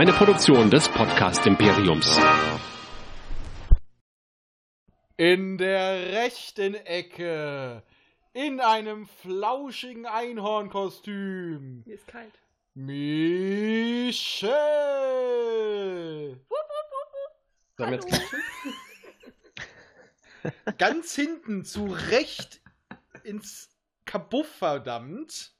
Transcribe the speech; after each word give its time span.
Eine 0.00 0.14
Produktion 0.14 0.70
des 0.70 0.88
Podcast 0.88 1.44
Imperiums. 1.46 2.18
In 5.18 5.58
der 5.58 6.14
rechten 6.14 6.74
Ecke, 6.74 7.82
in 8.32 8.60
einem 8.60 9.04
flauschigen 9.04 10.06
Einhornkostüm, 10.06 11.82
Mir 11.84 11.94
ist 11.96 12.06
kalt. 12.06 12.32
Michelle. 12.72 13.10
Sollen 17.76 17.90
wir 17.90 17.98
jetzt 17.98 18.08
klatschen? 18.08 18.40
Ganz 20.78 21.14
hinten 21.14 21.66
zu 21.66 21.94
recht 22.08 22.62
ins 23.22 23.68
Kabuff, 24.06 24.48
verdammt. 24.48 25.52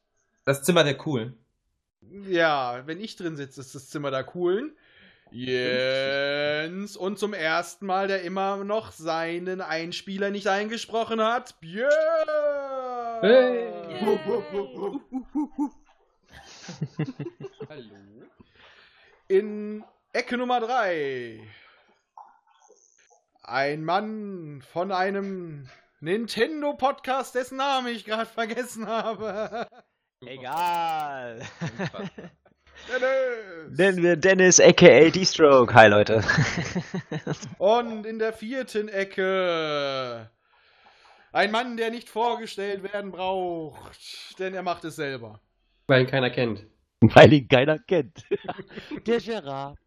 Das 0.47 0.63
Zimmer 0.63 0.83
der 0.83 0.97
Coolen. 0.97 1.37
Ja, 2.03 2.87
wenn 2.87 3.01
ich 3.01 3.17
drin 3.17 3.37
sitze, 3.37 3.61
ist 3.61 3.75
das 3.75 3.91
Zimmer 3.91 4.11
der 4.11 4.25
Coolen. 4.25 4.77
Jens. 5.31 6.97
Und 6.97 7.19
zum 7.19 7.35
ersten 7.35 7.87
Mal, 7.87 8.09
der 8.09 8.23
immer 8.23 8.65
noch 8.65 8.91
seinen 8.91 9.61
Einspieler 9.61 10.31
nicht 10.31 10.49
eingesprochen 10.49 11.21
hat, 11.21 11.61
Björn. 11.61 11.91
Hey. 13.21 13.69
Hallo? 17.69 17.95
In 19.29 19.85
Ecke 20.13 20.37
Nummer 20.37 20.59
3. 20.61 21.41
Ein 23.43 23.85
Mann 23.85 24.63
von 24.73 24.91
einem 24.91 25.69
Nintendo-Podcast, 26.01 27.35
dessen 27.35 27.59
Namen 27.59 27.89
ich 27.89 28.05
gerade 28.05 28.27
vergessen 28.27 28.89
habe. 28.89 29.69
Egal. 30.27 31.41
Dennis. 32.89 33.79
Nennen 33.79 34.03
wir 34.03 34.17
Dennis 34.17 34.61
aka 34.61 35.09
D-Stroke. 35.09 35.73
Hi 35.73 35.89
Leute. 35.89 36.23
Und 37.59 38.05
in 38.05 38.19
der 38.19 38.35
vierten 38.35 38.89
Ecke. 38.89 40.31
Ein 41.33 41.51
Mann, 41.51 41.77
der 41.79 41.91
nicht 41.91 42.11
vorgestellt 42.11 42.83
werden 42.93 43.13
braucht, 43.13 44.39
denn 44.39 44.53
er 44.53 44.63
macht 44.63 44.85
es 44.85 44.97
selber. 44.97 45.41
Weil 45.87 46.03
ihn 46.03 46.07
keiner 46.07 46.31
kennt. 46.31 46.67
Weil 47.01 47.33
ihn 47.33 47.49
keiner 47.49 47.79
kennt. 47.79 48.25
Der 49.07 49.21
Gerard. 49.21 49.79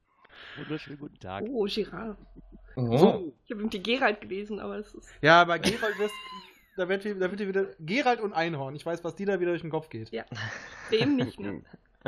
Wunderschönen 0.57 0.99
guten 0.99 1.19
Tag. 1.19 1.43
Oh, 1.47 1.65
Girard. 1.65 2.17
Oh. 2.75 3.33
Ich 3.45 3.51
habe 3.51 3.61
ihm 3.61 3.69
die 3.69 3.83
Gerald 3.83 4.21
gelesen, 4.21 4.59
aber 4.59 4.77
es 4.77 4.93
ist. 4.95 5.09
Ja, 5.21 5.43
bei 5.43 5.59
Gerald 5.59 5.99
wirst, 5.99 6.15
da 6.75 6.89
wird, 6.89 7.05
da 7.05 7.19
wird 7.19 7.39
dir 7.39 7.47
wieder 7.47 7.67
Gerald 7.79 8.19
und 8.21 8.33
Einhorn. 8.33 8.75
Ich 8.75 8.85
weiß, 8.85 9.03
was 9.03 9.15
dir 9.15 9.25
da 9.27 9.39
wieder 9.39 9.51
durch 9.51 9.61
den 9.61 9.69
Kopf 9.71 9.89
geht. 9.89 10.11
Ja. 10.11 10.25
Dem 10.91 11.15
nicht, 11.17 11.39
ne? 11.39 11.61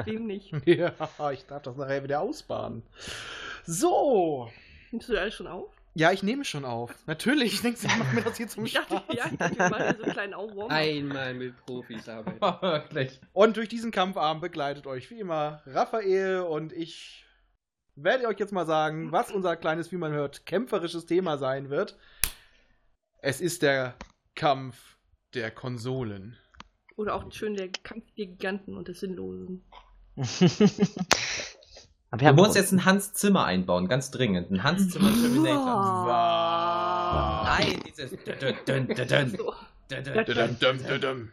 Dem 0.05 0.25
nicht. 0.27 0.51
Ja, 0.65 0.93
ich 1.31 1.45
darf 1.45 1.63
das 1.63 1.77
nachher 1.77 2.03
wieder 2.03 2.21
ausbaden. 2.21 2.83
So. 3.65 4.49
Nimmst 4.91 5.09
du 5.09 5.19
alles 5.19 5.35
schon 5.35 5.47
auf? 5.47 5.69
Ja, 5.97 6.11
ich 6.11 6.23
nehme 6.23 6.43
schon 6.43 6.65
auf. 6.65 6.93
Natürlich, 7.07 7.61
denkst 7.61 7.81
du, 7.81 7.87
ich 7.87 7.97
mache 7.97 8.15
mir 8.15 8.21
das 8.21 8.35
hier 8.35 8.49
zum 8.49 8.65
Ich 8.65 8.73
dachte, 8.73 8.97
Spaß. 8.97 9.15
ja, 9.15 9.25
ich 9.31 9.37
dachte, 9.37 9.57
wir 9.57 9.69
machen 9.69 9.83
hier 9.85 9.95
so 9.97 10.03
einen 10.03 10.11
kleinen 10.11 10.33
Aufwarm. 10.33 10.69
Einmal 10.69 11.33
mit 11.33 11.55
Profis 11.65 12.09
arbeiten. 12.09 13.09
Und 13.33 13.55
durch 13.55 13.69
diesen 13.69 13.91
Kampfabend 13.91 14.41
begleitet 14.41 14.87
euch 14.87 15.09
wie 15.09 15.19
immer 15.19 15.61
Raphael 15.65 16.41
und 16.41 16.73
ich 16.73 17.25
werde 17.95 18.27
euch 18.27 18.37
jetzt 18.39 18.51
mal 18.51 18.65
sagen, 18.65 19.13
was 19.13 19.31
unser 19.31 19.55
kleines, 19.55 19.93
wie 19.93 19.97
man 19.97 20.11
hört, 20.11 20.45
kämpferisches 20.45 21.05
Thema 21.05 21.37
sein 21.37 21.69
wird. 21.69 21.97
Es 23.19 23.39
ist 23.39 23.61
der 23.61 23.95
Kampf 24.35 24.97
der 25.33 25.49
Konsolen. 25.51 26.37
Oder 26.97 27.15
auch 27.15 27.31
schön 27.31 27.55
der 27.55 27.69
Kampf 27.69 28.05
der 28.17 28.27
Giganten 28.27 28.77
und 28.77 28.87
des 28.87 28.99
Sinnlosen. 28.99 29.63
Aber 32.11 32.21
Wir 32.21 32.33
müssen 32.33 32.55
jetzt 32.55 32.71
ein 32.71 32.85
Hans 32.85 33.13
Zimmer 33.13 33.45
einbauen, 33.45 33.87
ganz 33.87 34.11
dringend. 34.11 34.51
Ein 34.51 34.63
Hans 34.63 34.89
Zimmer 34.89 35.11
Terminator. 35.11 36.05
Wow. 36.05 37.43
Nein, 37.45 37.81
dieses. 37.85 38.11
Dun, 38.11 38.55
dun, 38.65 38.87
dun. 41.01 41.31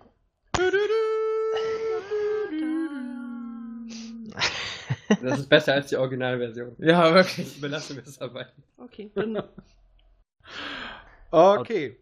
Das 5.20 5.38
ist 5.38 5.48
besser 5.48 5.74
als 5.74 5.88
die 5.88 5.96
Originalversion. 5.96 6.74
Ja, 6.78 7.14
wirklich. 7.14 7.60
Belassen 7.60 7.96
wir 7.96 8.02
es 8.02 8.18
dabei. 8.18 8.46
Okay, 8.78 9.10
dann 9.14 9.42
Okay. 11.30 12.01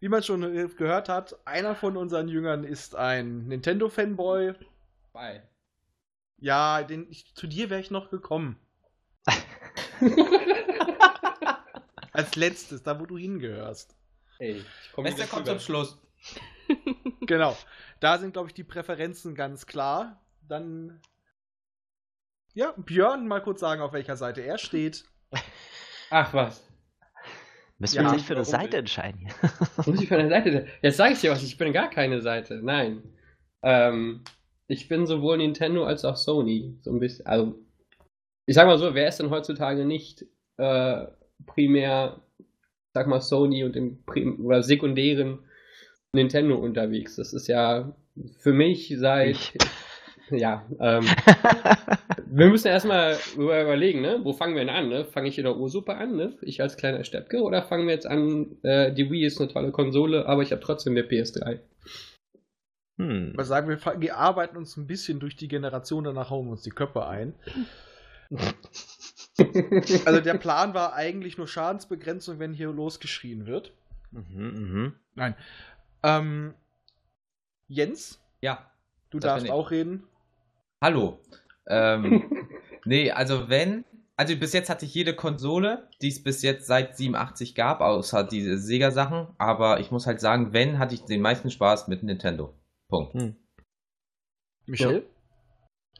Wie 0.00 0.08
man 0.08 0.22
schon 0.22 0.42
äh, 0.42 0.66
gehört 0.68 1.08
hat, 1.08 1.46
einer 1.46 1.74
von 1.74 1.96
unseren 1.96 2.28
Jüngern 2.28 2.64
ist 2.64 2.96
ein 2.96 3.46
Nintendo-Fanboy. 3.46 4.54
Bye. 5.12 5.42
Ja, 6.38 6.82
den, 6.82 7.06
ich, 7.10 7.34
zu 7.34 7.46
dir 7.46 7.68
wäre 7.68 7.80
ich 7.80 7.90
noch 7.90 8.10
gekommen. 8.10 8.58
Als 12.12 12.34
letztes, 12.34 12.82
da 12.82 12.98
wo 12.98 13.04
du 13.04 13.18
hingehörst. 13.18 13.94
Ey, 14.38 14.56
ich 14.56 14.92
komme 14.92 15.10
Bester 15.10 15.26
kommt 15.26 15.46
zum 15.46 15.60
Schluss. 15.60 15.98
Genau. 17.26 17.56
Da 18.00 18.18
sind, 18.18 18.32
glaube 18.32 18.48
ich, 18.48 18.54
die 18.54 18.64
Präferenzen 18.64 19.34
ganz 19.34 19.66
klar. 19.66 20.20
Dann. 20.48 21.00
Ja, 22.54 22.72
Björn, 22.76 23.28
mal 23.28 23.42
kurz 23.42 23.60
sagen, 23.60 23.82
auf 23.82 23.92
welcher 23.92 24.16
Seite 24.16 24.40
er 24.40 24.58
steht. 24.58 25.04
Ach 26.10 26.32
was. 26.34 26.69
Müssen 27.80 27.96
Ja, 27.96 28.02
wir 28.02 28.18
sich 28.18 28.22
für 28.26 28.34
eine 28.34 28.44
Seite 28.44 28.76
entscheiden 28.76 29.20
hier. 29.20 29.50
Muss 29.86 30.02
ich 30.02 30.08
von 30.08 30.18
der 30.18 30.28
Seite. 30.28 30.66
Jetzt 30.82 30.98
sage 30.98 31.14
ich 31.14 31.20
dir 31.20 31.32
was, 31.32 31.42
ich 31.42 31.56
bin 31.58 31.72
gar 31.72 31.90
keine 31.90 32.20
Seite. 32.20 32.60
Nein. 32.62 33.02
Ähm, 33.62 34.22
ich 34.68 34.86
bin 34.88 35.06
sowohl 35.06 35.38
Nintendo 35.38 35.84
als 35.84 36.04
auch 36.04 36.16
Sony. 36.16 36.78
So 36.82 36.92
ein 36.92 37.00
bisschen. 37.00 37.26
Also, 37.26 37.58
ich 38.46 38.54
sag 38.54 38.66
mal 38.66 38.78
so, 38.78 38.94
wer 38.94 39.08
ist 39.08 39.18
denn 39.18 39.30
heutzutage 39.30 39.84
nicht 39.84 40.26
äh, 40.58 41.06
primär, 41.46 42.20
sag 42.94 43.06
mal, 43.06 43.20
Sony 43.20 43.64
und 43.64 43.76
im 43.76 44.04
Prim 44.04 44.44
oder 44.44 44.62
sekundären 44.62 45.40
Nintendo 46.14 46.56
unterwegs? 46.56 47.16
Das 47.16 47.32
ist 47.32 47.48
ja 47.48 47.96
für 48.40 48.52
mich 48.52 48.94
seit. 48.98 49.54
Ja, 50.30 50.64
ähm, 50.78 51.04
wir 52.26 52.48
müssen 52.48 52.68
erstmal 52.68 53.18
über- 53.36 53.62
überlegen, 53.62 54.00
ne? 54.00 54.20
Wo 54.22 54.32
fangen 54.32 54.54
wir 54.54 54.64
denn 54.64 54.74
an, 54.74 54.88
ne? 54.88 55.04
Fange 55.04 55.28
ich 55.28 55.38
in 55.38 55.44
der 55.44 55.56
Ursuppe 55.56 55.94
an, 55.96 56.16
ne? 56.16 56.36
Ich 56.42 56.60
als 56.62 56.76
kleiner 56.76 57.04
Steppke, 57.04 57.42
oder 57.42 57.62
fangen 57.62 57.86
wir 57.86 57.94
jetzt 57.94 58.06
an, 58.06 58.56
äh, 58.62 58.92
die 58.92 59.10
Wii 59.10 59.24
ist 59.26 59.40
eine 59.40 59.50
tolle 59.52 59.72
Konsole, 59.72 60.26
aber 60.26 60.42
ich 60.42 60.52
habe 60.52 60.62
trotzdem 60.62 60.92
eine 60.96 61.02
PS3. 61.02 61.58
Hm. 62.98 63.32
Was 63.34 63.48
sagen 63.48 63.68
wir, 63.68 63.78
wir 64.00 64.16
arbeiten 64.18 64.56
uns 64.56 64.76
ein 64.76 64.86
bisschen 64.86 65.20
durch 65.20 65.34
die 65.36 65.48
Generation, 65.48 66.04
danach 66.04 66.30
hauen 66.30 66.46
wir 66.46 66.52
uns 66.52 66.62
die 66.62 66.70
Köpfe 66.70 67.06
ein. 67.06 67.34
Also 70.04 70.20
der 70.20 70.34
Plan 70.34 70.74
war 70.74 70.92
eigentlich 70.94 71.38
nur 71.38 71.48
Schadensbegrenzung, 71.48 72.38
wenn 72.38 72.52
hier 72.52 72.70
losgeschrien 72.70 73.46
wird. 73.46 73.72
Mhm, 74.10 74.92
mhm. 75.16 75.34
Ähm, 76.02 76.54
Jens, 77.66 78.20
Ja. 78.42 78.70
du 79.08 79.18
darfst 79.18 79.48
auch 79.50 79.70
reden. 79.70 80.02
Hallo. 80.82 81.20
Ähm, 81.66 82.48
nee, 82.84 83.10
also 83.10 83.48
wenn. 83.48 83.84
Also 84.16 84.36
bis 84.36 84.52
jetzt 84.52 84.68
hatte 84.68 84.84
ich 84.84 84.94
jede 84.94 85.14
Konsole, 85.14 85.88
die 86.02 86.08
es 86.08 86.22
bis 86.22 86.42
jetzt 86.42 86.66
seit 86.66 86.94
87 86.94 87.54
gab, 87.54 87.80
außer 87.80 88.22
diese 88.22 88.58
Sega-Sachen. 88.58 89.28
Aber 89.38 89.80
ich 89.80 89.90
muss 89.90 90.06
halt 90.06 90.20
sagen, 90.20 90.52
wenn, 90.52 90.78
hatte 90.78 90.94
ich 90.94 91.04
den 91.04 91.22
meisten 91.22 91.50
Spaß 91.50 91.88
mit 91.88 92.02
Nintendo. 92.02 92.52
Punkt. 92.88 93.14
Hm. 93.14 93.36
Michelle? 94.66 95.04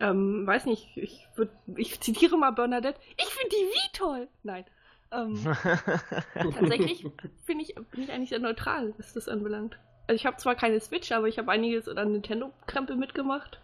Ähm, 0.00 0.46
weiß 0.46 0.66
nicht, 0.66 0.96
ich, 0.96 1.26
würd, 1.34 1.50
ich 1.76 2.00
zitiere 2.00 2.36
mal 2.36 2.50
Bernadette. 2.50 3.00
Ich 3.16 3.28
finde 3.28 3.56
die 3.56 3.74
wie 3.74 3.92
toll. 3.94 4.28
Nein. 4.42 4.64
Ähm, 5.12 5.38
tatsächlich 6.34 7.06
finde 7.44 7.64
ich, 7.64 7.74
bin 7.74 8.02
ich 8.02 8.12
eigentlich 8.12 8.28
sehr 8.28 8.38
neutral, 8.38 8.94
was 8.98 9.14
das 9.14 9.28
anbelangt. 9.28 9.78
Also 10.06 10.16
ich 10.16 10.26
habe 10.26 10.36
zwar 10.36 10.54
keine 10.56 10.80
Switch, 10.80 11.10
aber 11.12 11.26
ich 11.28 11.38
habe 11.38 11.50
einiges 11.50 11.88
an 11.88 12.12
Nintendo-Krempel 12.12 12.96
mitgemacht. 12.96 13.60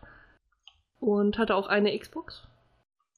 Und 1.01 1.39
hatte 1.39 1.55
auch 1.55 1.67
eine 1.69 1.97
Xbox. 1.99 2.47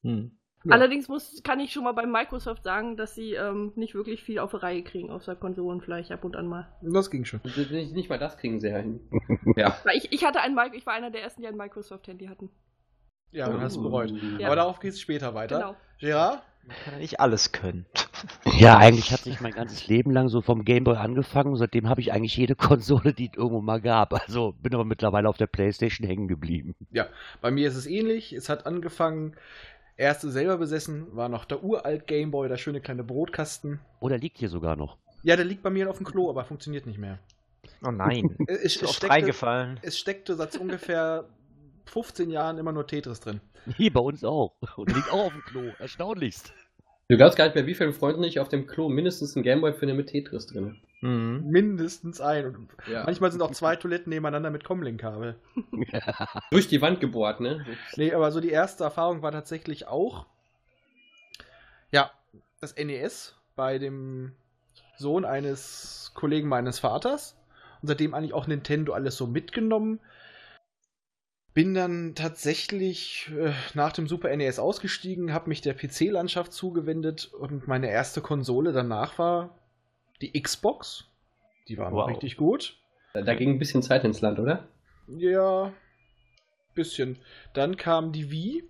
Hm. 0.03 0.33
Ja. 0.65 0.73
Allerdings 0.73 1.09
muss, 1.09 1.41
kann 1.45 1.61
ich 1.61 1.73
schon 1.73 1.85
mal 1.85 1.93
bei 1.93 2.05
Microsoft 2.05 2.65
sagen, 2.65 2.97
dass 2.97 3.15
sie 3.15 3.35
ähm, 3.35 3.73
nicht 3.77 3.95
wirklich 3.95 4.25
viel 4.25 4.41
auf 4.41 4.51
die 4.51 4.57
Reihe 4.57 4.83
kriegen, 4.83 5.11
außer 5.11 5.37
Konsolen 5.37 5.81
vielleicht 5.81 6.11
ab 6.11 6.25
und 6.25 6.35
an 6.37 6.49
mal. 6.49 6.69
Das 6.83 7.11
ging 7.11 7.25
schon. 7.25 7.41
nicht, 7.45 7.93
nicht 7.95 8.09
mal 8.11 8.19
das 8.19 8.37
kriegen 8.39 8.59
sie 8.61 8.69
ja 8.69 8.79
hin. 8.79 9.01
Ja. 9.57 9.77
Weil 9.85 9.97
ich, 9.97 10.13
ich 10.13 10.25
hatte 10.25 10.41
ein 10.41 10.55
Mic- 10.55 10.75
ich 10.75 10.85
war 10.85 10.95
einer 10.95 11.11
der 11.11 11.23
ersten, 11.23 11.43
die 11.43 11.49
ein 11.49 11.57
Microsoft-Handy 11.57 12.27
hatten. 12.27 12.51
Ja, 13.31 13.49
dann 13.49 13.61
hast 13.61 13.77
du 13.77 13.83
bereut. 13.83 14.11
Ja. 14.39 14.47
Aber 14.49 14.57
darauf 14.57 14.81
geht 14.81 14.93
es 14.93 15.01
später 15.01 15.35
weiter. 15.35 15.59
Genau. 15.59 15.77
Gerard? 16.01 16.43
Man 16.67 16.77
kann 16.85 16.95
ja 16.95 16.99
nicht 17.01 17.21
alles 17.21 17.53
können. 17.53 17.87
Ja, 18.59 18.77
eigentlich 18.77 19.13
hat 19.13 19.21
sich 19.21 19.41
mein 19.41 19.53
ganzes 19.53 19.87
Leben 19.87 20.11
lang 20.11 20.29
so 20.29 20.41
vom 20.41 20.65
Gameboy 20.65 20.97
angefangen. 20.97 21.55
Seitdem 21.55 21.89
habe 21.89 22.01
ich 22.01 22.13
eigentlich 22.13 22.37
jede 22.37 22.57
Konsole, 22.57 23.13
die 23.15 23.27
es 23.31 23.37
irgendwo 23.37 23.61
mal 23.61 23.81
gab. 23.81 24.13
Also 24.13 24.55
bin 24.61 24.75
aber 24.75 24.85
mittlerweile 24.85 25.29
auf 25.29 25.37
der 25.37 25.47
Playstation 25.47 26.05
hängen 26.09 26.27
geblieben. 26.27 26.75
Bei 27.41 27.53
mir 27.53 27.69
ist 27.69 27.77
es 27.77 27.87
ähnlich. 27.87 28.33
Es 28.33 28.49
hat 28.49 28.67
angefangen, 28.67 29.37
erste 29.97 30.31
selber 30.33 30.57
besessen, 30.59 31.07
war 31.15 31.29
noch 31.29 31.45
der 31.45 31.63
uralt 31.63 32.09
Gameboy, 32.09 32.49
der 32.49 32.57
schöne 32.57 32.81
kleine 32.81 33.05
Brotkasten. 33.05 33.79
Oder 34.01 34.19
liegt 34.19 34.39
hier 34.39 34.49
sogar 34.49 34.75
noch. 34.75 34.97
Ja, 35.23 35.37
der 35.37 35.45
liegt 35.45 35.63
bei 35.63 35.71
mir 35.71 35.89
auf 35.89 35.99
dem 35.99 36.07
Klo, 36.07 36.29
aber 36.29 36.45
funktioniert 36.45 36.87
nicht 36.87 36.99
mehr. 36.99 37.21
Oh 37.85 37.93
nein. 37.93 38.37
Es, 38.49 38.59
es, 38.59 38.77
Ist 38.77 38.83
oft 38.85 38.95
steckte, 38.95 39.15
reingefallen. 39.15 39.79
es 39.83 39.97
steckte 39.97 40.35
seit 40.35 40.57
ungefähr 40.57 41.27
15 41.89 42.31
Jahren 42.31 42.59
immer 42.59 42.73
nur 42.73 42.87
Tetris 42.87 43.21
drin. 43.21 43.41
Hier 43.77 43.93
bei 43.93 44.01
uns 44.01 44.25
auch. 44.25 44.55
Und 44.77 44.95
liegt 44.95 45.11
auch 45.11 45.27
auf 45.27 45.33
dem 45.33 45.43
Klo. 45.43 45.73
Erstaunlichst. 45.79 46.53
Du 47.09 47.17
glaubst 47.17 47.39
gar 47.39 47.45
nicht, 47.47 47.55
bei 47.55 47.67
wie 47.67 47.75
vielen 47.75 47.95
Freunden 47.95 48.23
ich 48.25 48.39
auf 48.39 48.49
dem 48.51 48.67
Klo 48.67 48.89
mindestens 48.91 49.35
einen 49.35 49.43
Gameboy 49.43 49.73
finde 49.73 49.95
mit 49.95 50.09
Tetris 50.11 50.47
drin. 50.47 50.77
Mhm. 51.01 51.45
Mindestens 51.47 52.21
ein. 52.21 52.47
Und 52.47 52.69
Ja. 52.87 53.05
manchmal 53.05 53.31
sind 53.33 53.41
auch 53.41 53.53
zwei 53.53 53.77
Toiletten 53.77 54.11
nebeneinander 54.11 54.51
mit 54.51 54.65
Comlink-Kabel. 54.65 55.37
Durch 56.51 56.69
die 56.69 56.83
Wand 56.83 57.01
gebohrt, 57.01 57.41
ne? 57.41 57.65
Nee, 57.97 58.13
aber 58.13 58.31
so 58.31 58.41
die 58.41 58.51
erste 58.51 58.85
Erfahrung 58.85 59.23
war 59.23 59.33
tatsächlich 59.33 59.87
auch, 59.87 60.27
ja, 61.91 62.11
das 62.61 62.75
NES 62.77 63.37
bei 63.57 63.79
dem 63.79 64.33
Sohn 64.99 65.25
eines 65.25 66.13
Kollegen 66.15 66.49
meines 66.49 66.79
Vaters. 66.79 67.37
Und 67.81 67.89
seitdem 67.89 68.13
eigentlich 68.13 68.35
auch 68.35 68.47
Nintendo 68.49 68.93
alles 68.93 69.17
so 69.17 69.27
mitgenommen. 69.27 70.01
Bin 71.59 71.75
dann 71.75 72.15
tatsächlich 72.15 73.33
äh, 73.37 73.53
nach 73.75 73.91
dem 73.91 74.07
Super 74.07 74.29
NES 74.37 74.61
ausgestiegen, 74.61 75.33
habe 75.33 75.49
mich 75.49 75.61
der 75.61 75.75
PC-Landschaft 75.75 76.53
zugewendet 76.53 77.33
und 77.35 77.67
meine 77.67 77.91
erste 77.91 78.21
Konsole 78.21 78.71
danach 78.73 79.19
war 79.19 79.59
die 80.21 80.41
Xbox. 80.41 81.07
Die 81.67 81.77
war 81.77 81.91
Wow. 81.91 82.07
richtig 82.11 82.37
gut. 82.37 82.79
Da, 83.13 83.23
da 83.23 83.35
ging 83.35 83.51
ein 83.51 83.59
bisschen 83.59 83.83
Zeit 83.83 84.05
ins 84.05 84.21
Land, 84.21 84.39
oder? 84.39 84.69
Ja, 85.09 85.73
bisschen. 86.77 87.19
Dann 87.55 87.77
kam 87.77 88.13
die 88.13 88.31
Wii. 88.31 88.63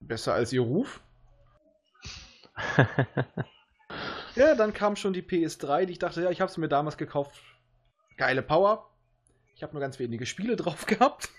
Besser 0.00 0.34
als 0.34 0.52
ihr 0.52 0.60
Ruf. 0.60 1.00
Ja, 4.34 4.54
dann 4.54 4.74
kam 4.74 4.96
schon 4.96 5.14
die 5.14 5.22
PS3, 5.22 5.86
die 5.86 5.92
ich 5.92 5.98
dachte, 5.98 6.20
ja, 6.24 6.30
ich 6.30 6.42
habe 6.42 6.52
sie 6.52 6.60
mir 6.60 6.68
damals 6.68 6.98
gekauft. 6.98 7.40
Geile 8.18 8.42
Power. 8.42 8.90
Ich 9.54 9.62
habe 9.62 9.72
nur 9.72 9.80
ganz 9.80 9.98
wenige 9.98 10.26
Spiele 10.26 10.56
drauf 10.56 10.84
gehabt. 10.86 11.30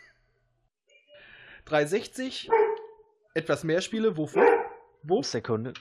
360. 1.66 2.50
Etwas 3.34 3.64
mehr 3.64 3.82
Spiele. 3.82 4.18
Wofür? 4.18 4.46
Wo? 5.04 5.22
Sekunde. 5.22 5.74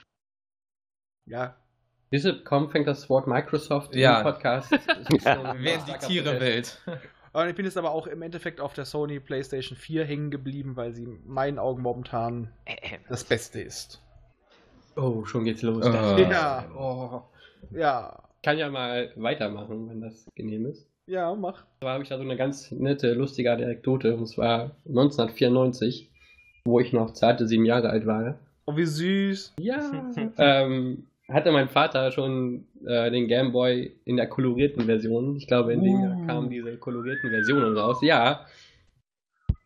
Ja. 1.25 1.55
Diese, 2.11 2.43
kaum 2.43 2.69
fängt 2.69 2.87
das 2.87 3.09
Wort 3.09 3.27
Microsoft 3.27 3.95
Ja. 3.95 4.19
im 4.19 4.23
Podcast. 4.23 4.71
Ein 5.25 5.63
Werden 5.63 5.85
die 5.87 6.05
Tiere 6.05 6.39
wild. 6.39 6.79
Und 7.33 7.49
ich 7.49 7.55
bin 7.55 7.65
jetzt 7.65 7.77
aber 7.77 7.91
auch 7.91 8.07
im 8.07 8.21
Endeffekt 8.21 8.61
auf 8.61 8.73
der 8.73 8.85
Sony 8.85 9.19
PlayStation 9.19 9.77
4 9.77 10.05
hängen 10.05 10.31
geblieben, 10.31 10.75
weil 10.75 10.93
sie 10.93 11.03
in 11.03 11.27
meinen 11.27 11.59
Augen 11.59 11.81
momentan 11.81 12.53
das 13.09 13.23
Beste 13.23 13.61
ist. 13.61 14.01
Oh, 14.95 15.25
schon 15.25 15.43
geht's 15.43 15.61
los. 15.61 15.85
Äh. 15.85 16.29
Ja. 16.29 16.65
Oh. 16.73 17.21
Ja. 17.71 18.23
Kann 18.43 18.57
ja 18.57 18.69
mal 18.69 19.11
weitermachen, 19.17 19.89
wenn 19.89 20.01
das 20.01 20.25
genehm 20.35 20.67
ist. 20.67 20.87
Ja, 21.07 21.35
mach. 21.35 21.63
Da 21.81 21.89
habe 21.89 22.03
ich 22.03 22.09
da 22.09 22.17
so 22.17 22.23
eine 22.23 22.35
ganz 22.35 22.71
nette, 22.71 23.13
lustige 23.13 23.51
Anekdote. 23.51 24.15
Und 24.15 24.27
zwar 24.27 24.71
1994, 24.87 26.09
wo 26.65 26.79
ich 26.79 26.93
noch 26.93 27.13
zarte 27.13 27.47
sieben 27.47 27.65
Jahre 27.65 27.89
alt 27.89 28.05
war. 28.05 28.39
Oh, 28.65 28.75
wie 28.75 28.85
süß. 28.85 29.53
Ja. 29.59 30.11
ähm, 30.37 31.05
hatte 31.29 31.51
mein 31.51 31.69
Vater 31.69 32.11
schon 32.11 32.65
äh, 32.85 33.09
den 33.11 33.27
Game 33.27 33.51
Boy 33.51 33.95
in 34.05 34.17
der 34.17 34.27
kolorierten 34.27 34.85
Version. 34.85 35.35
Ich 35.35 35.47
glaube, 35.47 35.73
in 35.73 35.83
dem 35.83 36.01
Jahr 36.01 36.17
Uh. 36.17 36.27
kamen 36.27 36.49
diese 36.49 36.77
kolorierten 36.77 37.29
Versionen 37.29 37.77
raus. 37.77 37.99
Ja. 38.01 38.45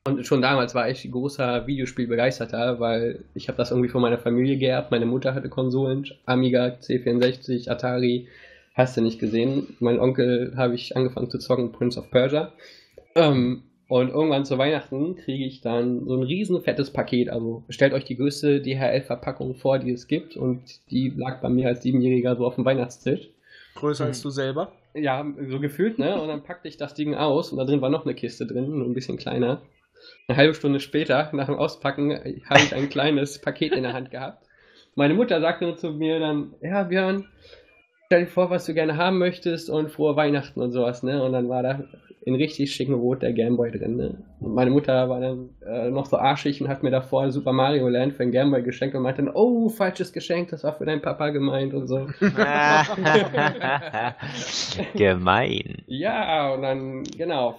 Und 0.08 0.26
schon 0.26 0.42
damals 0.42 0.74
war 0.76 0.90
ich 0.90 1.10
großer 1.10 1.68
Videospielbegeisterter, 1.68 2.80
weil 2.80 3.26
ich 3.34 3.48
habe 3.48 3.58
das 3.58 3.72
irgendwie 3.72 3.90
von 3.90 4.02
meiner 4.02 4.18
Familie 4.18 4.58
geerbt. 4.58 4.92
Meine 4.92 5.06
Mutter 5.06 5.36
hatte 5.36 5.50
Konsolen, 5.50 6.06
Amiga, 6.26 6.78
C64, 6.82 7.70
Atari, 7.70 8.28
hast 8.80 8.98
du 8.98 9.02
nicht 9.02 9.20
gesehen. 9.20 9.76
Mein 9.80 10.00
Onkel 10.00 10.54
habe 10.56 10.74
ich 10.74 10.96
angefangen 10.96 11.30
zu 11.30 11.38
zocken, 11.38 11.72
Prince 11.72 12.00
of 12.00 12.10
Persia. 12.10 12.54
Ähm, 13.16 13.64
und 13.90 14.10
irgendwann 14.10 14.46
zu 14.46 14.58
Weihnachten 14.58 15.16
kriege 15.16 15.46
ich 15.46 15.62
dann 15.62 16.06
so 16.06 16.16
ein 16.16 16.24
riesen 16.24 16.62
fettes 16.62 16.92
Paket. 16.92 17.30
Also 17.30 17.64
stellt 17.70 17.94
euch 17.94 18.06
die 18.06 18.16
größte 18.16 18.62
DHL-Verpackung 18.62 19.56
vor, 19.56 19.80
die 19.80 19.92
es 19.92 20.08
gibt. 20.08 20.38
Und 20.38 20.62
die 20.92 21.10
lag 21.10 21.42
bei 21.42 21.50
mir 21.50 21.68
als 21.68 21.84
Siebenjähriger 21.84 22.36
so 22.36 22.46
auf 22.46 22.56
dem 22.56 22.66
Weihnachtstisch. 22.66 23.30
Größer 23.76 24.06
Hm. 24.06 24.10
als 24.10 24.22
du 24.22 24.30
selber. 24.30 24.72
Ja, 24.94 25.26
so 25.50 25.60
gefühlt, 25.60 26.00
ne? 26.00 26.20
Und 26.20 26.30
dann 26.30 26.44
packte 26.44 26.68
ich 26.68 26.78
das 26.78 26.94
Ding 26.94 27.16
aus 27.16 27.52
und 27.52 27.58
da 27.58 27.66
drin 27.66 27.82
war 27.82 27.90
noch 27.90 28.06
eine 28.06 28.16
Kiste 28.16 28.48
drin, 28.48 28.70
nur 28.70 28.88
ein 28.88 28.94
bisschen 28.94 29.18
kleiner. 29.18 29.62
Eine 30.28 30.38
halbe 30.38 30.54
Stunde 30.54 30.80
später, 30.80 31.30
nach 31.34 31.48
dem 31.48 31.56
Auspacken, 31.56 32.12
habe 32.50 32.62
ich 32.62 32.74
ein 32.74 32.90
kleines 32.90 33.40
Paket 33.40 33.74
in 33.74 33.84
der 33.84 33.94
Hand 33.94 34.10
gehabt. 34.10 34.46
Meine 34.96 35.14
Mutter 35.14 35.40
sagte 35.40 35.76
zu 35.76 35.92
mir 35.92 36.20
dann, 36.20 36.56
ja, 36.62 36.84
Björn, 36.84 37.26
stell 38.10 38.26
dir 38.26 38.32
vor, 38.32 38.50
was 38.50 38.66
du 38.66 38.74
gerne 38.74 38.98
haben 38.98 39.20
möchtest 39.20 39.70
und 39.70 39.92
frohe 39.92 40.16
Weihnachten 40.16 40.60
und 40.62 40.72
sowas, 40.72 41.04
ne? 41.04 41.22
Und 41.22 41.32
dann 41.34 41.48
war 41.48 41.62
da 41.62 41.84
in 42.26 42.34
richtig 42.34 42.74
schicken 42.74 42.96
Rot 42.96 43.22
der 43.22 43.34
Gameboy 43.34 43.70
drin, 43.70 43.98
ne? 43.98 44.24
Und 44.40 44.56
meine 44.56 44.72
Mutter 44.72 45.10
war 45.10 45.20
dann 45.22 45.52
äh, 45.64 45.92
noch 45.92 46.08
so 46.08 46.18
arschig 46.18 46.60
und 46.60 46.70
hat 46.70 46.82
mir 46.82 46.90
davor 46.90 47.30
Super 47.30 47.54
Mario 47.54 47.88
Land 47.88 48.14
für 48.14 48.24
den 48.24 48.32
Gameboy 48.32 48.64
geschenkt 48.64 48.96
und 48.96 49.04
meinte 49.04 49.22
dann, 49.22 49.32
oh, 49.36 49.70
falsches 49.70 50.12
Geschenk, 50.12 50.50
das 50.50 50.64
war 50.64 50.74
für 50.74 50.86
deinen 50.86 51.04
Papa 51.04 51.30
gemeint 51.30 51.76
und 51.76 51.86
so. 51.86 52.08
Gemein. 54.96 55.84
Ja, 55.86 56.52
und 56.56 56.64
dann, 56.64 57.04
genau, 57.04 57.58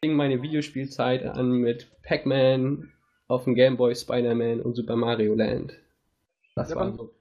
fing 0.00 0.12
meine 0.12 0.42
Videospielzeit 0.42 1.24
an 1.24 1.52
mit 1.52 1.90
Pac-Man 2.02 2.92
auf 3.28 3.44
dem 3.44 3.54
Game 3.54 3.78
Boy, 3.78 3.94
Spider-Man 3.94 4.60
und 4.60 4.74
Super 4.74 4.96
Mario 4.96 5.34
Land. 5.34 5.72
Das 6.54 6.68
Ja, 6.68 6.76
war 6.76 6.92
so 6.92 7.14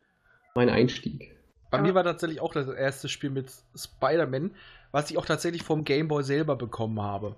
mein 0.55 0.67
Einstieg. 0.69 1.38
Bei 1.71 1.77
Aber- 1.77 1.87
mir 1.87 1.95
war 1.95 2.03
tatsächlich 2.03 2.41
auch 2.41 2.53
das 2.53 2.67
erste 2.67 3.09
Spiel 3.09 3.29
mit 3.29 3.51
Spider-Man, 3.75 4.51
was 4.91 5.11
ich 5.11 5.17
auch 5.17 5.25
tatsächlich 5.25 5.63
vom 5.63 5.83
Game 5.83 6.07
Boy 6.07 6.23
selber 6.23 6.55
bekommen 6.55 7.01
habe. 7.01 7.35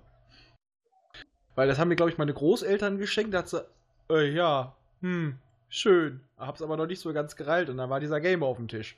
Weil 1.56 1.68
das 1.68 1.80
haben 1.80 1.89
mir, 1.89 1.95
glaube 1.98 2.12
ich, 2.12 2.18
meine 2.18 2.33
Großeltern 2.33 2.98
geschenkt. 2.98 3.33
Da 3.33 3.39
hat 3.39 3.50
sie, 3.50 3.66
äh, 4.10 4.30
ja, 4.31 4.74
hm, 5.01 5.38
schön. 5.69 6.22
Hab's 6.38 6.62
aber 6.62 6.78
noch 6.78 6.88
nicht 6.88 7.01
so 7.01 7.12
ganz 7.13 7.36
gereilt 7.36 7.69
und 7.69 7.78
dann 7.78 7.89
war 7.89 8.00
dieser 8.00 8.22
Game 8.22 8.42
auf 8.42 8.56
dem 8.57 8.68
Tisch. 8.69 8.95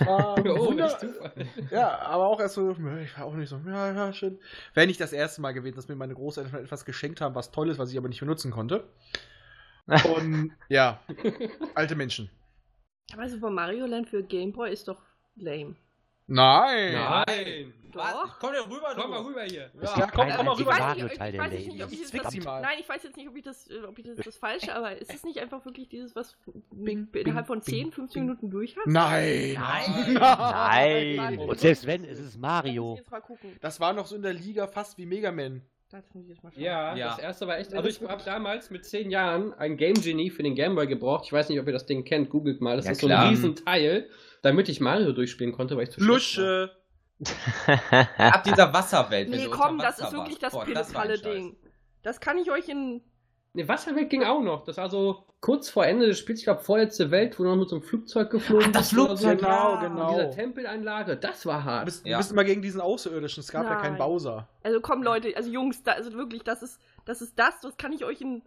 War 0.00 0.38
Oh, 0.46 0.66
wunder- 0.68 0.96
ja, 1.70 1.98
aber 2.00 2.26
auch 2.28 2.38
erst 2.38 2.54
so, 2.54 2.70
ich 2.70 3.18
war 3.18 3.24
auch 3.26 3.34
nicht 3.34 3.48
so, 3.48 3.60
ja, 3.66 3.92
ja, 3.92 4.12
schön. 4.12 4.38
Wäre 4.74 4.86
nicht 4.86 5.00
das 5.00 5.12
erste 5.12 5.40
Mal 5.40 5.52
gewesen, 5.52 5.74
dass 5.76 5.88
mir 5.88 5.96
meine 5.96 6.14
Großeltern 6.14 6.62
etwas 6.62 6.84
geschenkt 6.84 7.20
haben, 7.20 7.34
was 7.34 7.50
toll 7.50 7.70
ist, 7.70 7.78
was 7.78 7.90
ich 7.90 7.98
aber 7.98 8.08
nicht 8.08 8.20
benutzen 8.20 8.52
konnte. 8.52 8.84
Und 10.14 10.52
ja, 10.68 11.00
alte 11.74 11.96
Menschen. 11.96 12.30
Aber 13.12 13.28
Super 13.28 13.50
Mario 13.50 13.86
Land 13.86 14.08
für 14.08 14.22
Game 14.22 14.52
Boy 14.52 14.72
ist 14.72 14.88
doch 14.88 15.02
lame. 15.36 15.76
Nein! 16.26 16.92
Nein! 16.94 17.74
Doch. 17.92 18.38
Komm 18.38 18.52
doch 18.54 18.70
rüber, 18.70 18.94
Komm 18.96 19.10
mal 19.10 19.20
rüber 19.20 19.42
hier. 19.42 19.70
Es 19.78 19.90
Ja, 19.90 19.96
gibt 19.96 20.12
komm, 20.14 20.28
komm 20.34 20.46
mal 20.46 20.54
rüber. 20.54 20.72
Der 21.30 22.44
mal. 22.44 22.62
Nein, 22.62 22.78
ich 22.80 22.88
weiß 22.88 23.02
jetzt 23.02 23.16
nicht, 23.16 23.28
ob 23.28 23.36
ich 23.36 23.42
das, 23.42 23.68
äh, 23.68 23.82
ob 23.86 23.98
ich 23.98 24.06
das, 24.06 24.16
das 24.16 24.36
falsche, 24.36 24.74
aber 24.74 24.96
ist 24.96 25.12
es 25.12 25.24
nicht 25.24 25.40
einfach 25.40 25.62
wirklich 25.66 25.88
dieses, 25.88 26.16
was 26.16 26.34
Bing, 26.70 27.08
innerhalb 27.12 27.46
bing, 27.46 27.56
von 27.56 27.60
10, 27.60 27.82
bing, 27.82 27.92
15 27.92 28.20
bing. 28.20 28.26
Minuten 28.28 28.50
durch 28.50 28.76
hat? 28.78 28.86
Nein! 28.86 29.58
Nein. 29.58 30.14
Nein. 30.14 31.38
Und 31.38 31.60
selbst 31.60 31.86
wenn, 31.86 32.04
es 32.04 32.18
ist 32.18 32.38
Mario. 32.38 32.98
Das 33.60 33.78
war 33.78 33.92
noch 33.92 34.06
so 34.06 34.16
in 34.16 34.22
der 34.22 34.32
Liga 34.32 34.66
fast 34.66 34.96
wie 34.96 35.04
Mega 35.04 35.30
Man. 35.30 35.60
Das 35.92 36.04
muss 36.14 36.24
ich 36.24 36.30
jetzt 36.30 36.42
mal 36.42 36.50
schauen. 36.50 36.62
Ja, 36.62 36.96
Ja. 36.96 37.08
das 37.10 37.18
erste 37.18 37.46
war 37.46 37.58
echt. 37.58 37.72
Also 37.74 37.88
ich 37.88 38.00
habe 38.00 38.22
damals 38.24 38.70
mit 38.70 38.84
10 38.86 39.10
Jahren 39.10 39.52
ein 39.54 39.76
Game 39.76 39.94
Genie 39.94 40.30
für 40.30 40.42
den 40.42 40.54
Game 40.54 40.74
Boy 40.74 40.86
gebraucht. 40.86 41.24
Ich 41.26 41.32
weiß 41.32 41.48
nicht, 41.50 41.60
ob 41.60 41.66
ihr 41.66 41.72
das 41.74 41.84
Ding 41.86 42.04
kennt. 42.04 42.30
Googelt 42.30 42.60
mal. 42.62 42.76
Das 42.76 42.86
Ja, 42.86 42.92
ist 42.92 43.00
so 43.02 43.06
klar. 43.08 43.24
ein 43.24 43.28
Riesenteil, 43.28 44.08
damit 44.40 44.68
ich 44.70 44.80
Mario 44.80 45.12
durchspielen 45.12 45.52
konnte, 45.52 45.76
weil 45.76 45.84
ich 45.84 45.90
zu. 45.90 46.00
Lusche! 46.00 46.70
Ab 48.18 48.42
dieser 48.44 48.72
Wasserwelt. 48.72 49.28
Nee, 49.28 49.46
komm, 49.50 49.78
das 49.78 49.98
ist 50.00 50.12
wirklich 50.12 50.38
das. 50.38 50.52
Boah, 50.52 50.64
das 50.64 51.22
Ding. 51.22 51.56
Das 52.02 52.20
kann 52.20 52.38
ich 52.38 52.50
euch 52.50 52.68
in. 52.68 53.02
Ne, 53.54 53.68
Wasserwelt 53.68 54.08
ging 54.08 54.22
auch 54.24 54.40
noch. 54.40 54.64
Das 54.64 54.78
war 54.78 54.88
so 54.88 55.24
kurz 55.40 55.68
vor 55.68 55.84
Ende 55.84 56.06
des 56.06 56.18
Spiels, 56.18 56.38
ich 56.40 56.44
glaube, 56.46 56.60
vorletzte 56.62 57.10
Welt, 57.10 57.38
wo 57.38 57.42
du 57.42 57.50
noch 57.50 57.56
mit 57.56 57.68
so 57.68 57.76
einem 57.76 57.82
Flugzeug 57.84 58.30
geflogen 58.30 58.68
Ach, 58.68 58.72
das 58.72 58.90
Flugzeug, 58.90 59.40
so. 59.40 59.46
genau, 59.46 59.72
Und 59.74 59.80
genau. 59.80 60.14
Diese 60.14 60.30
Tempelanlage, 60.30 61.16
das 61.16 61.44
war 61.44 61.58
Du 61.60 61.64
hart. 61.64 61.84
bist, 61.84 62.06
Ja. 62.06 62.12
du 62.12 62.18
bist 62.18 62.32
immer 62.32 62.44
gegen 62.44 62.62
diesen 62.62 62.80
Außerirdischen. 62.80 63.42
Es 63.42 63.50
gab 63.52 63.64
ja 63.66 63.74
keinen 63.76 63.92
Nein. 63.92 63.98
Bowser. 63.98 64.48
Also 64.62 64.80
komm, 64.80 65.02
Leute, 65.02 65.36
also 65.36 65.50
Jungs, 65.50 65.82
da, 65.82 65.92
also 65.92 66.12
wirklich, 66.14 66.42
das 66.44 66.62
ist, 66.62 66.80
das 67.04 67.20
ist 67.20 67.38
das, 67.38 67.60
das 67.60 67.76
kann 67.76 67.92
ich 67.92 68.04
euch 68.06 68.20
in 68.22 68.42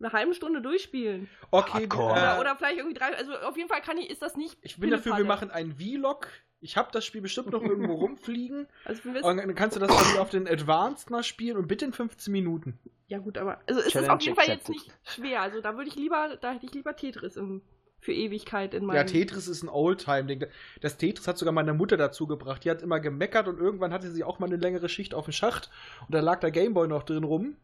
einer 0.00 0.12
halben 0.12 0.34
Stunde 0.34 0.62
durchspielen. 0.62 1.28
Okay, 1.52 1.82
Hardcore. 1.82 2.12
Oder, 2.12 2.36
äh, 2.36 2.40
oder 2.40 2.56
vielleicht 2.56 2.78
irgendwie 2.78 2.98
drei. 2.98 3.14
Also 3.16 3.34
auf 3.34 3.56
jeden 3.56 3.68
Fall 3.68 3.82
kann 3.82 3.98
ich, 3.98 4.10
ist 4.10 4.22
das 4.22 4.36
nicht. 4.36 4.56
ich 4.62 4.80
bin 4.80 4.90
dafür, 4.90 5.16
wir 5.16 5.24
machen 5.26 5.50
einen 5.52 5.74
Vlog. 5.76 6.26
Ich 6.60 6.76
habe 6.76 6.90
das 6.92 7.04
Spiel 7.04 7.22
bestimmt 7.22 7.52
noch 7.52 7.62
irgendwo 7.62 7.94
rumfliegen. 8.04 8.66
Also 8.84 9.08
Und 9.08 9.36
dann 9.38 9.54
kannst 9.54 9.76
du 9.76 9.80
das 9.80 9.88
dann 9.88 10.18
auf 10.18 10.30
den 10.30 10.46
Advanced 10.46 11.10
mal 11.10 11.22
spielen 11.22 11.56
und 11.56 11.68
bitte 11.68 11.84
in 11.84 11.92
15 11.92 12.30
Minuten. 12.30 12.78
Ja 13.06 13.18
gut, 13.18 13.38
aber 13.38 13.60
also 13.66 13.80
es 13.80 13.86
ist 13.86 13.92
Challenge 13.92 14.12
auf 14.12 14.22
jeden 14.22 14.36
Fall 14.36 14.48
jetzt 14.48 14.68
nicht 14.68 14.92
schwer. 15.02 15.40
Also 15.42 15.60
da 15.60 15.76
würde 15.76 15.88
ich 15.88 15.96
lieber, 15.96 16.36
da 16.40 16.52
hätte 16.52 16.66
ich 16.66 16.74
lieber 16.74 16.94
Tetris 16.94 17.36
im, 17.36 17.62
für 17.98 18.12
Ewigkeit 18.12 18.74
in 18.74 18.84
meinem. 18.84 18.96
Ja, 18.96 19.04
Tetris 19.04 19.48
ist 19.48 19.62
ein 19.62 19.68
Oldtime-Ding. 19.68 20.46
Das 20.80 20.96
Tetris 20.96 21.26
hat 21.26 21.38
sogar 21.38 21.52
meine 21.52 21.74
Mutter 21.74 21.96
dazu 21.96 22.26
gebracht. 22.26 22.64
Die 22.64 22.70
hat 22.70 22.82
immer 22.82 23.00
gemeckert 23.00 23.48
und 23.48 23.58
irgendwann 23.58 23.92
hatte 23.92 24.10
sie 24.10 24.22
auch 24.22 24.38
mal 24.38 24.46
eine 24.46 24.56
längere 24.56 24.88
Schicht 24.88 25.14
auf 25.14 25.24
dem 25.24 25.32
Schacht 25.32 25.70
und 26.06 26.14
da 26.14 26.20
lag 26.20 26.40
der 26.40 26.50
Gameboy 26.50 26.88
noch 26.88 27.02
drin 27.02 27.24
rum. 27.24 27.56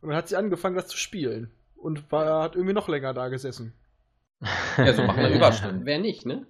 Und 0.00 0.10
dann 0.10 0.16
hat 0.16 0.28
sie 0.28 0.36
angefangen, 0.36 0.76
das 0.76 0.86
zu 0.86 0.98
spielen. 0.98 1.50
Und 1.76 2.12
war, 2.12 2.42
hat 2.42 2.56
irgendwie 2.56 2.74
noch 2.74 2.88
länger 2.88 3.14
da 3.14 3.28
gesessen. 3.28 3.72
Ja, 4.76 4.92
so 4.92 5.02
machen 5.02 5.22
wir 5.22 5.30
Überstunden. 5.34 5.86
Wer 5.86 5.98
nicht, 5.98 6.26
ne? 6.26 6.46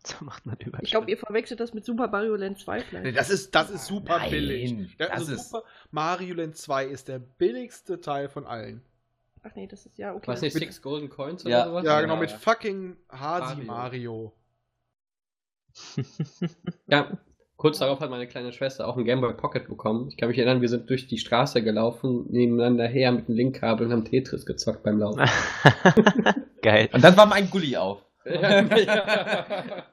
So 0.06 0.24
macht 0.24 0.46
man 0.46 0.54
Überstunden. 0.56 0.84
Ich 0.84 0.90
glaube, 0.92 1.10
ihr 1.10 1.18
verwechselt 1.18 1.60
das 1.60 1.74
mit 1.74 1.84
Super 1.84 2.08
Mario 2.08 2.36
Land 2.36 2.58
2 2.60 2.78
Nee, 2.78 2.84
vielleicht. 2.88 3.16
Das 3.18 3.30
ist, 3.30 3.54
das 3.54 3.68
ist 3.70 3.86
super 3.86 4.18
Nein, 4.18 4.30
billig. 4.30 4.96
Das 4.96 5.10
also 5.10 5.32
ist- 5.34 5.50
Super 5.50 5.64
Mario 5.90 6.34
Land 6.34 6.56
2 6.56 6.86
ist 6.86 7.08
der 7.08 7.18
billigste 7.18 8.00
Teil 8.00 8.28
von 8.28 8.46
allen. 8.46 8.80
Ach 9.42 9.50
nee, 9.54 9.66
das 9.66 9.86
ist 9.86 9.98
ja 9.98 10.14
okay. 10.14 10.26
Was 10.28 10.40
nicht, 10.40 10.54
Mit- 10.54 10.62
Six 10.64 10.82
Golden 10.82 11.08
Coins 11.08 11.42
Ja. 11.44 11.62
oder 11.62 11.70
sowas? 11.70 11.84
Ja, 11.84 12.00
genau, 12.00 12.16
mit 12.16 12.30
fucking 12.30 12.96
Hasi 13.10 13.62
Mario. 13.64 13.66
Mario. 13.66 14.32
Ja, 16.86 17.18
kurz 17.56 17.78
darauf 17.78 18.00
hat 18.00 18.10
meine 18.10 18.26
kleine 18.26 18.52
Schwester 18.52 18.86
auch 18.88 18.96
einen 18.96 19.04
Game 19.04 19.20
Boy 19.20 19.34
Pocket 19.34 19.68
bekommen. 19.68 20.08
Ich 20.08 20.16
kann 20.16 20.28
mich 20.28 20.38
erinnern, 20.38 20.60
wir 20.60 20.68
sind 20.68 20.88
durch 20.90 21.06
die 21.06 21.18
Straße 21.18 21.62
gelaufen, 21.62 22.26
nebeneinander 22.30 22.86
her 22.86 23.12
mit 23.12 23.28
dem 23.28 23.34
Linkkabel 23.34 23.86
und 23.86 23.92
haben 23.92 24.04
Tetris 24.04 24.46
gezockt 24.46 24.82
beim 24.82 24.98
Laufen. 24.98 25.20
Geil. 26.62 26.88
Und 26.92 27.02
dann 27.04 27.16
war 27.16 27.26
mein 27.26 27.50
Gully 27.50 27.76
auf. 27.76 28.04
Ja. 28.28 29.84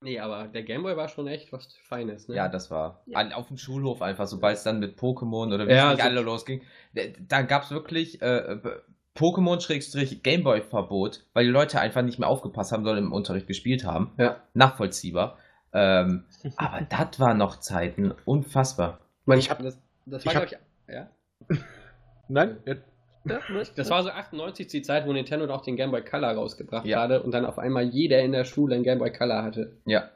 Nee, 0.00 0.20
aber 0.20 0.46
der 0.46 0.62
Game 0.62 0.84
Boy 0.84 0.96
war 0.96 1.08
schon 1.08 1.26
echt 1.26 1.52
was 1.52 1.74
Feines, 1.82 2.28
ne? 2.28 2.36
Ja, 2.36 2.48
das 2.48 2.70
war 2.70 3.02
Ja. 3.06 3.18
an, 3.18 3.32
auf 3.32 3.48
dem 3.48 3.58
Schulhof 3.58 4.00
einfach, 4.00 4.28
sobald 4.28 4.56
es 4.56 4.62
dann 4.62 4.78
mit 4.78 4.96
Pokémon 4.96 5.52
oder 5.52 5.66
wie 5.66 5.72
Ja, 5.72 5.86
es 5.90 5.96
nicht 5.96 6.04
so- 6.04 6.08
alle 6.08 6.20
losging. 6.20 6.62
Da, 6.94 7.02
da 7.26 7.42
gab 7.42 7.64
es 7.64 7.72
wirklich 7.72 8.22
äh, 8.22 8.58
Pokémon-Gameboy-Verbot, 9.16 11.24
weil 11.32 11.46
die 11.46 11.50
Leute 11.50 11.80
einfach 11.80 12.02
nicht 12.02 12.20
mehr 12.20 12.28
aufgepasst 12.28 12.70
haben, 12.70 12.84
sondern 12.84 13.06
im 13.06 13.12
Unterricht 13.12 13.48
gespielt 13.48 13.84
haben. 13.84 14.12
Ja. 14.18 14.36
Nachvollziehbar. 14.54 15.36
Ähm, 15.72 16.22
aber 16.56 16.80
das 16.88 17.18
war 17.18 17.34
noch 17.34 17.58
Zeiten 17.58 18.12
unfassbar. 18.24 19.00
Man, 19.24 19.40
Ich 19.40 19.50
hab- 19.50 19.60
das, 19.60 19.80
das 20.06 20.24
ich 20.24 20.32
war, 20.32 20.42
hab- 20.42 20.48
glaub 20.48 20.60
ich, 20.86 20.94
ja. 20.94 21.10
Nein? 22.28 22.58
Ja, 23.28 23.40
Ja? 23.54 23.62
Das 23.76 23.90
war 23.90 24.02
so 24.02 24.10
98 24.10 24.66
die 24.68 24.82
Zeit, 24.82 25.06
wo 25.06 25.12
Nintendo 25.12 25.52
auch 25.52 25.62
den 25.62 25.76
Game 25.76 25.90
Boy 25.90 26.02
Color 26.04 26.32
rausgebracht 26.32 26.86
Ja. 26.86 27.00
hatte 27.02 27.22
und 27.22 27.32
dann 27.32 27.44
auf 27.44 27.58
einmal 27.58 27.84
jeder 27.84 28.20
in 28.20 28.32
der 28.32 28.44
Schule 28.44 28.74
einen 28.74 28.84
Game 28.84 28.98
Boy 28.98 29.12
Color 29.12 29.42
hatte. 29.42 29.76
Ja. 29.86 30.10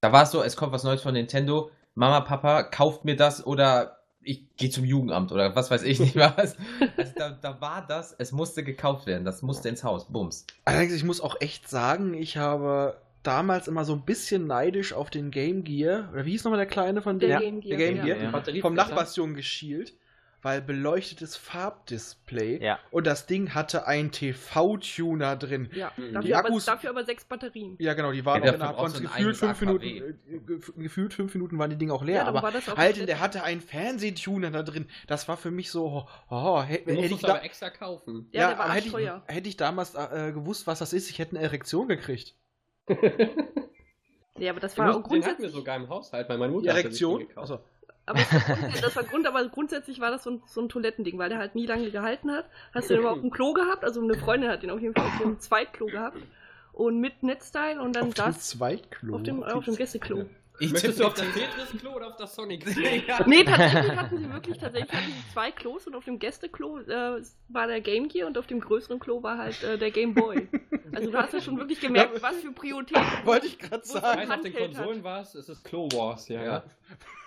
Da 0.00 0.12
war 0.12 0.24
es 0.24 0.30
so, 0.30 0.42
es 0.42 0.56
kommt 0.56 0.72
was 0.72 0.84
Neues 0.84 1.02
von 1.02 1.14
Nintendo. 1.14 1.70
Mama, 1.94 2.20
Papa, 2.20 2.62
kauft 2.64 3.04
mir 3.04 3.16
das 3.16 3.46
oder 3.46 3.98
ich 4.26 4.56
gehe 4.56 4.70
zum 4.70 4.84
Jugendamt 4.84 5.32
oder 5.32 5.54
was 5.54 5.70
weiß 5.70 5.82
ich 5.82 6.00
nicht 6.00 6.16
was. 6.16 6.56
Also 6.96 7.12
da, 7.16 7.30
da 7.30 7.60
war 7.60 7.84
das, 7.86 8.14
es 8.18 8.32
musste 8.32 8.64
gekauft 8.64 9.06
werden, 9.06 9.24
das 9.24 9.42
musste 9.42 9.68
ins 9.68 9.84
Haus, 9.84 10.10
bums. 10.10 10.46
Allerdings, 10.64 10.94
ich 10.94 11.04
muss 11.04 11.20
auch 11.20 11.40
echt 11.40 11.68
sagen, 11.68 12.14
ich 12.14 12.36
habe 12.38 12.96
damals 13.22 13.68
immer 13.68 13.84
so 13.84 13.92
ein 13.94 14.02
bisschen 14.04 14.46
neidisch 14.46 14.92
auf 14.92 15.08
den 15.10 15.30
Game 15.30 15.62
Gear, 15.64 16.08
oder 16.12 16.24
wie 16.26 16.32
hieß 16.32 16.44
nochmal 16.44 16.58
der 16.58 16.66
kleine 16.66 17.00
von 17.00 17.18
Der 17.18 17.38
dem? 17.38 17.40
Game 17.40 17.60
Gear. 17.60 17.76
Der 17.78 17.86
Game 17.86 17.96
ja. 17.98 18.04
Gear. 18.04 18.16
Ja. 18.24 18.30
Batterie- 18.30 18.60
Vom 18.60 18.74
Nachbarsjungen 18.74 19.34
geschielt, 19.36 19.94
weil 20.44 20.60
beleuchtetes 20.62 21.36
Farbdisplay 21.36 22.62
Ja. 22.62 22.78
und 22.90 23.06
das 23.06 23.26
Ding 23.26 23.54
hatte 23.54 23.86
einen 23.86 24.12
TV-Tuner 24.12 25.36
drin. 25.36 25.70
Ja, 25.74 25.90
Mhm. 25.96 26.12
dafür, 26.12 26.20
Die 26.22 26.34
aber, 26.34 26.48
Akkus- 26.50 26.64
dafür 26.66 26.90
aber 26.90 27.04
sechs 27.04 27.24
Batterien. 27.24 27.76
Ja, 27.80 27.94
genau, 27.94 28.12
die 28.12 28.24
waren 28.24 28.36
Ja, 28.36 28.40
auch 28.42 28.44
der 28.44 28.54
innerhalb 28.54 28.76
von 28.76 28.90
so 28.90 29.00
gefühlt 29.02 29.36
fünf 29.36 29.50
1 29.50 29.60
Minuten, 29.62 29.86
äh, 29.86 30.36
gef- 30.46 30.72
gefühlt 30.80 31.14
fünf 31.14 31.34
Minuten 31.34 31.58
waren 31.58 31.70
die 31.70 31.76
Dinge 31.76 31.92
auch 31.94 32.04
leer, 32.04 32.16
Ja, 32.16 32.26
aber 32.26 32.42
war 32.42 32.52
das 32.52 32.68
auch 32.68 32.76
halt, 32.76 33.08
der 33.08 33.20
hatte 33.20 33.42
einen 33.42 33.60
Fernsehtuner 33.60 34.50
da 34.50 34.62
drin. 34.62 34.86
Das 35.06 35.26
war 35.28 35.36
für 35.36 35.50
mich 35.50 35.70
so, 35.70 36.06
oh, 36.28 36.62
hätte, 36.62 36.84
Du 36.84 36.90
hätte 36.90 37.00
musst 37.00 37.10
ich 37.10 37.16
es 37.16 37.20
da, 37.22 37.28
aber 37.34 37.42
extra 37.44 37.70
kaufen. 37.70 38.28
Ja, 38.32 38.48
der 38.50 38.58
war 38.58 38.64
aber 38.66 38.74
hätte 38.74 38.88
ich, 38.88 38.94
hätte 39.34 39.48
ich 39.48 39.56
damals 39.56 39.94
äh, 39.94 40.32
gewusst, 40.32 40.66
was 40.66 40.78
das 40.78 40.92
ist, 40.92 41.08
ich 41.10 41.18
hätte 41.18 41.36
eine 41.36 41.44
Erektion 41.44 41.88
gekriegt. 41.88 42.34
Ja, 44.36 44.50
aber 44.50 44.58
das 44.58 44.76
war 44.76 44.86
auch 44.90 44.94
den 44.94 45.02
hatten 45.04 45.10
wir 45.12 45.20
grundsätzlich. 45.20 45.52
sogar 45.52 45.76
im 45.76 45.88
Haushalt, 45.88 46.28
weil 46.28 46.38
meine 46.38 46.52
Mutter 46.52 46.70
Erektion? 46.70 47.20
gekauft. 47.20 47.60
Aber 48.06 48.18
das 48.82 48.96
war, 48.96 49.04
grund- 49.04 49.24
das 49.24 49.34
aber 49.34 49.48
grundsätzlich 49.48 50.00
war 50.00 50.10
das 50.10 50.24
so 50.24 50.30
ein, 50.30 50.42
so 50.46 50.60
ein 50.60 50.68
Toilettending, 50.68 51.18
weil 51.18 51.30
der 51.30 51.38
halt 51.38 51.54
nie 51.54 51.66
lange 51.66 51.90
gehalten 51.90 52.30
hat. 52.30 52.44
Hast 52.74 52.90
du 52.90 52.94
den 52.94 53.00
überhaupt 53.00 53.24
ein 53.24 53.30
Klo 53.30 53.52
gehabt? 53.54 53.84
Also 53.84 54.02
eine 54.02 54.14
Freundin 54.14 54.50
hat 54.50 54.62
den 54.62 54.70
auf 54.70 54.80
jeden 54.80 54.94
Fall 54.94 55.06
auf 55.06 55.18
dem 55.22 55.40
Zweitklo 55.40 55.86
gehabt. 55.86 56.18
Und 56.72 56.98
mit 57.00 57.22
Netzteil 57.22 57.78
und 57.78 57.94
dann 57.96 58.08
Auf 58.08 58.14
dem 58.14 58.24
saß 58.24 58.48
Zweitklo. 58.50 59.14
auf 59.16 59.22
dem, 59.22 59.42
auf 59.42 59.64
dem 59.64 59.76
Gästeklo. 59.76 60.26
Ich 60.60 60.70
Möchtest 60.70 61.00
du 61.00 61.06
auf 61.06 61.14
das 61.14 61.26
Tetris-Klo 61.32 61.94
oder 61.94 62.08
auf 62.08 62.16
das 62.16 62.34
Sonic-Klo? 62.34 62.72
Nee, 63.26 63.44
tatsächlich 63.44 63.96
hatten 63.96 64.18
sie 64.18 64.32
wirklich 64.32 64.58
tatsächlich 64.58 64.92
hatten 64.92 65.12
sie 65.12 65.32
zwei 65.32 65.50
Klos 65.50 65.86
und 65.88 65.96
auf 65.96 66.04
dem 66.04 66.20
Gästeklo 66.20 66.78
äh, 66.78 67.22
war 67.48 67.66
der 67.66 67.80
Game 67.80 68.06
Gear 68.06 68.28
und 68.28 68.38
auf 68.38 68.46
dem 68.46 68.60
größeren 68.60 69.00
Klo 69.00 69.22
war 69.22 69.38
halt 69.38 69.62
äh, 69.64 69.78
der 69.78 69.90
Game 69.90 70.14
Boy. 70.14 70.48
Also 70.92 71.10
du 71.10 71.18
hast 71.18 71.32
ja 71.32 71.40
schon 71.40 71.58
wirklich 71.58 71.80
gemerkt, 71.80 72.22
was 72.22 72.36
für 72.36 72.52
Prioritäten. 72.52 73.04
Wollte 73.24 73.46
ich 73.46 73.58
gerade 73.58 73.84
sagen. 73.84 74.28
weiß, 74.28 74.30
auf 74.30 74.42
den. 74.42 74.54
Konsolen 74.54 75.02
war 75.02 75.22
es, 75.22 75.34
es 75.34 75.48
ist 75.48 75.64
Clo 75.64 75.88
Wars, 75.92 76.28
ja. 76.28 76.44
Ja. 76.44 76.64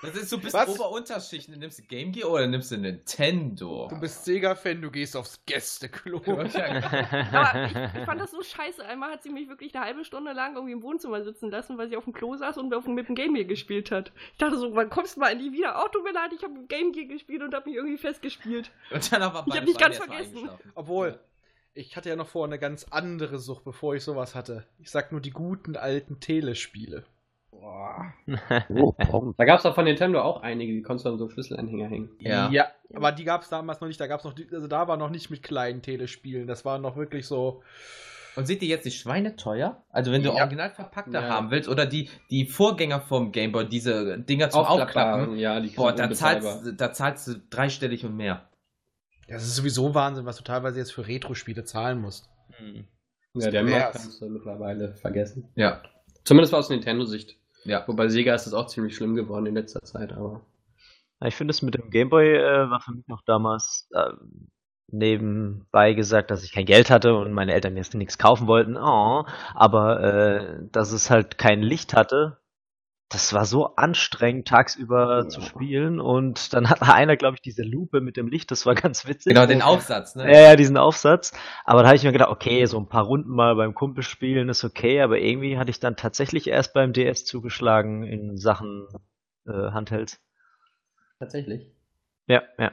Das 0.02 0.16
ist 0.16 0.30
so 0.30 0.38
bis 0.38 0.54
Was? 0.54 0.70
Ober-Unterschichten. 0.70 1.58
Nimmst 1.58 1.80
du 1.80 1.84
Game 1.84 2.12
Gear 2.12 2.30
oder 2.30 2.46
nimmst 2.46 2.72
du 2.72 2.78
Nintendo? 2.78 3.88
Du 3.90 4.00
bist 4.00 4.24
Sega-Fan, 4.24 4.82
du 4.82 4.92
gehst 4.92 5.18
aufs 5.18 5.44
Gästeklo. 5.46 6.22
Aber 6.26 6.46
ich, 6.46 6.56
ich 6.56 8.06
fand 8.06 8.22
das 8.22 8.32
so 8.32 8.42
scheiße. 8.44 8.86
Einmal 8.86 9.12
hat 9.12 9.24
sie 9.24 9.32
mich 9.32 9.50
wirklich 9.50 9.76
eine 9.76 9.84
halbe 9.84 10.06
Stunde 10.06 10.34
lang 10.34 10.54
irgendwie 10.54 10.74
im 10.74 10.84
Wohnzimmer 10.84 11.24
sitzen 11.24 11.50
lassen, 11.50 11.78
weil 11.80 11.90
sie 11.90 11.98
auf 11.98 12.04
dem 12.04 12.14
Klo 12.14 12.36
saß 12.36 12.58
und 12.60 12.74
auf 12.76 12.86
dem, 12.86 12.94
mit 12.94 13.08
dem 13.08 13.16
Game 13.18 13.34
Gear 13.34 13.46
gespielt 13.46 13.92
hat. 13.92 14.12
Ich 14.32 14.38
dachte 14.38 14.58
so, 14.58 14.76
wann 14.76 14.90
kommst 14.90 15.16
du 15.16 15.20
mal 15.20 15.32
endlich 15.32 15.52
wieder? 15.52 15.76
Oh, 15.84 15.88
tut 15.90 16.04
mir 16.04 16.14
leid, 16.14 16.32
ich 16.34 16.44
habe 16.44 16.54
Game 16.68 16.92
Gear 16.92 17.08
gespielt 17.08 17.42
und 17.42 17.54
habe 17.54 17.68
mich 17.68 17.76
irgendwie 17.76 17.98
festgespielt. 17.98 18.72
Und 18.92 19.12
dann 19.12 19.24
aber 19.24 19.44
Ich 19.48 19.54
hab 19.54 19.60
beide 19.60 19.66
dich 19.66 19.78
ganz 19.78 19.98
vergessen. 19.98 20.50
Obwohl, 20.76 21.20
ich 21.74 21.98
hatte 21.98 22.10
ja 22.10 22.16
noch 22.16 22.28
vor 22.28 22.46
eine 22.46 22.60
ganz 22.60 22.86
andere 22.92 23.40
Sucht, 23.40 23.64
bevor 23.64 23.96
ich 23.96 24.04
sowas 24.04 24.36
hatte. 24.36 24.66
Ich 24.80 24.92
sag 24.92 25.12
nur 25.12 25.20
die 25.20 25.32
guten 25.32 25.76
alten 25.76 26.20
Telespiele. 26.20 27.06
Boah. 27.52 28.14
Da 29.38 29.46
gab 29.46 29.60
es 29.60 29.66
auch 29.66 29.74
von 29.76 29.86
Nintendo 29.86 30.22
auch 30.22 30.42
einige, 30.42 30.74
die 30.74 30.82
konntest 30.84 31.06
du 31.06 31.10
an 31.10 31.18
so 31.18 31.28
Schlüsselanhänger 31.28 31.88
hängen. 31.88 32.12
Ja. 32.20 32.68
aber 32.94 33.12
die 33.12 33.24
gab 33.24 33.42
es 33.42 33.50
damals 33.50 33.82
noch 33.82 33.88
nicht. 33.88 34.00
Da 34.00 34.08
gab's 34.08 34.24
noch, 34.24 34.34
die, 34.34 34.48
also 34.52 34.68
da 34.68 34.88
war 34.88 34.98
noch 34.98 35.10
nicht 35.10 35.30
mit 35.32 35.42
kleinen 35.44 35.82
Telespielen. 35.82 36.48
Das 36.48 36.66
war 36.66 36.78
noch 36.78 36.96
wirklich 36.96 37.26
so. 37.26 37.64
Und 38.38 38.46
sind 38.46 38.62
die 38.62 38.68
jetzt 38.68 38.86
die 38.86 38.92
Schweine 38.92 39.36
teuer? 39.36 39.84
Also 39.90 40.12
wenn 40.12 40.22
du 40.22 40.30
Ja. 40.30 40.36
original 40.44 40.70
verpackte 40.70 41.12
Ja. 41.14 41.24
haben 41.28 41.50
willst 41.50 41.68
oder 41.68 41.86
die, 41.88 42.10
die 42.30 42.46
Vorgänger 42.46 43.02
vom 43.02 43.32
Gameboy, 43.32 43.68
diese 43.68 44.20
Dinger 44.20 44.50
zum 44.52 44.62
Aufklappen, 44.62 45.38
ja, 45.38 45.60
die 45.60 45.70
boah, 45.70 45.92
da 45.92 46.12
zahlst, 46.12 46.74
da 46.78 46.94
zahlst 46.94 47.28
du 47.28 47.34
dreistellig 47.50 48.06
und 48.06 48.16
mehr. 48.16 48.48
Das 49.28 49.44
ist 49.44 49.56
sowieso 49.56 49.94
Wahnsinn, 49.96 50.26
was 50.26 50.38
du 50.38 50.44
teilweise 50.44 50.78
jetzt 50.78 50.94
für 50.94 51.08
Retro-Spiele 51.08 51.66
zahlen 51.66 52.00
musst. 52.00 52.30
Ja, 53.34 53.52
der. 53.52 53.64
Markt 53.64 53.94
kannst 53.94 54.22
du 54.22 54.30
mittlerweile 54.30 54.94
vergessen. 54.94 55.50
Ja. 55.56 55.82
Zumindest 56.24 56.54
aus 56.54 56.70
Nintendo-Sicht. 56.70 57.38
Ja. 57.66 57.84
Wobei 57.88 58.08
Sega 58.08 58.36
ist 58.36 58.46
das 58.46 58.54
auch 58.54 58.68
ziemlich 58.68 58.96
schlimm 58.96 59.16
geworden 59.16 59.48
in 59.48 59.56
letzter 59.56 59.82
Zeit, 59.82 60.14
aber. 60.14 60.46
Ich 61.26 61.36
finde 61.36 61.52
es 61.52 61.64
mit 61.64 61.74
dem 61.74 61.90
Gameboy 61.90 62.36
äh, 62.36 62.70
war 62.70 62.80
für 62.82 62.92
mich 62.92 63.08
noch 63.08 63.24
damals 63.26 63.90
äh, 63.94 64.12
nebenbei 64.90 65.94
gesagt, 65.94 66.32
dass 66.32 66.44
ich 66.44 66.52
kein 66.52 66.66
Geld 66.66 66.90
hatte 66.90 67.16
und 67.16 67.34
meine 67.34 67.54
Eltern 67.54 67.76
jetzt 67.78 67.94
nichts 67.94 68.18
kaufen 68.18 68.48
wollten. 68.48 68.78
Oh, 68.78 69.26
aber 69.54 70.02
äh, 70.02 70.60
dass 70.72 70.92
es 70.92 71.10
halt 71.10 71.38
kein 71.38 71.62
Licht 71.62 71.94
hatte, 71.94 72.38
das 73.10 73.34
war 73.34 73.46
so 73.46 73.76
anstrengend 73.76 74.50
tagsüber 74.50 75.30
zu 75.30 75.40
spielen 75.40 76.02
und 76.02 76.54
dann 76.54 76.70
hat 76.70 76.82
einer, 76.82 77.16
glaube 77.16 77.36
ich, 77.36 77.42
diese 77.42 77.64
Lupe 77.64 78.02
mit 78.02 78.18
dem 78.18 78.28
Licht, 78.28 78.52
das 78.52 78.66
war 78.66 78.76
ganz 78.76 79.08
witzig. 79.08 79.34
Genau, 79.34 79.46
den 79.46 79.62
Aufsatz, 79.62 80.16
ne? 80.16 80.26
Ja, 80.32 80.42
ja, 80.42 80.56
diesen 80.58 80.76
Aufsatz. 80.76 81.32
Aber 81.64 81.82
da 81.82 81.88
habe 81.88 81.96
ich 81.96 82.04
mir 82.04 82.12
gedacht, 82.12 82.32
okay, 82.32 82.66
so 82.66 82.78
ein 82.78 82.90
paar 82.90 83.06
Runden 83.06 83.30
mal 83.30 83.56
beim 83.56 83.74
Kumpel 83.74 84.04
spielen 84.04 84.50
ist 84.50 84.66
okay, 84.66 85.02
aber 85.02 85.20
irgendwie 85.20 85.58
hatte 85.58 85.70
ich 85.70 85.80
dann 85.80 85.96
tatsächlich 85.96 86.48
erst 86.48 86.74
beim 86.74 86.92
DS 86.92 87.24
zugeschlagen 87.24 88.04
in 88.04 88.38
Sachen 88.38 88.88
äh, 89.46 89.72
Handhelds. 89.72 90.20
Tatsächlich. 91.20 91.72
Ja, 92.28 92.44
ja. 92.58 92.72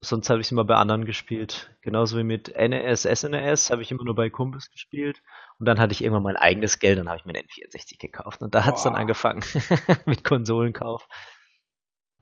Sonst 0.00 0.30
habe 0.30 0.40
ich 0.40 0.52
immer 0.52 0.64
bei 0.64 0.76
anderen 0.76 1.04
gespielt. 1.04 1.74
Genauso 1.80 2.16
wie 2.18 2.22
mit 2.22 2.54
NES, 2.56 3.02
SNES 3.02 3.70
habe 3.70 3.82
ich 3.82 3.90
immer 3.90 4.04
nur 4.04 4.14
bei 4.14 4.30
Kumpels 4.30 4.70
gespielt. 4.70 5.22
Und 5.58 5.66
dann 5.66 5.80
hatte 5.80 5.92
ich 5.92 6.02
irgendwann 6.02 6.22
mein 6.22 6.36
eigenes 6.36 6.78
Geld, 6.78 6.98
dann 6.98 7.08
habe 7.08 7.18
ich 7.18 7.24
mir 7.24 7.32
den 7.32 7.46
N64 7.46 7.98
gekauft. 7.98 8.40
Und 8.40 8.54
da 8.54 8.64
hat 8.64 8.76
es 8.76 8.84
dann 8.84 8.94
angefangen 8.94 9.42
mit 10.06 10.22
Konsolenkauf. 10.22 11.08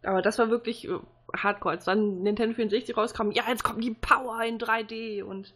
Aber 0.02 0.22
das 0.22 0.38
war 0.38 0.48
wirklich 0.48 0.88
äh, 0.88 0.98
hardcore. 1.36 1.74
Als 1.74 1.84
dann 1.84 2.22
Nintendo 2.22 2.54
64 2.54 2.96
rauskam, 2.96 3.30
ja, 3.32 3.44
jetzt 3.48 3.64
kommt 3.64 3.84
die 3.84 3.94
Power 3.94 4.42
in 4.42 4.58
3D 4.58 5.22
und. 5.22 5.54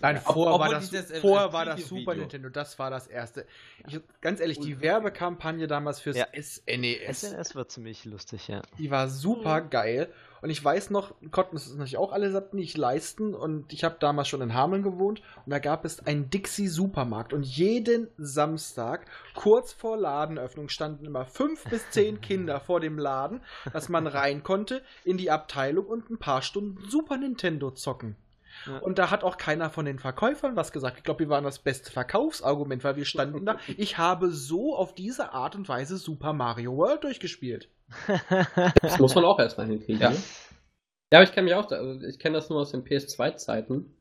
Nein, 0.00 0.20
Ob- 0.24 0.34
vorher, 0.34 0.58
war 0.60 0.68
das, 0.70 0.90
dieses, 0.90 1.10
äh, 1.10 1.20
vorher 1.20 1.52
war 1.52 1.64
das. 1.64 1.86
Super 1.88 2.14
Nintendo. 2.14 2.48
Das 2.48 2.78
war 2.78 2.90
das 2.90 3.06
erste. 3.06 3.46
Ich, 3.86 4.00
ganz 4.20 4.40
ehrlich, 4.40 4.60
die 4.60 4.80
Werbekampagne 4.80 5.66
damals 5.66 6.00
fürs 6.00 6.16
Ja. 6.16 6.26
SNES. 6.32 7.20
SNES 7.20 7.54
war 7.56 7.68
ziemlich 7.68 8.04
lustig, 8.04 8.48
ja. 8.48 8.62
Die 8.78 8.90
war 8.90 9.08
super 9.08 9.60
geil. 9.60 10.12
Und 10.40 10.50
ich 10.50 10.64
weiß 10.64 10.90
noch, 10.90 11.14
konnten 11.32 11.56
es 11.56 11.68
natürlich 11.72 11.96
auch 11.96 12.12
alle 12.12 12.48
nicht 12.52 12.76
leisten. 12.76 13.34
Und 13.34 13.72
ich 13.72 13.82
habe 13.82 13.96
damals 13.98 14.28
schon 14.28 14.40
in 14.40 14.54
Hameln 14.54 14.84
gewohnt. 14.84 15.20
Und 15.44 15.50
da 15.50 15.58
gab 15.58 15.84
es 15.84 16.06
einen 16.06 16.30
Dixie-Supermarkt. 16.30 17.32
Und 17.32 17.42
jeden 17.44 18.08
Samstag, 18.18 19.06
kurz 19.34 19.72
vor 19.72 19.96
Ladenöffnung, 19.96 20.68
standen 20.68 21.04
immer 21.06 21.24
fünf 21.26 21.64
bis 21.64 21.90
zehn 21.90 22.20
Kinder 22.20 22.60
vor 22.60 22.78
dem 22.80 22.98
Laden, 22.98 23.40
dass 23.72 23.88
man 23.88 24.06
rein 24.06 24.44
konnte 24.44 24.82
in 25.04 25.18
die 25.18 25.30
Abteilung 25.32 25.86
und 25.86 26.08
ein 26.10 26.18
paar 26.18 26.42
Stunden 26.42 26.88
Super 26.88 27.16
Nintendo 27.16 27.72
zocken. 27.72 28.14
Ja. 28.66 28.78
Und 28.78 28.98
da 28.98 29.10
hat 29.10 29.24
auch 29.24 29.36
keiner 29.36 29.70
von 29.70 29.84
den 29.84 29.98
Verkäufern 29.98 30.56
was 30.56 30.72
gesagt. 30.72 30.98
Ich 30.98 31.04
glaube, 31.04 31.20
wir 31.20 31.28
waren 31.28 31.44
das 31.44 31.58
beste 31.58 31.90
Verkaufsargument, 31.92 32.82
weil 32.84 32.96
wir 32.96 33.04
standen 33.04 33.46
da. 33.46 33.56
Ich 33.76 33.98
habe 33.98 34.30
so 34.30 34.74
auf 34.76 34.94
diese 34.94 35.32
Art 35.32 35.54
und 35.56 35.68
Weise 35.68 35.96
Super 35.96 36.32
Mario 36.32 36.76
World 36.76 37.04
durchgespielt. 37.04 37.68
Das 38.82 38.98
muss 38.98 39.14
man 39.14 39.24
auch 39.24 39.38
erstmal 39.38 39.66
hinkriegen. 39.66 40.00
Ja. 40.00 40.10
Ne? 40.10 40.16
Ja, 41.12 41.18
aber 41.20 41.24
ich 41.24 41.32
kenne 41.32 41.44
mich 41.46 41.54
auch, 41.54 41.66
da- 41.66 41.76
also 41.76 42.04
ich 42.06 42.18
kenne 42.18 42.34
das 42.36 42.50
nur 42.50 42.60
aus 42.60 42.70
den 42.72 42.84
PS2-Zeiten. 42.84 43.94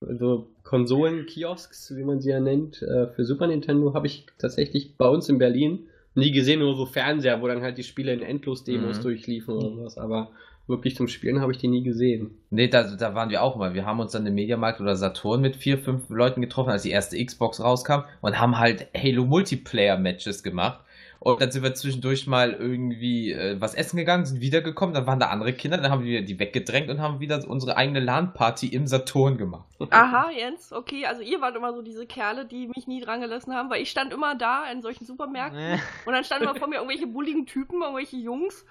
so 0.00 0.48
Konsolen-Kiosks, 0.62 1.94
wie 1.96 2.04
man 2.04 2.20
sie 2.20 2.30
ja 2.30 2.40
nennt, 2.40 2.82
äh, 2.82 3.08
für 3.08 3.24
Super 3.24 3.46
Nintendo 3.46 3.94
habe 3.94 4.06
ich 4.06 4.26
tatsächlich 4.38 4.96
bei 4.96 5.08
uns 5.08 5.28
in 5.28 5.38
Berlin 5.38 5.88
nie 6.14 6.30
gesehen, 6.30 6.60
nur 6.60 6.76
so 6.76 6.86
Fernseher, 6.86 7.42
wo 7.42 7.48
dann 7.48 7.62
halt 7.62 7.76
die 7.78 7.82
Spiele 7.82 8.12
in 8.12 8.22
Endlos-Demos 8.22 8.98
Mhm. 8.98 9.02
durchliefen 9.02 9.54
oder 9.54 9.70
sowas, 9.70 9.98
aber 9.98 10.30
wirklich 10.66 10.96
zum 10.96 11.08
Spielen 11.08 11.40
habe 11.40 11.52
ich 11.52 11.58
die 11.58 11.68
nie 11.68 11.82
gesehen. 11.82 12.30
Nee, 12.50 12.68
da, 12.68 12.96
da 12.96 13.14
waren 13.14 13.30
wir 13.30 13.42
auch 13.42 13.56
mal. 13.56 13.74
Wir 13.74 13.84
haben 13.84 14.00
uns 14.00 14.12
dann 14.12 14.26
im 14.26 14.34
Mediamarkt 14.34 14.80
oder 14.80 14.96
Saturn 14.96 15.40
mit 15.40 15.56
vier, 15.56 15.78
fünf 15.78 16.08
Leuten 16.08 16.40
getroffen, 16.40 16.70
als 16.70 16.82
die 16.82 16.90
erste 16.90 17.22
Xbox 17.22 17.60
rauskam 17.60 18.04
und 18.20 18.40
haben 18.40 18.58
halt 18.58 18.88
Halo 18.96 19.24
Multiplayer 19.24 19.98
Matches 19.98 20.42
gemacht. 20.42 20.80
Und 21.24 21.40
dann 21.40 21.50
sind 21.50 21.62
wir 21.62 21.74
zwischendurch 21.74 22.26
mal 22.26 22.52
irgendwie 22.52 23.32
äh, 23.32 23.58
was 23.58 23.74
essen 23.74 23.96
gegangen, 23.96 24.26
sind 24.26 24.42
wiedergekommen, 24.42 24.94
dann 24.94 25.06
waren 25.06 25.18
da 25.18 25.28
andere 25.28 25.54
Kinder, 25.54 25.78
dann 25.78 25.90
haben 25.90 26.04
wir 26.04 26.22
die 26.22 26.38
weggedrängt 26.38 26.90
und 26.90 27.00
haben 27.00 27.18
wieder 27.18 27.42
unsere 27.48 27.78
eigene 27.78 28.00
LAN-Party 28.00 28.68
im 28.68 28.86
Saturn 28.86 29.38
gemacht. 29.38 29.66
Aha, 29.88 30.30
Jens, 30.30 30.70
okay. 30.72 31.06
Also 31.06 31.22
ihr 31.22 31.40
wart 31.40 31.56
immer 31.56 31.72
so 31.72 31.80
diese 31.80 32.06
Kerle, 32.06 32.44
die 32.44 32.68
mich 32.68 32.86
nie 32.86 33.00
dran 33.00 33.22
gelassen 33.22 33.54
haben, 33.54 33.70
weil 33.70 33.80
ich 33.80 33.90
stand 33.90 34.12
immer 34.12 34.34
da 34.34 34.70
in 34.70 34.82
solchen 34.82 35.06
Supermärkten 35.06 35.58
Nee. 35.58 35.80
und 36.04 36.12
dann 36.12 36.24
standen 36.24 36.44
immer 36.44 36.56
vor 36.56 36.68
mir 36.68 36.76
irgendwelche 36.76 37.06
bulligen 37.06 37.46
Typen, 37.46 37.80
irgendwelche 37.80 38.16
Jungs 38.18 38.66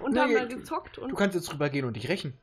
und 0.00 0.14
Nee, 0.14 0.20
haben 0.20 0.34
dann 0.34 0.48
gezockt 0.48 0.98
und 0.98 1.10
Du 1.10 1.14
kannst 1.14 1.36
jetzt 1.36 1.46
drüber 1.52 1.68
gehen 1.68 1.84
und 1.84 1.94
dich 1.94 2.08
rächen. 2.08 2.36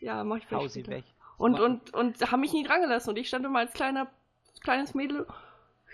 ja, 0.00 0.24
mach 0.24 0.38
ich 0.38 0.44
Hau 0.44 0.60
vielleicht 0.60 0.72
sie 0.72 0.80
später. 0.80 0.96
weg. 0.98 1.04
Und, 1.36 1.60
und, 1.60 1.92
und 1.94 2.32
haben 2.32 2.40
mich 2.40 2.52
nie 2.54 2.64
dran 2.64 2.80
gelassen 2.80 3.10
und 3.10 3.16
ich 3.18 3.28
stand 3.28 3.44
immer 3.44 3.58
als 3.60 3.72
kleiner, 3.74 4.08
kleines 4.62 4.94
Mädel, 4.94 5.26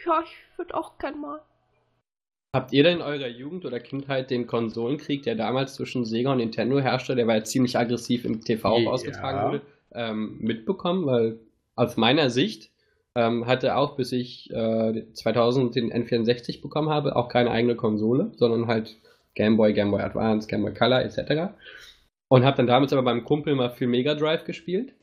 ja, 0.06 0.22
ich 0.22 0.36
würde 0.56 0.74
auch 0.74 0.98
gern 0.98 1.20
mal. 1.20 1.42
Habt 2.54 2.72
ihr 2.72 2.84
denn 2.84 2.98
in 2.98 3.02
eurer 3.02 3.26
Jugend 3.26 3.64
oder 3.64 3.80
Kindheit 3.80 4.30
den 4.30 4.46
Konsolenkrieg, 4.46 5.24
der 5.24 5.34
damals 5.34 5.74
zwischen 5.74 6.04
Sega 6.04 6.30
und 6.30 6.38
Nintendo 6.38 6.78
herrschte, 6.78 7.16
der 7.16 7.26
war 7.26 7.34
ja 7.34 7.42
ziemlich 7.44 7.76
aggressiv 7.76 8.24
im 8.24 8.42
TV 8.42 8.78
Ja. 8.78 8.90
ausgetragen 8.90 9.46
wurde, 9.48 9.62
ähm, 9.92 10.38
mitbekommen? 10.40 11.04
Weil 11.04 11.40
aus 11.74 11.96
meiner 11.96 12.30
Sicht 12.30 12.70
ähm, 13.16 13.46
hatte 13.46 13.76
auch, 13.76 13.96
bis 13.96 14.12
ich 14.12 14.50
äh, 14.52 15.02
2000 15.12 15.74
den 15.74 15.92
N64 15.92 16.62
bekommen 16.62 16.90
habe, 16.90 17.16
auch 17.16 17.28
keine 17.28 17.50
eigene 17.50 17.74
Konsole, 17.74 18.30
sondern 18.36 18.68
halt 18.68 18.96
Game 19.34 19.56
Boy, 19.56 19.72
Game 19.72 19.90
Boy 19.90 20.02
Advance, 20.02 20.46
Game 20.46 20.62
Boy 20.62 20.74
Color 20.74 21.02
etc. 21.02 21.52
Und 22.28 22.44
habe 22.44 22.56
dann 22.56 22.68
damals 22.68 22.92
aber 22.92 23.02
beim 23.02 23.24
Kumpel 23.24 23.56
mal 23.56 23.70
viel 23.70 23.88
Mega 23.88 24.14
Drive 24.14 24.44
gespielt, 24.44 24.94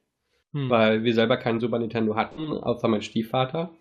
Hm. 0.54 0.70
weil 0.70 1.04
wir 1.04 1.14
selber 1.14 1.36
keinen 1.38 1.60
Super 1.60 1.80
Nintendo 1.80 2.16
hatten, 2.16 2.48
außer 2.52 2.88
mein 2.88 3.02
Stiefvater. 3.02 3.72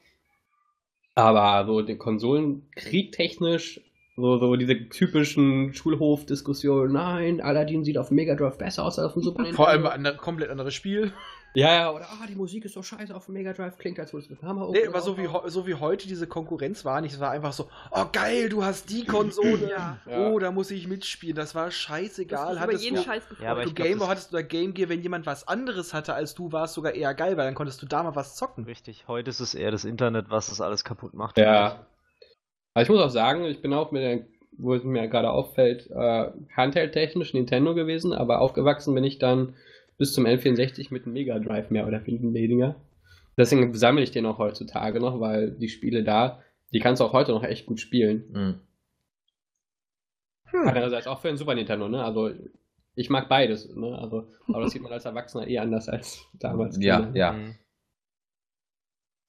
Aber 1.14 1.66
so 1.66 1.82
den 1.82 1.98
Konsolenkrieg 1.98 3.12
technisch, 3.12 3.80
so, 4.16 4.38
so 4.38 4.56
diese 4.56 4.88
typischen 4.88 5.72
Schulhof-Diskussionen, 5.74 6.92
nein, 6.92 7.40
Aladdin 7.40 7.84
sieht 7.84 7.98
auf 7.98 8.08
dem 8.08 8.16
Mega 8.16 8.34
Drive 8.34 8.58
besser 8.58 8.84
aus 8.84 8.98
als 8.98 9.08
auf 9.08 9.12
dem 9.14 9.22
Super 9.22 9.42
Nintendo. 9.42 9.56
Vor 9.56 9.68
allem 9.68 9.86
ein 9.86 10.16
komplett 10.16 10.50
anderes 10.50 10.74
Spiel. 10.74 11.12
Ja, 11.54 11.74
ja, 11.74 11.90
oder 11.92 12.04
ah, 12.10 12.26
die 12.28 12.36
Musik 12.36 12.64
ist 12.64 12.74
so 12.74 12.82
scheiße 12.82 13.12
auf 13.14 13.24
dem 13.26 13.34
Mega 13.34 13.52
Drive, 13.52 13.76
klingt 13.76 13.98
als 13.98 14.12
würde 14.12 14.24
es 14.24 14.30
mit 14.30 14.40
Hammer 14.42 14.68
Nee, 14.70 14.86
aber 14.86 15.00
so 15.00 15.18
wie, 15.18 15.28
so 15.46 15.66
wie 15.66 15.74
heute 15.74 16.06
diese 16.06 16.28
Konkurrenz 16.28 16.84
war 16.84 17.00
nicht. 17.00 17.14
Es 17.14 17.18
war 17.20 17.32
einfach 17.32 17.52
so, 17.52 17.68
oh 17.90 18.04
geil, 18.12 18.48
du 18.48 18.62
hast 18.64 18.88
die 18.88 19.04
Konsole. 19.04 19.68
Ja. 19.68 19.98
Oh, 20.30 20.38
da 20.38 20.52
muss 20.52 20.70
ich 20.70 20.86
mitspielen. 20.86 21.34
Das 21.34 21.56
war 21.56 21.66
Das 21.66 21.74
scheißegal. 21.74 22.52
über 22.52 22.60
Hattest 22.60 22.84
jeden 22.84 22.96
du, 22.96 23.02
Scheiß 23.02 23.28
gefreut. 23.28 23.44
Ja, 23.44 23.50
aber 23.52 23.64
du 23.64 23.72
glaub, 23.74 23.86
Gameboy 23.88 24.00
das- 24.06 24.08
hattest 24.10 24.32
oder 24.32 24.44
Game 24.44 24.74
Gear, 24.74 24.88
wenn 24.88 25.02
jemand 25.02 25.26
was 25.26 25.48
anderes 25.48 25.92
hatte 25.92 26.14
als 26.14 26.36
du, 26.36 26.52
war 26.52 26.64
es 26.66 26.72
sogar 26.74 26.92
eher 26.94 27.14
geil, 27.14 27.36
weil 27.36 27.46
dann 27.46 27.54
konntest 27.56 27.82
du 27.82 27.86
da 27.86 28.02
mal 28.04 28.14
was 28.14 28.36
zocken. 28.36 28.64
Richtig, 28.64 29.08
heute 29.08 29.30
ist 29.30 29.40
es 29.40 29.54
eher 29.56 29.72
das 29.72 29.84
Internet, 29.84 30.26
was 30.30 30.50
das 30.50 30.60
alles 30.60 30.84
kaputt 30.84 31.14
macht. 31.14 31.36
Ja. 31.36 31.84
Aber 32.74 32.82
ich 32.82 32.88
muss 32.88 33.00
auch 33.00 33.10
sagen, 33.10 33.44
ich 33.46 33.60
bin 33.60 33.74
auch 33.74 33.90
mit 33.90 34.02
der, 34.02 34.20
wo 34.56 34.74
es 34.74 34.84
mir 34.84 35.08
gerade 35.08 35.30
auffällt, 35.30 35.90
äh, 35.90 36.30
Handheld-technisch 36.56 37.34
Nintendo 37.34 37.74
gewesen, 37.74 38.12
aber 38.12 38.40
aufgewachsen 38.40 38.94
bin 38.94 39.02
ich 39.02 39.18
dann 39.18 39.54
bis 40.00 40.14
zum 40.14 40.24
N64 40.24 40.94
mit 40.94 41.04
dem 41.04 41.12
Mega 41.12 41.38
Drive 41.38 41.68
mehr 41.68 41.86
oder 41.86 42.04
weniger. 42.06 42.74
Deswegen 43.36 43.74
sammle 43.74 44.02
ich 44.02 44.10
den 44.10 44.24
auch 44.24 44.38
heutzutage 44.38 44.98
noch, 44.98 45.20
weil 45.20 45.50
die 45.50 45.68
Spiele 45.68 46.02
da, 46.02 46.42
die 46.72 46.80
kannst 46.80 47.00
du 47.00 47.04
auch 47.04 47.12
heute 47.12 47.32
noch 47.32 47.44
echt 47.44 47.66
gut 47.66 47.80
spielen. 47.80 48.24
Mhm. 48.32 48.60
Andererseits 50.66 51.06
auch 51.06 51.20
für 51.20 51.28
den 51.28 51.36
Super 51.36 51.54
Nintendo, 51.54 51.86
ne? 51.86 52.02
Also 52.02 52.30
ich 52.94 53.10
mag 53.10 53.28
beides, 53.28 53.76
ne? 53.76 53.98
Also, 53.98 54.26
aber 54.48 54.62
das 54.62 54.72
sieht 54.72 54.80
man 54.80 54.90
als 54.90 55.04
Erwachsener 55.04 55.46
eh 55.46 55.58
anders 55.58 55.90
als 55.90 56.26
damals. 56.32 56.82
Ja, 56.82 57.00
Kinder. 57.00 57.18
ja. 57.18 57.32
Mhm. 57.32 57.54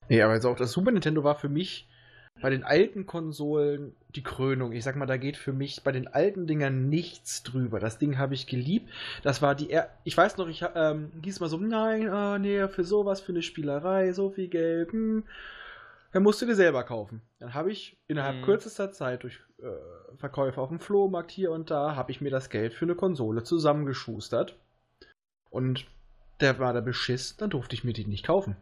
Nee, 0.08 0.22
aber 0.22 0.32
also 0.32 0.52
auch 0.52 0.58
das 0.58 0.72
Super 0.72 0.92
Nintendo 0.92 1.26
war 1.26 1.36
für 1.36 1.50
mich 1.50 1.90
bei 2.40 2.50
den 2.50 2.64
alten 2.64 3.06
Konsolen 3.06 3.96
die 4.16 4.24
Krönung. 4.24 4.72
Ich 4.72 4.84
sag 4.84 4.96
mal, 4.96 5.06
da 5.06 5.18
geht 5.18 5.38
für 5.38 5.54
mich 5.54 5.84
bei 5.84 5.92
den 5.92 6.08
alten 6.08 6.48
Dingern 6.48 6.90
nichts 6.90 7.44
drüber. 7.44 7.80
Das 7.80 7.98
Ding 8.00 8.18
habe 8.18 8.34
ich 8.34 8.48
geliebt. 8.48 8.90
Das 9.24 9.42
war 9.42 9.56
die. 9.56 9.70
Er 9.70 9.90
ich 10.04 10.18
weiß 10.18 10.38
noch, 10.38 10.48
ich 10.48 10.64
ähm, 10.76 11.12
hieß 11.24 11.40
mal 11.40 11.50
so, 11.50 11.58
nein, 11.58 12.10
ah, 12.10 12.40
nee, 12.40 12.68
für 12.68 12.84
sowas, 12.84 13.22
für 13.22 13.32
eine 13.32 13.42
Spielerei, 13.44 14.12
so 14.14 14.30
viel 14.30 14.48
Geld. 14.48 14.92
Hm. 14.92 15.24
Dann 16.14 16.24
musst 16.24 16.42
du 16.42 16.46
dir 16.46 16.56
selber 16.56 16.84
kaufen. 16.84 17.22
Dann 17.40 17.54
habe 17.54 17.72
ich 17.72 17.98
innerhalb 18.08 18.38
Mhm. 18.38 18.44
kürzester 18.44 18.92
Zeit 18.92 19.24
durch 19.24 19.40
äh, 19.60 20.18
Verkäufe 20.18 20.60
auf 20.60 20.70
dem 20.70 20.80
Flohmarkt 20.80 21.32
hier 21.32 21.52
und 21.52 21.72
da, 21.72 21.96
habe 21.96 22.12
ich 22.12 22.20
mir 22.20 22.32
das 22.32 22.50
Geld 22.50 22.74
für 22.74 22.86
eine 22.86 22.96
Konsole 22.96 23.44
zusammengeschustert. 23.44 24.58
Und 25.50 25.86
der 26.42 26.60
war 26.60 26.74
da 26.74 26.82
beschiss, 26.82 27.38
dann 27.38 27.50
durfte 27.50 27.76
ich 27.76 27.84
mir 27.84 27.94
die 27.94 28.06
nicht 28.06 28.26
kaufen. 28.26 28.58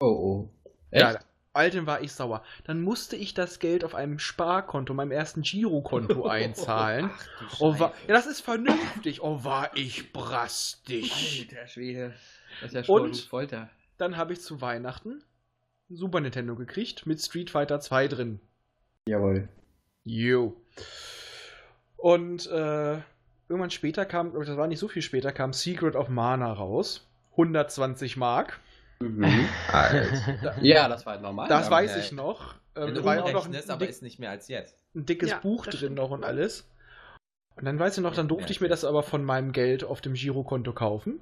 Oh, 0.00 0.06
oh. 0.06 0.48
Echt? 0.90 1.02
Ja, 1.02 1.18
Altem 1.52 1.86
war 1.86 2.02
ich 2.02 2.12
sauer. 2.12 2.42
Dann 2.64 2.80
musste 2.80 3.16
ich 3.16 3.34
das 3.34 3.58
Geld 3.58 3.84
auf 3.84 3.94
einem 3.94 4.18
Sparkonto, 4.18 4.94
meinem 4.94 5.10
ersten 5.10 5.42
Girokonto 5.42 6.26
einzahlen. 6.28 7.10
Oh, 7.58 7.78
war, 7.78 7.92
ja, 8.06 8.14
das 8.14 8.26
ist 8.26 8.40
vernünftig. 8.40 9.22
Oh, 9.22 9.42
war 9.44 9.76
ich 9.76 10.12
brastig. 10.12 11.48
Alter 11.50 11.66
Schwede. 11.66 12.14
Das 12.60 12.70
ist 12.70 12.74
ja 12.74 12.84
schon 12.84 13.14
schon 13.14 13.28
Folter. 13.28 13.70
Dann 13.96 14.16
habe 14.16 14.32
ich 14.32 14.40
zu 14.40 14.60
Weihnachten 14.60 15.22
ein 15.90 15.96
Super 15.96 16.20
Nintendo 16.20 16.54
gekriegt 16.54 17.06
mit 17.06 17.20
Street 17.20 17.50
Fighter 17.50 17.80
2 17.80 18.08
drin. 18.08 18.40
Jawohl. 19.06 19.48
Jo. 20.04 20.56
Und 21.96 22.46
äh, 22.46 23.00
irgendwann 23.48 23.70
später 23.70 24.04
kam, 24.04 24.32
das 24.32 24.56
war 24.56 24.66
nicht 24.66 24.78
so 24.78 24.88
viel 24.88 25.02
später, 25.02 25.32
kam 25.32 25.52
Secret 25.52 25.96
of 25.96 26.08
Mana 26.08 26.52
raus. 26.52 27.06
120 27.32 28.16
Mark. 28.16 28.60
Mhm. 29.00 29.48
Ja, 30.62 30.88
das 30.88 31.06
war 31.06 31.18
normal. 31.20 31.48
Das 31.48 31.70
weiß 31.70 31.96
ich 31.96 32.12
noch. 32.12 32.54
Wenn 32.74 32.88
Ähm, 32.88 32.94
du 32.94 33.00
da 33.00 33.06
war 33.06 33.16
ja 33.16 33.22
auch 33.24 33.32
noch 33.32 33.46
ein, 33.46 33.54
ein, 33.54 33.70
aber 33.70 33.80
dick, 33.80 33.90
ist 33.90 34.02
nicht 34.02 34.18
mehr 34.18 34.30
als 34.30 34.48
jetzt. 34.48 34.76
ein 34.94 35.06
dickes 35.06 35.30
Ja, 35.30 35.38
Buch 35.38 35.64
das 35.66 35.72
drin 35.74 35.78
stimmt. 35.78 35.96
noch 35.96 36.10
und 36.10 36.24
alles. 36.24 36.68
Und 37.56 37.64
dann 37.64 37.78
weiß 37.78 37.96
ich 37.98 38.02
noch, 38.02 38.14
dann 38.14 38.28
durfte 38.28 38.52
ich 38.52 38.60
mir 38.60 38.68
das 38.68 38.84
aber 38.84 39.02
von 39.02 39.24
meinem 39.24 39.52
Geld 39.52 39.82
auf 39.84 40.00
dem 40.00 40.14
Girokonto 40.14 40.72
kaufen. 40.72 41.20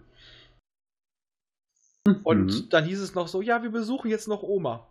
Und 2.24 2.46
Mhm. 2.46 2.68
dann 2.70 2.84
hieß 2.84 3.00
es 3.00 3.14
noch 3.14 3.26
so, 3.28 3.42
ja, 3.42 3.62
wir 3.62 3.70
besuchen 3.70 4.10
jetzt 4.10 4.28
noch 4.28 4.42
Oma. 4.42 4.86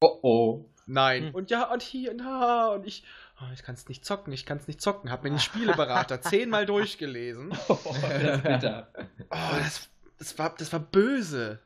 Oh 0.00 0.18
oh. 0.22 0.64
Nein. 0.86 1.26
Hm. 1.26 1.34
Und 1.34 1.50
ja, 1.50 1.70
und 1.72 1.82
hier, 1.82 2.14
na, 2.14 2.68
und 2.68 2.86
ich, 2.86 3.04
oh, 3.40 3.52
ich 3.52 3.62
kann 3.64 3.74
es 3.74 3.88
nicht 3.88 4.04
zocken, 4.04 4.32
ich 4.32 4.46
kann 4.46 4.58
es 4.58 4.68
nicht 4.68 4.80
zocken. 4.80 5.10
Hab 5.10 5.24
mir 5.24 5.30
den 5.30 5.38
Spieleberater 5.40 6.22
zehnmal 6.22 6.64
durchgelesen. 6.64 7.50
das 7.68 8.36
ist 8.36 8.42
bitter. 8.44 8.88
Oh, 9.30 9.56
das, 9.58 9.88
das, 10.18 10.38
war, 10.38 10.54
das 10.56 10.72
war 10.72 10.80
böse. 10.80 11.58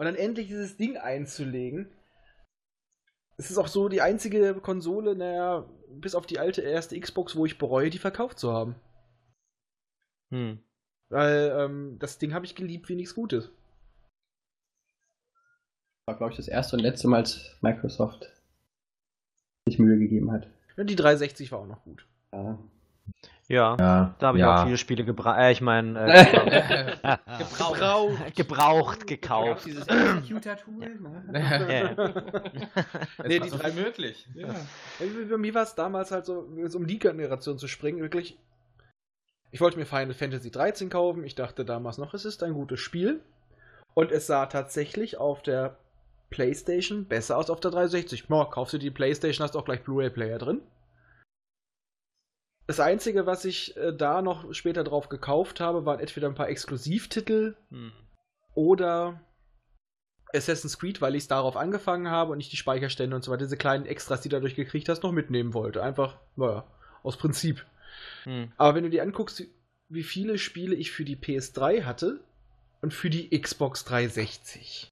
Und 0.00 0.06
dann 0.06 0.14
endlich 0.14 0.46
dieses 0.46 0.78
Ding 0.78 0.96
einzulegen. 0.96 1.92
Es 3.36 3.50
ist 3.50 3.58
auch 3.58 3.66
so 3.66 3.90
die 3.90 4.00
einzige 4.00 4.54
Konsole, 4.54 5.14
naja, 5.14 5.68
bis 5.90 6.14
auf 6.14 6.24
die 6.24 6.38
alte 6.38 6.62
erste 6.62 6.98
Xbox, 6.98 7.36
wo 7.36 7.44
ich 7.44 7.58
bereue, 7.58 7.90
die 7.90 7.98
verkauft 7.98 8.38
zu 8.38 8.50
haben. 8.50 8.76
Hm. 10.30 10.58
Weil 11.10 11.54
ähm, 11.54 11.98
das 11.98 12.16
Ding 12.16 12.32
habe 12.32 12.46
ich 12.46 12.54
geliebt 12.54 12.88
wie 12.88 12.94
nichts 12.94 13.14
Gutes. 13.14 13.50
war, 16.06 16.16
glaube 16.16 16.30
ich, 16.30 16.38
das 16.38 16.48
erste 16.48 16.76
und 16.76 16.82
letzte 16.82 17.06
Mal, 17.06 17.18
als 17.18 17.58
Microsoft 17.60 18.32
sich 19.68 19.78
Mühe 19.78 19.98
gegeben 19.98 20.32
hat. 20.32 20.48
Und 20.78 20.88
die 20.88 20.96
360 20.96 21.52
war 21.52 21.58
auch 21.58 21.66
noch 21.66 21.84
gut. 21.84 22.06
Ja. 22.32 22.58
Ja, 23.48 23.76
Ja. 23.80 24.14
da 24.20 24.26
habe 24.28 24.38
ich 24.38 24.42
ja. 24.42 24.60
auch 24.60 24.64
viele 24.64 24.78
Spiele 24.78 25.04
gebraucht. 25.04 25.36
Äh, 25.38 25.50
ich 25.50 25.60
meine, 25.60 25.98
äh, 26.12 27.16
Gebraucht. 27.38 28.36
gebraucht 28.36 29.06
gekauft. 29.08 29.66
dieses 29.66 29.86
Executor-Tool. 29.88 30.90
Ja. 31.32 31.90
Es 31.90 33.26
Nee, 33.26 33.40
die 33.40 33.50
drei- 33.50 33.72
möglich. 33.72 34.28
Ja. 34.34 34.54
Bei 35.28 35.36
mir 35.36 35.54
war 35.54 35.62
es 35.64 35.74
damals 35.74 36.12
halt 36.12 36.26
so, 36.26 36.40
um 36.74 36.86
die 36.86 36.98
Generation 36.98 37.58
zu 37.58 37.66
springen, 37.66 38.00
wirklich. 38.00 38.38
Ich 39.50 39.60
wollte 39.60 39.78
mir 39.78 39.84
Final 39.86 40.14
Fantasy 40.14 40.52
13 40.52 40.88
kaufen. 40.90 41.24
Ich 41.24 41.34
dachte 41.34 41.64
damals 41.64 41.98
noch, 41.98 42.14
es 42.14 42.24
ist 42.24 42.44
ein 42.44 42.52
gutes 42.54 42.78
Spiel. 42.78 43.20
Und 43.94 44.12
es 44.12 44.28
sah 44.28 44.46
tatsächlich 44.46 45.16
auf 45.18 45.42
der 45.42 45.76
PlayStation 46.30 47.06
besser 47.06 47.36
aus 47.36 47.50
auf 47.50 47.58
der 47.58 47.72
360. 47.72 48.28
Boah, 48.28 48.48
kaufst 48.48 48.74
du 48.74 48.78
die 48.78 48.92
PlayStation, 48.92 49.42
hast 49.42 49.56
auch 49.56 49.64
gleich 49.64 49.82
Blu-ray-Player 49.82 50.38
drin. 50.38 50.60
Das 52.66 52.78
Einzige, 52.80 53.26
was 53.26 53.44
ich 53.44 53.76
äh, 53.76 53.92
da 53.92 54.22
noch 54.22 54.52
später 54.54 54.84
drauf 54.84 55.08
gekauft 55.08 55.60
habe, 55.60 55.84
waren 55.86 55.98
entweder 56.00 56.28
ein 56.28 56.34
paar 56.34 56.48
Exklusivtitel 56.48 57.56
Hm. 57.70 57.92
oder 58.54 59.20
Assassin's 60.32 60.78
Creed, 60.78 61.00
weil 61.00 61.16
ich 61.16 61.24
es 61.24 61.28
darauf 61.28 61.56
angefangen 61.56 62.08
habe 62.08 62.30
und 62.32 62.38
ich 62.40 62.48
die 62.50 62.56
Speicherstände 62.56 63.16
und 63.16 63.22
so 63.22 63.32
weiter, 63.32 63.44
diese 63.44 63.56
kleinen 63.56 63.86
Extras, 63.86 64.20
die 64.20 64.28
du 64.28 64.36
dadurch 64.36 64.54
gekriegt 64.54 64.88
hast, 64.88 65.02
noch 65.02 65.10
mitnehmen 65.12 65.54
wollte. 65.54 65.82
Einfach, 65.82 66.18
naja, 66.36 66.64
aus 67.02 67.16
Prinzip. 67.16 67.66
Hm. 68.22 68.52
Aber 68.56 68.76
wenn 68.76 68.84
du 68.84 68.90
dir 68.90 69.02
anguckst, 69.02 69.42
wie- 69.88 70.02
viele 70.04 70.38
Spiele 70.38 70.76
ich 70.76 70.92
für 70.92 71.04
die 71.04 71.16
PS3 71.16 71.82
hatte, 71.84 72.20
und 72.82 72.94
für 72.94 73.10
die 73.10 73.38
Xbox 73.38 73.84
360. 73.84 74.88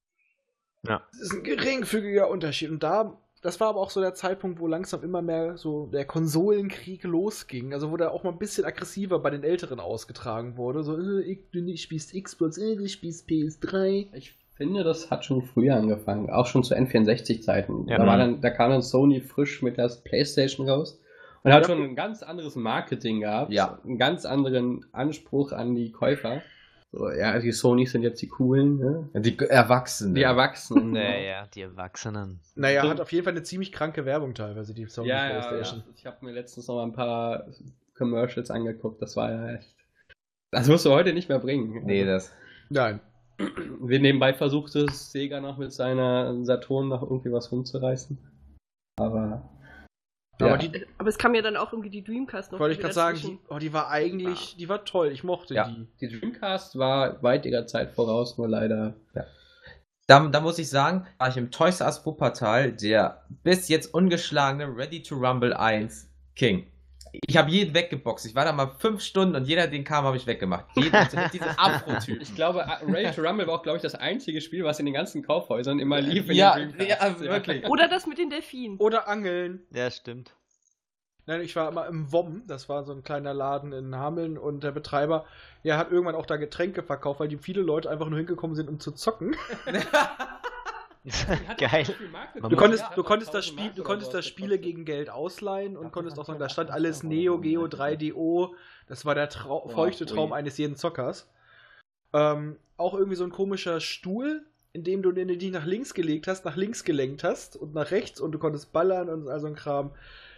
Ja. 0.87 1.03
Das 1.11 1.21
ist 1.23 1.33
ein 1.33 1.43
geringfügiger 1.43 2.29
Unterschied. 2.29 2.69
Und 2.71 2.83
da, 2.83 3.19
das 3.43 3.61
war 3.61 3.69
aber 3.69 3.81
auch 3.81 3.91
so 3.91 4.01
der 4.01 4.15
Zeitpunkt, 4.15 4.61
wo 4.61 4.67
langsam 4.67 5.03
immer 5.03 5.23
mehr 5.23 5.57
so 5.57 5.87
der 5.87 6.05
Konsolenkrieg 6.05 7.05
losging. 7.05 7.73
Also 7.73 7.91
wo 7.91 7.97
der 7.97 8.13
auch 8.13 8.25
mal 8.25 8.31
ein 8.33 8.39
bisschen 8.39 8.65
aggressiver 8.65 9.19
bei 9.21 9.31
den 9.31 9.45
Älteren 9.45 9.81
ausgetragen 9.81 10.57
wurde. 10.57 10.83
So, 10.83 10.99
äh, 10.99 11.21
ich- 11.23 11.41
du 11.53 11.77
spielst 11.77 12.15
Xbox, 12.15 12.59
äh, 12.59 12.77
du 12.77 12.89
spielst 12.89 13.29
PS3. 13.29 14.09
Ich 14.15 14.35
finde, 14.57 14.83
das 14.85 15.11
hat 15.11 15.25
schon 15.25 15.43
früher 15.43 15.77
angefangen, 15.77 16.31
auch 16.31 16.47
schon 16.47 16.65
zu 16.65 16.75
N64-Zeiten. 16.75 17.87
Ja. 17.89 17.99
Da, 17.99 18.07
war 18.07 18.17
Mhm. 18.17 18.21
dann, 18.21 18.41
da 18.41 18.51
kam 18.51 18.71
dann 18.71 18.83
Sony 18.83 19.21
frisch 19.21 19.63
mit 19.63 19.77
der 19.77 19.89
PlayStation 20.05 20.69
raus 20.69 20.99
und 21.45 21.53
hat 21.53 21.67
schon 21.67 21.81
ein 21.83 21.95
ganz 21.95 22.23
anderes 22.23 22.57
Marketing 22.57 23.21
gehabt, 23.21 23.53
Ja. 23.53 23.79
einen 23.85 23.99
ganz 23.99 24.25
anderen 24.25 24.85
Anspruch 24.93 25.53
an 25.53 25.75
die 25.75 25.93
Käufer. 25.93 26.43
So, 26.91 27.11
ja, 27.11 27.39
die 27.39 27.53
Sonys 27.53 27.93
sind 27.93 28.03
jetzt 28.03 28.23
die 28.23 28.29
coolen, 28.29 28.79
ne? 28.79 29.11
Die 29.21 29.39
Erwachsenen. 29.39 30.15
die 30.15 30.23
Erwachsenen. 30.23 30.93
Naja, 30.93 31.47
die 31.55 31.61
Erwachsenen. 31.61 32.41
Naja, 32.55 32.83
So- 32.83 32.89
hat 32.91 33.01
auf 33.01 33.13
jeden 33.13 33.25
Fall 33.25 33.35
eine 33.35 33.43
ziemlich 33.43 33.73
kranke 33.73 34.07
Werbung 34.07 34.35
teilweise, 34.35 34.73
die 34.73 34.87
Sony 34.87 35.09
ja, 35.09 35.17
ja, 35.29 35.35
ja. 35.35 35.49
PlayStation. 35.49 35.85
Ich 35.97 36.07
habe 36.07 36.25
mir 36.25 36.33
letztens 36.33 36.67
noch 36.67 36.77
mal 36.77 36.85
ein 36.85 36.95
paar 36.95 37.47
Commercials 37.95 38.51
angeguckt, 38.51 39.03
das 39.03 39.17
war 39.17 39.31
ja 39.31 39.57
echt. 39.57 39.75
Das 40.51 40.67
musst 40.67 40.87
du 40.87 40.91
heute 40.91 41.13
nicht 41.13 41.29
mehr 41.29 41.41
bringen. 41.41 41.85
Nee, 41.85 42.07
das. 42.07 42.33
Nein. 42.71 43.01
Wir 43.81 44.01
nebenbei 44.01 44.33
versuchte 44.33 44.81
es 44.87 45.13
Sega 45.13 45.41
noch 45.41 45.59
mit 45.59 45.73
seiner 45.73 46.43
Saturn 46.45 46.89
noch 46.89 47.03
irgendwie 47.03 47.31
was 47.33 47.53
rumzureißen. 47.53 48.19
Aber. 48.99 49.49
Aber 50.41 50.51
ja. 50.51 50.57
die, 50.57 50.87
Aber 50.99 51.09
es 51.09 51.19
kam 51.19 51.35
ja 51.35 51.43
dann 51.43 51.57
auch 51.57 51.73
irgendwie 51.73 51.91
die 51.91 52.05
Dreamcast 52.05 52.53
noch. 52.53 52.61
wollte 52.61 52.75
ich 52.75 52.81
gerade 52.81 52.95
sagen, 52.95 53.19
die, 53.21 53.39
oh, 53.49 53.59
die 53.59 53.73
war 53.73 53.91
eigentlich, 53.91 54.57
die 54.57 54.69
war 54.69 54.85
toll. 54.85 55.09
Ich 55.09 55.25
mochte 55.25 55.55
Ja. 55.55 55.69
die. 55.69 55.87
Die 56.01 56.19
Dreamcast 56.19 56.79
war 56.79 57.23
weit 57.23 57.45
ihrer 57.47 57.67
Zeit 57.67 57.91
voraus, 57.93 58.39
nur 58.39 58.49
leider. 58.49 58.95
Da, 60.07 60.27
da 60.27 60.41
muss 60.41 60.59
ich 60.59 60.71
sagen, 60.71 61.07
war 61.19 61.29
ich 61.29 61.37
im 61.37 61.51
Toys 61.51 61.81
R 61.81 61.87
Us 61.89 62.07
Wuppertal 62.07 62.73
der 62.73 63.25
bis 63.43 63.69
jetzt 63.69 63.93
ungeschlagene 63.93 64.75
Ready 64.75 65.03
to 65.03 65.17
Rumble 65.17 65.53
1 65.53 66.09
King. 66.35 66.67
Ich 67.13 67.37
habe 67.37 67.51
jeden 67.51 67.75
weggeboxt. 67.75 68.27
Ich 68.27 68.35
war 68.35 68.45
da 68.45 68.53
mal 68.53 68.73
fünf 68.79 69.03
Stunden 69.03 69.37
und 69.37 69.47
jeder, 69.47 69.67
den 69.67 69.85
kam, 69.85 70.05
habe 70.05 70.17
ich 70.17 70.27
weggemacht. 70.27 70.67
Jeden, 70.77 70.97
diese 71.33 71.45
Afro-Typen. 71.59 72.23
Ich 72.23 72.35
glaube, 72.35 72.67
Ready 72.87 73.15
to 73.15 73.23
Rumble 73.23 73.47
war 73.47 73.55
auch, 73.55 73.63
glaube 73.63 73.77
ich, 73.77 73.83
das 73.83 73.95
einzige 73.95 74.41
Spiel, 74.41 74.65
was 74.65 74.79
in 74.79 74.87
den 74.87 74.95
ganzen 74.95 75.23
Kaufhäusern 75.23 75.79
immer 75.79 76.01
lief. 76.01 76.29
In 76.29 76.37
Ja, 76.37 76.59
ja, 76.59 77.21
wirklich. 77.21 77.67
Oder 77.67 77.89
das 77.89 78.07
mit 78.07 78.19
den 78.19 78.31
Delfinen. 78.31 78.79
Oder 78.79 79.09
Angeln. 79.09 79.67
Ja, 79.73 79.91
stimmt. 79.91 80.35
Nein, 81.27 81.43
ich 81.43 81.55
war 81.57 81.69
immer 81.69 81.87
im 81.87 82.11
WOM, 82.11 82.45
das 82.47 82.71
war 82.71 82.85
so 82.85 82.93
ein 82.95 83.03
kleiner 83.03 83.35
Laden 83.35 83.75
in 83.75 83.95
Hameln 83.95 84.39
und 84.39 84.65
der 84.65 84.73
Betreiber, 84.73 85.27
ja, 85.63 85.77
hat 85.77 85.91
irgendwann 85.91 86.15
auch 86.15 86.25
da 86.25 86.37
Getränke 86.37 86.83
verkauft, 86.83 87.21
weil 87.21 87.29
die 87.29 87.37
viele 87.37 87.61
Leute 87.61 87.91
einfach 87.91 88.09
nur 88.09 88.17
hingekommen 88.19 88.57
sind, 88.57 88.67
um 88.67 88.81
zu 88.81 88.93
zocken. 88.93 89.37
Geil. 91.59 91.87
Du 92.49 92.57
konntest, 92.57 92.85
du 92.95 93.03
konntest 93.03 93.35
das 93.35 93.47
Spiel, 93.47 93.71
du 93.75 93.83
konntest 93.83 94.15
das 94.15 94.27
Spiele 94.27 94.59
gegen 94.59 94.85
Geld 94.85 95.11
ausleihen 95.11 95.77
und 95.77 95.93
konntest 95.93 96.19
auch 96.19 96.27
sagen, 96.27 96.39
da 96.39 96.49
stand 96.49 96.71
alles 96.71 97.03
Neo, 97.03 97.39
Geo, 97.39 97.65
3DO. 97.65 98.55
Das 98.87 99.05
war 99.05 99.15
der 99.15 99.29
Trau 99.29 99.69
feuchte 99.69 100.07
Traum 100.07 100.33
eines 100.33 100.59
jeden 100.59 100.77
Zockers. 100.77 101.31
Ähm, 102.13 102.57
auch 102.77 102.95
irgendwie 102.95 103.17
so 103.17 103.25
ein 103.25 103.31
komischer 103.31 103.81
Stuhl, 103.81 104.47
in 104.73 104.85
dem 104.85 105.03
du 105.03 105.13
den 105.13 105.29
dich 105.29 105.51
nach 105.51 105.67
links 105.67 105.95
gelegt 105.95 106.27
hast, 106.27 106.45
nach 106.45 106.57
links 106.57 106.85
gelenkt 106.85 107.25
hast 107.25 107.57
und 107.57 107.75
nach 107.75 107.91
rechts 107.91 108.21
und 108.21 108.33
du 108.33 108.39
konntest 108.39 108.73
ballern 108.73 109.09
und 109.09 109.29
all 109.29 109.41
so 109.41 109.47
ein 109.47 109.55
Kram. 109.55 109.93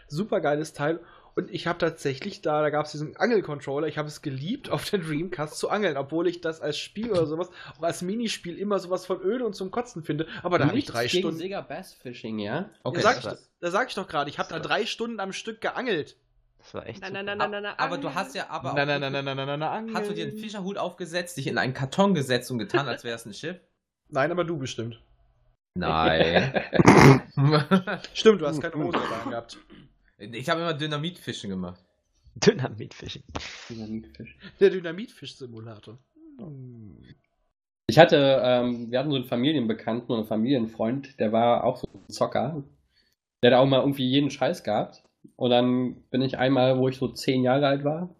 Super 0.08 0.40
geiles 0.40 0.72
Teil. 0.72 1.00
Und 1.34 1.50
ich 1.50 1.66
habe 1.66 1.78
tatsächlich 1.78 2.42
da, 2.42 2.62
da 2.62 2.70
gab 2.70 2.86
es 2.86 2.92
diesen 2.92 3.16
Angelcontroller, 3.16 3.86
ich 3.86 3.98
habe 3.98 4.08
es 4.08 4.22
geliebt, 4.22 4.70
auf 4.70 4.88
der 4.90 5.00
Dreamcast 5.00 5.58
zu 5.58 5.70
angeln, 5.70 5.96
obwohl 5.96 6.26
ich 6.26 6.40
das 6.40 6.60
als 6.60 6.78
Spiel 6.78 7.10
oder 7.10 7.26
sowas, 7.26 7.50
auch 7.78 7.82
als 7.82 8.02
Minispiel 8.02 8.58
immer 8.58 8.78
sowas 8.78 9.06
von 9.06 9.20
öde 9.22 9.46
und 9.46 9.54
zum 9.54 9.70
Kotzen 9.70 10.02
finde. 10.02 10.26
Aber 10.42 10.58
da 10.58 10.66
habe 10.66 10.78
ich 10.78 10.86
drei 10.86 11.06
gegen 11.06 11.20
Stunden. 11.20 11.38
Sega 11.38 11.60
Bass 11.60 11.94
Fishing, 11.94 12.38
ja? 12.38 12.70
Okay. 12.82 13.00
Da 13.00 13.12
sag, 13.12 13.18
ich, 13.18 13.38
da 13.60 13.70
sag 13.70 13.88
ich 13.88 13.94
doch 13.94 14.08
gerade, 14.08 14.30
ich 14.30 14.38
habe 14.38 14.48
da 14.48 14.58
drei 14.58 14.86
Stunden 14.86 15.20
am 15.20 15.32
Stück 15.32 15.60
geangelt. 15.60 16.16
Das 16.58 16.74
war 16.74 16.86
echt 16.86 17.00
Nein, 17.00 17.12
super. 17.12 17.22
nein, 17.22 17.38
nein, 17.38 17.38
nein, 17.38 17.50
nein, 17.50 17.62
nein. 17.62 17.74
aber 17.78 17.96
du 17.96 18.14
hast 18.14 18.34
ja 18.34 18.50
aber 18.50 18.74
nein, 18.74 18.86
nein, 18.86 19.00
nein, 19.00 19.12
nein, 19.12 19.24
nein, 19.24 19.36
nein, 19.36 19.58
nein, 19.60 19.62
angeln. 19.62 19.96
Hast 19.96 20.10
du 20.10 20.14
dir 20.14 20.26
einen 20.26 20.36
Fischerhut 20.36 20.76
aufgesetzt, 20.76 21.36
dich 21.36 21.46
in 21.46 21.56
einen 21.56 21.72
Karton 21.72 22.14
gesetzt 22.14 22.50
und 22.50 22.58
getan, 22.58 22.86
als 22.86 23.02
wäre 23.02 23.16
es 23.16 23.24
ein 23.24 23.32
Schiff? 23.32 23.56
Nein, 24.08 24.30
aber 24.30 24.44
du 24.44 24.58
bestimmt. 24.58 25.00
Nein. 25.74 26.52
Stimmt, 28.12 28.42
du 28.42 28.46
hast 28.46 28.60
keine 28.60 28.74
Hose 28.74 28.98
dabei 28.98 29.30
gehabt. 29.30 29.58
Ich 30.20 30.48
habe 30.48 30.60
immer 30.60 30.74
Dynamitfischen 30.74 31.50
gemacht. 31.50 31.82
Dynamitfishing. 32.36 33.24
Dynamitfisch. 33.68 34.36
Der 34.60 34.70
Dynamitfisch-Simulator. 34.70 35.98
Ich 37.86 37.98
hatte, 37.98 38.40
ähm, 38.44 38.90
wir 38.90 38.98
hatten 38.98 39.10
so 39.10 39.16
einen 39.16 39.24
Familienbekannten 39.24 40.10
und 40.10 40.18
einen 40.18 40.26
Familienfreund, 40.28 41.18
der 41.18 41.32
war 41.32 41.64
auch 41.64 41.76
so 41.76 41.88
ein 41.92 42.08
Zocker. 42.08 42.62
Der 43.42 43.50
hat 43.52 43.58
auch 43.58 43.66
mal 43.66 43.80
irgendwie 43.80 44.08
jeden 44.08 44.30
Scheiß 44.30 44.62
gehabt. 44.62 45.02
Und 45.36 45.50
dann 45.50 46.02
bin 46.10 46.22
ich 46.22 46.38
einmal, 46.38 46.78
wo 46.78 46.88
ich 46.88 46.96
so 46.96 47.08
zehn 47.08 47.42
Jahre 47.42 47.66
alt 47.66 47.84
war. 47.84 48.14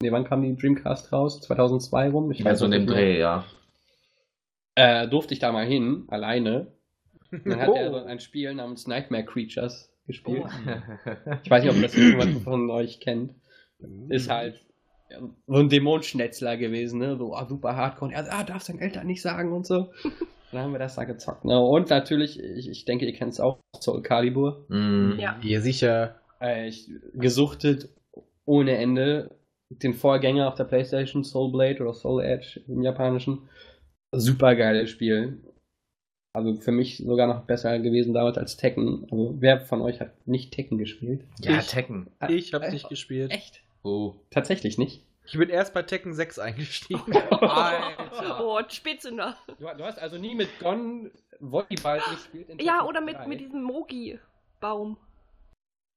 Nee, 0.00 0.12
wann 0.12 0.24
kam 0.24 0.42
die 0.42 0.56
Dreamcast 0.56 1.12
raus? 1.12 1.40
2002 1.40 2.10
rum? 2.10 2.30
Ich 2.30 2.38
Ja, 2.40 2.54
so 2.54 2.66
in 2.66 2.70
dem. 2.70 2.86
Dreh, 2.86 3.18
ja. 3.18 3.44
Äh, 4.76 5.08
durfte 5.08 5.34
ich 5.34 5.40
da 5.40 5.50
mal 5.50 5.66
hin, 5.66 6.04
alleine. 6.08 6.72
Dann 7.30 7.58
hat 7.60 7.68
Oh. 7.68 7.74
er 7.74 7.90
so 7.90 7.96
ein 8.04 8.20
Spiel 8.20 8.54
namens 8.54 8.86
Nightmare 8.86 9.24
Creatures 9.24 9.92
gespielt. 10.08 10.44
Oh. 10.44 11.06
Ich 11.44 11.50
weiß 11.50 11.62
nicht, 11.62 11.72
ob 11.72 11.80
das 11.80 11.94
jemand 11.94 12.42
von 12.42 12.68
euch 12.70 12.98
kennt. 12.98 13.34
Ist 14.08 14.28
halt 14.28 14.60
so 15.46 15.54
ein 15.54 15.68
Dämonenschnetzler 15.68 16.56
gewesen, 16.56 16.98
ne? 16.98 17.16
So 17.16 17.34
ah, 17.34 17.46
super 17.46 17.76
hardcore. 17.76 18.12
Ja, 18.12 18.24
ah, 18.30 18.42
darfst 18.42 18.68
deinen 18.68 18.80
Eltern 18.80 19.06
nicht 19.06 19.22
sagen 19.22 19.52
und 19.52 19.66
so. 19.66 19.92
Dann 20.52 20.62
haben 20.62 20.72
wir 20.72 20.78
das 20.78 20.96
da 20.96 21.04
gezockt. 21.04 21.44
Ne? 21.44 21.60
Und 21.60 21.90
natürlich, 21.90 22.40
ich, 22.40 22.70
ich 22.70 22.84
denke, 22.86 23.04
ihr 23.04 23.12
kennt 23.12 23.34
es 23.34 23.40
auch, 23.40 23.58
Soul 23.78 24.02
Calibur. 24.02 24.64
Mm. 24.68 25.18
Ja. 25.18 25.38
Hier 25.42 25.60
sicher. 25.60 26.16
Äh, 26.40 26.68
ich 26.68 26.90
gesuchtet 27.14 27.90
ohne 28.46 28.76
Ende. 28.76 29.36
Den 29.70 29.92
Vorgänger 29.92 30.48
auf 30.48 30.54
der 30.54 30.64
Playstation, 30.64 31.22
Soul 31.22 31.52
Blade 31.52 31.82
oder 31.82 31.92
Soul 31.92 32.22
Edge 32.24 32.62
im 32.66 32.82
Japanischen. 32.82 33.50
Super 34.12 34.56
geiles 34.56 34.88
Spiel. 34.88 35.42
Also 36.38 36.54
für 36.60 36.72
mich 36.72 36.98
sogar 36.98 37.26
noch 37.26 37.42
besser 37.42 37.78
gewesen 37.78 38.14
damals 38.14 38.38
als 38.38 38.56
Tekken. 38.56 39.06
Also 39.10 39.34
wer 39.40 39.60
von 39.60 39.80
euch 39.82 40.00
hat 40.00 40.10
nicht 40.26 40.52
Tekken 40.52 40.78
gespielt? 40.78 41.22
Ja, 41.40 41.58
Ich- 41.58 41.66
Tekken. 41.68 42.08
Ich 42.28 42.54
hab's 42.54 42.66
Äh, 42.68 42.72
nicht 42.72 42.88
gespielt. 42.88 43.30
Echt? 43.30 43.60
Oh. 43.82 44.14
Tatsächlich 44.30 44.78
nicht. 44.78 45.02
Ich 45.26 45.36
bin 45.36 45.50
erst 45.50 45.74
bei 45.74 45.82
Tekken 45.82 46.14
6 46.14 46.38
eingestiegen. 46.38 47.12
Alter. 47.30 48.42
Oh, 48.44 48.58
Spätzünder. 48.68 49.36
Du, 49.58 49.66
du 49.76 49.84
hast 49.84 49.98
also 49.98 50.16
nie 50.16 50.34
mit 50.34 50.48
Gon 50.58 51.10
Volleyball 51.40 52.00
gespielt? 52.10 52.48
in 52.48 52.58
Ja, 52.60 52.84
oder 52.86 53.00
mit, 53.02 53.16
3? 53.16 53.26
mit 53.26 53.40
diesem 53.40 53.62
Mogi-Baum. 53.62 54.96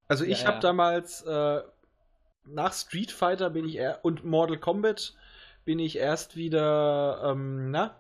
Also 0.08 0.26
ich 0.26 0.42
Ja, 0.42 0.48
habe 0.48 0.56
ja. 0.58 0.62
damals 0.62 1.22
äh, 1.22 1.62
nach 2.46 2.74
Street 2.74 3.12
Fighter 3.12 3.50
bin 3.50 3.66
ich 3.66 3.78
eher 3.78 4.00
und 4.04 4.26
Mortal 4.26 4.58
Kombat 4.58 5.14
bin 5.64 5.80
ich 5.80 5.98
erst 5.98 6.36
wieder 6.36 7.22
ähm, 7.32 7.72
na 7.72 7.96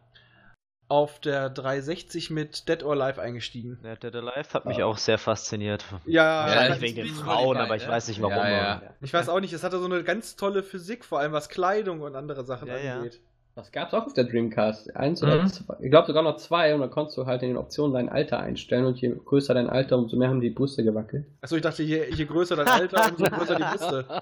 auf 0.91 1.19
der 1.19 1.49
360 1.49 2.29
mit 2.29 2.67
Dead 2.67 2.83
or 2.83 2.91
Alive 2.91 3.21
eingestiegen. 3.21 3.79
Ja, 3.83 3.95
Dead 3.95 4.13
Alive 4.13 4.53
hat 4.53 4.65
mich 4.65 4.83
auch 4.83 4.97
sehr 4.97 5.17
fasziniert. 5.17 5.85
Ja, 6.05 6.45
Wahrscheinlich 6.45 6.81
wegen 6.81 6.95
den 6.97 7.15
Frauen, 7.15 7.45
Volleyball, 7.47 7.65
aber 7.65 7.75
ich 7.77 7.87
weiß 7.87 8.09
nicht 8.09 8.21
warum. 8.21 8.35
Ja, 8.35 8.49
ja. 8.51 8.81
ich 8.99 9.13
weiß 9.13 9.29
auch 9.29 9.39
nicht, 9.39 9.53
es 9.53 9.63
hatte 9.63 9.79
so 9.79 9.85
eine 9.85 10.03
ganz 10.03 10.35
tolle 10.35 10.61
Physik, 10.63 11.05
vor 11.05 11.19
allem 11.19 11.31
was 11.31 11.47
Kleidung 11.49 12.01
und 12.01 12.15
andere 12.15 12.43
Sachen 12.43 12.67
Ja, 12.67 12.77
ja. 12.77 12.95
angeht. 12.97 13.19
Das 13.55 13.71
gab's 13.71 13.93
auch 13.93 14.05
auf 14.05 14.13
der 14.13 14.25
Dreamcast. 14.25 14.95
Eins 14.95 15.21
oder 15.23 15.41
Mhm. 15.43 15.47
zwei. 15.47 15.75
Ich 15.81 15.89
glaube 15.91 16.07
sogar 16.07 16.23
noch 16.23 16.37
zwei 16.37 16.73
und 16.75 16.81
dann 16.81 16.89
konntest 16.91 17.17
du 17.17 17.25
halt 17.25 17.41
in 17.43 17.49
den 17.49 17.57
Optionen 17.57 17.93
dein 17.93 18.07
Alter 18.09 18.39
einstellen 18.39 18.85
und 18.85 18.99
je 19.01 19.13
größer 19.25 19.53
dein 19.53 19.69
Alter, 19.69 19.97
umso 19.97 20.15
mehr 20.17 20.29
haben 20.29 20.39
die 20.41 20.49
Brüste 20.49 20.83
gewackelt. 20.83 21.25
Achso, 21.41 21.55
ich 21.55 21.61
dachte, 21.61 21.83
je, 21.83 22.05
je 22.13 22.25
größer 22.25 22.55
dein 22.55 22.67
Alter, 22.67 23.11
umso 23.11 23.25
größer 23.25 23.55
die 23.55 23.63
Brüste. 23.63 24.05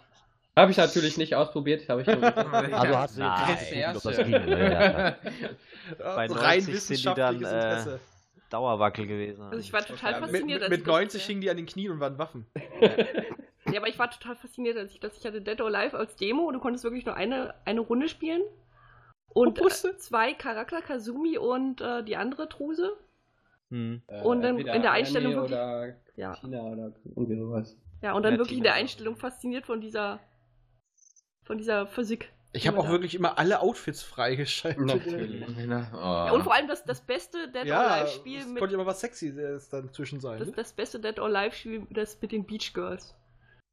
Habe 0.59 0.71
ich 0.71 0.77
natürlich 0.77 1.17
nicht 1.17 1.35
ausprobiert, 1.35 1.87
habe 1.89 2.01
ich 2.01 2.07
nur 2.07 2.21
Also 2.73 2.97
hast 2.97 3.17
du 3.17 3.21
Nein. 3.21 3.57
jetzt 3.71 4.05
ob 4.05 4.13
das 4.13 4.17
ging. 4.23 4.31
Ja, 4.31 5.11
ja. 5.11 5.15
Bei 5.97 6.27
So 6.27 6.35
90 6.35 6.37
rein 6.47 6.61
sind 6.61 6.67
die 6.69 6.73
wissenschaftliches 6.73 7.49
dann, 7.49 7.59
äh, 7.61 7.65
Interesse. 7.69 7.99
Dauerwackel 8.49 9.05
gewesen. 9.07 9.43
Also 9.43 9.59
ich 9.59 9.71
war 9.73 9.85
total 9.85 10.15
fasziniert. 10.15 10.61
mit, 10.61 10.69
mit 10.69 10.79
ich 10.79 10.85
das- 10.85 10.93
90 10.93 11.25
hingen 11.25 11.41
die 11.41 11.49
an 11.49 11.57
den 11.57 11.65
Knien 11.67 11.91
und 11.91 11.99
waren 11.99 12.17
Waffen. 12.17 12.45
Ja, 13.71 13.79
aber 13.81 13.87
ich 13.89 13.99
war 13.99 14.09
total 14.09 14.35
fasziniert, 14.35 14.77
als 14.77 14.93
ich 14.93 14.99
das. 14.99 15.15
Ich 15.17 15.25
hatte 15.27 15.41
Dead 15.41 15.61
or 15.61 15.67
Alive 15.67 15.95
als 15.95 16.15
Demo 16.15 16.43
und 16.47 16.53
du 16.55 16.59
konntest 16.59 16.83
wirklich 16.83 17.05
nur 17.05 17.15
eine, 17.15 17.53
eine 17.65 17.81
Runde 17.81 18.09
spielen. 18.09 18.41
Und 19.27 19.61
Oh, 19.61 19.67
äh, 19.67 19.97
zwei 19.97 20.33
Charakter, 20.33 20.81
Kazumi 20.81 21.37
und 21.37 21.79
äh, 21.79 22.03
die 22.03 22.15
andere 22.15 22.49
Truse. 22.49 22.97
Hm. 23.69 24.01
Äh, 24.07 24.21
Und 24.23 24.41
dann 24.41 24.57
entweder 24.57 24.73
in 24.73 24.81
der 24.81 24.91
Anime 24.91 24.91
Einstellung 25.05 25.33
wirklich- 25.35 25.51
Oder 25.51 25.93
Ja. 26.15 26.33
China 26.33 26.61
oder 26.63 26.91
irgendwie 27.05 27.37
sowas. 27.37 27.77
Ja, 28.01 28.13
und 28.13 28.23
dann 28.23 28.33
Ja, 28.33 28.39
wirklich 28.39 28.57
in 28.57 28.63
der 28.63 28.73
Einstellung 28.73 29.17
fasziniert 29.17 29.67
von 29.67 29.81
dieser 29.81 30.19
von 31.49 31.57
dieser 31.57 31.87
Physik. 31.87 32.31
Ich 32.53 32.61
die 32.61 32.67
habe 32.67 32.77
auch 32.77 32.85
da- 32.85 32.91
wirklich 32.91 33.15
immer 33.15 33.39
alle 33.39 33.59
Outfits 33.59 34.03
freigeschaltet. 34.03 34.85
Natürlich. 34.85 35.41
Ja, 35.67 36.31
und 36.31 36.43
vor 36.43 36.53
allem 36.53 36.67
das, 36.67 36.83
das 36.85 37.01
beste 37.01 37.47
Dead 37.47 37.61
or 37.63 37.65
Ja, 37.65 37.87
Alive 37.87 38.05
es 38.07 38.13
Spiel 38.13 38.39
konnte 38.43 38.61
mit 38.61 38.71
ja 38.71 38.77
mal 38.77 38.85
was 38.85 38.99
Sexys 38.99 39.69
dann 39.69 39.91
zwischen 39.91 40.19
sein. 40.19 40.37
das, 40.37 40.47
Ne? 40.49 40.53
das 40.55 40.73
beste 40.73 40.99
Dead 40.99 41.17
or 41.19 41.25
Alive 41.25 41.55
Spiel, 41.55 41.87
das 41.89 42.19
mit 42.21 42.31
den 42.31 42.45
Beach 42.45 42.71
Girls. 42.75 43.15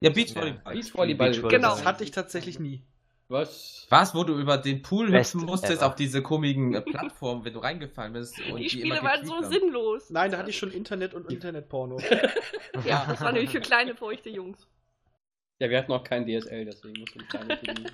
Ja, 0.00 0.08
Beachvolleyball. 0.10 0.74
Beachvolleyball. 0.74 1.28
Beachvolleyball. 1.30 1.50
Genau. 1.50 1.70
Das 1.76 1.84
hatte 1.84 2.02
ich 2.04 2.12
tatsächlich 2.12 2.58
nie. 2.58 2.82
Was? 3.28 3.86
Was, 3.90 4.14
wo 4.14 4.24
du 4.24 4.38
über 4.38 4.56
den 4.56 4.80
Pool 4.82 5.10
Best 5.10 5.34
hüpfen 5.34 5.46
musstest 5.46 5.78
ever. 5.82 5.86
auf 5.88 5.94
diese 5.96 6.22
komischen 6.22 6.74
äh, 6.74 6.80
Plattformen, 6.80 7.44
wenn 7.44 7.52
du 7.54 7.58
reingefallen 7.58 8.12
bist? 8.14 8.38
Und 8.50 8.58
Die 8.58 8.80
immer 8.80 8.94
Spiele 8.96 9.02
waren 9.02 9.26
so 9.26 9.34
haben? 9.36 9.50
sinnlos. 9.52 10.08
Nein, 10.10 10.30
da 10.30 10.38
hatte 10.38 10.50
ich 10.50 10.56
schon 10.58 10.70
Internet 10.70 11.12
und 11.12 11.30
Internetporno. 11.30 11.98
Ja, 12.86 13.04
das 13.08 13.20
war 13.20 13.32
nämlich 13.32 13.50
für 13.50 13.60
kleine, 13.60 13.94
feuchte 13.94 14.28
Jungs. 14.30 14.66
Ja, 15.58 15.70
wir 15.70 15.78
hatten 15.78 15.90
noch 15.90 16.04
kein 16.04 16.26
DSL, 16.26 16.66
deswegen 16.66 17.00
mussten 17.00 17.20
wir 17.20 17.26
kleine 17.28 17.56
kriegen. 17.56 17.86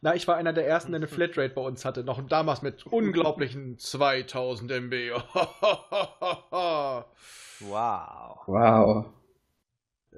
Na, 0.00 0.14
ich 0.14 0.28
war 0.28 0.36
einer 0.36 0.52
der 0.52 0.64
ersten, 0.66 0.92
der 0.92 0.98
eine 0.98 1.08
Flatrate 1.08 1.54
bei 1.54 1.62
uns 1.62 1.84
hatte. 1.84 2.04
Noch 2.04 2.24
damals 2.28 2.62
mit 2.62 2.86
unglaublichen 2.86 3.78
2000 3.78 4.70
MB. 4.70 4.94
Wow. 7.60 8.38
Wow. 8.46 9.06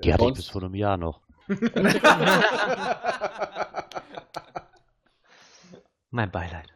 Die 0.05 0.12
hatte 0.12 0.27
ich 0.27 0.35
bis 0.35 0.49
vor 0.49 0.62
einem 0.62 0.75
Jahr 0.75 0.99
noch. 0.99 1.23
Mein 6.11 6.31
Beileid. 6.31 6.68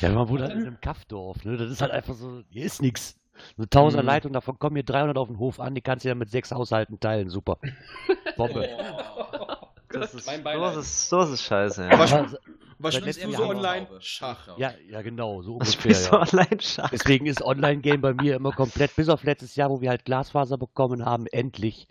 Ja, 0.00 0.08
man 0.08 0.30
wohnt 0.30 0.40
halt 0.40 0.52
in 0.52 0.66
einem 0.66 0.80
Kaffdorf, 0.80 1.44
ne? 1.44 1.58
Das 1.58 1.70
ist 1.70 1.82
halt 1.82 1.92
einfach 1.92 2.14
so, 2.14 2.42
hier 2.48 2.64
ist 2.64 2.80
nix. 2.80 3.19
Eine 3.56 3.68
Tausender 3.68 4.02
Mhm. 4.02 4.08
Leitung, 4.08 4.32
davon 4.32 4.58
kommen 4.58 4.76
hier 4.76 4.84
300 4.84 5.16
auf 5.18 5.28
den 5.28 5.38
Hof 5.38 5.60
an, 5.60 5.74
die 5.74 5.80
kannst 5.80 6.04
du 6.04 6.08
ja 6.08 6.14
mit 6.14 6.30
sechs 6.30 6.50
Haushalten 6.52 6.98
teilen, 7.00 7.30
super. 7.30 7.58
Bombe. 8.36 8.68
Das 9.92 10.14
ist, 10.14 10.24
sowas, 10.26 10.76
ist, 10.76 11.08
sowas 11.08 11.30
ist 11.30 11.42
scheiße. 11.42 11.88
Ja. 11.90 11.98
Was 12.82 12.94
Seit 12.94 13.02
spielst 13.02 13.24
du 13.24 13.32
so 13.32 13.44
online? 13.44 13.86
Schach. 13.98 14.56
ja, 14.56 14.72
ja, 14.88 15.02
genau, 15.02 15.42
so 15.42 15.60
Was 15.60 15.74
ungefähr. 15.74 15.80
spielst 15.94 16.06
du 16.12 16.16
Ja. 16.16 16.22
online 16.22 16.60
Schach? 16.62 16.88
Deswegen 16.90 17.26
ist 17.26 17.42
Online-Game 17.42 18.00
bei 18.00 18.14
mir 18.14 18.36
immer 18.36 18.52
komplett, 18.52 18.96
bis 18.96 19.08
auf 19.10 19.22
letztes 19.24 19.54
Jahr, 19.56 19.68
wo 19.68 19.80
wir 19.82 19.90
halt 19.90 20.04
Glasfaser 20.06 20.56
bekommen 20.56 21.04
haben, 21.04 21.26
endlich 21.26 21.88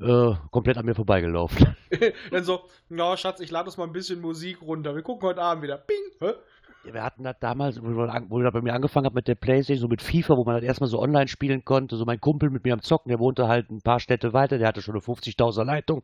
äh, 0.00 0.32
komplett 0.52 0.78
an 0.78 0.86
mir 0.86 0.94
vorbeigelaufen. 0.94 1.74
Dann 2.30 2.44
so, 2.44 2.60
na 2.88 3.16
Schatz, 3.16 3.40
ich 3.40 3.50
lade 3.50 3.66
uns 3.66 3.78
mal 3.78 3.84
ein 3.84 3.92
bisschen 3.92 4.20
Musik 4.20 4.62
runter. 4.62 4.94
Wir 4.94 5.02
gucken 5.02 5.28
heute 5.28 5.42
Abend 5.42 5.64
wieder. 5.64 5.76
Bing! 5.78 5.96
Hä? 6.20 6.34
Wir 6.82 7.02
hatten 7.02 7.22
das 7.24 7.36
damals, 7.40 7.82
wo 7.82 7.88
wo 7.88 8.50
bei 8.50 8.60
mir 8.62 8.72
angefangen 8.72 9.06
haben 9.06 9.14
mit 9.14 9.28
der 9.28 9.34
Playstation, 9.34 9.80
so 9.82 9.88
mit 9.88 10.02
FIFA, 10.02 10.36
wo 10.36 10.44
man 10.44 10.54
halt 10.54 10.64
erstmal 10.64 10.88
so 10.88 10.98
online 10.98 11.28
spielen 11.28 11.64
konnte. 11.64 11.96
So 11.96 12.04
mein 12.04 12.20
Kumpel 12.20 12.50
mit 12.50 12.64
mir 12.64 12.72
am 12.72 12.82
Zocken, 12.82 13.10
der 13.10 13.18
wohnte 13.18 13.48
halt 13.48 13.70
ein 13.70 13.82
paar 13.82 14.00
Städte 14.00 14.32
weiter, 14.32 14.58
der 14.58 14.68
hatte 14.68 14.82
schon 14.82 14.94
eine 14.94 15.02
50.000er 15.02 15.64
Leitung. 15.64 16.02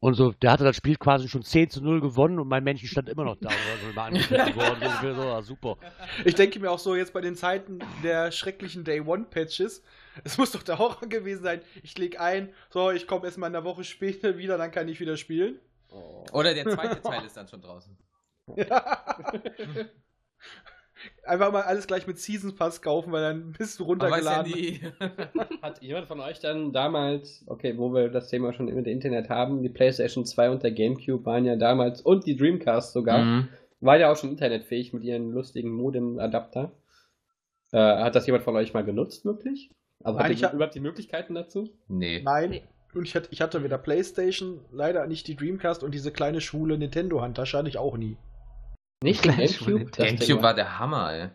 Und 0.00 0.14
so, 0.14 0.30
der 0.30 0.52
hatte 0.52 0.62
das 0.62 0.76
Spiel 0.76 0.96
quasi 0.96 1.28
schon 1.28 1.42
10 1.42 1.70
zu 1.70 1.82
0 1.82 2.00
gewonnen 2.00 2.38
und 2.38 2.46
mein 2.46 2.62
Männchen 2.62 2.88
stand 2.88 3.08
immer 3.08 3.24
noch 3.24 3.36
da 3.36 3.48
und 3.48 3.56
war 3.56 3.78
so 3.82 3.90
immer 3.90 4.02
angegriffen 4.04 4.54
worden. 4.54 5.42
So, 5.42 5.54
super. 5.54 5.76
Ich 6.24 6.36
denke 6.36 6.60
mir 6.60 6.70
auch 6.70 6.78
so, 6.78 6.94
jetzt 6.94 7.12
bei 7.12 7.20
den 7.20 7.34
Zeiten 7.34 7.80
der 8.04 8.30
schrecklichen 8.30 8.84
Day-One-Patches, 8.84 9.82
es 10.22 10.38
muss 10.38 10.52
doch 10.52 10.62
der 10.62 10.78
Horror 10.78 11.08
gewesen 11.08 11.42
sein. 11.42 11.62
Ich 11.82 11.98
leg 11.98 12.20
ein, 12.20 12.52
so, 12.70 12.92
ich 12.92 13.08
komme 13.08 13.26
erst 13.26 13.38
mal 13.38 13.48
in 13.48 13.56
einer 13.56 13.64
Woche 13.64 13.82
später 13.82 14.38
wieder, 14.38 14.56
dann 14.56 14.70
kann 14.70 14.86
ich 14.86 15.00
wieder 15.00 15.16
spielen. 15.16 15.58
Oder 16.32 16.54
der 16.54 16.66
zweite 16.68 17.02
Teil 17.02 17.24
ist 17.24 17.36
dann 17.36 17.48
schon 17.48 17.60
draußen. 17.60 17.96
Einfach 21.24 21.52
mal 21.52 21.62
alles 21.62 21.86
gleich 21.86 22.08
mit 22.08 22.18
Season 22.18 22.56
Pass 22.56 22.82
kaufen, 22.82 23.12
weil 23.12 23.22
dann 23.22 23.52
bist 23.52 23.78
du 23.78 23.84
ja 23.84 23.88
runtergeladen. 23.88 24.52
nie. 24.52 24.80
Hat 25.62 25.80
jemand 25.80 26.08
von 26.08 26.18
euch 26.18 26.40
dann 26.40 26.72
damals, 26.72 27.44
okay, 27.46 27.78
wo 27.78 27.92
wir 27.94 28.08
das 28.08 28.28
Thema 28.28 28.52
schon 28.52 28.66
mit 28.66 28.86
Internet 28.88 29.28
haben, 29.28 29.62
die 29.62 29.68
PlayStation 29.68 30.24
2 30.26 30.50
und 30.50 30.62
der 30.64 30.72
GameCube 30.72 31.24
waren 31.24 31.44
ja 31.44 31.54
damals 31.54 32.00
und 32.00 32.26
die 32.26 32.36
Dreamcast 32.36 32.92
sogar, 32.94 33.18
Mhm. 33.24 33.48
war 33.80 33.96
ja 33.96 34.10
auch 34.10 34.16
schon 34.16 34.30
internetfähig 34.30 34.92
mit 34.92 35.04
ihren 35.04 35.30
lustigen 35.30 35.70
Modem-Adapter. 35.70 36.72
Äh, 37.70 37.78
hat 37.78 38.16
das 38.16 38.26
jemand 38.26 38.42
von 38.42 38.56
euch 38.56 38.74
mal 38.74 38.82
genutzt, 38.84 39.24
wirklich? 39.24 39.70
Also 40.02 40.16
Nein, 40.18 40.24
hat 40.26 40.32
ich 40.32 40.40
ihr 40.42 40.48
hab- 40.48 40.54
überhaupt 40.54 40.74
die 40.74 40.80
Möglichkeiten 40.80 41.34
dazu? 41.34 41.68
Nee. 41.86 42.22
Nein. 42.24 42.50
Nee. 42.50 42.62
Und 42.94 43.04
ich 43.04 43.14
hatte, 43.14 43.28
ich 43.30 43.40
hatte 43.40 43.62
wieder 43.62 43.78
Playstation, 43.78 44.64
leider 44.72 45.06
nicht 45.06 45.28
die 45.28 45.36
Dreamcast 45.36 45.84
und 45.84 45.92
diese 45.94 46.10
kleine 46.10 46.40
schwule 46.40 46.76
Nintendo-Handtasche 46.76 47.58
hatte 47.58 47.68
ich 47.68 47.78
auch 47.78 47.96
nie. 47.96 48.16
Nicht 49.02 49.22
Gleich 49.22 49.36
den 49.36 49.48
von 49.64 49.74
GameCube? 49.74 49.90
Gamecube 49.90 50.42
war 50.42 50.54
der 50.54 50.78
Hammer, 50.78 51.12
ey. 51.12 51.28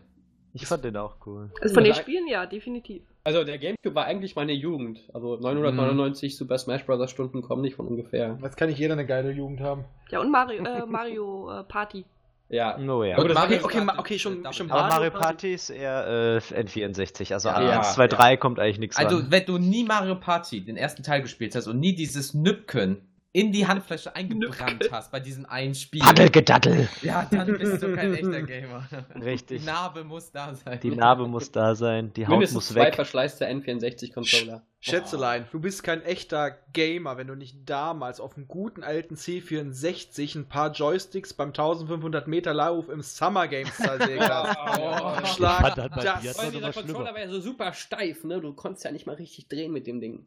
Ich 0.52 0.66
fand 0.66 0.84
den 0.84 0.96
auch 0.96 1.16
cool. 1.26 1.50
Also 1.60 1.74
von 1.74 1.84
den. 1.84 1.94
Spielen 1.94 2.28
ja, 2.28 2.46
definitiv. 2.46 3.02
Also 3.24 3.42
der 3.42 3.58
GameCube 3.58 3.94
war 3.94 4.04
eigentlich 4.04 4.36
meine 4.36 4.52
Jugend. 4.52 5.00
Also 5.12 5.36
999 5.36 6.36
Super 6.36 6.58
Smash 6.58 6.84
Bros. 6.84 7.10
Stunden 7.10 7.42
kommen 7.42 7.62
nicht 7.62 7.74
von 7.74 7.88
ungefähr. 7.88 8.38
Jetzt 8.40 8.56
kann 8.56 8.68
nicht 8.68 8.78
jeder 8.78 8.92
eine 8.92 9.06
geile 9.06 9.32
Jugend 9.32 9.60
haben. 9.60 9.84
Ja, 10.10 10.20
und 10.20 10.30
Mario, 10.30 10.62
äh, 10.62 10.86
Mario 10.86 11.50
äh, 11.50 11.64
Party. 11.64 12.04
Ja. 12.50 12.76
No, 12.78 13.02
ja. 13.02 13.16
Aber 13.16 13.28
das 13.28 13.42
okay, 13.42 13.60
okay, 13.62 13.86
okay, 13.96 14.18
schon, 14.18 14.46
schon 14.52 14.70
Aber 14.70 14.82
Mario 14.82 14.96
Mario 14.96 15.10
Party. 15.10 15.54
Ist 15.54 15.70
eher 15.70 16.40
äh, 16.52 16.54
N64. 16.60 17.32
Also 17.32 17.48
Ja, 17.48 17.54
an 17.54 17.66
ja, 17.66 17.78
1, 17.78 17.94
2, 17.94 18.06
3 18.08 18.36
kommt 18.36 18.60
eigentlich 18.60 18.78
nichts 18.78 18.96
Also, 18.96 19.16
ran. 19.16 19.26
wenn 19.30 19.46
du 19.46 19.58
nie 19.58 19.84
Mario 19.84 20.14
Party, 20.16 20.60
den 20.60 20.76
ersten 20.76 21.02
Teil 21.02 21.22
gespielt 21.22 21.56
hast 21.56 21.66
und 21.66 21.80
nie 21.80 21.94
dieses 21.94 22.34
Nüppken 22.34 23.00
in 23.34 23.50
die 23.50 23.66
Handfläche 23.66 24.14
eingebrannt 24.14 24.88
hast 24.92 25.10
bei 25.10 25.18
diesem 25.18 25.44
einen 25.46 25.74
Spiel. 25.74 26.00
Paddelgedaddel. 26.00 26.88
Ja, 27.02 27.26
dann 27.28 27.58
bist 27.58 27.82
du 27.82 27.92
kein 27.92 28.14
echter 28.14 28.42
Gamer. 28.42 28.88
Richtig. 29.16 29.60
Die 29.60 29.66
Narbe 29.66 30.04
muss 30.04 30.30
da 30.30 30.54
sein. 30.54 30.78
Die 30.80 30.92
Narbe 30.92 31.26
muss 31.26 31.50
da 31.50 31.74
sein, 31.74 32.12
die 32.14 32.26
Haut 32.28 32.30
Mindestens 32.34 32.54
muss 32.54 32.68
zwei 32.68 32.86
weg. 32.86 32.94
verschleißte 32.94 33.44
N64-Controller. 33.48 34.62
Schätzelein, 34.78 35.46
du 35.50 35.58
bist 35.58 35.82
kein 35.82 36.02
echter 36.02 36.52
Gamer, 36.72 37.16
wenn 37.16 37.26
du 37.26 37.34
nicht 37.34 37.68
damals 37.68 38.20
auf 38.20 38.36
einem 38.36 38.46
guten 38.46 38.84
alten 38.84 39.16
C64 39.16 40.38
ein 40.38 40.48
paar 40.48 40.70
Joysticks 40.70 41.34
beim 41.34 41.48
1500 41.48 42.28
Meter 42.28 42.54
Lauf 42.54 42.88
im 42.88 43.02
Summer 43.02 43.48
Games 43.48 43.74
zersägt 43.76 44.20
hast. 44.28 44.56
Oh. 44.78 45.26
Schlag 45.26 45.74
das 45.74 46.38
Weil 46.38 46.52
dieser 46.52 46.72
Controller 46.72 47.12
war 47.12 47.18
ja 47.20 47.28
so 47.28 47.40
super 47.40 47.72
steif, 47.72 48.22
ne? 48.22 48.40
Du 48.40 48.52
konntest 48.52 48.84
ja 48.84 48.92
nicht 48.92 49.06
mal 49.06 49.16
richtig 49.16 49.48
drehen 49.48 49.72
mit 49.72 49.88
dem 49.88 50.00
Ding. 50.00 50.24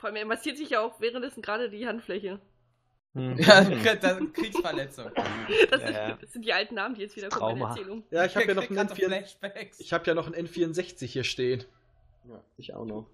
Vor 0.00 0.08
allem, 0.08 0.16
er 0.16 0.24
massiert 0.24 0.56
sich 0.56 0.70
ja 0.70 0.80
auch 0.80 0.98
währenddessen 1.00 1.42
gerade 1.42 1.68
die 1.68 1.86
Handfläche. 1.86 2.40
Hm. 3.14 3.36
Ja, 3.38 3.64
das 3.96 4.20
ist 4.20 4.34
Kriegsverletzung. 4.34 5.10
Das, 5.70 5.82
Ja, 5.82 5.88
ist, 5.88 5.94
ja. 5.94 6.18
das 6.20 6.32
sind 6.32 6.44
die 6.44 6.52
alten 6.52 6.74
Namen, 6.76 6.94
die 6.94 7.02
jetzt 7.02 7.16
wieder 7.16 7.28
kommen 7.28 7.52
in 7.52 7.58
der 7.58 7.66
Trauma. 7.66 7.76
Erzählung. 7.76 8.02
Ja, 8.10 8.24
ich 8.24 8.34
habe 8.34 8.46
ja 8.46 8.54
noch 8.54 8.62
einen 8.66 8.76
grad 8.76 8.92
N4, 8.92 9.06
Flashbacks. 9.06 9.80
ich 9.80 9.92
habe 9.92 10.04
ja 10.06 10.14
noch 10.14 10.26
einen 10.32 10.46
N64 10.46 11.06
hier 11.06 11.24
stehen. 11.24 11.64
Ja, 12.28 12.40
ich 12.56 12.72
auch 12.74 12.86
noch. 12.86 13.08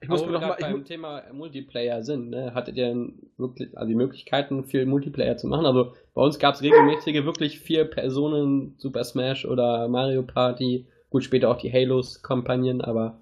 Ich 0.00 0.08
muss 0.10 0.20
Aber 0.22 0.32
mir 0.32 0.38
noch 0.40 0.48
mal, 0.48 0.56
beim 0.60 0.84
Thema 0.84 1.22
Multiplayer 1.32 2.02
sind, 2.02 2.28
ne? 2.28 2.52
Hattet 2.54 2.76
ihr 2.76 3.08
wirklich 3.38 3.76
also 3.78 3.88
die 3.88 3.94
Möglichkeiten, 3.94 4.64
viel 4.64 4.84
Multiplayer 4.84 5.38
zu 5.38 5.46
machen? 5.46 5.64
Also 5.64 5.94
bei 6.12 6.20
uns 6.22 6.38
gab 6.38 6.54
es 6.54 6.62
regelmäßige 6.62 7.24
wirklich 7.24 7.60
vier 7.60 7.86
Personen 7.86 8.74
Super 8.76 9.04
Smash 9.04 9.46
oder 9.46 9.88
Mario 9.88 10.22
Party. 10.22 10.86
Gut, 11.08 11.24
später 11.24 11.48
auch 11.48 11.56
die 11.56 11.72
Halos-Kampagnen, 11.72 12.82
aber 12.82 13.20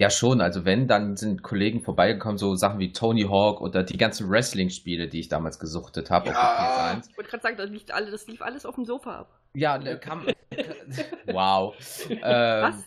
Ja, 0.00 0.10
schon. 0.10 0.40
Also 0.40 0.64
wenn, 0.64 0.88
dann 0.88 1.16
sind 1.16 1.42
Kollegen 1.44 1.80
vorbeigekommen, 1.80 2.36
so 2.36 2.56
Sachen 2.56 2.80
wie 2.80 2.92
Tony 2.92 3.22
Hawk 3.22 3.60
oder 3.60 3.84
die 3.84 3.96
ganzen 3.96 4.28
Wrestling-Spiele, 4.28 5.06
die 5.08 5.20
ich 5.20 5.28
damals 5.28 5.58
gesuchtet 5.60 6.10
habe 6.10 6.30
auf 6.30 6.34
Ja. 6.34 6.92
der 6.92 7.00
PS1. 7.02 7.10
Ich 7.10 7.16
wollte 7.16 7.30
gerade 7.30 7.42
sagen, 7.42 7.56
das 7.56 7.70
lief, 7.70 7.82
alle, 7.90 8.10
das 8.10 8.26
lief 8.26 8.42
alles 8.42 8.66
auf 8.66 8.74
dem 8.74 8.84
Sofa 8.86 9.20
ab. 9.20 9.38
Ja, 9.54 9.78
ne, 9.78 9.96
kam. 9.98 10.26
wow. 11.26 11.74
Ähm, 12.10 12.20
Was? 12.22 12.84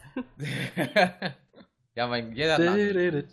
ja, 1.96 2.08
mein, 2.08 2.34
jeder 2.36 2.60
Ähm, 2.60 3.24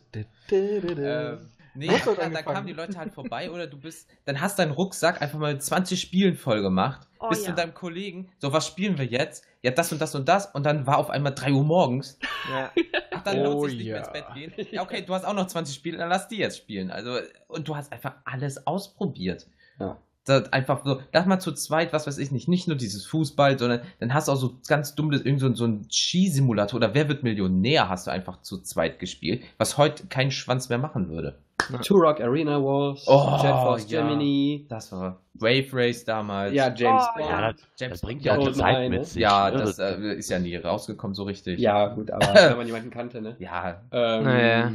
nee, 1.75 1.89
Wo 1.89 1.93
hast 1.95 2.07
du 2.07 2.11
da, 2.11 2.17
da 2.17 2.23
angefangen? 2.27 2.55
kamen 2.55 2.67
die 2.69 2.73
Leute 2.75 2.97
halt 2.97 3.13
vorbei 3.13 3.51
oder 3.51 3.67
du 3.67 3.77
bist, 3.77 4.09
dann 4.25 4.41
hast 4.41 4.59
deinen 4.61 4.71
Rucksack 4.71 5.21
einfach 5.21 5.39
mal 5.41 5.55
mit 5.55 5.63
20 5.65 6.01
Spielen 6.01 6.37
voll 6.37 6.63
gemacht, 6.63 7.09
Oh, 7.19 7.29
bist 7.29 7.43
ja. 7.45 7.51
mit 7.51 7.59
deinem 7.59 7.75
Kollegen, 7.75 8.31
so 8.39 8.53
was 8.53 8.67
spielen 8.69 8.99
wir 8.99 9.07
jetzt? 9.07 9.45
Ja, 9.65 9.71
das 9.71 9.91
und 9.93 9.99
das 9.99 10.15
und 10.15 10.29
das 10.29 10.45
und 10.45 10.67
dann 10.67 10.87
war 10.87 10.99
auf 10.99 11.09
einmal 11.09 11.35
3 11.35 11.53
Uhr 11.53 11.65
morgens. 11.65 12.19
Ja. 12.53 12.71
Ach, 13.13 13.23
dann 13.23 13.39
Oh, 13.39 13.45
lohnt 13.45 13.71
sich 13.71 13.79
nicht 13.79 13.87
ja. 13.87 13.95
mehr 13.95 14.05
ins 14.05 14.13
Bett 14.13 14.27
gehen. 14.35 14.53
Ja, 14.71 14.83
okay, 14.83 15.01
du 15.01 15.15
hast 15.15 15.25
auch 15.25 15.33
noch 15.33 15.47
20 15.47 15.75
Spiele, 15.75 15.97
dann 15.97 16.11
lass 16.11 16.29
die 16.29 16.37
jetzt 16.37 16.59
spielen. 16.59 16.91
Also, 16.91 17.17
und 17.49 17.67
du 17.67 17.75
hast 17.75 17.91
einfach 17.91 18.13
alles 18.27 18.67
ausprobiert. 18.67 19.47
Ja. 19.81 19.97
Das 20.27 20.53
einfach 20.53 20.85
so, 20.85 21.01
lass 21.15 21.25
mal 21.25 21.41
zu 21.41 21.53
zweit, 21.53 21.95
was 21.95 22.07
weiß 22.07 22.19
ich 22.19 22.31
nicht, 22.31 22.47
nicht 22.47 22.69
nur 22.69 22.77
dieses 22.77 23.07
Fußball, 23.07 23.59
sondern 23.59 23.81
dann 24.01 24.13
hast 24.13 24.29
du 24.29 24.33
auch 24.33 24.37
so 24.37 24.59
ganz 24.69 24.95
dummes, 24.95 25.23
irgend 25.23 25.41
so, 25.41 25.55
so 25.55 25.65
ein 25.65 25.87
Skisimulator 25.91 26.77
oder 26.77 26.93
Wer 26.93 27.09
wird 27.09 27.23
Millionär 27.23 27.89
hast 27.89 28.07
du 28.07 28.11
einfach 28.11 28.43
zu 28.43 28.61
zweit 28.61 28.99
gespielt, 28.99 29.45
was 29.57 29.79
heute 29.79 30.07
kein 30.09 30.31
Schwanz 30.31 30.69
mehr 30.69 30.79
machen 30.79 31.09
würde. 31.09 31.39
Turok 31.85 32.21
Arena 32.21 32.63
Wars, 32.63 33.05
Oh, 33.07 33.39
Jet 33.43 33.51
Force 33.53 33.91
ja. 33.91 34.01
Germany, 34.01 34.67
Das 34.69 34.91
war 34.93 35.21
Wave 35.35 35.67
Race 35.73 36.05
damals. 36.05 36.55
ja, 36.55 36.73
James 36.75 37.03
Oh, 37.15 37.19
Bond. 37.19 37.31
ja. 37.31 37.41
Ja, 37.41 37.53
das, 37.53 37.61
James 37.77 37.93
das 37.93 38.01
bringt 38.03 38.23
ja 38.25 38.37
auch 38.39 38.47
die 38.49 38.53
Zeit 38.53 38.89
mit 38.91 39.05
sich. 39.07 39.21
Ja, 39.23 39.51
ne? 39.51 39.59
das 39.59 39.79
äh, 39.81 40.15
ist 40.15 40.31
ja 40.31 40.39
nie 40.39 40.55
rausgekommen 40.57 41.15
so 41.15 41.25
richtig. 41.25 41.59
Ja, 41.59 41.89
gut, 41.89 42.11
aber 42.11 42.25
wenn 42.35 42.57
man 42.57 42.67
jemanden 42.67 42.91
kannte, 42.91 43.21
ne? 43.21 43.35
Ja, 43.41 43.83
Ähm, 43.91 44.25
Naja. 44.25 44.73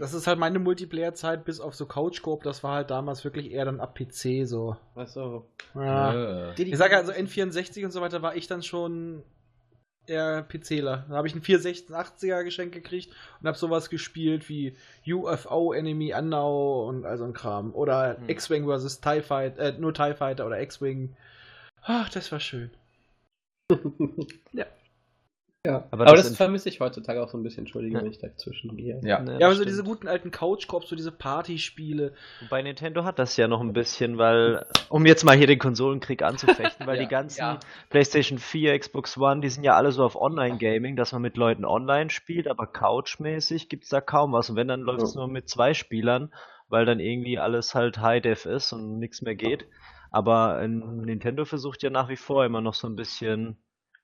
Das 0.00 0.12
ist 0.14 0.26
halt 0.26 0.38
meine 0.38 0.58
Multiplayer-Zeit, 0.58 1.44
bis 1.44 1.60
auf 1.60 1.74
so 1.76 1.86
Couch-Coop, 1.86 2.42
das 2.42 2.64
war 2.64 2.74
halt 2.74 2.90
damals 2.90 3.22
wirklich 3.24 3.52
eher 3.52 3.64
dann 3.64 3.78
ab 3.80 3.96
PC 3.96 4.46
so. 4.48 4.76
Achso. 4.96 5.46
Ja. 5.76 6.50
äh, 6.50 6.62
Ich 6.62 6.76
sage 6.76 6.96
also 6.96 7.12
N64 7.12 7.84
und 7.84 7.92
so 7.92 8.00
weiter 8.00 8.20
war 8.22 8.34
ich 8.34 8.46
dann 8.48 8.62
schon 8.64 9.22
eher 10.10 10.42
PCler. 10.42 11.06
Da 11.08 11.14
habe 11.16 11.26
ich 11.28 11.32
einen 11.34 11.42
486er 11.42 12.42
geschenkt 12.44 12.74
gekriegt 12.74 13.14
und 13.40 13.46
habe 13.46 13.56
sowas 13.56 13.88
gespielt 13.88 14.48
wie 14.48 14.76
UFO 15.06 15.72
Enemy 15.72 16.12
Unknown 16.14 16.88
und 16.96 17.06
all 17.06 17.16
so 17.16 17.24
ein 17.24 17.32
Kram. 17.32 17.72
Oder 17.74 18.18
Hm. 18.18 18.28
X-Wing 18.28 18.66
vs. 18.66 19.00
TIE 19.00 19.22
Fighter, 19.22 19.58
äh, 19.62 19.72
nur 19.78 19.94
TIE 19.94 20.14
Fighter 20.14 20.46
oder 20.46 20.60
X-Wing. 20.60 21.16
Ach, 21.82 22.08
das 22.10 22.30
war 22.32 22.40
schön. 22.40 22.70
Ja. 24.52 24.66
Ja, 25.66 25.84
Aber 25.90 26.06
aber, 26.06 26.16
das 26.16 26.28
das, 26.28 26.36
vermisse 26.38 26.70
ich 26.70 26.80
heutzutage 26.80 27.22
auch 27.22 27.28
so 27.28 27.36
ein 27.36 27.42
bisschen. 27.42 27.60
Entschuldige, 27.64 27.98
Ja. 27.98 28.02
wenn 28.02 28.10
ich 28.10 28.18
dazwischen 28.18 28.78
gehe. 28.78 28.98
Ja. 29.04 29.20
Ne, 29.20 29.32
Ja, 29.32 29.38
das 29.40 29.44
aber 29.46 29.54
so 29.56 29.64
diese 29.66 29.84
guten 29.84 30.08
alten 30.08 30.30
Couch-Cops, 30.30 30.88
so 30.88 30.96
diese 30.96 31.12
Partyspiele. 31.12 32.14
Bei 32.48 32.62
Nintendo 32.62 33.04
hat 33.04 33.18
das 33.18 33.36
ja 33.36 33.46
noch 33.46 33.60
ein 33.60 33.74
bisschen, 33.74 34.16
weil, 34.16 34.64
um 34.88 35.04
jetzt 35.04 35.22
mal 35.22 35.36
hier 35.36 35.46
den 35.46 35.58
Konsolenkrieg 35.58 36.22
anzufechten, 36.22 36.86
weil 36.86 36.96
Ja, 36.96 37.02
die 37.02 37.08
ganzen 37.08 37.40
ja. 37.40 37.60
PlayStation 37.90 38.38
4, 38.38 38.78
Xbox 38.78 39.18
One, 39.18 39.42
die 39.42 39.50
sind 39.50 39.62
ja 39.64 39.76
alle 39.76 39.92
so 39.92 40.02
auf 40.02 40.16
Online-Gaming, 40.16 40.96
dass 40.96 41.12
man 41.12 41.20
mit 41.20 41.36
Leuten 41.36 41.66
online 41.66 42.08
spielt, 42.08 42.48
aber 42.48 42.66
Couch-mäßig 42.66 43.68
gibt's 43.68 43.90
da 43.90 44.00
kaum 44.00 44.32
was. 44.32 44.48
Und 44.48 44.56
wenn, 44.56 44.68
dann 44.68 44.80
läuft 44.80 45.02
es 45.02 45.12
Ja. 45.14 45.20
nur 45.20 45.28
mit 45.28 45.50
zwei 45.50 45.74
Spielern, 45.74 46.32
weil 46.70 46.86
dann 46.86 47.00
irgendwie 47.00 47.38
alles 47.38 47.74
halt 47.74 47.98
High-Def 47.98 48.46
ist 48.46 48.72
und 48.72 48.98
nichts 48.98 49.20
mehr 49.20 49.34
geht. 49.34 49.66
Aber 50.10 50.62
ähm, 50.62 51.02
Nintendo 51.02 51.44
versucht 51.44 51.82
ja 51.82 51.90
nach 51.90 52.08
wie 52.08 52.16
vor 52.16 52.46
immer 52.46 52.62
noch 52.62 52.74
so 52.74 52.86
ein 52.88 52.96
bisschen. 52.96 53.58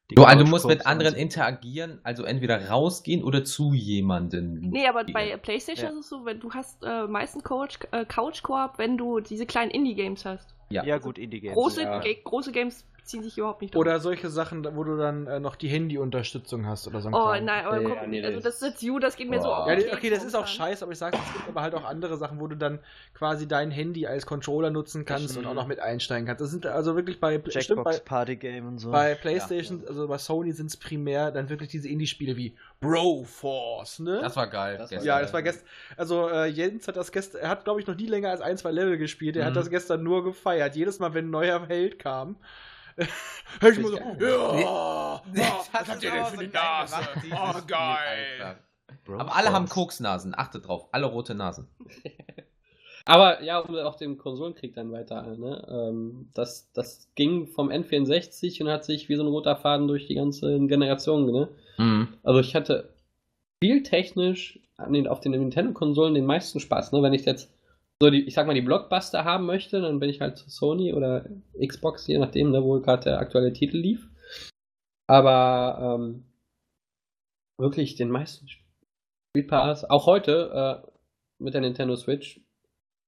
Du, 0.09 0.23
also 0.23 0.45
du 0.45 0.51
musst 0.51 0.67
mit 0.67 0.87
anderen 0.87 1.17
interagieren, 1.17 1.99
also 2.05 2.23
entweder 2.23 2.69
rausgehen 2.69 3.25
oder 3.25 3.43
zu 3.43 3.73
jemandem. 3.73 4.61
Nee, 4.61 4.87
aber 4.87 5.03
bei 5.05 5.37
PlayStation 5.37 5.91
Ja. 5.91 5.99
ist 5.99 6.05
es 6.05 6.09
so, 6.09 6.25
wenn 6.25 6.39
du 6.39 6.53
hast 6.53 6.85
äh, 6.85 7.09
meistens 7.09 7.43
Couch, 7.43 7.79
äh, 7.91 8.05
Couch 8.05 8.43
Koop, 8.45 8.79
wenn 8.79 8.97
du 8.97 9.19
diese 9.19 9.47
kleinen 9.47 9.73
Indie-Games 9.73 10.25
hast. 10.25 10.55
Ja. 10.71 10.85
Ja, 10.85 10.99
gut, 10.99 11.19
Indie-Games. 11.19 11.55
Große, 11.55 11.83
ja. 11.83 12.01
Große 12.23 12.53
Games 12.53 12.85
ziehen 13.07 13.23
sich 13.23 13.39
überhaupt 13.39 13.63
nicht 13.63 13.75
drauf. 13.75 13.81
Oder 13.81 14.01
solche 14.01 14.29
Sachen, 14.29 14.67
wo 14.77 14.85
du 14.85 14.97
dann 14.97 15.27
äh, 15.27 15.41
noch 15.41 15.57
die 15.57 15.69
Handy-Unterstützung 15.69 16.67
hast 16.67 16.87
oder 16.87 17.01
so 17.01 17.09
ein 17.09 17.15
Oh 17.15 17.19
Kram. 17.25 17.45
nein, 17.45 17.65
aber 17.65 17.81
Ja, 17.81 17.89
guck, 17.89 18.09
nee, 18.09 18.25
also 18.25 18.41
das- 18.41 18.61
ist 18.61 18.83
you, 18.83 18.99
das 18.99 19.17
geht 19.17 19.31
mir 19.31 19.39
so 19.41 19.49
Boah. 19.49 19.65
auf. 19.65 19.69
Ja, 19.69 19.93
okay, 19.95 20.11
das 20.11 20.25
ist 20.25 20.35
auch 20.35 20.47
scheiße, 20.47 20.83
aber 20.85 20.93
ich 20.93 20.99
sage, 20.99 21.17
es 21.25 21.33
gibt 21.35 21.49
aber 21.49 21.63
halt 21.63 21.75
auch 21.75 21.85
andere 21.85 22.17
Sachen, 22.19 22.41
wo 22.41 22.47
du 22.47 22.57
dann 22.57 22.79
quasi 23.15 23.49
dein 23.49 23.71
Handy 23.71 24.07
als 24.07 24.27
Controller 24.27 24.71
nutzen 24.71 25.05
kannst 25.05 25.37
und 25.39 25.47
auch 25.47 25.55
noch 25.55 25.67
mit 25.67 25.81
einsteigen 25.81 26.27
kannst. 26.27 26.41
Das 26.41 26.51
sind 26.51 26.67
also 26.67 26.97
wirklich 26.97 27.21
bei, 27.21 27.35
stimmt, 27.39 27.55
Jackbox 27.55 27.99
bei, 28.01 28.05
Party 28.05 28.37
Game 28.37 28.67
und 28.69 28.79
so. 28.79 28.91
bei 28.91 29.15
PlayStation, 29.15 29.83
also 29.89 30.09
bei 30.09 30.19
Sony 30.19 30.53
sind 30.53 30.67
es 30.67 30.77
primär 30.77 31.31
dann 31.31 31.49
wirklich 31.49 31.71
diese 31.71 31.89
Indie-Spiele 31.89 32.37
wie 32.37 32.55
Broforce, 32.81 34.01
ne? 34.01 34.19
Das 34.21 34.37
war 34.37 34.47
geil. 34.49 34.77
Das 34.79 34.91
war 34.91 35.03
ja, 35.03 35.21
das 35.21 35.33
war 35.33 35.43
gestern. 35.43 35.67
Also 35.97 36.29
äh, 36.29 36.47
Jens 36.47 36.89
hat 36.89 36.97
das 36.97 37.13
gestern, 37.13 37.41
er 37.43 37.49
hat 37.51 37.65
glaube 37.65 37.81
ich 37.81 37.87
noch 37.87 37.97
nie 37.97 38.07
länger 38.07 38.31
als 38.31 38.41
ein, 38.41 38.57
zwei 38.57 38.71
Level 38.73 38.99
gespielt. 38.99 39.37
Er 39.37 39.45
hat 39.47 39.53
Mhm. 39.53 39.57
das 39.57 39.71
gestern 39.71 40.03
nur 40.03 40.25
gefeiert. 40.25 40.77
Jedes 40.77 40.99
Mal, 40.99 41.15
wenn 41.15 41.27
ein 41.27 41.31
neuer 41.31 41.67
Held 41.69 41.99
kam, 41.99 42.37
hör 43.61 43.71
ich 43.71 43.79
immer 43.79 43.89
so, 43.89 43.97
ja, 43.97 44.15
Nee, 45.33 45.41
ja, 45.41 45.57
das 45.59 45.71
was 45.73 45.89
habt 45.89 46.03
ihr 46.03 46.13
aber 46.13 46.31
denn 46.31 46.39
für 46.39 46.49
geil 46.49 46.63
Nase? 46.63 46.97
Oh, 47.33 47.67
geil. 47.67 48.57
Bro, 49.05 49.19
Aber 49.19 49.37
alle 49.37 49.53
haben 49.53 49.67
Force. 49.67 49.75
Koksnasen. 49.75 50.35
Achtet 50.37 50.67
drauf. 50.67 50.89
Alle 50.93 51.07
rote 51.07 51.35
Nasen. 51.35 51.69
Aber 53.09 53.41
ja, 53.45 53.61
um 53.61 53.77
auf 53.77 53.97
dem 53.97 54.19
Konsolenkrieg 54.19 54.75
dann 54.75 54.91
weiter, 54.91 55.23
ne? 55.37 55.65
Ähm, 55.71 56.29
das, 56.35 56.73
das 56.73 57.09
ging 57.15 57.47
vom 57.47 57.71
N64 57.71 58.61
und 58.63 58.69
hat 58.69 58.85
sich 58.85 59.09
wie 59.09 59.15
so 59.15 59.23
ein 59.23 59.29
roter 59.29 59.55
Faden 59.55 59.87
durch 59.87 60.07
die 60.07 60.17
ganze 60.17 60.59
Generation, 60.67 61.31
ne? 61.31 61.49
Mhm. 61.79 62.09
Also 62.25 62.41
ich 62.41 62.57
hatte 62.57 62.89
spieltechnisch 63.59 64.59
an 64.77 64.93
den, 64.93 65.07
auf 65.07 65.21
den 65.21 65.33
Nintendo-Konsolen 65.33 66.15
den 66.15 66.27
meisten 66.27 66.59
Spaß, 66.59 66.91
ne? 66.91 67.01
Wenn 67.01 67.13
ich 67.13 67.25
jetzt 67.25 67.49
so 68.03 68.11
die, 68.11 68.27
ich 68.27 68.35
sag 68.35 68.47
mal, 68.47 68.55
die 68.55 68.61
Blockbuster 68.61 69.25
haben 69.25 69.47
möchte, 69.47 69.81
dann 69.81 70.01
bin 70.01 70.11
ich 70.11 70.21
halt 70.21 70.37
zu 70.37 70.51
Sony 70.51 70.93
oder 70.93 71.29
Xbox, 71.59 72.07
je 72.07 72.19
nachdem, 72.19 72.51
ne, 72.51 72.63
wo 72.63 72.81
gerade 72.81 73.05
der 73.05 73.19
aktuelle 73.19 73.53
Titel 73.53 73.79
lief. 73.79 74.11
Aber 75.09 75.99
ähm, 75.99 76.25
wirklich 77.59 77.95
den 77.95 78.11
meisten 78.11 78.49
Spielpass, 78.49 79.89
auch 79.89 80.07
heute 80.07 80.85
äh, 80.85 80.91
mit 81.39 81.55
der 81.55 81.61
Nintendo 81.61 81.97
Switch, 81.97 82.41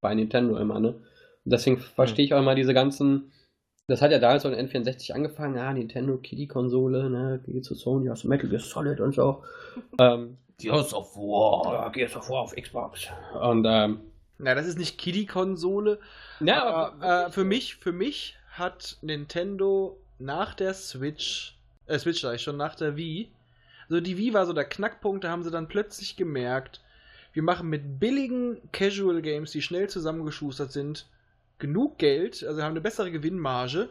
bei 0.01 0.15
Nintendo 0.15 0.57
immer, 0.57 0.81
ne? 0.81 0.95
Und 1.45 1.53
deswegen 1.53 1.79
verstehe 1.79 2.25
ich 2.25 2.35
auch 2.35 2.41
immer 2.41 2.55
diese 2.55 2.75
ganzen. 2.75 3.33
Das 3.89 4.03
hat 4.03 4.11
ja 4.11 4.19
damals 4.19 4.43
so 4.43 4.51
in 4.51 4.69
N64 4.69 5.13
angefangen, 5.13 5.57
ja, 5.57 5.73
Nintendo 5.73 6.19
Kitty-Konsole, 6.19 7.09
ne, 7.09 7.43
geht 7.47 7.65
zu 7.65 7.75
Sony, 7.75 8.11
aus 8.11 8.25
Metal 8.25 8.49
Gear 8.49 8.61
Solid 8.61 9.01
und 9.01 9.15
so. 9.15 9.43
ähm, 9.99 10.37
Gears 10.59 10.93
of 10.93 11.17
War. 11.17 11.73
ja, 11.73 11.89
Gears 11.89 12.17
of 12.17 12.29
War 12.29 12.43
auf 12.43 12.55
Xbox. 12.55 13.09
Und, 13.41 13.65
ähm, 13.67 14.01
Na, 14.39 14.55
das 14.55 14.67
ist 14.67 14.79
nicht 14.79 14.99
Kiddie-Konsole. 14.99 15.99
ja, 16.41 16.65
aber 16.65 17.27
äh, 17.27 17.33
für 17.33 17.45
mich, 17.45 17.77
für 17.77 17.93
mich 17.93 18.37
hat 18.53 18.99
Nintendo 19.03 20.01
nach 20.19 20.55
der 20.55 20.75
Switch, 20.75 21.59
äh, 21.87 21.99
Switch 21.99 22.21
sag 22.21 22.37
ich 22.37 22.43
schon, 22.43 22.57
nach 22.57 22.75
der 22.75 22.97
Wii, 22.97 23.33
also 23.89 24.01
die 24.01 24.17
Wii 24.17 24.35
war 24.35 24.47
so 24.47 24.53
der 24.53 24.65
Knackpunkt, 24.65 25.25
da 25.25 25.31
haben 25.31 25.43
sie 25.43 25.51
dann 25.51 25.69
plötzlich 25.69 26.17
gemerkt, 26.17 26.81
wir 27.33 27.43
machen 27.43 27.69
mit 27.69 28.01
billigen 28.01 28.61
Casual 28.73 29.23
Games, 29.23 29.53
die 29.53 29.63
schnell 29.63 29.89
zusammengeschustert 29.89 30.73
sind, 30.73 31.07
genug 31.59 31.99
Geld, 31.99 32.45
also 32.45 32.63
haben 32.63 32.71
eine 32.71 32.81
bessere 32.81 33.11
Gewinnmarge 33.11 33.91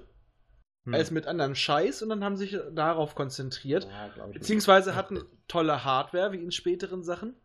Hm. 0.88 0.93
als 0.93 1.12
mit 1.12 1.27
anderen 1.27 1.53
Scheiß 1.53 2.01
und 2.01 2.10
dann 2.10 2.23
haben 2.23 2.38
sie 2.38 2.47
sich 2.47 2.60
darauf 2.73 3.13
konzentriert. 3.13 3.86
Ja, 3.86 4.25
ich 4.27 4.33
Beziehungsweise 4.39 4.95
hatten 4.95 5.25
tolle 5.49 5.83
Hardware, 5.83 6.31
wie 6.31 6.41
in 6.41 6.51
späteren 6.51 7.03
Sachen. 7.03 7.36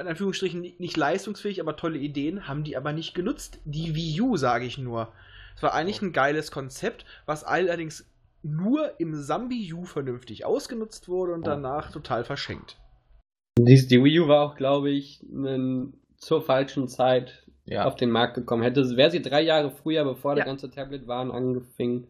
In 0.00 0.06
Anführungsstrichen 0.08 0.60
ni- 0.60 0.74
nicht 0.78 0.96
leistungsfähig, 0.96 1.60
aber 1.60 1.76
tolle 1.76 1.98
Ideen, 1.98 2.48
haben 2.48 2.64
die 2.64 2.76
aber 2.76 2.92
nicht 2.92 3.14
genutzt. 3.14 3.60
Die 3.64 3.94
Wii 3.94 4.20
U, 4.22 4.36
sage 4.36 4.64
ich 4.64 4.78
nur. 4.78 5.12
Es 5.54 5.62
war 5.62 5.74
eigentlich 5.74 6.00
ein 6.02 6.12
geiles 6.12 6.50
Konzept, 6.50 7.04
was 7.26 7.44
allerdings 7.44 8.10
nur 8.42 8.98
im 8.98 9.14
Zambi 9.14 9.72
U 9.74 9.84
vernünftig 9.84 10.44
ausgenutzt 10.44 11.08
wurde 11.08 11.32
und 11.34 11.46
danach 11.46 11.92
total 11.92 12.24
verschenkt. 12.24 12.78
Die, 13.58 13.86
die 13.86 14.02
Wii 14.02 14.20
U 14.20 14.28
war 14.28 14.42
auch, 14.46 14.56
glaube 14.56 14.90
ich, 14.90 15.22
nen- 15.28 15.94
zur 16.16 16.42
falschen 16.42 16.88
Zeit 16.88 17.46
Ja. 17.64 17.84
auf 17.84 17.94
den 17.96 18.10
Markt 18.10 18.34
gekommen. 18.34 18.62
Hätte, 18.62 18.96
wäre 18.96 19.10
sie 19.10 19.22
drei 19.22 19.42
Jahre 19.42 19.70
früher, 19.70 20.04
bevor 20.04 20.32
Ja. 20.32 20.36
der 20.36 20.44
ganze 20.46 20.70
Tablet-Wahn 20.70 21.30
angefangen, 21.30 22.08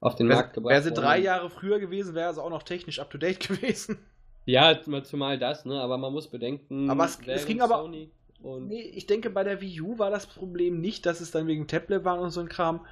auf 0.00 0.16
den 0.16 0.28
Wäre 0.28 0.38
Markt 0.40 0.54
gebracht 0.54 0.72
wär 0.72 0.82
sie 0.82 0.92
drei 0.92 1.18
Jahre 1.18 1.48
früher 1.48 1.78
gewesen, 1.80 2.14
wäre 2.14 2.34
sie 2.34 2.42
auch 2.42 2.50
noch 2.50 2.64
technisch 2.64 2.98
up 3.00 3.10
to 3.10 3.18
date 3.18 3.40
gewesen. 3.48 3.98
Ja, 4.44 4.80
zumal- 4.82 5.04
zumal 5.04 5.38
das, 5.38 5.64
ne? 5.64 5.80
Aber 5.80 5.98
man 5.98 6.12
muss 6.12 6.28
bedenken. 6.28 6.90
Aber 6.90 7.04
es- 7.04 7.18
es 7.26 7.46
ging 7.46 7.60
aber- 7.60 7.76
Sony 7.78 8.10
und 8.42 8.66
Nee, 8.68 8.80
ich 8.82 9.06
denke, 9.06 9.30
bei 9.30 9.44
der 9.44 9.60
Wii 9.60 9.80
U 9.82 9.98
war 9.98 10.10
das 10.10 10.26
Problem 10.26 10.80
nicht, 10.80 11.06
dass 11.06 11.20
es 11.20 11.30
dann 11.30 11.46
wegen 11.46 11.66
Tablet 11.68 12.04
war 12.04 12.20
und 12.20 12.30
so 12.30 12.40
ein 12.40 12.48
Kram. 12.48 12.84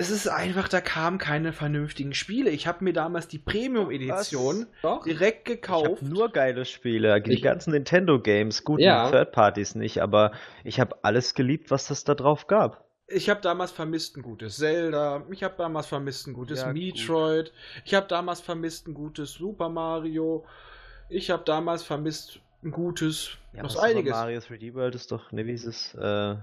Es 0.00 0.10
ist 0.10 0.28
einfach, 0.28 0.68
da 0.68 0.80
kamen 0.80 1.18
keine 1.18 1.52
vernünftigen 1.52 2.14
Spiele. 2.14 2.50
Ich 2.50 2.68
habe 2.68 2.84
mir 2.84 2.92
damals 2.92 3.26
die 3.26 3.38
Premium-Edition 3.40 4.66
direkt 5.04 5.48
Ich 5.48 5.56
gekauft. 5.56 5.86
habe 6.02 6.04
nur 6.06 6.28
geile 6.30 6.64
Spiele, 6.66 7.20
die 7.20 7.32
Ich- 7.32 7.42
ganzen 7.42 7.72
Nintendo-Games, 7.72 8.62
gut, 8.64 8.80
Ja. 8.80 9.06
die 9.06 9.12
Third 9.12 9.32
Parties 9.32 9.74
nicht, 9.74 10.00
aber 10.00 10.30
ich 10.62 10.78
habe 10.78 10.98
alles 11.02 11.34
geliebt, 11.34 11.72
was 11.72 11.90
es 11.90 12.04
da 12.04 12.14
drauf 12.14 12.46
gab. 12.46 12.87
Ich 13.10 13.30
habe 13.30 13.40
damals 13.40 13.70
vermisst 13.72 14.16
ein 14.16 14.22
gutes 14.22 14.56
Zelda. 14.58 15.22
Ich 15.30 15.42
habe 15.42 15.54
damals 15.56 15.86
vermisst 15.86 16.26
ein 16.26 16.34
gutes 16.34 16.60
Ja, 16.60 16.72
Metroid. 16.72 17.52
Ich 17.84 17.94
habe 17.94 18.06
damals 18.06 18.40
vermisst 18.40 18.86
ein 18.86 18.94
gutes 18.94 19.32
Super 19.32 19.70
Mario. 19.70 20.44
Ich 21.08 21.30
habe 21.30 21.42
damals 21.44 21.82
vermisst 21.82 22.40
ein 22.62 22.70
gutes, 22.70 23.30
Ja, 23.54 23.62
noch 23.62 23.74
aber 23.74 23.84
einiges. 23.84 24.10
Super 24.10 24.20
Mario 24.20 24.40
3D 24.40 24.74
World 24.74 24.94
ist 24.94 25.10
doch, 25.10 25.32
ne, 25.32 25.46
wie 25.46 25.52
ist 25.52 25.64
es? 25.64 25.94
Äh, 25.94 26.36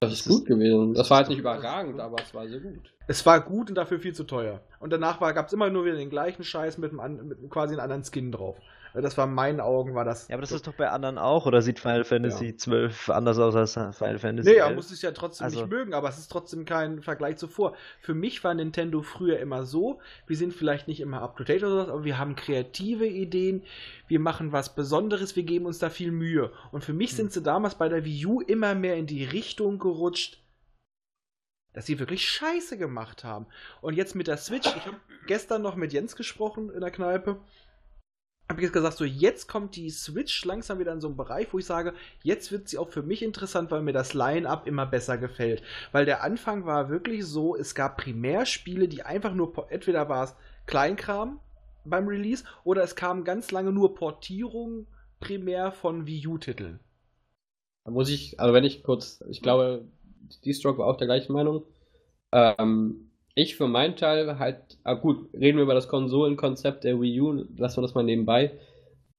Das 0.00 0.12
ist 0.12 0.28
gut 0.28 0.46
gewesen. 0.46 0.94
Das 0.94 1.10
war 1.10 1.18
halt 1.18 1.28
nicht 1.28 1.38
überragend, 1.38 1.98
aber 2.00 2.22
es 2.22 2.32
war 2.32 2.46
sehr 2.48 2.60
gut. 2.60 2.92
Es 3.08 3.26
war 3.26 3.40
gut 3.40 3.68
und 3.70 3.74
dafür 3.74 3.98
viel 3.98 4.14
zu 4.14 4.24
teuer. 4.24 4.60
Und 4.78 4.90
danach 4.92 5.18
gab 5.18 5.46
es 5.48 5.52
immer 5.52 5.70
nur 5.70 5.84
wieder 5.86 5.96
den 5.96 6.10
gleichen 6.10 6.44
Scheiß 6.44 6.78
mit, 6.78 6.90
einem, 6.90 7.00
an- 7.00 7.26
mit 7.28 7.50
quasi 7.50 7.72
einem 7.74 7.80
anderen 7.82 8.04
Skin 8.04 8.30
drauf. 8.30 8.56
Das 9.02 9.18
war 9.18 9.26
in 9.26 9.34
meinen 9.34 9.60
Augen, 9.60 9.94
war 9.94 10.04
das. 10.04 10.28
ja, 10.28 10.34
aber 10.34 10.40
das 10.40 10.52
ist 10.52 10.66
doch 10.66 10.72
bei 10.74 10.88
anderen 10.88 11.18
auch, 11.18 11.44
oder 11.46 11.60
sieht 11.62 11.78
Final 11.80 12.04
Fantasy 12.04 12.56
12 12.56 13.10
anders 13.10 13.38
aus 13.38 13.54
als 13.54 13.72
Final 13.96 14.18
Fantasy 14.18 14.48
Nee, 14.50 14.56
11? 14.56 14.74
muss 14.74 14.90
es 14.90 15.02
ja 15.02 15.10
trotzdem 15.12 15.44
Also- 15.44 15.60
nicht 15.60 15.70
mögen, 15.70 15.92
aber 15.94 16.08
es 16.08 16.18
ist 16.18 16.28
trotzdem 16.32 16.64
kein 16.64 17.02
Vergleich 17.02 17.36
zuvor. 17.36 17.74
Für 18.00 18.14
mich 18.14 18.42
war 18.42 18.54
Nintendo 18.54 19.02
früher 19.02 19.38
immer 19.38 19.66
so, 19.66 20.00
wir 20.26 20.36
sind 20.36 20.54
vielleicht 20.54 20.88
nicht 20.88 21.00
immer 21.00 21.20
up 21.22 21.36
to 21.36 21.44
date 21.44 21.62
oder 21.62 21.70
sowas, 21.72 21.88
aber 21.88 22.04
wir 22.04 22.18
haben 22.18 22.36
kreative 22.36 23.06
Ideen, 23.06 23.62
wir 24.08 24.20
machen 24.20 24.52
was 24.52 24.74
Besonderes, 24.74 25.36
wir 25.36 25.42
geben 25.42 25.66
uns 25.66 25.78
da 25.78 25.90
viel 25.90 26.10
Mühe. 26.12 26.50
Und 26.72 26.84
für 26.84 26.92
mich 26.94 27.10
Hm. 27.10 27.16
sind 27.16 27.32
sie 27.32 27.42
damals 27.42 27.74
bei 27.74 27.88
der 27.88 28.04
Wii 28.04 28.26
U 28.26 28.40
immer 28.40 28.74
mehr 28.74 28.96
in 28.96 29.06
die 29.06 29.24
Richtung 29.24 29.78
gerutscht, 29.78 30.42
dass 31.74 31.84
sie 31.86 31.98
wirklich 31.98 32.26
Scheiße 32.26 32.78
gemacht 32.78 33.24
haben. 33.24 33.46
Und 33.82 33.94
jetzt 33.94 34.14
mit 34.14 34.26
der 34.28 34.38
Switch, 34.38 34.66
ich 34.74 34.86
habe 34.86 34.96
gestern 35.26 35.60
noch 35.60 35.76
mit 35.76 35.92
Jens 35.92 36.16
gesprochen 36.16 36.70
in 36.70 36.80
der 36.80 36.90
Kneipe, 36.90 37.36
habe 38.48 38.60
ich 38.60 38.64
jetzt 38.64 38.72
gesagt, 38.72 38.96
so 38.96 39.04
jetzt 39.04 39.48
kommt 39.48 39.74
die 39.74 39.90
Switch 39.90 40.44
langsam 40.44 40.78
wieder 40.78 40.92
in 40.92 41.00
so 41.00 41.08
einen 41.08 41.16
Bereich, 41.16 41.48
wo 41.52 41.58
ich 41.58 41.66
sage, 41.66 41.94
jetzt 42.22 42.52
wird 42.52 42.68
sie 42.68 42.78
auch 42.78 42.88
für 42.88 43.02
mich 43.02 43.22
interessant, 43.22 43.70
weil 43.70 43.82
mir 43.82 43.92
das 43.92 44.14
Line-Up 44.14 44.66
immer 44.66 44.86
besser 44.86 45.18
gefällt. 45.18 45.62
Weil 45.90 46.04
der 46.04 46.22
Anfang 46.22 46.64
war 46.64 46.88
wirklich 46.88 47.24
so, 47.24 47.56
es 47.56 47.74
gab 47.74 47.96
Primärspiele, 47.96 48.86
die 48.86 49.02
einfach 49.02 49.34
nur, 49.34 49.66
entweder 49.70 50.08
war 50.08 50.24
es 50.24 50.36
Kleinkram 50.66 51.40
beim 51.84 52.06
Release 52.06 52.44
oder 52.62 52.82
es 52.82 52.94
kamen 52.94 53.24
ganz 53.24 53.50
lange 53.50 53.72
nur 53.72 53.94
Portierungen 53.94 54.86
primär 55.18 55.72
von 55.72 56.06
Wii 56.06 56.26
U-Titeln. 56.26 56.80
Da 57.84 57.90
muss 57.90 58.08
ich, 58.08 58.38
also 58.38 58.54
wenn 58.54 58.64
ich 58.64 58.82
kurz, 58.82 59.24
ich 59.28 59.42
glaube, 59.42 59.86
die 60.44 60.54
Stroke 60.54 60.78
war 60.78 60.86
auch 60.86 60.96
der 60.96 61.06
gleichen 61.06 61.32
Meinung. 61.32 61.64
Ähm, 62.32 63.10
ich 63.36 63.54
für 63.54 63.68
meinen 63.68 63.96
Teil 63.96 64.38
halt, 64.38 64.78
ah 64.82 64.94
gut, 64.94 65.28
reden 65.34 65.58
wir 65.58 65.64
über 65.64 65.74
das 65.74 65.88
Konsolenkonzept 65.88 66.84
der 66.84 67.00
Wii 67.00 67.20
U, 67.20 67.44
lassen 67.56 67.76
wir 67.76 67.82
das 67.82 67.94
mal 67.94 68.02
nebenbei. 68.02 68.52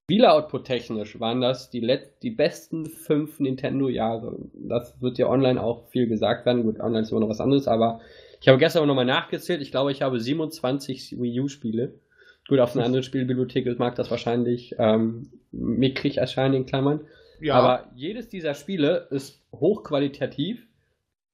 Spiele-Output 0.10 0.66
technisch 0.66 1.20
waren 1.20 1.40
das 1.40 1.70
die, 1.70 1.82
let 1.82 2.24
die 2.24 2.32
besten 2.32 2.88
fünf 2.88 3.40
Nintendo-Jahre. 3.40 4.38
Das 4.54 5.00
wird 5.02 5.20
ja 5.20 5.28
online 5.28 5.62
auch 5.62 5.88
viel 5.90 6.08
gesagt 6.08 6.46
werden. 6.46 6.64
Gut, 6.64 6.80
online 6.80 7.02
ist 7.02 7.12
immer 7.12 7.20
noch 7.20 7.30
was 7.30 7.42
anderes, 7.42 7.68
aber 7.68 8.02
ich 8.42 8.48
habe 8.48 8.58
gestern 8.58 8.88
nochmal 8.88 9.06
nachgezählt. 9.06 9.62
Ich 9.62 9.70
glaube, 9.70 9.92
ich 9.92 10.02
habe 10.02 10.20
27 10.20 11.22
Wii 11.22 11.42
U-Spiele. 11.42 12.00
Gut, 12.48 12.60
auf 12.60 12.76
einer 12.76 12.86
anderen 12.86 13.04
Spielbibliothek 13.04 13.78
mag 13.78 13.96
das 13.96 14.10
wahrscheinlich 14.10 14.74
ähm, 14.80 15.30
mickrig 15.52 16.18
erscheinen, 16.18 16.56
in 16.56 16.66
Klammern. 16.66 17.02
Ja, 17.40 17.54
Aber 17.56 17.92
jedes 17.94 18.30
dieser 18.30 18.56
Spiele 18.56 19.08
ist 19.12 19.44
hochqualitativ, 19.54 20.66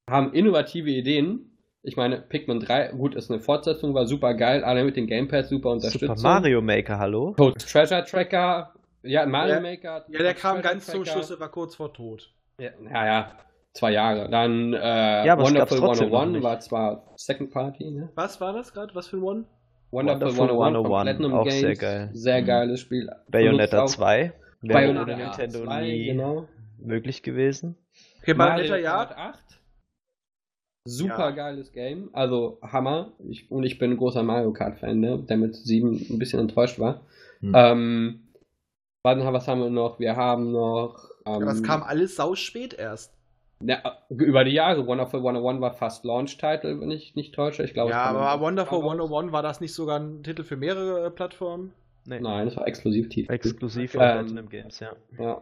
haben 0.10 0.34
innovative 0.34 0.90
Ideen. 0.90 1.53
Ich 1.86 1.98
meine, 1.98 2.18
Pikmin 2.22 2.62
3, 2.62 2.94
gut, 2.94 3.14
ist 3.14 3.30
eine 3.30 3.42
Fortsetzung, 3.42 3.94
war 3.94 4.06
super 4.06 4.34
geil, 4.36 4.64
alle 4.64 4.86
mit 4.86 4.96
den 4.96 5.06
Gamepads 5.06 5.50
super 5.50 5.72
Unterstützung. 5.72 6.16
Super 6.16 6.30
Mario 6.40 6.62
Maker, 6.62 6.98
hallo? 6.98 7.34
Code's 7.38 7.66
Treasure 7.66 8.06
Tracker, 8.06 8.74
ja, 9.02 9.26
Mario 9.26 9.56
Ja, 9.56 9.60
Maker. 9.60 9.94
hat 9.96 10.06
ja, 10.10 10.20
der 10.20 10.34
kam 10.34 10.56
Treasure 10.58 10.74
ganz 10.74 10.86
zum 10.86 11.04
Tracker. 11.04 11.12
Schluss, 11.18 11.28
der 11.28 11.40
war 11.42 11.50
kurz 11.50 11.76
vor 11.76 11.94
Tot. 11.94 12.32
Ja, 12.58 12.70
ja, 12.90 13.06
ja, 13.06 13.32
zwei 13.74 13.92
Jahre. 13.92 14.30
Dann 14.30 14.74
äh, 14.74 15.26
Ja, 15.26 15.38
Wonderful 15.38 15.78
trotzdem 15.80 16.10
noch 16.10 16.20
101 16.22 16.32
nicht. 16.34 16.44
war 16.44 16.60
zwar 16.62 17.04
Second 17.18 17.52
Party, 17.52 17.92
ne? 17.92 18.10
Was 18.16 18.40
war 18.40 18.54
das 18.54 18.72
gerade? 18.74 18.96
Was 18.96 19.08
für 19.10 19.18
ein 19.18 19.24
One? 19.24 19.46
Wonderful, 19.92 20.38
Wonderful 20.38 20.64
101 20.64 20.76
von 20.78 20.86
101, 20.86 21.04
Platinum 21.18 21.34
auch 21.34 21.44
Games. 21.44 21.60
sehr 21.60 21.76
geil. 21.76 22.10
Sehr 22.14 22.42
Mhm. 22.42 22.46
geiles 22.46 22.80
Spiel. 22.80 23.10
Bayonetta 23.28 23.76
Benutzt 23.78 23.94
auch 23.94 23.98
2 23.98 24.34
wäre 24.62 24.74
Bayonetta 24.74 25.16
Nintendo 25.18 25.64
2, 25.66 25.82
nie 25.82 26.06
genau. 26.06 26.48
möglich 26.80 27.24
gewesen. 27.24 27.76
Okay, 28.22 28.34
Bayonetta, 28.36 28.78
ja. 28.78 29.02
8. 29.02 29.38
Super 30.86 31.30
Ja. 31.30 31.32
geiles 31.32 31.72
Game. 31.72 32.10
Also 32.14 32.60
Hammer. 32.62 33.14
Ich, 33.30 33.50
und 33.50 33.64
ich 33.64 33.78
bin 33.80 33.92
ein 33.92 33.98
großer 33.98 34.24
Mario 34.24 34.52
Kart-Fan, 34.52 35.00
ne? 35.00 35.18
der 35.20 35.38
mit 35.38 35.56
7 35.56 36.08
ein 36.10 36.20
bisschen 36.20 36.40
enttäuscht 36.40 36.80
war. 36.80 37.02
Hm. 37.40 37.54
Ähm, 37.56 38.20
was 39.04 39.48
haben 39.48 39.62
wir 39.62 39.70
noch? 39.70 40.00
Wir 40.00 40.16
haben 40.16 40.52
noch. 40.52 41.10
Ähm, 41.26 41.34
Aber 41.44 41.52
es 41.52 41.64
kam 41.64 41.84
alles 41.84 42.16
sau 42.16 42.36
spät 42.36 42.74
erst. 42.74 43.14
Ja, 43.62 43.82
über 44.10 44.44
die 44.44 44.52
Jahre. 44.52 44.86
Wonderful 44.88 45.20
101 45.20 45.62
war 45.62 45.74
fast 45.74 46.04
Launch-Title, 46.04 46.82
wenn 46.82 46.92
ich 46.92 47.16
nicht 47.16 47.34
täusche. 47.34 47.64
Ich 47.64 47.74
glaube, 47.74 47.92
ja, 47.92 48.04
aber 48.04 48.44
Wonderful 48.44 48.80
raus. 48.80 48.92
101 49.00 49.32
war 49.32 49.42
das 49.42 49.62
nicht 49.62 49.74
sogar 49.74 50.00
ein 50.00 50.22
Titel 50.24 50.44
für 50.44 50.58
mehrere 50.58 51.06
äh, 51.06 51.10
Plattformen? 51.10 51.74
Nee. 52.06 52.20
Nein, 52.20 52.48
das 52.48 52.58
war 52.58 52.68
Exklusivtitel. 52.68 53.32
Exklusiv 53.32 53.94
Ähm, 53.94 54.00
von 54.00 54.10
Platinum 54.10 54.50
Games, 54.50 54.80
ja. 54.82 54.92
Ja. 55.18 55.42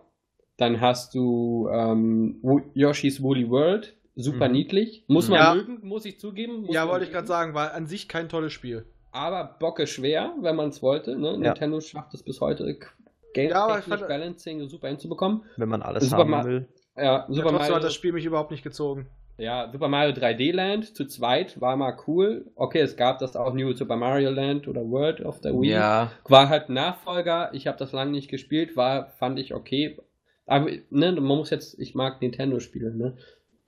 Dann 0.58 0.80
hast 0.80 1.16
du 1.16 1.68
ähm, 1.72 2.40
Yoshi's 2.76 3.24
Woolly 3.24 3.50
World. 3.50 3.96
Super 4.16 4.48
Mhm. 4.48 4.54
niedlich. 4.54 5.06
Muss 5.08 5.30
man 5.30 5.40
Ja. 5.40 5.54
mögen, 5.56 5.80
muss 5.88 6.06
ich 6.06 6.20
zugeben. 6.20 6.62
Muss 6.64 6.76
ja, 6.76 6.88
wollte 6.88 7.06
ich 7.06 7.12
gerade 7.12 7.28
sagen, 7.28 7.54
war 7.54 7.74
an 7.74 7.88
sich 7.88 8.08
kein 8.08 8.28
tolles 8.30 8.52
Spiel. 8.54 8.86
Aber 9.12 9.56
Bocke 9.60 9.88
schwer, 9.88 10.34
wenn 10.42 10.56
man 10.56 10.70
es 10.70 10.82
wollte. 10.82 11.18
Ne? 11.18 11.38
Nintendo 11.38 11.80
schafft 11.82 12.14
es 12.14 12.24
bis 12.24 12.40
heute, 12.42 12.78
Game 13.34 13.50
Ja, 13.50 13.82
fand- 13.82 14.08
Balancing 14.08 14.68
super 14.68 14.90
hinzubekommen. 14.90 15.44
Wenn 15.58 15.70
man 15.70 15.82
alles 15.82 16.06
Super 16.10 16.18
haben 16.24 16.30
Ma- 16.32 16.44
will. 16.46 16.68
Ja, 16.98 17.04
Ja, 17.04 17.26
Super, 17.30 17.42
trotzdem 17.50 17.58
Mario, 17.60 17.76
hat 17.76 17.84
das 17.86 17.94
Spiel 17.94 18.12
mich 18.12 18.26
überhaupt 18.26 18.52
nicht 18.52 18.64
gezogen. 18.64 19.08
ja, 19.38 19.70
Super 19.72 19.88
Mario 19.88 20.14
3D 20.14 20.52
Land 20.52 20.96
zu 20.96 21.06
zweit 21.06 21.60
war 21.62 21.78
mal 21.78 21.98
cool. 22.08 22.52
Okay, 22.56 22.80
es 22.82 22.98
gab 22.98 23.20
das 23.20 23.38
auch 23.38 23.54
New 23.54 23.72
Super 23.74 23.96
Mario 23.96 24.30
Land 24.30 24.68
oder 24.68 24.82
World 24.82 25.22
of 25.22 25.40
the 25.42 25.50
Wii. 25.50 25.72
Ja, 25.72 26.12
War 26.28 26.50
halt 26.50 26.68
Nachfolger. 26.70 27.52
Ich 27.54 27.68
habe 27.68 27.78
das 27.78 27.94
lange 27.94 28.12
nicht 28.12 28.30
gespielt, 28.30 28.76
war, 28.76 29.08
fand 29.12 29.40
ich 29.40 29.54
okay. 29.54 29.98
Aber 30.46 30.70
ne, 30.90 31.14
man 31.14 31.24
muss 31.24 31.50
jetzt, 31.50 31.80
ich 31.80 31.96
mag 31.96 32.22
Nintendo-Spiele, 32.22 32.94
ne? 32.94 33.16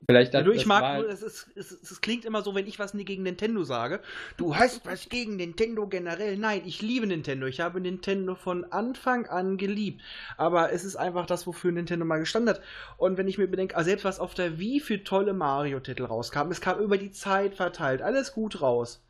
Vielleicht 0.08 0.34
Ja, 0.34 0.42
das, 0.42 0.50
du, 0.50 0.54
ich 0.54 0.66
mag 0.66 1.00
nur, 1.00 1.10
es, 1.10 1.22
ist, 1.22 1.48
es, 1.56 1.72
es 1.72 2.02
klingt 2.02 2.26
immer 2.26 2.42
so, 2.42 2.56
wenn 2.56 2.68
ich 2.68 2.80
was 2.80 2.94
gegen 2.94 3.24
Nintendo 3.24 3.64
sage. 3.64 4.02
Du 4.38 4.56
hast 4.56 4.86
was 4.86 5.08
gegen 5.10 5.38
Nintendo 5.38 5.88
generell. 5.88 6.38
Nein, 6.38 6.64
ich 6.66 6.82
liebe 6.82 7.08
Nintendo. 7.08 7.48
Ich 7.48 7.62
habe 7.62 7.80
Nintendo 7.80 8.36
von 8.36 8.66
Anfang 8.66 9.28
an 9.28 9.58
geliebt. 9.58 10.02
Aber 10.38 10.72
es 10.72 10.84
ist 10.84 10.96
einfach 10.96 11.26
das, 11.26 11.48
wofür 11.48 11.72
Nintendo 11.72 12.06
mal 12.06 12.20
gestanden 12.20 12.56
hat. 12.56 12.62
Und 12.98 13.18
wenn 13.18 13.28
ich 13.28 13.38
mir 13.38 13.48
bedenke, 13.48 13.78
ah, 13.78 13.84
selbst 13.84 14.06
was 14.06 14.20
auf 14.20 14.34
der 14.34 14.60
Wii 14.60 14.80
für 14.82 15.04
tolle 15.04 15.34
Mario-Titel 15.34 16.04
rauskam, 16.04 16.52
es 16.52 16.62
kam 16.62 16.80
über 16.80 16.98
die 16.98 17.12
Zeit 17.12 17.56
verteilt, 17.56 18.02
alles 18.02 18.34
gut 18.34 18.62
raus. 18.62 19.06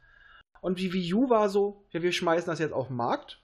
Und 0.61 0.79
die 0.79 0.93
Wii 0.93 1.13
U 1.13 1.29
war 1.29 1.49
so, 1.49 1.85
ja, 1.91 2.01
wir 2.01 2.11
schmeißen 2.11 2.47
das 2.47 2.59
jetzt 2.59 2.73
auf 2.73 2.87
den 2.87 2.97
Markt. 2.97 3.43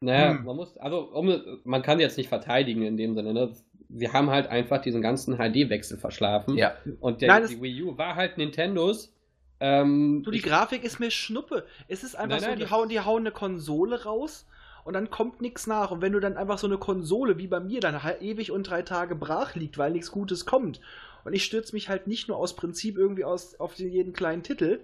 Naja, 0.00 0.30
Hm. 0.30 0.44
man 0.44 0.56
muss, 0.56 0.76
also 0.76 1.10
um, 1.12 1.60
man 1.64 1.82
kann 1.82 1.98
jetzt 1.98 2.16
nicht 2.18 2.28
verteidigen 2.28 2.82
in 2.82 2.96
dem 2.96 3.14
Sinne, 3.14 3.32
ne? 3.32 3.52
Wir 3.88 4.12
haben 4.12 4.30
halt 4.30 4.48
einfach 4.48 4.82
diesen 4.82 5.00
ganzen 5.02 5.36
HD-Wechsel 5.38 5.98
verschlafen. 5.98 6.56
ja. 6.56 6.74
Und 7.00 7.22
der, 7.22 7.28
Nein, 7.28 7.46
die 7.48 7.60
Wii 7.62 7.82
U 7.84 7.98
war 7.98 8.16
halt 8.16 8.36
Nintendos. 8.38 9.14
Ähm, 9.60 10.22
Du, 10.24 10.30
die 10.30 10.38
ich- 10.38 10.44
Grafik 10.44 10.84
ist 10.84 11.00
mir 11.00 11.10
Schnuppe. 11.10 11.66
Es 11.88 12.04
ist 12.04 12.14
einfach 12.14 12.36
Nein, 12.36 12.42
nein, 12.42 12.50
so, 12.50 12.56
die 12.56 12.62
das- 12.62 12.70
hauen, 12.70 12.88
die 12.90 13.00
hauen 13.00 13.22
eine 13.22 13.32
Konsole 13.32 14.04
raus 14.04 14.46
und 14.84 14.92
dann 14.94 15.10
kommt 15.10 15.40
nichts 15.40 15.66
nach. 15.66 15.90
Und 15.90 16.00
wenn 16.02 16.12
du 16.12 16.20
dann 16.20 16.36
einfach 16.36 16.58
so 16.58 16.66
eine 16.66 16.78
Konsole 16.78 17.38
wie 17.38 17.46
bei 17.48 17.60
mir 17.60 17.80
dann 17.80 18.02
halt 18.02 18.22
ewig 18.22 18.50
und 18.52 18.68
drei 18.68 18.82
Tage 18.82 19.14
brach 19.16 19.54
liegt, 19.56 19.78
weil 19.78 19.90
nichts 19.92 20.10
Gutes 20.12 20.44
kommt. 20.46 20.80
Und 21.24 21.32
ich 21.32 21.44
stürze 21.44 21.74
mich 21.74 21.88
halt 21.88 22.06
nicht 22.06 22.28
nur 22.28 22.36
aus 22.36 22.54
Prinzip 22.56 22.96
irgendwie 22.96 23.24
aus, 23.24 23.58
auf 23.58 23.74
den, 23.74 23.90
jeden 23.90 24.12
kleinen 24.12 24.42
Titel, 24.42 24.80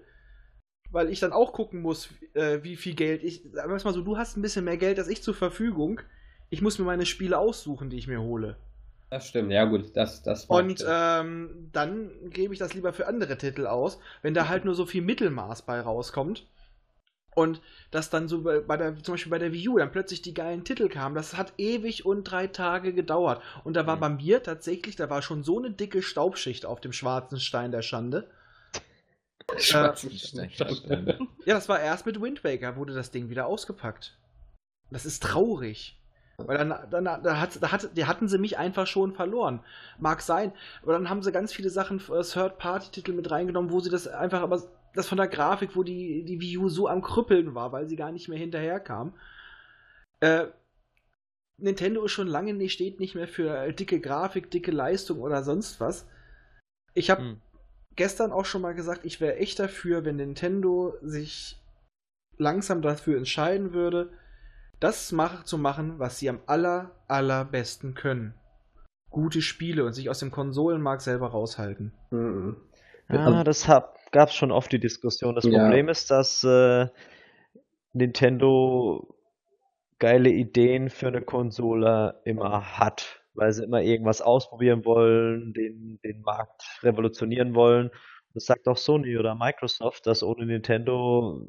weil 0.91 1.09
ich 1.11 1.21
dann 1.21 1.33
auch 1.33 1.53
gucken 1.53 1.81
muss, 1.81 2.09
äh, 2.35 2.59
wie 2.63 2.77
viel 2.77 2.95
Geld 2.95 3.23
ich. 3.23 3.43
Sagen 3.53 3.71
wir 3.71 3.77
es 3.77 3.85
mal 3.85 3.95
so, 3.95 4.03
du 4.03 4.17
hast 4.17 4.37
ein 4.37 4.43
bisschen 4.43 4.65
mehr 4.65 4.77
Geld 4.77 4.99
als 4.99 5.09
ich 5.09 5.23
zur 5.23 5.35
Verfügung. 5.35 6.01
Ich 6.51 6.63
muss 6.63 6.79
mir 6.79 6.85
meine 6.85 7.07
Spiele 7.07 7.39
aussuchen, 7.39 7.91
die 7.91 7.97
ich 7.99 8.09
mir 8.09 8.21
hole. 8.21 8.57
Das 9.15 9.29
stimmt, 9.29 9.51
ja 9.53 9.65
gut, 9.65 9.97
das, 9.97 10.23
das 10.23 10.49
war- 10.49 10.59
Und 10.59 10.85
ähm, 10.87 11.71
dann 11.73 12.11
gebe 12.31 12.53
ich 12.53 12.59
das 12.61 12.75
lieber 12.75 12.93
für 12.93 13.07
andere 13.07 13.39
Titel 13.39 13.67
aus, 13.67 13.99
wenn 14.23 14.35
da 14.35 14.49
halt 14.49 14.65
nur 14.65 14.75
so 14.75 14.87
viel 14.87 15.03
Mittelmaß 15.03 15.63
bei 15.63 15.81
rauskommt. 15.81 16.47
Und 17.37 17.61
dass 17.91 18.11
dann 18.11 18.29
so 18.29 18.43
bei, 18.43 18.77
der, 18.77 18.95
zum 19.03 19.15
Beispiel 19.15 19.31
bei 19.31 19.41
der 19.41 19.53
Wii 19.53 19.69
U 19.69 19.79
dann 19.79 19.91
plötzlich 19.91 20.23
die 20.23 20.35
geilen 20.35 20.63
Titel 20.65 20.89
kamen. 20.89 21.17
Das 21.17 21.37
hat 21.37 21.53
ewig 21.59 22.07
und 22.07 22.23
drei 22.25 22.47
Tage 22.47 22.93
gedauert. 22.93 23.43
Und 23.65 23.75
da 23.75 23.87
war 23.89 23.97
Mhm. 23.97 24.01
bei 24.01 24.09
mir 24.11 24.43
tatsächlich, 24.45 24.95
da 24.95 25.11
war 25.11 25.21
schon 25.21 25.43
so 25.43 25.59
eine 25.59 25.73
dicke 25.73 26.01
Staubschicht 26.03 26.65
auf 26.65 26.81
dem 26.81 26.93
schwarzen 26.93 27.41
Stein 27.41 27.73
der 27.73 27.83
Schande. 27.83 28.31
Schwarzen 29.59 30.11
Stein. 30.13 30.51
Stein. 30.51 31.29
Ja, 31.45 31.55
das 31.55 31.69
war 31.69 31.81
erst 31.81 32.07
mit 32.07 32.21
Wind 32.21 32.45
Waker, 32.45 32.77
wurde 32.77 32.95
das 32.95 33.11
Ding 33.11 33.29
wieder 33.31 33.47
ausgepackt. 33.47 34.17
Das 34.91 35.05
ist 35.05 35.23
traurig. 35.23 36.01
Weil 36.37 36.59
dann, 36.59 36.75
dann 36.91 37.05
da, 37.05 37.41
hat, 37.41 37.63
da, 37.63 37.73
hat, 37.73 37.97
die 37.97 38.07
hatten 38.07 38.29
sie 38.29 38.39
mich 38.39 38.59
einfach 38.59 38.87
schon 38.87 39.13
verloren. 39.15 39.61
Mag 39.99 40.21
sein. 40.21 40.53
Aber 40.83 40.93
dann 40.93 41.09
haben 41.09 41.23
sie 41.23 41.33
ganz 41.33 41.53
viele 41.53 41.71
Sachen, 41.71 41.99
äh, 41.99 42.23
Third-Party-Titel 42.23 43.13
mit 43.13 43.31
reingenommen, 43.31 43.71
wo 43.71 43.81
sie 43.81 43.91
das 43.91 44.09
einfach, 44.09 44.43
aber 44.43 44.63
das 44.95 45.09
von 45.09 45.19
der 45.19 45.29
Grafik, 45.29 45.77
wo 45.77 45.83
die, 45.83 46.25
die 46.25 46.41
Wii 46.41 46.59
U 46.59 46.69
so 46.69 46.89
am 46.89 47.03
Krüppeln 47.03 47.55
war, 47.55 47.73
weil 47.73 47.89
sie 47.89 47.97
gar 47.97 48.13
nicht 48.13 48.29
mehr 48.29 48.39
hinterherkam. 48.39 49.15
Äh, 50.21 50.47
Nintendo 51.57 52.05
ist 52.05 52.13
schon 52.13 52.27
lange 52.27 52.55
nicht, 52.55 52.73
steht 52.73 52.99
nicht 53.01 53.15
mehr 53.15 53.29
für 53.29 53.57
äh, 53.57 53.73
dicke 53.73 54.01
Grafik, 54.01 54.51
dicke 54.51 54.71
Leistung 54.73 55.21
oder 55.21 55.43
sonst 55.45 55.81
was. 55.81 56.07
Ich 56.95 57.11
habe 57.11 57.23
Hm. 57.23 57.41
gestern 57.97 58.33
auch 58.33 58.45
schon 58.45 58.63
mal 58.63 58.75
gesagt, 58.75 59.05
ich 59.05 59.21
wäre 59.21 59.37
echt 59.37 59.59
dafür, 59.59 60.05
wenn 60.05 60.17
Nintendo 60.17 60.95
sich 61.03 61.61
langsam 62.39 62.83
dafür 62.83 63.17
entscheiden 63.17 63.73
würde, 63.73 64.11
das 64.81 65.15
zu 65.45 65.59
machen, 65.59 65.99
was 65.99 66.19
sie 66.19 66.29
am 66.29 66.41
aller, 66.47 66.93
allerbesten 67.09 67.95
können. 67.95 68.35
Gute 69.11 69.43
Spiele 69.43 69.85
und 69.85 69.93
sich 69.93 70.11
aus 70.11 70.19
dem 70.19 70.31
Konsolenmarkt 70.31 71.03
selber 71.03 71.29
raushalten. 71.29 71.93
Mhm. 72.11 72.57
Ja, 73.09 73.45
das 73.45 73.67
gab 73.67 74.29
es 74.29 74.35
schon 74.35 74.51
oft 74.51 74.73
die 74.73 74.81
Diskussion. 74.81 75.35
Das 75.35 75.45
Ja. 75.45 75.63
Problem 75.65 75.89
ist, 75.89 76.11
dass 76.11 76.43
äh, 76.43 76.89
Nintendo 77.93 79.15
geile 79.99 80.31
Ideen 80.31 80.91
für 80.91 81.09
eine 81.09 81.23
Konsole 81.23 82.21
immer 82.25 82.79
hat, 82.79 83.23
weil 83.35 83.53
sie 83.53 83.65
immer 83.65 83.83
irgendwas 83.83 84.21
ausprobieren 84.21 84.85
wollen, 84.85 85.53
den, 85.53 86.01
den 86.05 86.21
Markt 86.23 86.63
revolutionieren 86.83 87.55
wollen. 87.55 87.91
Das 88.35 88.47
sagt 88.47 88.67
auch 88.67 88.77
Sony 88.77 89.17
oder 89.17 89.35
Microsoft, 89.37 90.07
dass 90.07 90.23
ohne 90.23 90.47
Nintendo 90.47 91.47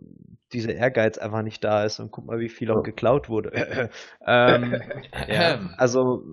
dieser 0.54 0.74
Ehrgeiz 0.74 1.18
einfach 1.18 1.42
nicht 1.42 1.64
da 1.64 1.84
ist. 1.84 2.00
Und 2.00 2.12
guck 2.12 2.26
mal, 2.26 2.40
wie 2.40 2.50
viel 2.50 2.72
auch 2.72 2.84
geklaut 2.84 3.30
wurde. 3.30 3.52
ähm, 4.26 4.82
ja, 5.28 5.60
also 5.78 6.24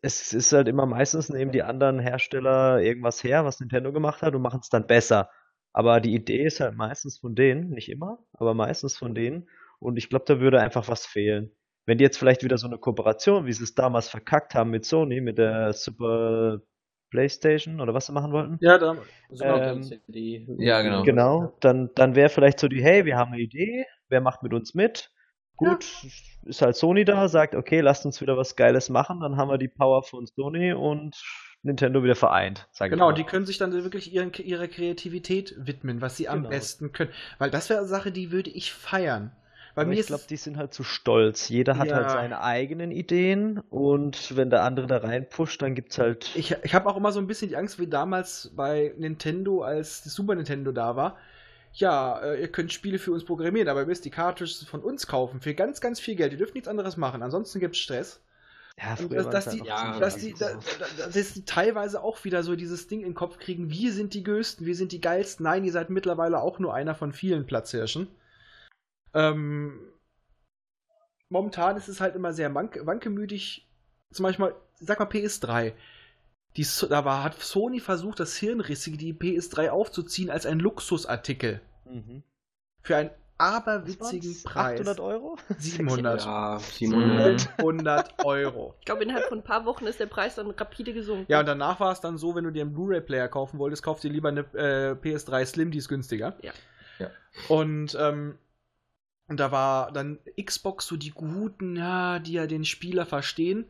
es 0.00 0.32
ist 0.32 0.52
halt 0.52 0.68
immer 0.68 0.86
meistens 0.86 1.28
nehmen 1.28 1.52
die 1.52 1.62
anderen 1.62 1.98
Hersteller 1.98 2.80
irgendwas 2.80 3.22
her, 3.22 3.44
was 3.44 3.60
Nintendo 3.60 3.92
gemacht 3.92 4.22
hat 4.22 4.34
und 4.34 4.42
machen 4.42 4.60
es 4.62 4.68
dann 4.68 4.86
besser. 4.86 5.30
Aber 5.72 6.00
die 6.00 6.14
Idee 6.14 6.44
ist 6.44 6.60
halt 6.60 6.76
meistens 6.76 7.18
von 7.18 7.34
denen, 7.34 7.70
nicht 7.70 7.88
immer, 7.90 8.18
aber 8.32 8.54
meistens 8.54 8.96
von 8.96 9.14
denen. 9.14 9.48
Und 9.78 9.96
ich 9.96 10.10
glaube, 10.10 10.24
da 10.26 10.38
würde 10.40 10.60
einfach 10.60 10.88
was 10.88 11.06
fehlen. 11.06 11.52
Wenn 11.86 11.98
die 11.98 12.04
jetzt 12.04 12.18
vielleicht 12.18 12.44
wieder 12.44 12.58
so 12.58 12.66
eine 12.66 12.78
Kooperation, 12.78 13.46
wie 13.46 13.52
sie 13.52 13.64
es 13.64 13.74
damals 13.74 14.08
verkackt 14.08 14.54
haben 14.54 14.70
mit 14.70 14.84
Sony, 14.84 15.20
mit 15.20 15.38
der 15.38 15.72
Super 15.72 16.60
PlayStation 17.12 17.80
oder 17.80 17.94
was 17.94 18.06
sie 18.06 18.12
machen 18.12 18.32
wollten, 18.32 18.60
Ja, 18.60 18.78
da, 18.78 18.96
Ähm, 19.40 19.86
LCD. 19.86 20.46
ja, 20.58 20.82
genau. 20.82 21.04
Genau, 21.04 21.52
dann, 21.60 21.90
dann 21.94 22.14
wäre 22.14 22.28
vielleicht 22.28 22.60
so 22.60 22.68
die, 22.68 22.82
hey, 22.82 23.04
wir 23.04 23.16
haben 23.16 23.32
eine 23.32 23.42
Idee, 23.42 23.86
wer 24.08 24.20
macht 24.20 24.42
mit 24.42 24.52
uns 24.54 24.74
mit? 24.74 25.10
Gut, 25.56 25.86
ist 26.44 26.62
halt 26.62 26.76
Sony 26.76 27.04
da, 27.04 27.28
sagt, 27.28 27.54
okay, 27.54 27.80
lasst 27.80 28.06
uns 28.06 28.20
wieder 28.20 28.36
was 28.36 28.56
Geiles 28.56 28.88
machen, 28.88 29.20
dann 29.20 29.36
haben 29.36 29.50
wir 29.50 29.58
die 29.58 29.68
Power 29.68 30.02
von 30.02 30.26
Sony 30.26 30.72
und 30.72 31.16
Nintendo 31.62 32.02
wieder 32.02 32.16
vereint, 32.16 32.68
Genau, 32.88 33.10
die 33.12 33.24
können 33.24 33.44
sich 33.46 33.58
dann 33.58 33.72
wirklich 33.72 34.12
ihren, 34.12 34.32
ihrer 34.34 34.68
Kreativität 34.68 35.54
widmen, 35.58 36.00
was 36.00 36.16
sie 36.16 36.28
am 36.28 36.42
Genau. 36.42 36.48
besten 36.48 36.92
können. 36.92 37.12
Weil 37.38 37.50
das 37.50 37.68
wäre 37.70 37.80
eine 37.80 37.88
Sache, 37.88 38.12
die 38.12 38.30
würde 38.30 38.50
ich 38.50 38.72
feiern. 38.72 39.32
Bei 39.74 39.82
Aber 39.82 39.88
mir 39.88 39.94
ich 39.94 40.00
ist 40.00 40.06
glaube, 40.08 40.24
die 40.28 40.36
sind 40.36 40.56
halt 40.58 40.74
zu 40.74 40.82
stolz. 40.84 41.48
Jeder 41.48 41.78
hat 41.78 41.92
halt 41.92 42.08
Ja. 42.08 42.10
seine 42.10 42.42
eigenen 42.42 42.90
Ideen 42.90 43.58
und 43.70 44.36
wenn 44.36 44.50
der 44.50 44.62
andere 44.64 44.86
da 44.86 44.98
reinpusht, 44.98 45.62
dann 45.62 45.74
gibt's 45.74 45.98
halt. 45.98 46.30
ich, 46.34 46.54
ich 46.62 46.74
habe 46.74 46.88
auch 46.90 46.96
immer 46.96 47.12
so 47.12 47.20
ein 47.20 47.26
bisschen 47.26 47.48
die 47.48 47.56
Angst, 47.56 47.78
wie 47.78 47.86
damals 47.86 48.52
bei 48.54 48.94
Nintendo, 48.98 49.62
als 49.62 50.02
die 50.02 50.08
Super 50.10 50.34
Nintendo 50.34 50.72
da 50.72 50.96
war. 50.96 51.18
ja, 51.72 52.18
äh, 52.22 52.40
ihr 52.40 52.48
könnt 52.52 52.72
Spiele 52.72 52.98
für 52.98 53.12
uns 53.12 53.24
programmieren, 53.24 53.68
aber 53.68 53.80
ihr 53.80 53.86
müsst 53.86 54.04
die 54.04 54.10
Cartridges 54.10 54.64
von 54.64 54.80
uns 54.82 55.06
kaufen 55.06 55.40
für 55.40 55.54
ganz, 55.54 55.80
ganz 55.80 56.00
viel 56.00 56.16
Geld. 56.16 56.32
Ihr 56.32 56.38
dürft 56.38 56.54
nichts 56.54 56.68
anderes 56.68 56.96
machen, 56.98 57.22
ansonsten 57.22 57.60
gibt 57.60 57.74
es 57.76 57.80
Stress. 57.82 58.20
Ja, 58.78 58.96
dass, 58.96 59.08
dass, 59.08 59.44
das 59.44 59.48
die, 59.54 59.60
halt 59.60 59.68
ja, 59.68 60.00
dass, 60.00 60.16
die, 60.18 60.34
da, 60.34 60.50
so. 60.50 60.58
da, 60.78 61.06
dass 61.08 61.32
die 61.34 61.44
teilweise 61.44 62.02
auch 62.02 62.24
wieder 62.24 62.42
so 62.42 62.56
dieses 62.56 62.88
Ding 62.88 63.00
in 63.00 63.06
den 63.10 63.14
Kopf 63.14 63.38
kriegen, 63.38 63.70
wir 63.70 63.92
sind 63.92 64.14
die 64.14 64.22
Größten, 64.24 64.66
wir 64.66 64.74
sind 64.76 64.92
die 64.92 65.00
Geilsten. 65.00 65.44
Nein, 65.44 65.64
ihr 65.64 65.72
seid 65.72 65.90
mittlerweile 65.90 66.40
auch 66.40 66.58
nur 66.58 66.74
einer 66.74 66.94
von 66.94 67.12
vielen 67.12 67.46
Platzhirschen. 67.46 68.08
Ähm, 69.14 69.78
momentan 71.28 71.76
ist 71.76 71.88
es 71.88 72.00
halt 72.00 72.14
immer 72.14 72.32
sehr 72.32 72.54
wank 72.54 72.78
wankemütig. 72.84 73.68
Zum 74.10 74.24
Beispiel, 74.24 74.54
sag 74.80 74.98
mal 74.98 75.08
PS3. 75.08 75.72
Die, 76.56 76.66
da 76.88 77.04
war, 77.06 77.24
hat 77.24 77.40
Sony 77.40 77.80
versucht, 77.80 78.20
das 78.20 78.36
Hirnrissige, 78.36 78.98
die 78.98 79.14
PS3 79.14 79.70
aufzuziehen 79.70 80.28
als 80.28 80.44
ein 80.44 80.58
Luxusartikel. 80.58 81.62
Mhm. 81.86 82.22
Für 82.82 82.96
einen 82.96 83.10
aberwitzigen? 83.38 84.36
Preis. 84.44 84.80
800 84.80 85.00
Euro? 85.00 85.36
700. 85.58 86.24
Ja, 86.24 86.58
700. 86.58 87.40
700 87.40 88.24
Euro. 88.24 88.74
Ich 88.80 88.84
glaube, 88.84 89.02
innerhalb 89.02 89.28
von 89.28 89.38
ein 89.38 89.44
paar 89.44 89.64
Wochen 89.64 89.86
ist 89.86 89.98
der 89.98 90.06
Preis 90.06 90.34
dann 90.34 90.50
rapide 90.50 90.92
gesunken. 90.92 91.24
Ja, 91.28 91.40
und 91.40 91.46
danach 91.46 91.80
war 91.80 91.92
es 91.92 92.00
dann 92.00 92.18
so, 92.18 92.34
wenn 92.34 92.44
du 92.44 92.50
dir 92.50 92.62
einen 92.62 92.72
Blu-ray-Player 92.72 93.28
kaufen 93.28 93.58
wolltest, 93.58 93.82
kauf 93.82 94.00
dir 94.00 94.10
lieber 94.10 94.28
eine 94.28 94.40
äh, 94.54 94.92
PS3 94.92 95.46
Slim, 95.46 95.70
die 95.70 95.78
ist 95.78 95.88
günstiger. 95.88 96.36
Ja. 96.42 96.52
Ja. 96.98 97.10
Und, 97.48 97.96
ähm, 97.98 98.38
und 99.28 99.38
da 99.40 99.50
war 99.52 99.92
dann 99.92 100.18
Xbox 100.42 100.86
so 100.86 100.96
die 100.96 101.10
Guten, 101.10 101.76
ja, 101.76 102.18
die 102.18 102.32
ja 102.32 102.46
den 102.46 102.64
Spieler 102.64 103.06
verstehen. 103.06 103.66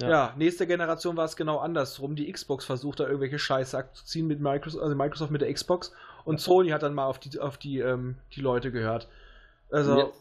Ja, 0.00 0.08
Ja. 0.08 0.34
nächste 0.36 0.66
Generation 0.66 1.16
war 1.16 1.24
es 1.26 1.36
genau 1.36 1.58
andersrum. 1.58 2.16
Die 2.16 2.30
Xbox 2.32 2.64
versucht 2.64 3.00
da 3.00 3.04
irgendwelche 3.04 3.38
Scheiße 3.38 3.76
abzuziehen 3.78 4.26
mit 4.26 4.40
Microsoft, 4.40 4.82
also 4.82 4.96
Microsoft 4.96 5.30
mit 5.30 5.42
der 5.42 5.52
Xbox. 5.52 5.92
Und 6.24 6.40
Sony 6.40 6.70
hat 6.70 6.82
dann 6.82 6.94
mal 6.94 7.04
auf 7.06 7.18
die, 7.18 7.38
auf 7.38 7.58
die, 7.58 7.78
ähm, 7.80 8.16
die 8.34 8.40
Leute 8.40 8.72
gehört. 8.72 9.08
Also, 9.70 10.12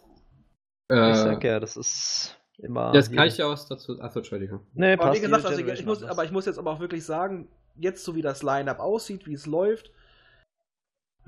Ich 0.90 0.96
äh, 0.96 1.14
sag 1.16 1.44
ja, 1.44 1.60
das 1.60 1.78
ist 1.78 2.38
immer. 2.58 2.94
jetzt 2.94 3.14
kann 3.14 3.28
ich 3.28 3.38
ja 3.38 3.48
was 3.50 3.68
dazu. 3.68 4.00
Achso, 4.02 4.20
Entschuldigung. 4.20 4.62
Nee, 4.74 4.94
Aber 4.94 5.04
passt. 5.06 5.18
wie 5.18 5.26
gesagt, 5.26 5.46
also 5.46 5.66
ich 5.66 5.86
muss, 5.86 6.04
aber 6.04 6.26
ich 6.26 6.32
muss 6.32 6.46
jetzt 6.46 6.60
aber 6.60 6.72
auch 6.72 6.80
wirklich 6.80 7.06
sagen, 7.06 7.48
jetzt 7.76 8.04
so 8.04 8.16
wie 8.16 8.22
das 8.22 8.44
Line-Up 8.44 8.80
aussieht, 8.80 9.26
wie 9.28 9.34
es 9.34 9.46
läuft, 9.46 9.92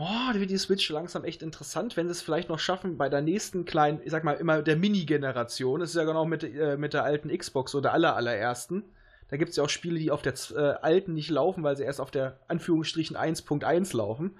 boah, 0.01 0.31
da 0.33 0.39
wird 0.39 0.49
die 0.49 0.57
Switch 0.57 0.89
langsam 0.89 1.23
echt 1.25 1.43
interessant, 1.43 1.95
wenn 1.95 2.07
sie 2.07 2.11
es 2.13 2.23
vielleicht 2.23 2.49
noch 2.49 2.57
schaffen, 2.57 2.97
bei 2.97 3.07
der 3.07 3.21
nächsten 3.21 3.65
kleinen, 3.65 4.01
ich 4.03 4.09
sag 4.09 4.23
mal, 4.23 4.33
immer 4.33 4.63
der 4.63 4.75
Mini-Generation, 4.75 5.79
das 5.79 5.91
ist 5.91 5.95
ja 5.95 6.05
genau 6.05 6.25
mit, 6.25 6.43
äh, 6.43 6.75
mit 6.75 6.93
der 6.93 7.03
alten 7.03 7.29
Xbox 7.37 7.75
oder 7.75 7.93
aller 7.93 8.15
allerersten. 8.15 8.83
Da 9.29 9.37
gibt 9.37 9.51
es 9.51 9.57
ja 9.57 9.63
auch 9.63 9.69
Spiele, 9.69 9.99
die 9.99 10.09
auf 10.09 10.23
der 10.23 10.33
äh, 10.55 10.57
alten 10.81 11.13
nicht 11.13 11.29
laufen, 11.29 11.63
weil 11.63 11.77
sie 11.77 11.83
erst 11.83 12.01
auf 12.01 12.09
der 12.09 12.39
Anführungsstrichen 12.47 13.15
1.1 13.15 13.95
laufen. 13.95 14.31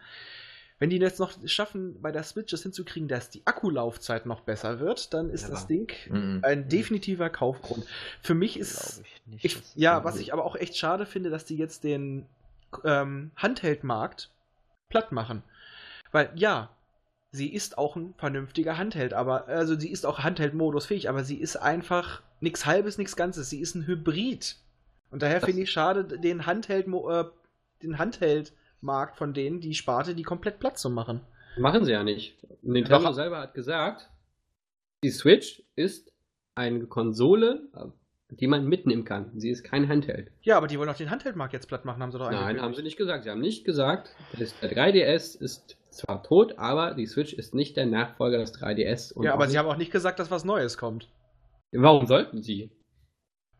Wenn 0.80 0.90
die 0.90 0.98
jetzt 0.98 1.20
noch 1.20 1.32
schaffen, 1.46 2.02
bei 2.02 2.12
der 2.12 2.24
Switch 2.24 2.50
das 2.50 2.64
hinzukriegen, 2.64 3.08
dass 3.08 3.30
die 3.30 3.44
Akkulaufzeit 3.46 4.26
noch 4.26 4.42
besser 4.42 4.80
wird, 4.80 5.14
dann 5.14 5.30
ist 5.30 5.44
Ja. 5.44 5.50
das 5.50 5.68
Ding 5.68 5.92
Mhm. 6.10 6.40
ein 6.42 6.70
definitiver 6.70 7.30
Kaufgrund. 7.30 7.86
Für 8.24 8.34
mich 8.34 8.58
ist 8.60 9.04
ich 9.30 9.46
ich, 9.58 9.62
ja, 9.76 10.04
was 10.04 10.18
ich 10.18 10.34
aber 10.34 10.44
auch 10.44 10.56
echt 10.56 10.76
schade 10.76 11.06
finde, 11.06 11.30
dass 11.30 11.46
die 11.46 11.56
jetzt 11.56 11.84
den 11.84 12.26
ähm, 12.84 13.30
Handheld-Markt 13.36 14.32
platt 14.90 15.12
machen. 15.12 15.44
Weil, 16.12 16.32
ja, 16.36 16.70
sie 17.32 17.54
ist 17.54 17.78
auch 17.78 17.96
ein 17.96 18.14
vernünftiger 18.18 18.78
Handheld, 18.78 19.14
aber, 19.14 19.48
also 19.48 19.80
sie 19.80 19.90
ist 19.90 20.06
auch 20.06 20.20
Handheld-Modus 20.20 20.86
fähig, 20.88 21.10
aber 21.10 21.24
sie 21.24 21.38
ist 21.38 21.56
einfach 21.56 22.22
nichts 22.40 22.66
Halbes, 22.66 22.98
nichts 22.98 23.16
Ganzes. 23.16 23.50
Sie 23.50 23.60
ist 23.60 23.76
ein 23.76 23.88
Hybrid. 23.88 24.58
Und 25.12 25.22
daher 25.22 25.42
finde 25.42 25.64
ich 25.64 25.72
schade, 25.72 26.06
den 26.06 26.46
Handheld, 26.46 26.88
äh, 26.88 27.24
den 27.84 27.98
Handheld-Markt 27.98 29.18
von 29.18 29.34
denen, 29.34 29.62
die 29.62 29.74
Sparte, 29.74 30.16
die 30.16 30.24
komplett 30.24 30.60
platt 30.60 30.78
zu 30.78 30.90
machen. 30.90 31.22
Machen 31.58 31.86
sie 31.86 31.92
ja 31.92 32.04
nicht. 32.04 32.38
Nintendo 32.62 33.10
Doch. 33.10 33.14
selber 33.14 33.40
hat 33.40 33.54
gesagt, 33.54 34.10
die 35.04 35.10
Switch 35.10 35.64
ist 35.76 36.12
eine 36.56 36.86
Konsole, 36.86 37.64
die 38.32 38.48
man 38.48 38.66
mitnehmen 38.66 39.04
kann. 39.06 39.30
Sie 39.40 39.50
ist 39.50 39.64
kein 39.64 39.88
Handheld. 39.90 40.32
Ja, 40.42 40.58
aber 40.58 40.68
die 40.68 40.80
wollen 40.80 40.90
auch 40.90 40.96
den 40.96 41.10
Handheld-Markt 41.10 41.54
jetzt 41.54 41.68
platt 41.68 41.84
machen, 41.86 42.02
haben 42.02 42.12
sie 42.12 42.18
doch 42.18 42.26
Nein, 42.26 42.36
angekündigt. 42.36 42.64
haben 42.64 42.74
sie 42.76 42.82
nicht 42.84 42.98
gesagt. 42.98 43.24
Sie 43.26 43.30
haben 43.30 43.42
nicht 43.42 43.66
gesagt, 43.66 44.10
dass 44.40 44.58
der 44.60 44.72
3DS 44.72 45.36
ist 45.40 45.78
zwar 45.90 46.24
tot, 46.24 46.58
aber 46.58 46.94
die 46.94 47.06
Switch 47.08 47.34
ist 47.34 47.54
nicht 47.54 47.76
der 47.78 47.86
Nachfolger 47.86 48.38
des 48.38 48.54
3DS. 48.54 49.12
und 49.14 49.24
Ja, 49.26 49.34
aber 49.34 49.48
sie 49.48 49.60
haben 49.60 49.68
auch 49.68 49.76
nicht 49.78 49.92
gesagt, 49.92 50.20
dass 50.20 50.32
was 50.32 50.46
Neues 50.46 50.78
kommt. 50.78 51.10
Warum 51.74 52.08
sollten 52.08 52.42
sie? 52.42 52.72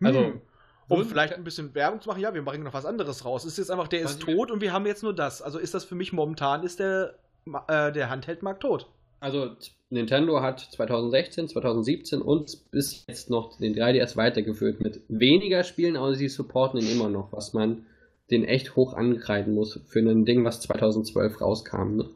Also, 0.02 0.20
Hm. 0.20 0.42
Um 0.88 0.98
würden- 0.98 1.10
vielleicht 1.10 1.34
ein 1.34 1.44
bisschen 1.46 1.74
Werbung 1.74 2.02
zu 2.02 2.10
machen, 2.10 2.20
ja, 2.22 2.34
wir 2.34 2.44
bringen 2.44 2.64
noch 2.66 2.74
was 2.74 2.86
anderes 2.86 3.24
raus. 3.24 3.44
Es 3.46 3.54
ist 3.54 3.58
jetzt 3.60 3.72
einfach, 3.72 3.88
der 3.88 4.02
ist 4.02 4.20
Was 4.26 4.34
tot 4.36 4.52
und 4.52 4.60
wir 4.62 4.74
haben 4.74 4.86
jetzt 4.86 5.04
nur 5.04 5.16
das. 5.16 5.42
Also 5.42 5.58
ist 5.60 5.74
das 5.74 5.86
für 5.86 5.96
mich 5.96 6.12
momentan, 6.12 6.64
ist 6.64 6.80
der, 6.80 7.16
äh, 7.70 7.92
der 7.94 8.10
Handheldmarkt 8.10 8.62
tot. 8.62 8.92
Also 9.22 9.52
Nintendo 9.92 10.42
hat 10.42 10.60
2016, 10.60 11.50
2017 11.50 12.22
und 12.22 12.72
bis 12.72 13.06
jetzt 13.08 13.30
noch 13.30 13.58
den 13.60 13.76
3DS 13.76 14.18
weitergeführt 14.18 14.82
mit 14.82 15.02
weniger 15.10 15.64
Spielen, 15.64 15.96
aber 15.96 16.16
sie 16.16 16.28
supporten 16.28 16.80
ihn 16.80 16.92
immer 16.92 17.08
noch, 17.08 17.32
was 17.32 17.54
man 17.54 17.86
den 18.32 18.44
echt 18.44 18.76
hoch 18.76 18.94
ankreiden 18.94 19.54
muss 19.54 19.80
für 19.86 20.00
ein 20.00 20.26
Ding, 20.26 20.44
was 20.44 20.62
2012 20.62 21.40
rauskam. 21.40 21.98
Ne? 21.98 22.10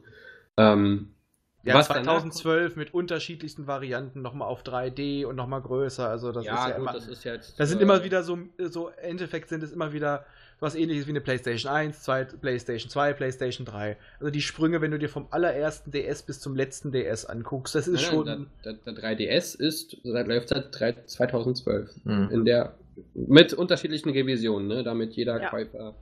Ähm, 0.56 1.14
Ja, 1.62 1.74
was 1.74 1.86
danach 1.86 2.22
2012 2.22 2.74
mit 2.74 2.92
unterschiedlichsten 2.92 3.68
Varianten 3.68 4.20
nochmal 4.20 4.48
auf 4.48 4.64
3D 4.64 5.26
und 5.26 5.36
nochmal 5.36 5.62
größer. 5.62 6.08
Also 6.08 6.32
das 6.32 6.44
ja, 6.44 6.54
ist 6.54 6.60
ja 6.60 6.70
gut, 6.70 6.78
immer. 6.78 6.92
das 6.92 7.06
ist 7.06 7.22
jetzt. 7.22 7.60
Da 7.60 7.66
sind 7.66 7.78
äh, 7.78 7.82
immer 7.82 8.02
wieder 8.02 8.24
so, 8.24 8.38
so, 8.58 8.88
im 8.88 8.94
Endeffekt 9.10 9.48
sind 9.48 9.62
es 9.62 9.70
immer 9.70 9.92
wieder 9.92 10.26
was 10.60 10.74
ähnliches 10.74 11.06
wie 11.06 11.10
eine 11.10 11.20
PlayStation 11.20 11.70
1, 11.72 12.02
2, 12.02 12.24
PlayStation 12.40 12.88
2, 12.90 13.12
PlayStation 13.12 13.66
3. 13.66 13.96
Also 14.20 14.30
die 14.30 14.40
Sprünge, 14.40 14.80
wenn 14.80 14.90
du 14.90 14.98
dir 14.98 15.08
vom 15.08 15.26
allerersten 15.30 15.90
DS 15.90 16.22
bis 16.22 16.40
zum 16.40 16.56
letzten 16.56 16.92
DS 16.92 17.26
anguckst, 17.26 17.74
das 17.74 17.88
ist 17.88 18.02
Nein, 18.02 18.10
schon. 18.10 18.26
nein, 18.26 18.46
der, 18.64 18.72
der, 18.74 18.92
der 18.94 19.18
3DS 19.18 19.60
ist 19.60 19.96
seit 20.02 20.26
läuft 20.28 20.48
seit 20.48 20.66
drei- 20.78 20.94
2012 21.04 21.90
Mhm. 22.04 22.28
in 22.32 22.44
der 22.44 22.74
mit 23.14 23.52
unterschiedlichen 23.52 24.08
Revisionen, 24.10 24.68
ne, 24.68 24.82
damit 24.82 25.12
jeder 25.12 25.40
Ja. 25.42 25.50
Käufer 25.50 25.94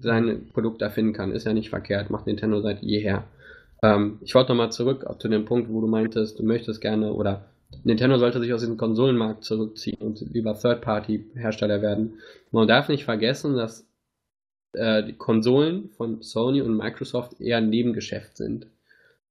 sein 0.00 0.48
Produkt 0.52 0.82
erfinden 0.82 1.12
kann, 1.14 1.32
ist 1.32 1.44
ja 1.46 1.52
nicht 1.54 1.70
verkehrt, 1.70 2.10
macht 2.10 2.26
Nintendo 2.26 2.60
seit 2.60 2.82
jeher. 2.82 3.24
Ähm, 3.82 4.18
ich 4.20 4.34
wollte 4.34 4.50
nochmal 4.50 4.70
zurück 4.72 5.04
auf 5.04 5.18
zu 5.18 5.28
dem 5.28 5.44
Punkt, 5.46 5.70
wo 5.72 5.80
du 5.80 5.86
meintest, 5.86 6.38
du 6.38 6.42
möchtest 6.42 6.80
gerne 6.80 7.12
oder 7.12 7.46
Nintendo 7.84 8.18
sollte 8.18 8.38
sich 8.40 8.52
aus 8.52 8.60
diesem 8.60 8.76
Konsolenmarkt 8.76 9.44
zurückziehen 9.44 9.96
und 10.00 10.20
lieber 10.32 10.54
Third-Party-Hersteller 10.58 11.80
werden. 11.80 12.14
Man 12.50 12.68
darf 12.68 12.88
nicht 12.88 13.04
vergessen, 13.04 13.56
dass 13.56 13.86
äh, 14.72 15.02
die 15.04 15.14
Konsolen 15.14 15.90
von 15.90 16.22
Sony 16.22 16.60
und 16.60 16.76
Microsoft 16.76 17.40
eher 17.40 17.58
ein 17.58 17.70
Nebengeschäft 17.70 18.36
sind. 18.36 18.66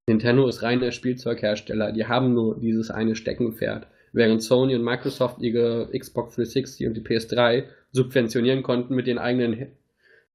Nintendo 0.08 0.48
ist 0.48 0.64
reiner 0.64 0.92
Spielzeughersteller, 0.92 1.92
die 1.92 2.06
haben 2.06 2.34
nur 2.34 2.60
dieses 2.60 2.92
eine 2.92 3.16
Steckenpferd. 3.16 3.88
Während 4.14 4.44
Sony 4.44 4.76
und 4.76 4.84
Microsoft 4.84 5.42
ihre 5.42 5.90
Xbox 5.98 6.36
360 6.36 6.88
und 6.88 6.96
die 6.96 7.02
PS3 7.02 7.64
subventionieren 7.92 8.64
konnten 8.64 8.94
mit 8.96 9.08
den 9.08 9.18
eigenen 9.18 9.68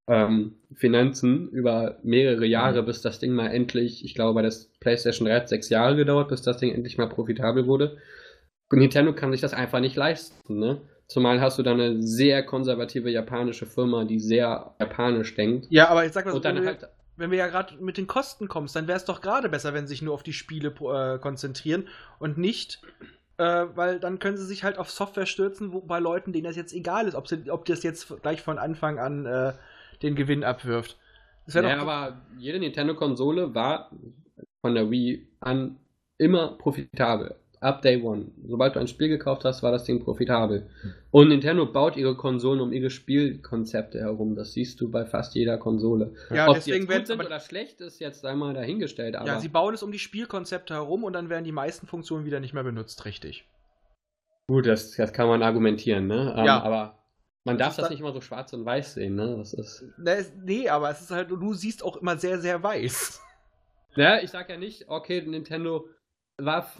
ähm, 0.07 0.55
Finanzen 0.73 1.49
über 1.49 1.99
mehrere 2.01 2.45
Jahre, 2.45 2.81
bis 2.81 3.01
das 3.01 3.19
Ding 3.19 3.33
mal 3.33 3.47
endlich, 3.47 4.03
ich 4.03 4.15
glaube, 4.15 4.33
bei 4.33 4.41
der 4.41 4.53
PlayStation 4.79 5.27
3 5.27 5.35
hat 5.35 5.49
sechs 5.49 5.69
Jahre 5.69 5.95
gedauert, 5.95 6.29
bis 6.29 6.41
das 6.41 6.57
Ding 6.57 6.73
endlich 6.73 6.97
mal 6.97 7.09
profitabel 7.09 7.67
wurde. 7.67 7.97
Nintendo 8.71 9.13
kann 9.13 9.31
sich 9.31 9.41
das 9.41 9.53
einfach 9.53 9.79
nicht 9.79 9.95
leisten, 9.95 10.57
ne? 10.57 10.81
Zumal 11.07 11.39
hast 11.39 11.57
du 11.57 11.63
da 11.63 11.71
eine 11.71 12.03
sehr 12.03 12.45
konservative 12.45 13.09
japanische 13.09 13.65
Firma, 13.65 14.03
die 14.03 14.19
sehr 14.19 14.75
japanisch 14.79 15.35
denkt. 15.35 15.67
ja, 15.69 15.87
aber 15.87 16.05
ich 16.05 16.11
sag 16.11 16.25
mal 16.25 16.33
so, 16.33 16.43
wenn, 16.43 16.65
halt 16.65 16.89
wenn 17.15 17.31
wir 17.31 17.37
ja 17.37 17.47
gerade 17.47 17.75
mit 17.81 17.97
den 17.97 18.07
Kosten 18.07 18.47
kommst, 18.47 18.75
dann 18.75 18.87
wäre 18.87 18.97
es 18.97 19.05
doch 19.05 19.21
gerade 19.21 19.49
besser, 19.49 19.73
wenn 19.73 19.87
sie 19.87 19.93
sich 19.93 20.01
nur 20.01 20.13
auf 20.13 20.23
die 20.23 20.33
Spiele 20.33 20.69
äh, 20.69 21.17
konzentrieren 21.17 21.87
und 22.19 22.37
nicht, 22.37 22.81
äh, 23.37 23.65
weil 23.73 23.99
dann 23.99 24.19
können 24.19 24.37
sie 24.37 24.45
sich 24.45 24.63
halt 24.63 24.77
auf 24.77 24.91
Software 24.91 25.25
stürzen, 25.25 25.73
wo 25.73 25.81
bei 25.81 25.99
Leuten, 25.99 26.33
denen 26.33 26.45
das 26.45 26.55
jetzt 26.55 26.73
egal 26.73 27.07
ist, 27.07 27.15
ob, 27.15 27.27
sie, 27.27 27.49
ob 27.49 27.65
das 27.65 27.83
jetzt 27.83 28.21
gleich 28.21 28.41
von 28.41 28.59
Anfang 28.59 28.99
an 28.99 29.25
äh, 29.25 29.53
den 30.01 30.15
Gewinn 30.15 30.43
abwirft. 30.43 30.97
Ja, 31.47 31.61
doch. 31.61 31.69
aber 31.69 32.21
jede 32.37 32.59
Nintendo-Konsole 32.59 33.55
war 33.55 33.91
von 34.61 34.75
der 34.75 34.91
Wii 34.91 35.27
an 35.39 35.77
immer 36.17 36.57
profitabel. 36.57 37.35
Ab 37.59 37.81
Day 37.81 38.01
One. 38.03 38.27
Sobald 38.47 38.75
du 38.75 38.79
ein 38.79 38.87
Spiel 38.87 39.07
gekauft 39.09 39.43
hast, 39.45 39.63
war 39.63 39.71
das 39.71 39.83
Ding 39.85 40.03
profitabel. 40.03 40.69
Und 41.11 41.29
Nintendo 41.29 41.65
baut 41.65 41.97
ihre 41.97 42.15
Konsolen 42.15 42.59
um 42.61 42.71
ihre 42.71 42.89
Spielkonzepte 42.91 43.99
herum. 43.99 44.35
Das 44.35 44.53
siehst 44.53 44.79
du 44.79 44.91
bei 44.91 45.05
fast 45.05 45.33
jeder 45.35 45.57
Konsole. 45.57 46.13
ja, 46.29 46.47
Ob 46.47 46.55
deswegen 46.55 46.85
die 46.87 46.93
jetzt 46.93 46.99
gut 46.99 47.07
sind 47.07 47.19
aber, 47.19 47.27
oder 47.29 47.39
schlecht, 47.39 47.81
ist 47.81 47.99
jetzt 47.99 48.25
einmal 48.25 48.53
dahingestellt. 48.53 49.15
Aber 49.15 49.27
ja, 49.27 49.39
sie 49.39 49.49
bauen 49.49 49.73
es 49.73 49.81
um 49.81 49.91
die 49.91 49.99
Spielkonzepte 49.99 50.75
herum 50.75 51.03
und 51.03 51.13
dann 51.13 51.29
werden 51.29 51.45
die 51.45 51.51
meisten 51.51 51.87
Funktionen 51.87 52.25
wieder 52.25 52.39
nicht 52.39 52.53
mehr 52.53 52.63
benutzt, 52.63 53.05
richtig. 53.05 53.47
gut, 54.47 54.65
das, 54.67 54.91
das 54.91 55.11
kann 55.11 55.27
man 55.27 55.41
argumentieren, 55.43 56.07
ne? 56.07 56.35
Ähm, 56.37 56.45
Ja. 56.45 56.61
Aber 56.61 56.99
man 57.43 57.57
darf 57.57 57.75
das 57.75 57.83
dann- 57.85 57.91
nicht 57.91 58.01
immer 58.01 58.13
so 58.13 58.21
schwarz 58.21 58.53
und 58.53 58.65
weiß 58.65 58.93
sehen, 58.93 59.15
ne? 59.15 59.35
Das 59.37 59.53
ist. 59.53 59.83
Ne, 59.97 60.11
es- 60.15 60.31
nee, 60.43 60.69
aber 60.69 60.89
es 60.91 61.01
ist 61.01 61.11
halt, 61.11 61.31
du 61.31 61.53
siehst 61.53 61.83
auch 61.83 61.97
immer 61.97 62.17
sehr, 62.17 62.39
sehr 62.39 62.61
weiß. 62.61 63.19
Ja, 63.95 64.19
ich 64.21 64.29
sag 64.29 64.49
ja 64.49 64.57
nicht, 64.57 64.87
okay, 64.89 65.21
Nintendo 65.21 65.87
war 66.37 66.71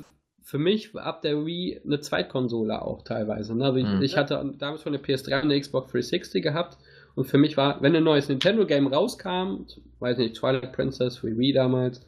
für 0.48 0.58
mich 0.58 0.96
ab 0.96 1.22
der 1.24 1.46
Wii 1.46 1.82
eine 1.86 2.00
Zweitkonsole 2.00 2.82
auch 2.82 3.02
teilweise. 3.04 3.54
Ne? 3.54 3.66
Also 3.66 3.80
ich, 3.80 3.86
Mhm. 3.86 4.02
ich 4.02 4.16
hatte 4.16 4.54
damals 4.58 4.82
schon 4.82 4.94
eine 4.96 5.04
PS3 5.04 5.36
und 5.36 5.52
eine 5.52 5.60
Xbox 5.60 5.92
360 5.92 6.42
gehabt 6.42 6.78
und 7.16 7.26
für 7.26 7.38
mich 7.38 7.58
war, 7.58 7.82
wenn 7.82 7.94
ein 7.94 8.06
neues 8.06 8.30
Nintendo-Game 8.30 8.88
rauskam, 8.88 9.66
weiß 10.00 10.18
nicht, 10.20 10.38
Twilight 10.38 10.72
Princess 10.72 11.18
für 11.18 11.38
Wii 11.38 11.52
damals, 11.52 12.00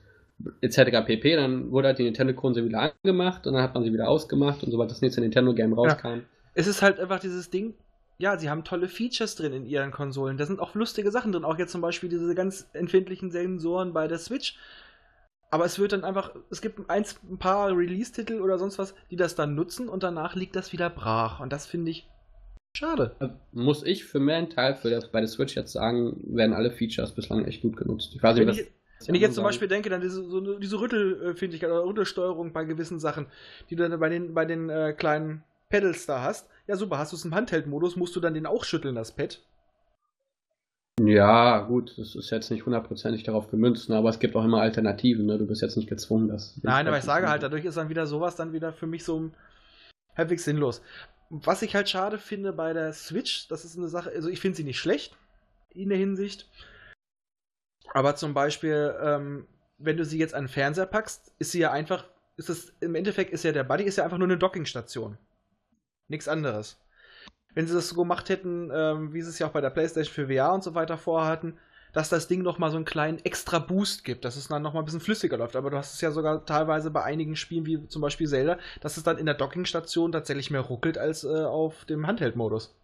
etc. 0.61 1.05
pp. 1.05 1.35
Dann 1.35 1.69
wurde 1.69 1.89
halt 1.89 1.99
die 1.99 2.03
Nintendo-Konsole 2.03 2.65
wieder 2.65 2.93
angemacht 3.03 3.45
und 3.45 3.55
dann 3.55 3.61
hat 3.61 3.73
man 3.73 3.83
sie 3.83 3.91
wieder 3.91 4.07
ausgemacht 4.07 4.63
und 4.63 4.71
sobald 4.71 4.89
das 4.89 5.01
nächste 5.01 5.19
Nintendo-Game 5.19 5.73
rauskam. 5.73 6.21
Es 6.53 6.65
ist 6.65 6.81
halt 6.81 6.97
einfach 6.97 7.19
dieses 7.19 7.49
Ding, 7.49 7.73
ja, 8.19 8.37
sie 8.37 8.49
haben 8.49 8.63
tolle 8.63 8.87
Features 8.87 9.35
drin 9.35 9.51
in 9.51 9.65
ihren 9.65 9.91
Konsolen. 9.91 10.37
Da 10.37 10.45
sind 10.45 10.61
auch 10.61 10.75
lustige 10.75 11.11
Sachen 11.11 11.33
drin, 11.33 11.43
auch 11.43 11.57
jetzt 11.57 11.73
zum 11.73 11.81
Beispiel 11.81 12.07
diese 12.07 12.33
ganz 12.35 12.69
empfindlichen 12.71 13.31
Sensoren 13.31 13.91
bei 13.91 14.07
der 14.07 14.17
Switch. 14.17 14.55
Aber 15.51 15.65
es 15.65 15.79
wird 15.79 15.93
dann 15.93 16.03
einfach, 16.03 16.35
es 16.51 16.61
gibt 16.61 16.89
ein, 16.89 17.05
ein 17.29 17.37
paar 17.39 17.75
Release-Titel 17.75 18.41
oder 18.41 18.59
sonst 18.59 18.77
was, 18.77 18.93
die 19.09 19.15
das 19.15 19.35
dann 19.35 19.55
nutzen 19.55 19.89
und 19.89 20.03
danach 20.03 20.35
liegt 20.35 20.55
das 20.55 20.71
wieder 20.73 20.89
brach. 20.89 21.39
Und 21.39 21.51
das 21.51 21.65
finde 21.65 21.91
ich 21.91 22.07
schade. 22.77 23.15
Muss 23.51 23.83
ich 23.83 24.05
für 24.05 24.19
meinen 24.19 24.49
Teil 24.49 24.75
für 24.75 24.89
das, 24.91 25.11
bei 25.11 25.19
der 25.19 25.27
Switch 25.27 25.55
jetzt 25.55 25.71
sagen, 25.71 26.21
werden 26.23 26.53
alle 26.53 26.71
Features 26.71 27.13
bislang 27.13 27.45
echt 27.45 27.63
gut 27.63 27.77
genutzt. 27.77 28.13
Ich 28.15 28.21
weiß 28.21 28.35
nicht, 28.35 28.41
Wenn 28.41 28.49
was 28.49 28.59
ich, 28.59 28.71
wenn 29.07 29.15
ich 29.15 29.21
jetzt 29.21 29.35
zum. 29.35 29.43
Beispiel 29.43 29.67
denke, 29.67 29.89
dann 29.89 30.01
diese, 30.01 30.23
so 30.23 30.59
diese 30.59 30.79
Rüttelfindlichkeit 30.79 31.71
oder 31.71 31.85
Rüttelsteuerung 31.85 32.53
bei 32.53 32.65
gewissen 32.65 32.99
Sachen, 32.99 33.27
die 33.69 33.75
du 33.75 33.87
dann 33.87 33.99
bei 33.99 34.09
den, 34.09 34.33
bei 34.33 34.45
den 34.45 34.69
äh, 34.69 34.93
kleinen 34.93 35.43
Pedals 35.69 36.05
da 36.05 36.21
hast, 36.21 36.47
ja 36.67 36.75
super, 36.75 36.97
hast 36.99 37.11
du 37.11 37.15
es 37.15 37.25
im 37.25 37.33
Handheld-Modus, 37.33 37.95
musst 37.95 38.15
du 38.15 38.19
dann 38.19 38.33
den 38.33 38.45
auch 38.45 38.65
schütteln, 38.65 38.95
das 38.95 39.11
Pad. 39.11 39.41
Ja, 41.07 41.59
gut, 41.59 41.97
das 41.97 42.15
ist 42.15 42.29
jetzt 42.29 42.51
nicht 42.51 42.65
hundertprozentig 42.65 43.23
darauf 43.23 43.49
gemünzt, 43.49 43.89
ne, 43.89 43.97
aber 43.97 44.09
es 44.09 44.19
gibt 44.19 44.35
auch 44.35 44.43
immer 44.43 44.61
Alternativen, 44.61 45.25
ne? 45.25 45.37
Du 45.37 45.45
bist 45.45 45.61
jetzt 45.61 45.77
nicht 45.77 45.89
gezwungen, 45.89 46.27
das. 46.27 46.59
Nein, 46.61 46.87
aber 46.87 46.97
ich 46.97 47.03
sage 47.03 47.29
halt, 47.29 47.43
dadurch 47.43 47.65
ist 47.65 47.77
dann 47.77 47.89
wieder 47.89 48.05
sowas 48.05 48.35
dann 48.35 48.53
wieder 48.53 48.73
für 48.73 48.87
mich 48.87 49.03
so 49.03 49.31
halbwegs 50.17 50.43
sinnlos. 50.43 50.81
Was 51.29 51.61
ich 51.61 51.75
halt 51.75 51.89
schade 51.89 52.17
finde 52.17 52.53
bei 52.53 52.73
der 52.73 52.91
Switch, 52.93 53.47
das 53.47 53.63
ist 53.63 53.77
eine 53.77 53.87
Sache, 53.87 54.09
also 54.09 54.29
ich 54.29 54.39
finde 54.39 54.57
sie 54.57 54.63
nicht 54.63 54.79
schlecht 54.79 55.15
in 55.69 55.89
der 55.89 55.97
Hinsicht. 55.97 56.49
Aber 57.93 58.15
zum 58.15 58.33
Beispiel, 58.33 58.95
ähm, 59.01 59.47
wenn 59.77 59.97
du 59.97 60.05
sie 60.05 60.19
jetzt 60.19 60.33
an 60.33 60.45
den 60.45 60.49
Fernseher 60.49 60.85
packst, 60.85 61.33
ist 61.39 61.51
sie 61.51 61.59
ja 61.59 61.71
einfach, 61.71 62.05
ist 62.37 62.49
es, 62.49 62.73
im 62.81 62.95
Endeffekt 62.95 63.31
ist 63.31 63.43
ja 63.43 63.51
der 63.51 63.63
Buddy 63.63 63.83
ist 63.83 63.97
ja 63.97 64.03
einfach 64.03 64.17
nur 64.17 64.27
eine 64.27 64.37
Dockingstation. 64.37 65.17
Nichts 66.07 66.27
anderes. 66.27 66.79
Wenn 67.53 67.67
sie 67.67 67.73
das 67.73 67.89
so 67.89 67.95
gemacht 67.95 68.29
hätten, 68.29 68.71
ähm, 68.73 69.13
wie 69.13 69.21
sie 69.21 69.29
es 69.29 69.39
ja 69.39 69.47
auch 69.47 69.51
bei 69.51 69.61
der 69.61 69.69
PlayStation 69.69 70.13
für 70.13 70.33
VR 70.33 70.53
und 70.53 70.63
so 70.63 70.75
weiter 70.75 70.97
vorhatten, 70.97 71.57
dass 71.93 72.09
das 72.09 72.27
Ding 72.27 72.41
nochmal 72.41 72.69
so 72.69 72.75
einen 72.75 72.85
kleinen 72.85 73.19
extra 73.25 73.59
Boost 73.59 74.03
gibt, 74.03 74.25
dass 74.25 74.35
es 74.35 74.47
dann 74.47 74.61
nochmal 74.61 74.83
ein 74.83 74.85
bisschen 74.85 74.99
flüssiger 74.99 75.37
läuft. 75.37 75.55
Aber 75.55 75.69
du 75.69 75.77
hast 75.77 75.93
es 75.93 76.01
ja 76.01 76.11
sogar 76.11 76.45
teilweise 76.45 76.91
bei 76.91 77.03
einigen 77.03 77.35
Spielen, 77.35 77.65
wie 77.65 77.87
zum 77.87 78.01
Beispiel 78.01 78.27
Zelda, 78.27 78.59
dass 78.81 78.97
es 78.97 79.03
dann 79.03 79.17
in 79.17 79.25
der 79.25 79.35
Dockingstation 79.35 80.11
tatsächlich 80.11 80.51
mehr 80.51 80.61
ruckelt 80.61 80.97
als 80.97 81.23
äh, 81.23 81.43
auf 81.43 81.85
dem 81.85 82.05
Handheld-Modus. 82.05 82.75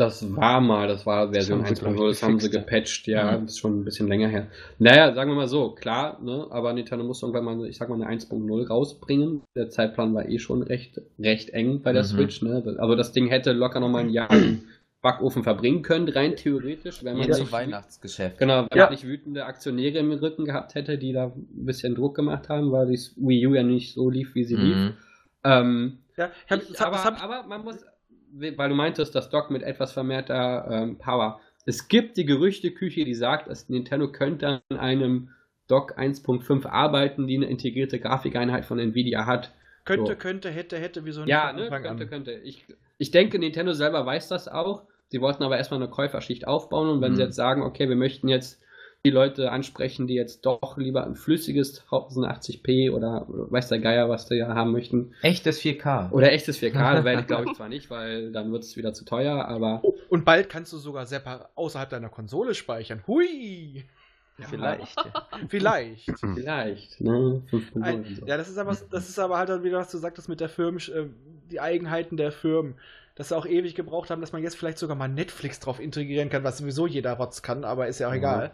Das 0.00 0.22
war 0.36 0.60
mal, 0.60 0.86
das 0.86 1.04
war 1.06 1.32
Version 1.32 1.58
Das 1.58 1.70
haben 1.70 1.74
sie, 1.74 1.82
1.0, 1.82 1.92
glaub 1.96 2.04
ich, 2.06 2.10
das 2.12 2.22
haben 2.22 2.38
sie 2.38 2.50
gepatcht, 2.50 3.08
ja, 3.08 3.36
Mhm. 3.36 3.42
das 3.42 3.52
ist 3.54 3.58
schon 3.58 3.80
ein 3.80 3.84
bisschen 3.84 4.06
länger 4.06 4.28
her. 4.28 4.46
Naja, 4.78 5.12
sagen 5.12 5.28
wir 5.32 5.34
mal 5.34 5.48
so, 5.48 5.72
klar, 5.72 6.20
ne, 6.22 6.46
aber 6.50 6.72
Nintendo 6.72 7.04
muss 7.04 7.20
irgendwann 7.20 7.44
mal, 7.44 7.66
ich 7.66 7.76
sag 7.78 7.88
mal, 7.88 7.96
eine 7.96 8.06
1.0 8.06 8.68
rausbringen. 8.68 9.42
Der 9.56 9.70
Zeitplan 9.70 10.14
war 10.14 10.28
eh 10.28 10.38
schon 10.38 10.62
recht, 10.62 11.00
recht 11.18 11.50
eng 11.50 11.82
bei 11.82 11.92
der 11.92 12.02
Mhm. 12.02 12.06
Switch, 12.06 12.42
ne. 12.42 12.62
Also 12.78 12.94
das 12.94 13.10
Ding 13.10 13.26
hätte 13.26 13.50
locker 13.52 13.80
nochmal 13.80 14.04
ein 14.04 14.10
Jahr 14.10 14.30
im 14.32 14.62
Backofen 15.02 15.42
verbringen 15.42 15.82
können, 15.82 16.08
rein 16.08 16.36
theoretisch, 16.36 17.02
wenn 17.02 17.16
man 17.18 17.26
Jetzt 17.26 17.40
nicht, 17.40 17.50
Weihnachtsgeschäft. 17.50 18.38
genau, 18.38 18.66
wenn 18.70 18.78
Ja. 18.78 18.84
man 18.84 18.92
nicht 18.92 19.04
wütende 19.04 19.46
Aktionäre 19.46 19.98
im 19.98 20.12
Rücken 20.12 20.44
gehabt 20.44 20.76
hätte, 20.76 20.96
die 20.98 21.12
da 21.12 21.24
ein 21.34 21.64
bisschen 21.66 21.96
Druck 21.96 22.14
gemacht 22.14 22.48
haben, 22.48 22.70
weil 22.70 22.86
die 22.86 23.00
Wii 23.16 23.46
U 23.48 23.54
ja 23.54 23.64
nicht 23.64 23.94
so 23.94 24.08
lief, 24.10 24.36
wie 24.36 24.44
sie 24.44 24.56
lief. 24.56 24.76
Mhm. 24.76 24.94
Ähm, 25.42 25.98
Ja, 26.16 26.30
ich 26.46 26.50
hab, 26.52 26.62
ich, 26.70 26.80
hab, 26.80 26.86
aber, 26.86 27.04
hab, 27.04 27.22
aber 27.24 27.48
man 27.48 27.64
muss, 27.64 27.84
weil 28.32 28.68
du 28.68 28.74
meintest, 28.74 29.14
das 29.14 29.30
Dock 29.30 29.50
mit 29.50 29.62
etwas 29.62 29.92
vermehrter 29.92 30.68
ähm, 30.70 30.98
Power. 30.98 31.40
Es 31.66 31.88
gibt 31.88 32.16
die 32.16 32.24
Gerüchteküche, 32.24 33.04
die 33.04 33.14
sagt, 33.14 33.48
dass 33.48 33.68
Nintendo 33.68 34.10
könnte 34.10 34.62
an 34.70 34.78
einem 34.78 35.30
Dock 35.66 35.98
1.5 35.98 36.66
arbeiten, 36.66 37.26
die 37.26 37.36
eine 37.36 37.46
integrierte 37.46 38.00
Grafikeinheit 38.00 38.64
von 38.64 38.78
Nvidia 38.78 39.26
hat. 39.26 39.52
könnte, 39.84 40.12
so. 40.12 40.18
könnte, 40.18 40.50
hätte, 40.50 40.78
hätte, 40.78 41.04
wieso 41.04 41.20
nicht 41.20 41.28
Ja, 41.30 41.52
ne, 41.52 41.68
könnte, 41.68 42.04
an? 42.04 42.08
könnte. 42.08 42.32
Ich, 42.32 42.64
ich 42.98 43.10
denke, 43.10 43.38
Nintendo 43.38 43.72
selber 43.72 44.04
weiß 44.06 44.28
das 44.28 44.48
auch. 44.48 44.84
Sie 45.08 45.20
wollten 45.20 45.42
aber 45.42 45.56
erstmal 45.56 45.80
eine 45.82 45.90
Käuferschicht 45.90 46.46
aufbauen 46.46 46.88
und 46.88 47.00
wenn 47.00 47.12
Mhm. 47.12 47.16
sie 47.16 47.22
jetzt 47.22 47.36
sagen, 47.36 47.62
okay, 47.62 47.88
wir 47.88 47.96
möchten 47.96 48.28
jetzt 48.28 48.60
die 49.06 49.10
Leute 49.10 49.52
ansprechen, 49.52 50.06
die 50.06 50.14
jetzt 50.14 50.44
doch 50.44 50.76
lieber 50.76 51.04
ein 51.04 51.14
flüssiges 51.14 51.82
1080p 51.88 52.90
oder 52.90 53.26
weiß 53.28 53.68
der 53.68 53.78
Geier, 53.78 54.08
was 54.08 54.26
die 54.26 54.34
ja 54.34 54.48
haben 54.48 54.72
möchten, 54.72 55.14
Echtes 55.22 55.60
4K. 55.60 56.10
oder 56.10 56.32
echtes 56.32 56.60
4K, 56.60 57.04
werde 57.04 57.20
ich 57.20 57.26
glaube 57.26 57.46
ich 57.46 57.56
zwar 57.56 57.68
nicht, 57.68 57.90
weil 57.90 58.32
dann 58.32 58.50
wird 58.50 58.64
es 58.64 58.76
wieder 58.76 58.92
zu 58.92 59.04
teuer, 59.04 59.46
aber 59.46 59.80
Oh, 59.82 59.94
und 60.08 60.24
bald 60.24 60.48
kannst 60.48 60.72
du 60.72 60.78
sogar 60.78 61.06
separ 61.06 61.50
außerhalb 61.54 61.88
deiner 61.88 62.08
Konsole 62.08 62.54
speichern. 62.54 63.02
Hui! 63.06 63.84
Vielleicht. 64.40 64.96
ja. 64.96 65.28
Vielleicht. 65.48 66.04
vielleicht, 66.34 67.00
ne? 67.00 67.42
5.0 67.50 67.82
Ein, 67.82 67.96
und 68.04 68.16
so. 68.16 68.26
ja, 68.26 68.36
das 68.36 68.48
ist 68.48 68.58
aber, 68.58 68.76
das 68.90 69.08
ist 69.08 69.18
aber 69.18 69.38
halt 69.38 69.62
wieder, 69.64 69.78
was 69.78 69.90
du 69.90 69.98
sagtest 69.98 70.28
mit 70.28 70.40
der 70.40 70.48
Firmen, 70.48 70.80
äh, 70.80 71.06
die 71.50 71.60
Eigenheiten 71.60 72.16
der 72.16 72.30
Firmen. 72.30 72.74
Dass 73.18 73.28
sie 73.30 73.36
auch 73.36 73.46
ewig 73.46 73.74
gebraucht 73.74 74.10
haben, 74.10 74.20
dass 74.20 74.32
man 74.32 74.42
jetzt 74.44 74.56
vielleicht 74.56 74.78
sogar 74.78 74.96
mal 74.96 75.08
Netflix 75.08 75.58
drauf 75.58 75.80
integrieren 75.80 76.30
kann, 76.30 76.44
was 76.44 76.58
sowieso 76.58 76.86
jeder 76.86 77.14
Rotz 77.14 77.42
kann, 77.42 77.64
aber 77.64 77.88
ist 77.88 77.98
ja 77.98 78.06
auch 78.06 78.12
Ja. 78.12 78.16
egal. 78.16 78.50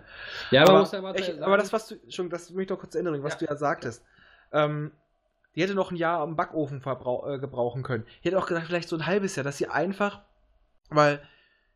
Ja, 0.50 0.62
aber, 0.62 0.80
aber, 0.80 1.08
ja 1.10 1.14
echt, 1.14 1.40
aber 1.42 1.56
das, 1.58 1.72
was 1.72 1.86
du 1.86 1.96
schon, 2.08 2.30
das 2.30 2.54
will 2.54 2.62
ich 2.62 2.68
doch 2.68 2.78
kurz 2.80 2.94
erinnern, 2.94 3.22
was 3.22 3.34
Ja. 3.34 3.38
du 3.40 3.44
ja 3.44 3.56
sagtest. 3.56 4.02
Ähm, 4.52 4.90
die 5.54 5.62
hätte 5.62 5.74
noch 5.74 5.90
ein 5.90 5.96
Jahr 5.96 6.20
am 6.20 6.34
Backofen 6.34 6.78
äh, 6.78 7.38
gebrauchen 7.38 7.82
können. 7.82 8.04
Ich 8.20 8.24
hätte 8.24 8.38
auch 8.38 8.46
gedacht, 8.46 8.64
vielleicht 8.66 8.88
so 8.88 8.96
ein 8.96 9.06
halbes 9.06 9.36
Jahr, 9.36 9.44
dass 9.44 9.58
sie 9.58 9.68
einfach, 9.68 10.22
weil 10.88 11.20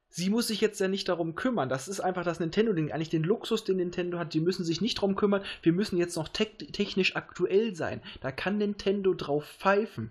sie 0.08 0.30
muss 0.30 0.48
sich 0.48 0.60
jetzt 0.62 0.80
ja 0.80 0.88
nicht 0.88 1.08
darum 1.10 1.34
kümmern. 1.34 1.68
Das 1.68 1.88
ist 1.88 2.00
einfach 2.00 2.24
das 2.24 2.40
Nintendo-Ding, 2.40 2.90
eigentlich 2.90 3.10
den 3.10 3.22
Luxus, 3.22 3.64
den 3.64 3.76
Nintendo 3.76 4.18
hat. 4.18 4.32
Die 4.32 4.40
müssen 4.40 4.64
sich 4.64 4.80
nicht 4.80 4.96
darum 4.98 5.14
kümmern. 5.14 5.42
Wir 5.62 5.72
müssen 5.72 5.98
jetzt 5.98 6.16
noch 6.16 6.28
tech 6.28 6.56
technisch 6.72 7.14
aktuell 7.16 7.76
sein. 7.76 8.00
Da 8.22 8.32
kann 8.32 8.56
Nintendo 8.56 9.12
drauf 9.12 9.44
pfeifen. 9.44 10.10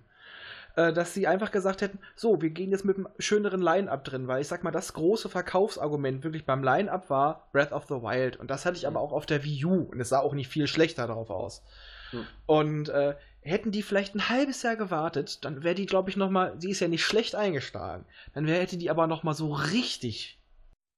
Äh, 0.77 0.93
dass 0.93 1.15
sie 1.15 1.25
einfach 1.25 1.49
gesagt 1.49 1.81
hätten, 1.81 1.97
so, 2.15 2.39
wir 2.39 2.51
gehen 2.51 2.69
jetzt 2.69 2.85
mit 2.85 2.97
einem 2.97 3.07
schöneren 3.17 3.63
Line-Up 3.63 4.03
drin, 4.03 4.27
weil 4.27 4.41
ich 4.41 4.47
sag 4.47 4.63
mal, 4.63 4.69
das 4.69 4.93
große 4.93 5.27
Verkaufsargument 5.27 6.23
wirklich 6.23 6.45
beim 6.45 6.63
Line-Up 6.63 7.09
war 7.09 7.49
Breath 7.51 7.71
of 7.71 7.85
the 7.85 7.95
Wild. 7.95 8.37
Und 8.37 8.51
das 8.51 8.63
hatte 8.63 8.77
ich 8.77 8.85
aber 8.85 8.99
auch 8.99 9.11
auf 9.11 9.25
der 9.25 9.43
Wii 9.43 9.65
U. 9.65 9.89
Und 9.91 9.99
es 9.99 10.09
sah 10.09 10.19
auch 10.19 10.35
nicht 10.35 10.49
viel 10.49 10.67
schlechter 10.67 11.07
darauf 11.07 11.31
aus. 11.31 11.63
Hm. 12.11 12.27
Und 12.45 12.89
äh, 12.89 13.15
hätten 13.41 13.71
die 13.71 13.81
vielleicht 13.81 14.13
ein 14.13 14.29
halbes 14.29 14.61
Jahr 14.61 14.75
gewartet, 14.75 15.43
dann 15.43 15.63
wäre 15.63 15.73
die, 15.73 15.87
glaube 15.87 16.11
ich, 16.11 16.15
noch 16.15 16.29
mal, 16.29 16.53
sie 16.59 16.69
ist 16.69 16.79
ja 16.79 16.87
nicht 16.87 17.03
schlecht 17.03 17.33
eingeschlagen. 17.33 18.05
Dann 18.35 18.45
wär, 18.45 18.59
hätte 18.59 18.77
die 18.77 18.91
aber 18.91 19.07
noch 19.07 19.23
mal 19.23 19.33
so 19.33 19.51
richtig, 19.51 20.36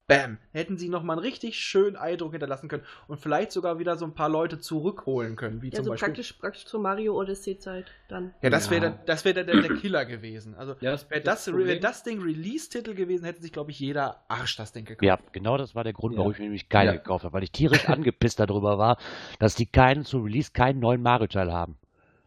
bam, 0.09 0.37
hätten 0.51 0.75
sie 0.77 0.89
noch 0.89 1.03
mal 1.03 1.13
einen 1.13 1.21
richtig 1.21 1.55
schönen 1.57 1.95
Eindruck 1.95 2.31
hinterlassen 2.31 2.67
können 2.67 2.83
und 3.07 3.21
vielleicht 3.21 3.53
sogar 3.53 3.79
wieder 3.79 3.95
so 3.95 4.03
ein 4.05 4.13
paar 4.13 4.27
Leute 4.27 4.59
zurückholen 4.59 5.37
können, 5.37 5.61
wie 5.61 5.67
Ja, 5.69 5.75
zum 5.75 5.85
so 5.85 5.91
Beispiel. 5.91 6.07
praktisch, 6.07 6.33
praktisch 6.33 6.65
zur 6.65 6.81
Mario 6.81 7.15
Odyssey-Zeit 7.17 7.85
dann. 8.09 8.33
Ja, 8.41 8.49
das 8.49 8.65
Ja. 8.65 8.71
wäre 8.71 8.81
der, 8.81 8.91
das 9.05 9.23
wär 9.23 9.33
der, 9.33 9.43
der, 9.45 9.61
der 9.61 9.75
Killer 9.77 10.03
gewesen. 10.05 10.55
Also, 10.55 10.73
Ja, 10.81 10.91
das, 10.91 11.09
wäre 11.09 11.21
das, 11.21 11.45
Problem- 11.45 11.67
wär 11.67 11.79
das 11.79 12.03
Ding 12.03 12.21
Release-Titel 12.21 12.95
gewesen, 12.95 13.23
hätte 13.23 13.41
sich, 13.41 13.53
glaube 13.53 13.71
ich, 13.71 13.79
jeder 13.79 14.25
Arsch 14.27 14.57
das 14.57 14.73
Ding 14.73 14.83
gekauft. 14.83 15.03
Ja, 15.03 15.19
genau 15.31 15.55
das 15.57 15.75
war 15.75 15.83
der 15.85 15.93
Grund, 15.93 16.17
warum 16.17 16.31
Ja. 16.31 16.33
ich 16.33 16.39
mir 16.39 16.45
nämlich 16.45 16.67
keine 16.67 16.91
Ja. 16.91 16.97
gekauft 16.97 17.23
habe, 17.23 17.33
weil 17.33 17.43
ich 17.43 17.51
tierisch 17.51 17.87
angepisst 17.89 18.39
darüber 18.39 18.77
war, 18.79 18.97
dass 19.37 19.55
die 19.55 19.67
keinen 19.67 20.03
zu 20.03 20.17
Release 20.19 20.51
keinen 20.51 20.79
neuen 20.79 21.01
Mario-Teil 21.03 21.53
haben. 21.53 21.77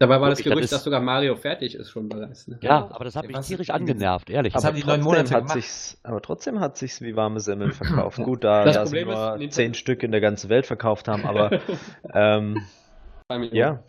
Dabei 0.02 0.20
war 0.20 0.30
das 0.30 0.38
Wirklich, 0.40 0.44
das 0.46 0.52
Gerücht, 0.54 0.64
ist- 0.64 0.72
dass 0.72 0.84
sogar 0.84 1.00
Mario 1.00 1.36
fertig 1.36 1.74
ist 1.76 1.90
schon 1.90 2.08
bereits. 2.08 2.48
Ne? 2.48 2.58
Ja, 2.60 2.88
aber 2.90 3.04
das 3.04 3.14
hat 3.14 3.26
mich 3.26 3.36
Was- 3.36 3.46
tierisch 3.46 3.70
angenervt, 3.70 4.30
ehrlich. 4.30 4.52
Was 4.54 4.64
Aber 4.64 4.74
haben 4.74 4.80
die 4.80 4.86
neun 4.86 5.00
trotzdem 5.00 5.04
Monate 5.04 5.34
hat 5.34 5.40
gemacht? 5.42 5.54
sich's, 5.54 6.00
aber 6.02 6.20
trotzdem 6.20 6.60
hat 6.60 6.76
sich's 6.76 7.00
wie 7.02 7.14
warme 7.14 7.38
Semmeln 7.40 7.70
verkauft. 8.10 8.18
Gut, 8.22 8.42
da 8.44 8.64
Das 8.64 8.74
ja, 8.76 8.82
Problem 8.82 9.08
sie 9.08 9.12
ist, 9.14 9.18
nur 9.18 9.30
Nintendo- 9.38 9.50
zehn 9.54 9.74
Stück 9.74 10.02
in 10.02 10.10
der 10.10 10.20
ganzen 10.20 10.50
Welt 10.50 10.66
verkauft 10.66 11.06
haben, 11.08 11.24
aber 11.24 11.60
ähm, 12.14 12.60
ja. 13.52 13.82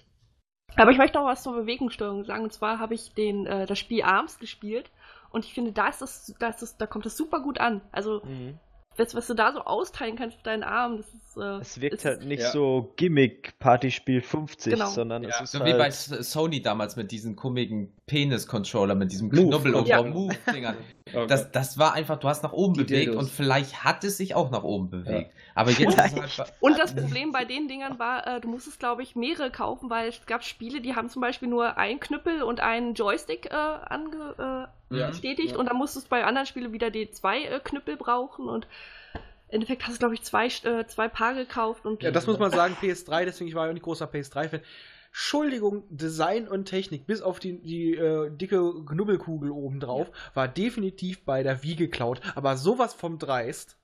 Aber 0.76 0.92
ich 0.92 0.98
möchte 0.98 1.18
noch 1.18 1.26
was 1.26 1.44
zur 1.44 1.54
Bewegungssteuerung 1.56 2.24
sagen. 2.26 2.44
Und 2.44 2.54
zwar 2.54 2.80
habe 2.80 2.94
ich 2.96 3.14
den, 3.14 3.46
äh, 3.46 3.66
das 3.66 3.78
Spiel 3.80 4.04
Arms 4.04 4.40
gespielt. 4.40 4.90
Und 5.30 5.46
ich 5.46 5.54
finde, 5.54 5.72
da 5.72 5.88
ist 5.88 6.02
das, 6.02 6.34
da 6.40 6.48
ist 6.50 6.62
das, 6.62 6.78
da 6.78 6.86
kommt 6.88 7.06
das 7.06 7.18
super 7.18 7.42
gut 7.42 7.60
an. 7.60 7.82
Also, 7.92 8.22
Mhm. 8.24 8.60
Was, 8.98 9.16
was 9.16 9.28
du 9.28 9.34
da 9.34 9.52
so 9.54 9.60
austeilen 9.62 10.16
kannst 10.16 10.38
mit 10.38 10.46
deinen 10.46 10.64
Armen, 10.64 10.98
das 10.98 11.08
ist. 11.08 11.38
Äh, 11.38 11.58
Es 11.62 11.82
wirkt 11.82 11.96
ist, 11.96 12.06
halt 12.06 12.26
nicht 12.26 12.42
ja. 12.44 12.52
so 12.52 12.94
Gimmick 12.96 13.58
Partyspiel 13.60 14.22
50, 14.22 14.74
Genau. 14.74 14.90
sondern 14.90 15.24
es 15.24 15.36
Ja, 15.38 15.44
ist 15.44 15.52
So 15.52 15.60
halt 15.62 15.74
wie 15.74 15.78
bei 15.78 15.88
S- 15.88 16.06
Sony 16.32 16.62
damals 16.62 16.96
mit 16.96 17.12
diesen 17.12 17.36
komischen 17.36 17.92
Penis-Controller, 18.06 18.96
mit 18.96 19.12
diesem 19.12 19.30
Move. 19.30 19.48
Knubbel 19.48 19.76
und 19.76 19.88
Ja. 19.88 20.02
Move-Dingern. 20.04 20.76
Okay. 20.78 20.86
Das, 21.28 21.52
das 21.52 21.78
war 21.78 21.94
einfach, 21.94 22.18
du 22.18 22.28
hast 22.30 22.44
nach 22.44 22.54
oben 22.54 22.74
Die 22.76 22.84
bewegt 22.86 23.08
Dildos. 23.08 23.24
und 23.26 23.30
vielleicht 23.30 23.84
hat 23.84 24.04
es 24.04 24.18
sich 24.18 24.34
auch 24.36 24.50
nach 24.52 24.64
oben 24.64 24.90
bewegt. 24.90 25.32
Aber 25.54 25.70
jetzt 25.70 25.98
es 25.98 26.38
halt. 26.40 26.54
Und 26.60 26.80
das 26.80 26.96
Problem 26.96 27.32
bei 27.32 27.46
den 27.46 27.68
Dingern 27.68 28.00
war, 28.00 28.26
äh, 28.26 28.40
du 28.42 28.48
musstest, 28.48 28.80
glaube 28.80 29.04
ich, 29.04 29.16
mehrere 29.16 29.52
kaufen, 29.52 29.90
weil 29.92 30.08
es 30.10 30.26
gab 30.26 30.44
Spiele, 30.44 30.82
die 30.82 30.96
haben 30.96 31.10
zum 31.10 31.22
Beispiel 31.22 31.50
nur 31.50 31.78
einen 31.78 32.00
Knüppel 32.00 32.42
und 32.42 32.62
einen 32.62 32.94
Joystick 32.96 33.48
äh, 33.52 33.54
ange, 33.54 34.68
äh, 34.70 34.83
Ja. 35.00 35.08
bestätigt. 35.08 35.52
Ja. 35.52 35.58
Und 35.58 35.68
dann 35.68 35.78
musstest 35.78 36.08
du 36.08 36.10
bei 36.10 36.24
anderen 36.24 36.46
Spielen 36.46 36.74
wieder 36.74 36.90
die 36.90 37.10
zwei 37.12 37.44
äh, 37.44 37.60
Knüppel 37.64 37.98
brauchen. 37.98 38.48
Und 38.48 38.68
im 39.14 39.22
Endeffekt 39.56 39.84
hast 39.86 39.96
du, 39.96 40.00
glaube 40.00 40.16
ich, 40.16 40.24
zwei, 40.24 40.48
äh, 40.48 40.86
zwei 40.88 41.08
Paar 41.08 41.36
gekauft. 41.36 41.86
Und 41.86 42.02
Ja, 42.04 42.12
das 42.12 42.28
muss 42.28 42.40
man 42.40 42.52
sagen, 42.52 42.76
PS3, 42.82 43.26
deswegen 43.26 43.48
ich 43.48 43.56
war 43.56 43.66
ja 43.66 43.70
auch 43.70 43.74
nicht 43.74 43.84
großer 43.84 44.06
PS3-Fan. 44.06 44.62
Entschuldigung, 45.08 45.84
Design 45.90 46.48
und 46.48 46.66
Technik, 46.66 47.06
bis 47.06 47.22
auf 47.22 47.40
die, 47.40 47.62
die 47.62 47.94
äh, 47.94 48.32
dicke 48.32 48.84
Knubbelkugel 48.84 49.52
oben 49.52 49.80
drauf, 49.80 50.12
war 50.34 50.48
definitiv 50.48 51.24
bei 51.24 51.44
der 51.44 51.62
Wii 51.62 51.76
geklaut. 51.76 52.20
Aber 52.34 52.58
sowas 52.58 52.96
vom 52.96 53.20
Dreist. 53.20 53.78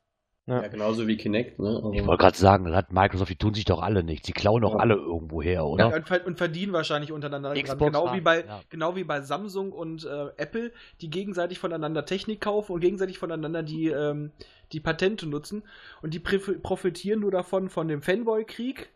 Ja, 0.49 0.67
genauso 0.67 1.07
wie 1.07 1.15
Kinect, 1.17 1.59
ne? 1.59 1.67
Also, 1.69 1.93
Ich 1.93 2.05
wollte 2.05 2.21
gerade 2.23 2.37
sagen, 2.37 2.65
dann 2.65 2.75
hat 2.75 2.91
Microsoft, 2.91 3.29
die 3.29 3.35
tun 3.35 3.53
sich 3.53 3.65
doch 3.65 3.81
alle 3.81 4.03
nichts. 4.03 4.25
Die 4.25 4.33
klauen 4.33 4.61
doch 4.61 4.73
Ja. 4.73 4.79
alle 4.79 4.95
irgendwo 4.95 5.41
her, 5.41 5.53
Ja, 5.53 5.63
oder? 5.63 5.93
und, 5.95 6.07
ver- 6.07 6.25
und 6.25 6.37
verdienen 6.37 6.73
wahrscheinlich 6.73 7.11
untereinander. 7.11 7.53
Xbox 7.53 7.91
Genau 7.93 8.13
wie, 8.13 8.21
bei, 8.21 8.43
ja. 8.45 8.61
genau 8.69 8.95
wie 8.95 9.03
bei 9.03 9.21
Samsung 9.21 9.71
und 9.71 10.05
äh, 10.05 10.27
Apple, 10.37 10.71
die 11.01 11.09
gegenseitig 11.09 11.59
voneinander 11.59 12.05
Technik 12.05 12.41
kaufen 12.41 12.73
und 12.73 12.79
gegenseitig 12.81 13.19
voneinander 13.19 13.63
die, 13.63 13.87
ähm, 13.87 14.31
die 14.71 14.79
Patente 14.79 15.27
nutzen. 15.27 15.63
Und 16.01 16.13
die 16.13 16.19
profitieren 16.19 17.19
nur 17.19 17.31
davon, 17.31 17.69
von 17.69 17.87
dem 17.87 18.01
Fanboy-Krieg. 18.01 18.89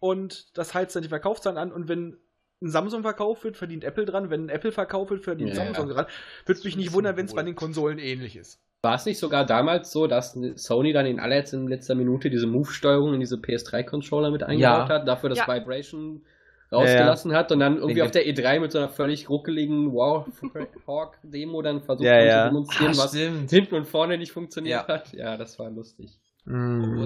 Und 0.00 0.56
das 0.58 0.74
heizt 0.74 0.94
dann 0.94 1.02
die 1.02 1.08
Verkaufszahlen 1.08 1.58
an. 1.58 1.72
Und 1.72 1.88
wenn 1.88 2.18
ein 2.62 2.70
Samsung 2.70 3.02
verkauft 3.02 3.44
wird, 3.44 3.56
verdient 3.56 3.84
Apple 3.84 4.04
dran. 4.04 4.30
Wenn 4.30 4.46
ein 4.46 4.48
Apple 4.50 4.72
verkauft 4.72 5.10
wird, 5.10 5.24
verdient 5.24 5.50
Ja, 5.50 5.56
Samsung 5.64 5.88
ja. 5.88 5.94
dran. 5.94 6.06
Würde 6.46 6.60
mich 6.64 6.76
nicht 6.76 6.92
wundern, 6.92 7.16
wenn 7.16 7.26
es 7.26 7.34
bei 7.34 7.42
den 7.42 7.54
Konsolen 7.56 7.98
ähnlich 7.98 8.36
ist. 8.36 8.60
War 8.84 8.94
es 8.94 9.06
nicht 9.06 9.18
sogar 9.18 9.44
damals 9.46 9.90
so, 9.90 10.06
dass 10.06 10.38
Sony 10.56 10.92
dann 10.92 11.06
in 11.06 11.18
allerletzter 11.18 11.58
letzter 11.58 11.94
Minute 11.96 12.30
diese 12.30 12.46
Move-Steuerung 12.46 13.14
in 13.14 13.20
diese 13.20 13.36
PS3-Controller 13.36 14.30
mit 14.30 14.42
eingebaut 14.44 14.88
Ja. 14.88 14.94
hat, 14.94 15.08
dafür 15.08 15.30
das 15.30 15.38
Ja. 15.38 15.48
Vibration 15.48 16.22
rausgelassen 16.70 17.32
hat 17.34 17.50
und 17.52 17.60
dann 17.60 17.76
irgendwie 17.78 18.02
auf 18.02 18.10
der 18.10 18.26
E3 18.26 18.58
mit 18.60 18.72
so 18.72 18.78
einer 18.78 18.88
völlig 18.88 19.28
ruckeligen 19.30 19.92
Warhawk-Demo 19.94 21.62
dann 21.62 21.82
versucht 21.82 22.06
Ja, 22.06 22.14
hat 22.16 22.24
ja. 22.26 22.42
zu 22.44 22.48
demonstrieren, 22.50 22.92
Ah, 22.94 22.98
was 22.98 23.10
stimmt. 23.10 23.50
hinten 23.50 23.74
und 23.76 23.86
vorne 23.86 24.18
nicht 24.18 24.32
funktioniert 24.32 24.86
Ja. 24.88 24.94
hat. 24.94 25.12
Ja, 25.12 25.36
das 25.36 25.58
war 25.58 25.70
lustig. 25.70 26.18
Wo 26.46 26.50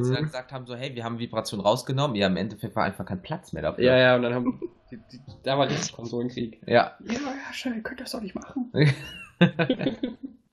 sie 0.02 0.12
dann 0.12 0.22
Mhm. 0.22 0.26
gesagt 0.26 0.50
haben, 0.52 0.66
so, 0.66 0.74
hey, 0.74 0.94
wir 0.96 1.04
haben 1.04 1.18
Vibration 1.20 1.60
rausgenommen. 1.60 2.16
Ja, 2.16 2.26
im 2.26 2.36
Endeffekt 2.36 2.74
war 2.74 2.84
einfach 2.84 3.04
kein 3.04 3.22
Platz 3.22 3.52
mehr 3.52 3.62
dafür. 3.62 3.84
Ja, 3.84 3.96
ja, 3.96 4.16
und 4.16 4.22
dann 4.22 4.34
haben 4.34 4.60
die, 4.90 4.96
die, 5.12 5.20
da 5.44 5.56
war 5.58 5.68
richtig 5.68 5.92
Konsolenkrieg. 5.92 6.60
Ja. 6.66 6.96
Ja, 7.04 7.12
ja, 7.12 7.52
schön, 7.52 7.74
ihr 7.76 7.82
könnt 7.82 8.00
das 8.00 8.10
doch 8.12 8.20
nicht 8.20 8.34
machen. 8.34 8.72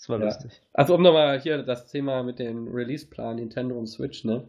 Das 0.00 0.08
war 0.08 0.18
Ja. 0.18 0.24
lustig. 0.24 0.62
Also 0.72 0.94
um 0.94 1.02
nochmal 1.02 1.38
hier 1.40 1.62
das 1.62 1.86
Thema 1.86 2.22
mit 2.22 2.38
dem 2.38 2.68
Release-Plan 2.68 3.36
Nintendo 3.36 3.78
und 3.78 3.86
Switch, 3.86 4.24
ne? 4.24 4.48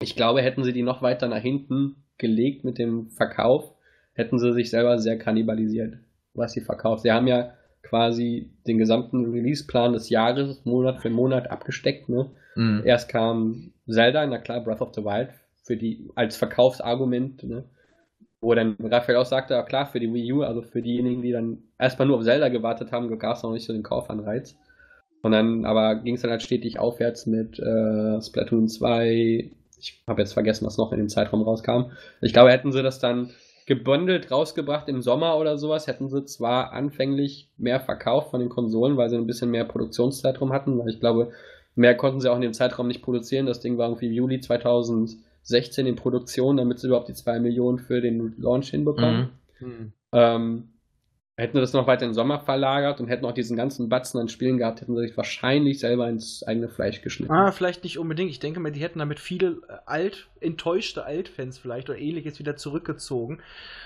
Ich 0.00 0.14
glaube, 0.14 0.42
hätten 0.42 0.62
sie 0.62 0.72
die 0.72 0.84
noch 0.84 1.02
weiter 1.02 1.26
nach 1.26 1.42
hinten 1.42 1.96
gelegt 2.18 2.62
mit 2.64 2.78
dem 2.78 3.10
Verkauf, 3.10 3.74
hätten 4.14 4.38
sie 4.38 4.52
sich 4.52 4.70
selber 4.70 4.98
sehr 4.98 5.18
kannibalisiert, 5.18 5.96
was 6.34 6.52
sie 6.52 6.60
verkauft. 6.60 7.02
Sie 7.02 7.10
haben 7.10 7.26
ja 7.26 7.54
quasi 7.82 8.52
den 8.66 8.78
gesamten 8.78 9.32
Release-Plan 9.32 9.92
des 9.92 10.08
Jahres 10.08 10.64
Monat 10.64 11.00
für 11.02 11.10
Monat 11.10 11.50
abgesteckt, 11.50 12.08
ne? 12.08 12.30
Mhm. 12.54 12.82
Erst 12.84 13.08
kam 13.08 13.72
Zelda, 13.88 14.24
na 14.26 14.38
klar, 14.38 14.62
Breath 14.62 14.82
of 14.82 14.94
the 14.94 15.02
Wild, 15.02 15.30
für 15.64 15.76
die, 15.76 16.08
als 16.14 16.36
Verkaufsargument, 16.36 17.42
ne? 17.42 17.64
Wo 18.40 18.54
dann 18.54 18.76
Raphael 18.82 19.18
auch 19.18 19.26
sagte, 19.26 19.54
ja 19.54 19.62
klar, 19.62 19.86
für 19.86 20.00
die 20.00 20.12
Wii 20.12 20.32
U, 20.32 20.42
also 20.42 20.62
für 20.62 20.80
diejenigen, 20.80 21.22
die 21.22 21.32
dann 21.32 21.58
erstmal 21.78 22.08
nur 22.08 22.18
auf 22.18 22.24
Zelda 22.24 22.48
gewartet 22.48 22.90
haben, 22.90 23.18
gab 23.18 23.36
es 23.36 23.42
noch 23.42 23.52
nicht 23.52 23.66
so 23.66 23.72
den 23.72 23.82
Kaufanreiz. 23.82 24.56
Und 25.22 25.32
dann, 25.32 25.66
aber 25.66 25.96
ging 25.96 26.14
es 26.14 26.22
dann 26.22 26.30
halt 26.30 26.42
stetig 26.42 26.78
aufwärts 26.78 27.26
mit 27.26 27.58
äh, 27.58 28.20
Splatoon 28.22 28.68
2. 28.68 29.50
Ich 29.78 30.02
habe 30.06 30.22
jetzt 30.22 30.32
vergessen, 30.32 30.66
was 30.66 30.78
noch 30.78 30.92
in 30.92 30.98
dem 30.98 31.08
Zeitraum 31.08 31.42
rauskam. 31.42 31.92
Ich 32.22 32.32
glaube, 32.32 32.50
hätten 32.50 32.72
sie 32.72 32.82
das 32.82 32.98
dann 32.98 33.30
gebündelt 33.66 34.30
rausgebracht 34.30 34.88
im 34.88 35.02
Sommer 35.02 35.38
oder 35.38 35.56
sowas, 35.56 35.86
hätten 35.86 36.08
sie 36.08 36.24
zwar 36.24 36.72
anfänglich 36.72 37.50
mehr 37.56 37.78
verkauft 37.80 38.30
von 38.30 38.40
den 38.40 38.48
Konsolen, 38.48 38.96
weil 38.96 39.10
sie 39.10 39.16
ein 39.16 39.26
bisschen 39.26 39.50
mehr 39.50 39.64
Produktionszeitraum 39.64 40.52
hatten, 40.52 40.78
weil 40.78 40.88
ich 40.88 40.98
glaube, 40.98 41.30
mehr 41.74 41.96
konnten 41.96 42.20
sie 42.20 42.30
auch 42.30 42.36
in 42.36 42.42
dem 42.42 42.52
Zeitraum 42.52 42.88
nicht 42.88 43.02
produzieren. 43.02 43.46
Das 43.46 43.60
Ding 43.60 43.78
war 43.78 43.88
irgendwie 43.88 44.12
Juli 44.12 44.40
2016 45.42 45.86
in 45.86 45.96
Produktion, 45.96 46.56
damit 46.56 46.78
sie 46.78 46.86
überhaupt 46.86 47.08
die 47.08 47.14
2 47.14 47.40
Millionen 47.40 47.78
für 47.78 48.00
den 48.00 48.34
Launch 48.38 48.70
hinbekommen. 48.70 49.30
Mhm. 49.60 49.92
Ähm, 50.12 50.68
hätten 51.40 51.56
sie 51.56 51.60
das 51.60 51.72
noch 51.72 51.86
weiter 51.86 52.04
in 52.04 52.10
den 52.10 52.14
Sommer 52.14 52.40
verlagert 52.40 53.00
und 53.00 53.08
hätten 53.08 53.24
auch 53.24 53.32
diesen 53.32 53.56
ganzen 53.56 53.88
Batzen 53.88 54.20
an 54.20 54.28
Spielen 54.28 54.58
gehabt, 54.58 54.80
hätten 54.80 54.94
sie 54.94 55.06
sich 55.06 55.16
wahrscheinlich 55.16 55.80
selber 55.80 56.08
ins 56.08 56.42
eigene 56.42 56.68
Fleisch 56.68 57.00
geschnitten. 57.02 57.32
Ah, 57.32 57.50
vielleicht 57.50 57.82
nicht 57.82 57.98
unbedingt. 57.98 58.30
Ich 58.30 58.40
denke 58.40 58.60
mal, 58.60 58.72
die 58.72 58.80
hätten 58.80 58.98
damit 58.98 59.18
viele 59.18 59.62
äh, 59.68 59.76
alt, 59.86 60.28
enttäuschte 60.40 61.04
Altfans 61.04 61.58
vielleicht 61.58 61.88
oder 61.88 61.98
ähnliches 61.98 62.38
wieder 62.38 62.56
zurückgezogen. 62.56 63.40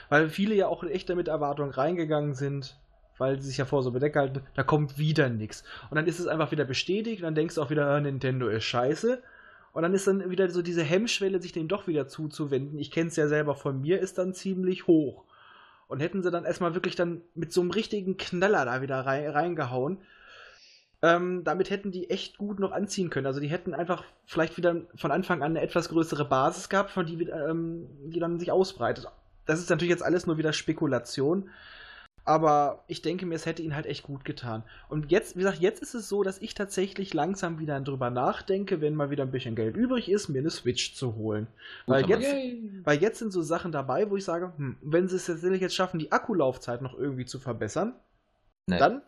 Weil 0.09 0.29
viele 0.29 0.55
ja 0.55 0.67
auch 0.67 0.83
echt 0.85 1.09
damit 1.09 1.29
Erwartungen 1.29 1.71
reingegangen 1.71 2.35
sind, 2.35 2.77
weil 3.19 3.41
sie 3.41 3.49
sich 3.49 3.59
ja 3.59 3.65
vor 3.65 3.83
so 3.83 3.93
bedeckt 3.93 4.17
halten, 4.17 4.41
da 4.55 4.65
kommt 4.65 4.99
wieder 4.99 5.29
nichts. 5.29 5.63
Und 5.91 5.97
dann 5.97 6.07
ist 6.07 6.19
es 6.19 6.27
einfach 6.27 6.51
wieder 6.51 6.65
bestätigt 6.65 7.23
und 7.23 7.27
dann 7.27 7.35
denkst 7.37 7.55
du 7.55 7.63
auch 7.63 7.71
wieder, 7.71 7.87
ah, 7.87 8.01
Nintendo 8.01 8.49
ist 8.49 8.65
scheiße. 8.65 9.23
Und 9.75 9.83
dann 9.83 9.93
ist 9.93 10.07
dann 10.07 10.31
wieder 10.31 10.49
so 10.51 10.63
diese 10.63 10.85
Hemmschwelle, 10.85 11.43
sich 11.43 11.53
dem 11.53 11.67
doch 11.67 11.89
wieder 11.89 12.07
zuzuwenden. 12.07 12.79
Ich 12.79 12.93
kenne 12.93 13.09
es 13.09 13.17
ja 13.17 13.27
selber 13.27 13.57
von 13.57 13.81
mir, 13.81 14.01
ist 14.01 14.19
dann 14.19 14.33
ziemlich 14.33 14.87
hoch. 14.87 15.25
Und 15.89 15.99
hätten 15.99 16.23
sie 16.23 16.31
dann 16.31 16.45
erstmal 16.45 16.75
wirklich 16.75 16.95
dann 16.95 17.23
mit 17.35 17.53
so 17.53 17.61
einem 17.61 17.73
richtigen 17.73 18.17
Knaller 18.17 18.65
da 18.65 18.83
wieder 18.83 19.01
rein, 19.01 19.29
reingehauen, 19.29 19.99
ähm, 21.03 21.43
damit 21.43 21.71
hätten 21.71 21.91
die 21.91 22.09
echt 22.09 22.39
gut 22.39 22.61
noch 22.61 22.71
anziehen 22.71 23.11
können. 23.11 23.27
Also 23.27 23.41
die 23.41 23.49
hätten 23.49 23.75
einfach 23.75 24.05
vielleicht 24.25 24.57
wieder 24.57 24.77
von 24.95 25.11
Anfang 25.11 25.43
an 25.43 25.51
eine 25.51 25.61
etwas 25.61 25.89
größere 25.89 26.25
Basis 26.25 26.69
gehabt, 26.69 26.93
von 26.93 27.05
die, 27.05 27.25
ähm, 27.25 27.89
die 28.07 28.21
dann 28.21 28.39
sich 28.39 28.53
ausbreitet. 28.53 29.09
Das 29.45 29.59
ist 29.59 29.69
natürlich 29.71 29.91
jetzt 29.91 30.05
alles 30.05 30.27
nur 30.27 30.39
wieder 30.39 30.53
Spekulation. 30.53 31.51
Aber 32.27 32.85
ich 32.87 33.03
denke 33.03 33.27
mir, 33.27 33.35
es 33.35 33.45
hätte 33.45 33.63
ihnen 33.63 33.75
halt 33.75 33.85
echt 33.85 34.03
gut 34.03 34.25
getan. 34.25 34.63
Und 34.89 35.13
jetzt, 35.13 35.37
wie 35.37 35.41
gesagt, 35.41 35.61
jetzt 35.61 35.83
ist 35.83 35.95
es 35.95 36.09
so, 36.09 36.23
dass 36.23 36.41
ich 36.41 36.55
tatsächlich 36.55 37.13
langsam 37.13 37.59
wieder 37.59 37.79
drüber 37.81 38.09
nachdenke, 38.09 38.81
wenn 38.81 38.95
mal 38.95 39.11
wieder 39.11 39.25
ein 39.25 39.31
bisschen 39.31 39.55
Geld 39.55 39.77
übrig 39.77 40.11
ist, 40.11 40.29
mir 40.31 40.39
eine 40.39 40.51
Switch 40.51 40.95
zu 40.95 41.17
holen. 41.17 41.49
Weil 41.87 42.03
Guter 42.05 42.21
jetzt, 42.21 42.63
weil 42.85 43.03
jetzt 43.03 43.19
sind 43.19 43.31
so 43.33 43.43
Sachen 43.43 43.73
dabei, 43.73 44.09
wo 44.11 44.17
ich 44.17 44.25
sage, 44.25 44.53
hm, 44.57 44.77
wenn 44.81 45.07
sie 45.07 45.17
es 45.17 45.27
tatsächlich 45.27 45.61
jetzt 45.61 45.75
schaffen, 45.75 45.99
die 45.99 46.13
Akkulaufzeit 46.13 46.81
noch 46.81 46.99
irgendwie 46.99 47.27
zu 47.27 47.39
verbessern, 47.39 47.95
Nee. 48.67 48.79
dann 48.79 49.03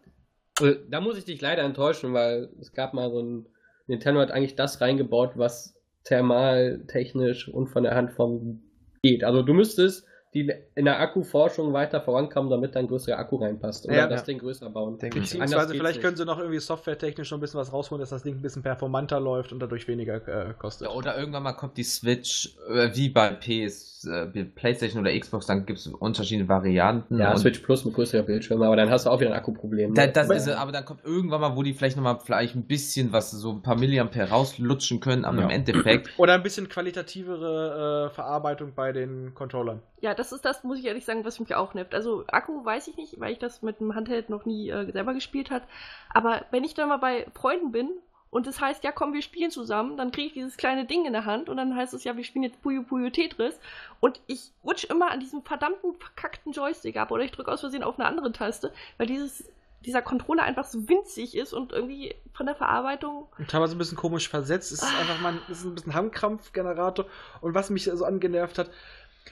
Äh, 0.61 0.75
Da 0.91 1.01
muss 1.01 1.17
ich 1.17 1.25
dich 1.25 1.41
leider 1.41 1.63
enttäuschen, 1.63 2.13
weil 2.13 2.51
es 2.61 2.73
gab 2.73 2.93
mal 2.93 3.11
so 3.11 3.21
ein. 3.21 3.47
Nintendo 3.87 4.21
hat 4.21 4.31
eigentlich 4.31 4.57
das 4.57 4.81
reingebaut, 4.81 5.33
was 5.37 5.75
thermaltechnisch 6.05 7.49
und 7.49 7.69
von 7.69 7.83
der 7.85 7.95
Handform 7.95 8.63
geht. 9.03 9.25
Also 9.25 9.43
du 9.43 9.55
müsstest 9.55 10.07
die 10.45 10.53
in 10.75 10.85
der 10.85 11.01
Akkuforschung 11.01 11.73
weiter 11.73 12.01
vorankommen, 12.01 12.51
damit 12.51 12.75
da 12.75 12.81
ein 12.81 12.87
größerer 12.89 13.19
Akku 13.19 13.37
reinpasst. 13.37 13.87
Oder 13.87 13.97
Ja. 13.97 14.07
das 14.07 14.25
Ding 14.25 14.39
größer 14.39 14.69
bauen. 14.71 14.99
Denke 14.99 15.21
Beziehungsweise 15.21 15.75
vielleicht 15.75 15.97
nicht. 15.97 16.05
können 16.05 16.17
sie 16.17 16.25
noch 16.27 16.39
irgendwie 16.39 16.59
softwaretechnisch 16.59 17.31
noch 17.31 17.39
ein 17.39 17.41
bisschen 17.41 17.59
was 17.61 17.73
rausholen, 17.73 18.01
dass 18.01 18.11
das 18.11 18.23
Ding 18.23 18.35
ein 18.37 18.43
bisschen 18.43 18.63
performanter 18.63 19.19
läuft 19.19 19.53
und 19.53 19.61
dadurch 19.61 19.89
weniger 19.89 20.17
äh, 20.29 20.53
kostet. 20.59 20.89
Ja, 20.89 20.95
Oder 20.95 21.19
irgendwann 21.19 21.43
mal 21.43 21.53
kommt 21.55 21.77
die 21.79 21.85
Switch, 21.85 22.55
äh, 22.71 22.91
wie 22.95 23.09
bei 23.09 23.31
PS, 23.31 24.05
äh, 24.07 24.27
PlayStation 24.45 25.01
oder 25.01 25.19
Xbox, 25.19 25.47
dann 25.47 25.65
gibt 25.67 25.79
es 25.79 25.87
unterschiedliche 25.87 26.49
Varianten. 26.49 27.19
Ja, 27.19 27.31
und 27.33 27.39
Switch 27.39 27.61
Plus 27.61 27.85
mit 27.85 27.95
größerer 27.95 28.23
Bildschirm, 28.23 28.61
aber 28.63 28.77
dann 28.77 28.91
hast 28.91 29.07
du 29.07 29.11
auch 29.11 29.19
wieder 29.21 29.31
ein 29.31 29.37
Akkuproblem. 29.37 29.95
Da, 29.95 30.07
ne? 30.07 30.13
das 30.13 30.27
Aber- 30.27 30.37
ist, 30.37 30.49
aber 30.49 30.73
dann 30.73 30.85
kommt 30.85 31.05
irgendwann 31.05 31.41
mal, 31.41 31.57
wo 31.57 31.63
die 31.63 31.73
vielleicht 31.73 31.97
nochmal 31.97 32.19
vielleicht 32.23 32.55
ein 32.55 32.67
bisschen 32.67 33.13
was, 33.13 33.31
so 33.31 33.51
ein 33.53 33.63
paar 33.63 33.77
Milliampere 33.79 34.29
rauslutschen 34.29 35.01
können, 35.01 35.25
aber 35.25 35.39
Ja. 35.39 35.45
im 35.45 35.51
Endeffekt, 35.51 36.11
Oder 36.19 36.35
ein 36.35 36.43
bisschen 36.43 36.69
qualitativere 36.69 38.09
äh, 38.11 38.15
Verarbeitung 38.15 38.73
bei 38.75 38.93
den 38.93 39.35
Controllern. 39.35 39.81
Ja, 40.01 40.15
das 40.15 40.26
ist 40.33 40.45
das, 40.45 40.65
muss 40.65 40.79
ich 40.79 40.85
ehrlich 40.85 41.05
sagen, 41.05 41.25
was 41.25 41.41
mich 41.41 41.55
auch 41.55 41.75
nervt. 41.75 41.95
Also 41.95 42.25
Akku 42.29 42.65
weiß 42.65 42.89
ich 42.89 42.97
nicht, 42.97 43.19
weil 43.21 43.33
ich 43.33 43.39
das 43.39 43.63
mit 43.63 43.81
dem 43.81 43.95
Handheld 43.95 44.31
noch 44.31 44.45
nie 44.45 44.71
äh, 44.71 44.91
selber 44.93 45.15
gespielt 45.15 45.51
hat. 45.51 45.63
Aber 46.11 46.45
wenn 46.51 46.65
ich 46.65 46.75
dann 46.75 46.89
mal 46.89 46.99
bei 46.99 47.27
Freunden 47.35 47.73
bin 47.73 47.91
und 48.31 48.47
es 48.47 48.61
heißt, 48.61 48.85
ja 48.85 48.93
komm, 48.93 49.13
wir 49.13 49.23
spielen 49.23 49.51
zusammen, 49.51 49.97
dann 49.97 50.13
kriege 50.13 50.29
ich 50.29 50.33
dieses 50.35 50.57
kleine 50.57 50.85
Ding 50.85 51.05
in 51.07 51.13
der 51.13 51.25
Hand 51.25 51.49
und 51.49 51.57
dann 51.57 51.75
heißt 51.75 51.95
es 51.95 52.05
ja, 52.05 52.17
wir 52.17 52.25
spielen 52.25 52.45
jetzt 52.45 52.61
Puyo 52.63 52.83
Puyo 52.83 53.11
Tetris 53.11 53.59
und 54.01 54.21
ich 54.27 54.53
rutsche 54.65 54.89
immer 54.89 55.11
an 55.11 55.21
diesem 55.21 55.43
verdammten 55.43 55.95
verkackten 55.95 56.53
Joystick 56.53 56.97
ab 56.97 57.11
oder 57.11 57.25
ich 57.25 57.31
drücke 57.31 57.51
aus 57.51 57.61
Versehen 57.61 57.83
auf 57.83 57.99
eine 57.99 58.09
andere 58.09 58.33
Taste, 58.33 58.73
weil 58.99 59.07
dieses 59.07 59.45
dieser 59.87 60.03
Controller 60.03 60.43
einfach 60.43 60.65
so 60.65 60.89
winzig 60.89 61.37
ist 61.37 61.53
und 61.53 61.73
irgendwie 61.73 62.15
von 62.35 62.47
der 62.47 62.57
Verarbeitung 62.57 63.29
Und 63.39 63.49
teilweise 63.49 63.77
ein 63.77 63.79
bisschen 63.79 63.97
komisch 63.97 64.29
versetzt. 64.29 64.73
Es 64.73 64.83
ist 64.83 64.99
einfach 64.99 65.21
mal 65.21 65.39
es 65.49 65.61
ist 65.61 65.65
ein 65.65 65.75
bisschen 65.75 65.95
Handkrampfgenerator. 65.95 67.07
Und 67.41 67.55
was 67.55 67.71
mich 67.71 67.85
so 67.85 68.05
angenervt 68.05 68.59
hat, 68.59 68.71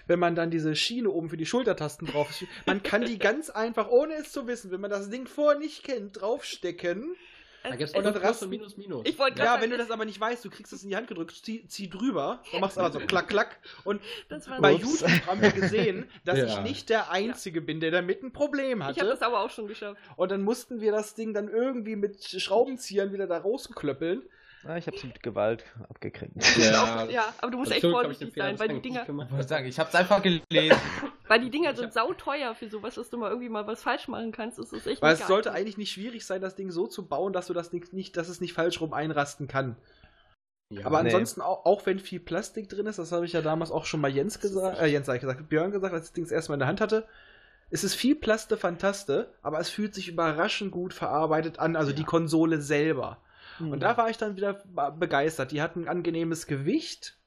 wenn 0.06 0.18
man 0.18 0.34
dann 0.34 0.50
diese 0.50 0.74
Schiene 0.76 1.10
oben 1.10 1.28
für 1.28 1.36
die 1.36 1.46
Schultertasten 1.46 2.06
drauf 2.06 2.28
man 2.66 2.82
kann 2.82 3.04
die 3.04 3.18
ganz 3.18 3.50
einfach, 3.50 3.88
ohne 3.88 4.14
es 4.14 4.32
zu 4.32 4.46
wissen, 4.46 4.70
wenn 4.70 4.80
man 4.80 4.90
das 4.90 5.10
Ding 5.10 5.26
vorher 5.26 5.58
nicht 5.58 5.84
kennt, 5.84 6.20
draufstecken. 6.20 7.14
da 7.62 7.70
gibt 7.70 7.90
es 7.90 7.94
und 7.96 8.04
dann 8.04 8.12
Plus 8.12 8.24
rasten- 8.24 8.44
und 8.44 8.50
Minus 8.50 8.76
Minus. 8.76 9.02
Ich 9.06 9.18
wollte 9.18 9.42
Ja, 9.42 9.60
wenn 9.60 9.70
du 9.70 9.78
das 9.78 9.90
aber 9.90 10.04
nicht 10.04 10.20
weißt, 10.20 10.44
du 10.44 10.50
kriegst 10.50 10.72
es 10.72 10.82
in 10.82 10.90
die 10.90 10.96
Hand 10.96 11.08
gedrückt, 11.08 11.32
zieh, 11.44 11.66
zieh 11.66 11.88
drüber, 11.88 12.42
dann 12.52 12.60
machst 12.60 12.76
du 12.76 12.80
aber 12.80 12.92
so 12.92 12.98
klack, 13.00 13.28
klack. 13.28 13.58
Und 13.84 14.02
das 14.28 14.48
war 14.50 14.60
bei 14.60 14.74
Ups. 14.74 15.00
YouTube 15.00 15.26
haben 15.26 15.40
wir 15.40 15.50
gesehen, 15.52 16.10
dass 16.24 16.38
Ja. 16.38 16.46
ich 16.46 16.60
nicht 16.60 16.88
der 16.90 17.10
Einzige 17.10 17.60
bin, 17.62 17.80
der 17.80 17.90
damit 17.90 18.22
ein 18.22 18.32
Problem 18.32 18.78
ich 18.80 18.84
habe 18.84 18.96
hatte. 19.00 19.06
das 19.08 19.22
aber 19.22 19.40
auch 19.40 19.50
schon 19.50 19.66
geschafft. 19.66 19.98
Und 20.16 20.30
dann 20.30 20.42
mussten 20.42 20.80
wir 20.80 20.92
das 20.92 21.14
Ding 21.14 21.32
dann 21.32 21.48
irgendwie 21.48 21.96
mit 21.96 22.22
Schraubenziehern 22.24 23.12
wieder 23.12 23.26
da 23.26 23.38
rausklöppeln. 23.38 24.22
Ah, 24.66 24.76
ich 24.76 24.86
hab's 24.86 25.04
mit 25.04 25.22
Gewalt 25.22 25.64
abgekriegt. 25.88 26.34
ja, 26.58 27.04
Ja, 27.10 27.34
aber 27.38 27.50
du 27.50 27.58
musst 27.58 27.72
echt 27.72 27.84
hab 27.84 27.90
vorsichtig 27.90 28.34
sein, 28.34 28.58
weil 28.58 28.68
die 28.68 28.80
Dinger, 28.80 29.02
ich 29.02 29.08
wollte 29.08 29.48
sagen, 29.48 29.66
ich 29.66 29.78
hab's 29.78 29.94
einfach 29.94 30.22
gelesen. 30.22 30.78
weil 31.28 31.40
die 31.40 31.50
Dinger 31.50 31.76
sind 31.76 31.92
sauteuer 31.92 32.54
für 32.54 32.68
sowas, 32.68 32.94
dass 32.94 33.10
du 33.10 33.18
mal 33.18 33.28
irgendwie 33.28 33.48
mal 33.48 33.66
was 33.66 33.82
falsch 33.82 34.08
machen 34.08 34.32
kannst. 34.32 34.58
Das 34.58 34.72
ist 34.72 34.86
echt 34.86 35.02
Weil 35.02 35.14
es 35.14 35.26
sollte 35.26 35.52
eigentlich 35.52 35.76
nicht 35.76 35.92
schwierig 35.92 36.24
sein, 36.24 36.40
das 36.40 36.54
Ding 36.54 36.70
so 36.70 36.86
zu 36.86 37.06
bauen, 37.06 37.32
dass 37.32 37.46
du 37.46 37.52
das 37.52 37.70
Ding 37.70 37.86
nicht, 37.92 38.16
dass 38.16 38.28
es 38.28 38.40
nicht 38.40 38.54
falsch 38.54 38.80
rum 38.80 38.92
einrasten 38.92 39.48
kann. 39.48 39.76
Ja. 40.70 40.86
Aber 40.86 41.02
nee. 41.02 41.10
ansonsten, 41.10 41.40
auch, 41.40 41.66
auch 41.66 41.84
wenn 41.86 41.98
viel 41.98 42.20
Plastik 42.20 42.68
drin 42.68 42.86
ist, 42.86 42.98
das 42.98 43.12
habe 43.12 43.26
ich 43.26 43.32
ja 43.32 43.42
damals 43.42 43.70
auch 43.70 43.84
schon 43.84 44.00
mal 44.00 44.10
Jens 44.10 44.40
gesagt, 44.40 44.80
äh, 44.80 44.86
Jens 44.86 45.06
habe 45.08 45.16
ich 45.16 45.22
gesagt, 45.22 45.48
Björn 45.48 45.72
gesagt, 45.72 45.92
als 45.92 46.04
ich 46.04 46.08
das 46.08 46.14
Ding 46.14 46.24
das 46.24 46.32
erste 46.32 46.50
Mal 46.52 46.54
in 46.54 46.60
der 46.60 46.68
Hand 46.68 46.80
hatte. 46.80 47.06
Es 47.70 47.84
ist 47.84 47.94
viel 47.94 48.14
Plaste 48.14 48.56
Fantaste, 48.56 49.34
aber 49.42 49.58
es 49.58 49.68
fühlt 49.68 49.94
sich 49.94 50.08
überraschend 50.08 50.70
gut 50.70 50.94
verarbeitet 50.94 51.58
an, 51.58 51.76
also 51.76 51.92
die 51.92 52.04
Konsole 52.04 52.60
selber. 52.60 53.18
Und 53.60 53.80
da 53.80 53.96
war 53.96 54.10
ich 54.10 54.18
dann 54.18 54.36
wieder 54.36 54.54
begeistert. 54.98 55.52
Die 55.52 55.62
hatten 55.62 55.82
ein 55.82 55.88
angenehmes 55.88 56.46
Gewicht. 56.46 57.18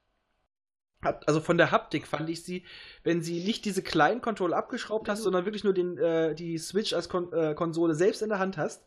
Hat, 1.00 1.28
also 1.28 1.40
von 1.40 1.58
der 1.58 1.70
Haptik 1.70 2.08
fand 2.08 2.28
ich 2.28 2.42
sie, 2.42 2.64
wenn 3.04 3.22
sie 3.22 3.44
nicht 3.44 3.64
diese 3.64 3.82
kleinen 3.82 4.20
Controller 4.20 4.56
abgeschraubt 4.56 5.08
hast, 5.08 5.22
sondern 5.22 5.44
wirklich 5.44 5.62
nur 5.62 5.72
den, 5.72 5.96
äh, 5.96 6.34
die 6.34 6.58
Switch 6.58 6.92
als 6.92 7.08
Kon 7.08 7.32
äh, 7.32 7.54
Konsole 7.54 7.94
selbst 7.94 8.20
in 8.20 8.30
der 8.30 8.40
Hand 8.40 8.56
hast, 8.56 8.84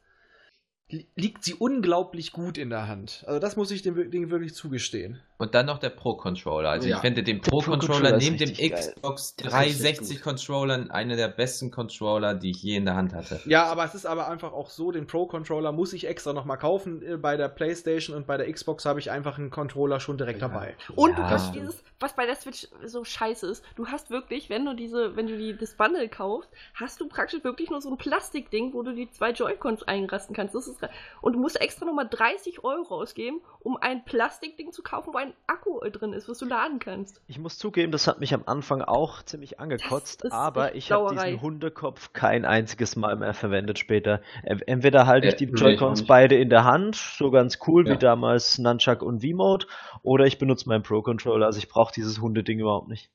liegt 1.16 1.44
sie 1.44 1.54
unglaublich 1.54 2.32
gut 2.32 2.58
in 2.58 2.70
der 2.70 2.88
Hand. 2.88 3.24
Also 3.28 3.39
das 3.39 3.56
muss 3.56 3.72
ich 3.72 3.82
dem 3.82 4.10
Ding 4.12 4.30
wirklich 4.30 4.54
zugestehen. 4.56 5.20
Und 5.38 5.56
dann 5.56 5.66
noch 5.66 5.80
der 5.80 5.89
Pro-Controller. 5.89 6.70
Also 6.70 6.88
Ja. 6.88 6.98
ich 6.98 7.02
finde 7.02 7.24
den 7.24 7.42
Pro-Controller 7.42 8.18
neben 8.18 8.38
dem. 8.38 8.52
Xbox 8.54 9.36
Der 9.38 9.48
ist 9.48 9.54
richtig 9.54 9.78
360 9.82 10.22
Controller 10.22 10.86
einer 10.92 11.16
der 11.16 11.30
besten 11.30 11.72
Controller, 11.72 12.36
die 12.36 12.52
ich 12.52 12.62
je 12.62 12.76
in 12.76 12.86
der 12.86 12.96
Hand 12.96 13.14
hatte. 13.14 13.39
Ja, 13.46 13.66
aber 13.66 13.84
es 13.86 13.96
ist 13.96 14.06
aber 14.06 14.28
einfach 14.30 14.54
auch 14.54 14.70
so, 14.70 14.92
den 14.92 15.08
Pro-Controller 15.08 15.72
muss 15.72 15.94
ich 15.94 16.08
extra 16.08 16.34
nochmal 16.34 16.58
kaufen. 16.58 17.02
Äh, 17.02 17.18
Bei 17.18 17.38
der 17.38 17.48
Playstation 17.50 18.16
und 18.16 18.28
bei 18.28 18.38
der 18.38 18.52
Xbox 18.52 18.86
habe 18.86 19.00
ich 19.00 19.10
einfach 19.12 19.38
einen 19.39 19.50
Controller 19.50 20.00
schon 20.00 20.18
direkt 20.18 20.42
Ja. 20.42 20.48
dabei. 20.48 20.76
Und 20.96 21.18
du 21.18 21.22
Ja. 21.24 21.30
hast 21.32 21.56
dieses, 21.56 21.84
was 22.00 22.16
bei 22.16 22.26
der 22.26 22.36
Switch 22.36 22.68
so 22.86 23.04
scheiße 23.04 23.48
ist, 23.48 23.64
du 23.76 23.88
hast 23.88 24.10
wirklich, 24.12 24.50
wenn 24.50 24.66
du 24.66 24.76
diese, 24.76 25.16
wenn 25.16 25.28
du 25.28 25.38
die, 25.38 25.56
das 25.58 25.74
Bundle 25.74 26.08
kaufst, 26.10 26.50
hast 26.76 27.00
du 27.02 27.08
praktisch 27.08 27.44
wirklich 27.44 27.70
nur 27.70 27.82
so 27.82 27.89
ein 27.92 27.98
Plastikding, 27.98 28.74
wo 28.74 28.84
du 28.84 28.94
die 28.94 29.10
zwei 29.12 29.32
Joy-Cons 29.32 29.84
einrasten 29.84 30.36
kannst. 30.36 30.54
Das 30.56 30.68
ist, 30.68 30.81
und 31.22 31.34
du 31.34 31.40
musst 31.40 31.60
extra 31.60 31.86
nochmal 31.86 32.08
30 32.10 32.64
Euro 32.64 32.96
ausgeben, 33.02 33.42
um 33.60 33.78
ein 33.78 34.04
Plastikding 34.06 34.72
zu 34.72 34.82
kaufen, 34.84 35.14
wo 35.14 35.18
ein 35.18 35.34
Akku 35.48 35.80
äh, 35.82 35.92
drin 35.92 36.14
ist, 36.14 36.28
was 36.30 36.38
du 36.40 36.46
laden 36.46 36.80
kannst. 36.80 37.22
Ich 37.28 37.40
muss 37.40 37.58
zugeben, 37.58 37.92
das 37.92 38.08
hat 38.08 38.20
mich 38.20 38.34
am 38.34 38.44
Anfang 38.46 38.82
auch 38.82 39.24
ziemlich 39.24 39.60
angekotzt, 39.60 40.32
aber 40.32 40.76
ich 40.76 40.92
habe 40.92 41.14
diesen 41.16 41.42
Hundekopf 41.42 42.14
kein 42.14 42.46
einziges 42.46 42.96
Mal 42.96 43.16
mehr 43.16 43.34
verwendet 43.34 43.80
später. 43.80 44.22
Entweder 44.44 45.08
halte 45.08 45.28
ich 45.28 45.34
Äh, 45.34 45.38
die 45.38 45.46
Joy-Cons 45.46 46.06
beide 46.06 46.36
in 46.36 46.50
der 46.50 46.64
Hand, 46.64 46.96
so 46.96 47.32
ganz 47.32 47.60
cool 47.68 47.88
Ja. 47.88 47.94
wie 47.94 47.98
damals 47.98 48.58
Nunchuck 48.58 49.02
und 49.02 49.22
V-Mode, 49.22 49.68
oder 50.04 50.26
ich 50.26 50.38
benutze 50.38 50.68
meinen 50.68 50.84
Pro-Controller, 50.84 51.46
also 51.46 51.60
ich 51.60 51.68
brauche 51.70 51.94
dieses 51.94 52.20
Hundeding 52.22 52.60
überhaupt 52.60 52.88
nicht. 52.88 53.10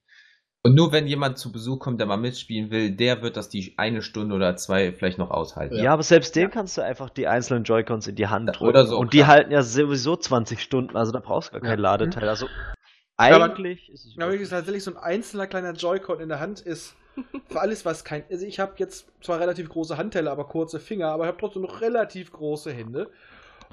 Und 0.67 0.75
nur 0.75 0.91
wenn 0.93 1.07
jemand 1.07 1.39
zu 1.39 1.53
Besuch 1.53 1.79
kommt, 1.79 2.01
der 2.01 2.07
mal 2.07 2.17
mitspielen 2.17 2.71
will, 2.71 2.91
der 2.91 3.23
wird 3.23 3.37
das 3.37 3.49
die 3.49 3.75
eine 3.77 4.03
Stunde 4.03 4.35
oder 4.35 4.57
zwei 4.57 4.93
vielleicht 4.93 5.17
noch 5.19 5.31
aushalten. 5.31 5.77
Ja, 5.77 5.93
aber 5.93 6.03
selbst 6.03 6.35
den 6.35 6.51
kannst 6.51 6.77
du 6.77 6.83
einfach 6.83 7.09
die 7.11 7.27
einzelnen 7.29 7.63
Joy-Cons 7.65 8.07
in 8.09 8.17
die 8.17 8.27
Hand 8.27 8.49
drücken. 8.49 8.65
Oder 8.67 8.85
so, 8.87 8.99
und 8.99 9.13
die 9.13 9.19
klar. 9.19 9.29
halten 9.29 9.53
ja 9.53 9.63
sowieso 9.63 10.17
20 10.17 10.61
Stunden, 10.61 10.97
also 10.97 11.13
da 11.13 11.21
brauchst 11.21 11.49
du 11.49 11.53
gar 11.53 11.61
kein 11.61 11.79
Ja. 11.79 11.91
Ladeteil. 11.91 12.29
Also 12.29 12.49
aber- 13.17 13.45
eigentlich 13.45 13.89
ist 13.91 14.05
es 14.07 14.17
Ja, 14.17 14.31
wie 14.33 14.39
gesagt, 14.39 14.61
tatsächlich 14.61 14.85
so 14.85 14.91
ein 14.91 14.97
einzelner 14.97 15.47
kleiner 15.47 15.73
Joy-Con 15.73 16.21
in 16.21 16.29
der 16.29 16.41
Hand 16.41 16.61
ist 16.61 16.97
für 17.49 17.61
alles, 17.61 17.85
was 17.85 18.05
kein. 18.05 18.25
Also 18.31 18.45
ich 18.45 18.59
habe 18.59 18.75
jetzt 18.79 19.07
zwar 19.23 19.39
relativ 19.41 19.69
große 19.69 19.97
Handteller, 19.97 20.33
aber 20.33 20.45
kurze 20.49 20.81
Finger, 20.81 21.09
aber 21.09 21.25
ich 21.25 21.29
habe 21.29 21.39
trotzdem 21.39 21.63
noch 21.63 21.81
relativ 21.81 22.33
große 22.33 22.73
Hände. 22.73 23.11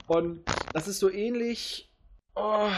Und 0.08 0.44
das 0.74 0.88
ist 0.88 1.00
so 1.00 1.10
ähnlich. 1.10 1.90
Oh, 2.36 2.70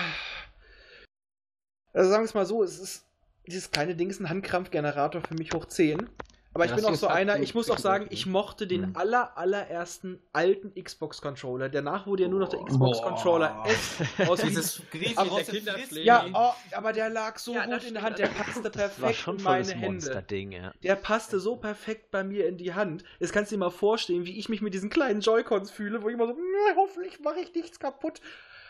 also 1.94 2.10
sagen 2.10 2.24
wir 2.24 2.26
es 2.26 2.34
mal 2.34 2.46
so, 2.46 2.64
es 2.64 2.80
ist. 2.80 3.06
Dieses 3.48 3.72
kleine 3.72 3.96
Ding 3.96 4.10
ist 4.10 4.20
ein 4.20 4.30
Handkrampfgenerator 4.30 5.22
für 5.22 5.36
mich 5.36 5.52
hoch 5.54 5.66
10. 5.66 6.10
Aber 6.54 6.64
ich 6.64 6.74
bin 6.74 6.86
auch 6.86 6.96
so 6.96 7.08
einer, 7.08 7.38
ich 7.42 7.54
muss 7.54 7.70
auch 7.70 7.78
sagen, 7.78 8.08
ich 8.12 8.26
mochte 8.26 8.66
den 8.66 8.92
Mhm. 8.92 8.96
aller, 8.96 9.38
allerersten 9.38 10.22
alten 10.32 10.74
Xbox-Controller. 10.82 11.68
Danach 11.68 12.08
wurde 12.08 12.24
ja 12.24 12.30
nur 12.30 12.40
noch 12.40 12.48
der. 12.48 12.64
Xbox-Controller 12.64 13.66
S 13.68 14.30
aus 14.30 14.40
Dieses 14.42 14.82
Kinderpflege. 14.90 16.06
Ja, 16.06 16.26
oh, 16.34 16.54
aber 16.72 16.94
der 16.94 17.10
lag 17.10 17.38
so 17.40 17.54
Ja, 17.54 17.66
gut 17.66 17.84
in 17.84 17.94
der. 17.96 18.04
Hand, 18.04 18.20
der 18.20 18.28
passte 18.28 18.70
perfekt 18.70 19.02
war 19.02 19.14
schon 19.14 19.38
in 19.38 19.44
meine 19.44 19.68
Hände. 19.68 19.86
Monsterding, 19.88 20.54
ja. 20.54 20.72
Der 20.82 20.96
passte 20.96 21.42
so 21.42 21.58
perfekt 21.58 22.10
bei 22.10 22.24
mir 22.24 22.48
in 22.48 22.56
die 22.58 22.74
Hand. 22.74 23.04
Jetzt 23.20 23.34
kannst 23.34 23.52
du 23.52 23.56
dir 23.58 23.60
mal 23.60 23.70
vorstellen, 23.70 24.26
wie 24.26 24.40
ich 24.40 24.48
mich 24.48 24.62
mit 24.62 24.74
diesen 24.74 24.90
kleinen 24.90 25.20
Joy-Cons 25.20 25.72
fühle, 25.72 26.04
wo 26.04 26.08
ich 26.08 26.14
immer 26.14 26.28
so, 26.28 26.34
"Nee, 26.34 26.74
hoffentlich 26.78 27.20
mache 27.20 27.42
ich 27.42 27.54
nichts 27.54 27.80
kaputt. 27.80 28.22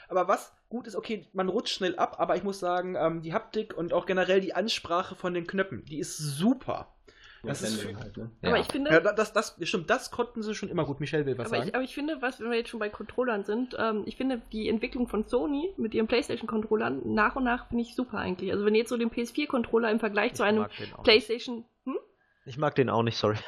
Aber 0.08 0.28
was 0.28 0.54
gut 0.70 0.88
ist, 0.88 0.96
okay, 0.96 1.28
man 1.34 1.50
rutscht 1.50 1.76
schnell 1.76 1.96
ab, 1.98 2.16
aber 2.20 2.36
ich 2.36 2.44
muss 2.44 2.60
sagen, 2.60 2.96
ähm, 2.96 3.22
die 3.22 3.34
Haptik 3.34 3.76
und 3.78 3.94
auch 3.94 4.06
generell 4.06 4.42
die 4.42 4.54
Ansprache 4.54 5.16
von 5.16 5.34
den 5.34 5.48
Knöpfen, 5.48 5.84
die 5.86 6.00
ist 6.00 6.18
super. 6.18 6.92
Das 7.44 7.62
ist 7.62 7.78
Nintendo 7.78 8.00
halt, 8.00 8.18
ne? 8.18 8.32
Aber 8.42 8.56
Ja. 8.56 8.62
ich 8.62 8.72
finde, 8.72 8.92
Ja, 8.92 9.00
das, 9.00 9.32
das, 9.32 9.56
stimmt, 9.62 9.88
das 9.92 10.10
konnten 10.10 10.42
sie 10.42 10.56
schon 10.56 10.68
immer 10.70 10.84
gut. 10.84 11.00
Michelle 11.00 11.28
will 11.28 11.38
was 11.38 11.46
aber 11.48 11.58
sagen. 11.58 11.70
ich, 11.70 11.76
aber 11.76 11.84
ich 11.84 11.94
finde, 11.94 12.20
was, 12.22 12.40
wenn 12.40 12.50
wir 12.50 12.58
jetzt 12.58 12.70
schon 12.70 12.80
bei 12.80 12.90
Controllern 12.90 13.44
sind, 13.44 13.76
ähm, 13.80 14.02
ich 14.08 14.18
finde 14.18 14.42
die 14.52 14.68
Entwicklung 14.68 15.08
von 15.08 15.24
Sony 15.24 15.72
mit 15.78 15.94
ihren 15.94 16.08
PlayStation-Controllern 16.08 17.02
nach 17.14 17.36
und 17.36 17.44
nach 17.44 17.68
finde 17.68 17.84
ich 17.84 17.94
super 17.96 18.18
eigentlich. 18.18 18.52
Also 18.52 18.66
wenn 18.66 18.74
ihr 18.74 18.80
jetzt 18.80 18.90
so 18.90 18.98
den 18.98 19.12
PS4-Controller 19.12 19.92
im 19.92 20.00
Vergleich 20.00 20.34
zu 20.34 20.42
Ich 20.44 20.50
einem 20.50 20.64
auch 20.64 20.70
nicht. 20.70 21.04
PlayStation? 21.04 21.66
Ich 22.46 22.58
mag 22.58 22.76
den 22.76 22.90
auch 22.90 23.04
nicht, 23.04 23.18
sorry. 23.18 23.38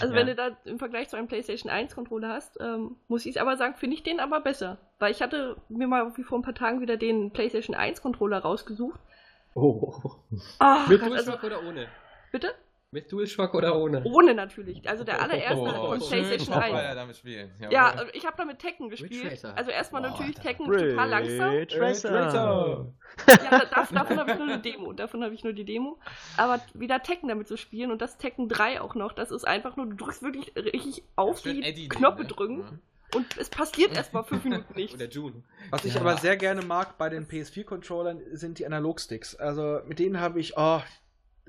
Also 0.00 0.12
Ja. 0.12 0.18
wenn 0.20 0.26
du 0.26 0.34
da 0.34 0.48
im 0.64 0.80
Vergleich 0.80 1.08
zu 1.08 1.16
einem 1.16 1.28
PlayStation 1.28 1.70
1 1.70 1.94
Controller 1.94 2.30
hast, 2.30 2.58
ähm, 2.60 2.96
muss 3.06 3.24
ich 3.26 3.40
aber 3.40 3.56
sagen, 3.56 3.76
finde 3.76 3.94
ich 3.94 4.02
den 4.02 4.18
aber 4.18 4.40
besser. 4.40 4.78
Weil 4.98 5.12
ich 5.12 5.22
hatte 5.22 5.56
mir 5.68 5.86
mal 5.86 6.16
wie 6.16 6.24
vor 6.24 6.36
ein 6.36 6.42
paar 6.42 6.54
Tagen 6.54 6.80
wieder 6.80 6.96
den 6.96 7.30
PlayStation 7.30 7.76
1 7.76 8.02
Controller 8.02 8.38
rausgesucht. 8.40 8.98
Oh. 9.54 9.94
Ah, 10.58 10.84
Mit 10.88 11.00
Gott, 11.00 11.12
also, 11.12 11.38
oder 11.38 11.62
ohne? 11.62 11.86
bitte? 12.32 12.52
Mit 12.94 13.10
DualShock 13.10 13.52
oder 13.54 13.76
ohne? 13.76 14.02
Ohne 14.04 14.34
natürlich. 14.34 14.88
Also 14.88 15.02
der 15.02 15.20
allererste 15.20 15.56
Oh, 15.60 15.86
von 15.88 16.00
schön, 16.00 16.08
PlayStation 16.24 16.54
Papa 16.54 16.66
1. 16.66 16.74
ja 16.76 16.94
damit 16.94 17.16
spielen. 17.16 17.50
Ja, 17.60 17.70
Jawohl. 17.70 18.06
äh, 18.06 18.16
ich 18.16 18.24
habe 18.24 18.36
damit 18.38 18.60
Tekken 18.60 18.88
gespielt. 18.88 19.44
Also 19.44 19.70
erstmal 19.72 20.00
natürlich 20.02 20.36
Tekken 20.36 20.66
total 20.66 21.08
langsam. 21.08 21.66
Tracer. 21.68 22.86
Ja, 23.28 23.36
da- 23.50 23.64
davon, 23.64 23.98
habe 24.18 24.30
ich 24.32 24.38
nur 24.38 24.46
eine 24.46 24.58
Demo. 24.60 24.92
Davon 24.92 25.22
habe 25.24 25.34
ich 25.34 25.42
nur 25.44 25.52
die 25.52 25.64
Demo. 25.64 25.98
Aber 26.36 26.60
wieder 26.72 27.02
Tekken 27.02 27.28
damit 27.28 27.48
zu 27.48 27.56
spielen 27.56 27.90
und 27.90 28.00
das 28.00 28.16
Tekken 28.16 28.48
3 28.48 28.80
auch 28.80 28.94
noch, 28.94 29.12
das 29.12 29.30
ist 29.30 29.44
einfach 29.46 29.76
nur, 29.76 29.86
du 29.86 29.96
drückst 29.96 30.22
wirklich 30.22 30.54
richtig 30.56 31.02
auf 31.16 31.42
die 31.42 31.88
Knöpfe 31.88 32.22
ne? 32.22 32.28
drücken 32.28 32.60
Ja. 32.60 33.18
und 33.18 33.36
es 33.38 33.48
passiert 33.50 33.96
erstmal 33.96 34.24
fünf 34.24 34.44
Minuten 34.44 34.72
nichts. 34.76 34.94
Oder 34.94 35.08
June. 35.08 35.42
Was 35.70 35.84
ich 35.84 35.94
Ja. 35.94 36.00
aber 36.00 36.16
sehr 36.16 36.36
gerne 36.36 36.62
mag 36.62 36.96
bei 36.98 37.08
den 37.08 37.26
PS4-Controllern 37.26 38.20
sind 38.32 38.58
die 38.60 38.66
Analogsticks. 38.66 39.34
Also 39.36 39.80
mit 39.86 39.98
denen 39.98 40.20
habe 40.20 40.38
ich, 40.40 40.56
oh, 40.56 40.80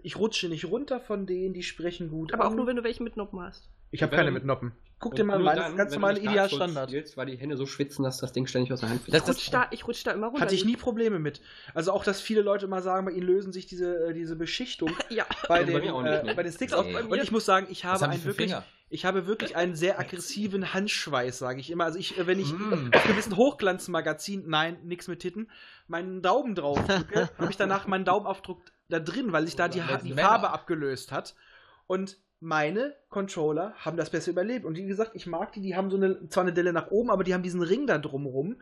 ich 0.06 0.18
rutsche 0.18 0.47
nicht 0.49 0.66
runter 0.66 0.99
von 0.99 1.26
denen, 1.26 1.53
die 1.53 1.64
sprechen 1.64 2.10
gut. 2.10 2.34
Aber 2.34 2.45
auch 2.45 2.51
an. 2.51 2.56
nur, 2.56 2.68
wenn 2.68 2.76
du 2.76 2.84
welche 2.84 3.03
mit 3.03 3.18
Noppen 3.18 3.39
hast. 3.41 3.70
Ich 3.91 4.01
habe 4.03 4.16
keine 4.16 4.30
du- 4.30 4.34
mit 4.36 4.45
Noppen. 4.45 4.72
Guck 4.97 5.16
dir 5.16 5.26
mal 5.26 5.36
nur 5.38 5.45
mein 5.45 5.58
dann, 5.58 5.76
ganz 5.76 5.93
normale 5.93 6.20
Idealstandard. 6.22 6.89
Spielst, 6.89 7.18
weil 7.18 7.26
die 7.26 7.36
Hände 7.38 7.58
so 7.58 7.66
schwitzen, 7.66 8.03
dass 8.03 8.18
das 8.20 8.32
Ding 8.32 8.47
ständig 8.47 8.72
aus 8.72 8.80
der 8.80 8.89
Hand 8.89 9.01
Ich 9.06 9.12
fliegt. 9.14 9.28
rutsch, 9.28 9.49
da, 9.51 9.68
ich 9.72 9.86
rutsch 9.88 10.06
da 10.06 10.12
immer 10.12 10.28
runter. 10.28 10.41
Hatte 10.41 10.56
ich 10.56 10.64
nie 10.64 10.78
Probleme 10.78 11.20
mit. 11.20 11.41
Also 11.74 11.91
auch, 11.91 12.03
dass 12.06 12.22
viele 12.22 12.41
Leute 12.41 12.68
mal 12.68 12.82
sagen, 12.82 13.06
bei 13.06 13.12
ihnen 13.12 13.28
lösen 13.28 13.51
sich 13.51 13.66
diese, 13.68 14.08
äh, 14.10 14.14
diese 14.14 14.38
Beschichtung 14.38 14.91
Ja. 15.10 15.26
bei, 15.49 15.60
bei 15.60 15.64
den, 15.66 15.82
mir 15.82 15.93
auch 15.93 16.01
nicht, 16.01 16.14
äh, 16.14 16.24
ne? 16.24 16.34
bei 16.36 16.43
den 16.43 16.51
Sticks 16.53 16.72
Nee. 16.72 16.78
auf. 16.95 17.10
Und 17.10 17.22
ich 17.22 17.32
muss 17.32 17.43
sagen, 17.45 17.68
ich 17.70 17.84
habe 17.84 18.08
einen 18.08 18.24
wirklich, 18.24 18.51
Finger? 18.51 18.64
ich 18.89 19.03
habe 19.06 19.28
wirklich 19.28 19.58
einen 19.58 19.76
sehr 19.76 19.99
aggressiven 19.99 20.74
Handschweiß, 20.74 21.38
sage 21.39 21.60
ich 21.60 21.70
immer. 21.72 21.84
Also 21.84 21.99
ich, 21.99 22.18
äh, 22.18 22.26
wenn 22.26 22.39
ich 22.39 22.53
Mm. 22.53 22.91
auf 22.95 23.03
gewissen 23.06 23.36
Hochglanzmagazin, 23.36 24.45
nein, 24.47 24.78
nix 24.86 25.08
mit 25.10 25.20
Titten, 25.20 25.49
meinen 25.88 26.22
Daumen 26.22 26.56
drauf 26.56 26.80
drücke, 26.88 27.30
habe 27.38 27.51
ich 27.51 27.58
danach 27.58 27.86
meinen 27.88 28.06
Daumenabdruck 28.06 28.62
da 28.90 29.00
drin, 29.00 29.32
weil 29.32 29.46
sich 29.46 29.56
da 29.56 29.68
die, 29.68 29.82
die. 30.04 30.14
Farbe 30.14 30.50
abgelöst 30.52 31.12
hat. 31.12 31.36
Und 31.88 32.18
meine 32.40 32.96
Controller 33.10 33.74
haben 33.78 33.98
das 33.98 34.10
besser 34.10 34.32
überlebt. 34.32 34.66
Und 34.66 34.76
wie 34.78 34.86
gesagt, 34.86 35.12
ich 35.14 35.26
mag 35.26 35.54
die, 35.54 35.62
die 35.62 35.76
haben 35.76 35.90
so 35.90 35.98
eine, 35.98 36.28
zwar 36.30 36.44
eine 36.44 36.54
Delle 36.54 36.74
nach 36.74 36.92
oben, 36.92 37.10
aber 37.10 37.24
die 37.24 37.34
haben 37.34 37.44
diesen 37.44 37.62
Ring 37.62 37.88
da 37.88 37.98
drumrum. 37.98 38.62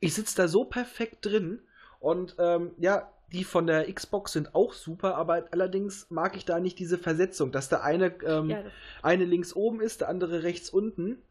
Ich 0.00 0.14
sitze 0.14 0.36
da 0.36 0.48
so 0.48 0.64
perfekt 0.64 1.26
drin. 1.26 1.60
Und 2.00 2.36
ähm, 2.38 2.72
ja, 2.78 3.12
die 3.32 3.44
von 3.44 3.66
der 3.66 3.92
Xbox 3.92 4.32
sind 4.32 4.54
auch 4.54 4.72
super, 4.72 5.16
aber 5.16 5.44
allerdings 5.52 6.10
mag 6.10 6.36
ich 6.36 6.44
da 6.44 6.60
nicht 6.60 6.78
diese 6.78 6.98
Versetzung, 6.98 7.52
dass 7.52 7.68
der 7.68 7.82
eine, 7.82 8.14
ähm, 8.24 8.50
Ja, 8.50 8.62
eine 9.02 9.24
links 9.24 9.54
oben 9.54 9.80
ist, 9.80 10.00
der 10.00 10.08
andere 10.08 10.42
rechts 10.42 10.70
unten. 10.70 11.22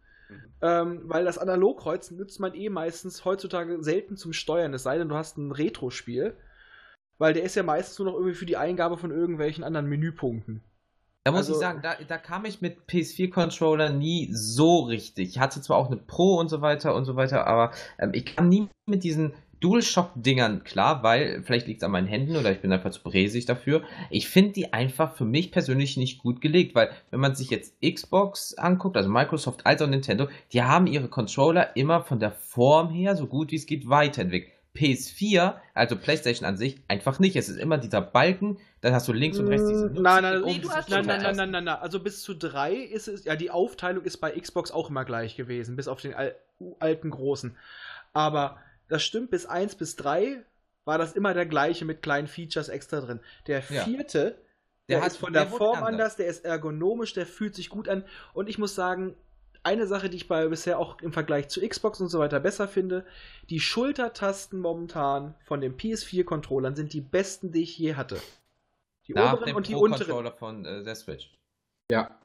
Ähm, 0.61 1.01
weil 1.05 1.25
das 1.25 1.37
Analogkreuz 1.37 2.11
nützt 2.11 2.39
man 2.39 2.53
eh 2.53 2.69
meistens 2.69 3.25
heutzutage 3.25 3.83
selten 3.83 4.15
zum 4.15 4.31
Steuern, 4.31 4.73
es 4.73 4.83
sei 4.83 4.97
denn, 4.97 5.09
du 5.09 5.15
hast 5.15 5.37
ein 5.37 5.51
Retro-Spiel. 5.51 6.35
Weil 7.21 7.33
der 7.35 7.43
ist 7.43 7.53
ja 7.53 7.61
meistens 7.61 7.99
nur 7.99 8.07
noch 8.07 8.15
irgendwie 8.15 8.33
für 8.33 8.47
die 8.47 8.57
Eingabe 8.57 8.97
von 8.97 9.11
irgendwelchen 9.11 9.63
anderen 9.63 9.85
Menüpunkten. 9.85 10.63
Da 11.23 11.29
muss 11.29 11.41
Also- 11.41 11.53
ich 11.53 11.59
sagen, 11.59 11.81
da, 11.83 11.93
da 12.07 12.17
kam 12.17 12.45
ich 12.45 12.61
mit 12.61 12.87
PS4-Controller 12.87 13.91
nie 13.91 14.29
so 14.31 14.79
richtig. 14.79 15.29
Ich 15.29 15.39
hatte 15.39 15.61
zwar 15.61 15.77
auch 15.77 15.85
eine 15.85 15.97
Pro 15.97 16.39
und 16.39 16.49
so 16.49 16.61
weiter 16.61 16.95
und 16.95 17.05
so 17.05 17.15
weiter, 17.15 17.45
aber 17.45 17.73
ähm, 17.99 18.09
ich 18.15 18.25
kam 18.25 18.49
nie 18.49 18.69
mit 18.89 19.03
diesen 19.03 19.33
DualShock-Dingern 19.59 20.63
klar, 20.63 21.03
weil 21.03 21.43
vielleicht 21.43 21.67
liegt 21.67 21.83
es 21.83 21.85
an 21.85 21.91
meinen 21.91 22.07
Händen 22.07 22.35
oder 22.35 22.51
ich 22.51 22.59
bin 22.59 22.73
einfach 22.73 22.89
zu 22.89 23.03
bräsig 23.03 23.45
dafür. 23.45 23.83
Ich 24.09 24.27
finde 24.27 24.53
die 24.53 24.73
einfach 24.73 25.13
für 25.13 25.25
mich 25.25 25.51
persönlich 25.51 25.97
nicht 25.97 26.23
gut 26.23 26.41
gelegt, 26.41 26.73
weil 26.73 26.89
wenn 27.11 27.19
man 27.19 27.35
sich 27.35 27.51
jetzt 27.51 27.75
Xbox 27.83 28.55
anguckt, 28.55 28.97
also 28.97 29.09
Microsoft 29.11 29.67
als 29.67 29.83
auch 29.83 29.87
Nintendo, 29.87 30.27
die 30.53 30.63
haben 30.63 30.87
ihre 30.87 31.07
Controller 31.07 31.75
immer 31.75 32.01
von 32.01 32.19
der 32.19 32.31
Form 32.31 32.89
her 32.89 33.15
so 33.15 33.27
gut 33.27 33.51
wie 33.51 33.57
es 33.57 33.67
geht 33.67 33.87
weiterentwickelt. 33.87 34.53
PS4, 34.75 35.59
also 35.73 35.95
PlayStation 35.97 36.45
an 36.47 36.55
sich, 36.57 36.77
einfach 36.87 37.19
nicht. 37.19 37.35
Es 37.35 37.49
ist 37.49 37.57
immer 37.57 37.77
dieser 37.77 38.01
Balken, 38.01 38.57
dann 38.81 38.93
hast 38.93 39.07
du 39.07 39.13
links 39.13 39.37
und 39.37 39.47
rechts 39.47 39.67
diese 39.67 39.87
Mm, 39.89 40.01
Nein, 40.01 40.23
nein, 40.23 40.41
Nee, 40.43 40.59
du 40.59 40.69
hast 40.71 40.89
nein, 40.89 41.05
nein, 41.05 41.21
nein, 41.21 41.35
nein, 41.35 41.51
nein, 41.51 41.63
nein. 41.65 41.77
Also 41.81 41.99
bis 41.99 42.21
zu 42.21 42.33
drei 42.33 42.73
ist 42.73 43.07
es, 43.07 43.25
ja, 43.25 43.35
die 43.35 43.51
Aufteilung 43.51 44.03
ist 44.05 44.17
bei 44.17 44.31
Xbox 44.31 44.71
auch 44.71 44.89
immer 44.89 45.03
gleich 45.05 45.35
gewesen, 45.35 45.75
bis 45.75 45.87
auf 45.87 46.01
den 46.01 46.13
al 46.13 46.35
alten 46.79 47.09
großen. 47.09 47.57
Aber 48.13 48.59
das 48.87 49.03
stimmt, 49.03 49.31
bis 49.31 49.45
eins 49.45 49.75
bis 49.75 49.95
drei 49.95 50.43
war 50.85 50.97
das 50.97 51.13
immer 51.13 51.33
der 51.33 51.45
gleiche 51.47 51.85
mit 51.85 52.01
kleinen 52.01 52.27
Features 52.27 52.69
extra 52.69 53.01
drin. 53.01 53.19
Der 53.47 53.63
Ja. 53.69 53.83
vierte, 53.83 54.37
der, 54.87 54.97
Der 54.97 55.01
hat- 55.01 55.07
ist 55.07 55.17
von 55.17 55.33
der 55.33 55.45
der 55.45 55.51
Form 55.51 55.77
anders. 55.77 55.87
anders, 55.89 56.15
der 56.17 56.27
ist 56.27 56.45
ergonomisch, 56.45 57.13
der 57.13 57.25
fühlt 57.25 57.55
sich 57.55 57.69
gut 57.69 57.89
an. 57.89 58.03
Und 58.33 58.47
ich 58.47 58.57
muss 58.57 58.75
sagen, 58.75 59.15
eine 59.63 59.87
Sache, 59.87 60.09
die 60.09 60.17
ich 60.17 60.27
bei 60.27 60.47
bisher 60.47 60.79
auch 60.79 61.01
im 61.01 61.13
Vergleich 61.13 61.49
zu 61.49 61.61
Xbox 61.61 62.01
und 62.01 62.07
so 62.07 62.19
weiter 62.19 62.39
besser 62.39 62.67
finde, 62.67 63.05
die 63.49 63.59
Schultertasten 63.59 64.59
momentan 64.59 65.35
von 65.45 65.61
den 65.61 65.77
PS4-Controllern 65.77 66.75
sind 66.75 66.93
die 66.93 67.01
besten, 67.01 67.51
die 67.51 67.63
ich 67.63 67.77
je 67.77 67.95
hatte. 67.95 68.19
Die 69.07 69.13
Nach 69.13 69.33
oberen 69.33 69.47
dem 69.47 69.55
und 69.55 69.67
die 69.67 69.75
unteren. 69.75 70.07
Pro-Controller 70.07 70.31
von 70.31 70.65
äh, 70.65 70.83
der 70.83 70.95
Switch. 70.95 71.31
Ja. 71.89 72.19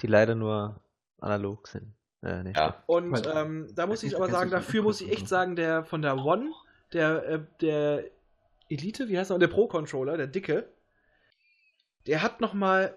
Die 0.00 0.06
leider 0.06 0.34
nur 0.34 0.80
analog 1.20 1.68
sind. 1.68 1.94
Äh, 2.22 2.42
nee, 2.42 2.52
Ja. 2.54 2.82
Und 2.86 3.26
ähm, 3.32 3.68
da 3.74 3.86
muss 3.86 4.02
ich 4.02 4.16
aber 4.16 4.28
sagen, 4.28 4.50
dafür 4.50 4.82
muss 4.82 5.00
ich 5.00 5.10
echt 5.10 5.28
sagen, 5.28 5.56
der 5.56 5.84
von 5.84 6.02
der 6.02 6.16
One, 6.16 6.52
der, 6.92 7.28
äh, 7.28 7.40
der 7.60 8.04
Elite, 8.68 9.08
wie 9.08 9.18
heißt 9.18 9.30
er, 9.30 9.38
der 9.38 9.48
Pro-Controller, 9.48 10.16
der 10.16 10.26
dicke, 10.26 10.68
der 12.06 12.22
hat 12.22 12.40
noch 12.40 12.54
mal, 12.54 12.96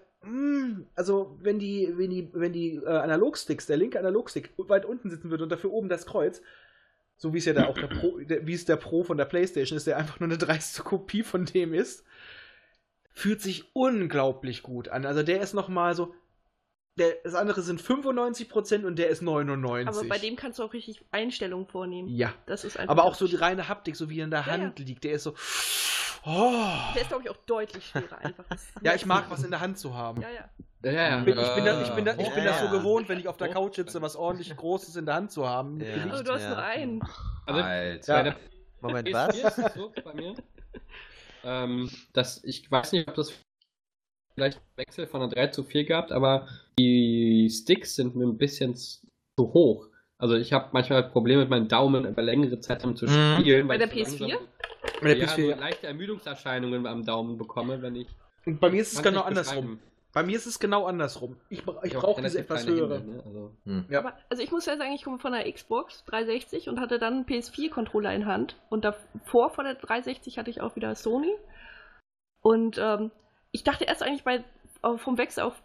also 0.94 1.36
wenn 1.40 1.58
die, 1.58 1.92
wenn 1.96 2.10
die, 2.10 2.30
wenn 2.32 2.52
die 2.52 2.76
äh, 2.76 2.88
Analogsticks, 2.88 3.66
der 3.66 3.76
linke 3.76 3.98
Analogstick 3.98 4.50
weit 4.56 4.84
unten 4.84 5.10
sitzen 5.10 5.30
würde 5.30 5.44
und 5.44 5.50
dafür 5.50 5.72
oben 5.72 5.88
das 5.88 6.06
Kreuz, 6.06 6.42
so 7.16 7.34
wie 7.34 7.38
es 7.38 7.44
ja 7.44 7.52
da 7.52 7.66
auch 7.66 7.78
der 7.78 7.88
Pro, 7.88 8.18
der, 8.18 8.46
wie 8.46 8.54
es 8.54 8.64
der 8.64 8.76
Pro 8.76 9.04
von 9.04 9.16
der 9.16 9.24
Playstation 9.24 9.76
ist, 9.76 9.86
der 9.86 9.96
einfach 9.96 10.20
nur 10.20 10.28
eine 10.28 10.38
dreiste 10.38 10.82
Kopie 10.82 11.22
von 11.22 11.44
dem 11.44 11.74
ist, 11.74 12.04
fühlt 13.12 13.40
sich 13.42 13.70
unglaublich 13.74 14.62
gut 14.62 14.88
an. 14.88 15.06
Also 15.06 15.22
der 15.22 15.40
ist 15.40 15.54
noch 15.54 15.68
mal 15.68 15.94
so, 15.94 16.14
der, 16.96 17.16
das 17.24 17.34
andere 17.34 17.62
sind 17.62 17.80
95% 17.80 18.84
und 18.84 18.98
der 18.98 19.08
ist 19.08 19.22
99%. 19.22 19.88
Aber 19.88 20.04
bei 20.04 20.18
dem 20.18 20.36
kannst 20.36 20.58
du 20.58 20.62
auch 20.62 20.72
richtig 20.72 21.04
Einstellungen 21.10 21.66
vornehmen. 21.66 22.08
Ja. 22.08 22.34
Das 22.46 22.64
ist 22.64 22.78
einfach 22.78 22.92
Aber 22.92 23.04
auch 23.04 23.14
so 23.14 23.26
die 23.26 23.36
reine 23.36 23.68
Haptik, 23.68 23.96
so 23.96 24.10
wie 24.10 24.20
er 24.20 24.24
in 24.24 24.30
der 24.30 24.40
Ja, 24.40 24.46
Hand 24.46 24.78
liegt, 24.78 25.04
der 25.04 25.12
ist 25.12 25.22
so. 25.24 25.34
Oh. 26.24 26.52
Der 26.94 27.02
ist, 27.02 27.08
glaube 27.08 27.24
ich, 27.24 27.30
auch 27.30 27.36
deutlich 27.46 27.84
schwerer 27.86 28.18
einfach. 28.18 28.44
Ja, 28.82 28.94
ich 28.94 29.04
mag 29.06 29.24
was 29.30 29.42
in 29.42 29.50
der 29.50 29.60
Hand 29.60 29.78
zu 29.78 29.94
haben. 29.94 30.22
Ja, 30.22 30.28
ja. 30.30 30.48
Ja, 30.84 30.92
ja. 30.92 31.18
Ich 31.20 31.24
bin, 31.24 31.38
ich 31.38 31.54
bin, 31.54 31.64
das, 31.64 31.88
ich 31.88 31.94
bin, 31.94 32.04
das, 32.04 32.16
ich 32.18 32.34
bin 32.34 32.44
das 32.44 32.60
so 32.60 32.68
gewohnt, 32.70 33.08
wenn 33.08 33.18
ich 33.18 33.28
auf 33.28 33.36
der 33.36 33.48
Couch 33.48 33.76
sitze, 33.76 34.02
was 34.02 34.16
ordentlich 34.16 34.56
Großes 34.56 34.96
in 34.96 35.06
der 35.06 35.14
Hand 35.14 35.30
zu 35.30 35.48
haben. 35.48 35.80
Ja. 35.80 36.02
Aber 36.12 36.22
du 36.24 36.32
hast 36.32 36.42
Ja. 36.42 36.48
nur 36.50 36.58
einen. 36.58 37.02
Also, 37.46 37.60
Alter. 38.12 38.36
Moment, 38.80 39.08
PS4 39.08 39.12
was? 39.14 39.36
ist 39.36 39.58
es 39.58 39.74
so 39.74 39.92
bei 40.04 40.14
mir, 40.14 40.34
ähm, 41.44 41.90
dass 42.12 42.42
ich 42.42 42.68
weiß 42.68 42.92
nicht, 42.92 43.08
ob 43.08 43.14
das 43.14 43.32
vielleicht 44.34 44.58
einen 44.58 44.66
Wechsel 44.76 45.06
von 45.06 45.22
einer 45.22 45.30
3 45.30 45.48
zu 45.48 45.62
4 45.62 45.84
gehabt, 45.84 46.10
aber 46.10 46.48
die 46.78 47.48
Sticks 47.48 47.94
sind 47.94 48.16
mir 48.16 48.24
ein 48.26 48.38
bisschen 48.38 48.74
zu 48.74 48.98
hoch. 49.38 49.86
Also 50.18 50.34
ich 50.36 50.52
habe 50.52 50.68
manchmal 50.72 51.02
Probleme 51.10 51.42
mit 51.42 51.50
meinen 51.50 51.68
Daumen 51.68 52.06
über 52.06 52.22
längere 52.22 52.58
Zeit 52.60 52.82
damit 52.82 52.98
zu 52.98 53.06
Mhm. 53.06 53.38
spielen. 53.40 53.68
Bei 53.68 53.78
der 53.78 53.92
ich 53.92 54.08
so 54.08 54.24
PS4? 54.24 54.38
Mit 55.00 55.02
der 55.02 55.16
ja, 55.16 55.26
PS4, 55.26 55.34
so 55.36 55.50
ja. 55.50 55.56
leichte 55.56 55.86
Ermüdungserscheinungen 55.86 56.86
am 56.86 57.04
Daumen 57.04 57.38
bekomme, 57.38 57.82
wenn 57.82 57.96
ich. 57.96 58.08
Und 58.46 58.60
bei 58.60 58.70
mir 58.70 58.82
ist 58.82 58.92
es 58.92 59.02
genau 59.02 59.22
andersrum. 59.22 59.56
beschreiben. 59.56 59.82
Bei 60.12 60.22
mir 60.22 60.36
ist 60.36 60.46
es 60.46 60.58
genau 60.58 60.84
andersrum. 60.84 61.36
Ich, 61.48 61.62
ich 61.84 61.94
brauche 61.94 62.20
diese 62.20 62.40
etwas 62.40 62.66
höhere. 62.66 62.98
Hände, 62.98 63.12
ne? 63.12 63.22
also, 63.24 63.52
Ja. 63.88 64.00
Aber, 64.00 64.12
also 64.28 64.42
ich 64.42 64.50
muss 64.50 64.66
ja 64.66 64.76
sagen, 64.76 64.92
ich 64.92 65.04
komme 65.04 65.18
von 65.18 65.32
der 65.32 65.50
Xbox 65.50 66.04
360 66.04 66.68
und 66.68 66.80
hatte 66.80 66.98
dann 66.98 67.14
einen 67.14 67.26
PS4-Controller 67.26 68.14
in 68.14 68.26
Hand. 68.26 68.56
Und 68.68 68.84
davor, 68.84 69.50
vor 69.50 69.64
der 69.64 69.76
360, 69.76 70.36
hatte 70.36 70.50
ich 70.50 70.60
auch 70.60 70.76
wieder 70.76 70.94
Sony. 70.94 71.34
Und 72.42 72.76
ähm, 72.78 73.10
ich 73.52 73.64
dachte 73.64 73.84
erst 73.84 74.02
eigentlich 74.02 74.24
bei 74.24 74.44
vom 74.96 75.16
Wechsel 75.16 75.44
auf 75.44 75.62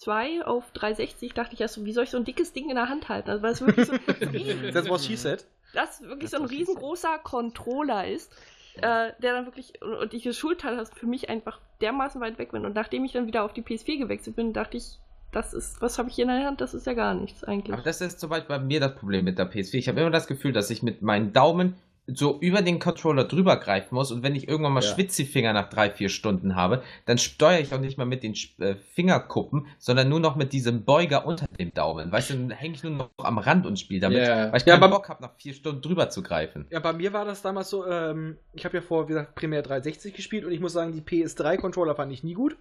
PS2 0.00 0.42
auf 0.42 0.70
360, 0.72 1.34
dachte 1.34 1.54
ich 1.54 1.60
erst 1.60 1.74
so, 1.74 1.84
wie 1.84 1.92
soll 1.92 2.04
ich 2.04 2.10
so 2.10 2.16
ein 2.16 2.24
dickes 2.24 2.52
Ding 2.52 2.68
in 2.70 2.76
der 2.76 2.88
Hand 2.88 3.08
halten? 3.08 3.30
Also 3.30 3.42
weil 3.42 3.52
es 3.52 3.60
wirklich 3.60 3.86
so, 3.86 3.92
Das 4.72 4.88
was 4.88 5.06
she 5.06 5.16
said. 5.16 5.44
das 5.74 6.02
wirklich 6.02 6.30
so 6.30 6.36
ein 6.36 6.42
Das, 6.42 6.52
ich 6.52 6.58
riesengroßer 6.58 7.18
Controller 7.22 8.06
ist, 8.08 8.32
äh, 8.76 9.12
der 9.22 9.34
dann 9.34 9.46
wirklich, 9.46 9.80
und, 9.82 9.94
und 9.94 10.12
die 10.12 10.32
Schulter 10.32 10.74
das 10.76 10.90
für 10.90 11.06
mich 11.06 11.28
einfach 11.28 11.60
dermaßen 11.80 12.20
weit 12.20 12.38
weg 12.38 12.52
bin. 12.52 12.64
Und 12.64 12.74
nachdem 12.74 13.04
ich 13.04 13.12
dann 13.12 13.26
wieder 13.26 13.44
auf 13.44 13.52
die 13.52 13.62
PS4 13.62 13.98
gewechselt 13.98 14.36
bin, 14.36 14.52
dachte 14.52 14.76
ich, 14.76 14.98
das 15.32 15.54
ist, 15.54 15.80
was 15.80 15.98
habe 15.98 16.08
ich 16.08 16.16
hier 16.16 16.24
in 16.24 16.30
der 16.30 16.44
Hand? 16.44 16.60
Das 16.60 16.74
ist 16.74 16.86
ja 16.86 16.94
gar 16.94 17.14
nichts 17.14 17.44
eigentlich. 17.44 17.72
Aber 17.72 17.82
das 17.82 18.00
ist 18.00 18.18
zum 18.18 18.30
Beispiel 18.30 18.56
bei 18.56 18.58
mir 18.58 18.80
das 18.80 18.96
Problem 18.96 19.24
mit 19.24 19.38
der 19.38 19.50
PS4. 19.50 19.74
Ich 19.74 19.88
habe 19.88 20.00
immer 20.00 20.10
das 20.10 20.26
Gefühl, 20.26 20.52
dass 20.52 20.70
ich 20.70 20.82
mit 20.82 21.02
meinen 21.02 21.32
Daumen 21.32 21.76
so 22.06 22.40
über 22.40 22.62
den 22.62 22.78
Controller 22.80 23.24
drüber 23.24 23.56
greifen 23.56 23.94
muss 23.94 24.10
und 24.10 24.22
wenn 24.22 24.34
ich 24.34 24.48
irgendwann 24.48 24.72
mal 24.72 24.82
Ja. 24.82 24.88
schwitzige 24.94 25.28
Finger 25.30 25.52
nach 25.52 25.68
drei, 25.68 25.90
vier 25.90 26.08
Stunden 26.08 26.56
habe, 26.56 26.82
dann 27.06 27.18
steuere 27.18 27.60
ich 27.60 27.72
auch 27.72 27.78
nicht 27.78 27.98
mal 27.98 28.04
mit 28.04 28.22
den 28.22 28.34
äh, 28.58 28.74
Fingerkuppen, 28.94 29.66
sondern 29.78 30.08
nur 30.08 30.18
noch 30.18 30.34
mit 30.34 30.52
diesem 30.52 30.84
Beuger 30.84 31.24
unter 31.26 31.46
dem 31.58 31.72
Daumen. 31.72 32.10
Weißt 32.10 32.30
du, 32.30 32.34
dann 32.34 32.50
hänge 32.50 32.74
ich 32.74 32.82
nur 32.82 32.92
noch 32.92 33.10
am 33.18 33.38
Rand 33.38 33.64
und 33.66 33.78
spiele 33.78 34.00
damit, 34.00 34.26
Ja. 34.26 34.50
weil 34.50 34.56
ich 34.60 34.66
Ja, 34.66 34.74
keinen 34.74 34.84
aber- 34.84 34.96
Bock 34.96 35.08
habe, 35.08 35.22
nach 35.22 35.34
vier 35.36 35.54
Stunden 35.54 35.82
drüber 35.82 36.08
zu 36.10 36.22
greifen. 36.22 36.66
Ja, 36.70 36.80
bei 36.80 36.92
mir 36.92 37.12
war 37.12 37.24
das 37.24 37.42
damals 37.42 37.70
so, 37.70 37.86
ähm, 37.86 38.38
ich 38.54 38.64
habe 38.64 38.76
ja 38.76 38.82
vor, 38.82 39.04
wie 39.04 39.12
gesagt, 39.12 39.34
Primär 39.36 39.62
360 39.62 40.12
gespielt 40.14 40.44
und 40.44 40.52
ich 40.52 40.60
muss 40.60 40.72
sagen, 40.72 40.92
die 40.92 41.02
PS3-Controller 41.02 41.94
fand 41.94 42.12
ich 42.12 42.24
nie 42.24 42.34
gut. 42.34 42.56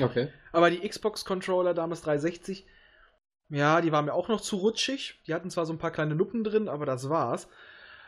okay. 0.00 0.28
Aber 0.52 0.70
die 0.70 0.86
Xbox-Controller 0.88 1.74
damals 1.74 2.02
360, 2.02 2.66
ja, 3.50 3.80
die 3.80 3.92
waren 3.92 4.04
mir 4.06 4.14
auch 4.14 4.28
noch 4.28 4.40
zu 4.40 4.56
rutschig. 4.56 5.20
Die 5.26 5.34
hatten 5.34 5.50
zwar 5.50 5.66
so 5.66 5.72
ein 5.72 5.78
paar 5.78 5.90
kleine 5.90 6.14
Nuppen 6.14 6.44
drin, 6.44 6.68
aber 6.68 6.86
das 6.86 7.08
war's. 7.08 7.48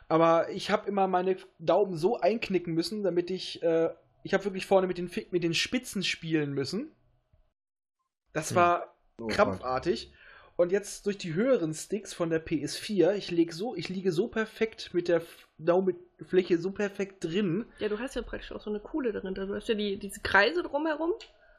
Aber 0.09 0.51
ich 0.51 0.71
habe 0.71 0.89
immer 0.89 1.07
meine 1.09 1.37
Daumen 1.59 1.97
so 1.97 2.19
einknicken 2.21 2.75
müssen, 2.75 3.03
damit 3.03 3.31
ich, 3.31 3.63
äh, 3.63 3.91
ich 4.23 4.35
habe 4.35 4.45
wirklich 4.45 4.67
vorne 4.67 4.87
mit 4.87 4.99
den, 4.99 5.11
mit 5.31 5.43
den 5.43 5.55
Spitzen 5.55 6.03
spielen 6.05 6.53
müssen. 6.53 6.93
Das 8.33 8.51
Hm. 8.51 8.57
war 8.57 8.95
Oh, 9.19 9.27
krampfartig. 9.29 10.13
Und 10.57 10.73
jetzt 10.73 11.05
durch 11.07 11.19
die 11.19 11.35
höheren 11.35 11.75
Sticks 11.75 12.15
von 12.15 12.31
der 12.31 12.45
PS4, 12.45 13.15
ich, 13.15 13.31
leg 13.31 13.53
so, 13.53 13.75
ich 13.75 13.89
liege 13.89 14.11
so 14.13 14.29
perfekt 14.29 14.95
mit 14.95 15.09
der 15.09 15.21
Daumenfläche 15.59 16.59
so 16.59 16.71
perfekt 16.71 17.25
drin. 17.25 17.67
Ja, 17.79 17.89
du 17.89 17.99
hast 17.99 18.15
ja 18.15 18.23
praktisch 18.23 18.53
auch 18.53 18.61
so 18.61 18.71
eine 18.71 18.81
Kuhle 18.81 19.13
darin. 19.13 19.35
Du 19.35 19.55
hast 19.55 19.69
ja 19.69 19.75
die, 19.75 19.99
diese 19.99 20.21
Kreise 20.21 20.63
drumherum. 20.63 21.13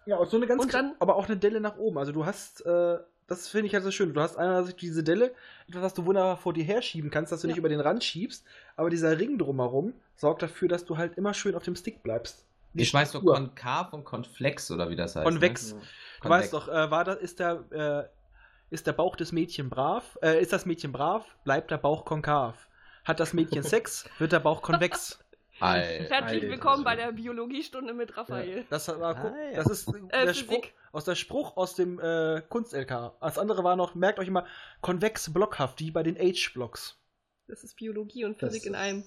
Ja, 0.07 0.17
und 0.17 0.29
so 0.29 0.37
eine 0.37 0.47
ganz 0.47 0.63
Und 0.63 0.73
dann- 0.73 0.95
aber 0.99 1.15
auch 1.15 1.25
eine 1.27 1.37
Delle 1.37 1.59
nach 1.61 1.77
oben. 1.77 1.97
Also 1.97 2.11
du 2.11 2.25
hast, 2.25 2.65
äh, 2.65 2.97
das 3.27 3.47
finde 3.47 3.67
ich 3.67 3.73
halt 3.73 3.83
so 3.83 3.91
schön. 3.91 4.13
Du 4.13 4.21
hast 4.21 4.37
einerseits 4.37 4.77
diese 4.77 5.03
Delle, 5.03 5.33
etwas, 5.67 5.81
was 5.83 5.93
du 5.93 6.05
wunderbar 6.05 6.37
vor 6.37 6.53
dir 6.53 6.63
herschieben 6.63 7.09
kannst, 7.11 7.31
dass 7.31 7.41
du 7.41 7.47
Ja. 7.47 7.51
nicht 7.51 7.57
über 7.59 7.69
den 7.69 7.79
Rand 7.81 8.03
schiebst, 8.03 8.45
aber 8.75 8.89
dieser 8.89 9.17
Ring 9.19 9.37
drumherum 9.37 9.93
sorgt 10.15 10.41
dafür, 10.41 10.67
dass 10.67 10.85
du 10.85 10.97
halt 10.97 11.17
immer 11.17 11.33
schön 11.33 11.53
auf 11.55 11.63
dem 11.63 11.75
Stick 11.75 12.01
bleibst. 12.03 12.45
Die 12.73 12.83
Ich 12.83 12.93
weiß 12.93 13.09
Struktur. 13.09 13.35
konkav 13.35 13.93
und 13.93 14.03
konflex 14.05 14.69
oder 14.71 14.89
wie 14.89 14.95
das 14.95 15.15
heißt. 15.15 15.25
Konvex. 15.25 15.73
Ne? 15.73 15.81
Du 16.21 16.29
weißt 16.29 16.53
doch, 16.53 16.67
äh, 16.67 16.91
war 16.91 17.03
das, 17.03 17.17
ist 17.17 17.39
der, 17.39 17.63
äh, 17.71 18.73
ist 18.73 18.85
der 18.87 18.93
Bauch 18.93 19.15
des 19.15 19.31
Mädchen 19.31 19.69
brav? 19.69 20.17
Äh, 20.21 20.41
ist 20.41 20.53
das 20.53 20.65
Mädchen 20.65 20.91
brav, 20.91 21.25
bleibt 21.43 21.71
der 21.71 21.77
Bauch 21.77 22.05
konkav. 22.05 22.67
Hat 23.05 23.19
das 23.19 23.33
Mädchen 23.33 23.63
Sex, 23.63 24.05
wird 24.19 24.31
der 24.31 24.39
Bauch 24.41 24.61
konvex. 24.61 25.19
Alter. 25.59 26.03
Herzlich 26.09 26.41
Alter. 26.43 26.49
willkommen 26.53 26.83
bei 26.83 26.95
der 26.95 27.11
Biologiestunde 27.11 27.93
mit 27.93 28.15
Raphael. 28.15 28.65
Das, 28.69 28.87
war, 28.87 29.15
ja. 29.15 29.55
das 29.55 29.67
ist 29.67 29.87
Äh, 30.09 30.25
der 30.25 30.33
Spruch, 30.33 30.65
aus 30.91 31.05
der 31.05 31.15
Spruch 31.15 31.57
aus 31.57 31.73
dem 31.75 31.99
äh, 31.99 32.41
Kunst-LK. 32.47 33.13
Das 33.21 33.37
andere 33.39 33.63
war 33.63 33.75
noch, 33.75 33.95
merkt 33.95 34.19
euch 34.19 34.27
immer, 34.27 34.45
konvex 34.81 35.33
blockhaft, 35.33 35.79
wie 35.79 35.91
bei 35.91 36.03
den 36.03 36.15
H-Blocks. 36.17 36.99
Das 37.47 37.63
ist 37.63 37.75
Biologie 37.77 38.25
und 38.25 38.41
Das 38.41 38.49
Physik 38.53 38.67
in 38.67 38.73
ist- 38.73 38.79
einem. 38.79 39.03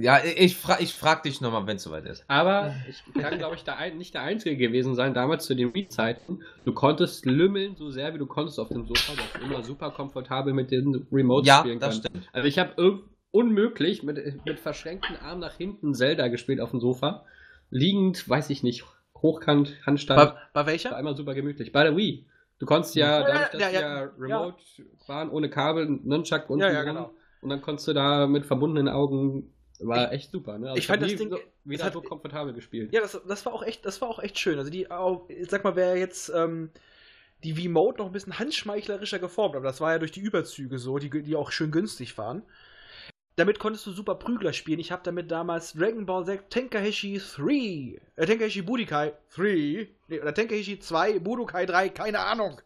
Ja, 0.00 0.24
ich, 0.24 0.56
fra 0.56 0.80
ich 0.80 0.94
frag 0.94 1.22
dich 1.22 1.40
nochmal, 1.40 1.66
wenn 1.66 1.76
es 1.76 1.82
soweit 1.84 2.04
ist. 2.06 2.24
Aber 2.26 2.74
ich 2.88 3.04
kann, 3.20 3.38
glaube 3.38 3.54
ich, 3.54 3.62
der 3.64 3.76
ein, 3.76 3.96
nicht 3.98 4.12
der 4.14 4.22
Einzige 4.22 4.56
gewesen 4.56 4.94
sein, 4.96 5.14
damals 5.14 5.44
zu 5.44 5.54
den 5.54 5.72
Wii-Zeiten. 5.74 6.42
Du 6.64 6.72
konntest 6.72 7.26
lümmeln 7.26 7.76
so 7.76 7.90
sehr, 7.90 8.12
wie 8.14 8.18
du 8.18 8.26
konntest 8.26 8.58
auf 8.58 8.68
dem 8.70 8.86
Sofa. 8.86 9.12
Du 9.12 9.20
hast 9.22 9.44
immer 9.44 9.62
super 9.62 9.90
komfortabel 9.92 10.52
mit 10.52 10.70
den 10.72 11.06
Remotes 11.12 11.46
Ja, 11.46 11.60
spielen 11.60 11.78
das 11.78 12.00
können. 12.02 12.06
stimmt. 12.22 12.28
Also 12.32 12.48
ich 12.48 12.58
habe 12.58 12.72
unmöglich 13.38 14.02
mit, 14.02 14.44
mit 14.44 14.58
verschränkten 14.58 15.16
Armen 15.16 15.40
nach 15.40 15.56
hinten 15.56 15.94
Zelda 15.94 16.28
gespielt 16.28 16.60
auf 16.60 16.70
dem 16.70 16.80
Sofa. 16.80 17.24
Liegend, 17.70 18.28
weiß 18.28 18.50
ich 18.50 18.62
nicht, 18.62 18.84
hochkant, 19.22 19.76
Handstand. 19.86 20.18
Bei, 20.18 20.26
bei 20.26 20.40
war 20.54 20.66
welcher? 20.66 20.96
einmal 20.96 21.16
super 21.16 21.34
gemütlich. 21.34 21.70
Bei 21.72 21.84
der 21.84 21.96
Wii. 21.96 22.26
Du 22.58 22.66
konntest 22.66 22.96
ja, 22.96 23.20
Ja, 23.20 23.26
dadurch, 23.26 23.48
dass 23.50 23.60
ja, 23.60 23.68
ja, 23.70 23.80
ja, 23.80 24.04
ja. 24.04 24.10
Remote 24.18 24.56
waren, 25.06 25.30
ohne 25.30 25.48
Kabel, 25.48 25.86
Nunchuck 25.88 26.50
und 26.50 26.58
Ja, 26.60 26.82
genau. 26.82 27.12
Und 27.40 27.50
dann 27.50 27.60
konntest 27.62 27.86
du 27.86 27.92
da 27.92 28.26
mit 28.26 28.44
verbundenen 28.46 28.88
Augen, 28.88 29.52
war 29.78 30.12
echt 30.12 30.32
super, 30.32 30.58
ne? 30.58 30.70
Also 30.70 30.78
ich 30.78 30.88
fand 30.88 31.02
das 31.04 31.14
Ding- 31.14 31.30
so, 31.30 31.38
wieder 31.64 31.84
hat- 31.84 31.92
so 31.92 32.02
komfortabel 32.02 32.52
gespielt. 32.52 32.92
Ja, 32.92 33.00
das, 33.00 33.20
das 33.28 33.46
war 33.46 33.52
auch 33.54 33.62
echt, 33.62 33.86
das 33.86 34.00
war 34.00 34.08
auch 34.08 34.18
echt 34.18 34.36
schön. 34.40 34.58
Also 34.58 34.72
die, 34.72 34.90
auch- 34.90 35.28
ich 35.28 35.48
sag 35.48 35.62
mal, 35.62 35.76
wäre 35.76 35.96
jetzt 35.96 36.32
ähm, 36.34 36.70
die 37.44 37.54
V-Mode 37.54 37.98
noch 37.98 38.06
ein 38.06 38.12
bisschen 38.12 38.40
handschmeichlerischer 38.40 39.20
geformt, 39.20 39.54
aber 39.54 39.66
das 39.66 39.80
war 39.80 39.92
ja 39.92 40.00
durch 40.00 40.10
die 40.10 40.18
Überzüge 40.20 40.80
so, 40.80 40.98
die, 40.98 41.10
die 41.22 41.36
auch 41.36 41.52
schön 41.52 41.70
günstig 41.70 42.18
waren. 42.18 42.42
Damit 43.38 43.60
konntest 43.60 43.86
du 43.86 43.92
super 43.92 44.16
Prügler 44.16 44.52
spielen. 44.52 44.80
Ich 44.80 44.90
habe 44.90 45.02
damit 45.04 45.30
damals 45.30 45.74
Dragon 45.74 46.04
Ball 46.04 46.24
Z 46.24 46.50
Tenkaichi 46.50 47.20
3, 47.36 48.00
äh, 48.16 48.26
Tenkaichi 48.26 48.62
Budokai 48.62 49.12
3, 49.36 49.88
nee, 50.08 50.20
oder 50.20 50.34
Tenkaichi 50.34 50.80
2, 50.80 51.20
Budokai 51.20 51.64
3, 51.64 51.90
keine 51.90 52.18
Ahnung. 52.18 52.60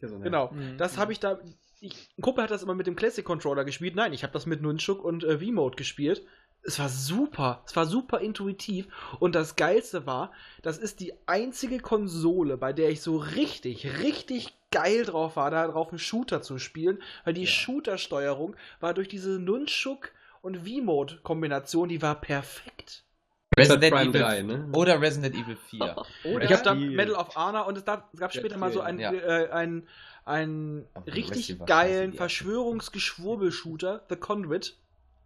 Gesundheit. 0.00 0.24
Genau. 0.24 0.50
Mhm. 0.52 0.78
Das 0.78 0.96
habe 0.96 1.12
ich 1.12 1.20
da. 1.20 1.38
Ich, 1.82 2.08
ein 2.16 2.22
Kumpel 2.22 2.44
hat 2.44 2.50
das 2.50 2.62
immer 2.62 2.74
mit 2.74 2.86
dem 2.86 2.96
Classic 2.96 3.22
Controller 3.22 3.66
gespielt. 3.66 3.94
Nein, 3.94 4.14
ich 4.14 4.22
habe 4.22 4.32
das 4.32 4.46
mit 4.46 4.62
Nunchuk 4.62 5.04
und 5.04 5.22
äh, 5.22 5.38
V-Mode 5.38 5.76
gespielt. 5.76 6.24
Es 6.62 6.78
war 6.78 6.88
super. 6.88 7.62
Es 7.66 7.76
war 7.76 7.84
super 7.84 8.20
intuitiv. 8.20 8.86
Und 9.20 9.34
das 9.34 9.56
Geilste 9.56 10.06
war, 10.06 10.32
das 10.62 10.78
ist 10.78 11.00
die 11.00 11.12
einzige 11.26 11.78
Konsole, 11.78 12.56
bei 12.56 12.72
der 12.72 12.88
ich 12.88 13.02
so 13.02 13.18
richtig, 13.18 14.00
richtig 14.00 14.54
geil 14.72 15.04
drauf 15.04 15.36
war, 15.36 15.50
da 15.52 15.68
drauf 15.68 15.90
einen 15.90 15.98
Shooter 16.00 16.42
zu 16.42 16.58
spielen. 16.58 17.00
Weil 17.24 17.34
die 17.34 17.46
Shooter-Steuerung 17.46 18.56
war 18.80 18.94
durch 18.94 19.06
diese 19.08 19.38
Nunchuk 19.38 20.10
und 20.40 20.56
V-Mode-Kombination, 20.66 21.88
die 21.88 22.02
war 22.02 22.20
perfekt. 22.20 23.04
Resident 23.56 23.94
Evil 23.94 24.20
3, 24.22 24.42
ne? 24.42 24.68
oder 24.72 25.00
Resident 25.00 25.36
Evil 25.36 25.56
4. 25.56 25.96
ich 26.40 26.52
habe 26.52 26.62
da 26.64 26.74
die- 26.74 26.88
Medal 26.88 27.14
of 27.14 27.36
Honor 27.36 27.66
und 27.66 27.76
es, 27.76 27.84
gab, 27.84 28.12
es 28.14 28.18
gab 28.18 28.34
Ja, 28.34 28.40
später 28.40 28.56
mal 28.56 28.72
so 28.72 28.80
cool, 28.80 28.86
ein, 28.86 28.98
ja. 28.98 29.12
äh, 29.12 29.50
ein, 29.50 29.86
einen 30.24 30.86
weißt 30.94 31.14
richtig 31.14 31.48
ja, 31.50 31.64
geilen 31.66 32.12
ja. 32.12 32.16
Verschwörungsgeschwurbel-Shooter, 32.16 34.06
The 34.08 34.16
Conduit. 34.16 34.76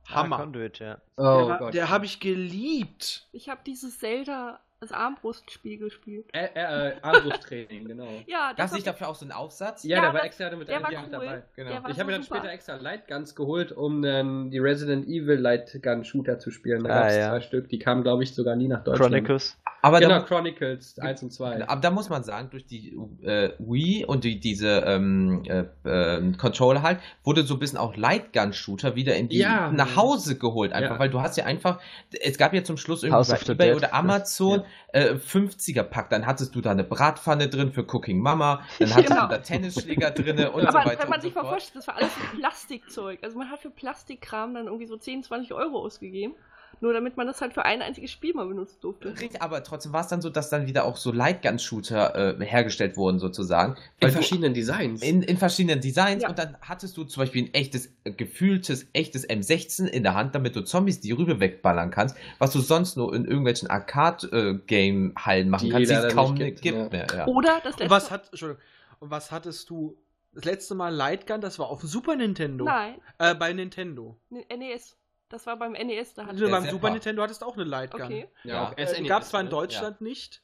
Ah, 0.09 0.15
Hammer. 0.17 0.37
Conduit, 0.39 0.79
ja. 0.79 1.01
Oh 1.17 1.47
der 1.61 1.71
der 1.71 1.89
habe 1.89 2.05
ich 2.05 2.21
geliebt. 2.21 3.29
Ich 3.33 3.49
habe 3.49 3.61
dieses 3.67 3.99
Zelda, 3.99 4.61
das 4.81 4.93
Armbrustspiel 4.93 5.79
gespielt. 5.79 6.27
Äh, 6.35 6.49
äh, 6.55 6.89
äh, 6.91 6.93
Armbrusttraining, 7.01 7.85
genau. 7.89 8.09
Ja, 8.27 8.53
es 8.55 8.63
hab 8.63 8.73
nicht 8.75 8.87
dafür 8.87 9.09
auch 9.09 9.15
so 9.15 9.25
einen 9.25 9.33
Aufsatz? 9.33 9.85
Ja, 9.85 9.97
Ja, 9.97 10.03
der 10.03 10.09
war 10.13 10.19
das- 10.21 10.27
extra 10.27 10.55
mit 10.55 10.69
der 10.69 10.83
war 10.83 10.93
ja, 10.93 11.01
cool. 11.03 11.09
dabei. 11.11 11.43
Genau. 11.57 11.71
Der 11.71 11.83
war 11.83 11.91
Ich 11.91 11.99
habe 11.99 12.07
mir 12.07 12.13
dann 12.13 12.23
super. 12.23 12.37
später 12.41 12.53
extra 12.53 12.77
Lightguns 12.77 13.35
geholt, 13.35 13.73
um 13.73 14.03
dann 14.03 14.51
die 14.51 14.59
Resident 14.59 15.07
Evil 15.09 15.37
Lightgun 15.37 16.05
Shooter 16.05 16.39
zu 16.39 16.51
spielen. 16.51 16.85
Da 16.85 16.91
Ah, 16.91 16.99
gab 17.01 17.09
es 17.09 17.17
ja. 17.17 17.31
zwei 17.31 17.41
Stück, 17.41 17.69
die 17.71 17.79
kamen, 17.79 18.03
glaube 18.03 18.23
ich, 18.23 18.35
sogar 18.35 18.55
nie 18.55 18.69
nach 18.69 18.85
Deutschland. 18.85 19.13
Chronicles. 19.15 19.57
Aber 19.83 20.01
Genau, 20.01 20.19
da, 20.19 20.21
Chronicles 20.23 20.99
1 20.99 21.23
und 21.23 21.33
2. 21.33 21.69
aber 21.69 21.81
da 21.81 21.91
muss 21.91 22.09
man 22.11 22.25
sagen, 22.25 22.51
durch 22.51 22.67
die 22.67 22.97
äh, 23.23 23.53
Wii 23.59 24.05
und 24.05 24.25
die, 24.25 24.41
diese 24.41 24.81
ähm, 24.85 25.45
äh, 25.47 25.65
äh, 25.89 26.33
Controller 26.33 26.83
halt, 26.83 26.99
wurde 27.23 27.45
so 27.45 27.55
ein 27.55 27.61
bisschen 27.61 27.79
auch 27.79 27.97
Lightgun-Shooter 27.97 28.97
wieder 28.97 29.15
in 29.17 29.29
die 29.29 29.39
Ja. 29.39 29.71
nach 29.71 29.95
Hause 29.97 30.37
geholt. 30.39 30.73
Einfach, 30.73 30.95
Ja. 30.95 30.99
weil 30.99 31.11
du 31.11 31.21
hast 31.21 31.37
ja 31.37 31.45
einfach, 31.45 31.81
es 32.21 32.37
gab 32.37 32.53
ja 32.53 32.65
zum 32.65 32.77
Schluss 32.77 33.05
irgendwie 33.05 33.31
bei 33.33 33.53
eBay 33.53 33.67
Dead. 33.69 33.77
oder 33.77 33.95
Amazon 33.95 34.65
äh, 34.93 35.15
50er-Pack. 35.15 36.11
Dann 36.11 36.27
hattest 36.27 36.55
du 36.55 36.61
da 36.61 36.71
eine 36.71 36.85
Bratpfanne 36.85 37.49
drin 37.49 37.73
für 37.73 37.83
Cooking 37.85 38.19
Mama, 38.21 38.63
dann 38.79 38.95
hattest 38.95 39.09
Genau. 39.11 39.23
du 39.23 39.29
da 39.29 39.39
Tennisschläger 39.39 40.11
drin 40.11 40.39
und 40.49 40.67
Aber 40.67 40.83
so 40.83 40.89
weiter. 40.89 41.03
wenn 41.03 41.09
man 41.11 41.21
sich 41.21 41.35
so 41.35 41.43
mal 41.43 41.49
vorstellt, 41.49 41.77
das 41.77 41.87
war 41.89 41.97
alles 41.97 42.11
Plastikzeug. 42.39 43.21
Also 43.23 43.39
man 43.39 43.51
hat 43.51 43.61
für 43.61 43.71
Plastikkram 43.71 44.55
dann 44.55 44.67
irgendwie 44.67 44.87
so 44.87 44.97
10, 44.97 45.23
20 45.25 45.53
Euro 45.55 45.79
ausgegeben. 45.85 46.35
Nur 46.81 46.93
damit 46.93 47.17
man 47.17 47.27
das 47.27 47.41
halt 47.41 47.55
für 47.55 47.65
ein 47.65 47.81
einziges 47.81 48.11
Spiel 48.11 48.35
mal 48.35 48.47
benutzen 48.47 48.77
durfte. 48.83 49.09
Richtig, 49.19 49.41
aber 49.41 49.65
trotzdem 49.65 49.93
war 49.95 50.03
es 50.03 50.09
dann 50.09 50.21
so, 50.21 50.29
dass 50.31 50.51
dann 50.51 50.67
wieder 50.67 50.85
auch 50.85 50.97
so 50.99 51.11
Lightgun-Shooter 51.13 52.39
äh, 52.41 52.45
hergestellt 52.45 52.97
wurden, 52.99 53.19
sozusagen. 53.19 53.77
In 54.01 54.09
du- 54.09 54.13
verschiedenen 54.13 54.53
Designs. 54.53 55.03
In, 55.03 55.23
in 55.23 55.39
verschiedenen 55.39 55.81
Designs 55.81 56.23
Ja. 56.25 56.29
und 56.29 56.39
dann 56.39 56.57
hattest 56.61 56.97
du 56.97 57.05
zum 57.05 57.23
Beispiel 57.23 57.45
ein 57.45 57.55
echtes, 57.55 57.91
äh, 58.05 58.13
gefühltes, 58.13 58.89
echtes 58.93 59.27
M16 59.29 59.87
in 59.87 60.03
der 60.03 60.15
Hand, 60.15 60.35
damit 60.35 60.55
du 60.55 60.63
Zombies 60.63 61.01
die 61.01 61.13
Rübe 61.13 61.41
wegballern 61.41 61.91
kannst, 61.91 62.17
was 62.39 62.53
du 62.53 62.61
sonst 62.61 62.97
nur 62.97 63.15
in 63.15 63.25
irgendwelchen 63.25 63.69
Arcade-Game-Hallen 63.71 65.49
machen 65.49 65.65
Die 65.67 65.71
kannst, 65.71 65.91
die 65.91 65.95
es 65.95 66.15
kaum 66.15 66.35
nicht 66.35 66.61
gibt, 66.61 66.63
gibt, 66.63 66.79
gibt 66.79 66.93
mehr. 66.93 67.07
Ja. 67.15 67.27
Oder 67.27 67.61
das 67.63 67.79
letzte 67.79 67.85
Und 67.85 67.91
was 67.91 68.11
hat, 68.11 68.29
Entschuldigung, 68.31 68.63
und 69.01 69.11
was 69.11 69.31
hattest 69.31 69.71
du 69.71 69.97
das 70.35 70.45
letzte 70.45 70.75
Mal 70.75 70.95
Lightgun? 70.95 71.41
Das 71.41 71.59
war 71.59 71.69
auf 71.69 71.83
Super 71.83 72.17
Nintendo. 72.17 72.65
Nein, 72.65 72.97
Äh, 73.19 73.35
bei 73.35 73.53
Nintendo. 73.53 74.17
ne- 74.31 74.45
NES. 74.57 74.97
Das 75.29 75.47
war 75.47 75.59
beim 75.59 75.73
NES, 75.73 76.15
da 76.15 76.27
hatte 76.27 76.37
Der 76.37 76.49
beim. 76.49 76.69
Super 76.69 76.91
Nintendo 76.91 77.23
hattest 77.23 77.43
du 77.43 77.47
auch 77.47 77.55
eine 77.55 77.65
Lightgun. 77.65 78.03
Okay. 78.03 78.29
Ja. 78.45 78.69
auch 78.69 78.77
Äh, 78.77 78.95
die 79.03 79.09
gab 79.09 79.23
es 79.23 79.31
zwar 79.31 79.41
in? 79.41 79.51
Deutschland 79.51 80.01
nicht. 80.01 80.43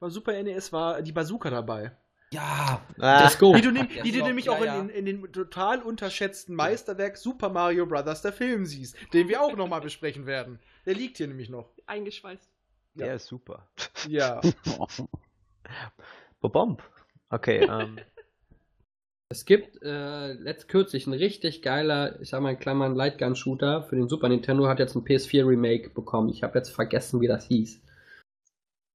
Beim 0.00 0.10
Super 0.10 0.40
NES 0.42 0.72
war 0.72 1.00
die 1.02 1.12
Bazooka 1.12 1.50
dabei. 1.50 1.96
ja, 2.30 2.82
Ah, 2.98 3.22
Let's 3.22 3.38
go. 3.38 3.54
Die 3.54 3.62
du, 3.62 3.70
nehm, 3.70 3.88
Ja, 3.90 4.02
die 4.02 4.12
du 4.12 4.22
nämlich 4.22 4.46
ja, 4.46 4.52
auch 4.52 4.62
ja. 4.62 4.78
in, 4.78 4.90
in, 4.90 5.06
dem 5.06 5.32
total 5.32 5.80
unterschätzten 5.82 6.54
Meisterwerk 6.54 7.16
Super 7.16 7.48
Mario 7.48 7.86
Bros. 7.86 8.20
der 8.20 8.32
Film 8.32 8.66
siehst, 8.66 8.96
den 9.14 9.28
wir 9.28 9.40
auch 9.40 9.56
nochmal 9.56 9.80
besprechen 9.80 10.26
werden. 10.26 10.60
Der 10.84 10.94
liegt 10.94 11.16
hier 11.16 11.26
nämlich 11.26 11.48
noch. 11.48 11.70
Eingeschweißt. 11.86 12.52
der 12.94 13.14
ist 13.14 13.26
super. 13.26 13.66
Ja. 14.08 14.40
Bobomb. 16.40 16.82
Okay, 17.30 17.64
ähm, 17.64 17.98
Es 19.30 19.44
gibt 19.44 19.82
äh, 19.82 20.32
letzt 20.32 20.68
kürzlich 20.68 21.06
ein 21.06 21.12
richtig 21.12 21.60
geiler, 21.60 22.18
ich 22.20 22.30
sag 22.30 22.40
mal 22.40 22.52
in 22.52 22.58
Klammern, 22.58 22.94
Lightgun-Shooter 22.94 23.82
für 23.82 23.96
den 23.96 24.08
Super 24.08 24.30
Nintendo, 24.30 24.66
hat 24.68 24.78
jetzt 24.78 24.94
ein 24.94 25.04
PS4-Remake 25.04 25.90
bekommen. 25.90 26.30
Ich 26.30 26.42
habe 26.42 26.56
jetzt 26.58 26.70
vergessen, 26.70 27.20
wie 27.20 27.26
das 27.28 27.44
hieß. 27.46 27.82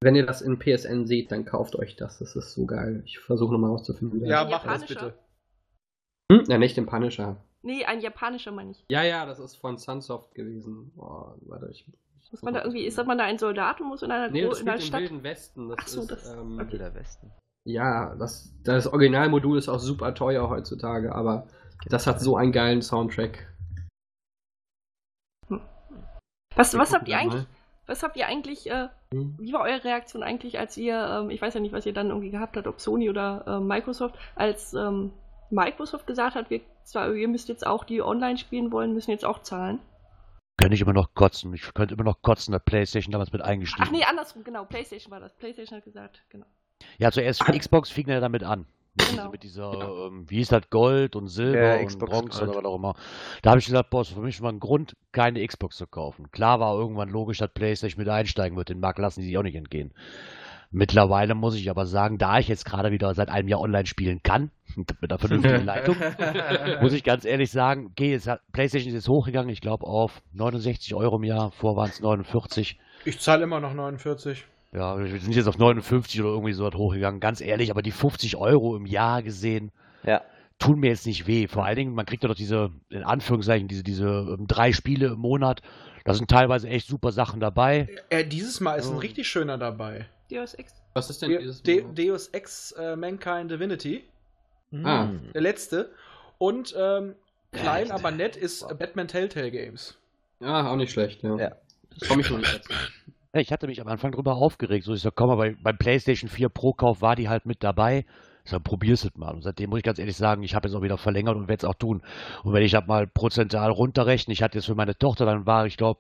Wenn 0.02 0.16
ihr 0.16 0.26
das 0.26 0.42
in 0.42 0.58
PSN 0.58 1.06
seht, 1.06 1.32
dann 1.32 1.46
kauft 1.46 1.76
euch 1.76 1.96
das. 1.96 2.18
Das 2.18 2.36
ist 2.36 2.54
so 2.54 2.66
geil. 2.66 3.04
Ich 3.06 3.20
versuche 3.20 3.54
nochmal 3.54 3.70
der 4.22 4.28
Ja, 4.30 4.46
mach 4.46 4.64
das 4.64 4.86
bitte. 4.88 5.14
Hm? 6.32 6.44
Ja, 6.48 6.58
nicht 6.58 6.76
den 6.78 6.88
Punisher. 6.88 7.38
Nee, 7.62 7.86
ein 7.86 8.02
japanischer 8.02 8.52
meine 8.52 8.72
ich. 8.72 8.84
Ja, 8.90 9.04
ja, 9.04 9.26
das 9.28 9.40
ist 9.40 9.56
von 9.56 9.78
Sunsoft 9.78 10.34
gewesen. 10.34 10.92
Boah, 10.96 11.38
warte, 11.42 11.70
ich. 11.72 11.86
Muss 12.32 12.42
man 12.42 12.56
da 12.56 12.62
irgendwie, 12.64 12.84
ist 12.86 12.98
man 13.06 13.18
da 13.20 13.26
ein 13.26 13.38
Soldat 13.38 13.80
und 13.80 13.88
muss 13.88 14.02
in 14.02 14.10
einer, 14.12 14.30
Nee, 14.32 14.42
Gro- 14.42 14.50
das 14.50 14.62
in 14.62 14.68
einer 14.68 14.80
spielt 14.82 14.84
im 14.84 14.88
Stadt. 14.88 15.02
Wilden 15.12 15.24
Westen. 15.24 15.70
Das 15.70 15.78
Ach 15.80 15.88
so, 15.88 16.02
ist, 16.02 16.12
das- 16.12 16.34
ähm, 16.34 16.60
okay. 16.60 16.72
Wilder 16.74 16.96
Westen. 16.96 17.32
Ja, 17.66 18.16
das, 18.16 18.54
das 18.64 18.88
Originalmodul 18.88 19.58
ist 19.58 19.70
auch 19.70 19.80
super 19.80 20.14
teuer 20.14 20.50
heutzutage, 20.50 21.14
aber 21.16 21.48
das 21.88 22.08
hat 22.08 22.20
so 22.20 22.36
einen 22.36 22.52
geilen 22.52 22.82
Soundtrack. 22.82 23.48
Was, 26.56 26.74
Wir 26.74 26.80
was 26.80 26.90
gucken 26.90 26.94
habt 26.94 27.08
ihr 27.08 27.18
eigentlich, 27.18 27.46
was 27.88 28.04
habt 28.04 28.18
ihr 28.18 28.28
eigentlich, 28.28 28.70
äh, 28.70 28.90
Hm? 29.14 29.36
wie 29.40 29.54
war 29.54 29.62
eure 29.62 29.84
Reaktion 29.84 30.24
eigentlich, 30.24 30.60
als 30.60 30.78
ihr, 30.78 30.96
ähm, 30.96 31.30
ich 31.30 31.42
weiß 31.42 31.54
ja 31.54 31.60
nicht, 31.60 31.74
was 31.74 31.86
ihr 31.86 31.94
dann 31.94 32.10
irgendwie 32.10 32.32
gehabt 32.32 32.58
habt, 32.58 32.68
ob 32.68 32.80
Sony 32.80 33.10
oder 33.10 33.44
ähm, 33.48 33.68
Microsoft, 33.68 34.16
als 34.36 34.74
ähm, 34.74 35.14
Microsoft 35.50 36.08
gesagt 36.08 36.36
hat, 36.36 36.50
wir, 36.50 36.62
zwar, 36.84 37.14
ihr 37.14 37.28
müsst 37.28 37.48
jetzt 37.50 37.66
auch 37.66 37.84
die 37.84 38.02
online 38.02 38.38
spielen 38.38 38.72
wollen, 38.72 38.94
müssen 38.94 39.12
jetzt 39.12 39.26
auch 39.26 39.42
zahlen. 39.42 39.80
Könnte 40.58 40.76
ich 40.76 40.82
immer 40.82 40.94
noch 40.94 41.14
kotzen. 41.14 41.54
Ich 41.54 41.74
könnte 41.74 41.96
immer 41.96 42.04
noch 42.04 42.22
kotzen, 42.22 42.52
dass 42.52 42.64
PlayStation 42.64 43.12
damals 43.12 43.32
mit 43.32 43.42
eingestiegen 43.42 43.88
Ach 43.88 43.92
nee, 43.92 44.04
andersrum, 44.04 44.44
genau, 44.44 44.66
PlayStation 44.66 45.12
war 45.12 45.20
das. 45.20 45.36
PlayStation 45.36 45.78
hat 45.78 45.86
gesagt, 45.86 46.24
genau. 46.30 46.46
Ja, 46.98 47.12
zuerst 47.12 47.44
Xbox 47.46 47.90
fing 47.90 48.08
er 48.08 48.20
damit 48.22 48.44
an. 48.44 48.66
Mit, 48.96 49.10
Genau. 49.10 49.32
dieser- 49.32 49.32
mit 49.32 49.44
dieser, 49.44 50.08
ähm, 50.08 50.26
wie 50.30 50.36
hieß 50.38 50.50
das, 50.50 50.70
Gold 50.70 51.16
und 51.16 51.28
Silber 51.28 51.76
Ja, 51.76 51.80
und 51.80 51.88
Xbox 51.88 52.12
Bronze 52.12 52.40
Gold. 52.46 52.50
oder 52.52 52.58
was 52.60 52.66
auch 52.66 52.76
immer. 52.76 52.94
Da 53.42 53.50
habe 53.50 53.60
ich 53.60 53.66
gesagt, 53.66 53.90
boah, 53.90 54.02
ist 54.02 54.10
für 54.12 54.20
mich 54.20 54.36
schon 54.36 54.44
mal 54.44 54.54
ein 54.54 54.60
Grund, 54.60 54.96
keine 55.12 55.46
Xbox 55.46 55.78
zu 55.78 55.88
kaufen. 55.88 56.32
Klar 56.32 56.60
war 56.60 56.76
irgendwann 56.78 57.10
logisch, 57.10 57.40
dass 57.40 57.50
PlayStation 57.52 58.00
mit 58.04 58.10
einsteigen 58.10 58.56
wird. 58.56 58.70
Den 58.70 58.80
Markt 58.80 59.00
lassen 59.00 59.22
die 59.22 59.26
sich 59.28 59.38
auch 59.38 59.42
nicht 59.44 59.56
entgehen. 59.56 59.94
Mittlerweile 60.70 61.36
muss 61.36 61.56
ich 61.56 61.70
aber 61.70 61.86
sagen, 61.86 62.18
da 62.18 62.40
ich 62.40 62.48
jetzt 62.48 62.66
gerade 62.66 62.92
wieder 62.92 63.14
seit 63.14 63.30
einem 63.30 63.48
Jahr 63.48 63.62
online 63.62 63.86
spielen 63.86 64.22
kann, 64.24 64.50
mit 64.76 64.92
einer 65.04 65.20
vernünftigen 65.20 65.66
Leitung, 65.66 65.96
muss 66.82 66.94
ich 66.94 67.04
ganz 67.04 67.26
ehrlich 67.26 67.52
sagen, 67.52 67.92
geh 67.96 68.12
jetzt, 68.12 68.30
PlayStation 68.52 68.90
ist 68.90 68.96
jetzt 68.96 69.08
hochgegangen, 69.10 69.50
ich 69.50 69.62
glaube 69.62 69.86
auf 69.86 70.22
69 70.34 70.96
Euro 70.96 71.18
im 71.18 71.24
Jahr, 71.24 71.52
vor 71.52 71.76
waren 71.76 71.90
es 71.90 72.00
49. 72.00 72.80
Ich 73.06 73.20
zahle 73.20 73.44
immer 73.44 73.60
noch 73.60 73.74
49. 73.74 74.46
Ja, 74.74 74.98
wir 74.98 75.08
sind 75.20 75.36
jetzt 75.36 75.48
auf 75.48 75.58
59 75.58 76.20
oder 76.22 76.30
irgendwie 76.32 76.54
so 76.54 76.64
was 76.66 76.74
hochgegangen. 76.74 77.20
Ganz 77.20 77.42
ehrlich, 77.42 77.70
aber 77.72 77.82
die 77.82 77.92
50 77.92 78.38
Euro 78.38 78.76
im 78.76 78.86
Jahr 78.86 79.22
gesehen, 79.22 79.72
Ja. 80.04 80.22
tun 80.60 80.80
mir 80.80 80.90
jetzt 80.90 81.06
nicht 81.06 81.28
weh. 81.28 81.48
Vor 81.48 81.66
allen 81.66 81.76
Dingen, 81.76 81.94
man 81.94 82.06
kriegt 82.06 82.24
ja 82.24 82.30
doch 82.30 82.36
diese, 82.36 82.72
in 82.90 83.04
Anführungszeichen, 83.04 83.68
diese, 83.68 83.84
diese 83.84 84.06
ähm, 84.08 84.48
drei 84.48 84.72
Spiele 84.74 85.08
im 85.08 85.20
Monat. 85.20 85.62
Da 86.06 86.14
sind 86.14 86.30
teilweise 86.30 86.68
echt 86.70 86.88
super 86.88 87.12
Sachen 87.12 87.40
dabei. 87.40 87.88
Äh, 88.10 88.26
dieses 88.26 88.60
Mal 88.60 88.76
ist 88.76 88.90
ein 88.90 88.96
Oh. 88.96 89.00
richtig 89.00 89.28
schöner 89.28 89.58
dabei. 89.58 90.08
Deus 90.32 90.54
Ex. 90.56 90.74
Was 90.94 91.10
ist 91.10 91.22
denn 91.22 91.30
De 91.30 91.38
dieses 91.40 91.62
De 91.64 91.82
Mal? 91.84 91.94
Deus 91.94 92.28
Ex 92.30 92.72
äh, 92.74 92.96
Mankind 92.96 93.52
Divinity. 93.52 94.04
Ah. 94.84 95.10
Der 95.36 95.42
letzte. 95.42 95.92
Und 96.40 96.74
ähm, 96.78 97.14
klein, 97.52 97.88
Ja, 97.88 97.96
aber 97.96 98.10
nett 98.12 98.36
ist 98.36 98.68
Batman 98.80 99.08
Telltale 99.08 99.52
Games. 99.52 99.98
Ah, 100.42 100.72
auch 100.72 100.76
nicht 100.76 100.92
schlecht, 100.92 101.22
ja. 101.24 101.36
Ja. 101.38 101.52
Das 101.98 102.10
komme 102.10 102.22
ich 102.22 102.30
noch 102.32 102.40
nicht 102.40 102.56
dazu. 102.56 102.72
Ja, 102.72 102.78
ich 103.42 103.52
hatte 103.52 103.68
mich 103.68 103.82
am 103.82 103.88
Anfang 103.88 104.12
drüber 104.12 104.36
aufgeregt. 104.36 104.86
So, 104.86 104.94
ich 104.94 105.02
sag, 105.02 105.16
komm 105.16 105.28
mal, 105.30 105.36
bei, 105.36 105.56
beim 105.62 105.78
PlayStation 105.78 106.30
4 106.30 106.50
Pro-Kauf 106.50 107.02
war 107.02 107.16
die 107.16 107.30
halt 107.30 107.46
mit 107.46 107.64
dabei. 107.64 108.06
Ich 108.46 108.52
sag, 108.52 108.64
probier's 108.64 109.04
es 109.06 109.16
mal. 109.16 109.34
Und 109.34 109.42
seitdem 109.42 109.70
muss 109.70 109.80
ich 109.80 109.84
ganz 109.86 110.00
ehrlich 110.00 110.18
sagen, 110.18 110.44
ich 110.44 110.54
habe 110.54 110.68
jetzt 110.68 110.76
auch 110.76 110.82
wieder 110.82 110.98
verlängert 110.98 111.36
und 111.36 111.48
werde 111.48 111.66
es 111.66 111.70
auch 111.70 111.76
tun. 111.76 112.04
Und 112.44 112.54
wenn 112.54 112.64
ich 112.64 112.72
das 112.74 112.86
mal 112.86 113.08
prozentual 113.08 113.72
runterrechne, 113.72 114.34
ich 114.34 114.44
hatte 114.44 114.58
jetzt 114.58 114.66
für 114.66 114.76
meine 114.76 114.98
Tochter, 114.98 115.26
dann 115.26 115.46
war, 115.46 115.66
ich 115.66 115.78
glaube, 115.78 116.00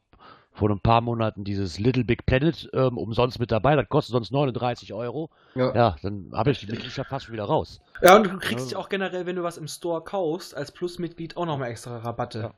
vor 0.51 0.69
ein 0.69 0.79
paar 0.79 1.01
Monaten 1.01 1.43
dieses 1.43 1.79
Little 1.79 2.03
Big 2.03 2.27
Planet 2.27 2.69
ähm, 2.73 2.99
umsonst 2.99 3.39
mit 3.39 3.51
dabei. 3.51 3.75
Das 3.75 3.89
kostet 3.89 4.11
sonst 4.13 4.31
39 4.31 4.93
Euro. 4.93 5.31
Ja. 5.55 5.73
Ja, 5.73 5.95
dann 6.03 6.29
habe 6.33 6.51
ich 6.51 6.59
die 6.59 6.67
Mitgliedschaft 6.67 7.09
fast 7.09 7.25
schon 7.25 7.33
wieder 7.33 7.45
raus. 7.45 7.81
Ja, 8.03 8.15
und 8.17 8.25
du 8.27 8.37
kriegst 8.37 8.71
Ja. 8.73 8.77
auch 8.77 8.89
generell, 8.89 9.25
wenn 9.25 9.35
du 9.35 9.41
was 9.41 9.57
im 9.57 9.67
Store 9.67 10.03
kaufst, 10.03 10.55
als 10.55 10.71
Plus-Mitglied 10.71 11.37
auch 11.37 11.47
nochmal 11.47 11.71
extra 11.71 11.97
Rabatte. 11.97 12.39
Ja. 12.39 12.53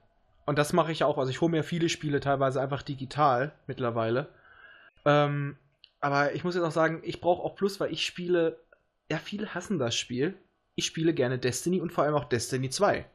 Und 0.45 0.59
das 0.59 0.73
mache 0.73 0.91
ich 0.91 0.99
ja 0.99 1.05
auch. 1.07 1.17
Also 1.17 1.29
ich 1.31 1.39
hole 1.39 1.51
mir 1.51 1.63
viele 1.63 1.87
Spiele 1.87 2.19
teilweise 2.19 2.59
einfach 2.61 2.81
digital 2.81 3.53
mittlerweile. 3.65 4.27
Ähm, 5.05 5.57
aber 5.99 6.33
ich 6.33 6.43
muss 6.43 6.55
jetzt 6.55 6.63
auch 6.63 6.71
sagen, 6.71 7.01
ich 7.03 7.21
brauche 7.21 7.43
auch 7.43 7.55
Plus, 7.55 7.79
weil 7.79 7.91
ich 7.91 8.05
spiele, 8.05 8.59
ja, 9.09 9.17
viele 9.17 9.53
hassen 9.53 9.79
das 9.79 9.95
Spiel. 9.95 10.35
Ich 10.75 10.85
spiele 10.85 11.13
gerne 11.13 11.39
Destiny 11.39 11.79
und 11.79 11.93
vor 11.93 12.03
allem 12.03 12.15
auch 12.15 12.25
Destiny 12.25 12.69
2. 12.69 13.05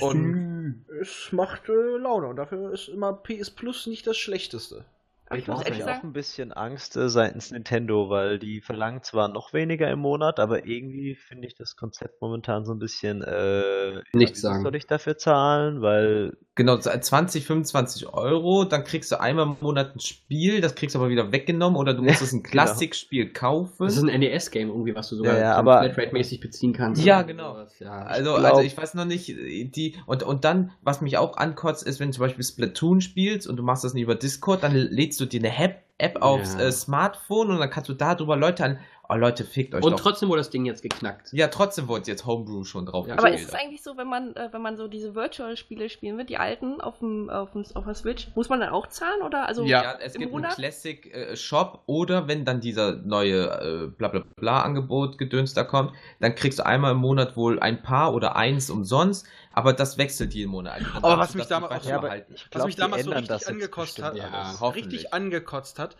Und 0.00 0.86
es 1.00 1.32
macht 1.32 1.68
äh, 1.68 1.96
Laune 1.98 2.28
und 2.28 2.36
dafür 2.36 2.72
ist 2.72 2.88
immer 2.88 3.12
PS 3.12 3.50
Plus 3.50 3.86
nicht 3.86 4.06
das 4.06 4.16
Schlechteste. 4.16 4.84
Aber 5.32 5.38
Ich 5.38 5.44
ich 5.44 5.48
muss 5.48 5.62
ehrlich 5.64 5.84
auch 5.84 6.02
ein 6.02 6.12
bisschen 6.12 6.52
Angst 6.52 6.96
äh, 6.96 7.08
seitens 7.08 7.50
Nintendo, 7.50 8.10
weil 8.10 8.38
die 8.38 8.60
verlangen 8.60 9.02
zwar 9.02 9.28
noch 9.28 9.54
weniger 9.54 9.90
im 9.90 9.98
Monat, 10.00 10.38
aber 10.38 10.66
irgendwie 10.66 11.14
finde 11.14 11.46
ich 11.46 11.54
das 11.54 11.74
Konzept 11.76 12.20
momentan 12.20 12.66
so 12.66 12.72
ein 12.72 12.78
bisschen 12.78 13.22
äh, 13.22 14.02
Nichts 14.12 14.42
sagen. 14.42 14.62
soll 14.62 14.74
ich 14.74 14.86
dafür 14.86 15.16
zahlen, 15.16 15.80
weil 15.80 16.36
Genau, 16.54 16.76
20, 16.76 17.46
25 17.46 18.12
Euro, 18.12 18.64
dann 18.64 18.84
kriegst 18.84 19.10
du 19.10 19.18
einmal 19.18 19.46
im 19.46 19.56
Monat 19.62 19.96
ein 19.96 20.00
Spiel, 20.00 20.60
das 20.60 20.74
kriegst 20.74 20.94
du 20.94 20.98
aber 20.98 21.08
wieder 21.08 21.32
weggenommen 21.32 21.78
oder 21.78 21.94
du 21.94 22.02
musst 22.02 22.20
es 22.20 22.32
ein 22.34 22.42
Klassikspiel 22.42 23.32
kaufen. 23.32 23.86
Das 23.86 23.96
ist 23.96 24.02
ein 24.02 24.20
NES-Game 24.20 24.68
irgendwie, 24.68 24.94
was 24.94 25.08
du 25.08 25.16
sogar 25.16 25.38
Ja, 25.38 25.62
ja, 25.62 25.62
Flatrate-mäßig 25.62 26.40
beziehen 26.40 26.74
kannst. 26.74 27.02
Ja, 27.02 27.22
genau. 27.22 27.56
Ja. 27.80 28.02
Also, 28.02 28.34
glaub- 28.34 28.44
also 28.44 28.60
ich 28.60 28.76
weiß 28.76 28.92
noch 28.94 29.06
nicht, 29.06 29.28
die, 29.28 29.96
und, 30.04 30.22
und 30.24 30.44
dann, 30.44 30.72
was 30.82 31.00
mich 31.00 31.16
auch 31.16 31.38
ankotzt, 31.38 31.84
ist, 31.84 32.00
wenn 32.00 32.08
du 32.08 32.14
zum 32.16 32.22
Beispiel 32.22 32.44
Splatoon 32.44 33.00
spielst 33.00 33.46
und 33.48 33.56
du 33.56 33.62
machst 33.62 33.84
das 33.84 33.94
nicht 33.94 34.02
über 34.02 34.14
Discord, 34.14 34.62
dann 34.62 34.74
lädst 34.74 35.18
du 35.20 35.21
dir 35.26 35.40
eine 35.40 35.56
App, 35.56 35.82
App 35.98 36.20
aufs 36.22 36.54
Ja. 36.54 36.60
äh, 36.66 36.72
Smartphone 36.72 37.50
und 37.50 37.58
dann 37.58 37.70
kannst 37.70 37.88
du 37.88 37.94
darüber 37.94 38.36
Leute 38.36 38.64
an, 38.64 38.78
oh 39.08 39.14
Leute, 39.14 39.44
fickt 39.44 39.74
euch 39.74 39.84
Und 39.84 39.92
doch. 39.92 40.00
trotzdem 40.00 40.28
wurde 40.30 40.40
das 40.40 40.50
Ding 40.50 40.64
jetzt 40.64 40.82
geknackt. 40.82 41.28
ja, 41.32 41.46
trotzdem 41.48 41.86
wurde 41.86 42.10
jetzt 42.10 42.24
Homebrew 42.26 42.64
schon 42.64 42.86
drauf 42.86 43.06
Ja. 43.06 43.18
Aber 43.18 43.30
ist 43.32 43.46
es 43.48 43.54
eigentlich 43.54 43.82
so, 43.82 43.96
wenn 43.96 44.08
man, 44.08 44.34
äh, 44.34 44.48
wenn 44.52 44.62
man 44.62 44.76
so 44.76 44.88
diese 44.88 45.14
Virtual-Spiele 45.14 45.88
spielen 45.90 46.18
will, 46.18 46.24
die 46.24 46.38
alten 46.38 46.80
auf 46.80 46.98
dem, 47.00 47.28
auf 47.30 47.52
dem 47.52 47.64
auf 47.74 47.84
der 47.84 47.94
Switch, 47.94 48.28
muss 48.34 48.48
man 48.48 48.58
dann 48.60 48.70
auch 48.70 48.88
zahlen 48.88 49.22
oder 49.22 49.46
also 49.46 49.64
Ja. 49.64 49.82
Ja, 49.82 49.94
es 50.00 50.14
im 50.14 50.20
gibt 50.22 50.32
einen 50.32 50.42
Monat? 50.42 50.56
Classic 50.56 51.14
äh, 51.14 51.36
Shop 51.36 51.82
oder 51.86 52.26
wenn 52.26 52.44
dann 52.44 52.60
dieser 52.60 52.96
neue 52.96 53.44
äh, 53.44 53.86
bla 53.88 54.08
bla 54.08 54.24
bla 54.36 54.62
Angebot 54.62 55.18
gedöns 55.18 55.54
da 55.54 55.62
kommt, 55.62 55.92
dann 56.18 56.34
kriegst 56.34 56.58
du 56.58 56.66
einmal 56.66 56.92
im 56.92 56.98
Monat 56.98 57.36
wohl 57.36 57.60
ein 57.60 57.82
paar 57.82 58.14
oder 58.14 58.34
eins 58.34 58.70
umsonst, 58.70 59.26
aber 59.52 59.72
das 59.72 59.98
wechselt 59.98 60.34
jeden 60.34 60.50
Monat. 60.50 60.74
Also, 60.74 60.90
Aber 60.96 61.18
was 61.18 61.32
du 61.32 61.38
mich 61.38 61.46
damals 61.46 61.86
auch- 61.86 62.02
weiter 62.02 62.16
Ja, 62.16 62.24
Was 62.52 62.64
mich 62.66 62.76
damals 62.76 63.04
so 63.04 63.10
richtig 63.10 63.48
angekotzt 63.48 64.02
hat, 64.02 64.16
Ja, 64.16 64.50
richtig 64.68 65.12
angekotzt 65.14 65.78
hat, 65.78 65.96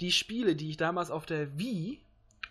die 0.00 0.12
Spiele, 0.12 0.56
die 0.56 0.70
ich 0.70 0.76
damals 0.76 1.10
auf 1.10 1.26
der 1.26 1.58
Wii 1.58 2.00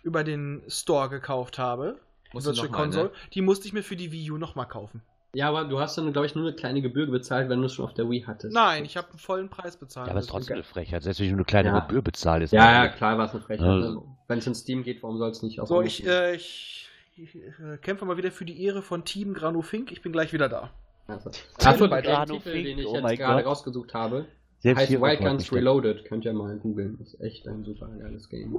über 0.03 0.23
den 0.23 0.61
Store 0.67 1.09
gekauft 1.09 1.57
habe, 1.59 1.99
Musst 2.33 2.47
du 2.47 2.51
Virtual 2.51 2.69
mal, 2.69 2.77
Console, 2.83 3.03
ne? 3.05 3.11
die 3.33 3.41
musste 3.41 3.67
ich 3.67 3.73
mir 3.73 3.83
für 3.83 3.95
die 3.95 4.11
Wii 4.11 4.31
U 4.31 4.37
nochmal 4.37 4.67
kaufen. 4.67 5.01
Ja, 5.35 5.49
aber 5.49 5.63
du 5.65 5.79
hast 5.79 5.97
dann, 5.97 6.11
glaube 6.13 6.27
ich, 6.27 6.35
nur 6.35 6.45
eine 6.45 6.55
kleine 6.55 6.81
Gebühr 6.81 7.07
bezahlt, 7.07 7.49
wenn 7.49 7.59
du 7.59 7.65
es 7.65 7.73
schon 7.73 7.85
auf 7.85 7.93
der 7.95 8.07
Wii 8.09 8.21
hattest. 8.27 8.53
Nein, 8.53 8.85
ich 8.85 8.97
habe 8.97 9.09
einen 9.09 9.17
vollen 9.19 9.49
Preis 9.49 9.77
bezahlt. 9.77 10.05
Ja, 10.07 10.11
aber 10.11 10.19
es 10.19 10.25
ist 10.25 10.31
trotzdem 10.31 10.55
eine 10.55 10.63
Frechheit. 10.63 11.01
Selbst 11.01 11.19
wenn 11.19 11.27
nur 11.29 11.37
eine 11.37 11.45
kleine 11.45 11.69
Ja. 11.69 11.79
Gebühr 11.79 12.01
bezahle, 12.03 12.43
ist 12.43 12.53
Ja, 12.53 12.59
das- 12.59 12.73
ja, 12.73 12.87
klar 12.97 13.17
war 13.17 13.25
es 13.25 13.31
eine 13.31 13.41
Frechheit. 13.41 13.67
Also- 13.67 14.07
Wenn 14.27 14.39
es 14.39 14.47
in 14.47 14.53
Steam 14.55 14.83
geht, 14.83 15.01
warum 15.03 15.17
soll 15.17 15.31
es 15.31 15.41
nicht 15.41 15.59
auf 15.59 15.67
So, 15.67 15.79
Amazon? 15.79 15.87
ich, 16.05 16.07
äh, 16.07 16.35
ich, 16.35 16.82
ich 17.15 17.35
äh, 17.35 17.77
kämpfe 17.81 18.05
mal 18.05 18.17
wieder 18.17 18.31
für 18.31 18.45
die 18.45 18.63
Ehre 18.63 18.81
von 18.81 19.05
Team 19.05 19.33
Grano 19.33 19.61
Fink. 19.61 19.91
Ich 19.91 20.01
bin 20.01 20.11
gleich 20.11 20.33
wieder 20.33 20.49
da. 20.49 20.71
Also. 21.07 21.29
Achso, 21.63 21.87
der 21.87 22.01
Grano 22.01 22.37
Titel, 22.37 22.51
Fink, 22.51 22.65
den 22.65 22.79
ich 22.79 22.87
oh 22.87 22.95
jetzt 22.95 23.17
gerade 23.17 23.43
rausgesucht 23.43 23.93
habe, 23.93 24.25
Selbst 24.59 24.81
heißt 24.81 24.91
Wild 25.01 25.19
Guns. 25.19 25.51
Reloaded. 25.51 26.05
Könnt 26.05 26.25
ihr 26.25 26.33
mal 26.33 26.57
googeln. 26.57 26.99
Ist 26.99 27.19
echt 27.21 27.47
ein 27.47 27.63
super 27.63 27.87
geiles 27.87 28.29
Game. 28.29 28.57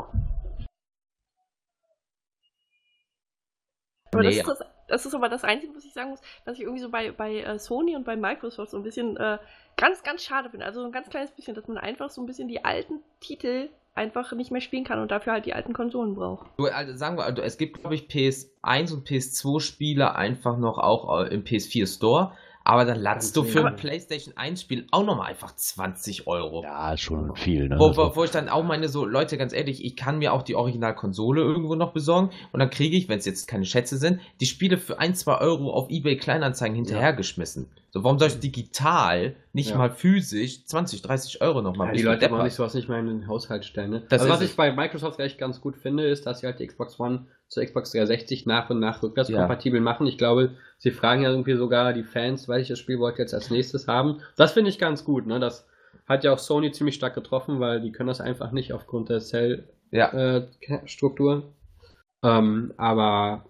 Aber 4.12 4.22
Nee, 4.22 4.28
das, 4.28 4.36
ist 4.36 4.47
das, 4.47 4.59
das 4.86 5.06
ist 5.06 5.14
aber 5.14 5.28
das 5.28 5.43
Einzige, 5.43 5.74
was 5.74 5.85
ich 5.85 5.93
sagen 5.93 6.10
muss, 6.10 6.20
was 6.44 6.56
ich 6.56 6.62
irgendwie 6.62 6.81
so 6.81 6.90
bei, 6.90 7.10
bei 7.10 7.40
äh, 7.40 7.59
Sony 7.59 7.97
und 7.97 8.05
bei 8.05 8.14
Microsoft 8.14 8.70
so 8.70 8.76
ein 8.76 8.85
bisschen 8.85 9.16
äh, 9.16 9.39
ganz, 9.76 10.05
ganz 10.05 10.22
schade 10.22 10.51
finde. 10.51 10.66
Also 10.66 10.81
so 10.81 10.86
ein 10.86 10.93
ganz 10.93 11.09
kleines 11.09 11.32
bisschen, 11.32 11.56
dass 11.56 11.66
man 11.66 11.78
einfach 11.78 12.10
so 12.10 12.22
ein 12.22 12.26
bisschen 12.26 12.47
die 12.47 12.64
alten 12.64 13.01
Titel 13.18 13.70
einfach 13.95 14.33
nicht 14.33 14.51
mehr 14.51 14.61
spielen 14.61 14.85
kann 14.85 14.99
und 14.99 15.11
dafür 15.11 15.35
halt 15.35 15.47
die 15.47 15.55
alten 15.55 15.73
Konsolen 15.73 16.15
braucht. 16.15 16.47
Also 16.73 16.97
sagen 16.97 17.16
wir, 17.16 17.25
also 17.25 17.43
es 17.43 17.59
gibt, 17.59 17.81
glaube 17.81 17.95
ich, 17.95 18.09
PS1 18.09 18.93
und 18.93 19.09
PS2 19.09 19.61
Spiele 19.61 20.16
einfach 20.16 20.59
noch 20.59 20.79
auch 20.79 21.23
äh, 21.23 21.35
im 21.35 21.45
PS4 21.45 21.87
Store, 21.87 22.33
aber 22.65 22.85
dann 22.86 22.99
ladst 22.99 23.36
du 23.36 23.45
für 23.45 23.65
ein 23.66 23.77
PlayStation 23.77 24.36
1 24.36 24.62
Spiel 24.62 24.86
auch 24.91 25.05
nochmal 25.05 25.28
einfach 25.31 25.55
20 25.55 26.27
Euro. 26.27 26.62
Ja, 26.62 26.97
schon 26.97 27.36
viel, 27.36 27.69
ne? 27.69 27.78
Wo, 27.78 27.89
Also- 27.89 28.03
wo, 28.12 28.16
wo 28.16 28.24
ich 28.24 28.31
dann 28.31 28.49
auch 28.49 28.65
meine, 28.65 28.89
so, 28.89 29.05
Leute, 29.05 29.36
ganz 29.36 29.53
ehrlich, 29.53 29.85
ich 29.85 29.97
kann 29.97 30.19
mir 30.19 30.32
auch 30.32 30.43
die 30.43 30.55
Originalkonsole 30.57 31.43
irgendwo 31.43 31.74
noch 31.74 31.93
besorgen 31.93 32.31
und 32.53 32.61
dann 32.61 32.70
kriege 32.70 32.97
ich, 32.97 33.09
wenn 33.09 33.19
es 33.19 33.27
jetzt 33.27 33.47
keine 33.47 33.66
Schätze 33.66 33.99
sind, 33.99 34.20
die 34.41 34.47
Spiele 34.47 34.78
für 34.78 34.99
1, 34.99 35.20
2 35.20 35.39
Euro 35.41 35.70
auf 35.73 35.91
Ebay 35.91 36.16
Kleinanzeigen 36.16 36.74
hinterhergeschmissen. 36.74 37.69
So, 37.91 38.03
warum 38.03 38.19
soll 38.19 38.28
ich 38.28 38.41
digital, 38.41 39.36
nicht 39.53 39.70
Ja. 39.70 39.77
mal 39.78 39.91
physisch, 39.91 40.65
20, 40.66 41.03
30 41.03 41.41
Euro 41.43 41.62
nochmal 41.62 41.89
Ja, 41.89 41.93
die 41.95 42.03
Leute 42.03 42.31
wollen 42.31 42.45
sich 42.45 42.55
sowas 42.55 42.74
nicht 42.74 42.89
mehr 42.89 42.99
in 42.99 43.07
den 43.07 43.28
Haushalt 43.28 43.65
stellen. 43.65 43.91
Ne? 43.91 44.03
Das 44.09 44.23
also, 44.23 44.32
was 44.35 44.41
ich 44.41 44.57
bei 44.57 44.73
Microsoft 44.73 45.20
echt 45.20 45.39
ganz 45.39 45.61
gut 45.61 45.77
finde, 45.77 46.05
ist, 46.09 46.27
dass 46.27 46.41
sie 46.41 46.47
halt 46.47 46.59
die 46.59 46.66
Xbox 46.66 46.99
One 46.99 47.27
zur 47.55 47.64
Xbox 47.64 47.93
360 47.93 48.47
nach 48.47 48.68
und 48.70 48.81
nach 48.81 49.02
rückwärtskompatibel 49.02 49.81
machen. 49.81 50.06
Ich 50.06 50.18
glaube, 50.18 50.56
sie 50.78 50.90
fragen 50.90 51.22
ja 51.22 51.31
irgendwie 51.31 51.55
sogar 51.55 51.93
die 51.93 52.02
Fans, 52.02 52.48
welches 52.48 52.78
Spiel 52.78 52.98
wollt 52.98 53.16
ihr 53.18 53.22
jetzt 53.22 53.35
als 53.35 53.51
nächstes 53.51 53.89
haben. 53.89 54.20
Das 54.36 54.52
finde 54.52 54.70
ich 54.70 54.78
ganz 54.78 55.05
gut. 55.05 55.26
Ne? 55.26 55.40
Das 55.40 55.66
hat 56.06 56.24
ja 56.24 56.32
auch 56.32 56.39
Sony 56.39 56.72
ziemlich 56.72 56.97
stark 56.97 57.14
getroffen, 57.14 57.60
weil 57.60 57.81
die 57.81 57.93
können 57.93 58.09
das 58.09 58.20
einfach 58.20 58.51
nicht 58.51 58.72
aufgrund 58.72 59.09
der 59.09 59.18
Ja. 59.90 60.10
Cell-Struktur. 60.10 61.55
ähm, 62.22 62.74
aber 62.76 63.47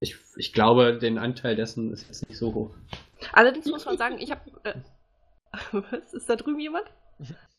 ich, 0.00 0.16
ich 0.36 0.52
glaube, 0.52 0.98
den 0.98 1.18
Anteil 1.18 1.56
dessen 1.56 1.92
ist 1.92 2.06
jetzt 2.08 2.28
nicht 2.28 2.38
so 2.38 2.54
hoch. 2.54 2.74
Allerdings 3.32 3.66
muss 3.66 3.84
man 3.84 3.96
sagen, 3.96 4.16
ich 4.18 4.30
habe. 4.30 4.40
Äh, 4.64 4.74
was? 5.72 6.12
Ist 6.14 6.28
da 6.28 6.36
drüben 6.36 6.60
jemand? 6.60 6.86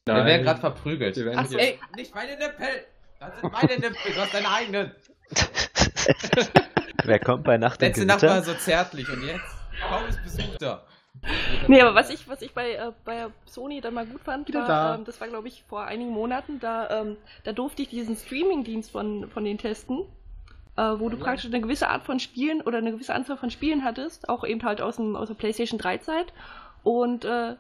Wir 0.06 0.26
werden 0.26 0.44
gerade 0.44 0.60
verprügelt. 0.60 1.18
Ach 1.36 1.46
so. 1.46 1.58
Ey, 1.58 1.80
nicht 1.96 2.14
meine 2.14 2.38
Nippel! 2.38 2.68
Das 3.20 3.42
sind 3.42 3.52
meine 3.52 3.74
Nippel, 3.74 4.14
du 4.14 4.22
hast 4.22 4.34
deine 4.34 4.50
eigenen. 4.50 4.92
Wer 7.04 7.20
kommt 7.20 7.44
bei 7.44 7.58
Nacht 7.58 7.82
Letzte 7.82 8.06
Nacht 8.06 8.24
war 8.24 8.44
so 8.44 8.54
zärtlich 8.54 9.10
und 9.10 9.24
jetzt 9.26 9.42
kaum 9.88 10.06
ist 10.08 10.24
Besuch 10.24 10.58
da. 10.60 10.84
Nee, 11.68 11.82
aber 11.82 11.96
was 11.96 12.10
ich, 12.10 12.28
was 12.28 12.42
ich 12.42 12.54
bei, 12.54 12.74
äh, 12.74 12.92
bei 13.04 13.28
Sony 13.46 13.82
dann 13.82 13.94
mal 13.94 14.06
gut 14.06 14.22
fand, 14.22 14.54
war, 14.54 14.68
da. 14.68 14.96
ähm, 14.96 15.04
das 15.06 15.20
war 15.20 15.28
glaube 15.28 15.48
ich 15.48 15.64
vor 15.68 15.86
einigen 15.86 16.12
Monaten, 16.12 16.60
da, 16.60 17.02
ähm, 17.02 17.18
da 17.44 17.54
durfte 17.54 17.82
ich 17.82 17.90
diesen 17.90 18.16
Streaming-Dienst 18.16 18.92
von, 18.92 19.30
von 19.30 19.44
denen 19.44 19.58
testen, 19.58 20.06
äh, 20.76 20.82
wo 20.82 21.10
du 21.10 21.18
praktisch 21.18 21.46
eine 21.46 21.60
gewisse 21.60 21.90
Art 21.90 22.04
von 22.04 22.20
Spielen 22.20 22.62
oder 22.62 22.78
eine 22.78 22.92
gewisse 22.92 23.16
Anzahl 23.16 23.38
von 23.38 23.52
Spielen 23.52 23.84
hattest, 23.84 24.30
auch 24.30 24.44
eben 24.44 24.64
halt 24.64 24.82
aus, 24.82 24.98
dem, 24.98 25.16
aus 25.16 25.28
der 25.28 25.36
PlayStation 25.36 25.80
3 25.80 25.98
Zeit. 25.98 26.34
Und 26.84 27.26
äh, 27.26 27.56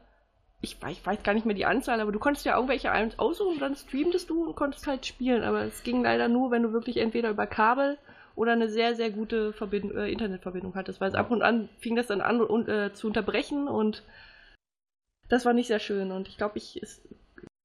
ich, 0.62 0.78
weiß- 0.78 0.92
ich 0.92 1.06
weiß 1.06 1.24
gar 1.24 1.34
nicht 1.34 1.46
mehr 1.46 1.56
die 1.56 1.66
Anzahl, 1.66 2.00
aber 2.02 2.12
du 2.12 2.20
konntest 2.20 2.46
ja 2.46 2.56
irgendwelche 2.56 2.92
eins 2.92 3.18
aussuchen 3.20 3.54
und 3.56 3.62
dann 3.62 3.76
streamtest 3.76 4.30
du 4.30 4.44
und 4.46 4.56
konntest 4.56 4.88
halt 4.88 5.06
spielen. 5.06 5.44
Aber 5.44 5.64
es 5.64 5.84
ging 5.84 6.04
leider 6.04 6.28
nur, 6.28 6.52
wenn 6.52 6.64
du 6.64 6.74
wirklich 6.74 6.98
entweder 6.98 7.30
über 7.30 7.48
Kabel 7.48 7.98
oder 8.36 8.54
eine 8.54 8.70
sehr, 8.70 8.96
sehr 8.96 9.10
gute 9.12 9.54
Verbind 9.54 9.94
äh, 9.94 10.10
Internetverbindung 10.12 10.76
hattest, 10.76 11.00
weil 11.02 11.10
es 11.10 11.16
ab 11.16 11.32
und 11.32 11.42
an 11.42 11.70
fing 11.80 11.96
das 11.96 12.08
dann 12.08 12.22
an 12.22 12.42
und, 12.42 12.68
äh, 12.68 12.94
zu 12.94 13.08
unterbrechen 13.08 13.68
und 13.68 14.04
das 15.30 15.46
war 15.46 15.54
nicht 15.54 15.68
sehr 15.68 15.80
schön. 15.80 16.12
Und 16.12 16.28
ich 16.28 16.38
glaube, 16.38 16.58
ich 16.58 16.82
ist, 16.82 17.02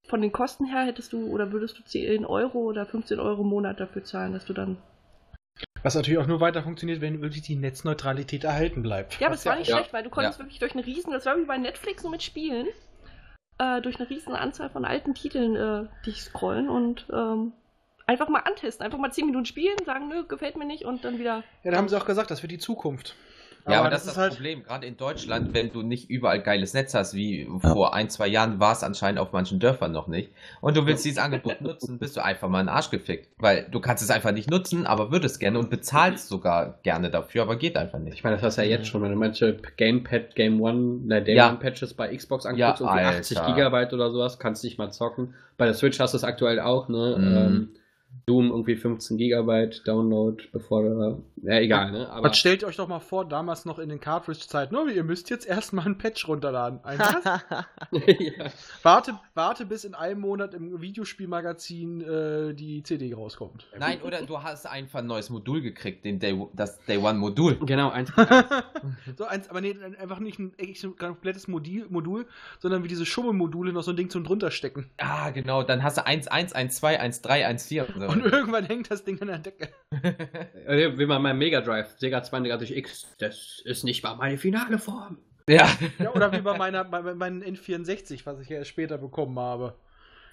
von 0.07 0.21
den 0.21 0.33
Kosten 0.33 0.67
her 0.67 0.83
hättest 0.83 1.13
du 1.13 1.27
oder 1.29 1.53
würdest 1.53 1.79
du 1.79 1.83
10 1.85 2.25
Euro 2.27 2.59
oder 2.59 2.87
15 2.87 3.21
Euro 3.21 3.43
im 3.43 3.49
Monat 3.49 3.81
dafür 3.81 4.05
zahlen, 4.05 4.33
dass 4.33 4.45
du 4.45 4.53
dann. 4.53 4.77
Was 5.83 5.95
natürlich 5.95 6.19
auch 6.19 6.27
nur 6.27 6.41
weiter 6.41 6.63
funktioniert, 6.63 7.01
wenn 7.01 7.21
wirklich 7.23 7.43
die 7.43 7.57
Netzneutralität 7.57 8.45
erhalten 8.45 8.83
bleibt. 8.83 9.19
Ja, 9.21 9.27
aber 9.27 9.35
es 9.35 9.45
war 9.45 9.57
nicht 9.57 9.69
ja. 9.69 9.77
schlecht, 9.77 9.93
weil 9.93 10.03
du 10.05 10.11
konntest 10.11 10.39
Ja. 10.39 10.45
wirklich 10.45 10.59
durch 10.61 10.73
eine 10.73 10.87
riesen, 10.87 11.13
das 11.13 11.27
war 11.27 11.37
wie 11.37 11.45
bei 11.45 11.59
Netflix 11.59 12.03
nur 12.03 12.13
mit 12.13 12.23
Spielen, 12.23 12.69
äh, 13.59 13.81
durch 13.81 13.99
eine 13.99 14.09
riesen 14.09 14.35
Anzahl 14.35 14.71
von 14.71 14.85
alten 14.85 15.15
Titeln 15.15 15.57
äh, 15.57 15.89
dich 16.07 16.23
scrollen 16.23 16.69
und 16.69 17.07
ähm, 17.13 17.53
einfach 18.07 18.29
mal 18.29 18.41
antesten, 18.41 18.85
einfach 18.85 18.99
mal 18.99 19.13
10 19.13 19.27
Minuten 19.27 19.47
spielen, 19.47 19.77
sagen, 19.85 20.09
nö, 20.09 20.25
gefällt 20.25 20.57
mir 20.57 20.67
nicht 20.67 20.85
und 20.85 21.05
dann 21.05 21.19
wieder. 21.19 21.43
Ja, 21.65 21.71
da 21.73 21.79
haben 21.79 21.89
sie 21.89 21.97
auch 21.97 22.07
gesagt, 22.07 22.31
das 22.31 22.43
wird 22.43 22.53
die 22.53 22.59
Zukunft. 22.59 23.17
Ja, 23.69 23.81
aber, 23.81 23.91
das, 23.91 24.07
ist 24.07 24.17
das 24.17 24.35
Problem, 24.35 24.65
gerade 24.65 24.87
in 24.87 24.97
Deutschland, 24.97 25.55
wenn 25.55 25.73
du 25.73 25.83
nicht 25.83 26.11
überall 26.11 26.43
geiles 26.43 26.75
Netz 26.75 26.95
hast, 26.95 27.15
wie 27.15 27.49
vor 27.61 27.95
ein, 27.95 28.11
zwei 28.11 28.27
Jahren 28.27 28.59
war 28.59 28.73
es 28.73 28.83
anscheinend 28.83 29.21
auf 29.21 29.33
manchen 29.33 29.61
Dörfern 29.61 29.93
noch 29.93 30.09
nicht, 30.09 30.31
und 30.61 30.77
du 30.77 30.85
willst 30.87 31.05
dieses 31.05 31.19
Angebot 31.19 31.61
nutzen, 31.61 31.99
bist 31.99 32.17
du 32.17 32.25
einfach 32.25 32.49
mal 32.49 32.61
in 32.61 32.67
den 32.67 32.75
Arsch 32.75 32.91
gefickt. 32.91 33.29
Weil 33.39 33.69
du 33.71 33.81
kannst 33.81 34.03
es 34.03 34.11
einfach 34.11 34.33
nicht 34.33 34.51
nutzen, 34.51 34.87
aber 34.87 35.13
würdest 35.13 35.39
gerne 35.39 35.59
und 35.59 35.71
bezahlst 35.71 36.29
sogar 36.29 36.81
gerne 36.83 37.11
dafür, 37.11 37.43
aber 37.43 37.57
geht 37.57 37.77
einfach 37.77 37.99
nicht. 38.01 38.15
Ich 38.15 38.25
meine, 38.25 38.37
das 38.37 38.43
hast 38.45 38.59
du 38.59 38.63
ja 38.63 38.69
jetzt 38.69 38.89
schon, 38.89 39.01
wenn 39.03 39.11
du 39.11 39.17
manche 39.17 39.57
Gamepad, 39.77 40.35
Game 40.35 40.61
One, 40.61 41.15
äh, 41.15 41.23
Day 41.23 41.37
Ja. 41.37 41.49
One 41.49 41.59
Patches 41.59 41.95
bei 41.95 42.15
Xbox 42.15 42.45
Ja, 42.45 42.51
anguckst, 42.51 42.81
irgendwie 42.81 42.99
Alter. 42.99 43.19
80 43.19 43.47
Gigabyte 43.47 43.93
oder 43.93 44.11
sowas, 44.11 44.39
kannst 44.39 44.65
nicht 44.65 44.79
mal 44.79 44.91
zocken. 44.91 45.35
Bei 45.57 45.67
der 45.67 45.75
Switch 45.75 46.01
hast 46.01 46.15
du 46.15 46.17
es 46.17 46.25
aktuell 46.25 46.59
auch, 46.59 46.89
ne? 46.89 47.17
Mhm. 47.19 47.37
Ähm, 47.37 47.69
Doom 48.27 48.51
irgendwie 48.51 48.77
15 48.77 49.19
Gigabyte 49.19 49.87
Download, 49.87 50.43
bevor 50.53 50.83
du, 50.83 51.25
ja, 51.43 51.59
egal, 51.59 51.91
ne? 51.91 52.09
Aber 52.09 52.29
Was 52.29 52.39
stellt 52.39 52.63
euch 52.63 52.77
doch 52.77 52.87
mal 52.87 53.01
vor, 53.01 53.29
damals 53.29 53.65
noch 53.65 53.81
in 53.81 53.89
den 53.89 53.99
Cartridge-Zeiten, 53.99 54.77
oh, 54.77 54.87
ihr 54.87 55.03
müsst 55.03 55.29
jetzt 55.29 55.47
erstmal 55.47 55.87
einen 55.87 55.99
Patch 55.99 56.29
runterladen. 56.29 56.85
Ein 56.85 56.99
ja. 57.91 58.47
warte, 58.83 59.19
warte, 59.35 59.67
bis 59.67 59.85
in 59.85 59.95
einem 59.95 60.21
Monat 60.21 60.55
im 60.55 60.81
Videospielmagazin 60.81 62.01
äh, 62.01 62.55
die 62.55 62.85
CD 62.85 63.13
rauskommt. 63.13 63.67
Nein, 63.79 64.01
oder 64.03 64.23
du 64.23 64.41
hast 64.41 64.67
einfach 64.67 65.01
ein 65.01 65.07
neues 65.07 65.29
Modul 65.31 65.61
gekriegt, 65.61 66.05
den 66.05 66.21
Day, 66.21 66.41
das 66.55 66.79
Day 66.85 66.99
One 66.99 67.19
Modul. 67.19 67.57
Genau, 67.67 67.91
eins. 67.91 68.13
so 69.17 69.25
eins, 69.25 69.49
aber 69.49 69.61
nee, 69.61 69.77
einfach 69.99 70.21
nicht 70.21 70.39
ein, 70.39 70.53
ein 70.61 70.97
komplettes 70.97 71.49
Modul, 71.49 71.87
Modul, 71.89 72.27
sondern 72.61 72.85
wie 72.85 72.89
diese 72.89 73.05
Schummelmodule 73.05 73.73
noch 73.73 73.83
so 73.83 73.91
ein 73.91 73.97
Ding 73.97 74.11
zum 74.11 74.23
drunterstecken. 74.23 74.91
Ah, 74.99 75.31
genau, 75.31 75.65
dann 75.65 75.83
hast 75.83 75.99
du 75.99 76.07
1, 76.07 76.29
1, 76.29 76.53
1, 76.53 76.77
2, 76.77 77.01
1, 78.09 78.15
3, 78.15 78.23
1, 78.23 78.23
4 78.23 78.23
und 78.23 78.23
so. 78.23 78.27
Und 78.27 78.33
irgendwann 78.33 78.65
hängt 78.67 78.91
das 78.91 79.05
Ding 79.05 79.21
an 79.21 79.29
der 79.29 79.39
Decke. 79.39 79.69
Äh, 80.67 80.97
Wie 80.99 81.07
bei 81.07 81.19
meinem 81.19 81.39
Mega 81.39 81.61
Drive, 81.61 81.95
Sega 81.99 82.19
32X, 82.21 83.07
das 83.19 83.61
ist 83.65 83.85
nicht 83.85 84.03
mal 84.03 84.15
meine 84.17 84.39
finale 84.39 84.79
Form. 84.79 85.19
ja. 85.49 85.69
Ja, 85.99 86.13
oder 86.15 86.33
wie 86.33 86.41
bei 86.41 86.57
meiner 86.57 86.85
bei 86.85 87.03
bei 87.03 87.15
meinem 87.15 87.43
N64, 87.43 88.25
was 88.25 88.41
ich 88.41 88.49
ja 88.49 88.59
erst 88.59 88.71
später 88.71 88.97
bekommen 88.99 89.39
habe. 89.39 89.75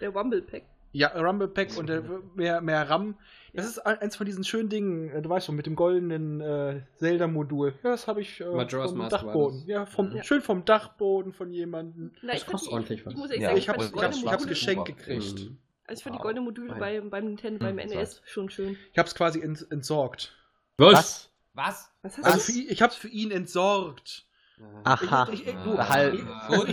Der 0.02 0.14
Wumble 0.14 0.42
Pack. 0.42 0.64
Ja, 0.92 1.10
Rumble 1.10 1.48
Pack 1.48 1.78
und 1.78 1.88
der, 1.90 2.04
mehr, 2.36 2.62
mehr 2.62 2.90
RAM. 2.90 3.16
Das 3.54 3.66
ist 3.68 3.78
ein- 3.80 4.00
eins 4.00 4.16
von 4.16 4.26
diesen 4.26 4.44
schönen 4.44 4.70
Dingen, 4.70 5.10
äh, 5.12 5.22
du 5.22 5.30
weißt 5.30 5.46
schon, 5.48 5.56
mit 5.56 5.66
dem 5.68 5.76
goldenen 5.76 6.42
äh, 6.42 6.82
Zelda-Modul. 6.98 7.74
Ja, 7.84 7.92
das 7.92 8.08
habe 8.08 8.22
ich 8.22 8.40
äh, 8.42 8.46
Majora's 8.46 8.90
vom 8.92 8.98
Mask 9.00 9.12
war 9.12 9.20
Dachboden. 9.24 9.64
Ja, 9.68 9.86
vom, 9.86 10.16
Ja. 10.16 10.24
schön 10.24 10.42
vom 10.42 10.66
Dachboden 10.66 11.32
von 11.34 11.52
jemandem. 11.52 12.12
Na, 12.24 12.34
Das 12.34 12.46
kostet 12.46 12.72
ordentlich 12.72 13.02
ich, 13.02 13.06
was. 13.06 13.14
ich 13.32 13.40
Ja, 13.42 13.52
ich 13.52 13.58
ich 13.60 13.70
habe 13.70 13.84
Module, 13.84 14.48
geschenkt 14.48 14.86
gekriegt. 14.86 15.40
Mhm. 15.42 15.58
Also 15.90 16.00
ich 16.00 16.04
fand 16.04 16.16
die 16.16 16.20
Wow. 16.20 16.24
goldene 16.24 16.46
Module 16.46 16.68
Nein. 16.70 16.80
bei, 16.80 17.02
beim 17.02 17.26
Nintendo, 17.26 17.60
beim 17.66 17.78
Hm, 17.80 17.90
NES 17.90 18.22
schon 18.26 18.50
schön. 18.50 18.78
Ich 18.92 18.98
habe 18.98 19.08
es 19.08 19.16
quasi 19.16 19.42
ent, 19.42 19.66
entsorgt. 19.72 20.34
Was? 20.78 21.30
Was? 21.54 21.92
Was 22.04 22.18
hast 22.18 22.26
Also 22.26 22.52
du? 22.54 22.60
ihn, 22.60 22.68
ich 22.70 22.82
habe 22.82 22.92
es 22.94 22.98
für 22.98 23.08
ihn 23.10 23.32
entsorgt. 23.32 24.26
Aha. 24.84 25.28
Ich, 25.32 25.42
ich, 25.42 25.48
ich, 25.48 25.56
Ah. 25.56 26.48
du, 26.50 26.68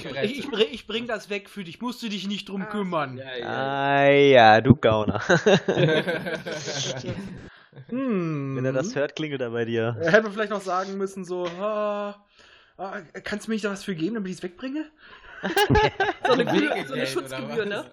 ich, 0.73 0.87
bring- 0.89 1.07
das 1.07 1.31
weg 1.31 1.49
für 1.49 1.63
dich, 1.65 1.81
musst 1.81 2.03
du 2.03 2.09
dich 2.09 2.27
nicht 2.27 2.49
drum 2.49 2.63
Ah. 2.63 2.67
kümmern. 2.67 3.17
Ja, 3.17 3.37
ja. 3.37 3.47
Ah 3.47 4.11
ja, 4.11 4.61
du 4.61 4.75
Gauner. 4.75 5.21
Hm. 7.89 8.57
Wenn 8.57 8.65
er 8.65 8.73
das 8.73 8.95
hört, 8.95 9.17
klingelt 9.17 9.41
er 9.41 9.51
bei 9.51 9.65
dir. 9.65 9.97
Hätte 10.01 10.23
man 10.23 10.33
vielleicht 10.33 10.51
noch 10.51 10.61
sagen 10.63 10.97
müssen, 10.97 11.25
so, 11.25 11.47
ah, 11.47 12.25
ah, 12.79 13.01
kannst 13.25 13.47
du 13.47 13.51
mir 13.51 13.55
nicht 13.55 13.65
da 13.65 13.71
was 13.71 13.85
für 13.85 13.95
geben, 13.95 14.15
damit 14.15 14.31
ich 14.31 14.39
es 14.39 14.43
wegbringe? 14.43 14.87
So 16.27 16.33
eine, 16.33 16.45
Gebühr, 16.45 16.75
so 16.89 16.95
eine 16.95 17.07
Schutzgebühr, 17.07 17.67
ne? 17.67 17.85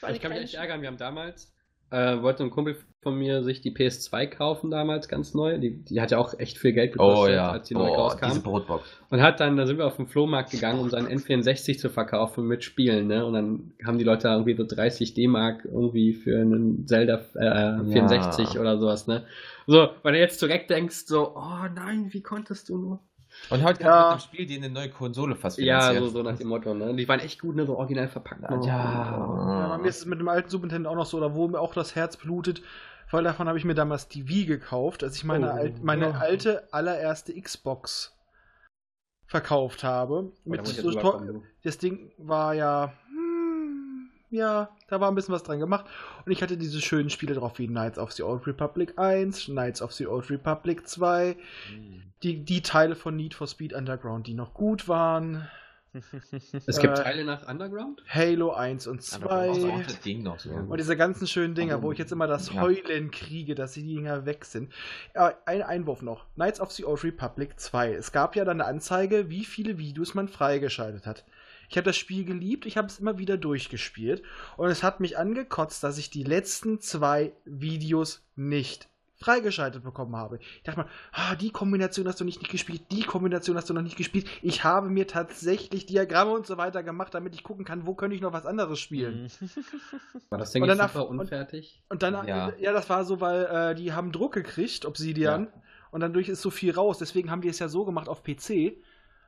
So 0.00 0.06
eine 0.06 0.16
Ich 0.16 0.22
kann 0.22 0.32
mich 0.32 0.40
echt 0.42 0.54
ärgern, 0.54 0.80
wir 0.80 0.88
haben 0.88 0.96
damals, 0.98 1.52
äh, 1.90 2.20
wollte 2.20 2.42
ein 2.42 2.50
Kumpel 2.50 2.76
von 3.02 3.16
mir 3.16 3.44
sich 3.44 3.60
die 3.60 3.70
PS2 3.70 4.26
kaufen 4.26 4.72
damals, 4.72 5.06
ganz 5.08 5.32
neu. 5.32 5.58
Die, 5.58 5.84
die 5.84 6.00
hat 6.00 6.10
ja 6.10 6.18
auch 6.18 6.36
echt 6.40 6.58
viel 6.58 6.72
Geld 6.72 6.94
gekostet, 6.94 7.28
Oh 7.28 7.32
ja, 7.32 7.52
als 7.52 7.68
die 7.68 7.74
neu 7.74 7.90
oh, 7.90 7.94
rauskam. 7.94 8.26
diese 8.26 8.40
Brotbox. 8.42 8.88
Und 9.10 9.22
hat 9.22 9.38
dann, 9.38 9.56
da 9.56 9.64
sind 9.66 9.78
wir 9.78 9.86
auf 9.86 9.94
den 9.94 10.08
Flohmarkt 10.08 10.50
gegangen, 10.50 10.80
um 10.80 10.90
seinen 10.90 11.06
N64 11.06 11.78
zu 11.78 11.88
verkaufen 11.88 12.44
mit 12.48 12.64
Spielen, 12.64 13.06
ne? 13.06 13.24
Und 13.24 13.34
dann 13.34 13.72
haben 13.84 13.98
die 13.98 14.04
Leute 14.04 14.26
irgendwie 14.26 14.56
so 14.56 14.64
30 14.66 15.14
D-Mark 15.14 15.64
irgendwie 15.64 16.14
für 16.14 16.40
einen 16.40 16.88
Zelda 16.88 17.20
äh, 17.36 17.84
64 17.92 18.54
Ja. 18.54 18.60
oder 18.60 18.78
sowas, 18.78 19.06
ne? 19.06 19.24
So, 19.68 19.88
wenn 20.02 20.14
du 20.14 20.18
jetzt 20.18 20.42
direkt 20.42 20.70
denkst, 20.70 21.04
so, 21.06 21.36
oh 21.36 21.66
nein, 21.72 22.08
wie 22.10 22.22
konntest 22.22 22.68
du 22.68 22.78
nur? 22.78 23.00
Und 23.50 23.62
heute 23.62 23.82
Ja. 23.82 23.88
kann 23.88 24.00
man 24.00 24.10
mit 24.14 24.20
dem 24.20 24.24
Spiel 24.24 24.46
die 24.46 24.56
eine 24.56 24.68
neue 24.70 24.90
Konsole 24.90 25.36
fast 25.36 25.58
Ja, 25.58 25.94
so, 25.94 26.08
so 26.08 26.22
nach 26.22 26.36
dem 26.36 26.48
Motto, 26.48 26.74
ne? 26.74 26.94
Die 26.94 27.06
waren 27.08 27.20
echt 27.20 27.40
gut, 27.40 27.56
ne? 27.56 27.66
So 27.66 27.76
original 27.78 28.08
verpackt. 28.08 28.42
noch. 28.42 28.66
Ja, 28.66 29.68
bei 29.68 29.78
mir 29.78 29.88
ist 29.88 29.98
es 29.98 30.06
mit 30.06 30.18
dem 30.20 30.28
alten 30.28 30.50
Super 30.50 30.66
Nintendo 30.66 30.90
auch 30.90 30.96
noch 30.96 31.06
so, 31.06 31.16
oder 31.18 31.34
wo 31.34 31.46
mir 31.48 31.60
auch 31.60 31.74
das 31.74 31.94
Herz 31.94 32.16
blutet, 32.16 32.62
weil 33.10 33.24
davon 33.24 33.48
habe 33.48 33.58
ich 33.58 33.64
mir 33.64 33.74
damals 33.74 34.08
die 34.08 34.28
Wii 34.28 34.46
gekauft, 34.46 35.04
als 35.04 35.16
ich 35.16 35.24
meine, 35.24 35.48
Oh. 35.48 35.54
alt, 35.56 35.82
meine 35.84 36.08
Oh. 36.10 36.12
alte 36.18 36.68
allererste 36.72 37.40
Xbox 37.40 38.12
verkauft 39.26 39.84
habe. 39.84 40.32
Oh, 40.44 40.54
da 40.54 40.62
Mit 40.62 40.66
so 40.66 40.90
das 41.62 41.78
Ding 41.78 42.12
war 42.18 42.54
ja, 42.54 42.92
hm, 43.08 43.25
ja, 44.36 44.68
da 44.88 45.00
war 45.00 45.08
ein 45.10 45.14
bisschen 45.14 45.34
was 45.34 45.42
dran 45.42 45.58
gemacht. 45.58 45.86
Und 46.24 46.32
ich 46.32 46.42
hatte 46.42 46.56
diese 46.56 46.80
schönen 46.80 47.10
Spiele 47.10 47.34
drauf 47.34 47.58
wie 47.58 47.66
Knights 47.66 47.98
of 47.98 48.12
the 48.12 48.22
Old 48.22 48.46
Republic 48.46 48.94
1, 48.98 49.46
Knights 49.46 49.82
of 49.82 49.92
the 49.92 50.06
Old 50.06 50.30
Republic 50.30 50.86
2, 50.86 51.36
die, 52.22 52.44
die 52.44 52.62
Teile 52.62 52.94
von 52.94 53.16
Need 53.16 53.34
for 53.34 53.46
Speed 53.46 53.72
Underground, 53.72 54.26
die 54.26 54.34
noch 54.34 54.54
gut 54.54 54.88
waren, 54.88 55.48
Es 56.66 56.78
gibt 56.78 56.98
Äh, 56.98 57.02
Teile 57.02 57.24
nach 57.24 57.48
Underground? 57.48 58.02
Halo 58.08 58.52
1 58.52 58.86
und 58.86 59.00
Underground 59.14 59.48
Auch 59.50 59.54
2. 59.54 59.60
so 59.60 59.82
das 59.82 60.00
Ding 60.00 60.22
noch 60.22 60.38
so. 60.38 60.50
Und 60.50 60.76
diese 60.78 60.96
ganzen 60.96 61.26
schönen 61.26 61.54
Dinger, 61.54 61.82
wo 61.82 61.90
ich 61.90 61.98
jetzt 61.98 62.12
immer 62.12 62.26
das 62.26 62.52
Ja. 62.52 62.60
Heulen 62.60 63.10
kriege, 63.10 63.54
dass 63.54 63.72
die 63.72 63.82
Dinger 63.82 64.26
weg 64.26 64.44
sind. 64.44 64.70
Ja, 65.14 65.32
ein 65.46 65.62
Einwurf 65.62 66.02
noch. 66.02 66.26
Knights 66.34 66.60
of 66.60 66.70
the 66.72 66.84
Old 66.84 67.02
Republic 67.04 67.58
2. 67.58 67.94
Es 67.94 68.12
gab 68.12 68.36
ja 68.36 68.44
dann 68.44 68.60
eine 68.60 68.68
Anzeige, 68.68 69.30
wie 69.30 69.44
viele 69.46 69.78
Videos 69.78 70.14
man 70.14 70.28
freigeschaltet 70.28 71.06
hat. 71.06 71.24
Ich 71.68 71.76
habe 71.76 71.84
das 71.84 71.96
Spiel 71.96 72.24
geliebt, 72.24 72.66
ich 72.66 72.76
habe 72.76 72.88
es 72.88 72.98
immer 73.00 73.18
wieder 73.18 73.36
durchgespielt 73.36 74.22
und 74.56 74.68
es 74.68 74.82
hat 74.82 75.00
mich 75.00 75.18
angekotzt, 75.18 75.82
dass 75.82 75.98
ich 75.98 76.10
die 76.10 76.22
letzten 76.24 76.80
zwei 76.80 77.32
Videos 77.44 78.24
nicht 78.36 78.88
freigeschaltet 79.18 79.82
bekommen 79.82 80.14
habe. 80.14 80.38
Ich 80.58 80.62
dachte 80.64 80.80
mal, 80.80 80.88
ah, 81.12 81.34
die 81.36 81.50
Kombination 81.50 82.06
hast 82.06 82.20
du 82.20 82.24
nicht, 82.24 82.38
nicht 82.42 82.50
gespielt, 82.50 82.82
die 82.92 83.02
Kombination 83.02 83.56
hast 83.56 83.70
du 83.70 83.72
noch 83.72 83.80
nicht 83.80 83.96
gespielt. 83.96 84.28
Ich 84.42 84.62
habe 84.62 84.90
mir 84.90 85.06
tatsächlich 85.06 85.86
Diagramme 85.86 86.32
und 86.32 86.46
so 86.46 86.58
weiter 86.58 86.82
gemacht, 86.82 87.14
damit 87.14 87.34
ich 87.34 87.42
gucken 87.42 87.64
kann, 87.64 87.86
wo 87.86 87.94
könnte 87.94 88.14
ich 88.14 88.20
noch 88.20 88.34
was 88.34 88.44
anderes 88.44 88.78
spielen. 88.78 89.28
War 90.28 90.38
das 90.38 90.52
Ding 90.52 90.62
Und 90.62 90.68
danach- 90.68 90.92
super 90.92 91.08
und- 91.08 91.18
unfertig? 91.20 91.82
Und 91.88 92.02
dann, 92.02 92.12
ja, 92.12 92.50
Ja. 92.50 92.52
ja 92.58 92.72
das 92.74 92.90
war 92.90 93.06
so, 93.06 93.18
weil 93.22 93.44
äh, 93.46 93.74
die 93.74 93.94
haben 93.94 94.12
Druck 94.12 94.34
gekriegt, 94.34 94.84
Obsidian, 94.84 95.48
und 95.92 96.00
dadurch 96.00 96.28
ist 96.28 96.42
so 96.42 96.50
viel 96.50 96.72
raus. 96.74 96.98
Deswegen 96.98 97.30
haben 97.30 97.40
die 97.40 97.48
es 97.48 97.58
ja 97.58 97.68
so 97.68 97.86
gemacht 97.86 98.08
auf 98.10 98.22
PC. 98.22 98.76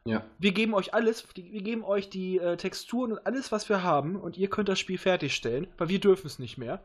Ja. 0.08 0.24
Wir 0.38 0.52
geben 0.52 0.74
euch 0.74 0.94
alles, 0.94 1.24
wir 1.34 1.62
geben 1.62 1.84
euch 1.84 2.08
die 2.10 2.38
äh, 2.38 2.56
Texturen 2.56 3.12
und 3.12 3.26
alles, 3.26 3.52
was 3.52 3.68
wir 3.68 3.82
haben, 3.82 4.16
und 4.16 4.36
ihr 4.36 4.48
könnt 4.48 4.68
das 4.68 4.78
Spiel 4.78 4.98
fertigstellen, 4.98 5.66
weil 5.76 5.88
wir 5.88 6.00
dürfen 6.00 6.26
es 6.26 6.38
nicht 6.38 6.58
mehr. 6.58 6.80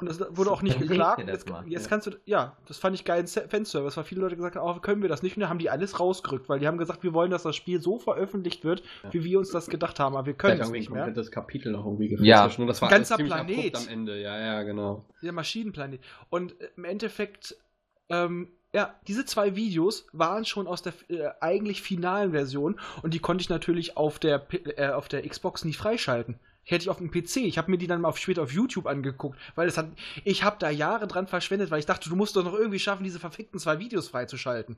Und 0.00 0.08
das 0.08 0.18
wurde 0.36 0.50
auch 0.50 0.62
nicht 0.62 0.80
geklagt. 0.80 1.20
das 1.20 1.28
Jetzt, 1.28 1.48
mal. 1.48 1.64
jetzt 1.68 1.84
Ja. 1.84 1.88
kannst 1.90 2.06
du, 2.08 2.10
ja, 2.24 2.56
das 2.66 2.78
fand 2.78 2.96
ich 2.96 3.04
geil, 3.04 3.24
Fanservice, 3.26 3.96
weil 3.96 4.02
viele 4.04 4.20
Leute 4.22 4.34
gesagt 4.34 4.56
haben, 4.56 4.68
oh, 4.68 4.80
können 4.80 5.00
wir 5.02 5.08
das 5.08 5.22
nicht, 5.22 5.36
und 5.36 5.42
dann 5.42 5.48
haben 5.50 5.60
die 5.60 5.70
alles 5.70 6.00
rausgerückt, 6.00 6.48
weil 6.48 6.58
die 6.58 6.66
haben 6.66 6.76
gesagt, 6.78 7.04
wir 7.04 7.12
wollen, 7.14 7.30
dass 7.30 7.44
das 7.44 7.54
Spiel 7.54 7.80
so 7.80 7.98
veröffentlicht 8.00 8.64
wird, 8.64 8.82
Ja. 9.04 9.12
wie 9.12 9.22
wir 9.22 9.38
uns 9.38 9.50
das 9.52 9.68
gedacht 9.68 10.00
haben, 10.00 10.16
aber 10.16 10.26
wir 10.26 10.34
können 10.34 10.60
es 10.60 10.70
nicht 10.70 10.90
mehr. 10.90 11.04
komplettes 11.04 11.30
Kapitel 11.30 11.70
noch 11.70 11.84
irgendwie 11.84 12.08
gefällt. 12.08 12.26
Ja. 12.26 12.46
Und 12.46 12.66
das 12.66 12.82
war 12.82 12.88
Ein 12.88 12.94
ganzer 12.96 13.16
Planet. 13.16 13.76
am 13.76 13.86
Ende. 13.88 14.20
Ja, 14.20 14.36
ja, 14.40 14.62
genau. 14.64 15.04
Der 15.22 15.32
Maschinenplanet. 15.32 16.00
Und 16.30 16.60
äh, 16.60 16.68
im 16.76 16.84
Endeffekt, 16.84 17.56
ähm, 18.08 18.48
ja, 18.76 18.94
diese 19.08 19.24
zwei 19.24 19.56
Videos 19.56 20.06
waren 20.12 20.44
schon 20.44 20.66
aus 20.66 20.82
der 20.82 20.92
äh, 21.08 21.30
eigentlich 21.40 21.80
finalen 21.80 22.32
Version 22.32 22.78
und 23.02 23.14
die 23.14 23.20
konnte 23.20 23.40
ich 23.40 23.48
natürlich 23.48 23.96
auf 23.96 24.18
der, 24.18 24.38
P- 24.38 24.58
äh, 24.76 24.90
auf 24.90 25.08
der 25.08 25.26
Xbox 25.26 25.64
nie 25.64 25.72
freischalten. 25.72 26.38
Hätte 26.62 26.82
ich 26.82 26.90
auf 26.90 26.98
dem 26.98 27.10
PC. 27.10 27.36
Ich 27.38 27.56
habe 27.56 27.70
mir 27.70 27.78
die 27.78 27.86
dann 27.86 28.02
mal 28.02 28.08
auf, 28.08 28.18
später 28.18 28.42
auf 28.42 28.52
YouTube 28.52 28.86
angeguckt, 28.86 29.38
weil 29.54 29.66
es 29.66 29.78
hat, 29.78 29.88
ich 30.24 30.44
habe 30.44 30.56
da 30.58 30.68
Jahre 30.68 31.06
dran 31.06 31.26
verschwendet, 31.26 31.70
weil 31.70 31.78
ich 31.78 31.86
dachte, 31.86 32.10
du 32.10 32.16
musst 32.16 32.36
doch 32.36 32.44
noch 32.44 32.52
irgendwie 32.52 32.78
schaffen, 32.78 33.04
diese 33.04 33.18
verfickten 33.18 33.58
zwei 33.58 33.78
Videos 33.78 34.08
freizuschalten. 34.08 34.76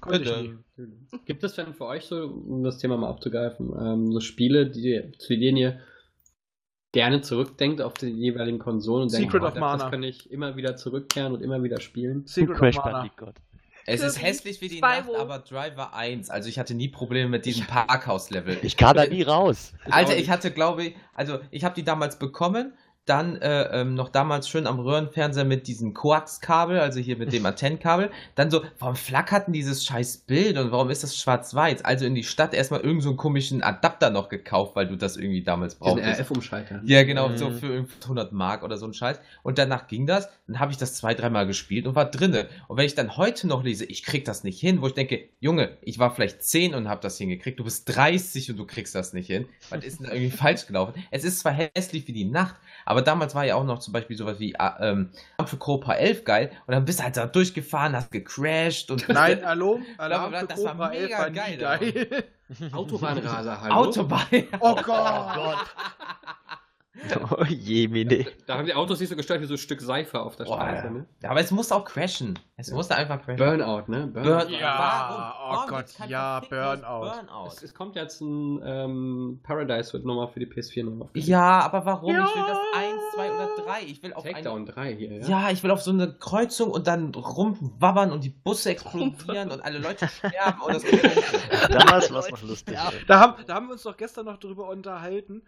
Konnte 0.00 0.22
ich 0.22 0.36
nie. 0.78 1.18
Gibt 1.26 1.44
es 1.44 1.54
denn 1.54 1.74
für 1.74 1.84
euch 1.84 2.04
so, 2.06 2.16
um 2.24 2.64
das 2.64 2.78
Thema 2.78 2.96
mal 2.96 3.08
aufzugreifen, 3.08 3.74
ähm, 3.78 4.10
so 4.12 4.20
Spiele, 4.20 4.70
die, 4.70 5.12
zu 5.18 5.36
denen 5.36 5.58
ihr 5.58 5.80
gerne 6.94 7.20
zurückdenkt 7.20 7.82
auf 7.82 7.94
die 7.94 8.06
jeweiligen 8.06 8.60
Konsolen 8.60 9.02
und 9.02 9.12
denkt, 9.12 9.32
Secret 9.32 9.42
oh, 9.42 9.46
of 9.46 9.54
das 9.54 9.60
Mana. 9.60 9.90
kann 9.90 10.02
ich 10.04 10.30
immer 10.30 10.56
wieder 10.56 10.76
zurückkehren 10.76 11.34
und 11.34 11.42
immer 11.42 11.62
wieder 11.62 11.80
spielen? 11.80 12.22
Secret 12.26 12.56
Crash 12.56 12.78
of 12.78 12.84
Mana. 12.84 12.98
Bandicoot. 12.98 13.34
Es 13.86 14.00
ist 14.00 14.22
hässlich 14.22 14.60
wie 14.62 14.68
die 14.68 14.78
Spyro. 14.78 15.12
Nacht, 15.12 15.20
aber 15.20 15.38
Driver 15.40 15.92
1. 15.92 16.30
Also 16.30 16.48
ich 16.48 16.58
hatte 16.58 16.74
nie 16.74 16.88
Probleme 16.88 17.28
mit 17.28 17.44
diesem 17.44 17.66
Parkhaus-Level. 17.66 18.58
Ich 18.62 18.78
kam 18.78 18.96
da 18.96 19.04
nie 19.04 19.22
raus. 19.22 19.74
Alter, 19.90 20.16
ich 20.16 20.30
hatte, 20.30 20.52
glaube 20.52 20.84
ich, 20.84 20.96
also 21.12 21.40
ich 21.50 21.64
habe 21.64 21.74
die 21.74 21.84
damals 21.84 22.18
bekommen, 22.18 22.72
dann 23.06 23.36
äh, 23.42 23.80
ähm, 23.80 23.94
noch 23.94 24.08
damals 24.08 24.48
schön 24.48 24.66
am 24.66 24.78
Röhrenfernseher 24.80 25.44
mit 25.44 25.66
diesem 25.66 25.92
Koax-Kabel, 25.94 26.78
also 26.80 27.00
hier 27.00 27.16
mit 27.16 27.32
dem 27.32 27.44
Antennenkabel. 27.46 28.10
Dann 28.34 28.50
so, 28.50 28.62
warum 28.78 28.96
flackert 28.96 29.46
denn 29.46 29.52
dieses 29.52 29.84
scheiß 29.84 30.18
Bild 30.18 30.56
und 30.56 30.72
warum 30.72 30.90
ist 30.90 31.02
das 31.02 31.16
schwarz-weiß? 31.18 31.84
Also 31.84 32.06
in 32.06 32.14
die 32.14 32.24
Stadt 32.24 32.54
erstmal 32.54 32.80
irgendeinen 32.80 33.02
so 33.02 33.08
einen 33.10 33.16
komischen 33.18 33.62
Adapter 33.62 34.10
noch 34.10 34.28
gekauft, 34.28 34.74
weil 34.76 34.86
du 34.86 34.96
das 34.96 35.16
irgendwie 35.16 35.42
damals 35.42 35.74
brauchtest. 35.74 36.20
RF-Umschalter. 36.20 36.80
Ja, 36.84 37.02
genau, 37.02 37.28
Mhm. 37.28 37.36
so 37.36 37.50
für 37.50 37.66
irgendwie 37.74 37.94
100 38.02 38.32
Mark 38.32 38.62
oder 38.62 38.76
so 38.78 38.86
ein 38.86 38.94
Scheiß. 38.94 39.18
Und 39.42 39.58
danach 39.58 39.86
ging 39.86 40.06
das, 40.06 40.28
dann 40.46 40.58
habe 40.60 40.72
ich 40.72 40.78
das 40.78 40.94
zwei, 40.94 41.14
dreimal 41.14 41.46
gespielt 41.46 41.86
und 41.86 41.94
war 41.94 42.10
drinne. 42.10 42.48
Und 42.68 42.76
wenn 42.76 42.86
ich 42.86 42.94
dann 42.94 43.16
heute 43.16 43.46
noch 43.46 43.62
lese, 43.64 43.84
ich 43.84 44.02
krieg 44.02 44.24
das 44.24 44.44
nicht 44.44 44.58
hin, 44.60 44.80
wo 44.82 44.86
ich 44.86 44.94
denke, 44.94 45.28
Junge, 45.40 45.76
ich 45.82 45.98
war 45.98 46.14
vielleicht 46.14 46.42
10 46.42 46.74
und 46.74 46.88
habe 46.88 47.00
das 47.02 47.18
hingekriegt, 47.18 47.58
du 47.58 47.64
bist 47.64 47.94
30 47.94 48.50
und 48.50 48.56
du 48.56 48.66
kriegst 48.66 48.94
das 48.94 49.12
nicht 49.12 49.26
hin. 49.26 49.46
Was 49.70 49.84
ist 49.84 49.98
denn 50.00 50.06
da 50.06 50.12
irgendwie 50.12 50.30
falsch 50.36 50.66
gelaufen? 50.66 50.94
Es 51.10 51.24
ist 51.24 51.40
zwar 51.40 51.52
hässlich 51.52 52.06
wie 52.08 52.12
die 52.12 52.24
Nacht, 52.24 52.54
aber 52.84 52.93
damals 53.02 53.34
war 53.34 53.44
ja 53.44 53.54
auch 53.56 53.64
noch 53.64 53.78
zum 53.78 53.92
Beispiel 53.92 54.16
sowas 54.16 54.38
wie 54.38 54.52
äh, 54.52 54.70
ähm, 54.80 55.10
Alarm 55.38 55.48
für 55.48 55.56
Cobra 55.56 55.94
11 55.94 56.24
geil 56.24 56.50
und 56.66 56.72
dann 56.72 56.84
bist 56.84 57.00
du 57.00 57.04
halt 57.04 57.16
da 57.16 57.26
durchgefahren, 57.26 57.94
hast 57.96 58.10
gecrashed 58.10 58.90
und 58.90 59.08
Nein, 59.08 59.40
hallo? 59.44 59.80
Alarm 59.98 60.24
aber 60.24 60.40
für 60.40 60.46
das 60.46 60.64
war 60.64 60.72
Cobra 60.72 60.92
11 60.92 61.02
mega 61.02 61.18
war 61.18 61.30
nie 61.30 61.36
geil, 61.36 61.56
geil. 61.58 62.24
Autobahnraser, 62.72 63.60
hallo? 63.60 63.74
Autobahn. 63.74 64.26
Oh 64.60 64.76
Gott. 64.76 65.66
Oh 66.46 66.63
je, 67.48 67.88
Mine. 67.88 68.26
Da 68.46 68.56
haben 68.56 68.66
die 68.66 68.74
Autos 68.74 69.00
nicht 69.00 69.08
so 69.08 69.16
gestört 69.16 69.40
wie 69.40 69.46
so 69.46 69.54
ein 69.54 69.58
Stück 69.58 69.80
Seife 69.80 70.20
auf 70.20 70.36
der 70.36 70.46
Straße, 70.46 70.90
ne? 70.90 71.06
ja, 71.22 71.30
aber 71.30 71.40
es 71.40 71.50
musste 71.50 71.74
auch 71.74 71.84
crashen. 71.84 72.38
Es 72.56 72.70
musste 72.70 72.94
einfach 72.94 73.20
crashen. 73.20 73.36
Burnout, 73.36 73.90
ne? 73.90 74.06
Burn 74.06 74.48
Ja, 74.50 74.78
Warum? 74.78 75.16
oh 75.20 75.52
Warum 75.56 75.68
Gott, 75.70 75.78
gibt's 75.78 75.96
kein 75.96 76.08
ja, 76.08 76.40
Burnout. 76.40 77.00
Burnout? 77.00 77.46
Es, 77.48 77.62
es 77.64 77.74
kommt 77.74 77.96
jetzt 77.96 78.20
ein 78.20 78.60
ähm, 78.64 79.40
Paradise 79.42 79.92
wird 79.92 80.04
nochmal 80.04 80.28
für 80.28 80.38
die 80.38 80.46
PS4 80.46 80.84
nochmal. 80.84 81.08
Ja, 81.14 81.60
aber 81.60 81.84
warum? 81.84 82.10
Ich 82.10 82.16
will 82.16 82.22
Ja. 82.24 82.46
das 82.48 82.58
1, 82.76 83.02
2 83.14 83.32
oder 83.32 83.48
3. 83.64 83.82
Ich 83.86 84.02
will 84.02 84.12
auf 84.12 84.22
Takedown 84.24 84.56
eine, 84.62 84.66
3 84.72 84.94
hier, 84.94 85.12
ja? 85.18 85.26
ja, 85.26 85.50
ich 85.50 85.62
will 85.64 85.72
auf 85.72 85.82
so 85.82 85.90
eine 85.90 86.14
Kreuzung 86.14 86.70
und 86.70 86.86
dann 86.86 87.12
rumwabbern 87.12 88.12
und 88.12 88.22
die 88.22 88.30
Busse 88.30 88.70
explodieren 88.70 89.50
und 89.50 89.64
alle 89.64 89.78
Leute 89.78 90.06
sterben 90.18 90.60
und 90.62 90.74
das 90.74 90.84
Damals 91.70 92.12
war 92.12 92.20
es 92.20 92.30
noch 92.30 92.42
lustig. 92.42 92.78
Da 93.08 93.18
haben, 93.18 93.34
da 93.46 93.54
haben 93.54 93.66
wir 93.66 93.72
uns 93.72 93.82
doch 93.82 93.96
gestern 93.96 94.26
noch 94.26 94.38
drüber 94.38 94.68
unterhalten. 94.68 95.42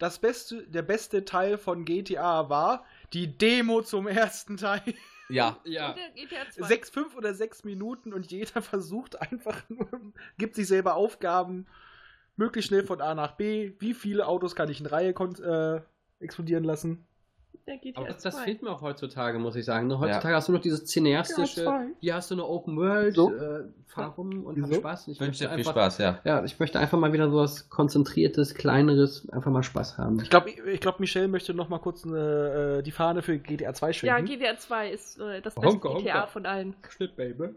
Das 0.00 0.18
beste, 0.18 0.66
der 0.66 0.80
beste 0.82 1.24
Teil 1.26 1.58
von 1.58 1.84
GTA 1.84 2.48
war 2.48 2.84
die 3.12 3.36
Demo 3.36 3.82
zum 3.82 4.08
ersten 4.08 4.56
Teil. 4.56 4.82
Ja. 5.28 5.60
Ja. 5.64 5.90
Und 5.90 5.98
der 5.98 6.10
GTA 6.10 6.50
2. 6.50 6.66
Sechs, 6.66 6.90
fünf 6.90 7.14
oder 7.16 7.34
sechs 7.34 7.64
Minuten 7.64 8.12
und 8.12 8.30
jeder 8.32 8.62
versucht 8.62 9.20
einfach 9.20 9.62
nur, 9.68 9.88
gibt 10.38 10.54
sich 10.56 10.66
selber 10.66 10.94
Aufgaben, 10.96 11.66
möglichst 12.36 12.68
schnell 12.68 12.82
von 12.84 13.00
A 13.02 13.14
nach 13.14 13.32
B. 13.36 13.74
Wie 13.78 13.92
viele 13.94 14.26
Autos 14.26 14.56
kann 14.56 14.70
ich 14.70 14.80
in 14.80 14.86
Reihe 14.86 15.12
kon- 15.12 15.40
äh, 15.40 15.82
explodieren 16.18 16.64
lassen? 16.64 17.06
Der 17.66 17.76
GTA 17.78 18.00
Aber 18.00 18.08
das, 18.08 18.22
das 18.22 18.34
2. 18.36 18.42
fehlt 18.44 18.62
mir 18.62 18.70
auch 18.70 18.80
heutzutage, 18.82 19.38
muss 19.38 19.54
ich 19.54 19.64
sagen. 19.64 19.96
Heutzutage 19.98 20.34
hast 20.34 20.48
du 20.48 20.52
noch 20.52 20.60
dieses 20.60 20.86
cineastische, 20.86 21.62
Ja, 21.64 21.86
hier 22.00 22.14
hast 22.14 22.30
du 22.30 22.34
eine 22.34 22.44
Open 22.44 22.76
World, 22.76 23.14
So. 23.14 23.32
äh, 23.32 23.64
fahr 23.86 24.08
rum 24.14 24.44
und 24.44 24.60
hab 24.62 24.70
Wieso? 24.70 24.80
Spaß. 24.80 25.08
Ich 25.08 25.20
Wünsche 25.20 25.24
möchte 25.30 25.44
dir 25.44 25.50
viel 25.50 25.58
einfach, 25.58 25.72
Spaß, 25.72 25.98
ja. 25.98 26.20
Ja, 26.24 26.44
ich 26.44 26.58
möchte 26.58 26.80
einfach 26.80 26.98
mal 26.98 27.12
wieder 27.12 27.30
sowas 27.30 27.68
konzentriertes, 27.68 28.54
kleineres, 28.54 29.28
einfach 29.30 29.50
mal 29.52 29.62
Spaß 29.62 29.98
haben. 29.98 30.20
Ich 30.20 30.30
glaube, 30.30 30.50
ich 30.50 30.80
glaub, 30.80 30.98
Michelle 31.00 31.28
möchte 31.28 31.54
noch 31.54 31.68
mal 31.68 31.78
kurz 31.78 32.04
eine, 32.04 32.78
äh, 32.78 32.82
die 32.82 32.92
Fahne 32.92 33.22
für 33.22 33.38
GTA 33.38 33.72
2 33.72 33.86
Ja, 33.88 33.92
schwenken. 33.92 34.26
GTA 34.26 34.56
2 34.56 34.90
ist 34.90 35.20
äh, 35.20 35.40
das 35.40 35.54
Honka, 35.56 35.88
beste 35.90 36.02
GTA 36.04 36.14
honka. 36.14 36.26
von 36.28 36.46
allen. 36.46 36.76
Schnitt, 36.88 37.14
Baby. 37.16 37.50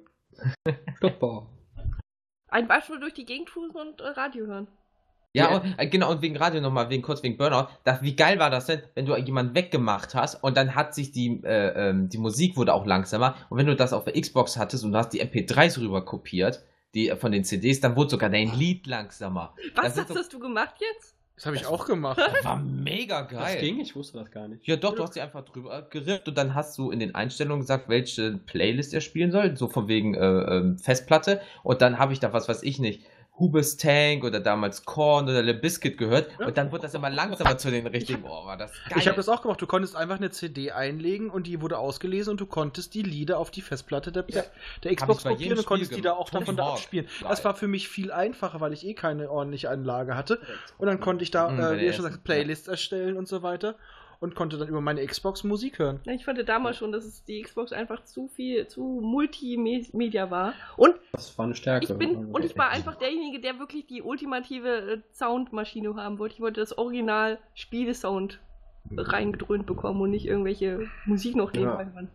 Stopper. 0.97 1.47
Einfach 2.49 2.87
nur 2.89 2.99
durch 2.99 3.13
die 3.13 3.25
Gegend 3.25 3.49
fußen 3.49 3.75
und 3.75 4.01
äh, 4.01 4.07
Radio 4.09 4.45
hören. 4.45 4.67
Ja. 5.35 5.57
Und, 5.57 5.75
äh, 5.77 5.87
genau, 5.87 6.11
und 6.11 6.21
wegen 6.21 6.37
Radio 6.37 6.61
nochmal, 6.61 6.89
wegen 6.89 7.01
kurz 7.01 7.23
wegen 7.23 7.37
Burnout. 7.37 7.67
Das, 7.83 8.01
wie 8.03 8.15
geil 8.15 8.37
war 8.39 8.49
das 8.51 8.67
denn, 8.67 8.81
wenn 8.93 9.05
du 9.07 9.15
jemanden 9.17 9.55
weggemacht 9.55 10.13
hast 10.13 10.43
und 10.43 10.55
dann 10.55 10.75
hat 10.75 10.93
sich 10.93 11.11
die, 11.11 11.41
äh, 11.43 11.89
ähm, 11.89 12.07
die 12.09 12.19
Musik 12.19 12.55
wurde 12.55 12.73
auch 12.73 12.85
langsamer 12.85 13.35
und 13.49 13.57
wenn 13.57 13.65
du 13.65 13.75
das 13.75 13.93
auf 13.93 14.03
der 14.05 14.13
Xbox 14.19 14.57
hattest 14.57 14.83
und 14.83 14.91
du 14.91 14.97
hast 14.99 15.09
die 15.09 15.21
MP3s 15.23 15.79
rüber 15.79 16.05
kopiert, 16.05 16.61
die 16.93 17.09
äh, 17.09 17.15
von 17.15 17.31
den 17.31 17.43
CDs, 17.43 17.79
dann 17.79 17.95
wurde 17.95 18.11
sogar 18.11 18.29
dein 18.29 18.53
Lied 18.55 18.85
langsamer. 18.85 19.55
Was 19.75 19.95
Das 19.95 20.03
hast, 20.03 20.07
so- 20.13 20.19
hast 20.19 20.33
du 20.33 20.39
gemacht 20.39 20.75
jetzt? 20.79 21.15
Das 21.35 21.47
habe 21.47 21.55
ich 21.55 21.65
auch 21.65 21.87
gemacht. 21.87 22.19
Das 22.19 22.45
war 22.45 22.57
mega 22.63 23.21
geil. 23.21 23.39
Das 23.55 23.57
ging? 23.59 23.79
Ich 23.79 23.95
wusste 23.95 24.19
das 24.19 24.29
gar 24.29 24.47
nicht. 24.47 24.67
Ja, 24.67 24.75
doch, 24.75 24.93
du 24.93 25.01
hast 25.01 25.15
die 25.15 25.21
einfach 25.21 25.43
drüber 25.43 25.81
gerippt 25.89 26.27
und 26.27 26.37
dann 26.37 26.53
hast 26.53 26.77
du 26.77 26.91
in 26.91 26.99
den 26.99 27.15
Einstellungen 27.15 27.61
gesagt, 27.61 27.89
welche 27.89 28.37
Playlist 28.37 28.93
er 28.93 29.01
spielen 29.01 29.31
soll, 29.31 29.57
so 29.57 29.67
von 29.67 29.87
wegen 29.87 30.13
äh, 30.13 30.19
ähm, 30.19 30.77
Festplatte. 30.77 31.41
Und 31.63 31.81
dann 31.81 31.97
habe 31.97 32.13
ich 32.13 32.19
da 32.19 32.33
was 32.33 32.47
weiß 32.47 32.61
ich 32.61 32.77
nicht, 32.77 33.01
Hubes 33.39 33.77
Tank 33.77 34.23
oder 34.23 34.39
damals 34.39 34.85
Korn 34.85 35.25
oder 35.27 35.41
Le 35.41 35.55
Biscuit 35.55 35.97
gehört. 35.97 36.29
Ja. 36.39 36.45
Und 36.45 36.55
dann 36.57 36.71
wurde 36.71 36.83
das 36.83 36.93
immer 36.93 37.09
langsamer 37.09 37.57
zu 37.57 37.71
den 37.71 37.87
richtigen. 37.87 38.23
Oh, 38.25 38.45
war 38.45 38.57
das 38.57 38.71
geil. 38.89 38.99
Ich 38.99 39.07
habe 39.07 39.17
das 39.17 39.27
auch 39.27 39.41
gemacht. 39.41 39.59
Du 39.59 39.65
konntest 39.65 39.95
einfach 39.95 40.17
eine 40.17 40.29
CD 40.29 40.71
einlegen 40.71 41.31
und 41.31 41.47
die 41.47 41.59
wurde 41.59 41.79
ausgelesen 41.79 42.31
und 42.31 42.39
du 42.41 42.45
konntest 42.45 42.93
die 42.93 43.01
Lieder 43.01 43.39
auf 43.39 43.49
die 43.49 43.61
Festplatte 43.61 44.11
der, 44.11 44.25
Ja. 44.27 44.43
der 44.83 44.95
Xbox 44.95 45.23
kopieren 45.23 45.57
und 45.57 45.65
konntest 45.65 45.91
Spiel 45.91 45.97
die 45.97 46.03
da 46.03 46.13
auch 46.13 46.29
davon 46.29 46.55
da 46.55 46.73
abspielen. 46.73 47.07
Das 47.27 47.43
war 47.43 47.55
für 47.55 47.67
mich 47.67 47.89
viel 47.89 48.11
einfacher, 48.11 48.61
weil 48.61 48.71
ich 48.71 48.85
eh 48.85 48.93
keine 48.93 49.31
ordentliche 49.31 49.69
Anlage 49.71 50.15
hatte. 50.15 50.39
Und 50.77 50.85
dann 50.87 50.99
konnte 50.99 51.23
ich 51.23 51.31
da, 51.31 51.49
Mhm, 51.49 51.57
bei 51.57 51.73
äh, 51.75 51.79
wie 51.81 51.85
ihr 51.85 51.93
schon 51.93 52.03
sagt, 52.03 52.23
Playlists 52.23 52.67
erstellen 52.67 53.17
und 53.17 53.27
so 53.27 53.41
weiter. 53.41 53.75
Und 54.23 54.35
konnte 54.35 54.57
dann 54.57 54.69
über 54.69 54.79
meine 54.79 55.05
Xbox 55.05 55.43
Musik 55.43 55.79
hören. 55.79 55.99
Ja, 56.05 56.13
Ich 56.13 56.23
fand 56.23 56.39
damals 56.47 56.77
schon, 56.77 56.93
dass 56.93 57.03
es 57.03 57.25
die 57.25 57.41
Xbox 57.41 57.73
einfach 57.73 58.05
zu 58.05 58.29
viel, 58.29 58.65
zu 58.69 59.01
Multimedia 59.03 60.31
war. 60.31 60.53
Und 60.77 60.95
Das 61.11 61.37
war 61.37 61.43
eine 61.43 61.55
Stärke. 61.55 61.91
ich 61.91 61.99
bin, 61.99 62.27
und 62.33 62.45
ich 62.45 62.57
war 62.57 62.69
einfach 62.69 62.95
derjenige, 62.95 63.41
der 63.41 63.59
wirklich 63.59 63.85
die 63.85 64.01
ultimative 64.01 64.69
äh, 64.69 65.01
Soundmaschine 65.11 65.93
haben 65.97 66.19
wollte. 66.19 66.35
Ich 66.35 66.39
wollte 66.39 66.61
das 66.61 66.77
Original 66.77 67.37
Spielesound 67.53 68.39
reingedröhnt 68.95 69.65
bekommen 69.65 69.99
und 69.99 70.11
nicht 70.11 70.25
irgendwelche 70.25 70.87
Musik 71.05 71.35
noch 71.35 71.51
nebenbei 71.51 71.91
hören. 71.91 72.09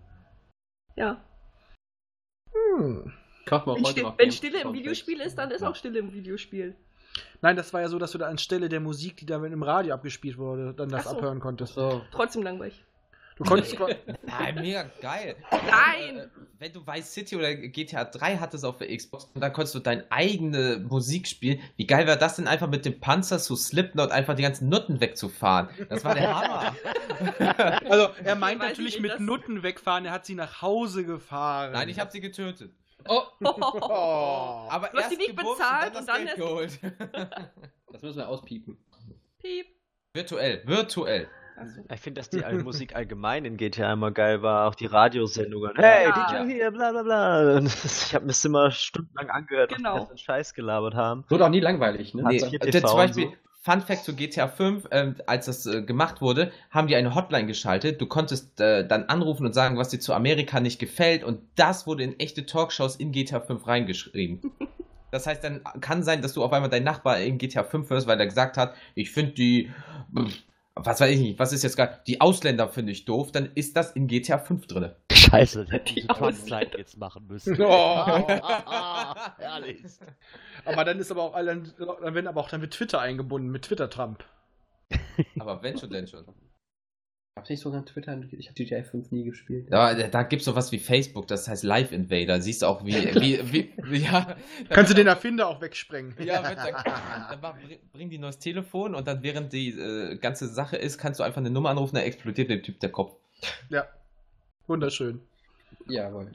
Ja. 0.97 1.23
Hm. 2.55 3.13
Kauft 3.45 3.67
man 3.67 3.75
auch 3.75 3.81
Wenn, 3.81 3.85
heute 3.85 3.93
Still, 3.93 4.03
noch 4.05 4.19
wenn 4.19 4.33
Stille 4.33 4.61
im. 4.63 4.73
Videospiel 4.73 5.21
ist, 5.21 5.37
dann 5.37 5.51
ist 5.51 5.63
auch 5.63 5.77
Stille 5.77 5.99
im 5.99 6.15
Videospiel. 6.15 6.75
Nein, 7.41 7.57
das 7.57 7.73
war 7.73 7.81
ja 7.81 7.89
so, 7.89 7.99
dass 7.99 8.13
du 8.13 8.19
da 8.19 8.27
anstelle 8.27 8.69
der 8.69 8.81
Musik, 8.81 9.17
die 9.17 9.27
da 9.27 9.37
im 9.45 9.63
Radio 9.63 9.95
abgespielt 9.95 10.39
wurde, 10.39 10.75
dann 10.75 10.89
das 10.89 11.05
so. 11.05 11.11
abhören 11.11 11.41
konntest. 11.41 11.75
So. 11.75 12.03
Trotzdem 12.11 12.43
langweilig. 12.43 12.85
Du 13.39 13.45
konntest 13.45 13.77
Nein, 14.27 14.55
mega 14.61 14.85
geil. 15.01 15.37
Nein! 15.53 16.19
Äh, 16.19 16.27
Wenn 16.59 16.73
du 16.73 16.85
Vice 16.85 17.15
City 17.15 17.37
oder 17.37 17.55
GTA 17.55 18.05
3 18.05 18.39
hattest 18.39 18.65
auf 18.65 18.79
der 18.79 18.95
Xbox 18.95 19.31
und 19.33 19.41
dann 19.41 19.53
konntest 19.53 19.77
du 19.77 19.79
deine 19.79 20.05
eigene 20.11 20.85
Musik 20.89 21.29
spielen, 21.29 21.61
wie 21.77 21.87
geil 21.87 22.09
wäre 22.09 22.19
das 22.19 22.35
denn 22.35 22.49
einfach 22.49 22.69
mit 22.69 22.85
dem 22.85 22.99
Panzer 22.99 23.39
zu 23.39 23.55
Slipknot 23.55 24.11
einfach 24.11 24.35
die 24.35 24.43
ganzen 24.43 24.69
Nutten 24.69 25.01
wegzufahren? 25.01 25.69
Das 25.89 26.05
war 26.05 26.17
der 26.17 26.35
Hammer. 26.35 26.75
Also, 27.89 28.09
er 28.25 28.35
meint 28.35 28.61
natürlich 28.61 28.97
ich, 28.97 29.03
mit 29.03 29.21
Nutten 29.21 29.63
wegfahren, 29.63 30.05
er 30.05 30.11
hat 30.13 30.27
sie 30.27 30.35
nach 30.35 30.61
Hause 30.61 31.05
gefahren. 31.05 31.73
Nein, 31.73 31.89
ich 31.89 32.01
habe 32.01 32.11
sie 32.11 32.21
getötet. 32.21 32.73
Oh, 33.07 33.23
Oh. 33.41 33.49
Aber 34.71 34.89
Du 34.89 34.99
hast 34.99 35.11
sie 35.11 35.15
erst 35.15 35.19
nicht 35.19 35.37
gebumst 35.37 35.59
bezahlt 35.59 35.93
und 35.95 36.01
und 36.01 36.09
dann 36.09 36.17
dann 36.17 36.27
das 36.27 36.35
Geld 36.35 36.81
geholt. 36.81 36.81
das 37.93 38.03
müssen 38.03 38.19
wir 38.19 38.29
auspiepen. 38.29 38.77
Piep. 39.39 39.67
virtuell, 40.15 40.63
virtuell. 40.67 41.29
Achso. 41.57 41.81
Ich 41.93 42.01
finde, 42.01 42.21
dass 42.21 42.31
die 42.31 42.41
Musik 42.63 42.95
allgemein 42.95 43.45
in 43.45 43.57
GTA 43.57 43.93
immer 43.93 44.13
geil 44.13 44.43
war, 44.43 44.69
auch 44.69 44.77
die 44.77 44.87
Radiosendungen. 44.87 45.73
Hey, 45.77 46.05
Ja. 46.09 46.45
DJ 46.47 46.53
hier, 46.53 46.71
bla 46.71 46.93
bla 46.93 47.03
bla. 47.03 47.59
Ich 47.85 48.15
habe 48.15 48.25
mir 48.27 48.29
das 48.29 48.45
immer 48.45 48.71
stundenlang 48.71 49.31
angehört, 49.31 49.75
Genau. 49.75 50.03
was 50.03 50.11
die 50.15 50.19
Scheiß 50.23 50.55
gelabert 50.55 50.95
haben. 50.95 51.25
Wird 51.29 51.43
auch 51.43 51.49
nie 51.49 51.59
langweilig, 51.61 52.15
ne? 52.15 52.23
Nee. 52.29 52.37
Äh, 52.37 52.71
TV 52.71 52.87
zum 52.89 52.97
Beispiel, 52.97 53.27
und 53.27 53.37
Fun 53.61 53.81
Fact 53.81 54.05
zu 54.05 54.15
GTA 54.15 54.47
5, 54.47 54.89
ähm, 54.93 55.17
als 55.27 55.47
das 55.47 55.67
äh, 55.67 55.83
gemacht 55.83 56.21
wurde, 56.21 56.53
haben 56.71 56.87
die 56.87 56.95
eine 56.95 57.15
Hotline 57.15 57.47
geschaltet. 57.47 58.01
Du 58.01 58.07
konntest 58.07 58.61
äh, 58.61 58.87
dann 58.87 59.05
anrufen 59.05 59.45
und 59.45 59.53
sagen, 59.53 59.77
was 59.77 59.89
dir 59.89 59.99
zu 59.99 60.15
Amerika 60.15 60.61
nicht 60.61 60.79
gefällt. 60.79 61.25
Und 61.25 61.41
das 61.57 61.87
wurde 61.87 62.05
in 62.05 62.19
echte 62.21 62.47
Talkshows 62.47 62.97
in 62.97 63.11
GTA 63.13 63.41
5 63.41 63.67
reingeschrieben. 63.67 64.53
Das 65.11 65.27
heißt, 65.27 65.43
dann 65.43 65.63
kann 65.81 66.03
sein, 66.03 66.21
dass 66.21 66.35
du 66.35 66.45
auf 66.45 66.53
einmal 66.53 66.69
deinen 66.69 66.85
Nachbar 66.85 67.19
in 67.19 67.39
GTA 67.39 67.65
5 67.65 67.89
hörst, 67.89 68.07
weil 68.07 68.21
er 68.21 68.27
gesagt 68.27 68.59
hat, 68.59 68.75
ich 68.95 69.11
finde 69.11 69.33
die, 69.33 69.71
was 70.85 71.01
weiß 71.01 71.11
ich 71.11 71.21
nicht, 71.21 71.39
was 71.39 71.53
ist 71.53 71.63
jetzt 71.63 71.77
gerade, 71.77 72.01
die 72.07 72.21
Ausländer 72.21 72.69
finde 72.69 72.93
ich 72.93 73.05
doof, 73.05 73.33
dann 73.33 73.51
ist 73.55 73.77
das 73.77 73.93
in 73.93 74.07
GTA 74.07 74.39
5 74.39 74.67
drin. 74.67 74.93
Scheiße, 75.13 75.65
das 75.65 75.73
hätte 75.73 76.07
Transzeit 76.07 76.21
Ausländer. 76.21 76.79
jetzt 76.79 76.99
machen 76.99 77.27
müssen. 77.27 77.57
Oh. 77.61 78.27
Herrlich. 79.39 79.83
Aber 80.65 80.85
dann 80.85 80.99
ist 80.99 81.11
aber 81.11 81.23
auch, 81.23 81.35
dann, 81.35 81.73
dann 81.79 82.15
werden 82.15 82.27
aber 82.27 82.41
auch 82.41 82.49
dann 82.49 82.61
mit 82.61 82.73
Twitter 82.73 83.01
eingebunden, 83.01 83.51
mit 83.51 83.63
Twitter-Trump. 83.63 84.25
Aber 85.39 85.63
wenn 85.63 85.79
schon, 85.79 85.91
denn 85.91 86.07
schon. 86.07 86.25
Gab's 87.39 87.51
nicht 87.51 87.61
sogar 87.61 87.85
Twitter? 87.85 88.21
Ich 88.33 88.49
habe 88.49 88.55
GTA 88.55 88.83
5 88.83 89.13
nie 89.13 89.23
gespielt. 89.25 89.69
Ja, 89.71 89.95
da, 89.95 90.23
gibt 90.25 90.41
es 90.41 90.47
sowas 90.47 90.73
wie 90.73 90.79
Facebook, 90.79 91.29
das 91.29 91.47
heißt 91.47 91.63
Live 91.63 91.93
Invader. 91.93 92.41
Siehst 92.41 92.63
du 92.63 92.67
auch, 92.67 92.85
wie, 92.85 92.93
wie, 93.15 93.53
wie, 93.53 93.73
wie 93.85 93.99
ja. 93.99 94.37
da 94.69 94.75
Kannst 94.75 94.91
du 94.91 94.97
den 94.97 95.07
Erfinder 95.07 95.49
auch 95.49 95.61
wegsprengen. 95.61 96.15
Ja, 96.19 96.43
wird 96.43 96.59
dann, 96.59 96.75
dann 97.31 97.41
mach- 97.41 97.61
bring- 97.61 97.79
bring 97.93 98.11
die 98.11 98.19
neues 98.19 98.41
Telefon 98.41 98.95
und 98.97 99.07
dann 99.07 99.23
während 99.23 99.53
die 99.53 99.69
äh, 99.71 100.17
ganze 100.17 100.49
Sache 100.49 100.77
ist, 100.77 100.99
kannst 100.99 101.21
du 101.21 101.25
einfach 101.25 101.39
eine 101.39 101.51
Nummer 101.51 101.71
anrufen, 101.71 101.95
da 101.95 102.03
explodiert 102.03 102.51
dem 102.51 102.63
Typ 102.63 102.81
der 102.81 102.91
Kopf. 102.91 103.15
Ja. 103.69 103.87
Wunderschön. 104.67 105.21
Jawohl. 105.87 106.33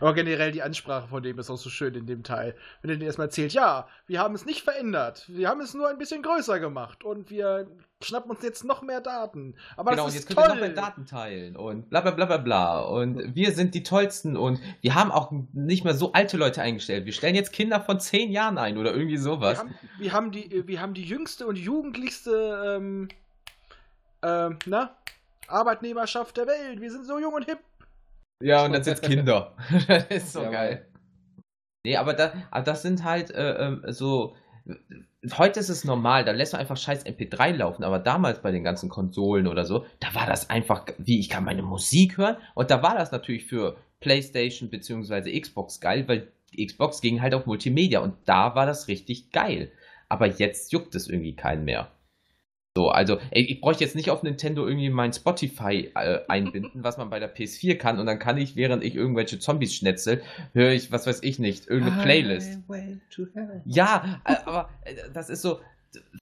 Aber 0.00 0.14
generell 0.14 0.52
die 0.52 0.62
Ansprache 0.62 1.08
von 1.08 1.22
dem 1.22 1.38
ist 1.38 1.50
auch 1.50 1.56
so 1.56 1.70
schön 1.70 1.94
in 1.94 2.06
dem 2.06 2.22
Teil. 2.22 2.54
Wenn 2.82 2.90
er 2.90 2.96
dir 2.96 3.06
erstmal 3.06 3.28
erzählt, 3.28 3.52
ja, 3.52 3.88
wir 4.06 4.20
haben 4.20 4.34
es 4.34 4.46
nicht 4.46 4.62
verändert. 4.62 5.24
Wir 5.28 5.48
haben 5.48 5.60
es 5.60 5.74
nur 5.74 5.88
ein 5.88 5.98
bisschen 5.98 6.22
größer 6.22 6.58
gemacht 6.60 7.04
und 7.04 7.30
wir 7.30 7.66
schnappen 8.02 8.30
uns 8.30 8.42
jetzt 8.42 8.64
noch 8.64 8.82
mehr 8.82 9.00
Daten. 9.00 9.54
Aber 9.76 9.92
genau, 9.92 10.04
und 10.04 10.08
das 10.08 10.14
jetzt 10.14 10.30
ist 10.30 10.36
könnt 10.36 10.46
ihr 10.46 10.50
toll. 10.50 10.54
noch 10.56 10.66
mehr 10.66 10.74
Daten 10.74 11.06
teilen 11.06 11.56
und 11.56 11.88
bla 11.88 12.00
bla 12.00 12.10
bla 12.10 12.26
bla 12.26 12.36
bla. 12.36 12.80
Und 12.80 13.34
wir 13.34 13.52
sind 13.52 13.74
die 13.74 13.82
Tollsten 13.82 14.36
und 14.36 14.60
wir 14.80 14.94
haben 14.94 15.10
auch 15.10 15.32
nicht 15.52 15.84
mehr 15.84 15.94
so 15.94 16.12
alte 16.12 16.36
Leute 16.36 16.62
eingestellt. 16.62 17.06
Wir 17.06 17.12
stellen 17.12 17.34
jetzt 17.34 17.52
Kinder 17.52 17.80
von 17.80 18.00
zehn 18.00 18.30
Jahren 18.30 18.58
ein 18.58 18.78
oder 18.78 18.92
irgendwie 18.92 19.16
wir, 19.16 19.22
sowas. 19.22 19.58
haben, 19.58 19.74
wir, 19.98 20.12
haben 20.12 20.30
die, 20.30 20.66
wir 20.66 20.80
haben 20.80 20.94
die 20.94 21.04
jüngste 21.04 21.46
und 21.46 21.56
jugendlichste 21.56 22.76
ähm, 22.76 23.08
ähm, 24.22 24.58
na, 24.66 24.96
Arbeitnehmerschaft 25.48 26.36
der 26.36 26.46
Welt. 26.46 26.80
Wir 26.80 26.90
sind 26.90 27.06
so 27.06 27.18
jung 27.18 27.34
und 27.34 27.44
hip. 27.44 27.58
Ja, 28.42 28.64
und 28.64 28.72
dann 28.72 28.84
sind 28.84 29.02
Kinder. 29.02 29.56
das 29.88 30.04
ist 30.10 30.32
so 30.32 30.40
Jawohl. 30.40 30.52
geil. 30.52 30.86
Nee, 31.84 31.96
aber, 31.96 32.14
da, 32.14 32.32
aber 32.50 32.64
das 32.64 32.82
sind 32.82 33.04
halt 33.04 33.30
äh, 33.30 33.66
ähm, 33.66 33.82
so. 33.86 34.34
Heute 35.38 35.60
ist 35.60 35.68
es 35.68 35.84
normal, 35.84 36.24
da 36.24 36.32
lässt 36.32 36.52
man 36.52 36.60
einfach 36.60 36.76
scheiß 36.76 37.06
MP3 37.06 37.52
laufen, 37.52 37.84
aber 37.84 38.00
damals 38.00 38.42
bei 38.42 38.50
den 38.50 38.64
ganzen 38.64 38.88
Konsolen 38.88 39.46
oder 39.46 39.64
so, 39.64 39.86
da 40.00 40.12
war 40.14 40.26
das 40.26 40.50
einfach, 40.50 40.86
wie 40.98 41.20
ich 41.20 41.28
kann 41.28 41.44
meine 41.44 41.62
Musik 41.62 42.18
hören 42.18 42.36
und 42.54 42.70
da 42.72 42.82
war 42.82 42.96
das 42.96 43.12
natürlich 43.12 43.46
für 43.46 43.76
PlayStation 44.00 44.68
bzw. 44.70 45.40
Xbox 45.40 45.80
geil, 45.80 46.08
weil 46.08 46.32
die 46.52 46.66
Xbox 46.66 47.00
ging 47.00 47.22
halt 47.22 47.34
auf 47.34 47.46
Multimedia 47.46 48.00
und 48.00 48.14
da 48.24 48.56
war 48.56 48.66
das 48.66 48.88
richtig 48.88 49.30
geil. 49.30 49.70
Aber 50.08 50.26
jetzt 50.26 50.72
juckt 50.72 50.94
es 50.94 51.08
irgendwie 51.08 51.34
keinen 51.34 51.64
mehr. 51.64 51.90
So, 52.76 52.90
also, 52.90 53.18
ey, 53.30 53.42
ich 53.42 53.62
bräuchte 53.62 53.84
jetzt 53.84 53.96
nicht 53.96 54.10
auf 54.10 54.22
Nintendo 54.22 54.66
irgendwie 54.68 54.90
mein 54.90 55.10
Spotify 55.10 55.90
äh, 55.94 56.18
einbinden, 56.28 56.84
was 56.84 56.98
man 56.98 57.08
bei 57.08 57.18
der 57.18 57.34
PS4 57.34 57.76
kann, 57.76 57.98
und 57.98 58.04
dann 58.04 58.18
kann 58.18 58.36
ich, 58.36 58.54
während 58.54 58.84
ich 58.84 58.94
irgendwelche 58.94 59.38
Zombies 59.38 59.74
schnetzel, 59.74 60.22
höre 60.52 60.72
ich, 60.72 60.92
was 60.92 61.06
weiß 61.06 61.22
ich 61.22 61.38
nicht, 61.38 61.68
irgendeine 61.68 62.02
Playlist. 62.02 62.58
Ja, 63.64 64.20
äh, 64.26 64.34
aber 64.44 64.68
äh, 64.84 64.94
das 65.14 65.30
ist 65.30 65.40
so, 65.40 65.60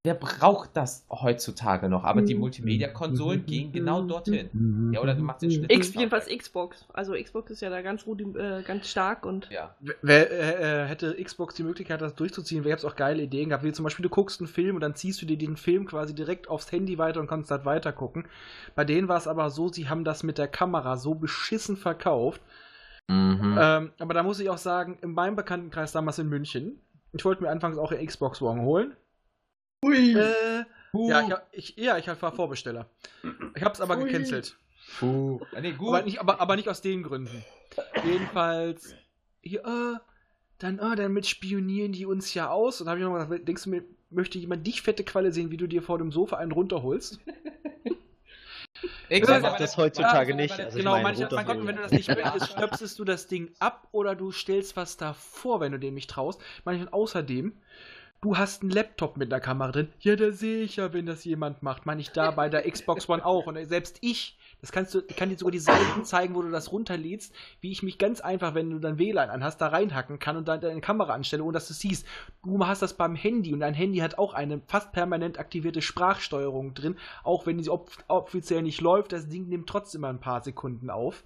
wer 0.02 0.14
braucht 0.14 0.70
das 0.74 1.06
heutzutage 1.10 1.88
noch? 1.88 2.04
Aber 2.04 2.22
die 2.22 2.34
Multimedia-Konsolen 2.34 3.46
gehen 3.46 3.72
genau 3.72 4.02
dorthin. 4.02 4.92
Ja, 4.92 5.00
oder 5.00 5.14
du 5.14 5.22
machst 5.22 5.42
den 5.42 5.50
Schnitt. 5.50 5.72
X, 5.72 5.94
jedenfalls 5.94 6.26
Xbox. 6.26 6.86
Also 6.92 7.14
Xbox 7.14 7.50
ist 7.50 7.60
ja 7.62 7.70
da 7.70 7.82
ganz, 7.82 8.06
äh, 8.06 8.62
ganz 8.62 8.88
stark 8.88 9.26
und 9.26 9.48
Ja. 9.50 9.74
Wer 10.02 10.30
äh, 10.30 10.86
hätte 10.86 11.16
Xbox 11.22 11.54
die 11.54 11.62
Möglichkeit, 11.62 12.00
das 12.00 12.14
durchzuziehen, 12.14 12.64
wer 12.64 12.76
es 12.76 12.84
auch 12.84 12.96
geile 12.96 13.22
Ideen 13.22 13.48
gehabt, 13.48 13.64
wie 13.64 13.72
zum 13.72 13.84
Beispiel, 13.84 14.02
du 14.02 14.10
guckst 14.10 14.40
einen 14.40 14.48
Film 14.48 14.74
und 14.74 14.80
dann 14.80 14.94
ziehst 14.94 15.20
du 15.22 15.26
dir 15.26 15.38
den 15.38 15.56
Film 15.56 15.86
quasi 15.86 16.14
direkt 16.14 16.48
aufs 16.48 16.70
Handy 16.70 16.98
weiter 16.98 17.20
und 17.20 17.26
kannst 17.26 17.50
halt 17.50 17.64
weiter 17.64 17.92
gucken. 17.92 18.26
Bei 18.74 18.84
denen 18.84 19.08
war 19.08 19.16
es 19.16 19.26
aber 19.26 19.50
so, 19.50 19.68
sie 19.68 19.88
haben 19.88 20.04
das 20.04 20.22
mit 20.22 20.38
der 20.38 20.48
Kamera 20.48 20.96
so 20.96 21.14
beschissen 21.14 21.76
verkauft. 21.76 22.40
Mhm. 23.08 23.58
Ähm, 23.60 23.92
aber 23.98 24.14
da 24.14 24.22
muss 24.22 24.40
ich 24.40 24.48
auch 24.48 24.58
sagen, 24.58 24.98
in 25.02 25.12
meinem 25.12 25.36
Bekanntenkreis 25.36 25.92
damals 25.92 26.18
in 26.18 26.28
München, 26.28 26.80
ich 27.12 27.24
wollte 27.24 27.42
mir 27.42 27.50
anfangs 27.50 27.78
auch 27.78 27.92
eine 27.92 28.04
Xbox 28.04 28.42
One 28.42 28.62
holen. 28.62 28.96
Ui. 29.84 30.14
Äh, 30.14 30.64
ja, 30.92 31.42
ich, 31.52 31.76
ich, 31.76 31.84
ja, 31.84 31.98
ich 31.98 32.06
war 32.06 32.32
Vorbesteller. 32.32 32.88
Ich 33.54 33.62
hab's 33.62 33.80
aber 33.80 33.98
Ui. 33.98 34.04
gecancelt. 34.04 34.56
Puh. 34.98 35.40
Nee, 35.60 35.72
gut. 35.72 35.88
Aber 35.88 36.02
nicht, 36.02 36.20
aber, 36.20 36.40
aber 36.40 36.56
nicht 36.56 36.68
aus 36.68 36.80
den 36.80 37.02
Gründen. 37.02 37.44
Jedenfalls, 38.04 38.94
hier, 39.42 39.60
äh, 39.64 39.98
dann, 40.58 40.78
äh, 40.78 40.96
damit 40.96 41.26
spionieren 41.26 41.92
die 41.92 42.06
uns 42.06 42.32
ja 42.34 42.48
aus. 42.48 42.80
Und 42.80 42.86
da 42.86 42.92
habe 42.92 43.00
ich 43.00 43.04
noch 43.04 43.12
mal 43.12 43.24
gesagt, 43.24 43.48
denkst 43.48 43.64
du 43.64 43.70
mir, 43.70 43.84
möchte 44.10 44.38
jemand 44.38 44.66
dich 44.66 44.82
fette 44.82 45.04
Qualle 45.04 45.32
sehen, 45.32 45.50
wie 45.50 45.56
du 45.56 45.66
dir 45.66 45.82
vor 45.82 45.98
dem 45.98 46.12
Sofa 46.12 46.36
einen 46.36 46.52
runterholst? 46.52 47.18
Ich 49.08 49.26
Ja, 49.26 49.40
macht 49.40 49.60
das 49.60 49.76
heutzutage 49.76 50.30
Ja, 50.30 50.36
nicht. 50.36 50.58
Also 50.58 50.78
ich 50.78 50.84
genau, 50.84 51.00
manche, 51.00 51.24
roter 51.24 51.36
mein 51.36 51.46
Gott, 51.46 51.66
wenn 51.66 51.76
du 51.76 51.82
das 51.82 51.92
nicht 51.92 52.08
möchtest, 52.08 52.48
stöpselst 52.52 52.98
du 52.98 53.04
das 53.04 53.26
Ding 53.26 53.50
ab 53.58 53.88
oder 53.92 54.14
du 54.14 54.32
stellst 54.32 54.76
was 54.76 54.96
davor, 54.96 55.60
wenn 55.60 55.72
du 55.72 55.78
dem 55.78 55.94
nicht 55.94 56.10
traust. 56.10 56.40
Manchmal 56.64 56.88
außerdem, 56.88 57.52
du 58.24 58.38
hast 58.38 58.62
einen 58.62 58.70
Laptop 58.70 59.18
mit 59.18 59.30
einer 59.30 59.40
Kamera 59.40 59.70
drin. 59.70 59.92
Ja, 60.00 60.16
da 60.16 60.32
sehe 60.32 60.62
ich 60.62 60.76
ja, 60.76 60.94
wenn 60.94 61.04
das 61.04 61.24
jemand 61.24 61.62
macht. 61.62 61.84
Meine 61.84 62.00
ich 62.00 62.10
da 62.10 62.30
bei 62.30 62.48
der 62.48 62.68
Xbox 62.68 63.06
One 63.06 63.24
auch. 63.24 63.46
Und 63.46 63.62
selbst 63.68 63.98
ich, 64.00 64.38
das 64.62 64.72
kannst 64.72 64.94
du, 64.94 65.02
ich 65.06 65.14
kann 65.14 65.28
dir 65.28 65.36
sogar 65.36 65.52
die 65.52 65.58
Seiten 65.58 66.06
zeigen, 66.06 66.34
wo 66.34 66.40
du 66.40 66.50
das 66.50 66.72
runterlädst, 66.72 67.34
wie 67.60 67.70
ich 67.70 67.82
mich 67.82 67.98
ganz 67.98 68.22
einfach, 68.22 68.54
wenn 68.54 68.70
du 68.70 68.78
dann 68.78 68.98
WLAN 68.98 69.28
anhast, 69.28 69.60
da 69.60 69.68
reinhacken 69.68 70.18
kann 70.18 70.38
und 70.38 70.48
dann 70.48 70.62
deine 70.62 70.80
Kamera 70.80 71.12
anstelle, 71.12 71.44
ohne 71.44 71.52
dass 71.52 71.68
du 71.68 71.74
siehst. 71.74 72.06
Du 72.42 72.66
hast 72.66 72.80
das 72.80 72.94
beim 72.94 73.14
Handy 73.14 73.52
und 73.52 73.60
dein 73.60 73.74
Handy 73.74 73.98
hat 73.98 74.16
auch 74.16 74.32
eine 74.32 74.62
fast 74.68 74.92
permanent 74.92 75.38
aktivierte 75.38 75.82
Sprachsteuerung 75.82 76.72
drin, 76.72 76.96
auch 77.24 77.44
wenn 77.44 77.62
sie 77.62 77.70
offiziell 78.08 78.62
nicht 78.62 78.80
läuft, 78.80 79.12
das 79.12 79.28
Ding 79.28 79.48
nimmt 79.50 79.68
trotzdem 79.68 80.00
mal 80.00 80.10
ein 80.10 80.20
paar 80.20 80.42
Sekunden 80.42 80.88
auf. 80.88 81.24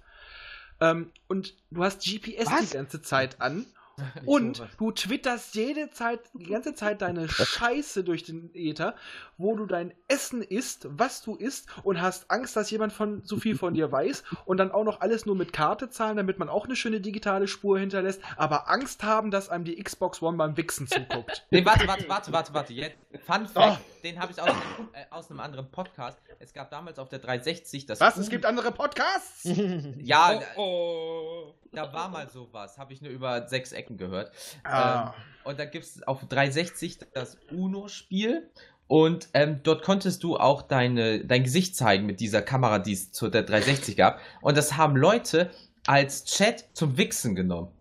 Ähm, 0.81 1.11
und 1.29 1.55
du 1.71 1.81
hast 1.81 2.03
GPS 2.03 2.51
Was? 2.51 2.69
die 2.69 2.75
ganze 2.75 3.01
Zeit 3.01 3.41
an. 3.41 3.65
Und 4.25 4.63
du 4.77 4.91
twitterst 4.91 5.55
jede 5.55 5.89
Zeit, 5.91 6.19
die 6.33 6.45
ganze 6.45 6.73
Zeit 6.73 7.01
deine 7.01 7.27
Scheiße 7.27 8.03
durch 8.03 8.23
den 8.23 8.51
Äther, 8.53 8.95
wo 9.37 9.55
du 9.55 9.65
dein 9.65 9.93
Essen 10.07 10.41
isst, 10.41 10.87
was 10.89 11.21
du 11.21 11.35
isst 11.35 11.67
und 11.83 12.01
hast 12.01 12.29
Angst, 12.29 12.55
dass 12.55 12.69
jemand 12.71 12.93
von 12.93 13.23
zu 13.23 13.37
viel 13.37 13.57
von 13.57 13.73
dir 13.73 13.91
weiß 13.91 14.23
und 14.45 14.57
dann 14.57 14.71
auch 14.71 14.83
noch 14.83 15.01
alles 15.01 15.25
nur 15.25 15.35
mit 15.35 15.53
Karte 15.53 15.89
zahlen, 15.89 16.17
damit 16.17 16.39
man 16.39 16.49
auch 16.49 16.65
eine 16.65 16.75
schöne 16.75 16.99
digitale 17.01 17.47
Spur 17.47 17.79
hinterlässt, 17.79 18.21
aber 18.35 18.69
Angst 18.69 19.03
haben, 19.03 19.31
dass 19.31 19.49
einem 19.49 19.63
die 19.63 19.81
Xbox 19.81 20.21
One 20.21 20.37
beim 20.37 20.57
Wichsen 20.57 20.87
zuguckt. 20.87 21.45
Nee, 21.51 21.65
warte, 21.65 21.87
warte, 21.87 22.07
warte, 22.09 22.31
warte, 22.31 22.53
warte. 22.53 22.73
Jetzt, 22.73 22.97
Fun 23.25 23.47
Fact, 23.47 23.79
den 24.01 24.19
habe 24.19 24.31
ich 24.31 24.41
aus, 24.41 24.49
einem- 24.49 24.89
äh, 24.93 25.05
aus 25.09 25.29
einem 25.29 25.39
anderen 25.39 25.69
Podcast. 25.71 26.17
Es 26.39 26.53
gab 26.53 26.69
damals 26.71 26.99
auf 26.99 27.09
der 27.09 27.19
360 27.19 27.85
das. 27.85 27.99
Was? 27.99 28.17
U- 28.17 28.21
Es 28.21 28.29
gibt 28.29 28.45
andere 28.45 28.71
Podcasts? 28.71 29.43
Ja, 30.01 30.39
Oh, 30.55 31.53
da 31.71 31.91
war 31.93 32.09
mal 32.09 32.29
sowas. 32.29 32.77
Habe 32.77 32.93
ich 32.93 33.01
nur 33.01 33.11
über 33.11 33.47
sechs 33.47 33.71
Ecken 33.71 33.97
gehört. 33.97 34.31
Ah. 34.63 35.13
Ähm, 35.15 35.23
und 35.45 35.59
da 35.59 35.65
gibt 35.65 35.85
es 35.85 36.03
auf 36.07 36.21
360 36.27 36.99
das 37.13 37.37
UNO-Spiel. 37.51 38.49
Und 38.87 39.29
ähm, 39.35 39.59
dort 39.63 39.83
konntest 39.83 40.23
du 40.23 40.37
auch 40.37 40.63
deine, 40.63 41.23
dein 41.23 41.43
Gesicht 41.43 41.75
zeigen 41.75 42.05
mit 42.07 42.19
dieser 42.19 42.41
Kamera, 42.41 42.79
die 42.79 42.93
es 42.93 43.11
zu 43.11 43.27
der 43.29 43.43
360 43.43 43.95
gab. 43.95 44.19
Und 44.41 44.57
das 44.57 44.77
haben 44.77 44.95
Leute 44.95 45.51
als 45.85 46.25
Chat 46.25 46.65
zum 46.73 46.97
Wichsen 46.97 47.35
genommen. 47.35 47.71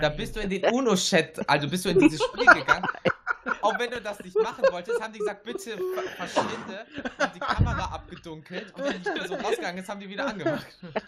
Da 0.00 0.08
bist 0.10 0.36
du 0.36 0.40
in 0.40 0.50
den 0.50 0.64
UNO-Chat, 0.72 1.48
also 1.48 1.68
bist 1.68 1.84
du 1.84 1.88
in 1.88 1.98
dieses 1.98 2.22
Spiel 2.22 2.46
gegangen. 2.46 2.86
Auch 3.64 3.78
wenn 3.78 3.90
du 3.90 4.00
das 4.00 4.22
nicht 4.22 4.36
machen 4.40 4.64
wolltest, 4.70 5.00
haben 5.02 5.12
die 5.12 5.18
gesagt, 5.20 5.42
bitte 5.44 5.70
ver 5.70 6.02
verschwinde. 6.26 6.86
Haben 7.18 7.32
die 7.34 7.40
Kamera 7.40 7.94
abgedunkelt 7.94 8.72
und 8.74 8.84
wenn 8.84 9.02
die 9.02 9.10
Person 9.10 9.40
rausgegangen 9.40 9.82
ist, 9.82 9.88
haben 9.88 10.00
die 10.00 10.08
wieder 10.08 10.26
angemacht. 10.26 10.66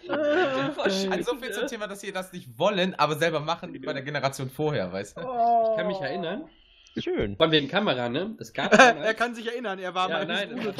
Also 0.87 1.33
so 1.33 1.37
viel 1.39 1.51
zum 1.51 1.67
Thema, 1.67 1.87
dass 1.87 2.01
sie 2.01 2.11
das 2.11 2.31
nicht 2.33 2.57
wollen, 2.57 2.95
aber 2.95 3.15
selber 3.17 3.39
machen 3.39 3.79
bei 3.85 3.93
der 3.93 4.01
Generation 4.01 4.49
vorher, 4.49 4.91
weißt 4.91 5.17
du? 5.17 5.21
Ich 5.21 5.77
kann 5.77 5.87
mich 5.87 5.99
erinnern. 5.99 6.49
Schön. 6.97 7.35
Von 7.37 7.51
wegen 7.51 7.67
Kamera, 7.67 8.09
ne? 8.09 8.35
Es 8.39 8.51
gab 8.53 8.73
er 8.79 9.13
kann 9.13 9.35
sich 9.35 9.47
erinnern, 9.47 9.77
er 9.77 9.93
war 9.93 10.09
ja, 10.09 10.17
mal 10.17 10.25
nein, 10.25 10.49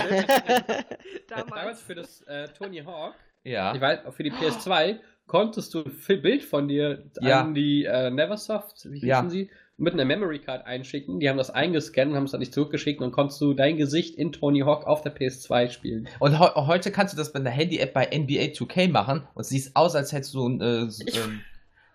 damals 1.28 1.48
Damals. 1.50 1.82
für 1.82 1.94
das 1.96 2.22
äh, 2.24 2.48
Tony 2.50 2.80
Hawk, 2.84 3.14
Ja. 3.44 3.76
ich 3.76 3.82
weiß, 3.82 4.00
für 4.16 4.24
die 4.24 4.32
PS2, 4.32 5.00
konntest 5.28 5.74
du 5.76 5.84
ein 5.84 6.22
Bild 6.22 6.44
von 6.44 6.68
dir 6.68 7.04
Ja. 7.22 7.42
an 7.42 7.54
die 7.54 7.86
äh, 7.86 8.10
Neversoft, 8.10 8.86
wie 8.92 9.06
Ja. 9.06 9.18
hießen 9.18 9.30
sie, 9.30 9.52
mit 9.80 9.94
einer 9.94 10.06
Memory 10.06 10.40
Card 10.40 10.66
einschicken. 10.66 11.20
Die 11.20 11.30
haben 11.30 11.38
das 11.38 11.52
eingescannt 11.52 12.10
und 12.12 12.18
haben 12.18 12.24
es 12.24 12.32
dann 12.32 12.40
nicht 12.40 12.54
zurückgeschickt 12.54 13.00
und 13.00 13.06
dann 13.08 13.12
konntest 13.12 13.40
du 13.42 13.54
dein 13.54 13.78
Gesicht 13.78 14.16
in 14.16 14.32
Tony 14.32 14.62
Hawk 14.62 14.88
auf 14.88 15.02
der 15.04 15.16
PS2 15.16 15.70
spielen. 15.70 16.08
Und 16.20 16.40
heu- 16.40 16.54
heute 16.66 16.92
kannst 16.92 17.14
du 17.14 17.18
das 17.18 17.28
mit 17.34 17.42
einer 17.42 17.52
Handy-App 17.52 17.94
bei 17.94 18.06
NBA 18.12 18.54
2K 18.54 18.90
machen 18.90 19.28
und 19.36 19.46
siehst 19.46 19.76
aus, 19.76 19.96
als 19.96 20.12
hättest 20.12 20.34
du 20.34 20.48
ein, 20.50 20.62
äh, 20.62 20.82
s- 20.86 21.00
ähm, 21.06 21.42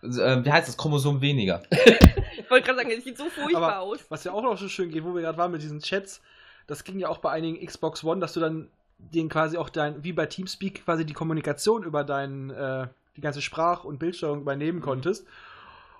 äh, 0.02 0.44
wie 0.44 0.52
heißt 0.52 0.68
das, 0.68 0.76
Chromosom 0.76 1.20
weniger. 1.20 1.62
Ich 2.34 2.50
wollte 2.50 2.66
gerade 2.66 2.78
sagen, 2.80 2.90
es 2.98 3.04
sieht 3.04 3.16
so 3.16 3.24
furchtbar 3.30 3.62
Aber 3.62 3.80
aus. 3.80 3.98
was 4.10 4.24
ja 4.24 4.32
auch 4.32 4.42
noch 4.42 4.58
so 4.58 4.68
schön 4.68 4.90
geht, 4.90 5.04
wo 5.04 5.14
wir 5.14 5.22
gerade 5.22 5.38
waren 5.38 5.50
mit 5.52 5.62
diesen 5.62 5.80
Chats, 5.80 6.20
das 6.66 6.84
ging 6.84 6.98
ja 6.98 7.08
auch 7.08 7.18
bei 7.18 7.30
einigen 7.30 7.64
Xbox 7.64 8.04
One, 8.04 8.20
dass 8.20 8.34
du 8.34 8.40
dann 8.40 8.68
den 8.98 9.28
quasi 9.30 9.56
auch 9.56 9.70
dein, 9.70 10.04
wie 10.04 10.12
bei 10.12 10.26
Teamspeak, 10.26 10.84
quasi 10.84 11.06
die 11.06 11.14
Kommunikation 11.14 11.82
über 11.82 12.04
deinen, 12.04 12.50
äh, 12.50 12.88
die 13.16 13.20
ganze 13.22 13.40
Sprach- 13.40 13.84
und 13.84 13.98
Bildsteuerung 13.98 14.42
übernehmen 14.42 14.78
Mhm. 14.80 14.82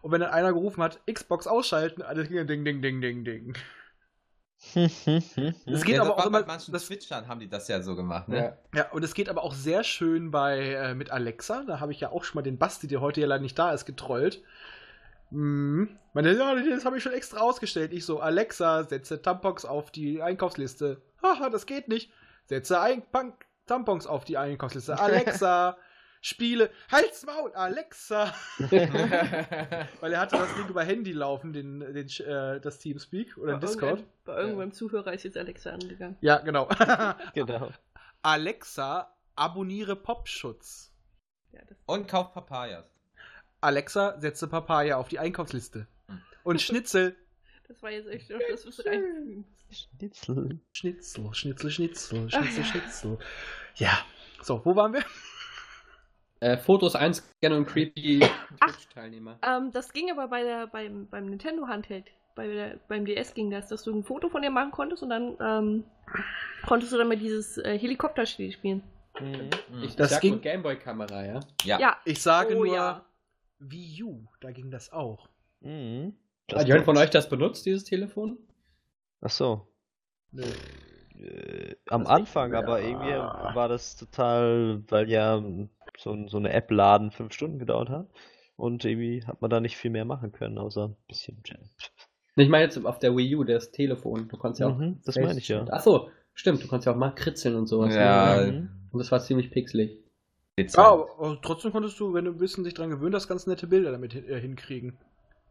Und 0.03 0.13
wenn 0.13 0.21
dann 0.21 0.31
einer 0.31 0.53
gerufen 0.53 0.83
hat, 0.83 1.01
Xbox 1.11 1.47
ausschalten, 1.47 2.03
alles 2.03 2.29
ging 2.29 2.47
ding, 2.47 2.65
ding, 2.65 2.83
ding, 2.83 3.01
ding, 3.01 3.25
ding. 3.25 3.55
Es 4.75 5.85
geht 5.85 5.97
ja, 5.97 6.03
aber 6.03 6.19
auch 6.19 6.27
immer, 6.27 6.43
bei 6.43 6.47
manchen 6.47 6.73
das, 6.73 6.87
Twitchern 6.87 7.27
haben 7.27 7.41
die 7.41 7.49
das 7.49 7.67
ja 7.67 7.83
so 7.83 7.97
gemacht, 7.97 8.29
ne? 8.29 8.57
ja, 8.75 8.91
und 8.93 9.03
es 9.03 9.13
geht 9.13 9.29
aber 9.29 9.43
auch 9.43 9.55
sehr 9.55 9.83
schön 9.83 10.31
bei, 10.31 10.75
äh, 10.75 10.95
mit 10.95 11.11
Alexa, 11.11 11.65
da 11.67 11.81
habe 11.81 11.91
ich 11.91 11.99
ja 11.99 12.13
auch 12.13 12.23
schon 12.23 12.39
mal 12.39 12.43
den 12.43 12.59
Basti, 12.59 12.87
der 12.87 13.01
heute 13.01 13.21
ja 13.21 13.27
leider 13.27 13.43
nicht 13.43 13.59
da 13.59 13.73
ist, 13.73 13.87
getrollt. 13.87 14.41
Mhm. 15.31 15.99
Meine, 16.13 16.33
ja, 16.33 16.55
das 16.55 16.85
habe 16.85 16.99
ich 16.99 17.03
schon 17.03 17.13
extra 17.13 17.41
ausgestellt. 17.41 17.93
Ich 17.93 18.05
so, 18.05 18.21
Alexa, 18.21 18.85
setze 18.85 19.23
Tampons 19.23 19.65
auf 19.65 19.91
die 19.91 20.23
Einkaufsliste. 20.23 21.01
Haha, 21.23 21.49
das 21.49 21.67
geht 21.67 21.89
nicht. 21.89 22.13
Setze 22.45 22.81
ein 22.81 23.03
Punk 23.11 23.47
Tampons 23.67 24.07
auf 24.07 24.25
die 24.25 24.37
Einkaufsliste. 24.37 24.99
Alexa, 25.01 25.77
Spiele. 26.23 26.71
Halt's 26.91 27.27
Maul, 27.27 27.53
Alexa. 27.53 28.33
Weil 28.59 30.13
er 30.13 30.21
hatte 30.21 30.37
das 30.37 30.55
Ding 30.55 30.69
über 30.69 30.85
Handy 30.85 31.11
laufen, 31.11 31.53
den, 31.53 31.81
den, 31.81 32.09
äh, 32.25 32.61
das 32.61 32.79
Teamspeak 32.79 33.37
oder 33.37 33.55
Bei 33.55 33.67
Discord. 33.67 34.05
Bei 34.25 34.39
irgendeinem 34.39 34.73
Zuhörer 34.73 35.13
ist 35.13 35.25
jetzt 35.25 35.37
Alexa 35.37 35.71
angegangen. 35.71 36.17
Ja, 36.21 36.39
genau. 36.39 36.69
genau. 37.35 37.71
Alexa, 38.23 39.13
abonniere 39.35 39.97
Popschutz. 39.97 40.93
Ja, 41.51 41.61
das 41.69 41.77
Und 41.87 42.07
kauf 42.07 42.33
Papayas. 42.33 42.87
Alexa, 43.61 44.21
setze 44.21 44.47
Papaya 44.47 44.99
auf 44.99 45.09
die 45.09 45.19
Einkaufsliste. 45.19 45.89
Und 46.45 46.63
Schnitzel. 46.63 47.17
Das 47.67 47.83
war 47.83 47.91
jetzt 47.91 48.09
echt 48.09 48.31
noch 48.31 48.39
das, 48.49 48.65
was 48.65 48.87
rein. 48.87 49.45
Schnitzel. 49.71 50.61
Schnitzel, 50.73 51.33
Schnitzel, 51.33 51.71
Schnitzel, 51.71 52.31
Schnitzel, 52.31 52.65
Schnitzel. 52.65 53.19
Ja. 53.75 53.99
So, 54.41 54.65
wo 54.65 54.77
waren 54.77 54.93
wir? 54.93 55.05
Äh, 56.43 56.57
Fotos 56.59 56.97
einscannen 56.97 57.59
und 57.59 57.67
creepy 57.67 58.19
Twitch-Teilnehmer. 58.61 59.39
Ähm, 59.47 59.71
das 59.71 59.93
ging 59.93 60.11
aber 60.11 60.27
bei 60.27 60.43
der, 60.43 60.67
beim, 60.67 61.07
beim 61.09 61.27
Nintendo 61.27 61.69
Handheld. 61.69 62.07
Bei 62.35 62.49
der, 62.49 62.81
beim 62.89 63.05
DS 63.05 63.33
ging 63.35 63.49
das, 63.51 63.69
dass 63.69 63.85
du 63.85 63.95
ein 63.95 64.03
Foto 64.03 64.29
von 64.29 64.43
dir 64.43 64.51
machen 64.51 64.73
konntest 64.73 65.05
und 65.05 65.11
dann 65.11 65.37
ähm, 65.41 65.85
konntest 66.67 66.93
du 66.93 66.99
damit 66.99 67.21
dieses 67.21 67.59
äh, 67.59 67.79
Helikopterspiel 67.79 68.51
spielen. 68.51 68.83
Mhm. 69.21 69.51
Ich 69.85 69.95
Das 69.95 70.11
sag 70.11 70.21
ging- 70.23 70.33
nur 70.33 70.41
Gameboy-Kamera, 70.41 71.25
ja? 71.27 71.41
Ja. 71.63 71.79
Ja. 71.79 71.97
Ich 72.07 72.21
sage 72.21 72.57
Oh, 72.57 72.65
nur 72.65 72.75
ja. 72.75 73.05
Wii 73.61 74.03
U, 74.03 74.25
da 74.41 74.51
ging 74.51 74.71
das 74.73 74.93
auch. 74.93 75.29
Mhm. 75.61 76.17
Hat 76.53 76.67
jemand 76.67 76.87
von 76.87 76.97
euch 76.99 77.11
das 77.11 77.29
benutzt, 77.29 77.65
dieses 77.67 77.85
Telefon? 77.85 78.37
Ach 79.21 79.31
so. 79.31 79.69
Nö. 80.33 80.43
Äh, 81.23 81.77
am 81.89 82.07
Anfang, 82.07 82.55
aber 82.55 82.81
irgendwie 82.81 83.13
war 83.13 83.69
das 83.69 83.97
total, 83.97 84.83
weil 84.89 85.09
ja 85.09 85.43
so, 85.99 86.29
so 86.29 86.37
eine 86.37 86.53
App 86.53 86.71
laden 86.71 87.11
fünf 87.11 87.33
Stunden 87.33 87.59
gedauert 87.59 87.89
hat. 87.89 88.09
Und 88.57 88.85
irgendwie 88.85 89.25
hat 89.25 89.41
man 89.41 89.51
da 89.51 89.61
nicht 89.61 89.77
viel 89.77 89.91
mehr 89.91 90.05
machen 90.05 90.33
können, 90.33 90.59
außer 90.59 90.89
ein 90.89 90.97
bisschen 91.09 91.43
Jam. 91.45 91.61
Ich 92.37 92.49
meine 92.49 92.65
jetzt 92.65 92.85
auf 92.85 92.99
der 92.99 93.17
Wii 93.17 93.37
U, 93.37 93.45
das 93.45 93.73
Telefon. 93.73 94.29
Du 94.29 94.37
konntest 94.37 94.61
ja 94.61 94.69
auch. 94.69 94.77
Mhm, 94.77 95.01
das 95.05 95.17
meine 95.17 95.39
ich 95.39 95.49
ja. 95.49 95.67
Achso, 95.69 96.11
stimmt, 96.35 96.63
du 96.63 96.69
konntest 96.69 96.87
ja 96.87 96.93
auch 96.93 96.97
mal 96.97 97.11
kritzeln 97.11 97.57
und 97.57 97.67
sowas. 97.67 97.95
Ja. 97.95 98.47
ne? 98.47 98.53
Mhm. 98.53 98.69
Und 98.91 98.99
das 98.99 99.11
war 99.11 99.21
ziemlich 99.21 99.51
pixelig. 99.51 99.99
Ja, 100.59 100.85
aber, 100.85 101.39
trotzdem 101.43 101.73
konntest 101.73 101.99
du, 101.99 102.13
wenn 102.13 102.27
du 102.27 102.33
ein 102.33 102.39
bisschen 102.39 102.65
dich 102.65 102.75
dran 102.75 102.91
gewöhnt 102.91 103.15
hast, 103.15 103.27
ganz 103.27 103.47
nette 103.47 103.67
Bilder 103.67 103.91
damit 103.91 104.15
äh, 104.15 104.41
hinkriegen. 104.41 104.99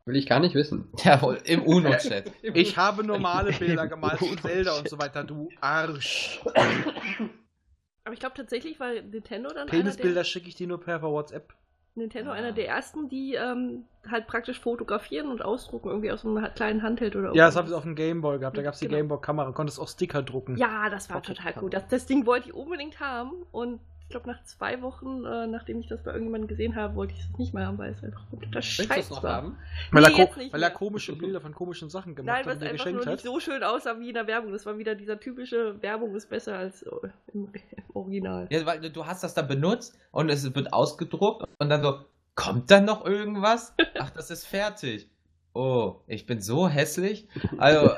Will 0.05 0.15
ich 0.15 0.25
gar 0.27 0.39
nicht 0.39 0.55
wissen. 0.55 0.89
Jawohl, 1.03 1.37
im 1.45 1.61
UNO-Chat. 1.63 2.31
Ich 2.53 2.75
habe 2.77 3.03
normale 3.03 3.51
Bilder 3.59 3.87
gemalt 3.87 4.19
von 4.19 4.37
Zelda 4.37 4.77
und 4.77 4.89
so 4.89 4.97
weiter, 4.99 5.23
du 5.23 5.49
Arsch. 5.61 6.41
Aber 8.03 8.13
ich 8.13 8.19
glaube 8.19 8.35
tatsächlich 8.35 8.79
war 8.79 8.91
Nintendo 8.93 9.53
dann 9.53 9.67
Penisbilder 9.67 10.15
der, 10.15 10.23
schicke 10.23 10.47
ich 10.49 10.55
dir 10.55 10.67
nur 10.67 10.79
per 10.81 11.01
WhatsApp. 11.03 11.53
Nintendo 11.93 12.31
Ah. 12.31 12.35
einer 12.35 12.51
der 12.53 12.67
ersten, 12.67 13.09
die 13.09 13.35
ähm, 13.35 13.83
halt 14.09 14.25
praktisch 14.25 14.59
fotografieren 14.59 15.27
und 15.29 15.43
ausdrucken 15.43 15.89
irgendwie 15.89 16.09
aus 16.11 16.21
so 16.21 16.29
einem 16.35 16.51
kleinen 16.55 16.81
Handheld 16.83 17.15
oder 17.15 17.33
Ja, 17.35 17.47
das 17.47 17.55
habe 17.57 17.67
ich 17.67 17.73
auf 17.73 17.83
dem 17.83 17.95
Gameboy 17.95 18.39
gehabt. 18.39 18.57
Da 18.57 18.61
gab 18.63 18.73
es 18.73 18.79
die 18.79 18.85
Genau. 18.87 18.97
Gameboy-Kamera, 18.97 19.51
konntest 19.51 19.77
auch 19.79 19.89
Sticker 19.89 20.23
drucken. 20.23 20.55
Ja, 20.57 20.89
das 20.89 21.09
war 21.09 21.21
total 21.21 21.53
gut. 21.53 21.73
Das, 21.73 21.87
das 21.89 22.05
Ding 22.05 22.25
wollte 22.25 22.47
ich 22.49 22.55
unbedingt 22.55 22.99
haben 23.01 23.33
und 23.51 23.81
glaube 24.11 24.29
nach 24.29 24.43
zwei 24.43 24.81
Wochen, 24.81 25.25
äh, 25.25 25.47
nachdem 25.47 25.79
ich 25.79 25.87
das 25.87 26.03
bei 26.03 26.11
irgendjemandem 26.11 26.47
gesehen 26.47 26.75
habe, 26.75 26.95
wollte 26.95 27.13
ich 27.13 27.19
es 27.21 27.37
nicht 27.39 27.53
mehr 27.53 27.65
haben, 27.67 27.77
weil 27.77 27.91
es 27.91 28.03
einfach 28.03 28.23
das 28.51 29.09
noch 29.09 29.23
war. 29.23 29.33
haben? 29.33 29.57
Weil, 29.91 30.03
Nee, 30.03 30.09
er, 30.11 30.17
jetzt 30.17 30.33
ko 30.33 30.39
nicht 30.39 30.53
weil 30.53 30.63
er 30.63 30.69
komische 30.71 31.15
Bilder 31.15 31.41
von 31.41 31.53
komischen 31.53 31.89
Sachen 31.89 32.15
gemacht 32.15 32.27
Nein, 32.27 32.39
hat 32.39 32.45
was 32.47 32.53
und 32.55 32.61
dir 32.61 32.69
einfach 32.71 32.91
nur 32.91 33.05
hat. 33.05 33.11
nicht 33.13 33.23
so 33.23 33.39
schön 33.39 33.63
aussah 33.63 33.99
wie 33.99 34.09
in 34.09 34.13
der 34.13 34.27
Werbung. 34.27 34.51
Das 34.51 34.65
war 34.65 34.77
wieder 34.77 34.95
dieser 34.95 35.19
typische 35.19 35.81
Werbung 35.81 36.15
ist 36.15 36.29
besser 36.29 36.57
als 36.57 36.83
äh, 36.83 36.89
im, 37.33 37.51
im 37.53 37.83
Original. 37.93 38.47
Ja, 38.51 38.65
weil 38.65 38.89
du 38.89 39.05
hast 39.05 39.23
das 39.23 39.33
dann 39.33 39.47
benutzt 39.47 39.97
und 40.11 40.29
es 40.29 40.53
wird 40.53 40.71
ausgedruckt 40.73 41.47
und 41.59 41.69
dann 41.69 41.81
so, 41.81 41.99
kommt 42.35 42.69
dann 42.71 42.85
noch 42.85 43.05
irgendwas? 43.05 43.73
Ach, 43.99 44.09
das 44.11 44.29
ist 44.31 44.45
fertig. 44.45 45.09
Oh, 45.53 45.95
ich 46.07 46.25
bin 46.25 46.39
so 46.41 46.69
hässlich. 46.69 47.27
Also, 47.57 47.91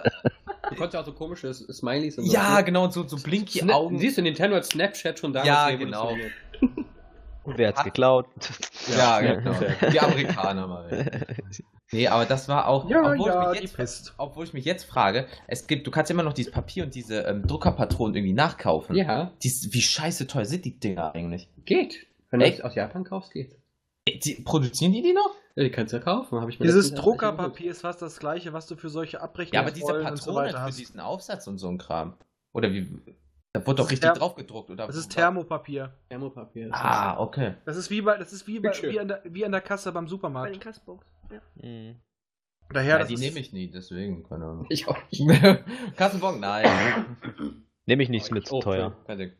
Du 0.73 0.77
konntest 0.79 0.93
ja 0.95 1.01
auch 1.01 1.05
so 1.05 1.13
komische 1.13 1.53
Smileys 1.53 2.17
und 2.17 2.25
so. 2.25 2.33
Ja, 2.33 2.61
genau, 2.61 2.89
so, 2.89 3.07
so 3.07 3.17
blinky 3.17 3.59
Sna 3.59 3.73
Augen. 3.75 3.99
Siehst 3.99 4.17
du, 4.17 4.21
Nintendo 4.21 4.55
hat 4.57 4.65
Snapchat 4.65 5.19
schon 5.19 5.33
damals 5.33 5.47
Ja. 5.47 6.07
Und 7.45 7.57
wer 7.57 7.67
hat's 7.69 7.79
Hat- 7.79 7.85
geklaut? 7.85 8.25
Ja, 8.95 9.19
Ja. 9.21 9.33
genau. 9.35 9.55
Die 9.91 9.99
Amerikaner 9.99 10.67
mal. 10.67 11.21
Nee, 11.91 12.07
aber 12.07 12.25
das 12.25 12.47
war 12.49 12.67
auch. 12.67 12.89
Ja, 12.89 13.11
obwohl, 13.11 13.27
ja, 13.27 13.51
ich 13.51 13.61
mich 13.61 13.61
jetzt, 13.69 13.75
Pest. 13.75 14.13
obwohl 14.17 14.45
ich 14.45 14.53
mich 14.53 14.65
jetzt 14.65 14.83
frage, 14.85 15.27
es 15.45 15.67
gibt, 15.67 15.85
du 15.85 15.91
kannst 15.91 16.09
immer 16.09 16.23
noch 16.23 16.33
dieses 16.33 16.51
Papier 16.51 16.85
und 16.85 16.95
diese 16.95 17.19
ähm, 17.19 17.45
Druckerpatronen 17.45 18.15
irgendwie 18.15 18.33
nachkaufen. 18.33 18.95
Ja, 18.95 19.31
Die, 19.43 19.49
wie 19.69 19.81
scheiße 19.81 20.25
teuer 20.25 20.45
sind 20.45 20.65
die 20.65 20.79
Dinger 20.79 21.13
eigentlich? 21.13 21.47
geht. 21.65 22.07
Wenn 22.31 22.39
du 22.39 22.65
aus 22.65 22.73
Japan 22.73 23.03
kaufst, 23.03 23.31
geht. 23.33 23.55
Äh, 24.05 24.17
Die, 24.17 24.41
produzieren 24.41 24.91
die 24.91 25.03
die 25.03 25.13
noch? 25.13 25.35
Ja, 25.55 25.63
die 25.63 25.69
kannst 25.71 25.93
du 25.93 25.97
ja 25.97 26.03
kaufen, 26.03 26.39
habe 26.41 26.49
ich 26.49 26.59
mir 26.59 26.65
Dieses 26.65 26.93
Druckerpapier 26.95 27.69
ist 27.71 27.81
fast 27.81 28.01
das 28.01 28.17
gleiche, 28.19 28.53
was 28.53 28.65
du 28.67 28.75
für 28.75 28.89
solche 28.89 29.21
Abrechnungen 29.21 29.53
Ja, 29.53 29.61
aber 29.61 29.71
diese 29.71 29.93
und 30.11 30.17
so 30.17 30.33
für 30.33 30.59
hast. 30.61 30.79
diesen 30.79 30.99
Aufsatz 30.99 31.45
und 31.47 31.59
so 31.59 31.67
ein 31.69 31.77
Kram. 31.77 32.15
Oder 32.53 32.71
wie. 32.71 32.89
Da 33.55 33.59
wurde 33.67 33.75
Das 33.77 33.85
doch 33.85 33.91
richtig 33.91 34.09
Therm- 34.09 34.17
drauf 34.17 34.33
gedruckt, 34.35 34.71
oder? 34.71 34.87
Das 34.87 34.95
ist 34.95 35.11
Thermopapier. 35.11 35.93
Thermopapier. 36.09 36.69
Ah, 36.71 37.19
okay. 37.19 37.53
Das 37.65 37.77
ist 37.77 37.91
wie 37.91 38.01
bei, 38.01 38.17
das 38.17 38.33
ist 38.33 38.47
wie, 38.47 38.59
bei, 38.59 38.71
wie, 38.81 38.99
an 38.99 39.07
der, 39.09 39.21
wie 39.25 39.45
an 39.45 39.51
der 39.51 39.61
Kasse 39.61 39.91
beim 39.91 40.05
Bei 40.05 40.07
den 40.07 40.09
Supermarkt. 40.09 40.59
Kassbox. 40.59 41.05
Ja. 41.31 41.39
Mhm. 41.61 41.95
Daher, 42.71 42.89
Ja, 42.93 42.99
das 42.99 43.09
die 43.09 43.17
nehme 43.17 43.37
ich 43.39 43.53
nie, 43.53 43.69
deswegen, 43.69 44.23
keine 44.23 44.45
Ahnung. 44.45 44.65
Ich 44.69 44.87
auch 44.87 44.97
nicht. 45.11 45.21
Kassenbon? 45.97 46.39
Nein. 46.39 47.05
Nehme 47.85 48.01
ich 48.01 48.09
nichts 48.09 48.31
mit, 48.31 48.47
zu 48.47 48.55
Oh, 48.55 48.61
teuer. 48.61 48.97
Kein 49.05 49.19
Ding. 49.19 49.33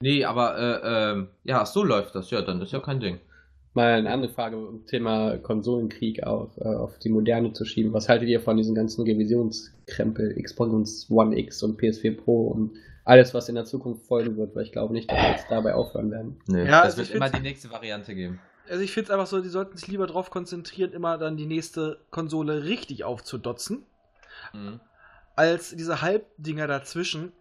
Nee, 0.00 0.24
aber, 0.26 0.58
äh, 0.58 1.10
ähm, 1.12 1.30
ja, 1.44 1.64
so 1.64 1.82
läuft 1.82 2.14
das. 2.14 2.30
Ja, 2.30 2.42
dann 2.42 2.60
ist 2.60 2.72
ja 2.72 2.80
kein 2.80 3.00
Ding. 3.00 3.20
Mal 3.78 3.92
eine 3.98 4.10
andere 4.10 4.32
Frage 4.32 4.56
um 4.58 4.84
Thema 4.86 5.38
Konsolenkrieg 5.38 6.24
auf, 6.24 6.56
äh, 6.58 6.64
auf 6.64 6.98
die 6.98 7.08
Moderne 7.10 7.52
zu 7.52 7.64
schieben. 7.64 7.92
Was 7.92 8.08
haltet 8.08 8.28
ihr 8.28 8.40
von 8.40 8.56
diesen 8.56 8.74
ganzen 8.74 9.04
Revisionskrempel, 9.04 10.34
Xbox 10.42 11.06
One 11.10 11.38
X 11.38 11.62
und 11.62 11.80
PS4 11.80 12.16
Pro 12.16 12.48
und 12.48 12.72
alles, 13.04 13.34
was 13.34 13.48
in 13.48 13.54
der 13.54 13.64
Zukunft 13.64 14.06
folgen 14.06 14.36
wird? 14.36 14.56
Weil 14.56 14.64
ich 14.64 14.72
glaube 14.72 14.92
nicht, 14.92 15.10
dass 15.10 15.18
wir 15.22 15.30
jetzt 15.30 15.46
dabei 15.48 15.74
aufhören 15.74 16.10
werden. 16.10 16.40
Nee, 16.48 16.64
Ja, 16.64 16.82
das 16.82 16.96
also 16.96 16.98
wird 16.98 17.10
immer 17.10 17.30
die 17.30 17.40
nächste 17.40 17.70
Variante 17.70 18.14
geben. 18.14 18.40
Also 18.68 18.82
ich 18.82 18.90
finde 18.92 19.06
es 19.06 19.10
einfach 19.12 19.26
so, 19.28 19.40
die 19.40 19.48
sollten 19.48 19.76
sich 19.76 19.88
lieber 19.88 20.06
darauf 20.06 20.30
konzentrieren, 20.30 20.92
immer 20.92 21.16
dann 21.16 21.36
die 21.36 21.46
nächste 21.46 22.00
Konsole 22.10 22.64
richtig 22.64 23.04
aufzudotzen, 23.04 23.86
Mhm. 24.52 24.80
als 25.36 25.70
diese 25.74 26.02
Halbdinger 26.02 26.66
dazwischen. 26.66 27.32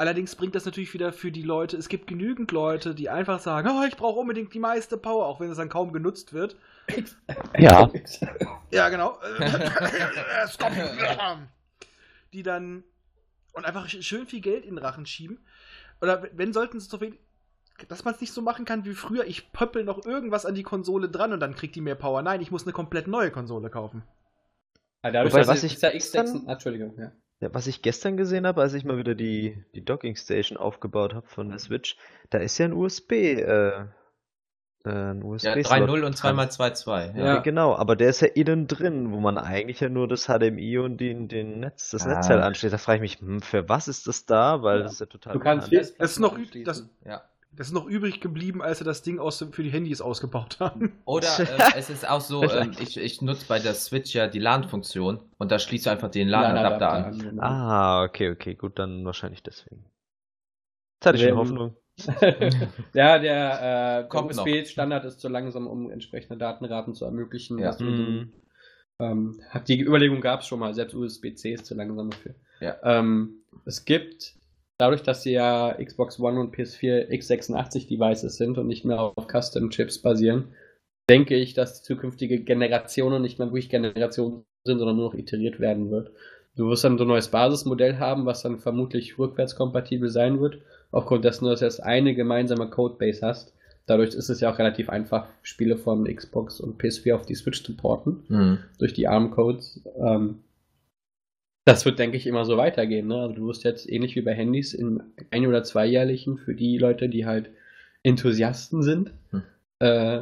Allerdings 0.00 0.34
bringt 0.34 0.54
das 0.54 0.64
natürlich 0.64 0.94
wieder 0.94 1.12
für 1.12 1.30
die 1.30 1.42
Leute, 1.42 1.76
es 1.76 1.90
gibt 1.90 2.06
genügend 2.06 2.52
Leute, 2.52 2.94
die 2.94 3.10
einfach 3.10 3.38
sagen, 3.38 3.68
oh, 3.70 3.84
ich 3.86 3.98
brauche 3.98 4.18
unbedingt 4.18 4.54
die 4.54 4.58
meiste 4.58 4.96
Power, 4.96 5.26
auch 5.26 5.40
wenn 5.40 5.50
es 5.50 5.58
dann 5.58 5.68
kaum 5.68 5.92
genutzt 5.92 6.32
wird. 6.32 6.56
Ja. 7.58 7.90
Ja, 8.70 8.88
genau. 8.88 9.18
Die 12.32 12.42
dann 12.42 12.82
und 13.52 13.66
einfach 13.66 13.86
sch- 13.88 14.02
schön 14.02 14.26
viel 14.26 14.40
Geld 14.40 14.64
in 14.64 14.76
den 14.76 14.84
Rachen 14.84 15.04
schieben. 15.04 15.38
Oder 16.00 16.26
wenn 16.32 16.54
sollten 16.54 16.80
sie 16.80 16.84
es 16.84 16.88
doch 16.88 17.02
wen- 17.02 17.18
dass 17.88 18.02
man 18.04 18.14
es 18.14 18.20
nicht 18.22 18.32
so 18.32 18.40
machen 18.40 18.64
kann 18.64 18.86
wie 18.86 18.94
früher, 18.94 19.26
ich 19.26 19.52
pöppel 19.52 19.84
noch 19.84 20.06
irgendwas 20.06 20.46
an 20.46 20.54
die 20.54 20.62
Konsole 20.62 21.10
dran 21.10 21.34
und 21.34 21.40
dann 21.40 21.54
kriegt 21.54 21.76
die 21.76 21.80
mehr 21.82 21.94
Power. 21.94 22.22
Nein, 22.22 22.40
ich 22.40 22.50
muss 22.50 22.62
eine 22.64 22.72
komplett 22.72 23.06
neue 23.06 23.30
Konsole 23.30 23.68
kaufen. 23.68 24.02
Ah, 25.02 25.10
dadurch, 25.10 25.34
Wobei, 25.34 25.46
was 25.46 25.62
ich 25.62 25.74
X6, 25.74 25.90
gestern- 25.92 26.44
ah, 26.46 26.52
Entschuldigung, 26.52 26.98
ja. 26.98 27.12
Ja, 27.40 27.48
was 27.54 27.66
ich 27.66 27.80
gestern 27.82 28.16
gesehen 28.18 28.46
habe, 28.46 28.60
als 28.60 28.74
ich 28.74 28.84
mal 28.84 28.98
wieder 28.98 29.14
die, 29.14 29.64
die 29.74 29.84
Docking 29.84 30.14
Station 30.14 30.58
aufgebaut 30.58 31.14
habe 31.14 31.26
von 31.26 31.48
der 31.48 31.58
Switch, 31.58 31.96
da 32.28 32.38
ist 32.38 32.58
ja 32.58 32.66
ein 32.66 32.74
USB, 32.74 33.12
äh, 33.12 33.84
äh, 34.84 34.88
ein 34.90 35.22
USB. 35.22 35.44
Ja, 35.46 35.54
3.0 35.54 36.02
und 36.04 36.16
2x2.2. 36.16 37.16
Ja. 37.18 37.24
Ja. 37.24 37.38
genau, 37.38 37.74
aber 37.74 37.96
der 37.96 38.10
ist 38.10 38.20
ja 38.20 38.28
innen 38.28 38.66
drin, 38.66 39.10
wo 39.12 39.20
man 39.20 39.38
eigentlich 39.38 39.80
ja 39.80 39.88
nur 39.88 40.06
das 40.06 40.26
HDMI 40.26 40.78
und 40.78 40.98
den, 40.98 41.28
den 41.28 41.60
Netz, 41.60 41.90
das 41.90 42.06
Ah. 42.06 42.14
Netzteil 42.14 42.42
anschließt. 42.42 42.74
Da 42.74 42.78
frage 42.78 42.96
ich 43.04 43.20
mich, 43.20 43.26
hm, 43.26 43.40
für 43.40 43.68
was 43.70 43.88
ist 43.88 44.06
das 44.06 44.26
da? 44.26 44.62
Weil 44.62 44.78
Ja. 44.78 44.82
das 44.84 44.92
ist 44.94 45.00
ja 45.00 45.06
total 45.06 45.32
Du 45.32 45.40
kannst 45.40 45.68
viel- 45.70 45.78
Das 45.78 45.90
ist 46.12 46.18
noch, 46.18 46.38
das, 46.64 46.88
ja. 47.06 47.22
Das 47.52 47.68
ist 47.68 47.72
noch 47.72 47.86
übrig 47.86 48.20
geblieben, 48.20 48.62
als 48.62 48.78
sie 48.78 48.84
das 48.84 49.02
Ding 49.02 49.18
aus, 49.18 49.44
für 49.50 49.62
die 49.62 49.70
Handys 49.70 50.00
ausgebaut 50.00 50.58
haben. 50.60 50.92
Oder 51.04 51.28
äh, 51.40 51.76
es 51.76 51.90
ist 51.90 52.08
auch 52.08 52.20
so, 52.20 52.42
ähm, 52.44 52.72
ich, 52.80 52.96
ich 52.96 53.20
nutze 53.22 53.46
bei 53.48 53.58
der 53.58 53.74
Switch 53.74 54.14
ja 54.14 54.28
die 54.28 54.38
LAN-Funktion 54.38 55.20
und 55.38 55.50
da 55.52 55.58
schließt 55.58 55.86
du 55.86 55.90
einfach 55.90 56.10
den 56.10 56.28
LAN-Adapter 56.28 56.90
an. 56.90 57.18
genau. 57.18 57.42
Ah, 57.42 58.04
okay, 58.04 58.30
okay, 58.30 58.54
gut, 58.54 58.78
dann 58.78 59.04
wahrscheinlich 59.04 59.42
deswegen. 59.42 59.84
Jetzt 60.98 61.06
hatte 61.06 61.18
ich 61.18 61.24
schon 61.24 61.36
Hoffnung. 61.38 61.76
ja, 62.94 63.18
der, 63.18 64.08
äh. 64.10 64.16
USB-Standard 64.16 65.04
ist 65.04 65.20
zu 65.20 65.28
langsam, 65.28 65.66
um 65.66 65.90
entsprechende 65.90 66.38
Datenraten 66.38 66.94
zu 66.94 67.04
ermöglichen. 67.04 67.58
Ja. 67.58 67.66
dass 67.66 67.78
du 67.78 67.84
so 67.84 68.02
ein- 68.02 68.14
Mhm. 68.14 68.32
ähm, 69.00 69.40
hat 69.50 69.68
die 69.68 69.80
Überlegung 69.80 70.20
gab 70.20 70.40
es 70.40 70.46
schon 70.46 70.60
mal, 70.60 70.72
selbst 70.74 70.94
USB-C 70.94 71.52
ist 71.54 71.66
zu 71.66 71.74
langsam 71.74 72.10
dafür. 72.10 72.34
Ja. 72.60 72.76
Ähm, 72.84 73.42
es 73.64 73.84
gibt, 73.84 74.34
dadurch, 74.80 75.02
dass 75.02 75.22
sie 75.22 75.32
ja 75.32 75.76
Xbox 75.82 76.18
One 76.18 76.40
und 76.40 76.54
PS4 76.54 77.08
x86 77.10 77.88
Devices 77.88 78.36
sind 78.36 78.58
und 78.58 78.66
nicht 78.66 78.84
mehr 78.84 79.00
auf 79.00 79.26
Custom-Chips 79.26 79.98
basieren, 80.02 80.54
denke 81.08 81.36
ich, 81.36 81.54
dass 81.54 81.80
die 81.82 81.86
zukünftige 81.86 82.40
Generationen 82.42 83.22
nicht 83.22 83.38
mehr 83.38 83.48
wirklich 83.48 83.68
Generationen 83.68 84.44
sind, 84.64 84.78
sondern 84.78 84.96
nur 84.96 85.06
noch 85.10 85.18
iteriert 85.18 85.58
werden 85.60 85.90
wird. 85.90 86.12
Du 86.56 86.68
wirst 86.68 86.84
dann 86.84 86.98
so 86.98 87.04
ein 87.04 87.08
neues 87.08 87.28
Basismodell 87.28 87.98
haben, 87.98 88.26
was 88.26 88.42
dann 88.42 88.58
vermutlich 88.58 89.18
rückwärtskompatibel 89.18 90.08
sein 90.08 90.40
wird, 90.40 90.58
aufgrund 90.90 91.24
dessen, 91.24 91.46
dass 91.46 91.60
du 91.60 91.64
jetzt 91.66 91.82
eine 91.82 92.14
gemeinsame 92.14 92.68
Codebase 92.68 93.26
hast. 93.26 93.54
Dadurch 93.86 94.14
ist 94.14 94.28
es 94.28 94.40
ja 94.40 94.52
auch 94.52 94.58
relativ 94.58 94.88
einfach, 94.88 95.26
Spiele 95.42 95.76
von 95.76 96.04
Xbox 96.04 96.60
und 96.60 96.80
PS4 96.80 97.14
auf 97.14 97.26
die 97.26 97.34
Switch 97.34 97.64
zu 97.64 97.76
porten 97.76 98.24
Mhm. 98.28 98.58
durch 98.78 98.92
die 98.92 99.08
ARM-Codes. 99.08 99.82
Ähm, 99.98 100.40
das 101.70 101.84
wird, 101.84 101.98
denke 101.98 102.16
ich, 102.16 102.26
immer 102.26 102.44
so 102.44 102.56
weitergehen. 102.56 103.06
Ne? 103.06 103.16
Also 103.16 103.34
du 103.34 103.46
wirst 103.46 103.64
jetzt 103.64 103.88
ähnlich 103.88 104.16
wie 104.16 104.22
bei 104.22 104.34
Handys 104.34 104.74
in 104.74 105.02
ein- 105.30 105.46
oder 105.46 105.62
zweijährlichen 105.62 106.38
für 106.38 106.54
die 106.54 106.78
Leute, 106.78 107.08
die 107.08 107.26
halt 107.26 107.50
Enthusiasten 108.02 108.82
sind, 108.82 109.12
Hm. 109.30 109.42
äh, 109.80 110.20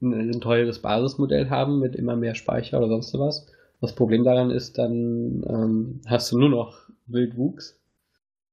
ein, 0.00 0.40
teures 0.40 0.80
Basismodell 0.80 1.50
haben 1.50 1.80
mit 1.80 1.96
immer 1.96 2.16
mehr 2.16 2.34
Speicher 2.34 2.78
oder 2.78 2.88
sonst 2.88 3.18
was. 3.18 3.46
Das 3.80 3.94
Problem 3.94 4.24
daran 4.24 4.50
ist, 4.50 4.78
dann 4.78 5.44
ähm, 5.48 6.00
hast 6.06 6.32
du 6.32 6.38
nur 6.38 6.48
noch 6.48 6.76
Wildwuchs 7.06 7.80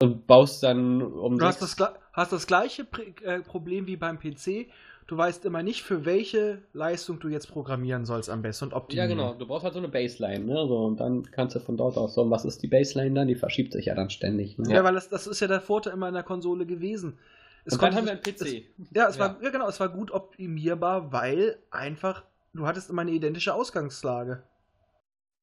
und 0.01 0.27
baust 0.27 0.63
dann 0.63 1.01
um 1.01 1.37
Du 1.37 1.45
hast 1.45 1.61
das, 1.61 1.77
hast 2.13 2.31
das 2.31 2.47
gleiche 2.47 2.83
Pr- 2.83 3.23
äh, 3.23 3.39
Problem 3.41 3.87
wie 3.87 3.95
beim 3.95 4.19
PC. 4.19 4.67
Du 5.07 5.15
weißt 5.17 5.45
immer 5.45 5.61
nicht, 5.61 5.83
für 5.83 6.03
welche 6.03 6.63
Leistung 6.73 7.19
du 7.19 7.27
jetzt 7.27 7.47
programmieren 7.51 8.05
sollst 8.05 8.27
am 8.29 8.41
besten 8.41 8.65
und 8.65 8.71
Ja, 8.71 8.77
optimieren. 8.77 9.09
genau. 9.09 9.33
Du 9.35 9.45
brauchst 9.45 9.63
halt 9.63 9.73
so 9.75 9.79
eine 9.79 9.87
Baseline, 9.87 10.43
ne? 10.45 10.65
So, 10.67 10.85
und 10.85 10.99
dann 10.99 11.29
kannst 11.31 11.55
du 11.55 11.59
von 11.59 11.77
dort 11.77 11.95
aus 11.95 12.15
so, 12.15 12.23
und 12.23 12.31
was 12.31 12.43
ist 12.43 12.63
die 12.63 12.67
Baseline 12.67 13.13
dann? 13.13 13.27
Die 13.27 13.35
verschiebt 13.35 13.73
sich 13.73 13.85
ja 13.85 13.93
dann 13.93 14.09
ständig. 14.09 14.57
Ne? 14.57 14.73
Ja, 14.73 14.83
weil 14.83 14.95
das, 14.95 15.07
das 15.09 15.27
ist 15.27 15.39
ja 15.41 15.47
der 15.47 15.61
Vorteil 15.61 15.93
immer 15.93 16.07
in 16.07 16.15
der 16.15 16.23
Konsole 16.23 16.65
gewesen. 16.65 17.19
Es 17.65 17.73
und 17.73 17.81
dann 17.83 17.93
konnte- 17.93 17.97
haben 17.97 18.05
wir 18.23 18.29
einen 18.29 18.35
Es, 18.35 18.43
PC. 18.43 18.63
ja, 18.95 19.07
es 19.07 19.17
Ja. 19.17 19.25
war 19.25 19.43
ja 19.43 19.49
genau, 19.51 19.67
es 19.67 19.79
war 19.79 19.89
gut 19.89 20.09
optimierbar, 20.11 21.11
weil 21.11 21.57
einfach 21.69 22.23
du 22.53 22.65
hattest 22.65 22.89
immer 22.89 23.03
eine 23.03 23.11
identische 23.11 23.53
Ausgangslage. 23.53 24.41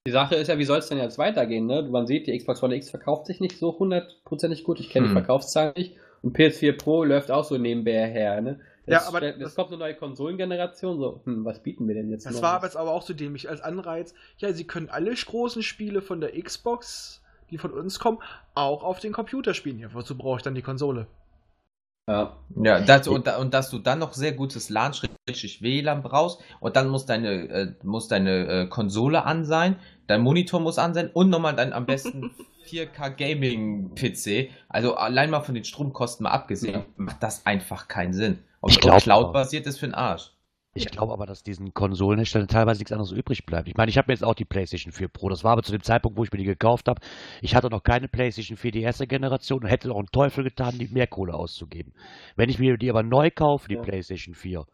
Die 0.09 0.11
Sache 0.13 0.35
ist 0.35 0.49
ja, 0.49 0.59
wie 0.59 0.65
soll 0.65 0.79
es 0.79 0.89
denn 0.89 0.99
jetzt 0.99 1.19
weitergehen? 1.19 1.67
Ne? 1.67 1.83
Man 1.83 2.09
sieht, 2.09 2.27
die 2.27 2.37
Xbox 2.37 2.61
One 2.65 2.75
X 2.75 2.91
verkauft 2.91 3.27
sich 3.27 3.39
nicht 3.39 3.57
so 3.59 3.79
hundertprozentig 3.79 4.65
gut. 4.65 4.81
Ich 4.81 4.91
kenne 4.91 5.07
die 5.07 5.15
Hm. 5.15 5.19
Verkaufszahlen 5.21 5.75
nicht. 5.77 5.95
Und 6.23 6.37
PS4 6.37 6.73
Pro 6.77 7.05
läuft 7.05 7.31
auch 7.31 7.45
so 7.45 7.57
nebenbei 7.59 7.93
her. 8.11 8.41
Ne? 8.41 8.59
Ja, 8.87 9.07
aber 9.07 9.19
stellt- 9.19 9.41
das- 9.41 9.51
es 9.51 9.55
kommt 9.55 9.69
eine 9.69 9.79
neue 9.79 9.95
Konsolengeneration. 9.95 10.99
So, 10.99 11.21
hm, 11.25 11.45
was 11.45 11.63
bieten 11.63 11.87
wir 11.87 11.95
denn 11.95 12.11
jetzt? 12.11 12.27
Das 12.27 12.35
noch? 12.35 12.43
war 12.43 12.55
aber 12.55 12.67
jetzt 12.67 12.77
aber 12.77 12.91
auch 12.93 13.03
so 13.03 13.15
dämlich 13.15 13.49
als 13.49 13.61
Anreiz. 13.61 14.15
Ja, 14.39 14.53
sie 14.53 14.65
können 14.67 14.89
alle 14.89 15.15
großen 15.15 15.63
Spiele 15.63 16.03
von 16.03 16.21
der 16.21 16.33
Xbox, 16.41 17.23
die 17.51 17.59
von 17.59 17.71
uns 17.73 17.99
kommen, 18.01 18.19
auch 18.55 18.83
auf 18.83 18.99
den 18.99 19.13
Computer 19.13 19.55
spielen. 19.55 19.79
Ja, 19.79 19.93
wozu 19.95 20.17
brauche 20.19 20.39
ich 20.39 20.43
dann 20.43 20.55
die 20.55 20.63
Konsole? 20.63 21.07
ja. 22.09 22.37
Ja, 22.57 22.81
das, 22.81 23.07
und, 23.09 23.29
und 23.29 23.55
dass 23.55 23.71
du 23.71 23.79
dann 23.79 24.01
noch 24.01 24.13
sehr 24.13 24.33
gutes 24.33 24.69
LAN, 24.69 24.93
richtig 25.31 25.63
WLAN 25.63 26.03
brauchst 26.03 26.41
und 26.61 26.75
dann 26.77 26.89
muss 26.89 27.07
deine, 27.07 27.49
äh, 27.49 27.75
muss 27.85 28.09
deine 28.09 28.47
äh, 28.49 28.67
Konsole 28.67 29.25
an 29.25 29.45
sein, 29.45 29.77
dein 30.09 30.21
Monitor 30.21 30.59
muss 30.61 30.79
an 30.79 30.93
sein 30.95 31.09
und 31.15 31.31
nochmal 31.31 31.55
dann 31.55 31.73
am 31.73 31.87
besten 31.87 32.31
4K 32.67 33.11
Gaming 33.11 33.95
PC. 33.95 34.51
Also 34.69 34.97
allein 34.97 35.31
mal 35.31 35.41
von 35.43 35.55
den 35.55 35.65
Stromkosten 35.65 36.25
mal 36.25 36.31
abgesehen, 36.31 36.75
Ja. 36.75 36.85
macht 36.97 37.23
das 37.23 37.47
einfach 37.47 37.87
keinen 37.89 38.13
Sinn. 38.13 38.39
Ob 38.63 38.71
Ich 38.71 38.77
ob 38.77 38.83
glaub 38.83 39.03
Cloud 39.03 39.25
aber. 39.25 39.33
basiert 39.35 39.67
ist 39.67 39.79
für 39.79 39.87
den 39.87 39.95
Arsch. 39.95 40.31
Ich 40.75 40.87
glaube 40.87 41.13
aber, 41.13 41.27
dass 41.27 41.43
diesen 41.43 41.75
Konsolenherstellern 41.75 42.49
teilweise 42.49 42.79
nichts 42.81 42.93
anderes 42.93 43.13
übrig 43.13 43.45
bleibt. 43.45 43.69
Ich 43.69 43.77
meine, 43.77 43.91
ich 43.91 43.99
habe 43.99 44.09
mir 44.09 44.15
jetzt 44.15 44.25
auch 44.25 44.35
die 44.35 44.47
PlayStation 44.47 44.91
4 44.91 45.09
Pro. 45.09 45.29
Das 45.29 45.45
war 45.45 45.53
aber 45.53 45.63
zu 45.63 45.73
dem 45.73 45.83
Zeitpunkt, 45.83 46.17
wo 46.17 46.25
ich 46.25 46.33
mir 46.33 46.39
die 46.39 46.45
gekauft 46.47 46.89
habe. 46.89 46.99
Ich 47.43 47.55
hatte 47.55 47.69
noch 47.69 47.83
keine 47.83 48.09
PlayStation 48.09 48.57
4 48.57 48.73
die 48.73 48.81
erste 48.81 49.07
Generation 49.07 49.61
und 49.65 49.69
hätte 49.69 49.93
auch 49.93 49.99
einen 49.99 50.11
Teufel 50.11 50.45
getan, 50.45 50.79
die 50.79 50.89
mehr 50.89 51.07
Kohle 51.07 51.35
auszugeben. 51.35 51.93
Wenn 52.37 52.49
ich 52.49 52.59
mir 52.59 52.79
die 52.79 52.89
aber 52.89 53.03
neu 53.03 53.31
kaufe, 53.31 53.69
die 53.69 53.75
Ja. 53.75 53.83
PlayStation 53.83 54.35
4, 54.35 54.65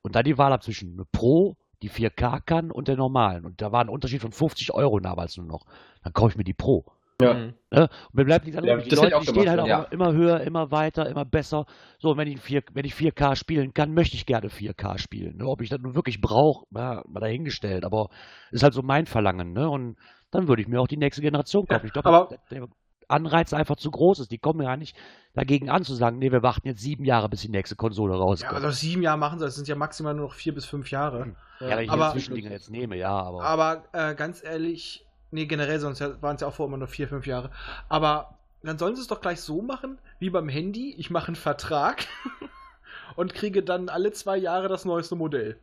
und 0.00 0.16
dann 0.16 0.24
die 0.24 0.38
Wahl 0.38 0.52
habe 0.52 0.62
zwischen 0.62 0.94
eine 0.94 1.04
Pro, 1.04 1.56
die 1.82 1.90
4K 1.90 2.40
kann 2.40 2.70
und 2.70 2.88
der 2.88 2.96
normalen, 2.96 3.44
und 3.44 3.60
da 3.60 3.72
war 3.72 3.82
ein 3.82 3.90
Unterschied 3.90 4.22
von 4.22 4.32
50 4.32 4.72
Euro 4.72 5.00
damals 5.00 5.36
nur 5.36 5.46
noch, 5.46 5.66
dann 6.02 6.14
kaufe 6.14 6.30
ich 6.30 6.36
mir 6.38 6.44
die 6.44 6.54
Pro. 6.54 6.86
Ja. 7.22 7.34
Mhm. 7.34 7.54
Ne? 7.70 7.82
Und 7.82 8.14
mir 8.14 8.24
bleibt 8.24 8.44
nichts 8.46 8.56
Ja, 8.56 8.60
anderes. 8.62 8.84
die 8.84 8.90
hätte 8.90 9.06
ich 9.06 9.12
Leute, 9.12 9.24
die 9.24 9.30
stehen 9.40 9.50
halt 9.50 9.60
auch 9.60 9.66
ja. 9.66 9.82
immer, 9.90 10.12
höher, 10.12 10.40
immer 10.42 10.70
weiter, 10.70 11.08
immer 11.08 11.24
besser. 11.24 11.66
So, 11.98 12.10
und 12.10 12.18
wenn 12.18 12.28
ich, 12.28 12.40
4, 12.40 12.62
wenn 12.72 12.84
ich 12.84 12.94
4K 12.94 13.34
spielen 13.36 13.72
kann, 13.74 13.94
möchte 13.94 14.16
ich 14.16 14.26
gerne 14.26 14.48
4K 14.48 14.98
spielen. 14.98 15.36
Ne? 15.38 15.46
Ob 15.46 15.60
ich 15.62 15.70
das 15.70 15.80
nun 15.80 15.94
wirklich 15.94 16.20
brauche, 16.20 16.66
ja, 16.74 17.02
mal 17.08 17.20
dahingestellt. 17.20 17.84
Aber 17.84 18.08
ist 18.50 18.62
halt 18.62 18.74
so 18.74 18.82
mein 18.82 19.06
Verlangen. 19.06 19.52
Ne? 19.52 19.68
Und 19.68 19.96
dann 20.30 20.48
würde 20.48 20.62
ich 20.62 20.68
mir 20.68 20.80
auch 20.80 20.88
die 20.88 20.96
nächste 20.96 21.22
Generation 21.22 21.66
kaufen. 21.66 21.86
Ich 21.86 21.92
glaube, 21.92 22.08
aber- 22.08 22.28
der, 22.50 22.60
der 22.60 22.68
Anreiz 23.08 23.52
einfach 23.52 23.76
zu 23.76 23.90
groß 23.90 24.20
ist. 24.20 24.30
Die 24.30 24.38
kommen 24.38 24.62
ja 24.62 24.74
nicht 24.76 24.96
dagegen 25.34 25.68
an 25.68 25.84
zu 25.84 25.94
sagen, 25.94 26.18
nee, 26.18 26.32
wir 26.32 26.42
warten 26.42 26.66
jetzt 26.68 26.80
sieben 26.80 27.04
Jahre, 27.04 27.28
bis 27.28 27.42
die 27.42 27.50
nächste 27.50 27.76
Konsole 27.76 28.14
Ja, 28.14 28.18
rauskommt. 28.20 28.54
also 28.54 28.70
sieben 28.70 29.02
Jahre 29.02 29.18
machen 29.18 29.38
sie, 29.38 29.44
das 29.44 29.54
sind 29.54 29.68
ja 29.68 29.74
maximal 29.74 30.14
nur 30.14 30.26
noch 30.28 30.34
vier 30.34 30.54
bis 30.54 30.64
fünf 30.64 30.90
Jahre. 30.90 31.34
Ja, 31.60 31.76
wenn 31.76 31.84
ich 31.84 31.90
aber- 31.90 32.04
aber, 32.06 32.12
Zwischendinge 32.14 32.48
jetzt 32.50 32.70
nehme, 32.70 32.96
ja, 32.96 33.10
aber. 33.14 33.42
Aber 33.44 33.84
äh, 33.92 34.14
ganz 34.14 34.42
ehrlich, 34.42 35.04
nee, 35.32 35.46
generell, 35.46 35.80
sonst 35.80 36.00
waren 36.22 36.36
es 36.36 36.42
ja 36.42 36.48
auch 36.48 36.54
vor 36.54 36.66
immer 36.66 36.76
nur 36.76 36.88
vier, 36.88 37.08
fünf 37.08 37.26
Jahre. 37.26 37.50
Aber 37.88 38.38
dann 38.62 38.78
sollen 38.78 38.94
sie 38.94 39.02
es 39.02 39.08
doch 39.08 39.20
gleich 39.20 39.40
so 39.40 39.62
machen, 39.62 39.98
wie 40.18 40.30
beim 40.30 40.48
Handy. 40.48 40.94
Ich 40.96 41.10
mache 41.10 41.28
einen 41.28 41.36
Vertrag 41.36 42.06
und 43.16 43.34
kriege 43.34 43.62
dann 43.62 43.88
alle 43.88 44.12
zwei 44.12 44.36
Jahre 44.36 44.68
das 44.68 44.84
neueste 44.84 45.16
Modell. 45.16 45.58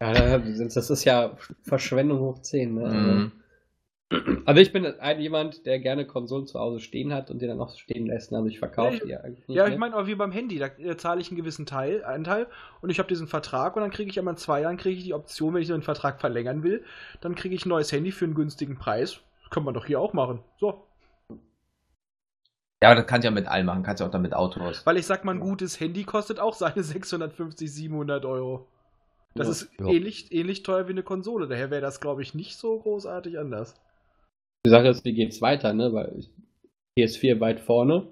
Ja, 0.00 0.38
das 0.38 0.90
ist 0.90 1.04
ja 1.04 1.36
Verschwendung 1.62 2.18
hoch 2.18 2.40
10. 2.40 2.74
Ne? 2.74 2.88
Mhm. 2.88 3.32
Also 4.44 4.60
ich 4.60 4.72
bin 4.72 4.84
ein, 4.84 5.20
jemand, 5.20 5.66
der 5.66 5.78
gerne 5.78 6.06
Konsolen 6.06 6.46
zu 6.46 6.58
Hause 6.58 6.80
stehen 6.80 7.12
hat 7.14 7.30
und 7.30 7.40
die 7.40 7.46
dann 7.46 7.60
auch 7.60 7.76
stehen 7.76 8.06
lässt. 8.06 8.32
Also 8.32 8.46
ich 8.48 8.58
verkaufe 8.58 8.96
Ja, 8.96 9.04
die 9.04 9.16
eigentlich. 9.16 9.48
Ja, 9.48 9.64
mehr. 9.64 9.72
ich 9.72 9.78
meine, 9.78 9.94
aber 9.94 10.06
wie 10.06 10.14
beim 10.14 10.32
Handy, 10.32 10.58
da 10.58 10.66
äh, 10.66 10.96
zahle 10.96 11.20
ich 11.20 11.30
einen 11.30 11.36
gewissen 11.38 11.66
Teil, 11.66 12.04
Anteil 12.04 12.46
und 12.80 12.90
ich 12.90 12.98
habe 12.98 13.08
diesen 13.08 13.26
Vertrag 13.28 13.76
und 13.76 13.82
dann 13.82 13.90
kriege 13.90 14.10
ich 14.10 14.18
einmal 14.18 14.34
in 14.34 14.38
zwei 14.38 14.60
Jahren 14.62 14.76
kriege 14.76 14.98
ich 14.98 15.04
die 15.04 15.14
Option, 15.14 15.54
wenn 15.54 15.62
ich 15.62 15.68
den 15.68 15.82
Vertrag 15.82 16.20
verlängern 16.20 16.62
will, 16.62 16.84
dann 17.20 17.34
kriege 17.34 17.54
ich 17.54 17.64
ein 17.64 17.70
neues 17.70 17.90
Handy 17.92 18.12
für 18.12 18.24
einen 18.24 18.34
günstigen 18.34 18.76
Preis. 18.76 19.20
Das 19.42 19.50
kann 19.50 19.64
man 19.64 19.74
doch 19.74 19.86
hier 19.86 20.00
auch 20.00 20.12
machen. 20.12 20.40
So. 20.58 20.84
Ja, 22.82 22.90
aber 22.90 22.96
das 22.96 23.06
kannst 23.06 23.24
du 23.24 23.28
ja 23.28 23.30
mit 23.34 23.46
allem 23.46 23.66
machen. 23.66 23.84
Kannst 23.84 24.00
du 24.00 24.04
auch 24.04 24.10
dann 24.10 24.22
mit 24.22 24.34
Autos. 24.34 24.84
Weil 24.84 24.96
ich 24.96 25.06
sag 25.06 25.24
mal, 25.24 25.32
ein 25.34 25.40
gutes 25.40 25.78
Handy 25.78 26.02
kostet 26.04 26.40
auch 26.40 26.54
seine 26.54 26.82
650, 26.82 27.72
700 27.72 28.24
Euro. 28.24 28.66
Das 29.34 29.46
Ja. 29.46 29.52
ist 29.52 29.70
Ja. 29.78 29.86
ähnlich, 29.86 30.32
ähnlich 30.32 30.62
teuer 30.64 30.88
wie 30.88 30.92
eine 30.92 31.04
Konsole. 31.04 31.46
Daher 31.46 31.70
wäre 31.70 31.80
das, 31.80 32.00
glaube 32.00 32.22
ich, 32.22 32.34
nicht 32.34 32.58
so 32.58 32.78
großartig 32.80 33.38
anders. 33.38 33.74
Die 34.64 34.70
Sache 34.70 34.88
ist, 34.88 35.04
wie 35.04 35.12
geht's 35.12 35.42
weiter, 35.42 35.72
ne? 35.72 35.92
Weil 35.92 36.12
ich- 36.18 36.30
PS4 36.98 37.40
weit 37.40 37.60
vorne, 37.60 38.06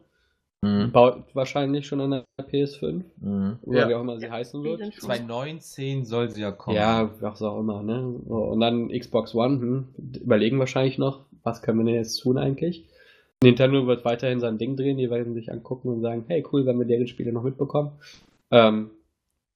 Mhm. 0.63 0.91
baut 0.93 1.25
wahrscheinlich 1.35 1.87
schon 1.87 2.01
an 2.01 2.11
der 2.11 2.25
PS5 2.47 3.05
Mhm. 3.21 3.59
oder 3.63 3.81
Ja. 3.81 3.89
wie 3.89 3.95
auch 3.95 4.01
immer 4.01 4.19
sie 4.19 4.27
Ja, 4.27 4.33
heißen 4.33 4.63
wird. 4.65 4.79
sind 4.79 4.95
schon- 4.95 5.05
2019 5.05 6.05
soll 6.05 6.29
sie 6.31 6.41
ja 6.43 6.51
kommen. 6.51 6.77
Ja, 6.77 7.11
was 7.21 7.41
auch 7.43 7.59
immer, 7.61 7.83
ne? 7.83 8.03
Und 8.07 8.61
dann 8.61 8.89
Xbox 8.89 9.35
One, 9.35 9.61
hm, 9.61 9.89
überlegen 10.23 10.59
wahrscheinlich 10.59 10.99
noch, 10.99 11.25
was 11.43 11.63
können 11.63 11.79
wir 11.79 11.85
denn 11.85 11.95
jetzt 11.95 12.17
tun 12.19 12.37
eigentlich? 12.39 12.85
Nintendo 13.43 13.87
wird 13.87 14.05
weiterhin 14.05 14.41
sein 14.41 14.59
Ding 14.59 14.77
drehen, 14.77 14.99
die 14.99 15.09
werden 15.11 15.33
sich 15.35 15.51
angucken 15.51 15.89
und 15.89 16.03
sagen, 16.03 16.25
hey 16.29 16.45
cool, 16.53 16.67
wenn 16.67 16.79
wir 16.79 16.85
deren 16.87 17.07
Spiele 17.07 17.33
noch 17.33 17.43
mitbekommen. 17.43 17.93
Ähm, 18.51 18.91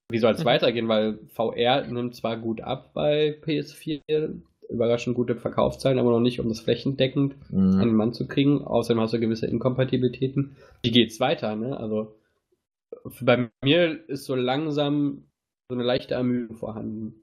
wie 0.09 0.17
soll 0.17 0.33
es 0.33 0.41
Mhm. 0.41 0.45
weitergehen? 0.45 0.87
Weil 0.87 1.19
VR 1.33 1.85
nimmt 1.85 2.15
zwar 2.15 2.37
gut 2.37 2.61
ab 2.61 2.91
bei 2.95 3.35
PS4, 3.43 4.41
überraschend 4.69 5.15
gute 5.15 5.35
Verkaufszahlen, 5.35 5.99
aber 5.99 6.11
noch 6.11 6.19
nicht, 6.19 6.39
um 6.39 6.49
das 6.49 6.59
flächendeckend 6.59 7.35
an 7.51 7.79
den 7.79 7.89
Mhm. 7.91 7.95
Mann 7.95 8.13
zu 8.13 8.27
kriegen. 8.27 8.63
Außerdem 8.63 9.01
hast 9.01 9.13
du 9.13 9.19
gewisse 9.19 9.47
Inkompatibilitäten. 9.47 10.55
Wie 10.83 10.91
geht's 10.91 11.19
weiter, 11.19 11.55
ne? 11.55 11.77
Also 11.77 12.15
bei 13.21 13.49
mir 13.63 14.09
ist 14.09 14.25
so 14.25 14.35
langsam 14.35 15.25
so 15.69 15.75
eine 15.75 15.83
leichte 15.83 16.13
Ermüdung 16.15 16.55
vorhanden. 16.55 17.15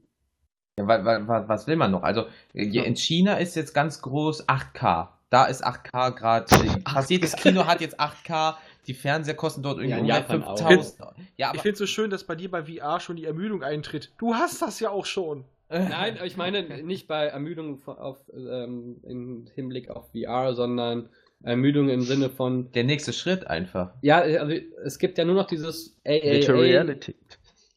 Ja, 0.77 0.87
wa, 0.87 1.03
wa, 1.05 1.27
wa, 1.27 1.47
was 1.47 1.67
will 1.67 1.75
man 1.75 1.91
noch? 1.91 2.03
Also 2.03 2.25
Ja. 2.53 2.83
in 2.83 2.95
China 2.95 3.35
ist 3.37 3.55
jetzt 3.55 3.73
ganz 3.73 4.01
groß 4.01 4.47
8K. 4.47 5.09
Da 5.29 5.45
ist 5.45 5.65
8K 5.65 6.11
gerade. 6.11 6.45
Fast 6.87 7.09
jedes 7.09 7.35
Kino 7.35 7.65
hat 7.65 7.81
jetzt 7.81 7.99
8K. 7.99 8.55
Die 8.87 8.93
Fernseher 8.93 9.35
kosten 9.35 9.63
dort 9.63 9.77
irgendwie 9.77 9.91
Ja, 9.91 9.97
in 9.97 10.03
um 10.03 10.09
Japan 10.09 10.43
auch. 10.43 10.57
5000. 10.57 10.97
Ja, 11.37 11.51
ich 11.55 11.61
finde 11.61 11.73
es 11.73 11.79
so 11.79 11.85
schön, 11.87 12.09
dass 12.09 12.23
bei 12.25 12.35
dir 12.35 12.51
bei 12.51 12.63
VR 12.65 12.99
schon 12.99 13.15
die 13.15 13.25
Ermüdung 13.25 13.63
eintritt. 13.63 14.11
Du 14.17 14.35
hast 14.35 14.61
das 14.61 14.79
ja 14.79 14.89
auch 14.89 15.05
schon. 15.05 15.45
Nein, 15.73 16.17
aber 16.17 16.25
ich 16.25 16.37
meine 16.37 16.83
nicht 16.83 17.07
bei 17.07 17.25
Ermüdung 17.25 17.81
auf, 17.87 18.19
ähm, 18.31 19.01
im 19.03 19.47
Hinblick 19.55 19.89
auf 19.89 20.11
VR, 20.11 20.53
sondern 20.53 21.09
Ermüdung 21.43 21.89
im 21.89 22.01
Sinne 22.01 22.29
von, 22.29 22.71
der 22.71 22.83
nächste 22.83 23.11
Schritt 23.11 23.47
einfach. 23.47 23.93
ja, 24.01 24.19
also 24.19 24.53
es 24.85 24.99
gibt 24.99 25.17
ja 25.17 25.25
nur 25.25 25.35
noch 25.35 25.47
dieses 25.47 25.99
AAA. 26.05 26.21
Virtual 26.23 26.59
Reality. 26.59 27.15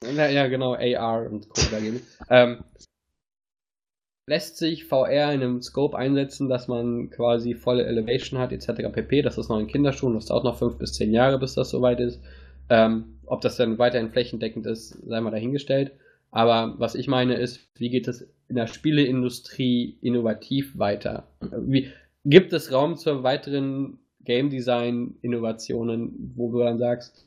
Ja, 0.04 0.28
ja, 0.28 0.46
genau, 0.46 0.74
AR 0.74 1.30
und 1.30 1.48
Co. 1.48 1.60
Ähm, 2.30 2.64
lässt 4.28 4.58
sich 4.58 4.84
VR 4.84 5.32
in 5.32 5.42
einem 5.42 5.62
Scope 5.62 5.96
einsetzen, 5.96 6.48
dass 6.48 6.68
man 6.68 7.10
quasi 7.10 7.54
volle 7.54 7.86
Elevation 7.86 8.38
hat, 8.38 8.52
etc. 8.52 8.92
pp. 8.92 9.22
Das 9.22 9.38
ist 9.38 9.48
noch 9.48 9.58
in 9.58 9.68
Kinderschuhen, 9.68 10.14
das 10.14 10.26
dauert 10.26 10.44
noch 10.44 10.58
fünf 10.58 10.78
bis 10.78 10.94
zehn 10.94 11.12
Jahre, 11.12 11.38
bis 11.38 11.54
das 11.54 11.70
soweit 11.70 12.00
ist. 12.00 12.20
Ähm, 12.68 13.20
ob 13.26 13.40
das 13.40 13.56
dann 13.56 13.78
weiterhin 13.78 14.10
flächendeckend 14.10 14.66
ist, 14.66 14.98
sei 15.06 15.20
mal 15.20 15.30
dahingestellt. 15.30 15.92
Aber 16.36 16.74
was 16.78 16.94
ich 16.94 17.08
meine 17.08 17.36
ist, 17.36 17.66
wie 17.78 17.88
geht 17.88 18.08
es 18.08 18.28
in 18.48 18.56
der 18.56 18.66
Spieleindustrie 18.66 19.96
innovativ 20.02 20.76
weiter? 20.76 21.26
Wie, 21.40 21.90
gibt 22.26 22.52
es 22.52 22.70
Raum 22.70 22.96
zur 22.96 23.22
weiteren 23.22 24.00
Game 24.22 24.50
Design 24.50 25.14
Innovationen, 25.22 26.34
wo 26.36 26.52
du 26.52 26.58
dann 26.58 26.76
sagst, 26.76 27.26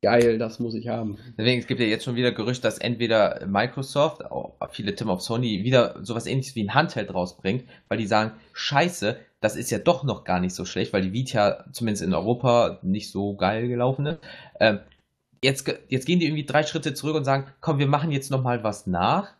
geil, 0.00 0.38
das 0.38 0.60
muss 0.60 0.76
ich 0.76 0.86
haben. 0.86 1.18
Deswegen, 1.36 1.58
es 1.58 1.66
gibt 1.66 1.80
ja 1.80 1.86
jetzt 1.86 2.04
schon 2.04 2.14
wieder 2.14 2.30
Gerücht, 2.30 2.62
dass 2.62 2.78
entweder 2.78 3.44
Microsoft, 3.48 4.24
auch 4.24 4.54
viele 4.70 4.94
Tim 4.94 5.08
auf 5.08 5.22
Sony, 5.22 5.64
wieder 5.64 5.98
sowas 6.04 6.26
ähnliches 6.26 6.54
wie 6.54 6.62
ein 6.62 6.74
Handheld 6.74 7.12
rausbringt, 7.12 7.64
weil 7.88 7.98
die 7.98 8.06
sagen, 8.06 8.30
scheiße, 8.52 9.16
das 9.40 9.56
ist 9.56 9.72
ja 9.72 9.78
doch 9.78 10.04
noch 10.04 10.22
gar 10.22 10.38
nicht 10.38 10.54
so 10.54 10.64
schlecht, 10.64 10.92
weil 10.92 11.02
die 11.02 11.12
Vita 11.12 11.64
zumindest 11.72 12.04
in 12.04 12.14
Europa 12.14 12.78
nicht 12.82 13.10
so 13.10 13.34
geil 13.34 13.66
gelaufen 13.66 14.06
ist. 14.06 14.20
Ähm, 14.60 14.78
jetzt, 15.46 15.72
jetzt 15.88 16.06
gehen 16.06 16.18
die 16.20 16.26
irgendwie 16.26 16.44
drei 16.44 16.62
Schritte 16.64 16.92
zurück 16.94 17.16
und 17.16 17.24
sagen, 17.24 17.46
komm, 17.60 17.78
wir 17.78 17.86
machen 17.86 18.10
jetzt 18.10 18.30
nochmal 18.30 18.62
was 18.62 18.86
nach, 18.86 19.32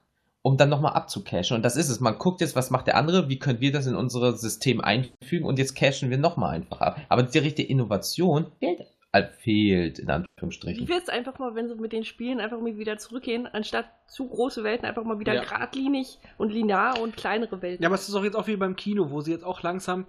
um 0.43 0.57
dann 0.57 0.69
nochmal 0.71 0.93
abzucashen. 0.95 1.57
Und 1.57 1.63
das 1.65 1.77
ist 1.77 1.89
es. 1.91 2.01
Man 2.01 2.19
guckt 2.19 2.41
jetzt, 2.41 2.57
was 2.57 2.71
macht 2.71 2.87
der 2.87 2.97
andere, 2.97 3.29
wie 3.29 3.39
können 3.39 3.61
wir 3.61 3.73
das 3.73 3.87
in 3.87 3.95
unser 3.97 4.33
System 4.37 4.81
einfügen 4.81 5.45
und 5.45 5.59
jetzt 5.59 5.75
cashen 5.77 6.09
wir 6.09 6.19
nochmal 6.19 6.55
einfach 6.55 6.81
ab. 6.81 7.01
Aber 7.09 7.23
die 7.25 7.39
richtige 7.39 7.69
Innovation 7.69 8.47
fehlt, 8.61 8.81
äh, 9.13 9.25
fehlt 9.41 9.99
in 9.99 10.07
Wie 10.09 10.13
Anführungsstrichen. 10.13 10.89
wär's 10.89 11.09
einfach 11.09 11.39
mal, 11.39 11.55
wenn 11.55 11.69
sie 11.69 11.75
mit 11.75 11.93
den 11.93 12.05
Spielen 12.05 12.39
einfach 12.41 12.61
mal 12.61 12.77
wieder 12.79 12.97
zurückgehen, 12.99 13.47
anstatt 13.47 13.87
zu 14.07 14.29
große 14.29 14.63
Welten 14.63 14.87
einfach 14.87 15.05
mal 15.05 15.19
wieder 15.19 15.35
Ja. 15.35 15.43
geradlinig 15.43 16.19
und 16.39 16.53
linear 16.53 17.01
und 17.01 17.17
kleinere 17.17 17.61
Welten? 17.63 17.83
Ja, 17.83 17.89
aber 17.89 17.97
es 17.97 18.07
ist 18.07 18.15
doch 18.15 18.23
jetzt 18.25 18.37
auch 18.37 18.47
wie 18.47 18.57
beim 18.57 18.77
Kino, 18.77 19.11
wo 19.11 19.21
sie 19.23 19.33
jetzt 19.33 19.45
auch 19.45 19.63
langsam 19.63 20.07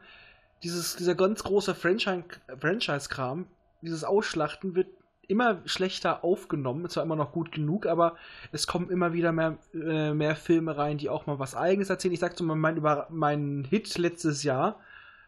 dieses, 0.64 0.96
dieser 0.96 1.16
ganz 1.16 1.44
große 1.44 1.74
Franchise- 1.76 2.24
Franchise-Kram, 2.60 3.48
dieses 3.82 4.04
Ausschlachten 4.04 4.76
wird 4.76 4.88
immer 5.28 5.62
schlechter 5.66 6.24
aufgenommen, 6.24 6.90
zwar 6.90 7.04
immer 7.04 7.16
noch 7.16 7.32
gut 7.32 7.52
genug, 7.52 7.86
aber 7.86 8.16
es 8.52 8.66
kommen 8.66 8.90
immer 8.90 9.14
wieder 9.14 9.32
mehr, 9.32 9.58
äh, 9.74 10.14
mehr 10.14 10.36
Filme 10.36 10.78
rein, 10.78 10.98
die 10.98 11.10
auch 11.10 11.26
mal 11.26 11.40
was 11.40 11.56
Eigenes 11.56 11.90
erzählen. 11.90 12.14
Ich 12.14 12.20
sag 12.20 12.38
so 12.38 12.44
mal 12.44 12.56
mein, 12.56 12.78
über 12.78 13.08
meinen 13.10 13.66
Hit 13.66 13.98
letztes 13.98 14.44
Jahr, 14.44 14.80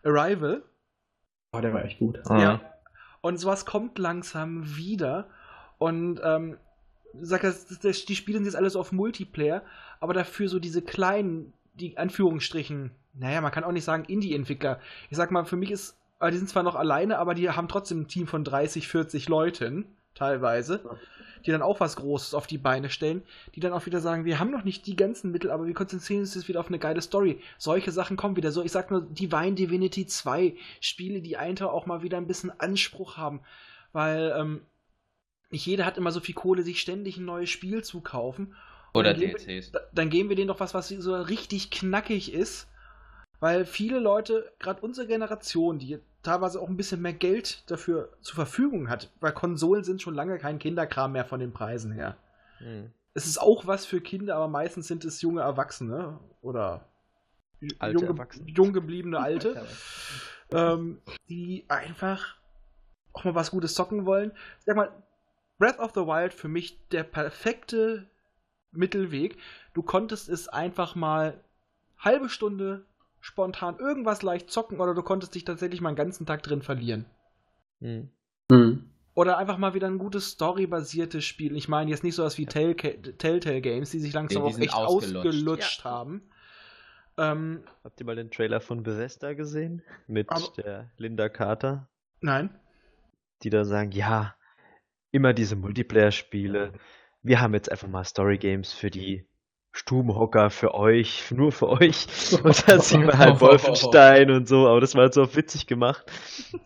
Arrival. 0.04 0.64
Oh, 1.52 1.60
der 1.60 1.74
war 1.74 1.84
echt 1.84 2.00
gut. 2.00 2.20
Ja. 2.30 2.62
Und 3.22 3.38
sowas 3.38 3.66
kommt 3.66 3.98
langsam 3.98 4.78
wieder. 4.78 5.28
Und 5.78 6.22
ähm, 6.24 6.58
sag 7.14 7.42
das, 7.42 7.68
das, 7.68 7.80
das, 7.80 8.06
die 8.06 8.16
spielen 8.16 8.46
jetzt 8.46 8.56
alles 8.56 8.76
auf 8.76 8.92
Multiplayer, 8.92 9.64
aber 10.00 10.14
dafür 10.14 10.48
so 10.48 10.60
diese 10.60 10.82
kleinen, 10.82 11.54
die 11.74 11.98
Anführungsstrichen, 11.98 12.92
naja, 13.14 13.42
man 13.42 13.52
kann 13.52 13.64
auch 13.64 13.72
nicht 13.72 13.84
sagen 13.84 14.06
Indie-Entwickler. 14.06 14.80
Ich 15.10 15.18
sag 15.18 15.32
mal, 15.32 15.46
für 15.46 15.58
mich 15.58 15.72
ist, 15.72 15.98
die 16.32 16.38
sind 16.38 16.50
zwar 16.50 16.64
noch 16.64 16.76
alleine, 16.76 17.18
aber 17.18 17.34
die 17.34 17.50
haben 17.50 17.68
trotzdem 17.68 18.02
ein 18.02 18.08
Team 18.08 18.28
von 18.28 18.44
30, 18.44 18.88
40 18.88 19.30
Leuten, 19.30 19.86
teilweise, 20.16 20.82
die 21.46 21.52
dann 21.52 21.62
auch 21.62 21.80
was 21.80 21.96
Großes 21.96 22.34
auf 22.34 22.46
die 22.46 22.58
Beine 22.58 22.90
stellen, 22.90 23.24
die 23.56 23.62
dann 23.62 23.72
auch 23.72 23.86
wieder 23.86 24.02
sagen, 24.02 24.26
wir 24.26 24.38
haben 24.40 24.52
noch 24.52 24.66
nicht 24.66 24.86
die 24.86 24.98
ganzen 24.98 25.32
Mittel, 25.32 25.50
aber 25.52 25.66
wir 25.66 25.74
konzentrieren 25.74 26.22
uns 26.22 26.36
jetzt 26.36 26.50
wieder 26.50 26.60
auf 26.60 26.68
eine 26.68 26.80
geile 26.80 27.02
Story. 27.02 27.40
Solche 27.58 27.92
Sachen 27.92 28.18
kommen 28.18 28.36
wieder. 28.36 28.52
So, 28.52 28.62
ich 28.64 28.72
sag 28.74 28.92
nur 28.92 29.02
Divine 29.02 29.54
Divinity 29.54 30.06
2, 30.06 30.56
Spiele, 30.82 31.22
die 31.22 31.38
einfach 31.38 31.68
auch 31.70 31.86
mal 31.86 32.02
wieder 32.04 32.18
ein 32.18 32.28
bisschen 32.28 32.52
Anspruch 32.60 33.16
haben, 33.16 33.40
weil 33.94 34.34
ähm, 34.38 34.62
nicht 35.52 35.66
jeder 35.66 35.86
hat 35.86 35.98
immer 35.98 36.12
so 36.12 36.20
viel 36.20 36.36
Kohle, 36.36 36.64
sich 36.64 36.82
ständig 36.82 37.16
ein 37.18 37.26
neues 37.26 37.50
Spiel 37.50 37.82
zu 37.84 38.02
kaufen. 38.02 38.56
Oder 38.94 39.12
dann 39.14 39.20
geben 39.22 39.34
wir- 39.40 39.46
DLCs. 39.46 39.72
da- 39.72 39.80
Dann 39.94 40.10
geben 40.10 40.28
wir 40.30 40.36
denen 40.36 40.50
doch 40.50 40.60
was, 40.60 40.74
was 40.74 40.90
so 40.90 41.16
richtig 41.16 41.72
knackig 41.72 42.34
ist. 42.34 42.68
Weil 43.40 43.66
viele 43.66 44.00
Leute, 44.00 44.52
gerade 44.60 44.82
unsere 44.82 45.08
Generation, 45.08 45.80
die 45.80 46.00
teilweise 46.24 46.62
auch 46.62 46.68
ein 46.68 46.78
bisschen 46.78 47.02
mehr 47.02 47.14
Geld 47.14 47.70
dafür 47.70 48.10
zur 48.22 48.36
Verfügung 48.36 48.90
hat, 48.90 49.12
weil 49.20 49.32
Konsolen 49.32 49.84
sind 49.84 50.02
schon 50.02 50.16
lange 50.16 50.38
kein 50.38 50.60
Kinderkram 50.60 51.12
mehr 51.14 51.26
von 51.26 51.40
den 51.40 51.54
Preisen 51.54 51.92
her. 51.92 52.18
Hm. 52.58 52.92
Es 53.14 53.26
ist 53.26 53.40
auch 53.40 53.68
was 53.68 53.86
für 53.86 54.02
Kinder, 54.02 54.36
aber 54.36 54.48
meistens 54.48 54.88
sind 54.88 55.06
es 55.06 55.22
junge 55.22 55.42
Erwachsene 55.42 56.20
oder 56.42 56.86
Alte 57.80 58.00
jung, 58.00 58.18
Erwachsene. 58.18 58.50
jung 58.50 58.74
gebliebene 58.74 59.20
Alte, 59.20 59.66
ähm, 60.52 61.02
die 61.28 61.66
einfach 61.68 62.36
auch 63.14 63.24
mal 63.24 63.36
was 63.36 63.52
Gutes 63.52 63.74
zocken 63.74 64.06
wollen. 64.06 64.32
Sag 64.66 64.76
mal, 64.76 64.92
Breath 65.58 65.80
of 65.80 65.92
the 65.94 66.02
Wild 66.02 66.34
für 66.34 66.48
mich 66.48 66.80
der 66.90 67.04
perfekte 67.04 68.10
Mittelweg. 68.72 69.38
Du 69.74 69.82
konntest 69.82 70.30
es 70.30 70.48
einfach 70.48 70.96
mal 70.96 71.44
halbe 71.98 72.30
Stunde 72.30 72.86
spontan 73.22 73.78
irgendwas 73.80 74.22
leicht 74.22 74.50
zocken 74.50 74.80
oder 74.80 74.94
du 74.94 75.04
konntest 75.04 75.36
dich 75.36 75.44
tatsächlich 75.46 75.82
mal 75.82 75.90
einen 75.90 75.96
ganzen 75.98 76.26
Tag 76.26 76.44
drin 76.44 76.62
verlieren. 76.62 77.06
Hm. 77.82 78.10
Mhm. 78.50 78.90
Oder 79.14 79.38
einfach 79.38 79.58
mal 79.58 79.74
wieder 79.74 79.88
ein 79.88 79.98
gutes 79.98 80.32
storybasiertes 80.32 81.26
Spiel. 81.26 81.56
Ich 81.58 81.68
meine 81.68 81.90
jetzt 81.92 82.04
nicht 82.04 82.16
sowas 82.16 82.38
wie 82.38 82.46
Telltale 82.46 83.62
Games, 83.62 83.92
die 83.92 84.00
sich 84.00 84.14
langsam 84.14 84.44
Die- 84.48 84.50
die 84.54 84.56
auch 84.56 84.62
echt 84.62 84.74
ausgelutscht. 84.76 85.28
ausgelutscht 85.28 85.84
haben. 85.84 86.30
Ähm, 87.18 87.64
Habt 87.84 88.00
ihr 88.00 88.06
mal 88.06 88.16
den 88.16 88.32
Trailer 88.32 88.62
von 88.62 88.84
Bethesda 88.84 89.34
gesehen? 89.34 89.82
Mit 90.08 90.30
Aber- 90.30 90.54
der 90.58 90.90
Linda 90.98 91.28
Carter? 91.30 91.90
nein. 92.22 92.50
die 93.44 93.50
da 93.50 93.64
sagen, 93.64 93.92
ja, 93.94 94.36
immer 95.12 95.32
diese 95.34 95.56
Multiplayer-Spiele. 95.56 96.74
Wir 97.22 97.40
haben 97.40 97.54
jetzt 97.54 97.72
einfach 97.72 97.88
mal 97.88 98.04
Story-Games 98.04 98.74
für 98.74 98.90
die 98.90 99.26
Stubenhocker, 99.72 100.50
für 100.50 100.74
euch, 100.74 101.32
nur 101.32 101.52
für 101.52 101.70
euch. 101.70 102.08
Und 102.44 102.68
dann 102.68 102.82
sehen 102.82 103.06
wir 103.08 103.18
halt 103.18 103.40
Wolfenstein 103.42 104.32
und 104.32 104.48
so, 104.48 104.68
aber 104.68 104.82
das 104.82 104.96
war 104.96 105.04
halt 105.04 105.14
so 105.14 105.36
witzig 105.36 105.68
gemacht. 105.68 106.06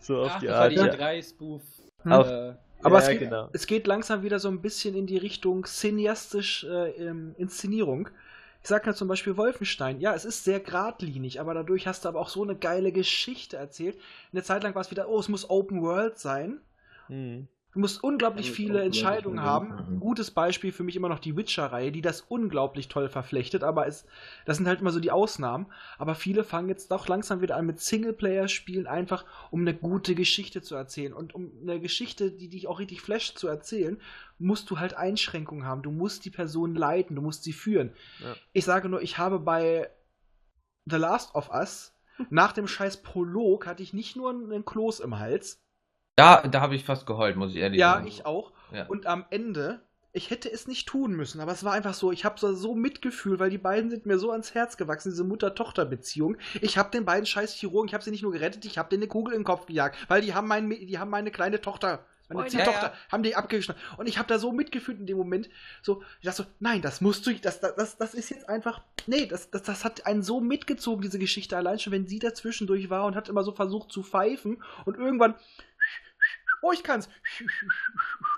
So 0.00 0.22
auf 0.22 0.36
Ach, 0.36 0.40
die 0.40 0.46
das 0.46 0.58
war 0.58 0.62
Art. 0.62 0.72
die 0.72 0.76
Ja. 0.76 0.84
E3-Spoof. 0.86 1.62
Auf- 2.08 2.26
Äh, 2.28 2.54
Aber 2.82 2.98
ja, 2.98 2.98
es, 2.98 3.08
geht, 3.08 3.18
genau. 3.20 3.48
es 3.52 3.66
geht 3.66 3.86
langsam 3.86 4.22
wieder 4.22 4.38
so 4.38 4.48
ein 4.48 4.60
bisschen 4.62 4.94
in 4.94 5.06
die 5.06 5.16
Richtung 5.18 5.64
cineastisch 5.66 6.64
äh, 6.64 6.90
ähm, 6.92 7.34
Inszenierung. 7.38 8.08
Ich 8.62 8.68
sag 8.68 8.86
ja 8.86 8.94
zum 8.94 9.08
Beispiel 9.08 9.36
Wolfenstein. 9.36 10.00
Ja, 10.00 10.14
es 10.14 10.24
ist 10.24 10.44
sehr 10.44 10.60
geradlinig, 10.60 11.40
aber 11.40 11.54
dadurch 11.54 11.86
hast 11.86 12.04
du 12.04 12.08
aber 12.08 12.20
auch 12.20 12.28
so 12.30 12.42
eine 12.42 12.56
geile 12.56 12.92
Geschichte 12.92 13.56
erzählt. 13.58 13.98
Eine 14.32 14.42
Zeit 14.42 14.62
lang 14.62 14.74
war 14.74 14.80
es 14.82 14.90
wieder, 14.90 15.08
oh, 15.08 15.18
es 15.20 15.28
muss 15.28 15.48
Open 15.50 15.82
World 15.82 16.18
sein. 16.18 16.60
Hm. 17.08 17.48
Du 17.74 17.80
musst 17.80 18.04
unglaublich 18.04 18.52
viele 18.52 18.82
Entscheidungen 18.82 19.42
haben. 19.42 19.72
Ein 19.72 20.00
gutes 20.00 20.30
Beispiel 20.30 20.70
für 20.70 20.84
mich 20.84 20.94
immer 20.94 21.08
noch 21.08 21.18
die 21.18 21.36
Witcher-Reihe, 21.36 21.90
die 21.90 22.02
das 22.02 22.20
unglaublich 22.20 22.86
toll 22.86 23.08
verflechtet, 23.08 23.64
aber 23.64 23.88
es, 23.88 24.06
das 24.46 24.58
sind 24.58 24.68
halt 24.68 24.80
immer 24.80 24.92
so 24.92 25.00
die 25.00 25.10
Ausnahmen. 25.10 25.66
Aber 25.98 26.14
viele 26.14 26.44
fangen 26.44 26.68
jetzt 26.68 26.92
doch 26.92 27.08
langsam 27.08 27.40
wieder 27.40 27.56
an 27.56 27.66
mit 27.66 27.80
Singleplayer-Spielen, 27.80 28.86
einfach 28.86 29.24
um 29.50 29.62
eine 29.62 29.74
gute 29.74 30.14
Geschichte 30.14 30.62
zu 30.62 30.76
erzählen. 30.76 31.12
Und 31.12 31.34
um 31.34 31.50
eine 31.62 31.80
Geschichte, 31.80 32.30
die 32.30 32.48
dich 32.48 32.68
auch 32.68 32.78
richtig 32.78 33.00
flasht, 33.00 33.38
zu 33.38 33.48
erzählen, 33.48 34.00
musst 34.38 34.70
du 34.70 34.78
halt 34.78 34.94
Einschränkungen 34.96 35.66
haben. 35.66 35.82
Du 35.82 35.90
musst 35.90 36.24
die 36.24 36.30
Person 36.30 36.76
leiten, 36.76 37.16
du 37.16 37.22
musst 37.22 37.42
sie 37.42 37.52
führen. 37.52 37.92
Ja. 38.20 38.36
Ich 38.52 38.64
sage 38.64 38.88
nur, 38.88 39.02
ich 39.02 39.18
habe 39.18 39.40
bei 39.40 39.90
The 40.86 40.96
Last 40.96 41.34
of 41.34 41.50
Us 41.50 41.92
nach 42.30 42.52
dem 42.52 42.68
scheiß 42.68 43.02
Prolog 43.02 43.66
hatte 43.66 43.82
ich 43.82 43.92
nicht 43.92 44.14
nur 44.14 44.30
einen 44.30 44.64
Kloß 44.64 45.00
im 45.00 45.18
Hals, 45.18 45.63
Da, 46.16 46.42
da 46.42 46.60
habe 46.60 46.74
ich 46.74 46.84
fast 46.84 47.06
geheult, 47.06 47.36
muss 47.36 47.52
ich 47.52 47.58
ehrlich 47.58 47.80
ja, 47.80 47.94
sagen. 47.94 48.06
ich 48.06 48.24
auch. 48.24 48.52
Ja. 48.72 48.86
Und 48.86 49.06
am 49.06 49.24
Ende, 49.30 49.80
ich 50.12 50.30
hätte 50.30 50.50
es 50.50 50.68
nicht 50.68 50.86
tun 50.86 51.12
müssen, 51.12 51.40
aber 51.40 51.52
es 51.52 51.64
war 51.64 51.72
einfach 51.72 51.94
so, 51.94 52.12
ich 52.12 52.24
habe 52.24 52.38
so, 52.38 52.54
so 52.54 52.74
Mitgefühl, 52.74 53.38
weil 53.40 53.50
die 53.50 53.58
beiden 53.58 53.90
sind 53.90 54.06
mir 54.06 54.18
so 54.18 54.30
ans 54.30 54.54
Herz 54.54 54.76
gewachsen, 54.76 55.10
diese 55.10 55.24
Mutter-Tochter-Beziehung. 55.24 56.36
Ich 56.60 56.78
habe 56.78 56.90
den 56.90 57.04
beiden 57.04 57.26
scheiß 57.26 57.54
Chirurgen, 57.54 57.88
ich 57.88 57.94
habe 57.94 58.04
sie 58.04 58.12
nicht 58.12 58.22
nur 58.22 58.32
gerettet, 58.32 58.64
ich 58.64 58.78
habe 58.78 58.88
denen 58.88 59.02
eine 59.02 59.08
Kugel 59.08 59.34
in 59.34 59.40
den 59.40 59.44
Kopf 59.44 59.66
gejagt, 59.66 59.96
weil 60.08 60.22
die 60.22 60.34
haben, 60.34 60.46
mein, 60.46 60.70
die 60.70 60.98
haben 60.98 61.10
meine 61.10 61.32
kleine 61.32 61.60
Tochter, 61.60 62.06
meine 62.28 62.48
Spoiler. 62.48 62.64
Ziehtochter, 62.64 62.86
Ja, 62.86 62.92
ja. 62.92 63.12
haben 63.12 63.22
die 63.22 63.34
abgeschnitten. 63.34 63.80
Und 63.96 64.08
ich 64.08 64.18
habe 64.18 64.28
da 64.28 64.38
so 64.38 64.52
mitgefühlt 64.52 64.98
in 64.98 65.06
dem 65.06 65.18
Moment, 65.18 65.50
so, 65.82 66.02
ich 66.20 66.26
dachte 66.26 66.44
so, 66.44 66.48
nein, 66.60 66.80
das 66.80 67.00
musst 67.00 67.26
du, 67.26 67.34
das, 67.34 67.60
das, 67.60 67.74
das, 67.74 67.96
das 67.96 68.14
ist 68.14 68.30
jetzt 68.30 68.48
einfach, 68.48 68.82
nee, 69.06 69.26
das, 69.26 69.50
das, 69.50 69.62
das 69.64 69.84
hat 69.84 70.06
einen 70.06 70.22
so 70.22 70.40
mitgezogen, 70.40 71.02
diese 71.02 71.18
Geschichte, 71.18 71.56
allein 71.56 71.78
schon, 71.78 71.92
wenn 71.92 72.06
sie 72.06 72.20
dazwischendurch 72.20 72.88
war 72.88 73.04
und 73.04 73.16
hat 73.16 73.28
immer 73.28 73.42
so 73.42 73.52
versucht 73.52 73.92
zu 73.92 74.02
pfeifen 74.02 74.62
und 74.84 74.96
irgendwann, 74.96 75.34
oh, 76.64 76.72
ich 76.72 76.82
kann's. 76.82 77.08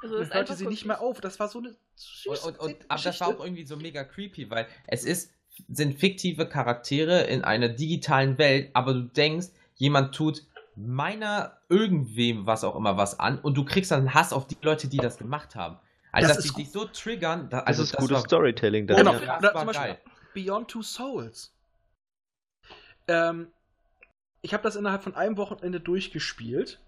Also 0.02 0.16
Und 0.16 0.22
ist 0.22 0.34
hörte 0.34 0.54
sie 0.54 0.66
nicht 0.66 0.84
mehr 0.84 1.00
auf. 1.00 1.20
Das 1.20 1.38
war 1.40 1.48
so 1.48 1.58
eine 1.58 1.68
Und, 1.68 1.76
süße 1.94 2.46
und, 2.48 2.58
und, 2.58 2.68
nette 2.68 2.84
aber 2.88 3.02
das 3.02 3.20
war 3.20 3.28
auch 3.28 3.44
irgendwie 3.44 3.64
so 3.66 3.76
mega 3.76 4.04
creepy, 4.04 4.50
weil 4.50 4.66
es 4.86 5.04
ist, 5.04 5.32
sind 5.68 5.98
fiktive 5.98 6.46
Charaktere 6.48 7.22
in 7.22 7.44
einer 7.44 7.68
digitalen 7.68 8.36
Welt, 8.38 8.70
aber 8.74 8.92
du 8.94 9.02
denkst, 9.02 9.48
jemand 9.76 10.14
tut 10.14 10.42
meiner 10.74 11.56
irgendwem 11.70 12.46
was 12.46 12.62
auch 12.62 12.76
immer 12.76 12.96
was 12.98 13.18
an 13.18 13.38
und 13.38 13.54
du 13.56 13.64
kriegst 13.64 13.90
dann 13.90 14.12
Hass 14.12 14.32
auf 14.32 14.46
die 14.46 14.58
Leute, 14.60 14.88
die 14.88 14.98
das 14.98 15.16
gemacht 15.16 15.54
haben. 15.54 15.78
Also, 16.12 16.28
Das 16.28 16.36
dass 16.36 16.46
ist 16.46 16.56
die 16.56 16.62
dich 16.64 16.72
so 16.72 16.84
triggern, 16.84 17.48
da, 17.50 17.58
Das 17.58 17.66
also 17.66 17.82
ist 17.84 17.96
gutes 17.96 18.10
war 18.16 18.20
Storytelling 18.20 18.86
dann. 18.86 18.98
Genau. 18.98 19.14
ja. 19.14 19.38
Oder 19.38 19.54
zum 19.54 19.66
Beispiel- 19.66 19.86
geil. 19.86 19.98
Beyond 20.34 20.68
Two 20.68 20.82
Souls. 20.82 21.54
Ähm, 23.08 23.48
ich 24.42 24.52
habe 24.52 24.62
das 24.62 24.76
innerhalb 24.76 25.02
von 25.02 25.14
einem 25.14 25.38
Wochenende 25.38 25.80
durchgespielt. 25.80 26.78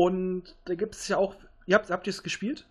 Und 0.00 0.56
da 0.64 0.74
gibt 0.74 0.94
es 0.94 1.08
ja 1.08 1.18
auch. 1.18 1.36
Ihr 1.66 1.74
habt, 1.74 1.90
habt 1.90 2.06
ihr 2.06 2.10
es 2.10 2.22
gespielt? 2.22 2.66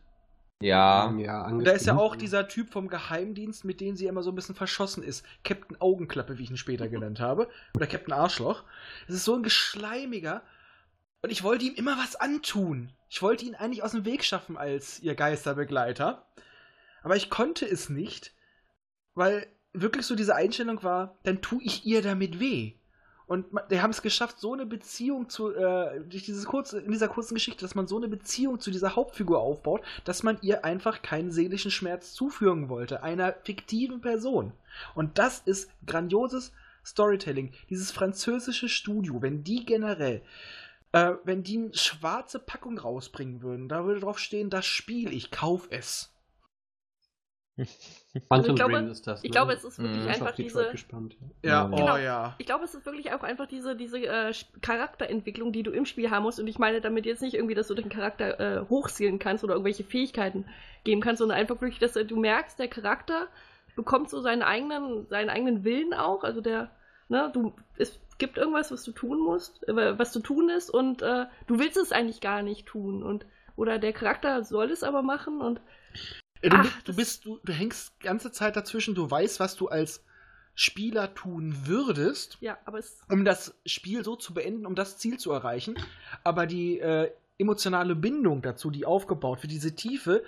Ja, 0.63 1.15
ja, 1.15 1.45
Und 1.45 1.63
da 1.63 1.73
ist 1.73 1.85
ja 1.85 1.95
auch 1.95 2.15
dieser 2.15 2.47
Typ 2.47 2.71
vom 2.71 2.87
Geheimdienst, 2.87 3.65
mit 3.65 3.81
dem 3.81 3.95
sie 3.95 4.07
immer 4.07 4.23
so 4.23 4.31
ein 4.31 4.35
bisschen 4.35 4.55
verschossen 4.55 5.03
ist. 5.03 5.23
Captain 5.43 5.79
Augenklappe, 5.79 6.39
wie 6.39 6.43
ich 6.43 6.49
ihn 6.49 6.57
später 6.57 6.87
genannt 6.89 7.19
habe. 7.19 7.47
Oder 7.75 7.85
Captain 7.85 8.13
Arschloch. 8.13 8.63
Das 9.05 9.15
ist 9.15 9.25
so 9.25 9.35
ein 9.35 9.43
Geschleimiger. 9.43 10.41
Und 11.21 11.29
ich 11.29 11.43
wollte 11.43 11.65
ihm 11.65 11.75
immer 11.75 11.99
was 11.99 12.15
antun. 12.15 12.93
Ich 13.09 13.21
wollte 13.21 13.45
ihn 13.45 13.53
eigentlich 13.53 13.83
aus 13.83 13.91
dem 13.91 14.05
Weg 14.05 14.25
schaffen 14.25 14.57
als 14.57 14.99
ihr 14.99 15.13
Geisterbegleiter. 15.13 16.25
Aber 17.03 17.15
ich 17.15 17.29
konnte 17.29 17.69
es 17.69 17.89
nicht, 17.89 18.33
weil 19.13 19.45
wirklich 19.71 20.07
so 20.07 20.15
diese 20.15 20.35
Einstellung 20.35 20.81
war, 20.81 21.19
dann 21.21 21.43
tue 21.43 21.61
ich 21.61 21.85
ihr 21.85 22.01
damit 22.01 22.39
weh. 22.39 22.78
Und 23.29 23.45
die 23.69 23.79
haben 23.79 23.91
es 23.91 24.01
geschafft, 24.01 24.39
so 24.39 24.53
eine 24.53 24.65
Beziehung 24.65 25.29
zu, 25.29 25.53
äh, 25.53 26.01
durch 26.01 26.23
dieses 26.23 26.45
kurze, 26.45 26.79
in 26.79 26.91
dieser 26.91 27.07
kurzen 27.07 27.35
Geschichte, 27.35 27.61
dass 27.61 27.75
man 27.75 27.87
so 27.87 27.95
eine 27.95 28.07
Beziehung 28.07 28.59
zu 28.59 28.71
dieser 28.71 28.95
Hauptfigur 28.95 29.39
aufbaut, 29.39 29.83
dass 30.03 30.23
man 30.23 30.39
ihr 30.41 30.65
einfach 30.65 31.03
keinen 31.03 31.29
seelischen 31.29 31.69
Schmerz 31.69 32.13
zufügen 32.13 32.69
wollte, 32.69 33.03
einer 33.03 33.35
fiktiven 33.43 34.01
Person. 34.01 34.51
Und 34.95 35.19
das 35.19 35.43
ist 35.45 35.69
grandioses 35.85 36.53
Storytelling. 36.83 37.51
Dieses 37.69 37.91
französische 37.91 38.67
Studio, 38.67 39.21
wenn 39.21 39.43
die 39.43 39.63
generell, 39.63 40.23
äh, 40.91 41.11
wenn 41.23 41.43
die 41.43 41.59
eine 41.59 41.73
schwarze 41.75 42.39
Packung 42.39 42.79
rausbringen 42.79 43.43
würden, 43.43 43.69
da 43.69 43.85
würde 43.85 43.99
drauf 43.99 44.17
stehen, 44.17 44.49
das 44.49 44.65
Spiel, 44.65 45.13
ich 45.13 45.29
kauf 45.29 45.67
es. 45.69 46.11
Also 47.59 48.25
Phantom 48.27 48.49
ich 48.49 48.55
glaube- 48.55 48.73
Dream 48.73 48.87
ist 48.89 49.05
das. 49.07 49.23
Ich 49.23 49.29
ne? 49.29 49.33
glaube, 49.33 49.53
es 49.53 49.63
ist 49.63 49.77
wirklich 49.79 49.97
Mhm. 50.03 50.09
Ich 50.09 50.13
bin 50.17 50.21
einfach 50.23 50.35
diese. 50.35 50.69
gespannt. 50.71 51.15
Ja, 51.43 51.49
Ja. 51.49 51.69
oh 51.71 51.75
Genau. 51.75 51.97
ja. 51.97 52.35
Ich 52.37 52.45
glaube, 52.45 52.63
es 52.65 52.73
ist 52.73 52.85
wirklich 52.85 53.11
auch 53.13 53.21
einfach 53.23 53.47
diese, 53.47 53.75
diese 53.75 53.99
äh, 53.99 54.33
Charakterentwicklung, 54.61 55.51
die 55.51 55.63
du 55.63 55.71
im 55.71 55.85
Spiel 55.85 56.09
haben 56.09 56.23
musst. 56.23 56.39
Und 56.39 56.47
ich 56.47 56.57
meine 56.59 56.81
damit 56.81 57.05
jetzt 57.05 57.21
nicht 57.21 57.33
irgendwie, 57.35 57.55
dass 57.55 57.67
du 57.67 57.75
den 57.75 57.89
Charakter 57.89 58.39
äh, 58.39 58.65
hochzielen 58.69 59.19
kannst 59.19 59.43
oder 59.43 59.53
irgendwelche 59.53 59.83
Fähigkeiten 59.83 60.45
geben 60.83 61.01
kannst, 61.01 61.19
sondern 61.19 61.37
einfach 61.37 61.59
wirklich, 61.61 61.79
dass 61.79 61.95
äh, 61.95 62.05
du 62.05 62.15
merkst, 62.17 62.57
der 62.59 62.67
Charakter 62.67 63.27
bekommt 63.75 64.09
so 64.09 64.21
seinen 64.21 64.41
eigenen, 64.41 65.07
seinen 65.07 65.29
eigenen 65.29 65.63
Willen 65.63 65.93
auch. 65.93 66.23
Also 66.23 66.41
der, 66.41 66.71
ne, 67.09 67.29
du, 67.33 67.53
es 67.77 67.99
gibt 68.17 68.37
irgendwas, 68.37 68.71
was 68.71 68.83
du 68.83 68.91
tun 68.91 69.19
musst, 69.19 69.67
äh, 69.67 69.97
was 69.99 70.11
zu 70.11 70.19
tun 70.21 70.49
ist 70.49 70.69
und 70.69 71.01
äh, 71.01 71.25
du 71.47 71.59
willst 71.59 71.77
es 71.77 71.91
eigentlich 71.91 72.21
gar 72.21 72.41
nicht 72.41 72.65
tun. 72.67 73.03
Und 73.03 73.25
oder 73.55 73.77
der 73.77 73.93
Charakter 73.93 74.43
soll 74.43 74.71
es 74.71 74.83
aber 74.83 75.01
machen 75.01 75.41
und 75.41 75.59
Du, 76.41 76.49
Ach, 76.51 76.63
bist, 76.63 76.87
du 76.87 76.95
bist, 76.95 77.25
du, 77.25 77.39
du 77.43 77.53
hängst 77.53 77.93
die 77.99 78.05
ganze 78.05 78.31
Zeit 78.31 78.55
dazwischen, 78.55 78.95
du 78.95 79.09
weißt, 79.09 79.39
was 79.39 79.55
du 79.55 79.67
als 79.67 80.03
Spieler 80.55 81.13
tun 81.13 81.55
würdest, 81.65 82.37
ja, 82.41 82.57
aber 82.65 82.79
es 82.79 82.99
um 83.09 83.23
das 83.23 83.55
Spiel 83.65 84.03
so 84.03 84.15
zu 84.15 84.33
beenden, 84.33 84.65
um 84.65 84.75
das 84.75 84.97
Ziel 84.97 85.17
zu 85.17 85.31
erreichen. 85.31 85.75
Aber 86.23 86.45
die 86.47 86.79
äh, 86.79 87.11
emotionale 87.37 87.95
Bindung 87.95 88.41
dazu, 88.41 88.69
die 88.69 88.85
aufgebaut 88.85 89.41
wird, 89.41 89.51
diese 89.51 89.75
Tiefe, 89.75 90.23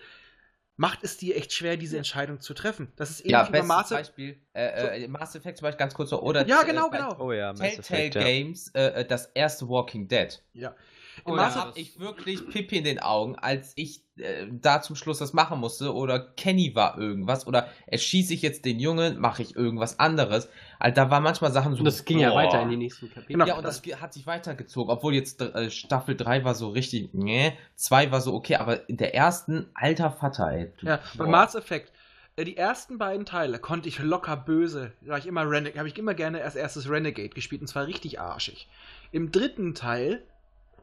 macht 0.77 1.03
es 1.03 1.17
dir 1.17 1.35
echt 1.35 1.53
schwer, 1.53 1.77
diese 1.77 1.97
Entscheidung 1.97 2.39
zu 2.39 2.53
treffen. 2.53 2.91
Das 2.95 3.09
ist 3.09 3.19
ähnlich 3.21 3.33
ja 3.33 3.53
wie 3.53 3.67
Mass 3.67 3.89
Beispiel, 3.89 4.37
äh, 4.53 5.03
äh, 5.03 5.07
Mass 5.07 5.35
Effect 5.35 5.57
zum 5.57 5.65
Beispiel 5.65 5.79
ganz 5.79 5.93
kurz 5.93 6.11
noch, 6.11 6.21
oder 6.21 6.47
Ja, 6.47 6.63
genau, 6.63 6.87
äh, 6.87 6.91
bei 6.91 6.97
genau. 6.97 7.19
Oh 7.19 7.31
ja, 7.31 7.53
Mass 7.53 7.59
Telltale 7.59 7.99
Effect, 7.99 8.15
ja. 8.15 8.23
Games, 8.23 8.67
äh, 8.73 9.01
äh, 9.01 9.05
das 9.05 9.27
erste 9.27 9.67
Walking 9.67 10.07
Dead. 10.07 10.41
Ja. 10.53 10.75
Und 11.23 11.35
Mass 11.35 11.53
da 11.53 11.59
Effect- 11.61 11.67
habe 11.71 11.79
ich 11.79 11.99
wirklich 11.99 12.49
Pippi 12.49 12.77
in 12.77 12.83
den 12.83 12.99
Augen, 12.99 13.35
als 13.35 13.73
ich 13.75 14.01
äh, 14.17 14.47
da 14.49 14.81
zum 14.81 14.95
Schluss 14.95 15.19
das 15.19 15.33
machen 15.33 15.59
musste. 15.59 15.93
Oder 15.93 16.19
Kenny 16.19 16.73
war 16.75 16.97
irgendwas. 16.97 17.45
Oder 17.47 17.67
erschieße 17.87 18.33
ich 18.33 18.41
jetzt 18.41 18.65
den 18.65 18.79
Jungen, 18.79 19.19
mache 19.19 19.41
ich 19.41 19.55
irgendwas 19.55 19.99
anderes. 19.99 20.49
Also 20.79 20.95
da 20.95 21.09
waren 21.09 21.23
manchmal 21.23 21.51
Sachen 21.51 21.73
so. 21.73 21.79
Und 21.79 21.85
das 21.85 22.05
ging 22.05 22.19
ja 22.19 22.29
boah. 22.29 22.35
weiter 22.37 22.61
in 22.61 22.69
die 22.69 22.77
nächsten 22.77 23.07
Kapitel. 23.09 23.33
Genau. 23.33 23.45
Ja, 23.45 23.55
und 23.57 23.63
das 23.65 23.81
ge- 23.81 23.95
hat 23.95 24.13
sich 24.13 24.25
weitergezogen. 24.27 24.91
Obwohl 24.91 25.13
jetzt 25.13 25.41
äh, 25.41 25.69
Staffel 25.69 26.15
3 26.15 26.43
war 26.43 26.55
so 26.55 26.69
richtig, 26.69 27.09
nee, 27.13 27.53
2 27.75 28.11
war 28.11 28.21
so 28.21 28.33
okay, 28.33 28.55
aber 28.55 28.87
in 28.89 28.97
der 28.97 29.13
ersten, 29.15 29.67
alter 29.73 30.11
Vater, 30.11 30.51
ey. 30.51 30.71
du- 30.79 30.85
Ja, 30.87 30.99
bei. 31.17 31.25
Mass 31.27 31.55
Effect. 31.55 31.91
äh, 32.35 32.43
Die 32.45 32.57
ersten 32.57 32.97
beiden 32.97 33.25
Teile 33.25 33.59
konnte 33.59 33.89
ich 33.89 33.99
locker 33.99 34.37
böse. 34.37 34.91
Da 35.01 35.17
ich 35.17 35.25
immer 35.27 35.49
Renegade, 35.49 35.77
habe 35.79 35.87
ich 35.89 35.97
immer 35.97 36.13
gerne 36.13 36.41
als 36.43 36.55
erstes 36.55 36.89
Renegade 36.89 37.29
gespielt 37.29 37.61
und 37.61 37.67
zwar 37.67 37.85
richtig 37.87 38.19
arschig. 38.19 38.67
Im 39.11 39.31
dritten 39.31 39.75
Teil 39.75 40.23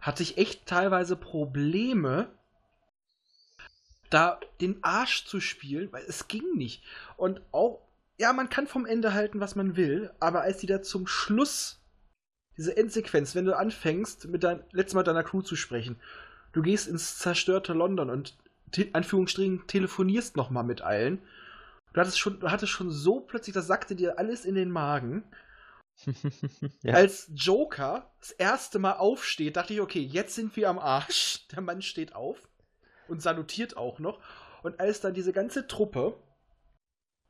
hatte 0.01 0.23
ich 0.23 0.39
echt 0.39 0.67
teilweise 0.67 1.17
Probleme, 1.17 2.31
da 4.11 4.41
den 4.61 4.83
Arsch 4.83 5.27
zu 5.27 5.41
spielen, 5.41 5.93
weil 5.93 6.05
es 6.07 6.29
ging 6.29 6.55
nicht. 6.55 6.83
Und 7.17 7.41
auch, 7.53 7.83
ja, 8.17 8.33
man 8.33 8.49
kann 8.49 8.67
vom 8.67 8.87
Ende 8.87 9.15
halten, 9.15 9.41
was 9.41 9.55
man 9.55 9.77
will, 9.77 10.11
aber 10.21 10.43
als 10.43 10.59
die 10.59 10.67
da 10.67 10.83
zum 10.83 11.07
Schluss, 11.07 11.81
diese 12.57 12.77
Endsequenz, 12.77 13.35
wenn 13.35 13.45
du 13.45 13.57
anfängst, 13.57 14.29
mit 14.29 14.43
dein, 14.43 14.65
letztes 14.73 14.95
Mal 14.95 15.05
deiner 15.05 15.25
Crew 15.25 15.43
zu 15.43 15.57
sprechen, 15.57 15.97
du 16.53 16.63
gehst 16.63 16.89
ins 16.89 17.19
zerstörte 17.19 17.73
London 17.73 18.11
und 18.11 18.37
te 18.73 18.89
Anführungsstrichen 18.93 19.67
telefonierst 19.67 20.37
nochmal 20.37 20.65
mit 20.65 20.81
allen. 20.81 21.21
Du 21.93 22.01
hattest 22.01 22.19
schon, 22.19 22.41
du 22.41 22.51
hattest 22.51 22.73
schon 22.73 22.91
so 22.91 23.21
plötzlich, 23.21 23.55
das 23.55 23.67
sagte 23.67 23.95
dir 23.95 24.19
alles 24.19 24.45
in 24.45 24.55
den 24.55 24.71
Magen. 24.71 25.25
ja. 26.83 26.95
Als 26.95 27.31
Joker 27.35 28.11
das 28.21 28.33
erste 28.33 28.79
Mal 28.79 28.95
aufsteht, 28.95 29.57
dachte 29.57 29.75
ich, 29.75 29.81
okay, 29.81 30.01
jetzt 30.01 30.35
sind 30.35 30.57
wir 30.57 30.69
am 30.69 30.79
Arsch. 30.79 31.47
Der 31.53 31.61
Mann 31.61 31.83
steht 31.83 32.15
auf 32.15 32.37
und 33.09 33.23
salutiert 33.23 33.77
auch 33.77 33.99
noch. 33.99 34.21
Und 34.63 34.81
als 34.81 35.01
dann 35.01 35.15
diese 35.15 35.33
ganze 35.33 35.67
Truppe 35.67 36.21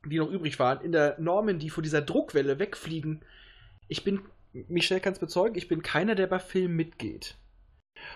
die 0.05 0.17
noch 0.17 0.29
übrig 0.29 0.59
waren, 0.59 0.81
in 0.81 0.91
der 0.91 1.19
Normandy 1.19 1.69
vor 1.69 1.83
dieser 1.83 2.01
Druckwelle 2.01 2.59
wegfliegen. 2.59 3.23
Ich 3.87 4.03
bin, 4.03 4.21
Michelle 4.53 5.01
kann 5.01 5.13
es 5.13 5.19
bezeugen, 5.19 5.57
ich 5.57 5.67
bin 5.67 5.81
keiner, 5.81 6.15
der 6.15 6.27
bei 6.27 6.39
Filmen 6.39 6.75
mitgeht. 6.75 7.35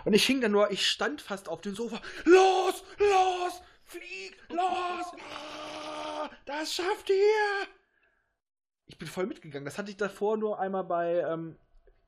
Und 0.06 0.14
ich 0.14 0.26
hing 0.26 0.40
da 0.40 0.48
nur, 0.48 0.72
ich 0.72 0.88
stand 0.88 1.22
fast 1.22 1.50
auf 1.50 1.62
dem 1.62 1.76
Sofa. 1.76 2.02
Los, 2.24 2.84
los, 2.98 3.62
flieg, 3.84 4.38
los, 4.50 5.06
ah, 5.20 6.30
das 6.46 6.74
schafft 6.74 7.10
ihr. 7.10 7.68
Ich 8.88 8.98
bin 8.98 9.08
voll 9.08 9.26
mitgegangen. 9.28 9.66
Das 9.66 9.78
hatte 9.78 9.90
ich 9.92 9.98
davor 9.98 10.38
nur 10.38 10.60
einmal 10.60 10.84
bei 10.84 11.20
ähm, 11.22 11.56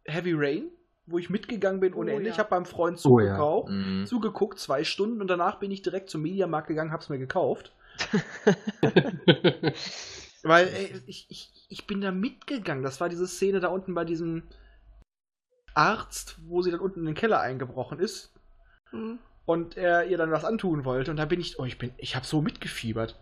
Heavy 0.05 0.33
Rain, 0.35 0.69
wo 1.05 1.17
ich 1.17 1.29
mitgegangen 1.29 1.79
bin 1.79 1.93
ohne 1.93 2.11
Oh, 2.11 2.15
Ende. 2.17 2.27
ja. 2.29 2.33
Ich 2.33 2.39
habe 2.39 2.49
beim 2.49 2.65
Freund 2.65 2.99
Oh, 3.05 3.19
ja. 3.19 3.27
zugekauft, 3.35 3.69
Mhm. 3.69 4.05
zugeguckt, 4.05 4.59
zwei 4.59 4.83
Stunden 4.83 5.21
und 5.21 5.27
danach 5.27 5.59
bin 5.59 5.71
ich 5.71 5.81
direkt 5.81 6.09
zum 6.09 6.21
Mediamarkt 6.21 6.67
gegangen, 6.67 6.91
hab's 6.91 7.09
mir 7.09 7.17
gekauft. 7.19 7.73
Weil 10.43 10.67
ey, 10.67 11.01
ich, 11.07 11.25
ich, 11.29 11.65
ich 11.69 11.87
bin 11.87 12.01
da 12.01 12.11
mitgegangen. 12.11 12.83
Das 12.83 12.99
war 13.01 13.09
diese 13.09 13.27
Szene 13.27 13.59
da 13.59 13.69
unten 13.69 13.93
bei 13.95 14.05
diesem 14.05 14.43
Arzt, 15.73 16.37
wo 16.47 16.61
sie 16.61 16.71
dann 16.71 16.79
unten 16.79 16.99
in 16.99 17.05
den 17.05 17.15
Keller 17.15 17.39
eingebrochen 17.41 17.99
ist 17.99 18.31
Hm. 18.91 19.17
und 19.45 19.75
er 19.77 20.05
ihr 20.05 20.17
dann 20.17 20.31
was 20.31 20.45
antun 20.45 20.85
wollte. 20.85 21.09
Und 21.11 21.17
da 21.17 21.25
bin 21.25 21.39
ich, 21.39 21.57
oh, 21.59 21.65
ich 21.65 21.77
bin, 21.79 21.91
ich 21.97 22.15
habe 22.15 22.25
so 22.25 22.41
mitgefiebert. 22.41 23.19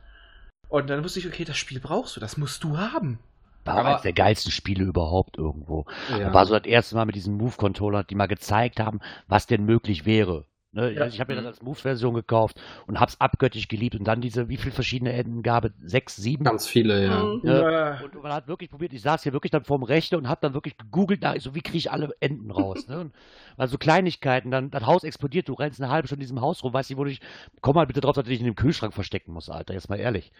Und 0.69 0.89
dann 0.89 1.03
wusste 1.03 1.19
ich, 1.19 1.27
okay, 1.27 1.45
das 1.45 1.57
Spiel 1.57 1.79
brauchst 1.79 2.15
du, 2.15 2.19
das 2.19 2.35
musst 2.37 2.63
du 2.63 2.77
haben. 2.77 3.19
War 3.65 3.77
Aber- 3.77 3.89
eines 3.89 4.01
der 4.01 4.13
geilsten 4.13 4.51
Spiele 4.51 4.83
überhaupt 4.83 5.37
irgendwo. 5.37 5.85
ja. 6.09 6.33
War 6.33 6.45
so 6.45 6.53
das 6.57 6.65
erste 6.67 6.95
Mal 6.95 7.05
mit 7.05 7.15
diesen 7.15 7.35
Move-Controllern, 7.37 8.05
die 8.09 8.15
mal 8.15 8.27
gezeigt 8.27 8.79
haben, 8.79 8.99
was 9.27 9.47
denn 9.47 9.65
möglich 9.65 10.05
wäre. 10.05 10.45
Ne, 10.75 10.91
Ja. 10.91 11.05
Ich 11.05 11.19
habe 11.19 11.33
mir 11.35 11.39
Mhm. 11.41 11.45
das 11.45 11.55
als 11.55 11.61
Move-Version 11.61 12.15
gekauft 12.15 12.59
und 12.87 12.99
hab's 12.99 13.19
abgöttisch 13.21 13.67
geliebt. 13.67 13.95
Und 13.95 14.05
dann 14.05 14.21
diese, 14.21 14.49
wie 14.49 14.57
viele 14.57 14.73
verschiedene 14.73 15.13
Enden 15.13 15.43
gab 15.43 15.65
es? 15.65 15.71
Sechs, 15.83 16.15
sieben? 16.15 16.43
Ganz 16.43 16.65
viele, 16.67 17.05
ja. 17.05 17.21
Hm. 17.21 17.41
Ja. 17.43 17.99
Äh, 17.99 18.03
Und 18.03 18.23
man 18.23 18.33
hat 18.33 18.47
wirklich 18.47 18.71
probiert, 18.71 18.91
ich 18.91 19.01
saß 19.03 19.21
hier 19.23 19.33
wirklich 19.33 19.51
dann 19.51 19.63
vorm 19.63 19.83
Rechner 19.83 20.17
und 20.17 20.27
hab 20.27 20.41
dann 20.41 20.55
wirklich 20.55 20.75
gegoogelt, 20.77 21.21
nach, 21.21 21.35
so 21.39 21.53
wie 21.53 21.61
kriege 21.61 21.77
ich 21.77 21.91
alle 21.91 22.09
Enden 22.19 22.49
raus. 22.51 22.87
Ne? 22.89 22.99
Und, 22.99 23.13
also 23.55 23.77
Kleinigkeiten, 23.77 24.49
dann 24.51 24.71
das 24.71 24.85
Haus 24.85 25.03
explodiert, 25.03 25.47
du 25.47 25.53
rennst 25.53 25.79
eine 25.81 25.91
halbe 25.91 26.07
Stunde 26.07 26.21
in 26.23 26.27
diesem 26.27 26.41
Haus 26.41 26.63
rum, 26.63 26.73
weißt 26.73 26.89
du, 26.89 26.97
wo 26.97 27.03
du 27.03 27.11
dich, 27.11 27.21
komm 27.61 27.75
mal 27.75 27.85
bitte 27.85 28.01
drauf, 28.01 28.15
dass 28.15 28.23
du 28.25 28.29
dich 28.31 28.39
in 28.39 28.45
dem 28.45 28.55
Kühlschrank 28.55 28.93
verstecken 28.95 29.31
musst, 29.31 29.49
Alter, 29.51 29.73
jetzt 29.75 29.89
mal 29.89 29.99
ehrlich. 29.99 30.31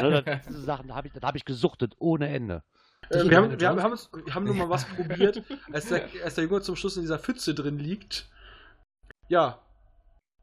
ne, 0.00 0.22
das, 0.24 0.40
diese 0.48 0.62
Sachen, 0.62 0.88
da 0.88 0.94
habe 0.94 1.06
ich, 1.08 1.12
das 1.12 1.22
hab 1.22 1.36
ich 1.36 1.44
gesuchtet, 1.44 1.94
ohne 1.98 2.28
Ende. 2.28 2.62
Äh, 3.10 3.22
Ich 3.24 3.30
wir, 3.30 3.36
haben, 3.36 3.60
wir, 3.60 3.68
haben, 3.68 3.82
haben 3.82 3.98
haben 4.30 4.44
nur 4.46 4.54
mal 4.54 4.70
was 4.70 4.84
probiert, 4.96 5.42
als 5.70 5.88
der, 5.88 6.04
als 6.24 6.34
der 6.36 6.44
Junge 6.44 6.62
zum 6.62 6.76
Schluss 6.76 6.96
in 6.96 7.02
dieser 7.02 7.18
Pfütze 7.18 7.54
drin 7.54 7.78
liegt. 7.78 8.30
Ja. 9.28 9.58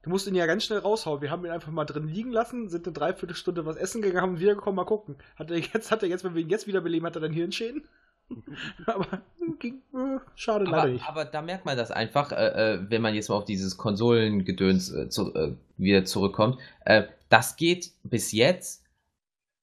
Du 0.02 0.10
musst 0.10 0.28
ihn 0.28 0.36
ja 0.36 0.46
ganz 0.46 0.64
schnell 0.64 0.80
raushauen. 0.80 1.22
Wir 1.22 1.30
haben 1.30 1.46
ihn 1.46 1.52
einfach 1.52 1.72
mal 1.72 1.86
drin 1.86 2.08
liegen 2.08 2.32
lassen, 2.32 2.70
sind 2.70 2.88
eine 2.88 2.94
Dreiviertelstunde 2.94 3.66
was 3.66 3.76
essen 3.76 4.02
gegangen, 4.02 4.22
haben 4.22 4.40
wiedergekommen, 4.40 4.76
mal 4.76 4.86
gucken. 4.86 5.18
Hat 5.36 5.52
er 5.52 5.58
jetzt, 5.58 5.92
hat 5.92 6.04
er 6.04 6.10
jetzt, 6.10 6.24
wenn 6.24 6.36
wir 6.36 6.42
ihn 6.42 6.50
jetzt 6.50 6.68
wiederbeleben, 6.68 7.06
hat 7.06 7.16
er 7.16 7.22
dann 7.22 7.34
Hirnschäden? 7.34 7.84
Aber 8.86 9.22
ging, 9.60 9.82
äh, 9.94 10.20
schade 10.36 10.66
leider 10.66 10.78
Aber, 10.84 10.92
nicht. 10.92 11.06
aber 11.08 11.26
da 11.26 11.42
merkt 11.42 11.66
man 11.66 11.76
das 11.76 11.90
einfach, 11.90 12.32
äh, 12.32 12.76
äh, 12.76 12.86
wenn 12.88 13.02
man 13.02 13.16
jetzt 13.16 13.30
mal 13.30 13.36
auf 13.36 13.46
dieses 13.46 13.76
Konsolengedöns 13.76 14.92
äh, 14.94 15.10
zu, 15.10 15.34
äh, 15.34 15.56
wieder 15.78 16.06
zurückkommt. 16.06 16.60
Äh, 16.86 17.06
das 17.30 17.56
geht 17.56 17.92
bis 18.04 18.32
jetzt 18.32 18.86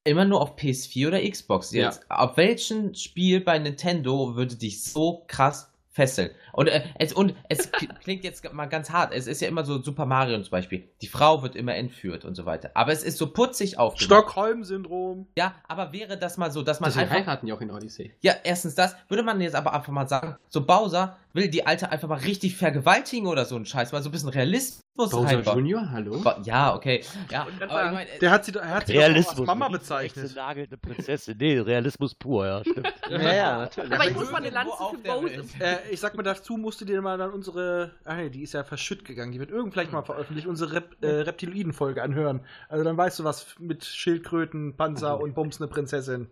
immer 0.04 0.24
nur 0.24 0.40
auf 0.40 0.56
PS4 0.56 1.08
oder 1.08 1.30
Xbox. 1.30 1.72
Jetzt, 1.72 2.08
Auf 2.10 2.36
welchem 2.36 2.94
Spiel 2.94 3.40
bei 3.40 3.58
Nintendo 3.58 4.36
würde 4.36 4.56
dich 4.56 4.84
so 4.84 5.24
krass 5.26 5.72
fesseln? 5.97 6.31
Und, 6.52 6.68
äh, 6.68 6.82
es, 6.98 7.12
und 7.12 7.35
es 7.48 7.70
klingt 7.73 8.23
jetzt 8.23 8.52
mal 8.52 8.66
ganz 8.66 8.90
hart. 8.90 9.12
Es 9.14 9.27
ist 9.27 9.40
ja 9.40 9.48
immer 9.48 9.64
so 9.64 9.82
Super 9.82 10.06
Mario 10.06 10.40
zum 10.40 10.51
Beispiel. 10.51 10.89
Die 11.01 11.06
Frau 11.09 11.43
wird 11.43 11.56
immer 11.56 11.74
entführt 11.74 12.24
und 12.24 12.35
so 12.35 12.44
weiter. 12.44 12.70
Aber 12.74 12.93
es 12.93 13.02
ist 13.02 13.16
so 13.18 13.32
putzig 13.32 13.78
aufgemacht. 13.78 14.05
Stockholm-Syndrom. 14.05 15.27
Ja, 15.36 15.55
aber 15.66 15.93
wäre 15.93 16.18
das 16.18 16.36
mal 16.36 16.52
so, 16.52 16.62
dass 16.62 16.81
man 16.81 16.90
Deswegen 16.90 17.10
einfach 17.10 17.27
heiraten 17.27 17.47
die 17.47 17.52
auch 17.52 17.60
in 17.60 17.70
Odyssey. 17.70 18.14
ja, 18.20 18.35
erstens 18.44 18.74
das. 18.74 18.94
Würde 19.09 19.23
man 19.23 19.40
jetzt 19.40 19.55
aber 19.55 19.73
einfach 19.73 19.93
mal 19.93 20.06
sagen, 20.06 20.36
so 20.48 20.64
Bowser 20.64 21.16
will 21.32 21.48
die 21.48 21.66
Alte 21.66 21.90
einfach 21.90 22.09
mal 22.09 22.18
richtig 22.18 22.56
vergewaltigen 22.56 23.27
oder 23.27 23.47
so 23.47 23.56
ein 23.56 23.64
Scheiß, 23.64 23.93
mal 23.93 24.02
so 24.02 24.10
ein 24.10 24.12
bisschen 24.12 24.28
Realismus 24.28 24.85
Bowser. 24.97 25.55
Junior, 25.55 25.90
hallo? 25.90 26.23
Ja, 26.43 26.74
okay. 26.74 27.05
Ja, 27.31 27.47
aber 27.68 27.86
ich 27.86 27.93
mein, 27.93 28.06
Der 28.20 28.31
hat 28.31 28.44
sie, 28.44 28.52
er 28.55 28.68
hat 28.70 28.86
sie 28.86 28.94
doch 28.94 29.02
auch 29.02 29.06
als 29.06 29.16
Realismus. 29.16 29.47
Mama 29.47 29.68
bezeichnet. 29.68 30.35
nagelte 30.35 30.77
Prinzessin. 30.77 31.36
Nee, 31.39 31.59
Realismus 31.59 32.14
pur, 32.14 32.47
ja, 32.47 32.60
stimmt. 32.60 32.93
Ja, 33.10 33.35
ja, 33.35 33.59
natürlich. 33.59 33.93
Aber 33.93 34.09
ich 34.09 34.14
muss 34.14 34.31
mal 34.32 34.39
eine 34.39 34.51
Lanze 34.51 34.73
für 34.90 34.98
Bowser. 34.98 35.43
Äh, 35.60 35.90
ich 35.90 36.01
sag 36.01 36.14
mal, 36.16 36.23
dazu 36.23 36.56
musst 36.56 36.81
du 36.81 36.85
dir 36.85 37.01
mal 37.02 37.16
dann 37.18 37.31
unsere. 37.31 37.93
Ach 38.05 38.16
nee, 38.16 38.31
die 38.31 38.43
ist 38.43 38.55
ja 38.55 38.64
verschütt 38.64 39.05
gegangen. 39.05 39.32
Die 39.32 39.39
wird 39.39 39.51
irgend 39.51 39.73
vielleicht 39.73 39.93
mal 39.93 40.02
veröffentlicht. 40.02 40.47
Unsere 40.47 40.73
Rep 40.73 40.97
äh, 41.02 41.06
Reptiloiden-Folge 41.06 42.02
anhören. 42.02 42.40
Also 42.68 42.85
dann 42.85 42.97
weißt 42.97 43.18
du 43.20 43.24
was 43.24 43.55
mit 43.59 43.85
Schildkröten, 43.85 44.77
Panzer 44.77 45.20
und 45.20 45.35
Bums 45.35 45.60
eine 45.60 45.68
Prinzessin. 45.68 46.28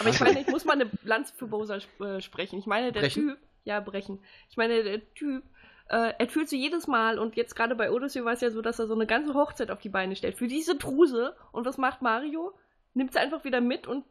Aber 0.00 0.08
ich 0.08 0.20
meine, 0.20 0.40
ich 0.40 0.46
muss 0.48 0.64
mal 0.64 0.74
eine 0.74 0.90
Lanze 1.04 1.34
für 1.34 1.46
Bowser 1.46 1.76
sp 1.82 1.90
äh, 2.02 2.20
sprechen. 2.20 2.58
Ich 2.58 2.66
meine, 2.66 2.92
der 2.92 3.00
Brechen? 3.00 3.28
Typ, 3.30 3.38
ja, 3.64 3.80
brechen. 3.80 4.20
Ich 4.50 4.56
meine, 4.56 4.82
der 4.82 5.14
Typ, 5.14 5.42
äh, 5.88 6.12
er 6.18 6.28
fühlt 6.28 6.48
sie 6.48 6.58
jedes 6.58 6.86
Mal 6.86 7.18
und 7.18 7.36
jetzt 7.36 7.54
gerade 7.54 7.74
bei 7.74 7.90
Odyssey 7.90 8.24
war 8.24 8.32
es 8.32 8.40
ja 8.40 8.50
so, 8.50 8.62
dass 8.62 8.78
er 8.78 8.86
so 8.86 8.94
eine 8.94 9.06
ganze 9.06 9.34
Hochzeit 9.34 9.70
auf 9.70 9.80
die 9.80 9.88
Beine 9.90 10.16
stellt. 10.16 10.36
Für 10.36 10.48
diese 10.48 10.78
Truse. 10.78 11.36
Und 11.52 11.66
was 11.66 11.76
macht 11.78 12.02
Mario? 12.02 12.54
Nimmt 12.94 13.12
sie 13.12 13.18
einfach 13.18 13.44
wieder 13.44 13.60
mit 13.60 13.86
und 13.86 14.04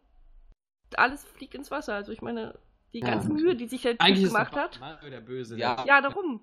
alles 0.95 1.23
fliegt 1.23 1.55
ins 1.55 1.71
Wasser. 1.71 1.95
Also 1.95 2.11
ich 2.11 2.21
meine, 2.21 2.59
die 2.93 2.99
Ja. 2.99 3.07
ganze 3.07 3.29
Mühe, 3.31 3.55
die 3.55 3.67
sich 3.67 3.81
der 3.81 3.93
Typ 3.93 4.01
Eigentlich 4.03 4.23
ist 4.25 4.33
gemacht 4.33 4.55
hat. 4.55 4.79
Mario 4.79 5.09
der 5.09 5.21
Böse. 5.21 5.57
Ja. 5.57 5.83
Ja, 5.87 6.01
darum. 6.01 6.41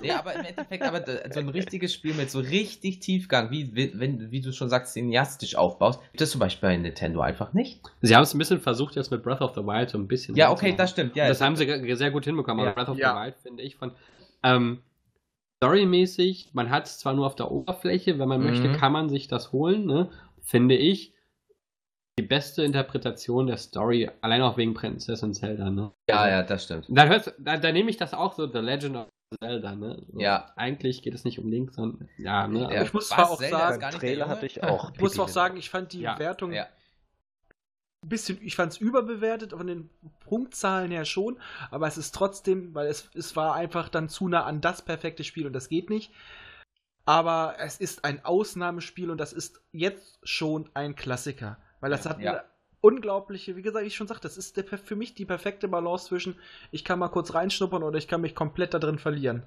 Nee, 0.00 0.10
aber 0.10 0.34
im 0.34 0.44
Endeffekt, 0.44 0.82
aber 0.82 1.04
so 1.32 1.40
ein 1.40 1.48
richtiges 1.48 1.92
Spiel 1.92 2.14
mit 2.14 2.30
so 2.30 2.38
richtig 2.40 3.00
Tiefgang, 3.00 3.50
wie, 3.50 3.74
wie, 3.74 3.92
wenn, 3.98 4.30
wie 4.30 4.40
du 4.40 4.52
schon 4.52 4.68
sagst, 4.68 4.94
cineastisch 4.94 5.56
aufbaust, 5.56 6.00
das 6.16 6.30
zum 6.30 6.38
Beispiel 6.38 6.68
bei 6.70 6.76
Nintendo 6.76 7.20
einfach 7.20 7.52
nicht. 7.52 7.80
Sie 8.00 8.14
haben 8.16 8.22
es 8.22 8.34
ein 8.34 8.38
bisschen 8.38 8.60
versucht 8.60 8.96
jetzt 8.96 9.10
mit 9.10 9.22
Breath 9.22 9.40
of 9.42 9.54
the 9.54 9.60
Wild 9.62 9.90
so 9.90 9.98
ein 9.98 10.08
bisschen. 10.08 10.34
Ja, 10.36 10.50
okay, 10.50 10.74
das 10.76 10.90
stimmt. 10.90 11.16
Ja, 11.16 11.28
das 11.28 11.40
haben 11.40 11.56
sie 11.56 11.66
ge- 11.66 11.94
sehr 11.94 12.10
gut 12.10 12.24
hinbekommen. 12.24 12.64
Ja. 12.64 12.70
Aber 12.70 12.76
Breath 12.84 12.88
of 12.90 12.98
Ja. 12.98 13.10
the 13.14 13.20
Wild 13.26 13.36
finde 13.42 13.62
ich 13.62 13.76
von 13.76 13.92
ähm, 14.42 14.82
storymäßig, 15.62 16.50
man 16.54 16.70
hat 16.70 16.86
es 16.86 16.98
zwar 16.98 17.14
nur 17.14 17.26
auf 17.26 17.36
der 17.36 17.50
Oberfläche, 17.50 18.18
wenn 18.18 18.28
man 18.28 18.40
Mhm. 18.40 18.46
möchte, 18.46 18.72
kann 18.72 18.92
man 18.92 19.08
sich 19.08 19.28
das 19.28 19.52
holen, 19.52 19.86
ne? 19.86 20.10
Finde 20.40 20.76
ich 20.76 21.14
die 22.18 22.24
beste 22.26 22.62
Interpretation 22.62 23.46
der 23.46 23.56
Story, 23.56 24.10
allein 24.20 24.42
auch 24.42 24.56
wegen 24.56 24.74
Prinzessin 24.74 25.32
Zelda, 25.32 25.70
ne? 25.70 25.92
ja, 26.10 26.28
ja, 26.28 26.42
das 26.42 26.64
stimmt. 26.64 26.86
Da, 26.88 27.06
hörst- 27.06 27.34
da, 27.38 27.56
da 27.56 27.72
nehme 27.72 27.88
ich 27.90 27.96
das 27.96 28.12
auch 28.12 28.34
so, 28.34 28.46
The 28.46 28.58
Legend 28.58 28.96
of 28.96 29.06
Zelda, 29.38 29.74
ne? 29.74 30.02
So, 30.12 30.20
Ja. 30.20 30.52
Eigentlich 30.56 31.02
geht 31.02 31.14
es 31.14 31.24
nicht 31.24 31.38
um 31.38 31.48
Link, 31.48 31.72
sondern 31.72 32.08
ja, 32.18 32.46
ne? 32.48 32.68
Ja. 32.72 32.82
Ich 32.82 32.92
muss 32.92 33.08
zwar 33.08 33.30
auch 33.30 33.38
Zelda 33.38 33.58
sagen, 33.58 33.80
gar 33.80 33.90
Trailer 33.92 34.28
hatte 34.28 34.46
ich 34.46 34.62
auch. 34.62 34.92
ich 34.94 35.00
muss 35.00 35.18
auch 35.18 35.28
sagen, 35.28 35.56
ich 35.56 35.70
fand 35.70 35.92
die 35.92 36.00
Ja. 36.00 36.18
Wertung 36.18 36.52
Ja. 36.52 36.66
ein 38.02 38.08
bisschen, 38.08 38.38
ich 38.42 38.56
fand 38.56 38.72
es 38.72 38.78
überbewertet 38.78 39.52
von 39.52 39.66
den 39.66 39.90
Punktzahlen 40.20 40.90
her 40.90 41.04
schon, 41.04 41.38
aber 41.70 41.86
es 41.86 41.96
ist 41.98 42.14
trotzdem, 42.14 42.74
weil 42.74 42.86
es, 42.88 43.10
es 43.14 43.36
war 43.36 43.54
einfach 43.54 43.88
dann 43.88 44.08
zu 44.08 44.28
nah 44.28 44.44
an 44.44 44.60
das 44.60 44.82
perfekte 44.82 45.24
Spiel 45.24 45.46
und 45.46 45.52
das 45.52 45.68
geht 45.68 45.88
nicht. 45.90 46.12
Aber 47.04 47.56
es 47.58 47.78
ist 47.78 48.04
ein 48.04 48.24
Ausnahmespiel 48.24 49.10
und 49.10 49.18
das 49.18 49.32
ist 49.32 49.60
jetzt 49.72 50.20
schon 50.22 50.68
ein 50.74 50.94
Klassiker, 50.94 51.58
weil 51.80 51.90
das 51.90 52.06
hat 52.06 52.20
Ja. 52.20 52.44
Unglaubliche, 52.82 53.56
wie 53.56 53.62
gesagt, 53.62 53.86
ich 53.86 53.94
schon 53.96 54.06
sagte, 54.08 54.24
das 54.28 54.36
ist 54.36 54.56
der, 54.58 54.64
für 54.64 54.96
mich 54.96 55.14
die 55.14 55.24
perfekte 55.24 55.68
Balance 55.68 56.08
zwischen, 56.08 56.36
ich 56.70 56.84
kann 56.84 56.98
mal 56.98 57.08
kurz 57.08 57.32
reinschnuppern 57.32 57.82
oder 57.82 57.96
ich 57.96 58.08
kann 58.08 58.20
mich 58.20 58.34
komplett 58.34 58.74
da 58.74 58.78
drin 58.78 58.98
verlieren. 58.98 59.44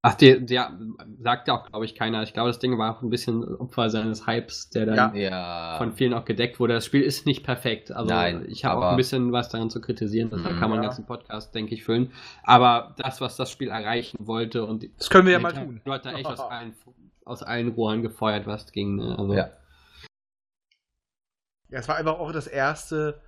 Ach, 0.00 0.14
der, 0.14 0.38
der 0.38 0.78
sagt 1.20 1.48
ja 1.48 1.54
auch, 1.58 1.66
glaube 1.68 1.84
ich, 1.84 1.96
keiner. 1.96 2.22
Ich 2.22 2.32
glaube, 2.32 2.50
das 2.50 2.60
Ding 2.60 2.78
war 2.78 2.96
auch 2.96 3.02
ein 3.02 3.10
bisschen 3.10 3.42
Opfer 3.56 3.90
seines 3.90 4.28
Hypes, 4.28 4.70
der 4.70 4.86
dann 4.86 5.16
Ja. 5.16 5.72
Ja. 5.72 5.74
von 5.78 5.92
vielen 5.92 6.14
auch 6.14 6.24
gedeckt 6.24 6.60
wurde. 6.60 6.74
Das 6.74 6.86
Spiel 6.86 7.02
ist 7.02 7.26
nicht 7.26 7.42
perfekt. 7.42 7.90
Also 7.90 8.08
Nein, 8.08 8.46
ich 8.48 8.64
habe 8.64 8.80
auch 8.86 8.90
ein 8.92 8.96
bisschen 8.96 9.32
was 9.32 9.48
daran 9.48 9.70
zu 9.70 9.80
kritisieren. 9.80 10.30
Das 10.30 10.40
Mhm. 10.40 10.44
kann 10.44 10.60
man 10.60 10.70
Ja. 10.70 10.74
einen 10.74 10.82
ganzen 10.82 11.04
Podcast, 11.04 11.52
denke 11.52 11.74
ich, 11.74 11.82
füllen. 11.82 12.12
Aber 12.44 12.94
das, 12.98 13.20
was 13.20 13.36
das 13.36 13.50
Spiel 13.50 13.70
erreichen 13.70 14.18
wollte 14.20 14.64
und 14.64 14.84
die 14.84 14.92
Das 14.96 15.10
können 15.10 15.26
wir 15.26 15.32
ja 15.32 15.40
mal 15.40 15.52
tun. 15.52 15.80
hat 15.88 16.06
da 16.06 16.12
echt 16.12 16.26
aus 16.26 16.40
allen, 16.40 16.74
aus 17.24 17.42
allen 17.42 17.68
Rohren 17.70 18.02
gefeuert, 18.02 18.46
was 18.46 18.70
ging. 18.70 18.94
Ne? 18.96 19.18
Also, 19.18 19.34
Ja. 19.34 19.50
Ja, 21.70 21.78
es 21.78 21.88
war 21.88 21.96
einfach 21.96 22.18
auch 22.18 22.32
das 22.32 22.46
erste 22.46 23.20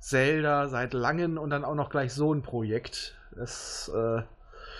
Zelda 0.00 0.68
seit 0.68 0.92
langem 0.92 1.38
und 1.38 1.50
dann 1.50 1.64
auch 1.64 1.74
noch 1.74 1.90
gleich 1.90 2.12
so 2.12 2.32
ein 2.32 2.42
Projekt. 2.42 3.16
Das, 3.34 3.90
äh, 3.94 4.22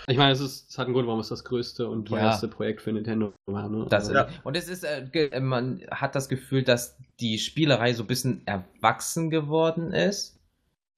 Ich 0.08 0.18
meine, 0.18 0.32
es, 0.32 0.40
ist, 0.40 0.70
es 0.70 0.78
hat 0.78 0.86
einen 0.86 0.94
Grund, 0.94 1.06
warum 1.08 1.20
es 1.20 1.28
das 1.28 1.44
größte 1.44 1.88
und 1.88 2.10
Ja. 2.10 2.18
teuerste 2.18 2.48
Projekt 2.48 2.82
für 2.82 2.92
Nintendo 2.92 3.32
war. 3.46 3.68
Ne? 3.68 3.86
Das, 3.88 4.10
Ja. 4.10 4.28
Und 4.44 4.56
es 4.56 4.68
ist, 4.68 4.84
äh, 4.84 5.06
äh, 5.12 5.40
man 5.40 5.82
hat 5.90 6.14
das 6.14 6.28
Gefühl, 6.28 6.62
dass 6.62 6.96
die 7.18 7.38
Spielerei 7.38 7.92
so 7.94 8.04
ein 8.04 8.06
bisschen 8.06 8.46
erwachsen 8.46 9.30
geworden 9.30 9.92
ist. 9.92 10.38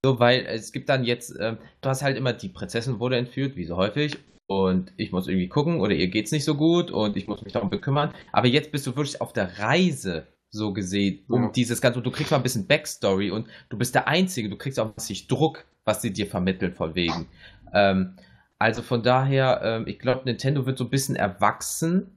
So, 0.05 0.19
weil 0.19 0.45
es 0.45 0.71
gibt 0.71 0.89
dann 0.89 1.03
jetzt, 1.03 1.35
ähm, 1.39 1.57
du 1.81 1.89
hast 1.89 2.03
halt 2.03 2.17
immer, 2.17 2.33
die 2.33 2.49
Prinzessin 2.49 2.99
wurde 2.99 3.17
entführt, 3.17 3.55
wie 3.55 3.65
so 3.65 3.75
häufig, 3.75 4.17
und 4.47 4.93
ich 4.97 5.11
muss 5.11 5.27
irgendwie 5.27 5.49
gucken, 5.49 5.81
oder 5.81 5.93
ihr 5.93 6.07
geht's 6.07 6.31
nicht 6.31 6.45
so 6.45 6.55
gut, 6.55 6.89
und 6.89 7.17
ich 7.17 7.27
muss 7.27 7.41
mich 7.41 7.53
darum 7.53 7.69
bekümmern. 7.69 8.13
Aber 8.31 8.47
jetzt 8.47 8.71
bist 8.71 8.87
du 8.87 8.95
wirklich 8.95 9.19
auf 9.21 9.33
der 9.33 9.59
Reise, 9.59 10.27
so 10.51 10.73
gesehen, 10.73 11.23
um 11.27 11.43
Ja. 11.43 11.49
dieses 11.49 11.81
Ganze, 11.81 11.99
und 11.99 12.05
du 12.05 12.11
kriegst 12.11 12.31
mal 12.31 12.37
ein 12.37 12.43
bisschen 12.43 12.67
Backstory, 12.67 13.31
und 13.31 13.47
du 13.69 13.77
bist 13.77 13.95
der 13.95 14.07
Einzige, 14.07 14.49
du 14.49 14.57
kriegst 14.57 14.79
auch 14.79 14.93
sich 14.97 15.27
Druck, 15.27 15.65
was 15.85 16.01
sie 16.01 16.11
dir 16.11 16.27
vermitteln, 16.27 16.73
von 16.73 16.95
wegen. 16.95 17.27
Ähm, 17.73 18.15
also 18.57 18.81
von 18.81 19.03
daher, 19.03 19.61
ähm, 19.63 19.87
ich 19.87 19.99
glaube, 19.99 20.21
Nintendo 20.25 20.65
wird 20.65 20.77
so 20.77 20.83
ein 20.83 20.89
bisschen 20.89 21.15
erwachsen 21.15 22.11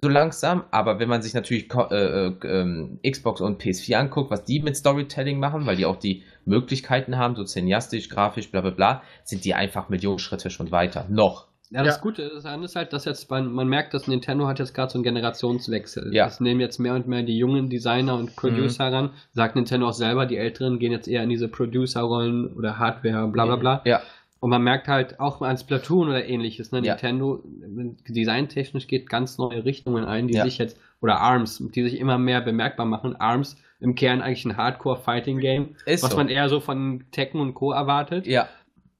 so 0.00 0.08
langsam, 0.08 0.64
aber 0.70 1.00
wenn 1.00 1.08
man 1.08 1.22
sich 1.22 1.34
natürlich 1.34 1.68
äh, 1.74 2.26
äh, 2.28 2.34
ähm, 2.44 3.00
Xbox 3.04 3.40
und 3.40 3.60
PS4 3.60 3.96
anguckt, 3.96 4.30
was 4.30 4.44
die 4.44 4.60
mit 4.60 4.76
Storytelling 4.76 5.40
machen, 5.40 5.66
weil 5.66 5.76
die 5.76 5.86
auch 5.86 5.96
die 5.96 6.22
Möglichkeiten 6.44 7.16
haben, 7.18 7.34
so 7.34 7.44
cineastisch, 7.44 8.08
grafisch, 8.08 8.50
bla 8.50 8.60
bla 8.60 8.70
bla, 8.70 9.02
sind 9.24 9.44
die 9.44 9.54
einfach 9.54 9.88
Millionen 9.88 10.18
Schritte 10.18 10.50
schon 10.50 10.70
weiter. 10.70 11.06
Noch. 11.08 11.47
Ja, 11.70 11.82
das 11.84 11.96
Ja. 11.96 12.02
Gute 12.02 12.22
ist, 12.22 12.44
daran 12.44 12.62
ist 12.62 12.76
halt, 12.76 12.92
dass 12.92 13.04
jetzt 13.04 13.28
man, 13.30 13.52
man 13.52 13.68
merkt, 13.68 13.92
dass 13.94 14.06
Nintendo 14.08 14.46
hat 14.46 14.58
jetzt 14.58 14.74
gerade 14.74 14.90
so 14.90 14.96
einen 14.98 15.04
Generationswechsel. 15.04 16.14
Ja. 16.14 16.26
Es 16.26 16.40
nehmen 16.40 16.60
jetzt 16.60 16.78
mehr 16.78 16.94
und 16.94 17.06
mehr 17.06 17.22
die 17.22 17.36
jungen 17.38 17.68
Designer 17.68 18.14
und 18.16 18.36
Producer 18.36 18.90
ran. 18.92 19.10
Sagt 19.32 19.54
Nintendo 19.56 19.88
auch 19.88 19.92
selber, 19.92 20.26
die 20.26 20.36
Älteren 20.36 20.78
gehen 20.78 20.92
jetzt 20.92 21.08
eher 21.08 21.22
in 21.22 21.28
diese 21.28 21.48
Producer-Rollen 21.48 22.54
oder 22.56 22.78
Hardware, 22.78 23.28
bla 23.28 23.44
bla 23.46 23.56
bla. 23.56 23.82
Ja. 23.84 24.00
Und 24.40 24.50
man 24.50 24.62
merkt 24.62 24.86
halt 24.88 25.18
auch 25.18 25.40
mal 25.40 25.48
an 25.50 25.58
Splatoon 25.58 26.08
oder 26.08 26.24
ähnliches, 26.26 26.70
ne? 26.72 26.78
Ja. 26.80 26.92
Nintendo 26.94 27.42
designtechnisch 28.08 28.86
geht 28.86 29.08
ganz 29.08 29.38
neue 29.38 29.64
Richtungen 29.64 30.04
ein, 30.04 30.28
die 30.28 30.34
Ja. 30.34 30.44
sich 30.44 30.58
jetzt, 30.58 30.78
oder 31.00 31.20
ARMS, 31.20 31.62
die 31.74 31.82
sich 31.82 31.98
immer 31.98 32.18
mehr 32.18 32.40
bemerkbar 32.40 32.86
machen. 32.86 33.16
ARMS 33.16 33.56
im 33.80 33.94
Kern 33.94 34.20
eigentlich 34.22 34.44
ein 34.44 34.56
Hardcore-Fighting-Game, 34.56 35.76
Ist 35.86 36.02
was 36.02 36.10
so. 36.12 36.16
man 36.16 36.28
eher 36.28 36.48
so 36.48 36.60
von 36.60 37.04
Tekken 37.12 37.40
und 37.40 37.54
Co. 37.54 37.72
erwartet 37.72 38.26
Ja, 38.26 38.48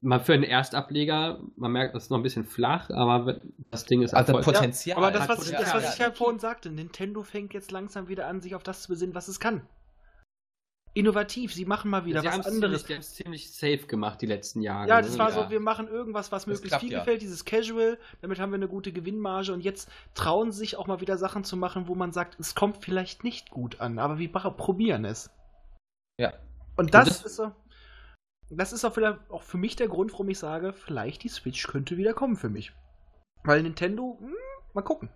mal 0.00 0.20
für 0.20 0.34
einen 0.34 0.44
Erstableger, 0.44 1.40
man 1.56 1.72
merkt, 1.72 1.94
das 1.94 2.04
ist 2.04 2.10
noch 2.10 2.18
ein 2.18 2.22
bisschen 2.22 2.44
flach, 2.44 2.90
aber 2.90 3.40
das 3.70 3.84
Ding 3.84 4.02
ist 4.02 4.14
also. 4.14 4.32
Potenzial. 4.34 4.96
Aber 4.96 5.10
das, 5.10 5.28
was, 5.28 5.50
das, 5.50 5.74
was 5.74 5.94
ich 5.94 5.98
ja 5.98 6.12
vorhin 6.12 6.38
sagte, 6.38 6.70
Nintendo 6.70 7.22
fängt 7.22 7.54
jetzt 7.54 7.70
langsam 7.70 8.08
wieder 8.08 8.26
an, 8.26 8.40
sich 8.40 8.54
auf 8.54 8.62
das 8.62 8.82
zu 8.82 8.88
besinnen, 8.88 9.14
was 9.14 9.28
es 9.28 9.40
kann. 9.40 9.62
Innovativ, 10.94 11.52
sie 11.54 11.64
machen 11.64 11.90
mal 11.90 12.06
wieder 12.06 12.22
Sie 12.22 12.26
was 12.26 12.46
anderes. 12.46 12.82
Ziemlich, 12.82 12.86
die 12.86 12.94
haben's 12.94 13.14
ziemlich 13.14 13.52
safe 13.52 13.86
gemacht 13.86 14.20
die 14.20 14.26
letzten 14.26 14.62
Jahre. 14.62 14.88
Ja, 14.88 15.00
das 15.00 15.12
ne? 15.12 15.18
war 15.18 15.30
Ja. 15.30 15.44
so, 15.44 15.50
wir 15.50 15.60
machen 15.60 15.86
irgendwas, 15.86 16.32
was 16.32 16.42
Das 16.42 16.46
möglichst 16.46 16.70
klappt 16.70 16.82
viel 16.82 16.92
ja. 16.92 16.98
gefällt, 17.00 17.22
dieses 17.22 17.44
Casual, 17.44 17.98
damit 18.20 18.40
haben 18.40 18.50
wir 18.50 18.56
eine 18.56 18.68
gute 18.68 18.90
Gewinnmarge 18.90 19.52
und 19.52 19.60
jetzt 19.60 19.90
trauen 20.14 20.50
sie 20.50 20.58
sich 20.58 20.76
auch 20.76 20.86
mal 20.86 21.00
wieder 21.00 21.16
Sachen 21.18 21.44
zu 21.44 21.56
machen, 21.56 21.86
wo 21.88 21.94
man 21.94 22.10
sagt, 22.10 22.40
es 22.40 22.54
kommt 22.54 22.78
vielleicht 22.84 23.22
nicht 23.22 23.50
gut 23.50 23.80
an, 23.80 23.98
aber 23.98 24.18
wir 24.18 24.32
probieren 24.32 25.04
es. 25.04 25.30
Ja. 26.18 26.32
Und 26.76 26.94
das, 26.94 27.08
das- 27.08 27.24
ist 27.26 27.36
so, 27.36 27.52
das 28.50 28.72
ist 28.72 28.84
auch, 28.84 28.92
vielleicht 28.94 29.18
auch 29.30 29.42
für 29.42 29.58
mich 29.58 29.76
der 29.76 29.88
Grund, 29.88 30.12
warum 30.12 30.28
ich 30.28 30.38
sage, 30.38 30.72
vielleicht 30.72 31.22
die 31.24 31.28
Switch 31.28 31.66
könnte 31.66 31.96
wieder 31.96 32.14
kommen 32.14 32.36
für 32.36 32.48
mich. 32.48 32.72
Weil 33.44 33.62
Nintendo, 33.62 34.16
hm, 34.20 34.34
mal 34.74 34.82
gucken. 34.82 35.10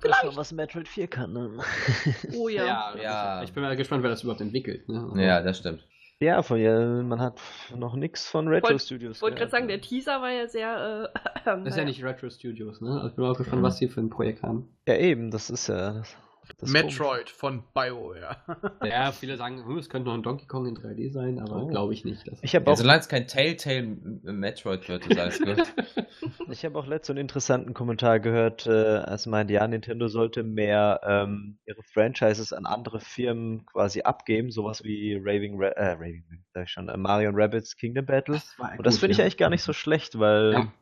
Vielleicht 0.00 0.24
mal 0.24 0.34
was 0.36 0.50
Metroid 0.52 0.88
4 0.88 1.06
kann, 1.06 1.32
ne? 1.32 1.58
Oh 2.36 2.48
ja. 2.48 2.66
ja, 2.66 2.94
Ja. 3.00 3.42
Ich 3.44 3.52
bin 3.52 3.62
mal 3.62 3.76
gespannt, 3.76 4.02
wer 4.02 4.10
das 4.10 4.22
überhaupt 4.24 4.40
entwickelt. 4.40 4.88
Ne? 4.88 5.12
Ja, 5.24 5.40
das 5.42 5.58
stimmt. 5.58 5.86
ja, 6.18 6.42
von 6.42 6.58
ja, 6.58 6.76
man 7.04 7.20
hat 7.20 7.40
noch 7.76 7.94
nichts 7.94 8.28
von 8.28 8.48
Retro 8.48 8.70
Wollt- 8.70 8.82
Studios. 8.82 9.16
Ich 9.18 9.22
wollte 9.22 9.36
gerade 9.36 9.52
sagen, 9.52 9.68
der 9.68 9.80
Teaser 9.80 10.20
war 10.20 10.30
ja 10.32 10.48
sehr. 10.48 11.12
Äh, 11.14 11.18
Das 11.44 11.66
ist 11.68 11.76
ja 11.76 11.84
nicht 11.84 12.02
Retro 12.04 12.30
Studios, 12.30 12.80
ne? 12.80 12.90
Also 12.96 13.08
ich 13.08 13.14
bin 13.14 13.24
auch 13.24 13.36
gespannt, 13.38 13.62
was 13.62 13.78
sie 13.78 13.88
für 13.88 14.00
ein 14.00 14.10
Projekt 14.10 14.42
haben. 14.42 14.76
Ja, 14.88 14.96
eben, 14.96 15.30
das 15.30 15.50
ist 15.50 15.68
ja. 15.68 15.92
Das, 15.92 16.16
das 16.16 16.16
Metroid 16.62 17.30
von 17.30 17.62
BioWare. 17.74 18.36
Ja, 18.84 19.12
viele 19.12 19.36
sagen, 19.36 19.64
hm, 19.64 19.78
es 19.78 19.88
könnte 19.88 20.08
noch 20.08 20.14
ein 20.14 20.22
Donkey 20.22 20.46
Kong 20.46 20.66
in 20.66 20.76
3D 20.76 21.10
sein, 21.12 21.38
aber 21.38 21.62
Oh. 21.62 21.66
glaube 21.66 21.92
ich 21.94 22.04
nicht. 22.04 22.28
Ich 22.42 22.54
habe 22.54 22.66
Ja, 22.66 22.72
auch, 22.72 22.76
solange 22.76 23.00
es 23.00 23.08
kein 23.08 23.26
Telltale 23.26 23.82
Metroid 24.22 24.88
wird, 24.88 25.06
ist 25.06 25.18
alles 25.18 25.40
gut. 25.40 25.56
ich 26.50 26.64
hab 26.64 26.74
auch 26.74 26.86
letztens 26.86 27.10
einen 27.16 27.20
interessanten 27.20 27.74
Kommentar 27.74 28.20
gehört, 28.20 28.66
äh, 28.66 28.70
als 28.70 29.26
meinte, 29.26 29.52
ja, 29.54 29.66
Nintendo 29.66 30.08
sollte 30.08 30.42
mehr 30.42 31.00
ähm, 31.04 31.58
ihre 31.66 31.82
Franchises 31.82 32.52
an 32.52 32.66
andere 32.66 33.00
Firmen 33.00 33.64
quasi 33.66 34.02
abgeben, 34.02 34.50
sowas 34.50 34.82
wie 34.84 35.14
Raving, 35.14 35.60
Ra 35.60 35.68
äh, 35.68 35.92
Raving, 35.92 36.24
sag 36.54 36.64
ich 36.64 36.70
schon, 36.70 36.88
äh, 36.88 36.96
Mario 36.96 37.28
und 37.30 37.36
Rabbids 37.36 37.76
Kingdom 37.76 38.06
Battle. 38.06 38.40
war 38.58 38.72
Und 38.76 38.86
das 38.86 38.98
finde 38.98 39.12
ich 39.12 39.18
ja. 39.18 39.24
eigentlich 39.24 39.38
gar 39.38 39.50
nicht 39.50 39.62
so 39.62 39.72
schlecht, 39.72 40.18
weil 40.18 40.52
Ja. 40.52 40.72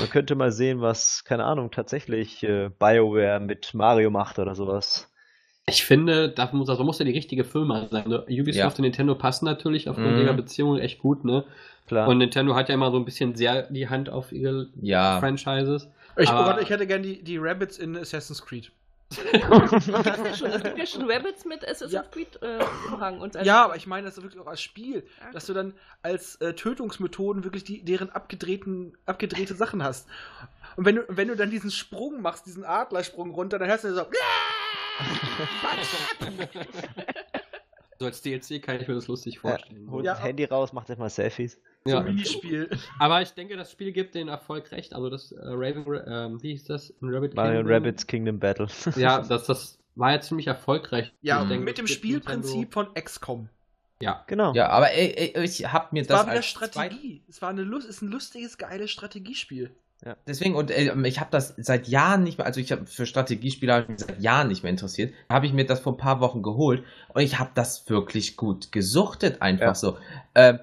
Man 0.00 0.10
könnte 0.10 0.34
mal 0.34 0.52
sehen, 0.52 0.80
was, 0.80 1.24
keine 1.24 1.44
Ahnung, 1.44 1.70
tatsächlich 1.70 2.42
äh, 2.42 2.70
BioWare 2.78 3.40
mit 3.40 3.72
Mario 3.74 4.10
macht 4.10 4.38
oder 4.38 4.54
sowas. 4.54 5.06
Ich 5.66 5.84
finde, 5.84 6.28
da 6.30 6.48
muss, 6.52 6.68
also 6.68 6.82
muss 6.84 6.98
ja 6.98 7.04
die 7.04 7.12
richtige 7.12 7.44
Firma 7.44 7.86
sein. 7.86 8.08
Ne? 8.08 8.22
Ubisoft 8.28 8.56
Ja. 8.56 8.66
und 8.66 8.80
Nintendo 8.80 9.14
passen 9.14 9.44
natürlich 9.44 9.88
aufgrund 9.88 10.16
Mhm. 10.16 10.22
ihrer 10.22 10.34
Beziehung 10.34 10.78
echt 10.78 10.98
gut, 10.98 11.24
ne? 11.24 11.44
Klar. 11.86 12.08
Und 12.08 12.18
Nintendo 12.18 12.54
hat 12.54 12.68
ja 12.68 12.74
immer 12.74 12.90
so 12.90 12.96
ein 12.98 13.04
bisschen 13.04 13.34
sehr 13.34 13.62
die 13.70 13.88
Hand 13.88 14.10
auf 14.10 14.32
ihre 14.32 14.68
Ja. 14.80 15.18
Franchises. 15.20 15.88
Ich, 16.16 16.28
oh 16.28 16.32
Aber- 16.32 16.54
Gott, 16.54 16.62
ich 16.62 16.70
hätte 16.70 16.86
gern 16.86 17.02
die, 17.02 17.22
die 17.22 17.38
Rabbits 17.38 17.78
in 17.78 17.96
Assassin's 17.96 18.44
Creed. 18.44 18.72
Schon, 19.12 20.50
es 20.50 20.62
gibt 20.62 20.78
ja 20.78 20.86
schon 20.86 21.02
Rabbits 21.10 21.44
mit 21.44 21.64
Assassin's 21.64 21.92
Ja. 21.92 22.02
Creed 22.02 22.40
äh, 22.42 22.58
Umhang 22.92 23.20
und 23.20 23.34
Ja, 23.34 23.64
aber 23.64 23.74
ich 23.76 23.86
meine 23.88 24.06
das 24.06 24.22
wirklich 24.22 24.40
auch 24.40 24.46
als 24.46 24.60
Spiel, 24.62 25.04
Ja. 25.20 25.32
dass 25.32 25.46
du 25.46 25.52
dann 25.52 25.74
als 26.02 26.36
äh, 26.36 26.54
Tötungsmethoden 26.54 27.42
wirklich 27.44 27.64
die, 27.64 27.82
deren 27.84 28.10
abgedrehten, 28.10 28.96
abgedrehte 29.06 29.54
Sachen 29.54 29.82
hast. 29.82 30.08
Und 30.76 30.84
wenn 30.84 30.96
du, 30.96 31.04
wenn 31.08 31.26
du 31.28 31.34
dann 31.34 31.50
diesen 31.50 31.70
Sprung 31.72 32.22
machst, 32.22 32.46
diesen 32.46 32.64
Adlersprung 32.64 33.32
runter, 33.32 33.58
dann 33.58 33.68
hörst 33.68 33.84
du 33.84 33.94
so. 33.94 34.04
So 37.98 38.06
als 38.06 38.22
DLC 38.22 38.62
kann 38.62 38.80
ich 38.80 38.88
mir 38.88 38.94
das 38.94 39.08
lustig 39.08 39.40
vorstellen. 39.40 39.90
Holt 39.90 40.06
Ja. 40.06 40.14
das 40.14 40.22
Handy 40.22 40.44
raus, 40.44 40.72
macht 40.72 40.88
erstmal 40.88 41.10
Selfies. 41.10 41.60
Ja. 41.86 42.00
Minispiel. 42.00 42.68
Aber 42.98 43.22
ich 43.22 43.30
denke, 43.30 43.56
das 43.56 43.72
Spiel 43.72 43.92
gibt 43.92 44.14
den 44.14 44.28
Erfolg 44.28 44.70
recht. 44.72 44.94
Also 44.94 45.08
das 45.10 45.32
äh, 45.32 45.38
Raven, 45.42 45.84
ähm, 46.06 46.42
wie 46.42 46.50
hieß 46.52 46.64
das? 46.64 46.92
Rabbit 47.00 47.34
Mario 47.34 47.60
und 47.60 47.66
Kingdom? 47.66 47.72
Rabbids 47.72 48.06
Kingdom 48.06 48.38
Battle. 48.38 48.66
Ja, 48.96 49.20
das, 49.28 49.46
das 49.46 49.78
war 49.96 50.12
ja 50.12 50.20
ziemlich 50.20 50.46
erfolgreich. 50.46 51.12
Ja, 51.22 51.42
Ich 51.42 51.48
denke, 51.48 51.64
mit 51.64 51.78
dem 51.78 51.86
Spielprinzip 51.86 52.72
von 52.72 52.92
XCOM. 52.94 53.40
Nintendo- 53.40 53.50
Ja. 54.02 54.24
genau. 54.26 54.52
Ja, 54.54 54.68
aber 54.68 54.92
ey, 54.92 55.32
ey, 55.34 55.42
ich 55.44 55.72
hab 55.72 55.92
mir 55.92 56.02
Es 56.02 56.06
das 56.08 56.18
war 56.18 56.26
wieder 56.26 56.36
als 56.36 56.52
zweit- 56.52 56.70
Strategie. 56.70 57.22
Es 57.28 57.40
war 57.42 57.48
eine 57.50 57.62
Lust, 57.62 57.88
ist 57.88 58.02
ein 58.02 58.08
lustiges, 58.10 58.58
geiles 58.58 58.90
Strategiespiel. 58.90 59.70
Deswegen, 60.26 60.54
und 60.54 60.70
äh, 60.70 60.94
ich 61.06 61.20
habe 61.20 61.28
das 61.30 61.52
seit 61.58 61.86
Jahren 61.86 62.22
nicht 62.22 62.38
mehr, 62.38 62.46
also 62.46 62.58
ich 62.58 62.72
habe 62.72 62.86
für 62.86 63.04
Strategiespiele 63.04 63.74
hab 63.74 63.82
ich 63.82 63.88
mich 63.90 64.00
seit 64.00 64.18
Jahren 64.22 64.48
nicht 64.48 64.62
mehr 64.62 64.70
interessiert. 64.70 65.12
Da 65.28 65.34
habe 65.34 65.44
ich 65.44 65.52
mir 65.52 65.66
das 65.66 65.80
vor 65.80 65.92
ein 65.92 65.98
paar 65.98 66.20
Wochen 66.20 66.42
geholt 66.42 66.84
und 67.12 67.20
ich 67.20 67.38
habe 67.38 67.50
das 67.54 67.86
wirklich 67.90 68.38
gut 68.38 68.72
gesuchtet, 68.72 69.42
einfach 69.42 69.60
Ja. 69.66 69.74
so. 69.74 69.98
Ähm, 70.34 70.58
d- 70.58 70.62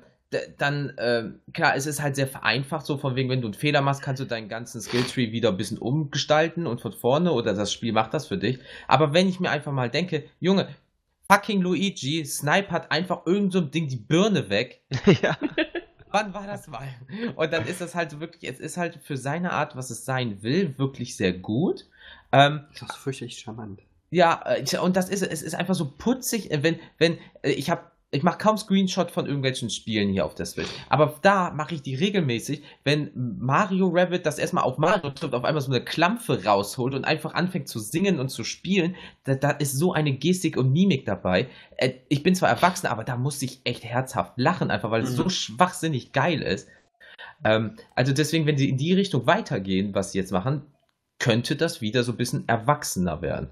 dann, 0.58 0.94
ähm, 0.98 1.40
klar, 1.54 1.76
es 1.76 1.86
ist 1.86 2.02
halt 2.02 2.16
sehr 2.16 2.28
vereinfacht, 2.28 2.86
so 2.86 2.98
von 2.98 3.16
wegen, 3.16 3.30
wenn 3.30 3.42
du 3.42 3.48
einen 3.48 3.54
Fehler 3.54 3.82
machst, 3.82 4.02
kannst 4.02 4.22
du 4.22 4.26
deinen 4.26 4.50
ganzen 4.50 4.82
Skilltree 4.82 5.32
wieder 5.32 5.50
ein 5.50 5.58
bisschen 5.58 5.78
umgestalten 5.78 6.68
und 6.68 6.82
von 6.82 6.92
vorne 6.92 7.32
oder 7.32 7.54
das 7.54 7.72
Spiel 7.72 7.94
macht 7.94 8.14
das 8.14 8.28
für 8.28 8.38
dich. 8.38 8.60
Aber 8.88 9.14
wenn 9.14 9.30
ich 9.30 9.40
mir 9.40 9.50
einfach 9.50 9.72
mal 9.72 9.90
denke, 9.90 10.26
Junge, 10.40 10.68
fucking 11.32 11.62
Luigi, 11.62 12.26
Snipe 12.26 12.72
hat 12.72 12.92
einfach 12.92 13.26
irgend 13.26 13.54
so 13.54 13.60
ein 13.60 13.72
Ding 13.72 13.88
die 13.88 13.96
Birne 13.98 14.50
weg. 14.50 14.82
ja. 15.22 15.38
Wann 16.12 16.34
war 16.34 16.48
das 16.48 16.68
mal? 16.68 16.88
Und 17.36 17.52
dann 17.52 17.66
ist 17.68 17.82
das 17.82 17.94
halt 17.94 18.20
wirklich, 18.20 18.50
es 18.50 18.60
ist 18.60 18.78
halt 18.78 19.00
für 19.04 19.18
seine 19.18 19.52
Art, 19.52 19.76
was 19.76 19.90
es 19.90 20.06
sein 20.06 20.42
will, 20.42 20.78
wirklich 20.78 21.18
sehr 21.18 21.34
gut. 21.34 21.86
Ähm, 22.32 22.62
Das 22.80 22.90
ist 22.90 22.96
fürchterlich 22.96 23.38
charmant. 23.38 23.82
ja, 24.10 24.42
äh, 24.46 24.78
und 24.80 24.96
das 24.96 25.10
ist, 25.10 25.22
es 25.22 25.42
ist 25.42 25.54
einfach 25.56 25.76
so 25.76 25.92
putzig, 25.98 26.50
äh, 26.52 26.64
wenn, 26.64 26.80
wenn, 26.98 27.18
äh, 27.42 27.52
ich 27.52 27.70
habe, 27.70 27.84
ich 28.10 28.24
mache 28.24 28.38
kaum 28.38 28.58
Screenshot 28.58 29.12
von 29.12 29.26
irgendwelchen 29.26 29.70
Spielen 29.70 30.10
hier 30.10 30.26
auf 30.26 30.34
der 30.34 30.46
Switch. 30.46 30.70
Aber 30.88 31.20
da 31.22 31.52
mache 31.52 31.76
ich 31.76 31.82
die 31.82 31.96
regelmäßig, 31.96 32.64
wenn 32.86 33.12
Mario 33.14 33.90
Rabbit 33.90 34.26
das 34.26 34.40
erstmal 34.40 34.64
auf 34.64 34.78
Mario 34.78 35.10
trifft, 35.10 35.34
auf 35.34 35.44
einmal 35.44 35.62
so 35.62 35.72
eine 35.72 35.84
Klampfe 35.84 36.46
rausholt 36.46 36.94
und 36.94 37.04
einfach 37.04 37.34
anfängt 37.34 37.68
zu 37.68 37.80
singen 37.80 38.20
und 38.20 38.30
zu 38.30 38.46
spielen. 38.46 38.96
Da, 39.26 39.36
da 39.36 39.52
ist 39.52 39.74
so 39.74 39.92
eine 39.92 40.14
Gestik 40.14 40.56
und 40.56 40.72
Mimik 40.72 41.06
dabei. 41.06 41.50
Äh, 41.76 41.96
ich 42.08 42.24
bin 42.24 42.34
zwar 42.34 42.50
erwachsen, 42.50 42.88
aber 42.88 43.04
da 43.04 43.18
muss 43.18 43.42
ich 43.42 43.60
echt 43.66 43.84
herzhaft 43.84 44.34
lachen, 44.38 44.72
einfach 44.72 44.90
weil 44.90 45.04
es 45.04 45.12
so 45.12 45.28
schwachsinnig 45.28 46.14
geil 46.14 46.42
ist. 46.42 46.70
Ähm, 47.44 47.76
also 47.94 48.14
deswegen, 48.14 48.46
wenn 48.46 48.58
sie 48.58 48.70
in 48.70 48.78
die 48.78 48.94
Richtung 48.94 49.28
weitergehen, 49.28 49.94
was 49.94 50.14
sie 50.14 50.20
jetzt 50.20 50.32
machen, 50.32 50.62
könnte 51.20 51.58
das 51.58 51.82
wieder 51.82 52.04
so 52.04 52.14
ein 52.14 52.18
bisschen 52.18 52.48
erwachsener 52.48 53.22
werden. 53.22 53.50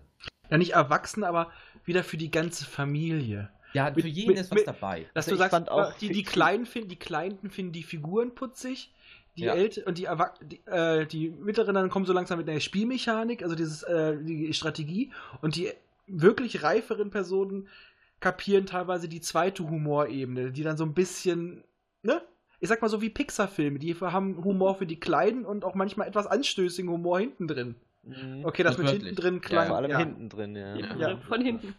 Ja, 0.50 0.58
nicht 0.58 0.74
erwachsen, 0.74 1.26
aber 1.26 1.52
wieder 1.84 2.06
für 2.06 2.18
die 2.18 2.32
ganze 2.32 2.64
Familie. 2.64 3.50
Ja, 3.76 3.92
Mit- 3.92 4.02
für 4.02 4.08
jeden 4.08 4.30
mit- 4.32 4.40
ist 4.40 4.52
was 4.52 4.56
mit- 4.60 4.68
dabei. 4.68 5.06
Dass 5.14 5.26
Also 5.28 5.32
du 5.32 5.36
ich 5.36 5.40
sagst, 5.40 5.52
fand 5.52 5.70
auch 5.72 5.94
die, 5.98 6.10
die 6.10 6.24
Kleinen 6.24 6.66
finden, 6.66 6.90
die 6.90 6.96
Kleinen 6.96 7.50
finden 7.50 7.72
die 7.74 7.84
Figuren 7.84 8.34
putzig, 8.34 8.92
die 9.38 9.44
Ja. 9.44 9.54
Älte 9.56 9.84
und 9.86 9.98
die, 9.98 10.06
Erwa 10.06 10.34
die, 10.42 10.62
äh, 10.66 11.06
die 11.06 11.30
Mittleren 11.30 11.76
dann 11.76 11.90
kommen 11.90 12.06
so 12.06 12.14
langsam 12.14 12.38
mit 12.40 12.50
einer 12.50 12.60
Spielmechanik, 12.60 13.44
also 13.44 13.56
dieses, 13.56 13.84
äh, 13.84 14.18
die 14.24 14.54
Strategie 14.54 15.12
und 15.42 15.56
die 15.56 15.72
wirklich 16.08 16.64
reiferen 16.64 17.10
Personen 17.10 17.68
kapieren 18.22 18.66
teilweise 18.66 19.10
die 19.10 19.22
zweite 19.22 19.70
Humorebene, 19.70 20.52
die 20.52 20.64
dann 20.64 20.78
so 20.78 20.86
ein 20.86 20.94
bisschen, 20.94 21.64
ne? 22.02 22.22
Ich 22.62 22.70
sag 22.70 22.82
mal 22.82 22.88
so 22.88 23.02
wie 23.02 23.10
Pixar-Filme, 23.10 23.78
die 23.80 23.94
haben 23.96 24.42
Humor 24.44 24.76
für 24.76 24.86
die 24.86 25.00
Kleinen 25.00 25.46
und 25.46 25.66
auch 25.66 25.76
manchmal 25.76 26.08
etwas 26.08 26.26
anstößigen 26.26 26.90
Humor 26.90 27.20
hinten 27.20 27.48
drin. 27.48 27.76
Okay, 28.44 28.64
das 28.64 28.78
mit 28.78 28.86
Wortwörtlich. 28.88 29.04
hinten 29.04 29.16
drin 29.22 29.42
klein. 29.42 29.68
Vor 29.68 29.76
allem 29.78 29.92
ja. 29.92 29.98
hinten 29.98 30.30
drin, 30.30 30.56
ja. 30.56 30.76
Ja. 30.76 30.96
Ja. 30.96 31.18
Von 31.28 31.42
hinten. 31.42 31.76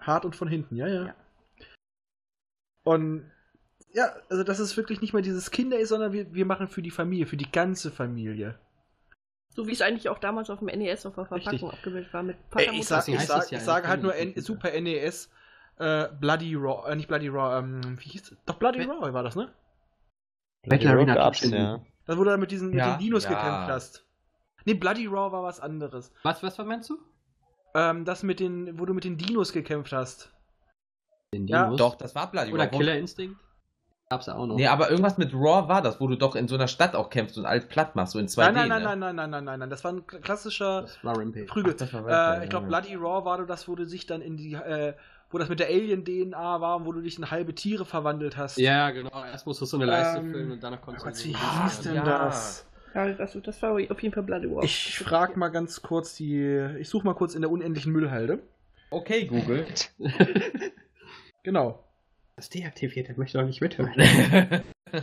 Hart 0.00 0.24
und 0.24 0.36
von 0.36 0.48
hinten, 0.48 0.76
ja, 0.76 0.86
ja. 0.86 1.06
Ja. 1.06 1.14
Und 2.84 3.30
ja, 3.92 4.14
also 4.28 4.44
dass 4.44 4.58
es 4.58 4.76
wirklich 4.76 5.00
nicht 5.00 5.12
mehr 5.12 5.22
dieses 5.22 5.50
Kinder 5.50 5.78
ist, 5.78 5.88
sondern 5.88 6.12
wir, 6.12 6.32
wir 6.34 6.46
machen 6.46 6.68
für 6.68 6.82
die 6.82 6.90
Familie, 6.90 7.26
für 7.26 7.36
die 7.36 7.50
ganze 7.50 7.90
Familie. 7.90 8.58
So 9.48 9.66
wie 9.66 9.72
es 9.72 9.80
eigentlich 9.80 10.08
auch 10.10 10.18
damals 10.18 10.50
auf 10.50 10.58
dem 10.58 10.66
NES 10.68 11.06
auf 11.06 11.14
der 11.14 11.24
Verpackung 11.24 11.50
Richtig. 11.52 11.72
abgebildet 11.72 12.12
war 12.12 12.22
mit 12.22 12.36
Ey, 12.36 12.42
Vater, 12.50 12.64
ich 12.64 12.72
Mutter, 12.72 12.84
sag, 12.84 12.98
Deswegen 13.06 13.18
ich 13.18 13.26
sag, 13.26 13.42
es 13.44 13.50
ja 13.50 13.58
ich 13.58 13.64
sage 13.64 13.88
halt 13.88 14.02
nur 14.02 14.14
N 14.14 14.34
Computer. 14.34 14.42
Super 14.46 14.80
NES 14.80 15.30
äh, 15.78 16.08
Bloody 16.20 16.54
Raw, 16.54 16.90
äh, 16.90 16.94
nicht 16.96 17.08
Bloody 17.08 17.28
Raw, 17.28 17.58
ähm, 17.58 17.98
wie 17.98 18.08
hieß 18.10 18.30
das? 18.30 18.38
Doch 18.44 18.56
Bloody 18.56 18.86
Ba- 18.86 18.94
Raw 18.94 19.12
war 19.12 19.22
das, 19.22 19.34
ne? 19.34 19.52
Battle 20.66 20.90
Arena 20.90 21.14
gab's, 21.14 21.42
ja. 21.42 21.80
Das 22.06 22.16
du 22.16 22.24
dann 22.24 22.40
mit 22.40 22.50
diesen, 22.50 22.72
Ja, 22.72 22.86
mit 22.90 22.96
den 22.96 23.06
Dinos 23.06 23.24
ja. 23.24 23.30
gekämpft 23.30 23.70
hast. 23.70 24.06
Nee, 24.64 24.74
Bloody 24.74 25.06
Raw 25.06 25.32
war 25.32 25.42
was 25.42 25.60
anderes. 25.60 26.12
Was, 26.22 26.42
was 26.42 26.58
meinst 26.58 26.90
du? 26.90 26.98
Ähm, 27.76 28.04
das 28.04 28.22
mit 28.22 28.40
den, 28.40 28.78
wo 28.78 28.86
du 28.86 28.94
mit 28.94 29.04
den 29.04 29.16
Dinos 29.18 29.52
gekämpft 29.52 29.92
hast. 29.92 30.30
Den 31.34 31.46
Ja, 31.46 31.64
Dinos? 31.64 31.78
Doch, 31.78 31.94
das 31.96 32.14
war 32.14 32.30
Bloody 32.30 32.52
Oder 32.52 32.64
Raw. 32.64 32.76
Killer 32.76 32.96
Instinct? 32.96 33.38
Gab's 34.08 34.26
ja 34.26 34.36
auch 34.36 34.46
noch. 34.46 34.54
Nee, 34.54 34.68
aber 34.68 34.88
irgendwas 34.90 35.18
mit 35.18 35.34
Raw 35.34 35.68
war 35.68 35.82
das, 35.82 36.00
wo 36.00 36.06
du 36.06 36.16
doch 36.16 36.36
in 36.36 36.46
so 36.46 36.54
einer 36.54 36.68
Stadt 36.68 36.94
auch 36.94 37.10
kämpfst 37.10 37.36
und 37.38 37.44
alles 37.44 37.66
platt 37.66 37.96
machst, 37.96 38.12
so 38.12 38.20
in 38.20 38.28
2D. 38.28 38.52
Nein, 38.52 38.54
nein, 38.54 38.68
nein, 38.68 38.78
ne? 38.82 38.84
nein, 38.84 38.98
nein, 38.98 39.16
nein, 39.16 39.30
nein, 39.30 39.44
nein, 39.44 39.58
nein. 39.60 39.70
Das 39.70 39.82
war 39.82 39.92
ein 39.92 40.02
kl- 40.02 40.20
klassischer 40.20 40.82
das 40.82 41.02
war 41.04 41.18
Rampage. 41.18 41.46
Prügel. 41.46 41.72
Ach, 41.74 41.78
das 41.78 41.92
war 41.92 42.38
äh, 42.40 42.44
ich 42.44 42.50
glaube, 42.50 42.66
ja. 42.66 42.68
Bloody 42.80 42.94
Raw 42.94 43.24
war 43.24 43.44
das, 43.44 43.66
wo 43.66 43.74
du 43.74 43.84
sich 43.84 44.06
dann 44.06 44.22
in 44.22 44.36
die, 44.36 44.52
äh, 44.54 44.94
wo 45.30 45.38
das 45.38 45.48
mit 45.48 45.58
der 45.58 45.66
Alien-DNA 45.66 46.60
war 46.60 46.76
und 46.76 46.86
wo 46.86 46.92
du 46.92 47.00
dich 47.00 47.18
in 47.18 47.32
halbe 47.32 47.52
Tiere 47.54 47.84
verwandelt 47.84 48.36
hast. 48.36 48.58
Ja, 48.58 48.90
genau. 48.90 49.10
Erst 49.24 49.44
musst 49.44 49.60
du 49.60 49.64
so 49.66 49.76
eine 49.76 49.86
Leiste 49.86 50.20
Ähm, 50.20 50.30
füllen 50.30 50.52
und 50.52 50.62
danach 50.62 50.80
konntest 50.80 51.04
Oh 51.04 51.10
Gott, 51.10 51.18
du 51.18 51.24
wie 51.24 51.36
hieß 51.64 51.80
denn 51.80 51.94
ja. 51.96 52.04
das? 52.04 52.64
Ja, 52.96 53.12
das, 53.12 53.36
das 53.42 53.62
war 53.62 53.72
auf 53.72 54.02
jeden 54.02 54.14
Fall 54.14 54.22
Bloody 54.22 54.50
War. 54.50 54.64
Ich 54.64 54.98
frag 54.98 55.36
mal 55.36 55.50
ganz 55.50 55.82
kurz 55.82 56.16
die. 56.16 56.40
Ich 56.80 56.88
suche 56.88 57.04
mal 57.04 57.12
kurz 57.12 57.34
in 57.34 57.42
der 57.42 57.50
unendlichen 57.50 57.92
Müllhalde. 57.92 58.38
Okay, 58.90 59.26
Google. 59.26 59.66
Genau. 61.42 61.84
Das 62.34 62.48
deaktiviert, 62.48 63.06
der 63.06 63.16
möchte 63.16 63.38
doch 63.38 63.46
nicht 63.46 63.60
mithören. 63.60 63.92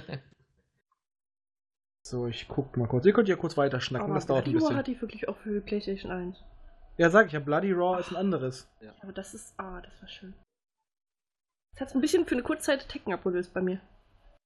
So, 2.05 2.27
ich 2.27 2.49
guck 2.49 2.75
mal 2.75 2.87
kurz. 2.87 3.05
Ihr 3.05 3.13
könnt 3.13 3.29
ja 3.29 3.37
kurz 3.37 3.55
weiter 3.55 3.79
schnacken, 3.79 4.07
Aber 4.07 4.15
das 4.15 4.25
dauert 4.25 4.45
ein 4.45 4.51
Bloody 4.51 4.61
War 4.61 4.69
bisschen. 4.69 4.77
hatte 4.77 4.91
ich 4.91 5.01
wirklich 5.01 5.29
auch 5.29 5.37
für 5.37 5.61
PlayStation 5.61 6.11
1. 6.11 6.35
Ja, 6.97 7.09
sag 7.09 7.27
ich 7.27 7.31
ja, 7.31 7.39
Bloody 7.39 7.71
Raw 7.71 7.97
ist 7.97 8.09
ein 8.09 8.17
anderes. 8.17 8.69
Aber 9.01 9.13
das 9.13 9.33
ist, 9.33 9.53
ah, 9.57 9.79
das 9.79 10.01
war 10.01 10.09
schön. 10.09 10.33
Das 11.71 11.87
hat 11.87 11.95
ein 11.95 12.01
bisschen 12.01 12.25
für 12.25 12.35
eine 12.35 12.43
kurze 12.43 12.63
Zeit 12.63 12.89
Tekken 12.89 13.13
abgelöst 13.13 13.53
bei 13.53 13.61
mir. 13.61 13.79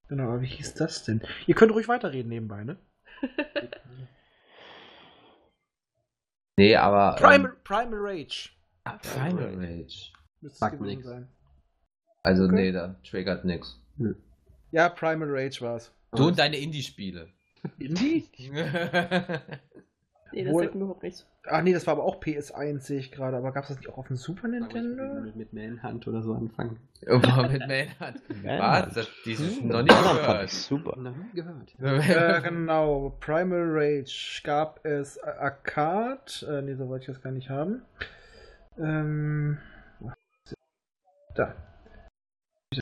Genau, 0.08 0.28
aber 0.28 0.40
wie 0.40 0.46
hieß 0.46 0.74
das 0.74 1.02
denn? 1.02 1.20
Ihr 1.48 1.56
könnt 1.56 1.72
ruhig 1.72 1.88
weiterreden 1.88 2.28
nebenbei, 2.28 2.62
ne? 2.62 2.78
Nee, 6.56 6.74
aber. 6.76 7.16
Primal, 7.16 7.50
Ähm, 7.52 7.56
Primal 7.64 7.98
Rage. 8.00 8.50
ah, 8.84 8.98
Primal 8.98 9.54
Rage. 9.56 10.12
Müsste 10.40 10.64
es 10.66 10.72
gewesen 10.72 10.84
nix. 10.86 11.04
sein. 11.06 11.28
Also, 12.22 12.44
Okay. 12.44 12.54
nee, 12.54 12.72
da 12.72 12.94
triggert 13.08 13.44
nix. 13.44 13.80
Ja, 14.70 14.88
Primal 14.88 15.28
Rage 15.30 15.60
war's. 15.60 15.92
Du 16.12 16.28
und 16.28 16.38
deine 16.38 16.56
Indie-Spiele. 16.56 17.28
Indie? 17.78 18.26
Nee, 20.30 20.44
das 20.44 20.52
Wohl- 20.52 20.64
sagt 20.64 20.74
mir 20.74 20.82
überhaupt 20.82 21.02
nichts. 21.04 21.26
Ach 21.50 21.62
nee, 21.62 21.72
das 21.72 21.86
war 21.86 21.92
aber 21.94 22.04
auch 22.04 22.20
PS1, 22.20 22.80
sehe 22.80 22.98
ich 22.98 23.10
gerade. 23.12 23.36
Aber 23.36 23.52
gab's 23.52 23.68
das 23.68 23.78
nicht 23.78 23.88
auch 23.88 23.98
auf 23.98 24.06
dem 24.08 24.16
Super 24.16 24.48
Nintendo? 24.48 25.20
mit, 25.20 25.36
mit 25.36 25.52
Manhunt 25.52 26.06
oder 26.06 26.22
so 26.22 26.34
anfangen. 26.34 26.78
Boah, 27.06 27.48
mit 27.50 27.60
Manhunt. 27.66 28.22
Was? 28.44 28.94
Das, 28.94 29.08
dieses 29.24 29.60
noch 29.62 29.82
nicht 29.82 29.96
gehört. 29.96 30.50
super. 30.50 30.96
Noch 30.98 31.14
nie 31.16 31.32
gehört. 31.34 31.74
äh, 31.80 32.40
genau, 32.42 33.16
Primal 33.20 33.64
Rage 33.70 34.40
gab 34.44 34.84
es 34.84 35.22
A- 35.22 35.38
Arcade. 35.38 36.20
Äh, 36.48 36.62
nee, 36.62 36.74
so 36.74 36.88
wollte 36.88 37.02
ich 37.02 37.06
das 37.16 37.22
gar 37.22 37.32
nicht 37.32 37.50
haben. 37.50 37.82
Ähm. 38.78 39.58
Da. 41.34 41.54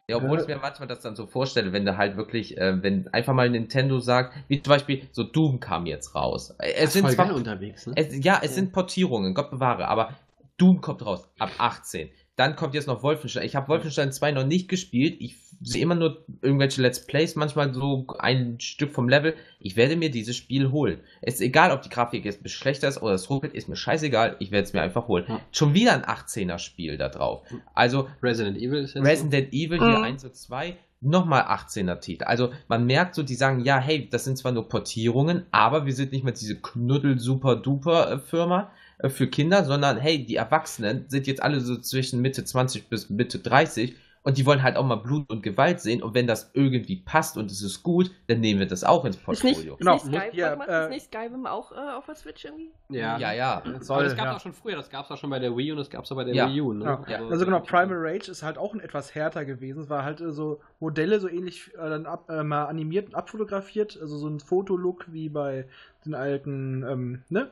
Ja, 0.09 0.17
obwohl 0.17 0.41
ich 0.41 0.47
mir 0.47 0.57
manchmal 0.59 0.89
das 0.89 1.01
dann 1.01 1.17
so 1.17 1.27
vorstelle, 1.27 1.73
wenn 1.73 1.85
du 1.85 1.97
halt 1.97 2.17
wirklich, 2.17 2.57
äh, 2.59 2.83
wenn 2.83 3.09
einfach 3.13 3.35
mal 3.35 3.49
Nintendo 3.51 3.99
sagt, 3.99 4.35
wie 4.49 4.63
zum 4.63 4.71
Beispiel, 4.71 5.03
so 5.13 5.23
Doom 5.23 5.61
kam 5.61 5.87
jetzt 5.87 6.15
raus. 6.15 6.55
Äh, 6.59 6.73
Es 6.73 6.93
sind 6.93 7.03
voll 7.03 7.15
zwar, 7.15 7.35
unterwegs, 7.35 7.87
ne? 7.87 7.95
es, 7.97 8.25
ja, 8.25 8.41
es 8.43 8.55
sind 8.55 8.73
Portierungen, 8.73 9.35
Gott 9.35 9.51
bewahre, 9.51 9.89
aber 9.89 10.15
Doom 10.59 10.81
kommt 10.81 11.05
raus 11.05 11.29
ab 11.39 11.51
18. 11.59 12.11
Dann 12.37 12.55
kommt 12.55 12.75
jetzt 12.75 12.87
noch 12.87 13.03
Wolfenstein. 13.03 13.45
Ich 13.45 13.57
habe 13.57 13.69
Wolfenstein 13.69 14.13
2 14.13 14.33
noch 14.33 14.47
nicht 14.47 14.69
gespielt. 14.69 15.17
Ich 15.21 15.37
sehe 15.63 15.83
immer 15.83 15.95
nur 15.95 16.23
irgendwelche 16.43 16.83
Let's 16.83 17.07
Plays, 17.07 17.35
manchmal 17.35 17.73
so 17.73 18.07
ein 18.19 18.61
Stück 18.61 18.93
vom 18.93 19.09
Level. 19.09 19.35
Ich 19.59 19.75
werde 19.77 19.97
mir 19.97 20.11
dieses 20.11 20.37
Spiel 20.37 20.71
holen. 20.71 21.01
Es 21.23 21.37
ist 21.37 21.41
egal, 21.41 21.71
ob 21.71 21.81
die 21.81 21.89
Grafik 21.89 22.27
jetzt 22.27 22.47
schlechter 22.51 22.89
ist 22.89 23.01
oder 23.01 23.15
es 23.15 23.31
ruckelt, 23.31 23.55
ist 23.55 23.71
mir 23.71 23.77
scheißegal. 23.77 24.37
Ich 24.39 24.51
werde 24.51 24.67
es 24.67 24.75
mir 24.75 24.83
einfach 24.83 25.09
holen. 25.09 25.25
Ja. 25.27 25.41
Schon 25.51 25.73
wieder 25.73 25.95
ein 25.95 26.05
18er 26.05 26.59
Spiel 26.59 26.99
da 26.99 27.09
drauf. 27.09 27.41
Also 27.75 28.07
Resident 28.23 28.59
Evil 28.59 28.85
ist 28.85 28.95
jetzt 28.95 29.07
Resident 29.07 29.55
Evil 29.55 29.79
hier 29.79 29.97
Mhm. 29.99 30.05
1 30.05 30.25
und 30.27 30.37
2, 30.37 30.77
nochmal 31.01 31.45
18er 31.45 32.01
Titel. 32.01 32.25
Also 32.25 32.51
man 32.69 32.85
merkt 32.85 33.15
so, 33.15 33.23
die 33.23 33.35
sagen, 33.35 33.65
ja, 33.65 33.79
hey, 33.79 34.11
das 34.11 34.25
sind 34.25 34.37
zwar 34.37 34.53
nur 34.53 34.69
Portierungen, 34.69 35.47
aber 35.53 35.87
wir 35.87 35.95
sind 35.95 36.13
nicht 36.13 36.25
mehr 36.25 36.35
diese 36.35 36.61
Knuddel-Super-Duper-Firma 36.61 38.71
für 39.09 39.27
Kinder, 39.29 39.65
sondern 39.65 39.99
hey, 39.99 40.25
die 40.25 40.37
Erwachsenen 40.37 41.09
sind 41.09 41.27
jetzt 41.27 41.43
alle 41.43 41.61
so 41.61 41.77
zwischen 41.79 42.23
Mitte 42.23 42.45
20 42.45 42.89
bis 42.89 43.11
Mitte 43.11 43.39
30 43.39 43.97
und 44.23 44.39
die 44.39 44.47
wollen 44.47 44.63
halt 44.63 44.77
auch 44.77 44.85
mal 44.85 44.97
Blut 44.97 45.31
und 45.31 45.43
Gewalt 45.43 45.81
sehen 45.81 46.03
und 46.03 46.15
wenn 46.15 46.27
das 46.27 46.51
irgendwie 46.55 46.97
passt 46.97 47.37
und 47.37 47.51
es 47.51 47.63
ist 47.63 47.83
gut, 47.85 48.11
dann 48.27 48.41
nehmen 48.41 48.59
wir 48.59 48.67
das 48.67 48.83
auch 48.85 49.05
ins 49.05 49.17
Ist 49.31 49.45
nicht, 49.45 49.65
Portfolio. 49.65 49.77
ist 49.77 49.79
Genau, 49.79 49.95
nicht 50.05 50.07
Skyrim, 50.07 50.33
ja, 50.33 50.57
mal, 50.57 50.69
äh, 50.69 50.83
ist 50.83 50.89
nicht 50.89 51.07
Skyrim 51.07 51.47
auch 51.47 51.71
äh, 51.73 51.77
auf 51.77 52.07
der 52.07 52.17
Switch 52.17 52.45
irgendwie? 52.45 52.73
Ja. 52.89 53.19
Ja, 53.19 53.33
ja. 53.33 53.63
Aber 53.65 53.83
Soll, 53.85 54.05
das 54.05 54.17
gab 54.17 54.27
es 54.27 54.33
ja. 54.33 54.37
auch 54.37 54.41
schon 54.41 54.53
früher, 54.53 54.77
das 54.77 54.91
gab 54.91 55.05
es 55.05 55.11
auch 55.13 55.17
schon 55.19 55.31
bei 55.31 55.39
der 55.39 55.57
Wii 55.57 55.71
und 55.73 55.79
das 55.79 55.91
gab 55.91 56.05
es 56.05 56.11
auch 56.11 56.17
bei 56.17 56.25
der 56.25 56.35
Ja. 56.35 56.49
Wii 56.49 56.61
U. 56.61 56.73
Ne? 56.73 57.05
Ja. 57.07 57.25
Also 57.29 57.45
genau, 57.45 57.61
Primal 57.61 57.99
Rage 57.99 58.31
ist 58.31 58.43
halt 58.43 58.59
auch 58.59 58.75
ein 58.75 58.81
etwas 58.81 59.15
härter 59.15 59.45
gewesen. 59.45 59.83
Es 59.83 59.91
war 59.91 60.03
halt 60.03 60.21
äh, 60.21 60.33
so 60.33 60.61
Modelle 60.81 61.21
so 61.21 61.29
ähnlich 61.29 61.73
äh, 61.75 61.89
dann 61.89 62.07
ab, 62.07 62.29
äh, 62.29 62.43
mal 62.43 62.65
animiert 62.65 63.09
und 63.09 63.15
abfotografiert, 63.15 63.97
also 64.01 64.17
so 64.19 64.29
ein 64.29 64.41
Fotolook 64.41 65.07
wie 65.13 65.29
bei 65.29 65.67
den 66.05 66.15
alten 66.15 66.83
ähm, 66.83 67.23
ne? 67.29 67.51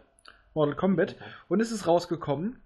Mortal 0.55 0.77
Kombat. 0.77 1.17
Und 1.49 1.61
es 1.61 1.71
ist 1.73 1.87
rausgekommen. 1.87 2.61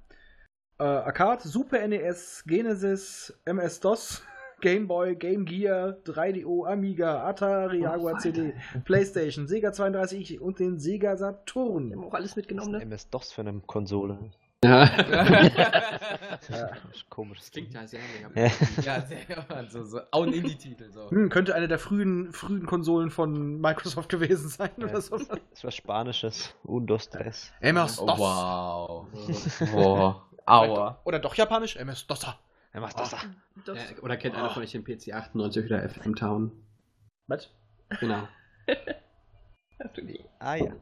Äh, 0.78 0.84
Arcade, 0.84 1.46
Super 1.48 1.86
NES, 1.88 2.44
Genesis, 2.46 3.36
MS-DOS, 3.44 4.22
Game 4.60 4.86
Boy, 4.88 5.16
Game 5.16 5.44
Gear, 5.44 5.96
3DO, 6.04 6.66
Amiga, 6.68 7.24
Atari, 7.28 7.78
Oh, 7.80 7.82
Jaguar. 7.84 8.18
CD, 8.18 8.54
Playstation, 8.84 9.46
Sega 9.48 9.72
32 9.72 10.40
und 10.40 10.58
den 10.58 10.78
Sega 10.78 11.12
Die 11.12 11.18
Saturn. 11.18 11.92
haben 11.92 12.04
auch 12.04 12.14
alles 12.14 12.36
mitgenommen, 12.36 12.72
ne? 12.72 12.80
MS-DOS 12.82 13.32
für 13.32 13.40
eine 13.42 13.60
Konsole? 13.66 14.18
Ja. 14.64 14.88
Ja. 16.48 16.70
Komisch. 17.10 17.38
Das 17.40 17.50
klingt 17.50 17.74
ja 17.74 17.86
sehr 17.86 18.00
mega. 18.00 18.30
Ja. 18.40 18.52
ja, 18.82 19.00
sehr, 19.02 19.68
so, 19.68 19.84
so, 19.84 20.00
auch 20.12 20.22
ein 20.24 20.32
Indie-Titel. 20.32 20.90
So. 20.90 21.10
Hm, 21.10 21.28
könnte 21.28 21.54
eine 21.54 21.68
der 21.68 21.78
frühen, 21.78 22.32
frühen 22.32 22.64
Konsolen 22.64 23.10
von 23.10 23.60
Microsoft 23.60 24.08
gewesen 24.08 24.48
sein 24.48 24.70
Ja. 24.78 24.86
oder 24.86 25.00
so. 25.00 25.18
Das 25.18 25.64
war 25.64 25.70
Spanisches. 25.70 26.54
Un, 26.64 26.86
dos, 26.86 27.10
tres. 27.10 27.52
MS 27.60 27.98
Oh, 28.00 28.06
DOS. 28.06 28.18
wow. 28.18 29.06
Boah. 29.72 30.28
Aua. 30.46 31.00
Oder 31.04 31.18
doch 31.18 31.34
japanisch, 31.34 31.76
MS 31.76 32.06
DOS. 32.06 32.26
Er 32.72 32.80
das 32.80 32.94
da. 32.94 33.18
Das, 33.66 33.76
Ja, 33.90 34.02
oder 34.02 34.16
kennt 34.16 34.36
einer 34.36 34.50
von 34.50 34.62
euch 34.62 34.72
den 34.72 34.84
PC 34.84 35.12
98 35.12 35.66
oder 35.66 35.86
FM 35.88 36.14
Town? 36.14 36.52
Was? 37.26 37.50
Genau. 38.00 38.26
Ah 40.40 40.56
ja. 40.56 40.72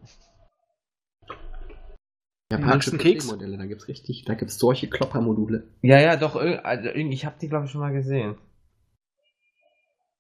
Keks? 2.49 3.27
PC-Modelle, 3.27 3.59
da 3.59 3.67
gibt's 3.67 3.89
richtig, 3.89 4.25
da 4.25 4.35
gibt's 4.35 4.59
solche 4.59 4.89
Kloppermodule. 4.89 5.65
Ja, 5.83 5.99
ja, 5.99 6.17
doch, 6.17 6.37
also, 6.37 6.89
ich 6.91 7.27
habe 7.27 7.37
die, 7.41 7.49
glaube 7.49 7.67
ich, 7.67 7.73
schon 7.73 7.81
mal 7.81 7.93
gesehen. 7.93 8.37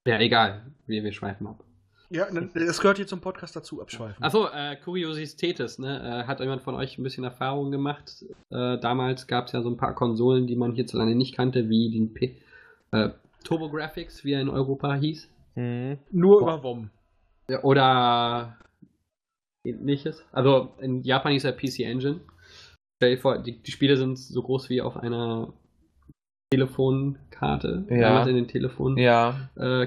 Ja, 0.07 0.19
egal. 0.19 0.67
Wir, 0.87 1.05
wir 1.05 1.13
schweifen 1.13 1.47
ab. 1.47 1.63
Ja, 2.11 2.31
ne, 2.31 2.49
das 2.55 2.81
gehört 2.81 2.99
hier 2.99 3.07
zum 3.07 3.21
Podcast 3.21 3.57
dazu, 3.57 3.83
abschweifen. 3.83 4.23
Achso, 4.23 4.49
äh, 4.49 4.77
Kuriositätes, 4.77 5.79
ne? 5.79 6.23
Äh, 6.23 6.27
hat 6.27 6.39
jemand 6.39 6.63
von 6.63 6.77
euch 6.77 6.99
ein 6.99 7.03
bisschen 7.03 7.25
Erfahrung 7.25 7.73
gemacht? 7.73 8.25
Äh, 8.51 8.79
damals 8.79 9.27
gab 9.27 9.47
es 9.47 9.53
ja 9.53 9.63
so 9.63 9.71
ein 9.71 9.77
paar 9.77 9.95
Konsolen, 9.95 10.47
die 10.47 10.55
man 10.55 10.73
hierzulande 10.73 11.17
nicht 11.17 11.35
kannte, 11.35 11.69
wie 11.69 11.91
den 11.91 12.15
P 12.15 12.37
äh, 12.93 13.11
TurboGrafx, 13.43 14.25
wie 14.25 14.33
er 14.33 14.41
in 14.41 14.49
Europa 14.49 14.95
hieß. 14.95 15.29
Mhm. 15.57 15.99
Nur 16.13 16.43
über 16.43 16.63
WOM. 16.63 16.91
Ja, 17.49 17.63
Oder 17.63 18.57
ähnliches. 19.69 20.25
Also 20.33 20.75
in 20.81 21.03
Japan 21.03 21.33
hieß 21.33 21.45
er 21.45 21.53
PC 21.53 21.81
Engine. 21.81 22.21
Stell 22.99 23.17
dir 23.17 23.21
vor, 23.21 23.39
die, 23.39 23.63
die 23.63 23.71
Spiele 23.71 23.97
sind 23.97 24.19
so 24.19 24.43
groß 24.43 24.71
wie 24.71 24.81
auf 24.81 24.97
einer 24.97 25.53
Telefonkarte. 26.51 27.87
Ja. 27.91 28.01
damals 28.01 28.29
In 28.29 28.37
den 28.37 28.49
Telefonkabinen. 28.49 29.05
Ja. 29.05 29.51
Äh. 29.57 29.87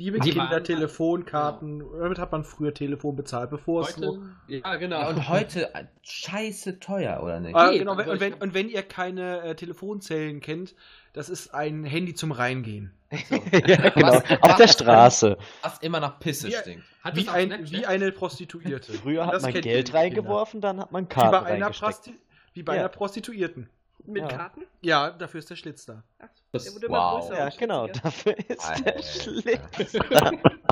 Liebe 0.00 0.18
Die 0.18 0.30
Kinder, 0.30 0.50
waren- 0.50 0.64
Telefonkarten. 0.64 1.84
Damit 2.00 2.18
hat 2.18 2.32
man 2.32 2.42
früher 2.42 2.72
Telefon 2.72 3.16
bezahlt, 3.16 3.50
bevor 3.50 3.82
es 3.82 3.98
noch. 3.98 4.16
Heute, 4.16 4.22
ja, 4.48 4.76
genau. 4.76 4.98
ja. 5.00 5.08
Und 5.10 5.28
heute 5.28 5.74
äh, 5.74 5.84
scheiße 6.02 6.80
teuer, 6.80 7.22
oder 7.22 7.38
nicht? 7.38 7.54
Ah, 7.54 7.70
Nee, 7.70 7.78
genau, 7.80 7.92
aber 7.92 8.06
und, 8.10 8.18
wenn, 8.18 8.32
und 8.34 8.54
wenn 8.54 8.70
ihr 8.70 8.82
keine 8.82 9.42
äh, 9.42 9.54
Telefonzellen 9.54 10.40
kennt, 10.40 10.74
das 11.12 11.28
ist 11.28 11.52
ein 11.52 11.84
Handy 11.84 12.14
zum 12.14 12.32
Reingehen. 12.32 12.94
ja, 13.10 13.38
genau. 13.90 14.08
Was? 14.14 14.24
Auf 14.40 14.56
der 14.56 14.68
Straße. 14.68 15.36
Was 15.60 15.78
immer 15.80 16.00
nach 16.00 16.18
Pisse 16.18 16.48
Wie- 16.48 16.52
stinkt. 16.52 16.84
Hat 17.04 17.16
Wie, 17.16 17.28
ein, 17.28 17.70
wie 17.70 17.84
eine 17.84 18.10
Prostituierte. 18.10 18.94
Früher 18.94 19.26
hat 19.26 19.34
Das 19.34 19.42
man 19.42 19.52
Geld 19.52 19.92
reingeworfen, 19.92 20.62
dann 20.62 20.80
hat 20.80 20.92
man 20.92 21.04
Wie 21.04 21.08
Karten 21.08 21.30
bei 21.44 21.50
einer. 21.52 21.70
Prosti 21.70 22.14
wie 22.54 22.62
bei 22.62 22.74
Ja. 22.76 22.80
einer 22.80 22.88
Prostituierten. 22.88 23.68
Mit 24.12 24.22
Ja. 24.22 24.28
Karten? 24.28 24.62
Ja, 24.80 25.10
dafür 25.10 25.38
ist 25.38 25.50
der 25.50 25.56
Schlitz 25.56 25.86
da. 25.86 26.02
Ach, 26.18 26.28
Das- 26.52 26.64
der 26.64 26.74
wurde 26.74 26.88
wow. 26.88 27.20
größer 27.28 27.38
Ja, 27.38 27.44
und 27.46 27.58
genau. 27.58 27.86
schlitziger. 27.86 28.02
Dafür 28.02 28.38
ist 28.38 28.48
der 28.84 28.94
Alter. 28.94 29.02
Schlitz. 29.02 29.92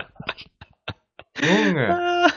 Junge, 1.41 2.33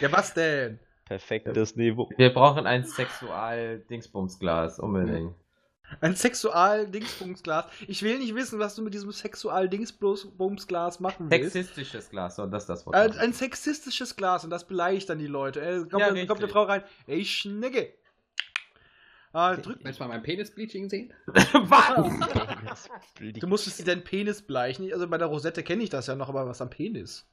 Ja, 0.00 0.12
was 0.12 0.32
denn? 0.34 0.78
Perfektes 1.04 1.76
Niveau. 1.76 2.08
wir 2.16 2.32
brauchen 2.32 2.66
ein 2.66 2.84
Sexual-Dingsbumsglas, 2.84 4.78
unbedingt. 4.78 5.34
Ein 6.02 6.14
Sexual-Dingsbumsglas. 6.14 7.64
Ich 7.86 8.02
will 8.02 8.18
nicht 8.18 8.34
wissen, 8.34 8.58
was 8.58 8.74
du 8.74 8.82
mit 8.82 8.92
diesem 8.92 9.10
Sexual-Dingsbumsglas 9.10 11.00
machen 11.00 11.30
willst. 11.30 11.52
Sexistisches 11.54 12.10
Glas, 12.10 12.36
so, 12.36 12.44
das 12.46 12.64
ist 12.64 12.68
das 12.68 12.86
Wort. 12.86 12.94
Ein, 12.94 13.12
ein 13.18 13.32
sexistisches 13.32 14.14
Glas 14.16 14.44
und 14.44 14.50
das 14.50 14.66
beleidigt 14.66 15.08
dann 15.08 15.18
die 15.18 15.26
Leute. 15.26 15.60
Äh, 15.62 15.78
kommt, 15.88 15.92
Ja, 15.94 16.26
kommt 16.26 16.40
eine. 16.42 16.48
Frau 16.48 16.64
rein, 16.64 16.82
ey 17.06 17.24
Schnecke. 17.24 17.94
Ah, 19.32 19.54
drück, 19.56 19.78
Willst 19.82 20.00
du 20.00 20.04
mal 20.04 20.08
mein 20.08 20.22
Penis-Bleaching 20.22 20.88
sehen? 20.88 21.12
du 23.40 23.46
musstest 23.46 23.78
dir 23.80 23.84
deinen 23.84 24.02
Penis 24.04 24.42
bleichen. 24.42 24.90
Also 24.92 25.06
bei 25.08 25.18
der 25.18 25.28
Rosette 25.28 25.62
kenne 25.62 25.82
ich 25.82 25.90
das 25.90 26.06
ja 26.06 26.14
noch, 26.14 26.28
aber 26.28 26.46
was 26.46 26.60
am 26.62 26.70
Penis? 26.70 27.26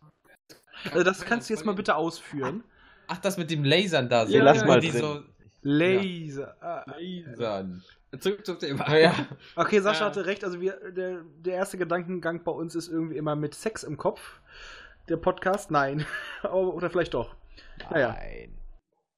Also 0.91 1.03
das 1.03 1.23
kannst 1.25 1.49
du 1.49 1.53
jetzt 1.53 1.65
mal 1.65 1.73
bitte 1.75 1.95
ausführen. 1.95 2.63
Ach, 3.07 3.17
das 3.19 3.37
mit 3.37 3.49
dem 3.51 3.63
Lasern 3.63 4.09
da. 4.09 4.25
Ja, 4.25 4.43
lass 4.43 4.59
ja, 4.61 4.65
mal 4.67 4.79
die 4.79 4.91
drin. 4.91 5.01
so 5.01 5.23
Laser. 5.61 6.55
Ah, 6.61 6.85
lasern. 6.97 7.83
Zurück 8.19 8.45
zum 8.45 8.59
Thema. 8.59 8.87
Ah, 8.87 8.97
ja. 8.97 9.13
Okay, 9.55 9.79
Sascha 9.79 10.01
Ja. 10.01 10.05
hatte 10.07 10.25
recht. 10.25 10.43
Also 10.43 10.61
wir, 10.61 10.73
der, 10.91 11.21
der 11.39 11.53
erste 11.55 11.77
Gedankengang 11.77 12.43
bei 12.43 12.51
uns 12.51 12.75
ist 12.75 12.87
irgendwie 12.87 13.17
immer 13.17 13.35
mit 13.35 13.55
Sex 13.55 13.83
im 13.83 13.97
Kopf. 13.97 14.39
Der 15.09 15.17
Podcast, 15.17 15.71
nein. 15.71 16.05
Aber- 16.43 16.73
Oder 16.73 16.89
vielleicht 16.89 17.13
doch. 17.13 17.35
Naja. 17.89 18.15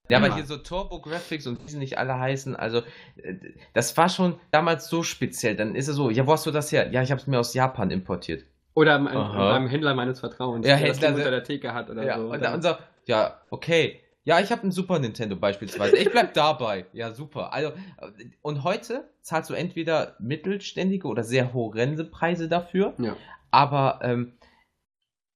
Ja, 0.10 0.18
aber 0.18 0.34
hier 0.36 0.46
so 0.46 0.58
Turbo 0.58 1.00
Graphics 1.02 1.48
und 1.48 1.64
wie 1.66 1.70
sie 1.70 1.78
nicht 1.78 1.98
alle 1.98 2.18
heißen, 2.18 2.56
also 2.56 2.80
äh, 3.18 3.36
das 3.74 3.96
war 3.98 4.10
schon 4.10 4.40
damals 4.52 4.88
so 4.90 5.04
speziell. 5.04 5.56
Dann 5.56 5.76
ist 5.76 5.88
es 5.88 5.96
so, 5.96 6.10
ja, 6.10 6.26
wo 6.26 6.32
hast 6.34 6.46
du 6.46 6.52
das 6.52 6.72
her? 6.72 6.92
Ja, 6.92 7.02
ich 7.02 7.12
habe 7.12 7.20
es 7.22 7.28
mir 7.28 7.40
aus 7.40 7.54
Japan 7.54 7.92
importiert. 7.92 8.46
Oder 8.74 9.00
beim 9.00 9.68
Händler 9.68 9.96
meines 9.96 10.20
Vertrauens, 10.20 10.66
Ja, 10.68 10.78
der 10.78 10.88
das 10.88 10.98
Händler, 10.98 11.08
Ding 11.10 11.18
unter 11.18 11.32
der- 11.32 11.44
Theke 11.44 11.74
hat 11.74 11.90
oder 11.90 12.04
ja, 12.04 12.18
so. 12.20 12.32
dann, 12.36 12.54
und 12.54 12.62
so, 12.64 12.74
ja, 13.06 13.42
okay. 13.50 14.00
Ja, 14.24 14.40
ich 14.42 14.52
habe 14.52 14.62
einen 14.64 14.72
Super 14.72 15.00
Nintendo 15.00 15.36
beispielsweise. 15.38 15.96
Ich 15.98 16.12
bleib 16.12 16.34
dabei. 16.36 16.86
Ja, 16.94 17.12
super. 17.12 17.54
Also, 17.54 17.70
äh, 17.70 18.26
und 18.42 18.64
heute 18.64 19.10
zahlst 19.22 19.50
du 19.50 19.54
entweder 19.54 20.16
mittelständige 20.20 21.08
oder 21.08 21.24
sehr 21.24 21.54
horrende 21.54 22.04
Preise 22.04 22.48
dafür. 22.50 22.94
Ja. 22.98 23.16
Aber, 23.52 24.00
ähm, 24.04 24.34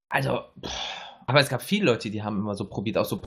also, 0.10 0.42
pff, 0.64 0.72
aber 1.32 1.40
es 1.40 1.50
gab 1.50 1.62
viele 1.62 1.86
Leute, 1.86 2.10
die 2.10 2.24
haben 2.24 2.40
immer 2.40 2.56
so 2.56 2.68
probiert, 2.68 2.98
auch 2.98 3.06
so 3.06 3.22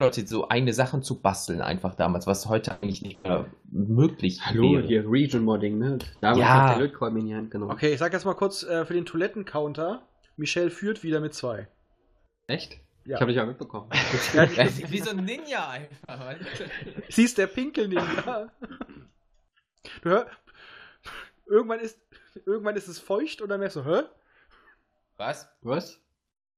Leute, 0.00 0.26
so 0.26 0.48
eigene 0.48 0.72
Sachen 0.72 1.02
zu 1.02 1.20
basteln, 1.22 1.60
einfach 1.60 1.94
damals, 1.94 2.26
was 2.26 2.46
heute 2.46 2.72
eigentlich 2.82 3.00
nicht 3.02 3.22
mehr 3.22 3.46
möglich 3.70 4.40
Hallo, 4.44 4.72
wäre. 4.74 4.86
hier 4.86 5.04
Region-Modding, 5.08 5.78
ne? 5.78 5.98
Damals 6.20 6.40
Ja. 6.40 6.48
hat 6.70 6.76
der 6.76 6.86
Lötkolben 6.86 7.20
in 7.20 7.26
die 7.26 7.34
Hand 7.36 7.50
genommen. 7.52 7.70
Okay, 7.70 7.92
ich 7.92 7.98
sag 8.00 8.12
jetzt 8.12 8.24
mal 8.24 8.34
kurz 8.34 8.64
äh, 8.64 8.84
für 8.84 8.94
den 8.94 9.06
Toilettencounter. 9.06 10.02
Michelle 10.36 10.70
führt 10.70 11.04
wieder 11.04 11.20
mit 11.20 11.32
zwei. 11.34 11.68
Echt? 12.48 12.80
Ja. 13.04 13.14
Ich 13.16 13.20
habe 13.20 13.26
dich 13.30 13.36
ja 13.36 13.46
mitbekommen. 13.46 13.88
Wie 14.88 14.98
so 14.98 15.10
ein 15.10 15.24
Ninja 15.24 15.68
einfach. 15.68 16.34
Sie 17.08 17.22
ist 17.24 17.38
der 17.38 17.46
Pinkel 17.46 17.86
Ninja. 17.88 18.50
Du 20.02 20.08
hör, 20.10 20.26
irgendwann 21.46 21.80
ist 21.80 22.00
irgendwann 22.46 22.74
ist 22.76 22.88
es 22.88 22.98
feucht 22.98 23.40
und 23.42 23.48
dann 23.48 23.60
merkst 23.60 23.76
du, 23.76 23.84
hä? 23.84 24.02
Was? 25.18 25.48
Was? 25.62 26.00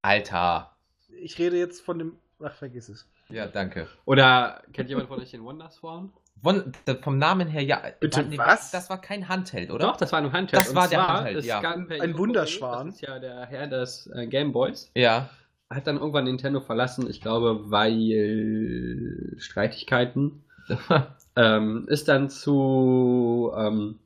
Alter. 0.02 0.76
Ich 1.20 1.38
rede 1.38 1.59
jetzt 1.59 1.80
von 1.82 1.98
dem 1.98 2.18
Ach, 2.43 2.55
vergiss 2.55 2.88
es. 2.88 3.09
Ja, 3.28 3.47
danke. 3.47 3.88
Oder 4.05 4.62
kennt 4.72 4.88
jemand 4.90 5.09
von 5.09 5.20
euch 5.20 5.30
den 5.30 5.43
Wonderswan? 5.44 6.12
Von, 6.43 6.72
da- 6.84 6.97
vom 6.97 7.18
Namen 7.18 7.48
her, 7.48 7.62
ja. 7.62 7.82
Bitte, 7.98 8.22
nee, 8.24 8.36
was? 8.36 8.70
Das 8.70 8.90
war 8.90 9.01
kein 9.01 9.28
Handheld, 9.28 9.70
oder? 9.70 9.86
Doch, 9.86 9.97
das 9.97 10.12
war 10.12 10.20
ein 10.20 10.30
Handheld. 10.32 10.62
Das 10.62 10.74
war 10.74 10.86
der 10.86 11.09
Handheld, 11.09 11.44
ja. 11.44 11.60
Ein 11.60 12.18
Wunderschwan. 12.18 12.88
Das 12.88 12.97
ist 12.97 13.01
ja 13.01 13.18
der 13.18 13.47
Herr 13.47 13.66
des 13.68 14.06
äh, 14.09 14.26
Gameboys. 14.26 14.90
Ja. 14.94 15.30
Hat 15.70 15.86
dann 15.86 15.97
irgendwann 15.97 16.24
Nintendo 16.24 16.60
verlassen, 16.60 17.09
ich 17.09 17.20
glaube, 17.20 17.70
weil 17.70 19.34
Streitigkeiten. 19.38 20.44
ähm, 21.36 21.86
ist 21.88 22.09
dann 22.09 22.28
zu, 22.28 23.52
ähm, 23.56 23.98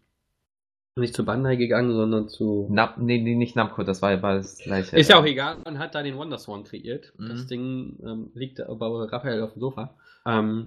nicht 0.97 1.15
zu 1.15 1.25
Bandai 1.25 1.57
gegangen, 1.57 1.93
sondern 1.95 2.29
zu. 2.29 2.67
Na, 2.71 2.95
nee, 2.99 3.21
nee, 3.21 3.35
nicht 3.35 3.57
Namco, 3.57 3.83
das 3.83 4.03
war, 4.03 4.21
war 4.23 4.37
das 4.37 4.59
gleiche. 4.59 4.97
Ist 4.99 5.09
ja 5.11 5.19
auch 5.19 5.25
egal, 5.25 5.59
man 5.65 5.79
hat 5.79 5.95
da 5.95 6.03
den 6.03 6.17
Wonderswan 6.17 6.65
kreiert. 6.65 7.13
Mhm. 7.17 7.29
Das 7.29 7.47
Ding 7.47 7.99
ähm, 8.05 8.31
liegt 8.35 8.59
da 8.59 8.73
bei 8.75 8.87
Raphael 8.87 9.43
auf 9.43 9.53
dem 9.55 9.61
Sofa. 9.61 9.95
Ähm, 10.27 10.67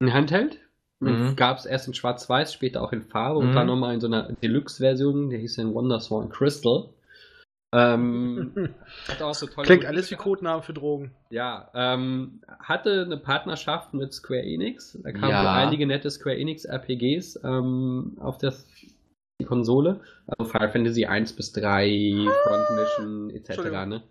ein 0.00 0.12
Handheld. 0.12 0.58
Mhm. 1.00 1.34
Gab 1.36 1.58
es 1.58 1.66
erst 1.66 1.88
in 1.88 1.94
Schwarz-Weiß, 1.94 2.52
später 2.52 2.82
auch 2.82 2.92
in 2.92 3.02
Farbe 3.02 3.40
Mhm. 3.40 3.48
und 3.48 3.54
dann 3.54 3.66
nochmal 3.66 3.94
in 3.94 4.00
so 4.00 4.06
einer 4.06 4.32
Deluxe-Version, 4.42 5.30
der 5.30 5.38
hieß 5.38 5.56
dann 5.56 5.74
Wonderswan 5.74 6.28
Crystal. 6.30 6.88
Ähm, 7.72 8.52
hat 9.08 9.22
auch 9.22 9.34
so 9.34 9.46
tolle 9.46 9.64
Klingt 9.66 9.82
Musik 9.82 9.88
alles 9.88 10.10
wie. 10.10 10.16
Codenamen 10.16 10.62
für 10.62 10.72
Drogen. 10.74 11.12
Ja, 11.30 11.70
ähm, 11.74 12.40
hatte 12.58 13.02
eine 13.04 13.16
Partnerschaft 13.16 13.94
mit 13.94 14.12
Square 14.12 14.42
Enix. 14.42 14.98
Da 15.02 15.12
kamen 15.12 15.30
Ja. 15.30 15.54
einige 15.54 15.86
nette 15.86 16.10
Square 16.10 16.36
Enix 16.36 16.64
RPGs 16.64 17.38
ähm, 17.44 18.16
auf 18.20 18.38
das, 18.38 18.66
die 19.40 19.44
Konsole. 19.44 20.00
Also 20.26 20.50
Final 20.50 20.70
Fantasy 20.70 21.06
1 21.06 21.34
bis 21.34 21.52
3, 21.52 22.26
Front 22.44 22.70
Mission 22.70 23.30
etc. 23.30 23.58
Ne? 23.86 24.02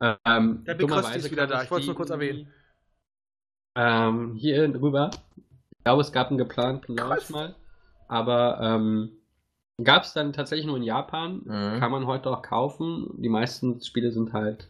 Ähm, 0.00 0.64
Der 0.64 0.74
Big 0.74 0.90
ist 0.90 1.30
wieder 1.30 1.46
da. 1.46 1.62
Ich 1.62 1.70
wollte 1.70 1.82
es 1.82 1.86
nur 1.86 1.96
kurz 1.96 2.10
erwähnen. 2.10 2.52
Ähm, 3.76 4.34
hier 4.34 4.66
drüber. 4.68 5.10
Ich 5.36 5.84
glaube, 5.84 6.02
es 6.02 6.12
gab 6.12 6.28
einen 6.28 6.38
geplanten 6.38 6.96
Launch 6.96 7.30
mal. 7.30 7.54
Aber 8.08 8.58
ähm, 8.60 9.10
gab 9.82 10.02
es 10.02 10.12
dann 10.12 10.32
tatsächlich 10.32 10.66
nur 10.66 10.76
in 10.76 10.82
Japan. 10.82 11.42
Mhm. 11.44 11.80
Kann 11.80 11.92
man 11.92 12.06
heute 12.06 12.30
auch 12.30 12.42
kaufen. 12.42 13.08
Die 13.18 13.28
meisten 13.28 13.80
Spiele 13.82 14.10
sind 14.10 14.32
halt, 14.32 14.68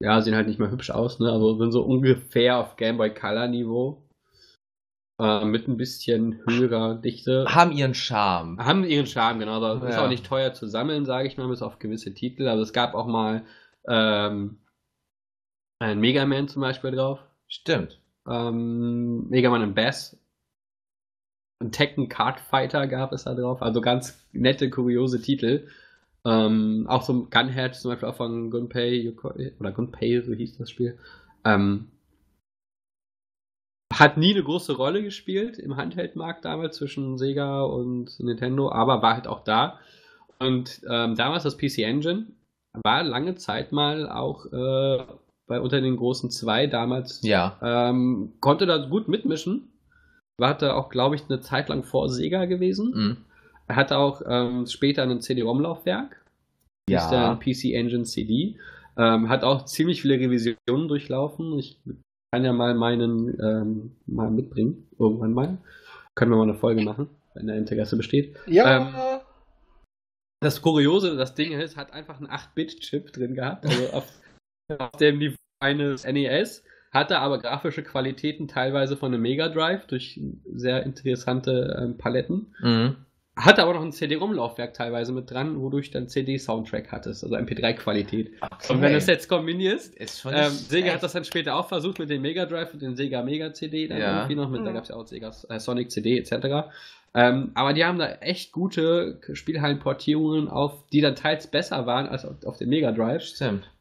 ja, 0.00 0.20
sehen 0.20 0.34
halt 0.34 0.46
nicht 0.46 0.58
mehr 0.58 0.70
hübsch 0.70 0.90
aus, 0.90 1.18
ne? 1.18 1.30
Also 1.30 1.58
sind 1.58 1.72
so 1.72 1.82
ungefähr 1.82 2.58
auf 2.58 2.76
Game 2.76 2.96
Boy 2.96 3.12
Color 3.12 3.48
Niveau. 3.48 4.02
Äh, 5.22 5.44
mit 5.44 5.68
ein 5.68 5.76
bisschen 5.76 6.40
höherer 6.48 6.96
Dichte. 6.96 7.44
Haben 7.48 7.70
ihren 7.70 7.94
Charme. 7.94 8.58
Haben 8.58 8.82
ihren 8.82 9.06
Charme, 9.06 9.38
genau. 9.38 9.62
Aber 9.62 9.88
Ist 9.88 9.94
Ja. 9.94 10.04
auch 10.04 10.08
nicht 10.08 10.26
teuer 10.26 10.52
zu 10.52 10.66
sammeln, 10.66 11.04
sage 11.04 11.28
ich 11.28 11.36
mal, 11.36 11.46
bis 11.46 11.62
auf 11.62 11.78
gewisse 11.78 12.12
Titel. 12.12 12.48
Also 12.48 12.64
es 12.64 12.72
gab 12.72 12.94
auch 12.94 13.06
mal 13.06 13.44
ähm, 13.86 14.58
ein 15.78 16.00
Mega 16.00 16.26
Man 16.26 16.48
zum 16.48 16.62
Beispiel 16.62 16.90
drauf. 16.90 17.20
Stimmt. 17.46 18.00
Ähm, 18.28 19.28
Mega 19.28 19.48
Man 19.48 19.62
und 19.62 19.74
Bass. 19.74 20.18
Ein 21.60 21.70
Tekken 21.70 22.08
Card 22.08 22.40
Fighter 22.40 22.88
gab 22.88 23.12
es 23.12 23.22
da 23.22 23.34
drauf. 23.34 23.62
Also 23.62 23.80
ganz 23.80 24.26
nette, 24.32 24.70
kuriose 24.70 25.22
Titel. 25.22 25.68
Ähm, 26.24 26.86
auch 26.88 27.02
so 27.02 27.12
ein 27.12 27.30
Gunhead 27.30 27.76
zum 27.76 27.92
Beispiel 27.92 28.08
auch 28.08 28.16
von 28.16 28.50
Gunpei 28.50 28.90
Yokoi- 28.90 29.52
oder 29.60 29.70
Gunpei, 29.70 30.20
so 30.20 30.32
hieß 30.32 30.58
das 30.58 30.70
Spiel. 30.70 30.98
Ähm, 31.44 31.91
hat 34.02 34.16
nie 34.16 34.32
eine 34.32 34.42
große 34.42 34.76
Rolle 34.76 35.02
gespielt 35.02 35.58
im 35.58 35.76
Handheldmarkt 35.76 36.44
damals 36.44 36.76
zwischen 36.76 37.18
Sega 37.18 37.62
und 37.62 38.18
Nintendo, 38.20 38.70
aber 38.70 39.02
war 39.02 39.14
halt 39.14 39.26
auch 39.26 39.40
da. 39.44 39.78
Und 40.38 40.80
ähm, 40.90 41.14
damals 41.14 41.44
das 41.44 41.56
PC 41.56 41.78
Engine 41.78 42.26
war 42.82 43.02
lange 43.02 43.34
Zeit 43.36 43.72
mal 43.72 44.08
auch 44.08 44.46
äh, 44.46 45.04
bei 45.46 45.60
unter 45.60 45.80
den 45.80 45.96
großen 45.96 46.30
zwei 46.30 46.66
damals 46.66 47.20
Ja. 47.22 47.58
ähm, 47.62 48.32
konnte 48.40 48.66
da 48.66 48.78
gut 48.78 49.08
mitmischen. 49.08 49.68
War 50.38 50.56
da 50.56 50.74
auch, 50.74 50.88
glaube 50.88 51.14
ich, 51.14 51.22
eine 51.28 51.40
Zeit 51.40 51.68
lang 51.68 51.82
vor 51.84 52.08
Sega 52.08 52.46
gewesen. 52.46 52.92
Mhm. 52.94 53.16
Er 53.68 53.76
hatte 53.76 53.98
auch 53.98 54.22
ähm, 54.26 54.66
später 54.66 55.02
ein 55.02 55.20
CD-ROM-Laufwerk. 55.20 56.24
Ja. 56.88 57.10
dann 57.10 57.38
PC 57.38 57.74
Engine 57.74 58.04
CD. 58.04 58.56
Ähm, 58.96 59.28
hat 59.28 59.44
auch 59.44 59.64
ziemlich 59.64 60.02
viele 60.02 60.14
Revisionen 60.18 60.88
durchlaufen. 60.88 61.58
Ich 61.58 61.78
kann 62.32 62.44
ja 62.44 62.52
mal 62.52 62.74
meinen 62.74 63.38
ähm, 63.40 63.92
mal 64.06 64.30
mitbringen. 64.30 64.88
Irgendwann 64.98 65.34
mal. 65.34 65.58
Können 66.14 66.30
wir 66.30 66.38
mal 66.38 66.44
eine 66.44 66.54
Folge 66.54 66.82
machen, 66.82 67.10
wenn 67.34 67.46
der 67.46 67.56
Interesse 67.56 67.96
besteht. 67.96 68.36
Ja. 68.46 69.20
Das 70.40 70.60
Kuriose, 70.62 71.14
das 71.16 71.34
Ding 71.34 71.52
ist, 71.52 71.76
hat 71.76 71.92
einfach 71.92 72.18
einen 72.18 72.28
8-Bit-Chip 72.28 73.12
drin 73.12 73.34
gehabt, 73.34 73.64
also 73.64 73.90
auf, 73.92 74.08
auf 74.76 74.90
dem 74.92 75.18
Niveau 75.18 75.36
eines 75.60 76.04
NES, 76.04 76.64
hatte 76.90 77.20
aber 77.20 77.38
grafische 77.38 77.84
Qualitäten 77.84 78.48
teilweise 78.48 78.96
von 78.96 79.12
einem 79.12 79.22
Mega 79.22 79.48
Drive 79.48 79.86
durch 79.86 80.20
sehr 80.52 80.82
interessante 80.82 81.78
ähm, 81.80 81.96
Paletten. 81.96 82.54
Mhm. 82.60 82.96
Hatte 83.34 83.62
aber 83.62 83.72
noch 83.72 83.82
ein 83.82 83.92
CD-ROM-Laufwerk 83.92 84.74
teilweise 84.74 85.10
mit 85.12 85.30
dran, 85.30 85.58
wodurch 85.58 85.90
dann 85.90 86.06
CD-Soundtrack 86.06 86.92
hattest, 86.92 87.24
also 87.24 87.34
MP3-Qualität. 87.34 88.30
Und 88.68 88.82
wenn 88.82 88.92
du 88.92 88.98
es 88.98 89.06
jetzt 89.06 89.26
kombinierst, 89.28 89.94
ist 89.96 90.20
schon 90.20 90.34
ähm, 90.34 90.50
Sega 90.50 90.80
schlecht. 90.82 90.94
hat 90.96 91.02
das 91.02 91.12
dann 91.14 91.24
später 91.24 91.56
auch 91.56 91.66
versucht 91.66 91.98
mit 91.98 92.10
dem 92.10 92.20
Mega 92.20 92.44
Drive 92.44 92.74
und 92.74 92.82
dem 92.82 92.94
Sega 92.94 93.22
Mega 93.22 93.52
CD, 93.54 93.88
dann 93.88 93.98
Ja. 93.98 94.16
irgendwie 94.18 94.34
noch 94.34 94.50
mit, 94.50 94.60
da 94.66 94.70
Mhm. 94.70 94.74
gab 94.74 94.82
es 94.82 94.90
ja 94.90 94.96
auch 94.96 95.06
Sega 95.06 95.30
äh, 95.48 95.58
Sonic 95.58 95.90
CD 95.90 96.18
etc. 96.18 96.68
Ähm, 97.14 97.52
aber 97.54 97.72
die 97.72 97.84
haben 97.84 97.98
da 97.98 98.06
echt 98.20 98.52
gute 98.52 99.18
Spielhallenportierungen 99.32 100.48
auf, 100.48 100.86
die 100.92 101.00
dann 101.00 101.14
teils 101.14 101.46
besser 101.46 101.86
waren 101.86 102.06
als 102.06 102.24
auf, 102.24 102.44
auf 102.44 102.56
dem 102.58 102.68
Mega 102.68 102.92
Drive, 102.92 103.22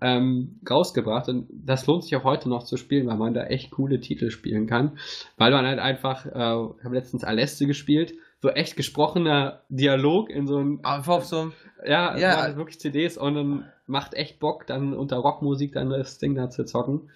ähm, 0.02 0.60
rausgebracht. 0.70 1.28
Und 1.30 1.48
das 1.52 1.88
lohnt 1.88 2.04
sich 2.04 2.16
auch 2.16 2.24
heute 2.24 2.50
noch 2.50 2.64
zu 2.64 2.78
spielen, 2.78 3.08
weil 3.08 3.18
man 3.18 3.34
da 3.34 3.46
echt 3.46 3.72
coole 3.72 4.00
Titel 4.00 4.30
spielen 4.32 4.68
kann. 4.68 4.98
Weil 5.38 5.52
man 5.52 5.66
halt 5.66 5.80
einfach, 5.80 6.26
äh, 6.26 6.30
ich 6.30 6.84
habe 6.86 6.96
letztens 6.96 7.24
Aleste 7.24 7.68
gespielt, 7.68 8.14
so 8.42 8.50
echt 8.50 8.76
gesprochener 8.76 9.62
Dialog 9.70 10.30
in 10.30 10.48
so 10.48 10.58
einem 10.58 10.80
Einfach 10.84 11.14
auf 11.14 11.26
so 11.26 11.40
einem. 11.42 11.54
ja, 11.86 12.18
Ja. 12.18 12.32
ja. 12.32 12.42
Halt 12.42 12.58
wirklich 12.58 12.80
CDs 12.80 13.18
und 13.18 13.36
dann 13.36 13.66
macht 13.86 14.14
echt 14.14 14.40
Bock, 14.40 14.66
dann 14.68 14.94
unter 14.94 15.18
Rockmusik 15.18 15.74
dann 15.74 15.90
das 15.92 16.18
Ding 16.18 16.34
da 16.36 16.50
zu 16.50 16.66
zocken. 16.66 17.10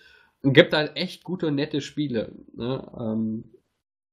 Und 0.43 0.53
gibt 0.53 0.73
halt 0.73 0.95
echt 0.95 1.23
gute 1.23 1.47
und 1.47 1.55
nette 1.55 1.81
Spiele. 1.81 2.31
Ne? 2.55 2.87
Ähm, 2.99 3.45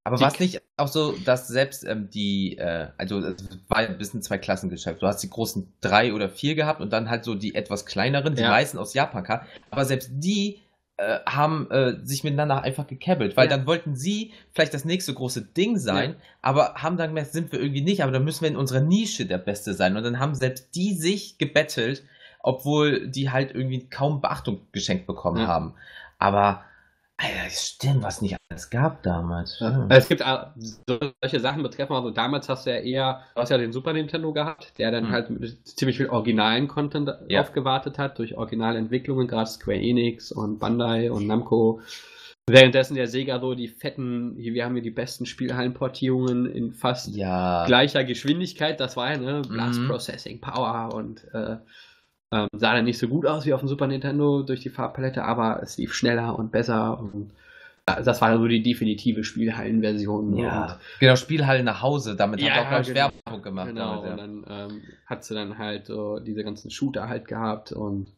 Aber 0.04 0.18
war 0.18 0.28
es 0.32 0.40
nicht 0.40 0.62
auch 0.78 0.88
so, 0.88 1.12
dass 1.26 1.46
selbst 1.48 1.84
ähm, 1.84 2.08
die, 2.08 2.56
äh, 2.56 2.88
also 2.96 3.18
es 3.18 3.36
war 3.68 3.78
ein 3.78 3.98
bisschen 3.98 4.22
zwei 4.22 4.38
Klassengeschäft. 4.38 5.02
Du 5.02 5.06
hast 5.06 5.22
die 5.22 5.28
großen 5.28 5.70
drei 5.82 6.14
oder 6.14 6.30
vier 6.30 6.54
gehabt 6.54 6.80
und 6.80 6.90
dann 6.94 7.10
halt 7.10 7.24
so 7.24 7.34
die 7.34 7.54
etwas 7.54 7.84
kleineren, 7.84 8.34
die 8.34 8.40
Ja. 8.42 8.48
meisten 8.48 8.78
aus 8.78 8.94
Japan 8.94 9.22
kamen. 9.24 9.46
Aber 9.70 9.84
selbst 9.84 10.10
die 10.14 10.61
äh, 10.98 11.18
haben 11.26 11.70
äh, 11.70 11.96
sich 12.04 12.22
miteinander 12.22 12.62
einfach 12.62 12.86
gekebbelt, 12.86 13.36
weil 13.36 13.48
Ja. 13.50 13.56
dann 13.56 13.66
wollten 13.66 13.96
sie 13.96 14.32
vielleicht 14.52 14.74
das 14.74 14.84
nächste 14.84 15.14
große 15.14 15.42
Ding 15.42 15.78
sein, 15.78 16.16
aber 16.42 16.74
haben 16.74 16.96
dann 16.96 17.08
gemerkt, 17.10 17.32
sind 17.32 17.50
wir 17.50 17.60
irgendwie 17.60 17.80
nicht, 17.82 18.02
aber 18.02 18.12
dann 18.12 18.24
müssen 18.24 18.42
wir 18.42 18.48
in 18.50 18.56
unserer 18.56 18.80
Nische 18.80 19.24
der 19.26 19.38
Beste 19.38 19.74
sein. 19.74 19.96
Und 19.96 20.02
dann 20.04 20.18
haben 20.20 20.34
selbst 20.34 20.74
die 20.74 20.94
sich 20.94 21.38
gebettelt, 21.38 22.04
obwohl 22.40 23.08
die 23.08 23.30
halt 23.30 23.54
irgendwie 23.54 23.88
kaum 23.88 24.20
Beachtung 24.20 24.60
geschenkt 24.72 25.06
bekommen 25.06 25.40
Ja. 25.40 25.46
haben. 25.46 25.74
Aber, 26.18 26.62
Alter, 27.22 27.50
stimmt, 27.50 28.02
was 28.02 28.20
nicht 28.20 28.36
alles 28.50 28.68
gab 28.70 29.02
damals. 29.02 29.58
Ja. 29.60 29.86
Es 29.90 30.08
gibt 30.08 30.22
so- 30.58 30.98
solche 31.22 31.40
Sachen 31.40 31.62
betreffen, 31.62 31.92
also 31.94 32.10
damals 32.10 32.48
hast 32.48 32.66
du 32.66 32.70
ja 32.70 32.78
eher, 32.78 33.20
du 33.34 33.40
hast 33.42 33.50
ja 33.50 33.58
den 33.58 33.72
Super 33.72 33.92
Nintendo 33.92 34.32
gehabt, 34.32 34.78
der 34.78 34.90
dann 34.90 35.04
Mhm. 35.04 35.10
halt 35.12 35.30
mit 35.30 35.68
ziemlich 35.68 35.96
viel 35.98 36.08
originalen 36.08 36.66
Content 36.68 37.10
Ja. 37.28 37.40
aufgewartet 37.42 37.98
hat, 37.98 38.18
durch 38.18 38.36
originale 38.36 38.78
Entwicklungen, 38.78 39.28
gerade 39.28 39.48
Square 39.48 39.78
Enix 39.80 40.32
und 40.32 40.58
Bandai 40.58 41.10
und 41.12 41.26
Namco. 41.26 41.80
Währenddessen 42.50 42.96
der 42.96 43.06
Sega 43.06 43.38
so 43.38 43.54
die 43.54 43.68
fetten, 43.68 44.34
hier, 44.36 44.52
wir 44.52 44.64
haben 44.64 44.74
hier 44.74 44.82
die 44.82 44.90
besten 44.90 45.26
Spielhallenportierungen 45.26 46.46
in 46.46 46.72
fast 46.72 47.14
Ja. 47.14 47.64
gleicher 47.66 48.02
Geschwindigkeit, 48.02 48.80
das 48.80 48.96
war 48.96 49.12
ja, 49.12 49.18
ne, 49.18 49.42
Blast 49.48 49.78
Mhm. 49.80 49.86
Processing 49.88 50.40
Power 50.40 50.92
und 50.92 51.22
äh, 51.32 51.58
ähm, 52.32 52.48
sah 52.56 52.74
dann 52.74 52.86
nicht 52.86 52.98
so 52.98 53.08
gut 53.08 53.26
aus 53.26 53.44
wie 53.46 53.52
auf 53.52 53.60
dem 53.60 53.68
Super 53.68 53.86
Nintendo 53.86 54.42
durch 54.42 54.60
die 54.60 54.70
Farbpalette, 54.70 55.22
aber 55.24 55.60
es 55.62 55.76
lief 55.76 55.92
schneller 55.94 56.38
und 56.38 56.50
besser 56.50 56.98
und 56.98 57.30
äh, 57.86 58.02
das 58.02 58.20
war 58.20 58.30
dann 58.30 58.40
so 58.40 58.48
die 58.48 58.62
definitive 58.62 59.22
Spielhallenversion. 59.22 60.36
Ja. 60.38 60.80
Genau, 60.98 61.16
Spielhalle 61.16 61.62
nach 61.62 61.82
Hause, 61.82 62.16
damit 62.16 62.40
Ja, 62.40 62.50
hat 62.50 62.56
er 62.56 62.62
auch, 62.62 62.68
glaub 62.68 62.80
ich, 62.80 62.88
genau. 62.88 63.10
Werbung 63.26 63.42
gemacht. 63.42 63.68
Genau, 63.68 64.02
damit, 64.02 64.10
und 64.10 64.46
dann 64.46 64.70
ähm, 64.70 64.82
hat 65.06 65.24
sie 65.24 65.34
dann 65.34 65.58
halt 65.58 65.86
so 65.86 66.18
diese 66.20 66.42
ganzen 66.42 66.70
Shooter 66.70 67.08
halt 67.08 67.28
gehabt 67.28 67.72
und 67.72 68.08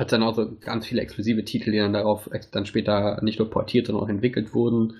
hat 0.00 0.10
dann 0.10 0.22
auch 0.22 0.34
so 0.34 0.56
ganz 0.58 0.86
viele 0.86 1.02
exklusive 1.02 1.44
Titel, 1.44 1.72
die 1.72 1.78
dann 1.78 1.92
darauf 1.92 2.28
dann 2.52 2.66
später 2.66 3.22
nicht 3.22 3.38
nur 3.38 3.50
portiert, 3.50 3.86
sondern 3.86 4.04
auch 4.04 4.08
entwickelt 4.08 4.54
wurden. 4.54 4.96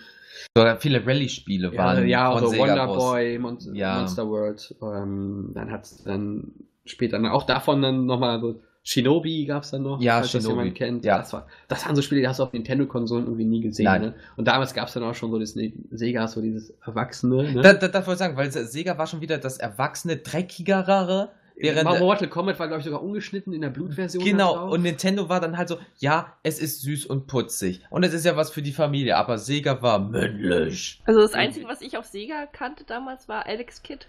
Sogar 0.57 0.77
viele 0.77 1.07
Rallye-Spiele 1.07 1.77
waren 1.77 2.07
ja, 2.07 2.33
von 2.33 2.41
so 2.43 2.49
Sega 2.49 2.63
Wonder 2.63 2.85
raus. 2.85 2.97
Boy, 2.99 3.39
Mon 3.39 3.59
Ja. 3.73 4.01
Monster 4.01 4.29
World. 4.29 4.75
Ähm, 4.83 5.53
dann 5.55 5.71
hat 5.71 5.85
es 5.85 6.05
dann 6.05 6.53
später 6.85 7.19
dann 7.19 7.27
auch 7.27 7.45
davon 7.45 7.83
dann 7.83 8.07
nochmal 8.07 8.41
so 8.41 8.61
Shinobi 8.85 9.45
gab 9.47 9.63
es 9.63 9.71
dann 9.71 9.83
noch, 9.85 10.01
Ja, 10.01 10.15
falls 10.19 10.33
das 10.33 10.43
Shinobi. 10.43 10.59
jemand 10.61 10.77
kennt. 10.77 11.05
Ja. 11.05 11.19
Das, 11.19 11.33
war, 11.33 11.47
das 11.69 11.87
waren 11.87 11.95
so 11.95 12.03
Spiele, 12.03 12.21
die 12.23 12.27
hast 12.29 12.41
du 12.41 12.43
auf 12.43 12.53
Nintendo-Konsolen 12.53 13.27
irgendwie 13.27 13.45
nie 13.45 13.61
gesehen. 13.61 13.85
Nein. 13.85 14.01
Ne? 14.03 14.15
Und 14.37 14.49
damals 14.49 14.75
gab 14.75 14.89
es 14.89 14.95
dann 14.95 15.05
auch 15.05 15.15
schon 15.15 15.31
so 15.31 15.39
das 15.39 15.55
Ne- 15.55 15.73
Sega, 15.93 16.27
so 16.27 16.41
dieses 16.41 16.71
Erwachsene. 16.85 17.53
Ne? 17.53 17.63
Da, 17.63 17.75
da, 17.75 17.87
das 17.87 18.07
wollte 18.09 18.13
ich 18.15 18.19
sagen, 18.19 18.37
weil 18.37 18.51
Sega 18.51 18.99
war 18.99 19.07
schon 19.07 19.21
wieder 19.21 19.39
das 19.39 19.59
erwachsene, 19.59 20.17
dreckigere, 20.17 21.31
während 21.55 22.01
Mortal 22.01 22.27
Kombat 22.29 22.59
war, 22.59 22.67
glaube 22.67 22.81
ich, 22.81 22.85
sogar 22.85 23.05
ungeschnitten 23.05 23.53
in 23.53 23.61
der 23.61 23.71
Blutversion. 23.71 24.25
Genau, 24.25 24.55
drauf. 24.57 24.73
und 24.73 24.83
Nintendo 24.83 25.29
war 25.29 25.41
dann 25.41 25.57
halt 25.59 25.69
so, 25.69 25.77
ja, 25.99 26.33
es 26.43 26.59
ist 26.59 26.83
süß 26.83 27.07
und 27.07 27.29
putzig. 27.29 27.83
Und 27.89 28.03
es 28.03 28.13
ist 28.13 28.25
ja 28.25 28.35
was 28.37 28.51
für 28.51 28.63
die 28.63 28.73
Familie, 28.73 29.17
aber 29.17 29.39
Sega 29.39 29.81
war 29.81 30.01
männlich. 30.01 31.01
Also 31.05 31.21
das 31.21 31.35
Einzige, 31.35 31.69
was 31.69 31.83
ich 31.83 31.97
auf 31.97 32.07
Sega 32.07 32.47
kannte 32.47 32.83
damals, 32.83 33.29
war 33.29 33.47
Alex 33.47 33.85
Kidd. 33.85 34.07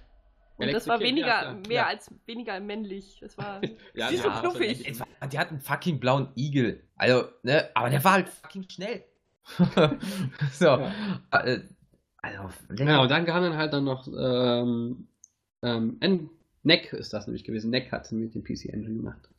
Und 0.58 0.66
Alex 0.66 0.80
das 0.80 0.88
war 0.88 1.00
weniger, 1.00 1.28
ja, 1.28 1.54
mehr 1.54 1.72
Ja. 1.72 1.86
als 1.88 2.14
weniger 2.26 2.60
männlich. 2.60 3.18
Das 3.22 3.38
war 3.38 3.62
ja, 3.96 4.10
sie 4.10 4.16
ist 4.16 4.24
so 4.24 4.30
ja, 4.30 4.40
knuffig. 4.40 5.00
War, 5.00 5.28
die 5.28 5.40
hatten 5.40 5.60
fucking 5.60 6.00
blauen 6.00 6.30
Igel. 6.36 6.84
Also, 6.96 7.26
ne, 7.44 7.70
aber 7.74 7.90
der 7.90 8.04
war 8.04 8.14
halt 8.14 8.30
fucking 8.30 8.70
schnell. 8.70 9.04
so. 10.54 10.66
Äh, 11.32 11.60
Also, 12.22 12.50
Ja, 12.78 13.02
und 13.02 13.12
dann 13.12 13.26
kam 13.26 13.44
dann 13.44 13.58
halt 13.58 13.74
dann 13.74 13.84
noch 13.84 14.08
ähm, 14.08 15.08
ähm, 15.62 15.98
N 16.00 16.30
NEC 16.66 16.94
ist 16.94 17.12
das 17.12 17.28
nämlich 17.28 17.44
gewesen. 17.44 17.72
NEC 17.72 17.92
hat 17.92 18.10
mit 18.14 18.34
dem 18.36 18.44
PC 18.44 18.66
Engine 18.70 18.96
gemacht. 18.96 19.30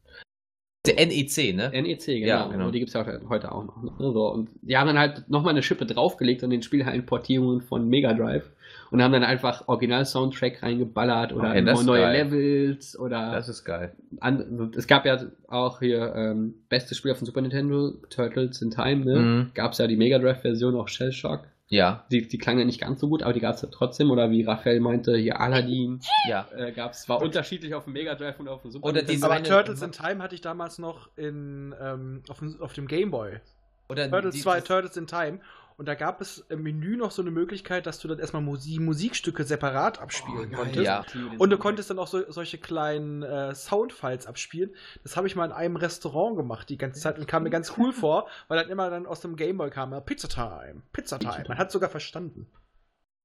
Der 0.86 1.06
NEC, 1.06 1.54
ne? 1.54 1.70
NEC, 1.72 2.06
genau. 2.06 2.26
Ja, 2.26 2.46
genau. 2.46 2.66
Und 2.66 2.72
die 2.74 2.78
gibt 2.78 2.88
es 2.88 2.94
ja 2.94 3.02
auch 3.02 3.28
heute 3.30 3.52
auch 3.52 3.64
noch. 3.64 3.82
Ne? 3.82 3.90
So, 3.98 4.32
und 4.32 4.50
die 4.62 4.76
haben 4.76 4.86
dann 4.86 4.98
halt 4.98 5.28
nochmal 5.30 5.52
eine 5.54 5.62
Schippe 5.62 5.86
draufgelegt 5.86 6.44
an 6.44 6.50
den 6.50 6.62
Spielhallenportierungen 6.62 7.62
von 7.62 7.88
Mega 7.88 8.12
Drive 8.12 8.50
und 8.90 9.02
haben 9.02 9.12
dann 9.12 9.24
einfach 9.24 9.66
Original-Soundtrack 9.66 10.62
reingeballert 10.62 11.32
oder 11.32 11.60
das 11.62 11.80
ist 11.80 11.86
neue 11.86 12.02
geil. 12.02 12.26
Levels 12.30 12.98
oder 12.98 13.32
Das 13.32 13.48
ist 13.48 13.64
geil. 13.64 13.92
an, 14.20 14.72
es 14.76 14.86
gab 14.86 15.06
ja 15.06 15.18
auch 15.48 15.80
hier 15.80 16.14
ähm, 16.14 16.54
bestes 16.68 16.98
Spiel 16.98 17.12
auf 17.12 17.18
dem 17.18 17.26
Super 17.26 17.40
Nintendo, 17.40 17.92
Turtles 18.10 18.60
in 18.60 18.70
Time, 18.70 19.04
ne? 19.04 19.18
Mhm. 19.18 19.50
Gab 19.54 19.72
es 19.72 19.78
ja 19.78 19.86
die 19.86 19.96
Mega 19.96 20.18
Drive-Version, 20.18 20.74
auch 20.76 20.88
Shell 20.88 21.12
Shock. 21.12 21.44
Ja, 21.74 22.04
Die, 22.10 22.26
die 22.28 22.38
klang 22.38 22.58
ja 22.58 22.64
nicht 22.64 22.80
ganz 22.80 23.00
so 23.00 23.08
gut, 23.08 23.22
aber 23.22 23.32
die 23.32 23.40
gab 23.40 23.54
es 23.56 23.62
ja 23.62 23.68
trotzdem. 23.70 24.10
Oder 24.10 24.30
wie 24.30 24.42
Raphael 24.44 24.80
meinte, 24.80 25.16
hier 25.16 25.40
Aladdin 25.40 26.00
ja. 26.28 26.46
äh, 26.56 26.72
gab 26.72 26.92
es, 26.92 27.08
war 27.08 27.20
unterschiedlich 27.20 27.74
auf 27.74 27.84
dem 27.84 27.92
Mega 27.94 28.14
Drive 28.14 28.38
und 28.38 28.48
auf 28.48 28.62
dem 28.62 28.70
Super 28.70 28.86
Oder 28.88 29.02
Nintendo. 29.02 29.12
diese- 29.12 29.26
Aber 29.34 29.42
Turtles 29.42 29.82
in 29.82 29.92
Time 29.92 30.22
hatte 30.22 30.34
ich 30.34 30.40
damals 30.40 30.78
noch 30.78 31.08
in, 31.16 31.74
ähm, 31.80 32.22
auf, 32.28 32.38
dem- 32.38 32.60
auf 32.60 32.72
dem 32.74 32.86
Game 32.86 33.10
Boy. 33.10 33.40
Oder 33.88 34.08
Turtles 34.10 34.34
die- 34.36 34.40
2, 34.42 34.56
das- 34.60 34.64
Turtles 34.64 34.96
in 34.96 35.06
Time. 35.06 35.40
Und 35.76 35.86
da 35.86 35.94
gab 35.96 36.20
es 36.20 36.38
im 36.50 36.62
Menü 36.62 36.96
noch 36.96 37.10
so 37.10 37.20
eine 37.20 37.32
Möglichkeit, 37.32 37.86
dass 37.86 37.98
du 37.98 38.06
dann 38.06 38.18
erstmal 38.20 38.42
Musi 38.42 38.78
Musikstücke 38.78 39.42
separat 39.44 40.00
abspielen 40.00 40.50
Oh, 40.52 40.56
konntest. 40.56 40.86
Ja. 40.86 41.04
Und 41.38 41.50
du 41.50 41.58
konntest 41.58 41.90
dann 41.90 41.98
auch 41.98 42.06
so, 42.06 42.22
solche 42.30 42.58
kleinen 42.58 43.22
äh, 43.24 43.54
Soundfiles 43.54 44.26
abspielen. 44.26 44.70
Das 45.02 45.16
habe 45.16 45.26
ich 45.26 45.34
mal 45.34 45.46
in 45.46 45.52
einem 45.52 45.76
Restaurant 45.76 46.36
gemacht 46.36 46.68
die 46.68 46.78
ganze 46.78 47.00
Zeit 47.00 47.18
und 47.18 47.26
kam 47.26 47.42
mir 47.42 47.50
ganz 47.50 47.74
cool 47.76 47.92
vor, 47.92 48.28
weil 48.48 48.58
dann 48.60 48.70
immer 48.70 48.88
dann 48.88 49.04
aus 49.06 49.20
dem 49.20 49.34
Gameboy 49.34 49.70
kam, 49.70 49.90
Pizza 50.04 50.28
Time, 50.28 50.82
Pizza 50.92 51.18
Time. 51.18 51.44
Man 51.48 51.58
hat 51.58 51.72
sogar 51.72 51.90
verstanden. 51.90 52.46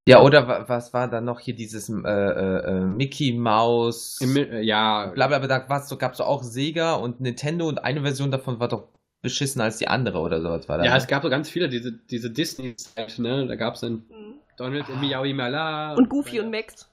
Ja, 0.07 0.23
oder 0.23 0.47
wa- 0.47 0.65
was 0.67 0.91
war 0.91 1.07
dann 1.07 1.25
noch 1.25 1.39
hier 1.39 1.55
dieses 1.55 1.87
äh, 1.87 1.93
äh, 1.93 2.65
äh, 2.65 2.79
Mickey 2.81 3.31
Mouse? 3.37 4.17
Im, 4.21 4.35
äh, 4.37 4.61
ja, 4.61 5.11
bla 5.13 5.27
bla 5.27 5.37
bla, 5.37 5.59
da 5.59 5.79
so, 5.81 5.97
gab's 5.97 6.17
so 6.17 6.23
auch 6.23 6.41
Sega 6.41 6.95
und 6.95 7.21
Nintendo 7.21 7.67
und 7.67 7.77
eine 7.83 8.01
Version 8.01 8.31
davon 8.31 8.59
war 8.59 8.69
doch 8.69 8.87
beschissener 9.21 9.65
als 9.65 9.77
die 9.77 9.87
andere 9.87 10.19
oder 10.19 10.41
sowas 10.41 10.67
war 10.69 10.77
da. 10.77 10.85
ja, 10.85 10.91
ne? 10.91 10.97
es 10.97 11.07
gab 11.07 11.23
so 11.23 11.29
ganz 11.29 11.49
viele, 11.49 11.69
diese, 11.69 11.91
diese 11.91 12.31
Disney-Zeit, 12.31 13.19
ne? 13.19 13.47
Da 13.47 13.55
gab 13.55 13.75
es 13.75 13.81
dann 13.81 14.03
Mhm. 14.09 14.35
Donald 14.57 14.89
und 14.89 14.99
Miaui 15.01 15.33
Mala. 15.33 15.93
Und 15.95 16.09
Goofy 16.09 16.39
und 16.41 16.51
Max. 16.51 16.89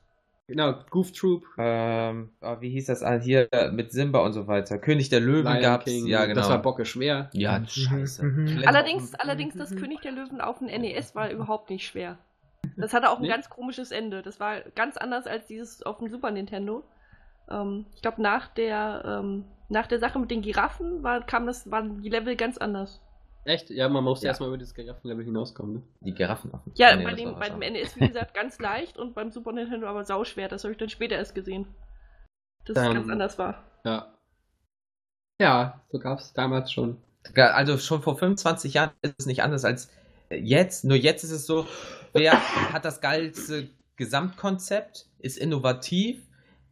Genau, 0.49 0.75
Goof 0.91 1.11
Troop. 1.11 1.45
ähm, 1.59 2.31
oh, 2.41 2.57
wie 2.61 2.71
hieß 2.71 2.87
das 2.87 3.03
ah, 3.03 3.19
hier 3.19 3.49
mit 3.73 3.91
Simba 3.91 4.21
und 4.21 4.33
so 4.33 4.47
weiter? 4.47 4.79
König 4.79 5.09
der 5.09 5.19
Löwen 5.19 5.51
Lion 5.53 5.61
gab's, 5.63 5.85
King, 5.87 6.07
ja 6.07 6.25
genau. 6.27 6.41
Das 6.41 6.49
war 6.49 6.63
Bocke 6.63 6.85
schwer. 6.85 7.29
ja, 7.33 7.59
Mhm, 7.59 7.67
scheiße. 7.67 8.25
mhm. 8.25 8.63
Allerdings, 8.65 9.15
allerdings 9.17 9.55
das 9.57 9.75
König 9.75 10.03
der 10.03 10.13
Löwen 10.13 10.41
auf 10.41 10.59
dem 10.61 10.69
NES 10.69 11.17
war 11.17 11.31
überhaupt 11.33 11.71
nicht 11.71 11.85
schwer. 11.87 12.19
Das 12.77 12.93
hatte 12.95 13.11
auch 13.11 13.17
ein 13.17 13.23
Nee? 13.23 13.29
ganz 13.29 13.49
komisches 13.51 13.91
Ende. 13.91 14.23
Das 14.23 14.39
war 14.39 14.61
ganz 14.77 14.97
anders 14.97 15.27
als 15.27 15.47
dieses 15.49 15.83
auf 15.83 15.99
dem 15.99 16.09
Super 16.09 16.31
Nintendo. 16.31 16.85
Ähm, 17.51 17.87
ich 17.97 18.03
glaube, 18.03 18.23
nach 18.23 18.47
der 18.47 19.03
ähm, 19.05 19.45
nach 19.69 19.87
der 19.87 19.99
Sache 19.99 20.19
mit 20.19 20.31
den 20.31 20.43
Giraffen 20.43 21.03
war, 21.03 21.25
kam 21.25 21.47
das, 21.47 21.71
waren 21.71 22.03
die 22.03 22.09
Level 22.09 22.37
ganz 22.37 22.59
anders. 22.59 23.01
Echt? 23.45 23.71
Ja, 23.71 23.89
man 23.89 24.03
musste 24.05 24.27
Ja. 24.27 24.31
erstmal 24.31 24.49
über 24.49 24.59
das 24.59 24.75
Giraffenlevel 24.75 25.25
hinauskommen, 25.25 25.75
ne? 25.77 25.83
die 26.01 26.15
Giraffen. 26.15 26.53
Ja, 26.75 26.97
Nee, 26.97 27.05
bei, 27.05 27.15
dem, 27.15 27.39
bei 27.39 27.49
dem. 27.49 27.61
NES, 27.61 27.97
wie 27.97 28.07
gesagt, 28.09 28.35
ganz 28.35 28.59
leicht 28.61 28.99
und 28.99 29.15
beim 29.15 29.31
Super 29.31 29.53
Nintendo 29.53 29.87
aber 29.87 30.05
sauschwer. 30.05 30.49
Das 30.49 30.65
habe 30.65 30.73
ich 30.73 30.79
dann 30.79 30.89
später 30.91 31.17
erst 31.17 31.35
gesehen. 31.35 31.67
Dass 32.65 32.79
es 32.79 32.85
Ähm, 32.85 32.95
ganz 32.95 33.09
anders 33.09 33.39
war. 33.39 33.63
Ja. 33.85 34.13
Ja, 35.41 35.81
so 35.91 35.99
gab 35.99 36.19
es 36.19 36.33
damals 36.33 36.73
schon. 36.73 36.99
Also 37.35 37.79
schon 37.79 38.03
vor 38.03 38.19
25 38.19 38.75
Jahren 38.75 38.93
ist 39.03 39.15
es 39.19 39.27
nicht 39.27 39.43
anders 39.43 39.65
als 39.65 39.91
jetzt. 40.31 40.85
Nur 40.85 40.97
jetzt 40.97 41.25
ist 41.25 41.31
es 41.31 41.47
so, 41.47 41.67
wer 42.13 42.33
hat 42.73 42.85
das 42.85 43.01
geilste 43.01 43.69
Gesamtkonzept, 43.97 45.07
ist 45.19 45.37
innovativ 45.39 46.26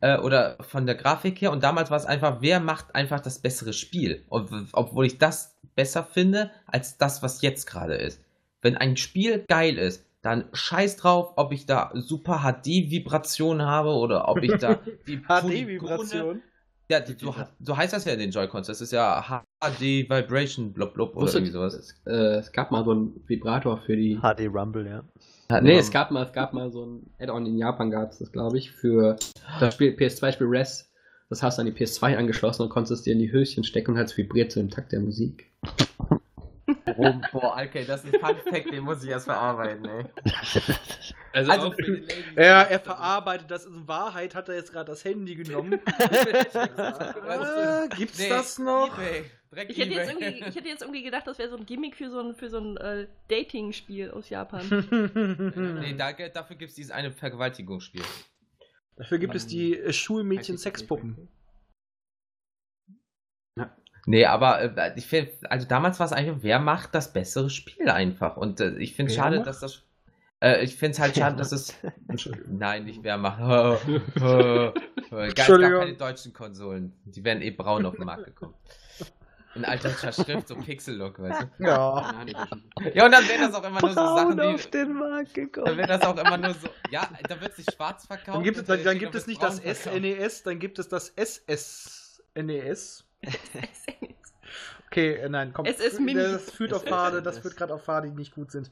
äh, 0.04 0.18
oder 0.18 0.58
von 0.60 0.84
der 0.84 0.94
Grafik 0.96 1.40
her. 1.40 1.50
Und 1.50 1.64
damals 1.64 1.90
war 1.90 1.96
es 1.96 2.04
einfach, 2.04 2.38
wer 2.40 2.60
macht 2.60 2.94
einfach 2.94 3.20
das 3.20 3.38
bessere 3.38 3.72
Spiel. 3.72 4.24
W- 4.30 4.66
obwohl 4.72 5.06
ich 5.06 5.16
das 5.16 5.56
besser 5.74 6.04
finde 6.04 6.50
als 6.66 6.98
das, 6.98 7.22
was 7.22 7.40
jetzt 7.40 7.66
gerade 7.66 7.94
ist. 7.94 8.20
Wenn 8.60 8.76
ein 8.76 8.98
Spiel 8.98 9.44
geil 9.48 9.78
ist, 9.78 10.04
dann 10.20 10.44
scheiß 10.52 10.96
drauf, 10.96 11.32
ob 11.36 11.52
ich 11.52 11.64
da 11.66 11.90
super 11.94 12.40
HD-Vibration 12.42 13.62
habe 13.62 13.90
oder 13.90 14.28
ob 14.28 14.42
ich 14.42 14.58
da 14.58 14.74
die 15.06 15.18
HD-Vibration. 15.18 16.42
Ja, 16.90 17.00
die, 17.00 17.16
so, 17.18 17.34
so 17.60 17.76
heißt 17.76 17.94
das 17.94 18.04
ja 18.04 18.12
in 18.12 18.18
den 18.18 18.30
Joy-Cons. 18.30 18.66
Das 18.66 18.82
ist 18.82 18.92
ja 18.92 19.42
HD 19.70 20.08
Vibration 20.08 20.72
blub 20.72 20.94
blub 20.94 21.16
oder 21.16 21.32
irgendwie 21.32 21.52
sowas. 21.52 21.74
Es, 21.74 21.94
äh, 22.06 22.38
es 22.38 22.52
gab 22.52 22.70
mal 22.70 22.84
so 22.84 22.92
einen 22.92 23.22
Vibrator 23.26 23.78
für 23.78 23.96
die. 23.96 24.16
HD 24.16 24.48
Rumble, 24.52 24.86
ja. 24.86 25.02
Nee, 25.60 25.78
es 25.78 25.90
gab 25.90 26.10
mal, 26.10 26.24
es 26.24 26.32
gab 26.32 26.52
mal 26.52 26.70
so 26.70 26.86
ein 26.86 27.10
Add-on 27.18 27.46
in 27.46 27.58
Japan 27.58 27.90
gab 27.90 28.10
es 28.10 28.18
das, 28.18 28.32
glaube 28.32 28.58
ich, 28.58 28.72
für 28.72 29.16
das 29.60 29.74
Spiel 29.74 29.94
PS2-Spiel 29.94 30.46
Res. 30.46 30.90
Das 31.28 31.42
hast 31.42 31.58
du 31.58 31.62
an 31.62 31.66
die 31.66 31.72
PS2 31.72 32.16
angeschlossen 32.16 32.62
und 32.62 32.68
konntest 32.68 32.92
es 32.92 33.02
dir 33.02 33.12
in 33.12 33.18
die 33.18 33.32
Höschen 33.32 33.64
stecken 33.64 33.92
und 33.92 33.98
hat 33.98 34.06
es 34.06 34.16
vibriert 34.16 34.52
zu 34.52 34.60
dem 34.60 34.70
Takt 34.70 34.92
der 34.92 35.00
Musik. 35.00 35.50
Rum. 36.96 37.24
Boah, 37.32 37.56
okay, 37.62 37.84
das 37.86 38.04
ist 38.04 38.14
ein 38.14 38.20
Fun 38.20 38.36
Fact, 38.50 38.72
den 38.72 38.84
muss 38.84 39.02
ich 39.04 39.10
erst 39.10 39.26
verarbeiten, 39.26 39.84
ey. 39.84 40.04
Also, 41.32 41.50
Also, 41.50 41.72
Ladies. 41.72 42.08
Er, 42.36 42.70
er 42.70 42.80
verarbeitet 42.80 43.50
das. 43.50 43.66
In 43.66 43.88
Wahrheit 43.88 44.34
hat 44.34 44.48
er 44.48 44.54
jetzt 44.54 44.72
gerade 44.72 44.90
das 44.92 45.04
Handy 45.04 45.34
genommen. 45.34 45.80
ah, 47.28 47.86
gibt's 47.96 48.18
Nee, 48.18 48.28
das 48.28 48.58
noch? 48.58 48.96
eBay. 48.96 49.24
Direkt 49.50 49.70
Ich 49.72 49.78
hätte, 49.78 49.90
jetzt 49.92 50.10
irgendwie, 50.12 50.44
ich 50.48 50.54
hätte 50.54 50.68
jetzt 50.68 50.82
irgendwie 50.82 51.02
gedacht, 51.02 51.26
das 51.26 51.38
wäre 51.38 51.48
so 51.48 51.56
ein 51.56 51.66
Gimmick 51.66 51.96
für 51.96 52.10
so 52.10 52.20
ein, 52.20 52.34
für 52.34 52.48
so 52.50 52.58
ein 52.58 52.76
äh, 52.76 53.06
Dating-Spiel 53.28 54.10
aus 54.10 54.28
Japan. 54.28 54.62
Nee, 55.80 55.94
da, 55.96 56.12
dafür 56.12 56.56
gibt 56.56 56.70
es 56.70 56.76
dieses 56.76 56.90
eine 56.90 57.10
Vergewaltigungsspiel. 57.12 58.02
Dafür 58.96 59.18
gibt 59.18 59.34
es 59.34 59.46
die 59.46 59.76
äh, 59.76 59.92
Schulmädchen-Sexpuppen. 59.92 61.28
Nee, 64.06 64.26
aber 64.26 64.76
äh, 64.76 64.92
ich 64.96 65.06
finde, 65.06 65.32
also 65.48 65.66
damals 65.66 65.98
war 65.98 66.06
es 66.06 66.12
eigentlich, 66.12 66.42
wer 66.42 66.58
macht 66.58 66.94
das 66.94 67.12
bessere 67.12 67.50
Spiel 67.50 67.88
einfach? 67.88 68.36
Und 68.36 68.60
äh, 68.60 68.76
ich 68.76 68.94
finde 68.94 69.10
es 69.10 69.16
schade, 69.16 69.38
macht? 69.38 69.46
dass 69.46 69.60
das. 69.60 69.82
Äh, 70.40 70.62
ich 70.64 70.76
finde 70.76 70.92
es 70.92 71.00
halt 71.00 71.16
schade, 71.16 71.36
dass 71.36 71.52
es. 71.52 71.74
Nein, 72.46 72.84
nicht 72.84 73.02
wer 73.02 73.16
macht. 73.16 73.40
Gab 73.40 74.74
Entschuldigung. 75.10 75.80
keine 75.80 75.94
deutschen 75.94 76.32
Konsolen. 76.32 76.92
Die 77.04 77.24
wären 77.24 77.40
eh 77.40 77.50
braun 77.50 77.86
auf 77.86 77.96
den 77.96 78.04
Markt 78.04 78.26
gekommen. 78.26 78.54
In 79.54 79.64
altdeutscher 79.64 80.12
Schrift, 80.12 80.48
so 80.48 80.56
Pixel-Look, 80.56 81.20
weißt 81.22 81.42
du? 81.58 81.64
Ja. 81.64 82.12
Ja, 82.92 83.04
und 83.04 83.12
dann 83.12 83.28
wären 83.28 83.42
das 83.42 83.54
auch 83.54 83.62
immer 83.62 83.80
nur 83.80 83.90
so 83.90 83.94
Sachen, 83.94 84.36
Braun 84.36 84.54
auf 84.56 84.66
die. 84.66 84.70
den 84.72 84.92
Markt 84.94 85.36
Dann 85.36 85.44
gekommen. 85.44 85.76
wird 85.78 85.90
das 85.90 86.02
auch 86.02 86.16
immer 86.16 86.36
nur 86.36 86.54
so. 86.54 86.68
Ja, 86.90 87.08
da 87.28 87.40
wird 87.40 87.54
sich 87.54 87.66
schwarz 87.72 88.04
verkauft. 88.04 88.36
Dann 88.36 88.42
gibt 88.42 88.56
es, 88.56 88.62
und 88.62 88.68
dann, 88.68 88.82
dann 88.84 88.98
gibt 88.98 89.14
es 89.14 89.28
nicht 89.28 89.40
braun 89.40 89.60
das. 89.64 89.84
SNES, 89.84 90.42
dann 90.42 90.58
gibt 90.58 90.80
es 90.80 90.88
das 90.88 91.14
SSNES. 91.16 93.03
Okay, 94.94 95.14
äh, 95.14 95.28
nein, 95.28 95.50
komm. 95.52 95.66
SS 95.66 95.98
Mini. 95.98 96.20
Das 96.20 96.52
führt 96.52 96.72
auf 96.72 96.84
Pfade, 96.84 97.20
das 97.20 97.40
führt 97.40 97.56
gerade 97.56 97.74
auf 97.74 97.82
Pfade, 97.82 98.10
die 98.10 98.14
nicht 98.14 98.32
gut 98.32 98.52
sind. 98.52 98.70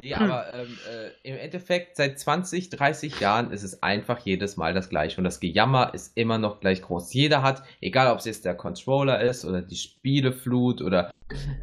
Ja, 0.00 0.18
aber 0.18 0.46
ähm, 0.54 0.78
äh, 0.88 1.28
im 1.28 1.36
Endeffekt, 1.36 1.96
seit 1.96 2.20
20, 2.20 2.70
30 2.70 3.18
Jahren 3.18 3.50
ist 3.50 3.64
es 3.64 3.82
einfach 3.82 4.20
jedes 4.20 4.56
Mal 4.56 4.74
das 4.74 4.90
gleiche. 4.90 5.18
Und 5.18 5.24
das 5.24 5.40
Gejammer 5.40 5.92
ist 5.92 6.16
immer 6.16 6.38
noch 6.38 6.60
gleich 6.60 6.82
groß. 6.82 7.12
Jeder 7.14 7.42
hat, 7.42 7.64
egal 7.80 8.12
ob 8.12 8.20
es 8.20 8.26
jetzt 8.26 8.44
der 8.44 8.54
Controller 8.54 9.20
ist 9.22 9.44
oder 9.44 9.60
die 9.60 9.74
Spieleflut 9.74 10.80
oder 10.80 11.10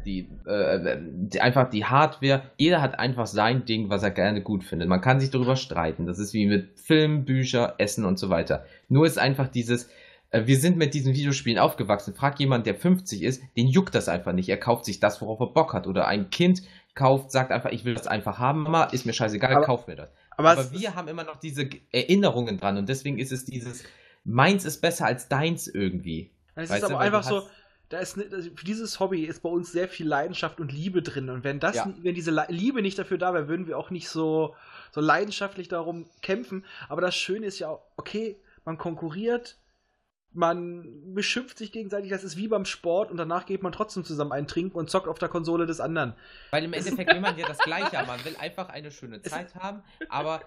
die, 0.04 0.28
äh, 0.44 0.98
die 1.00 1.40
einfach 1.40 1.70
die 1.70 1.86
Hardware, 1.86 2.42
jeder 2.58 2.82
hat 2.82 2.98
einfach 2.98 3.26
sein 3.26 3.64
Ding, 3.64 3.88
was 3.88 4.02
er 4.02 4.10
gerne 4.10 4.42
gut 4.42 4.64
findet. 4.64 4.86
Man 4.86 5.00
kann 5.00 5.18
sich 5.18 5.30
darüber 5.30 5.56
streiten. 5.56 6.04
Das 6.04 6.18
ist 6.18 6.34
wie 6.34 6.44
mit 6.44 6.78
Film, 6.78 7.24
Bücher, 7.24 7.76
Essen 7.78 8.04
und 8.04 8.18
so 8.18 8.28
weiter. 8.28 8.66
Nur 8.90 9.06
ist 9.06 9.18
einfach 9.18 9.48
dieses, 9.48 9.84
äh, 9.84 9.88
wir 10.32 10.56
sind 10.58 10.76
mit 10.78 10.94
diesen 10.94 11.14
Videospielen 11.14 11.58
aufgewachsen. 11.58 12.14
Frag 12.14 12.40
jemand, 12.40 12.66
der 12.66 12.74
50 12.74 13.22
ist, 13.22 13.42
den 13.56 13.66
juckt 13.68 13.94
das 13.94 14.08
einfach 14.08 14.32
nicht. 14.32 14.48
Er 14.48 14.56
kauft 14.58 14.84
sich 14.86 14.98
das, 15.00 15.20
worauf 15.20 15.40
er 15.40 15.46
Bock 15.48 15.74
hat. 15.74 15.86
Oder 15.86 16.06
ein 16.08 16.30
Kind 16.30 16.62
kauft, 16.94 17.30
sagt 17.30 17.52
einfach, 17.52 17.70
ich 17.70 17.84
will 17.84 17.94
das 17.94 18.06
einfach 18.06 18.38
haben, 18.38 18.62
Mama, 18.62 18.84
ist 18.84 19.06
mir 19.06 19.12
scheißegal, 19.12 19.54
Aber- 19.56 19.64
kauf 19.66 19.86
mir 19.86 19.96
das. 19.96 20.08
Aber, 20.36 20.50
Aber, 20.52 20.72
wir 20.72 20.94
haben 20.94 21.08
immer 21.08 21.24
noch 21.24 21.36
diese 21.36 21.68
Erinnerungen 21.90 22.58
dran 22.58 22.78
und 22.78 22.88
deswegen 22.88 23.18
ist 23.18 23.32
es 23.32 23.44
dieses, 23.44 23.84
meins 24.24 24.64
ist 24.64 24.80
besser 24.80 25.04
als 25.06 25.28
deins 25.28 25.66
irgendwie. 25.68 26.30
es 26.54 26.70
ist 26.70 26.82
aber 26.84 26.94
du 26.94 26.98
einfach 26.98 27.22
so, 27.22 27.42
da 27.90 27.98
ist 27.98 28.16
ne- 28.16 28.24
für 28.54 28.64
dieses 28.64 28.98
Hobby 29.00 29.24
ist 29.24 29.42
bei 29.42 29.50
uns 29.50 29.70
sehr 29.72 29.88
viel 29.88 30.06
Leidenschaft 30.08 30.60
und 30.60 30.72
Liebe 30.72 31.02
drin. 31.02 31.28
Und 31.28 31.44
wenn 31.44 31.60
das, 31.60 31.76
Ja. 31.76 31.92
wenn 32.02 32.14
diese 32.14 32.30
Le- 32.30 32.46
Liebe 32.48 32.80
nicht 32.80 32.98
dafür 32.98 33.18
da 33.18 33.34
wäre, 33.34 33.48
würden 33.48 33.66
wir 33.66 33.76
auch 33.76 33.90
nicht 33.90 34.08
so, 34.08 34.54
so 34.92 35.02
leidenschaftlich 35.02 35.68
darum 35.68 36.06
kämpfen. 36.22 36.64
Aber 36.88 37.02
das 37.02 37.14
Schöne 37.14 37.44
ist 37.46 37.58
ja 37.58 37.68
auch, 37.68 37.82
okay, 37.98 38.36
man 38.64 38.78
konkurriert, 38.78 39.58
man 40.34 41.14
beschimpft 41.14 41.58
sich 41.58 41.72
gegenseitig, 41.72 42.10
das 42.10 42.24
ist 42.24 42.36
wie 42.36 42.48
beim 42.48 42.64
Sport 42.64 43.10
und 43.10 43.16
danach 43.16 43.46
geht 43.46 43.62
man 43.62 43.72
trotzdem 43.72 44.04
zusammen 44.04 44.32
einen 44.32 44.46
trinken 44.46 44.76
und 44.76 44.90
zockt 44.90 45.08
auf 45.08 45.18
der 45.18 45.28
Konsole 45.28 45.66
des 45.66 45.80
anderen. 45.80 46.14
Weil 46.50 46.64
im 46.64 46.72
Endeffekt 46.72 47.12
will 47.12 47.20
man 47.20 47.36
ja 47.38 47.46
das 47.46 47.58
Gleiche 47.58 47.98
haben. 47.98 48.06
Man 48.06 48.24
will 48.24 48.36
einfach 48.38 48.68
eine 48.68 48.90
schöne 48.90 49.20
Zeit 49.22 49.54
haben, 49.54 49.82
aber 50.08 50.42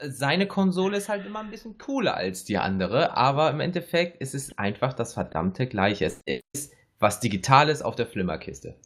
seine 0.00 0.46
Konsole 0.46 0.98
ist 0.98 1.08
halt 1.08 1.24
immer 1.26 1.40
ein 1.40 1.50
bisschen 1.50 1.78
cooler 1.78 2.16
als 2.16 2.44
die 2.44 2.58
andere. 2.58 3.16
Aber 3.16 3.50
im 3.50 3.60
Endeffekt 3.60 4.20
ist 4.20 4.34
es 4.34 4.56
einfach 4.58 4.92
das 4.92 5.14
verdammte 5.14 5.66
Gleiche. 5.66 6.04
Es 6.04 6.20
ist 6.52 6.72
was 6.98 7.20
Digitales 7.20 7.82
auf 7.82 7.96
der 7.96 8.06
Flimmerkiste. 8.06 8.76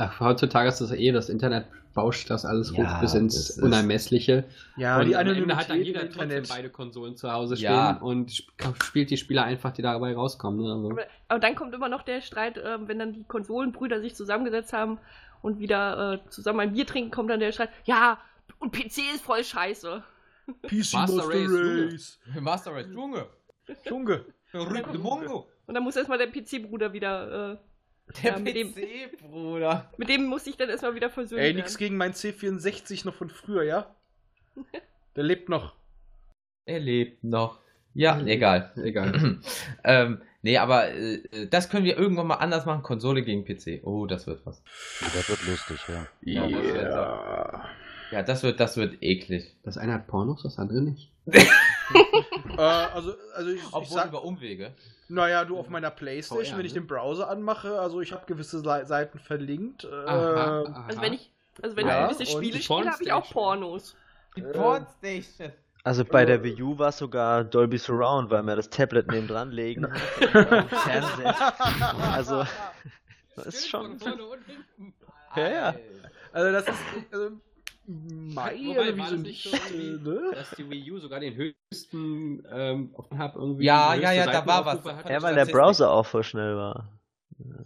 Ach, 0.00 0.18
heutzutage 0.20 0.68
ist 0.68 0.80
das 0.80 0.92
eh, 0.92 1.12
das 1.12 1.28
Internet 1.28 1.66
bauscht 1.92 2.30
das 2.30 2.44
alles 2.44 2.72
Ja, 2.76 2.96
hoch 2.96 3.00
bis 3.00 3.14
ins 3.14 3.58
Unermessliche. 3.58 4.44
Ja, 4.76 4.98
und 5.00 5.06
die 5.06 5.16
Anonymität 5.16 5.56
hat 5.56 5.70
dann 5.70 5.82
jeder 5.82 6.00
trotzdem 6.02 6.22
Internet. 6.22 6.48
beide 6.48 6.70
Konsolen 6.70 7.16
zu 7.16 7.30
Hause 7.32 7.56
stehen 7.56 7.72
Ja. 7.72 7.98
und 7.98 8.30
sp 8.30 8.48
spielt 8.82 9.10
die 9.10 9.16
Spieler 9.16 9.42
einfach, 9.44 9.72
die 9.72 9.82
dabei 9.82 10.14
rauskommen. 10.14 10.60
Ne? 10.62 10.72
Also, 10.72 10.90
Aber, 10.90 11.02
aber 11.28 11.40
dann 11.40 11.54
kommt 11.56 11.74
immer 11.74 11.88
noch 11.88 12.02
der 12.02 12.20
Streit, 12.20 12.58
ähm, 12.64 12.86
wenn 12.88 12.98
dann 12.98 13.12
die 13.12 13.24
Konsolenbrüder 13.24 14.00
sich 14.00 14.14
zusammengesetzt 14.14 14.72
haben 14.72 14.98
und 15.42 15.58
wieder 15.58 16.12
äh, 16.24 16.30
zusammen 16.30 16.60
ein 16.60 16.72
Bier 16.72 16.86
trinken, 16.86 17.10
kommt 17.10 17.28
dann 17.30 17.40
der 17.40 17.52
Streit, 17.52 17.70
ja, 17.84 18.18
und 18.60 18.72
PC 18.72 18.98
ist 19.14 19.22
voll 19.22 19.42
scheiße. 19.44 20.02
PC 20.62 20.92
Master 20.94 21.16
Master 21.16 21.28
Race, 21.28 21.50
Race. 21.92 22.18
Master 22.40 22.72
Race, 22.72 22.86
Junge! 22.92 23.26
Junge. 23.88 24.24
Verrückte 24.46 24.98
Mongo! 24.98 25.48
Und 25.66 25.74
dann 25.74 25.84
muss 25.84 25.96
erstmal 25.96 26.18
der 26.18 26.26
PC-Bruder 26.28 26.92
wieder, 26.92 27.52
äh, 27.52 27.56
Der 28.22 28.32
Ja, 28.32 28.38
mit 28.38 28.54
dem- 28.56 28.74
PC, 28.74 29.18
Bruder! 29.20 29.90
mit 29.96 30.08
dem 30.08 30.26
muss 30.26 30.46
ich 30.46 30.56
dann 30.56 30.68
erstmal 30.68 30.94
wieder 30.94 31.10
versöhnen. 31.10 31.42
Ey, 31.42 31.54
nix 31.54 31.78
gegen 31.78 31.96
mein 31.96 32.12
C64 32.12 33.06
noch 33.06 33.14
von 33.14 33.30
früher, 33.30 33.62
ja? 33.62 33.94
Der 35.16 35.24
lebt 35.24 35.48
noch. 35.48 35.74
Er 36.66 36.78
lebt 36.80 37.24
noch. 37.24 37.60
Ja, 37.94 38.20
egal. 38.24 38.72
egal. 38.76 39.40
ähm, 39.84 40.22
nee, 40.42 40.56
aber 40.58 40.90
äh, 40.92 41.20
das 41.50 41.68
können 41.68 41.84
wir 41.84 41.98
irgendwann 41.98 42.28
mal 42.28 42.36
anders 42.36 42.64
machen. 42.66 42.82
Konsole 42.82 43.22
gegen 43.22 43.44
PC. 43.44 43.84
Oh, 43.84 44.06
das 44.06 44.26
wird 44.28 44.46
was. 44.46 44.62
Das 45.00 45.28
wird 45.28 45.46
lustig, 45.46 45.80
ja. 45.88 46.06
Ja, 46.22 46.42
das 46.48 46.62
wird 46.62 46.82
Ja. 46.84 47.70
Ja, 48.12 48.22
das 48.22 48.42
wird, 48.42 48.58
das 48.60 48.76
wird 48.76 49.02
eklig. 49.02 49.56
Das 49.62 49.78
eine 49.78 49.92
hat 49.94 50.06
Pornos, 50.06 50.42
das 50.42 50.58
andere 50.58 50.80
nicht. 50.82 51.10
Äh, 52.60 52.62
also, 52.94 53.14
also 53.34 53.50
ich, 53.50 53.62
ich 53.62 53.72
Obwohl 53.72 53.96
sag, 53.96 54.08
über 54.08 54.24
Umwege. 54.24 54.72
naja, 55.08 55.44
du 55.44 55.58
auf 55.58 55.68
meiner 55.68 55.90
Playstation, 55.90 56.44
VR, 56.46 56.58
wenn 56.58 56.66
ich 56.66 56.74
ne? 56.74 56.80
den 56.80 56.86
Browser 56.86 57.28
anmache, 57.28 57.78
also 57.80 58.00
ich 58.00 58.12
habe 58.12 58.24
gewisse 58.26 58.60
Se- 58.60 58.86
Seiten 58.86 59.18
verlinkt. 59.18 59.84
Äh, 59.84 59.88
Aha, 59.88 60.64
aha. 60.64 60.84
Also 60.88 61.00
wenn 61.02 61.12
ich, 61.14 61.30
also 61.62 61.76
wenn 61.76 61.86
Ja, 61.86 62.02
ich 62.10 62.18
gewisse 62.18 62.30
Spiele 62.30 62.62
spiele, 62.62 62.90
habe 62.92 63.02
ich 63.02 63.12
auch. 63.12 63.30
Pornos. 63.30 63.96
Die 64.36 64.42
Pornstation. 64.42 65.52
Also 65.82 66.04
bei 66.04 66.26
der 66.26 66.44
Wii 66.44 66.62
U 66.62 66.78
war 66.78 66.90
es 66.90 66.98
sogar 66.98 67.42
Dolby 67.42 67.78
Surround, 67.78 68.30
weil 68.30 68.42
wir 68.42 68.54
das 68.54 68.68
Tablet 68.68 69.08
neben 69.08 69.26
dran 69.26 69.50
legen. 69.50 69.86
und 69.86 69.96
Fernseher. 70.68 71.34
Also, 72.12 72.44
das 73.36 73.46
ist 73.46 73.68
schon. 73.68 73.98
Ja, 75.34 75.48
ja. 75.48 75.74
Also 76.32 76.52
das 76.52 76.68
ist. 76.68 76.78
Also, 77.10 77.30
Mai, 77.90 78.56
Wobei, 78.66 78.76
war 78.76 78.96
wieso 78.96 79.16
das 79.16 79.24
nicht 79.24 79.42
so 79.42 80.10
ne? 80.10 80.30
dass 80.32 80.50
die 80.50 80.70
Wii 80.70 80.92
U 80.92 80.98
sogar 80.98 81.18
den 81.18 81.34
höchsten 81.34 82.44
ähm, 82.52 82.90
offen 82.94 83.18
hat 83.18 83.34
irgendwie. 83.34 83.64
Ja, 83.64 83.94
ja, 83.94 84.12
ja, 84.12 84.26
da 84.26 84.46
war 84.46 84.64
was. 84.64 84.84
Ja, 85.08 85.20
weil 85.22 85.34
der 85.34 85.46
Browser 85.46 85.90
auch 85.90 86.06
voll 86.06 86.22
schnell 86.22 86.56
war. 86.56 86.88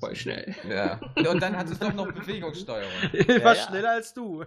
Voll 0.01 0.16
schnell. 0.16 0.55
Ja. 0.68 0.98
Und 1.30 1.42
dann 1.42 1.55
hat 1.56 1.68
es 1.68 1.78
doch 1.78 1.92
noch 1.92 2.10
Bewegungssteuerung. 2.10 2.90
Ich 3.12 3.28
war 3.44 3.55
ja. 3.55 3.62
schneller 3.66 3.90
als 3.90 4.14
du. 4.14 4.42
oh. 4.42 4.46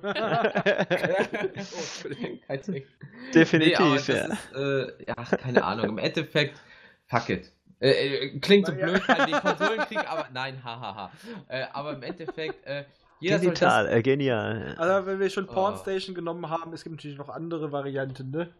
Definitiv, 3.33 3.79
nee, 3.79 3.95
das 3.95 4.07
ja. 4.07 4.25
ist, 4.25 4.51
äh, 4.55 5.05
ja, 5.05 5.15
keine 5.37 5.63
Ahnung. 5.63 5.89
Im 5.89 5.97
Endeffekt, 5.99 6.59
fuck 7.05 7.29
it. 7.29 7.51
Äh, 7.79 7.89
äh, 7.89 8.39
klingt 8.39 8.65
so 8.65 8.73
blöd, 8.73 9.07
weil 9.07 9.27
die 9.27 9.33
Konsolen 9.33 9.81
kriegen, 9.81 10.05
aber 10.07 10.27
nein, 10.33 10.63
hahaha. 10.63 11.11
Äh, 11.47 11.65
aber 11.73 11.93
im 11.93 12.01
Endeffekt, 12.01 12.65
äh, 12.65 12.85
jeder 13.19 13.39
soll 13.39 13.49
das, 13.53 13.59
Genital, 13.59 13.87
äh, 13.89 14.01
genial. 14.03 14.67
ja. 14.69 14.73
Also 14.81 15.05
wenn 15.07 15.19
wir 15.19 15.29
schon 15.29 15.47
Oh. 15.49 15.53
Pornstation 15.53 16.15
genommen 16.15 16.49
haben, 16.49 16.73
es 16.73 16.83
gibt 16.83 16.95
natürlich 16.95 17.17
noch 17.17 17.29
andere 17.29 17.71
Varianten, 17.71 18.29
ne? 18.31 18.53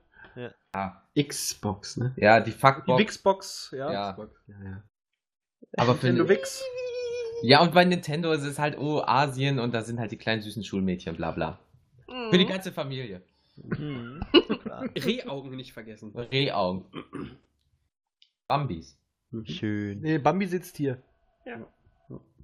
ja, 0.74 1.04
Xbox, 1.20 1.98
ne? 1.98 2.14
ja, 2.18 2.40
die 2.40 2.52
Die 2.52 2.58
Fuckbox. 2.58 3.00
Wixbox, 3.00 3.72
ja. 3.76 3.92
Ja, 3.92 4.12
Xbox, 4.12 4.32
ja, 4.48 4.64
ja. 4.64 4.84
aber 5.78 5.96
für, 5.96 6.08
Nintendo 6.08 6.30
Wix. 6.30 6.64
ja, 7.42 7.62
und 7.62 7.74
bei 7.74 7.86
Nintendo 7.86 8.32
ist 8.32 8.44
es 8.44 8.60
halt, 8.60 8.78
oh, 8.78 9.02
Asien 9.02 9.60
und 9.60 9.74
da 9.74 9.82
sind 9.82 10.00
halt 10.00 10.12
die 10.12 10.18
kleinen 10.18 10.42
süßen 10.42 10.64
Schulmädchen, 10.64 11.16
bla 11.16 11.32
bla. 11.32 11.60
Mhm. 12.08 12.30
Für 12.32 12.38
die 12.38 12.46
ganze 12.46 12.72
Familie. 12.72 13.22
Mhm. 13.56 14.22
Rehaugen 14.96 15.56
nicht 15.56 15.74
vergessen. 15.74 16.16
Rehaugen. 16.16 16.86
Bambis. 18.48 18.98
Schön. 19.44 20.02
Nee, 20.02 20.20
Bambi 20.20 20.46
sitzt 20.46 20.78
hier. 20.78 21.02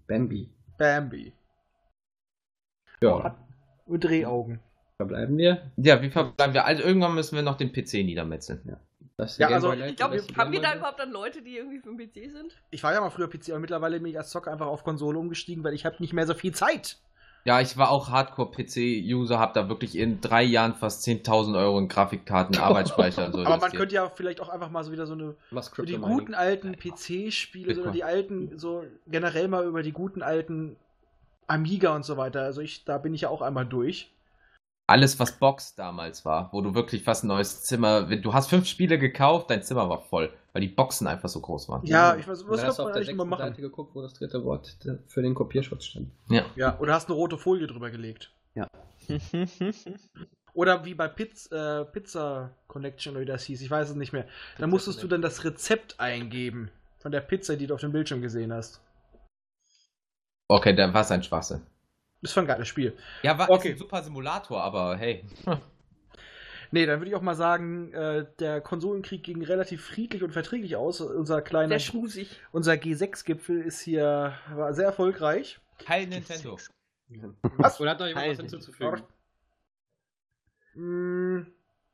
Bambi. 0.08 0.50
Bambi. 0.78 1.34
Ja. 3.04 3.36
Und 3.86 4.04
Drehaugen. 4.04 4.60
Verbleiben 4.98 5.38
wir. 5.38 5.72
Ja, 5.78 6.02
wie 6.02 6.10
verbleiben 6.10 6.54
wir? 6.54 6.66
Also 6.66 6.84
irgendwann 6.84 7.16
müssen 7.16 7.36
wir 7.36 7.44
noch 7.44 7.58
den 7.58 7.74
PC 7.74 8.06
niedermetzeln. 8.06 8.78
Das 9.18 9.38
Ja, 9.38 9.48
Game 9.48 9.56
also, 9.56 9.74
Ich 9.74 9.96
glaube, 9.96 10.24
haben 10.38 10.52
wir 10.52 10.62
da 10.62 10.76
überhaupt 10.76 11.00
dann 11.00 11.12
Leute, 11.12 11.42
die 11.42 11.58
irgendwie 11.58 11.80
für 11.80 11.96
den 11.96 11.98
PC 11.98 12.32
sind? 12.32 12.56
Ich 12.72 12.84
war 12.84 12.94
ja 12.94 13.02
mal 13.02 13.10
früher 13.10 13.30
PC, 13.30 13.50
aber 13.50 13.60
mittlerweile 13.60 14.00
bin 14.00 14.10
ich 14.10 14.18
als 14.18 14.30
Zocker 14.30 14.52
einfach 14.52 14.68
auf 14.68 14.84
Konsole 14.84 15.20
umgestiegen, 15.20 15.64
weil 15.64 15.74
ich 15.74 15.86
habe 15.86 15.98
nicht 16.00 16.14
mehr 16.14 16.26
so 16.26 16.34
viel 16.34 16.54
Zeit. 16.54 16.98
Ja, 17.46 17.60
ich 17.60 17.76
war 17.78 17.92
auch 17.92 18.10
Hardcore-PC-User, 18.10 19.38
hab 19.38 19.54
da 19.54 19.68
wirklich 19.68 19.98
in 19.98 20.22
drei 20.22 20.44
Jahren 20.44 20.76
fast 20.76 21.06
10.000 21.06 21.58
Euro 21.58 21.78
in 21.78 21.90
Grafikkarten, 21.90 22.56
Arbeitsspeicher 22.60 23.26
und 23.26 23.34
so. 23.34 23.40
aber 23.40 23.58
man 23.58 23.72
könnte 23.72 23.96
ja 23.96 24.10
vielleicht 24.10 24.40
auch 24.40 24.48
einfach 24.48 24.70
mal 24.70 24.84
so 24.84 24.94
wieder 24.94 25.06
so 25.06 25.14
eine 25.14 25.36
Was 25.52 25.68
für 25.68 25.86
die 25.86 25.98
guten 25.98 26.36
alten 26.36 26.78
PC-Spiele, 26.78 27.76
so 27.76 27.92
die 27.92 28.06
alten, 28.06 28.58
so 28.58 28.86
generell 29.08 29.50
mal 29.50 29.66
über 29.66 29.84
die 29.84 29.92
guten 29.92 30.22
alten 30.22 30.78
Amiga 31.48 31.96
und 31.96 32.04
so 32.04 32.18
weiter. 32.18 32.42
Also 32.42 32.62
ich, 32.62 32.86
da 32.86 32.98
bin 32.98 33.14
ich 33.14 33.22
ja 33.22 33.30
auch 33.30 33.42
einmal 33.42 33.66
durch. 33.66 34.12
Alles, 34.86 35.18
was 35.20 35.40
Box 35.40 35.76
damals 35.76 36.26
war, 36.26 36.50
wo 36.52 36.62
du 36.62 36.76
wirklich 36.76 37.04
fast 37.04 37.24
ein 37.24 37.28
neues 37.28 37.64
Zimmer. 37.64 38.04
Du 38.18 38.34
hast 38.34 38.50
fünf 38.50 38.68
Spiele 38.68 39.00
gekauft, 39.00 39.50
dein 39.50 39.64
Zimmer 39.64 39.90
war 39.90 40.02
voll, 40.02 40.34
weil 40.52 40.62
die 40.62 40.68
Boxen 40.68 41.08
einfach 41.08 41.30
so 41.30 41.40
groß 41.40 41.70
waren. 41.70 41.86
Ja, 41.86 42.18
ich 42.18 42.28
weiß, 42.28 42.46
was 42.48 42.62
kann 42.62 42.76
du 42.76 42.84
man 42.84 42.94
eigentlich 42.94 43.10
immer 43.10 43.26
machen? 43.26 43.48
Seite 43.48 43.62
geguckt, 43.62 43.96
wo 43.96 44.02
das 44.02 44.14
dritte 44.14 44.44
Wort 44.44 44.78
für 45.08 45.22
den 45.22 45.36
Kopierschutz 45.36 45.86
stand. 45.86 46.10
Ja, 46.56 46.78
oder 46.80 46.94
hast 46.94 47.08
eine 47.08 47.16
rote 47.16 47.38
Folie 47.38 47.68
drüber 47.68 47.92
gelegt. 47.92 48.32
Oder 50.54 50.86
wie 50.86 50.94
bei 50.94 51.08
Piz, 51.08 51.52
äh, 51.52 51.84
Pizza 51.86 52.52
Connection 52.68 53.14
oder 53.14 53.22
wie 53.22 53.26
das 53.26 53.44
hieß, 53.44 53.62
ich 53.62 53.72
weiß 53.72 53.90
es 53.90 53.96
nicht 53.96 54.14
mehr. 54.14 54.28
Da 54.60 54.68
musstest 54.68 55.02
du 55.02 55.08
dann 55.08 55.22
das 55.22 55.44
Rezept 55.44 56.00
eingeben 56.00 56.70
von 57.00 57.12
der 57.12 57.22
Pizza, 57.22 57.56
die 57.56 57.66
du 57.66 57.74
auf 57.74 57.82
dem 57.82 57.92
Bildschirm 57.92 58.22
gesehen 58.22 58.54
hast. 58.54 58.80
Okay, 60.48 60.74
dann 60.76 60.94
war 60.94 61.02
es 61.02 61.12
ein 61.12 61.24
Schwachsinn. 61.24 61.62
Das 62.22 62.36
war 62.36 62.44
ein 62.44 62.48
geiles 62.48 62.68
Spiel. 62.68 62.96
Ja, 63.24 63.38
war 63.38 63.50
Okay. 63.50 63.70
ist 63.70 63.76
ein 63.76 63.80
super 63.80 64.04
Simulator, 64.04 64.62
aber 64.64 64.96
hey. 64.98 65.26
Nee, 66.72 66.88
dann 66.88 67.00
würde 67.00 67.12
ich 67.12 67.16
auch 67.16 67.22
mal 67.22 67.36
sagen, 67.36 67.94
äh, 67.94 68.26
der 68.40 68.60
Konsolenkrieg 68.60 69.22
ging 69.24 69.44
relativ 69.44 69.86
friedlich 69.86 70.24
und 70.24 70.32
verträglich 70.32 70.76
aus. 70.76 71.02
Unser 71.02 71.44
kleiner, 71.44 71.78
Sehr 71.78 71.92
schmusig. 71.92 72.42
unser 72.52 72.74
G6-Gipfel 72.74 73.62
ist 73.62 73.80
hier, 73.82 74.34
war 74.56 74.74
sehr 74.74 74.86
erfolgreich. 74.88 75.60
Heil 75.88 76.08
Nintendo. 76.08 76.58
Was? 77.58 77.80
Oder 77.80 77.92
hat 77.92 78.00
noch 78.00 78.08
jemand 78.08 78.28
was 78.28 78.38
hinzuzufügen? 78.40 79.04
Mm, 80.74 81.42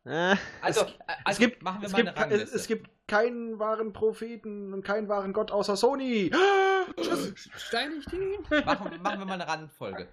Äh, 0.06 0.36
Also, 0.62 0.82
Es- 0.82 0.88
also 1.08 1.18
es 1.28 1.38
gibt, 1.40 1.64
machen 1.64 1.82
wir 1.82 1.88
es 1.88 1.92
mal 1.92 1.98
gibt, 2.04 2.10
eine 2.10 2.18
Rangliste. 2.20 2.46
es, 2.46 2.54
es 2.62 2.68
gibt 2.68 2.90
keinen 3.08 3.60
wahren 3.60 3.94
Propheten 3.94 4.74
und 4.74 4.84
keinen 4.84 5.08
wahren 5.10 5.34
Gott 5.34 5.52
außer 5.52 5.76
Sony. 5.76 6.32
Steinigt 7.56 8.12
ihn! 8.14 8.38
machen, 8.66 9.02
machen 9.02 9.20
wir 9.20 9.26
mal 9.26 9.34
eine 9.34 9.48
Randfolge. 9.48 10.08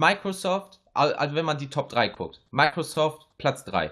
Microsoft, 0.00 0.80
al- 0.94 1.14
also 1.14 1.34
wenn 1.34 1.44
man 1.44 1.58
die 1.58 1.68
Top 1.70 1.88
3 1.88 2.08
guckt. 2.08 2.40
Microsoft 2.50 3.26
Platz 3.38 3.64
3. 3.64 3.90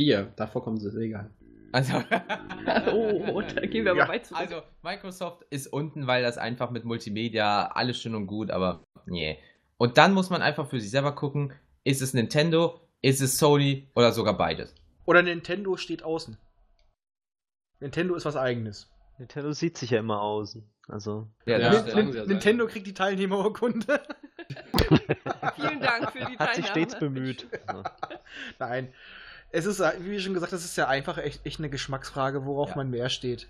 Hier, 0.00 0.32
davor 0.36 0.62
kommt 0.64 0.82
es 0.82 0.94
egal. 0.96 1.30
Also, 1.72 1.92
Oh, 2.92 3.40
da 3.42 3.60
gehen 3.66 3.84
wir 3.84 3.92
aber 3.92 4.00
Ja, 4.00 4.08
weit 4.08 4.26
zurück. 4.26 4.40
also, 4.40 4.62
Microsoft 4.82 5.44
ist 5.50 5.68
unten, 5.68 6.06
weil 6.06 6.22
das 6.22 6.36
einfach 6.38 6.70
mit 6.70 6.84
Multimedia 6.84 7.66
alles 7.68 8.00
schön 8.00 8.14
und 8.14 8.26
gut, 8.26 8.50
aber 8.50 8.82
nee. 9.06 9.38
Und 9.76 9.96
dann 9.98 10.12
muss 10.12 10.30
man 10.30 10.42
einfach 10.42 10.68
für 10.68 10.80
sich 10.80 10.90
selber 10.90 11.14
gucken, 11.14 11.52
ist 11.84 12.02
es 12.02 12.12
Nintendo, 12.12 12.80
ist 13.02 13.20
es 13.20 13.38
Sony 13.38 13.88
oder 13.94 14.12
sogar 14.12 14.36
beides. 14.36 14.74
Oder 15.06 15.22
Nintendo 15.22 15.76
steht 15.76 16.02
außen. 16.02 16.36
Nintendo 17.80 18.14
ist 18.14 18.24
was 18.24 18.36
eigenes. 18.36 18.88
Nintendo 19.18 19.52
sieht 19.52 19.76
sich 19.78 19.90
ja 19.90 20.00
immer 20.00 20.20
außen. 20.20 20.62
Also. 20.88 21.28
Ja, 21.46 21.58
Ja, 21.58 21.82
Nintendo 22.02 22.66
kriegt 22.66 22.86
die 22.86 22.94
Teilnehmerurkunde. 22.94 24.00
Vielen 25.56 25.80
Dank 25.80 26.12
für 26.12 26.18
die 26.24 26.24
Hat 26.38 26.54
sich 26.54 26.64
Teilnahme. 26.66 26.66
stets 26.66 26.98
bemüht. 26.98 27.46
So. 27.70 27.82
Nein. 28.58 28.92
Es 29.52 29.66
ist, 29.66 29.80
wie 30.00 30.20
schon 30.20 30.34
gesagt, 30.34 30.52
das 30.52 30.64
ist 30.64 30.76
ja 30.76 30.86
einfach 30.88 31.18
echt, 31.18 31.44
echt 31.44 31.58
eine 31.58 31.70
Geschmacksfrage, 31.70 32.46
worauf 32.46 32.70
Ja. 32.70 32.76
man 32.76 32.90
mehr 32.90 33.08
steht. 33.10 33.48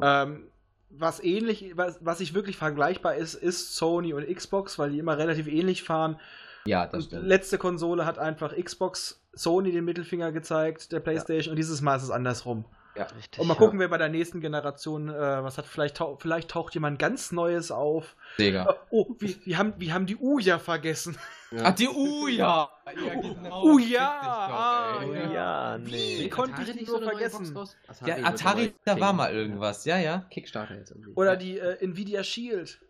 Ähm, 0.00 0.48
was 0.90 1.22
ähnlich, 1.22 1.72
was, 1.76 1.98
was 2.00 2.18
sich 2.18 2.34
wirklich 2.34 2.56
vergleichbar 2.56 3.16
ist, 3.16 3.34
ist 3.34 3.74
Sony 3.74 4.12
und 4.14 4.26
Xbox, 4.32 4.78
weil 4.78 4.90
die 4.90 4.98
immer 4.98 5.18
relativ 5.18 5.48
ähnlich 5.48 5.82
fahren. 5.82 6.20
Ja, 6.66 6.86
das 6.86 6.94
Und 6.94 7.02
stimmt. 7.08 7.26
letzte 7.26 7.58
Konsole 7.58 8.06
hat 8.06 8.18
einfach 8.18 8.54
Xbox 8.56 9.20
Sony 9.32 9.72
den 9.72 9.84
Mittelfinger 9.84 10.32
gezeigt, 10.32 10.92
der 10.92 11.00
PlayStation, 11.00 11.52
und 11.52 11.56
dieses 11.56 11.80
Mal 11.80 11.96
ist 11.96 12.04
es 12.04 12.10
andersrum. 12.10 12.64
Richtig. 12.96 13.40
Und 13.40 13.48
mal 13.48 13.54
gucken, 13.56 13.80
wer 13.80 13.88
bei 13.88 13.98
der 13.98 14.08
nächsten 14.08 14.40
Generation 14.40 15.08
äh, 15.08 15.42
was 15.42 15.58
hat. 15.58 15.66
Vielleicht, 15.66 15.96
tau 15.96 16.16
vielleicht 16.16 16.50
taucht 16.50 16.74
jemand 16.74 16.98
ganz 17.00 17.32
Neues 17.32 17.72
auf. 17.72 18.16
Sega. 18.36 18.64
Äh, 18.70 18.74
Oh, 18.90 19.06
wir, 19.18 19.34
wir, 19.44 19.58
haben, 19.58 19.74
wir 19.78 19.92
haben 19.92 20.06
die 20.06 20.16
Uja 20.16 20.60
vergessen. 20.60 21.18
Ach, 21.60 21.74
die 21.74 21.88
Uja! 21.88 22.70
Ja, 22.86 23.14
genau. 23.20 23.62
Oh 23.64 23.78
ja, 23.78 24.20
doch, 24.22 24.54
ah, 24.54 25.00
ey. 25.02 25.08
Oh, 25.08 25.32
ja, 25.32 25.78
Wie 25.82 25.90
nee. 25.90 26.28
konnte 26.28 26.62
ich 26.62 26.70
die 26.70 26.84
nur 26.84 27.02
vergessen? 27.02 27.58
Ja, 28.06 28.16
Atari, 28.24 28.72
da 28.84 29.00
war 29.00 29.12
mal 29.12 29.32
irgendwas, 29.32 29.84
ja, 29.84 29.98
ja. 29.98 30.26
Kickstarter 30.30 30.76
jetzt 30.76 30.92
irgendwie. 30.92 31.12
Oder 31.14 31.36
die 31.36 31.58
äh, 31.58 31.82
Nvidia 31.82 32.22
Shield. 32.22 32.80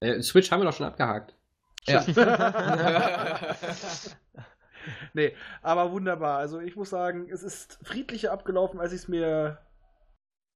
Äh, 0.00 0.20
Switch 0.20 0.50
haben 0.50 0.60
wir 0.60 0.66
doch 0.66 0.76
schon 0.76 0.86
abgehakt. 0.86 1.34
Ja. 1.86 2.04
nee, 5.14 5.34
aber 5.62 5.90
wunderbar. 5.92 6.38
Also 6.38 6.60
ich 6.60 6.76
muss 6.76 6.90
sagen, 6.90 7.28
es 7.30 7.42
ist 7.42 7.78
friedlicher 7.82 8.32
abgelaufen, 8.32 8.80
als 8.80 8.92
ich 8.92 9.02
es 9.02 9.08
mir 9.08 9.58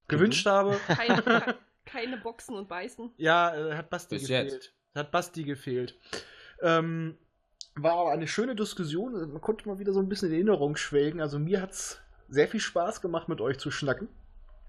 gewünscht 0.09 0.47
habe. 0.47 0.79
Keine, 0.87 1.23
ke- 1.23 1.55
keine 1.85 2.17
Boxen 2.19 2.55
und 2.57 2.69
Beißen. 2.69 3.13
Ja, 3.17 3.55
äh, 3.55 3.75
hat 3.77 3.91
Basti 3.91 4.17
Bis 4.17 4.29
gefehlt. 4.29 4.53
jetzt. 4.53 4.73
Hat 4.95 5.11
Basti 5.11 5.45
gefehlt. 5.45 5.99
Ähm, 6.63 7.19
war 7.75 7.95
aber 7.99 8.13
eine 8.13 8.27
schöne 8.29 8.55
Diskussion. 8.57 9.15
Also 9.15 9.27
Man 9.27 9.41
konnte 9.43 9.69
mal 9.69 9.79
wieder 9.79 9.93
so 9.93 10.01
ein 10.01 10.09
bisschen 10.09 10.29
in 10.29 10.35
Erinnerung 10.37 10.77
schwelgen. 10.77 11.21
Also 11.21 11.39
mir 11.39 11.61
hat 11.61 11.73
es 11.73 12.01
sehr 12.29 12.49
viel 12.49 12.61
Spaß 12.61 13.03
gemacht, 13.03 13.29
mit 13.29 13.41
euch 13.41 13.59
zu 13.59 13.71
schnacken. 13.71 14.09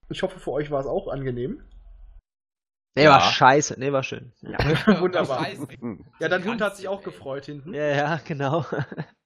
Ich 0.10 0.24
hoffe, 0.24 0.40
für 0.40 0.52
euch 0.52 0.70
war 0.72 0.80
es 0.82 0.86
auch 0.88 1.08
angenehm. 1.08 1.64
Nee, 2.98 3.04
Ja. 3.04 3.12
war 3.12 3.22
scheiße. 3.22 3.76
Nee, 3.78 3.92
war 3.92 4.04
schön. 4.04 4.32
Wunderbar. 4.42 5.46
Scheiße. 5.46 5.68
Ja, 6.20 6.30
dein 6.30 6.44
Hund 6.44 6.62
hat 6.62 6.76
sich 6.78 6.88
auch 6.88 7.04
gefreut 7.04 7.46
hinten. 7.46 7.74
Ja, 7.74 7.86
ja, 7.88 8.20
genau. 8.26 8.66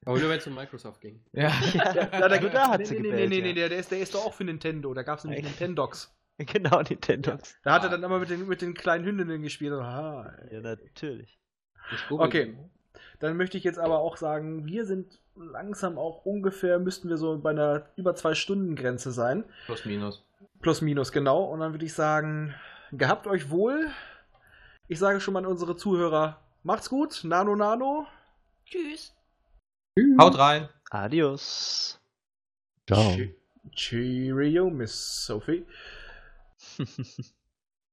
Aber 0.06 0.20
nur 0.20 0.30
wenn 0.30 0.38
es 0.40 0.48
um 0.48 0.56
Microsoft 0.56 1.00
ging. 1.02 1.24
Ja. 1.32 1.52
Ja, 1.74 1.94
ja, 1.94 2.28
da, 2.28 2.40
Nur 2.40 2.50
da 2.50 2.70
hat 2.70 2.80
nee, 2.80 2.86
sie 2.86 2.96
nee, 2.96 3.02
nee, 3.02 3.10
gebellt, 3.10 3.30
nee, 3.30 3.42
nee, 3.42 3.48
ja. 3.50 3.54
der, 3.56 3.70
der, 3.70 3.78
ist, 3.80 3.92
der 3.92 4.00
ist 4.00 4.14
doch 4.14 4.26
auch 4.26 4.34
für 4.34 4.44
Nintendo. 4.44 4.94
Da 4.94 5.04
gab 5.04 5.20
es 5.20 5.24
nämlich? 5.24 5.44
Nintendox. 5.44 6.14
genau, 6.38 6.82
Nintendox. 6.82 7.56
Da 7.64 7.74
hat 7.74 7.84
er 7.84 7.88
Ah. 7.88 7.92
dann 7.92 8.04
immer 8.04 8.20
mit 8.20 8.30
den, 8.30 8.48
mit 8.48 8.62
den 8.62 8.74
kleinen 8.74 9.06
Hündinnen 9.06 9.42
gespielt. 9.42 9.74
Aha. 9.74 10.34
Ja, 10.52 10.62
natürlich. 10.62 11.38
Okay. 12.10 12.58
Dann 13.20 13.38
möchte 13.38 13.58
ich 13.58 13.64
jetzt 13.64 13.80
aber 13.80 14.00
auch 14.00 14.18
sagen, 14.18 14.66
wir 14.66 14.86
sind 14.86 15.20
langsam 15.36 15.98
auch 15.98 16.26
ungefähr, 16.26 16.80
müssten 16.80 17.08
wir 17.10 17.18
so 17.18 17.38
bei 17.40 17.52
einer 17.52 17.86
über 17.96 18.16
zwei 18.16 18.34
Stunden 18.34 18.76
Grenze 18.76 19.12
sein. 19.12 19.46
Plus, 19.66 19.86
minus. 19.86 20.26
Plus, 20.62 20.82
minus, 20.82 21.12
genau. 21.12 21.44
Und 21.44 21.60
dann 21.60 21.74
würde 21.74 21.86
ich 21.86 21.94
sagen, 21.94 22.54
gehabt 22.92 23.28
euch 23.28 23.50
wohl. 23.50 23.92
Ich 24.88 25.00
sage 25.00 25.22
schon 25.22 25.34
mal 25.34 25.40
an 25.40 25.46
unsere 25.52 25.76
Zuhörer, 25.78 26.42
macht's 26.64 26.90
gut. 26.90 27.22
Nano, 27.24 27.56
Nano. 27.56 28.08
Tschüss. 28.66 29.14
Haut 30.20 30.38
rein. 30.38 30.70
Adios. 30.90 32.00
Ciao. 32.88 33.16
Che- 33.16 33.36
Cheerio, 33.76 34.70
Miss 34.70 35.26
Sophie. 35.26 35.66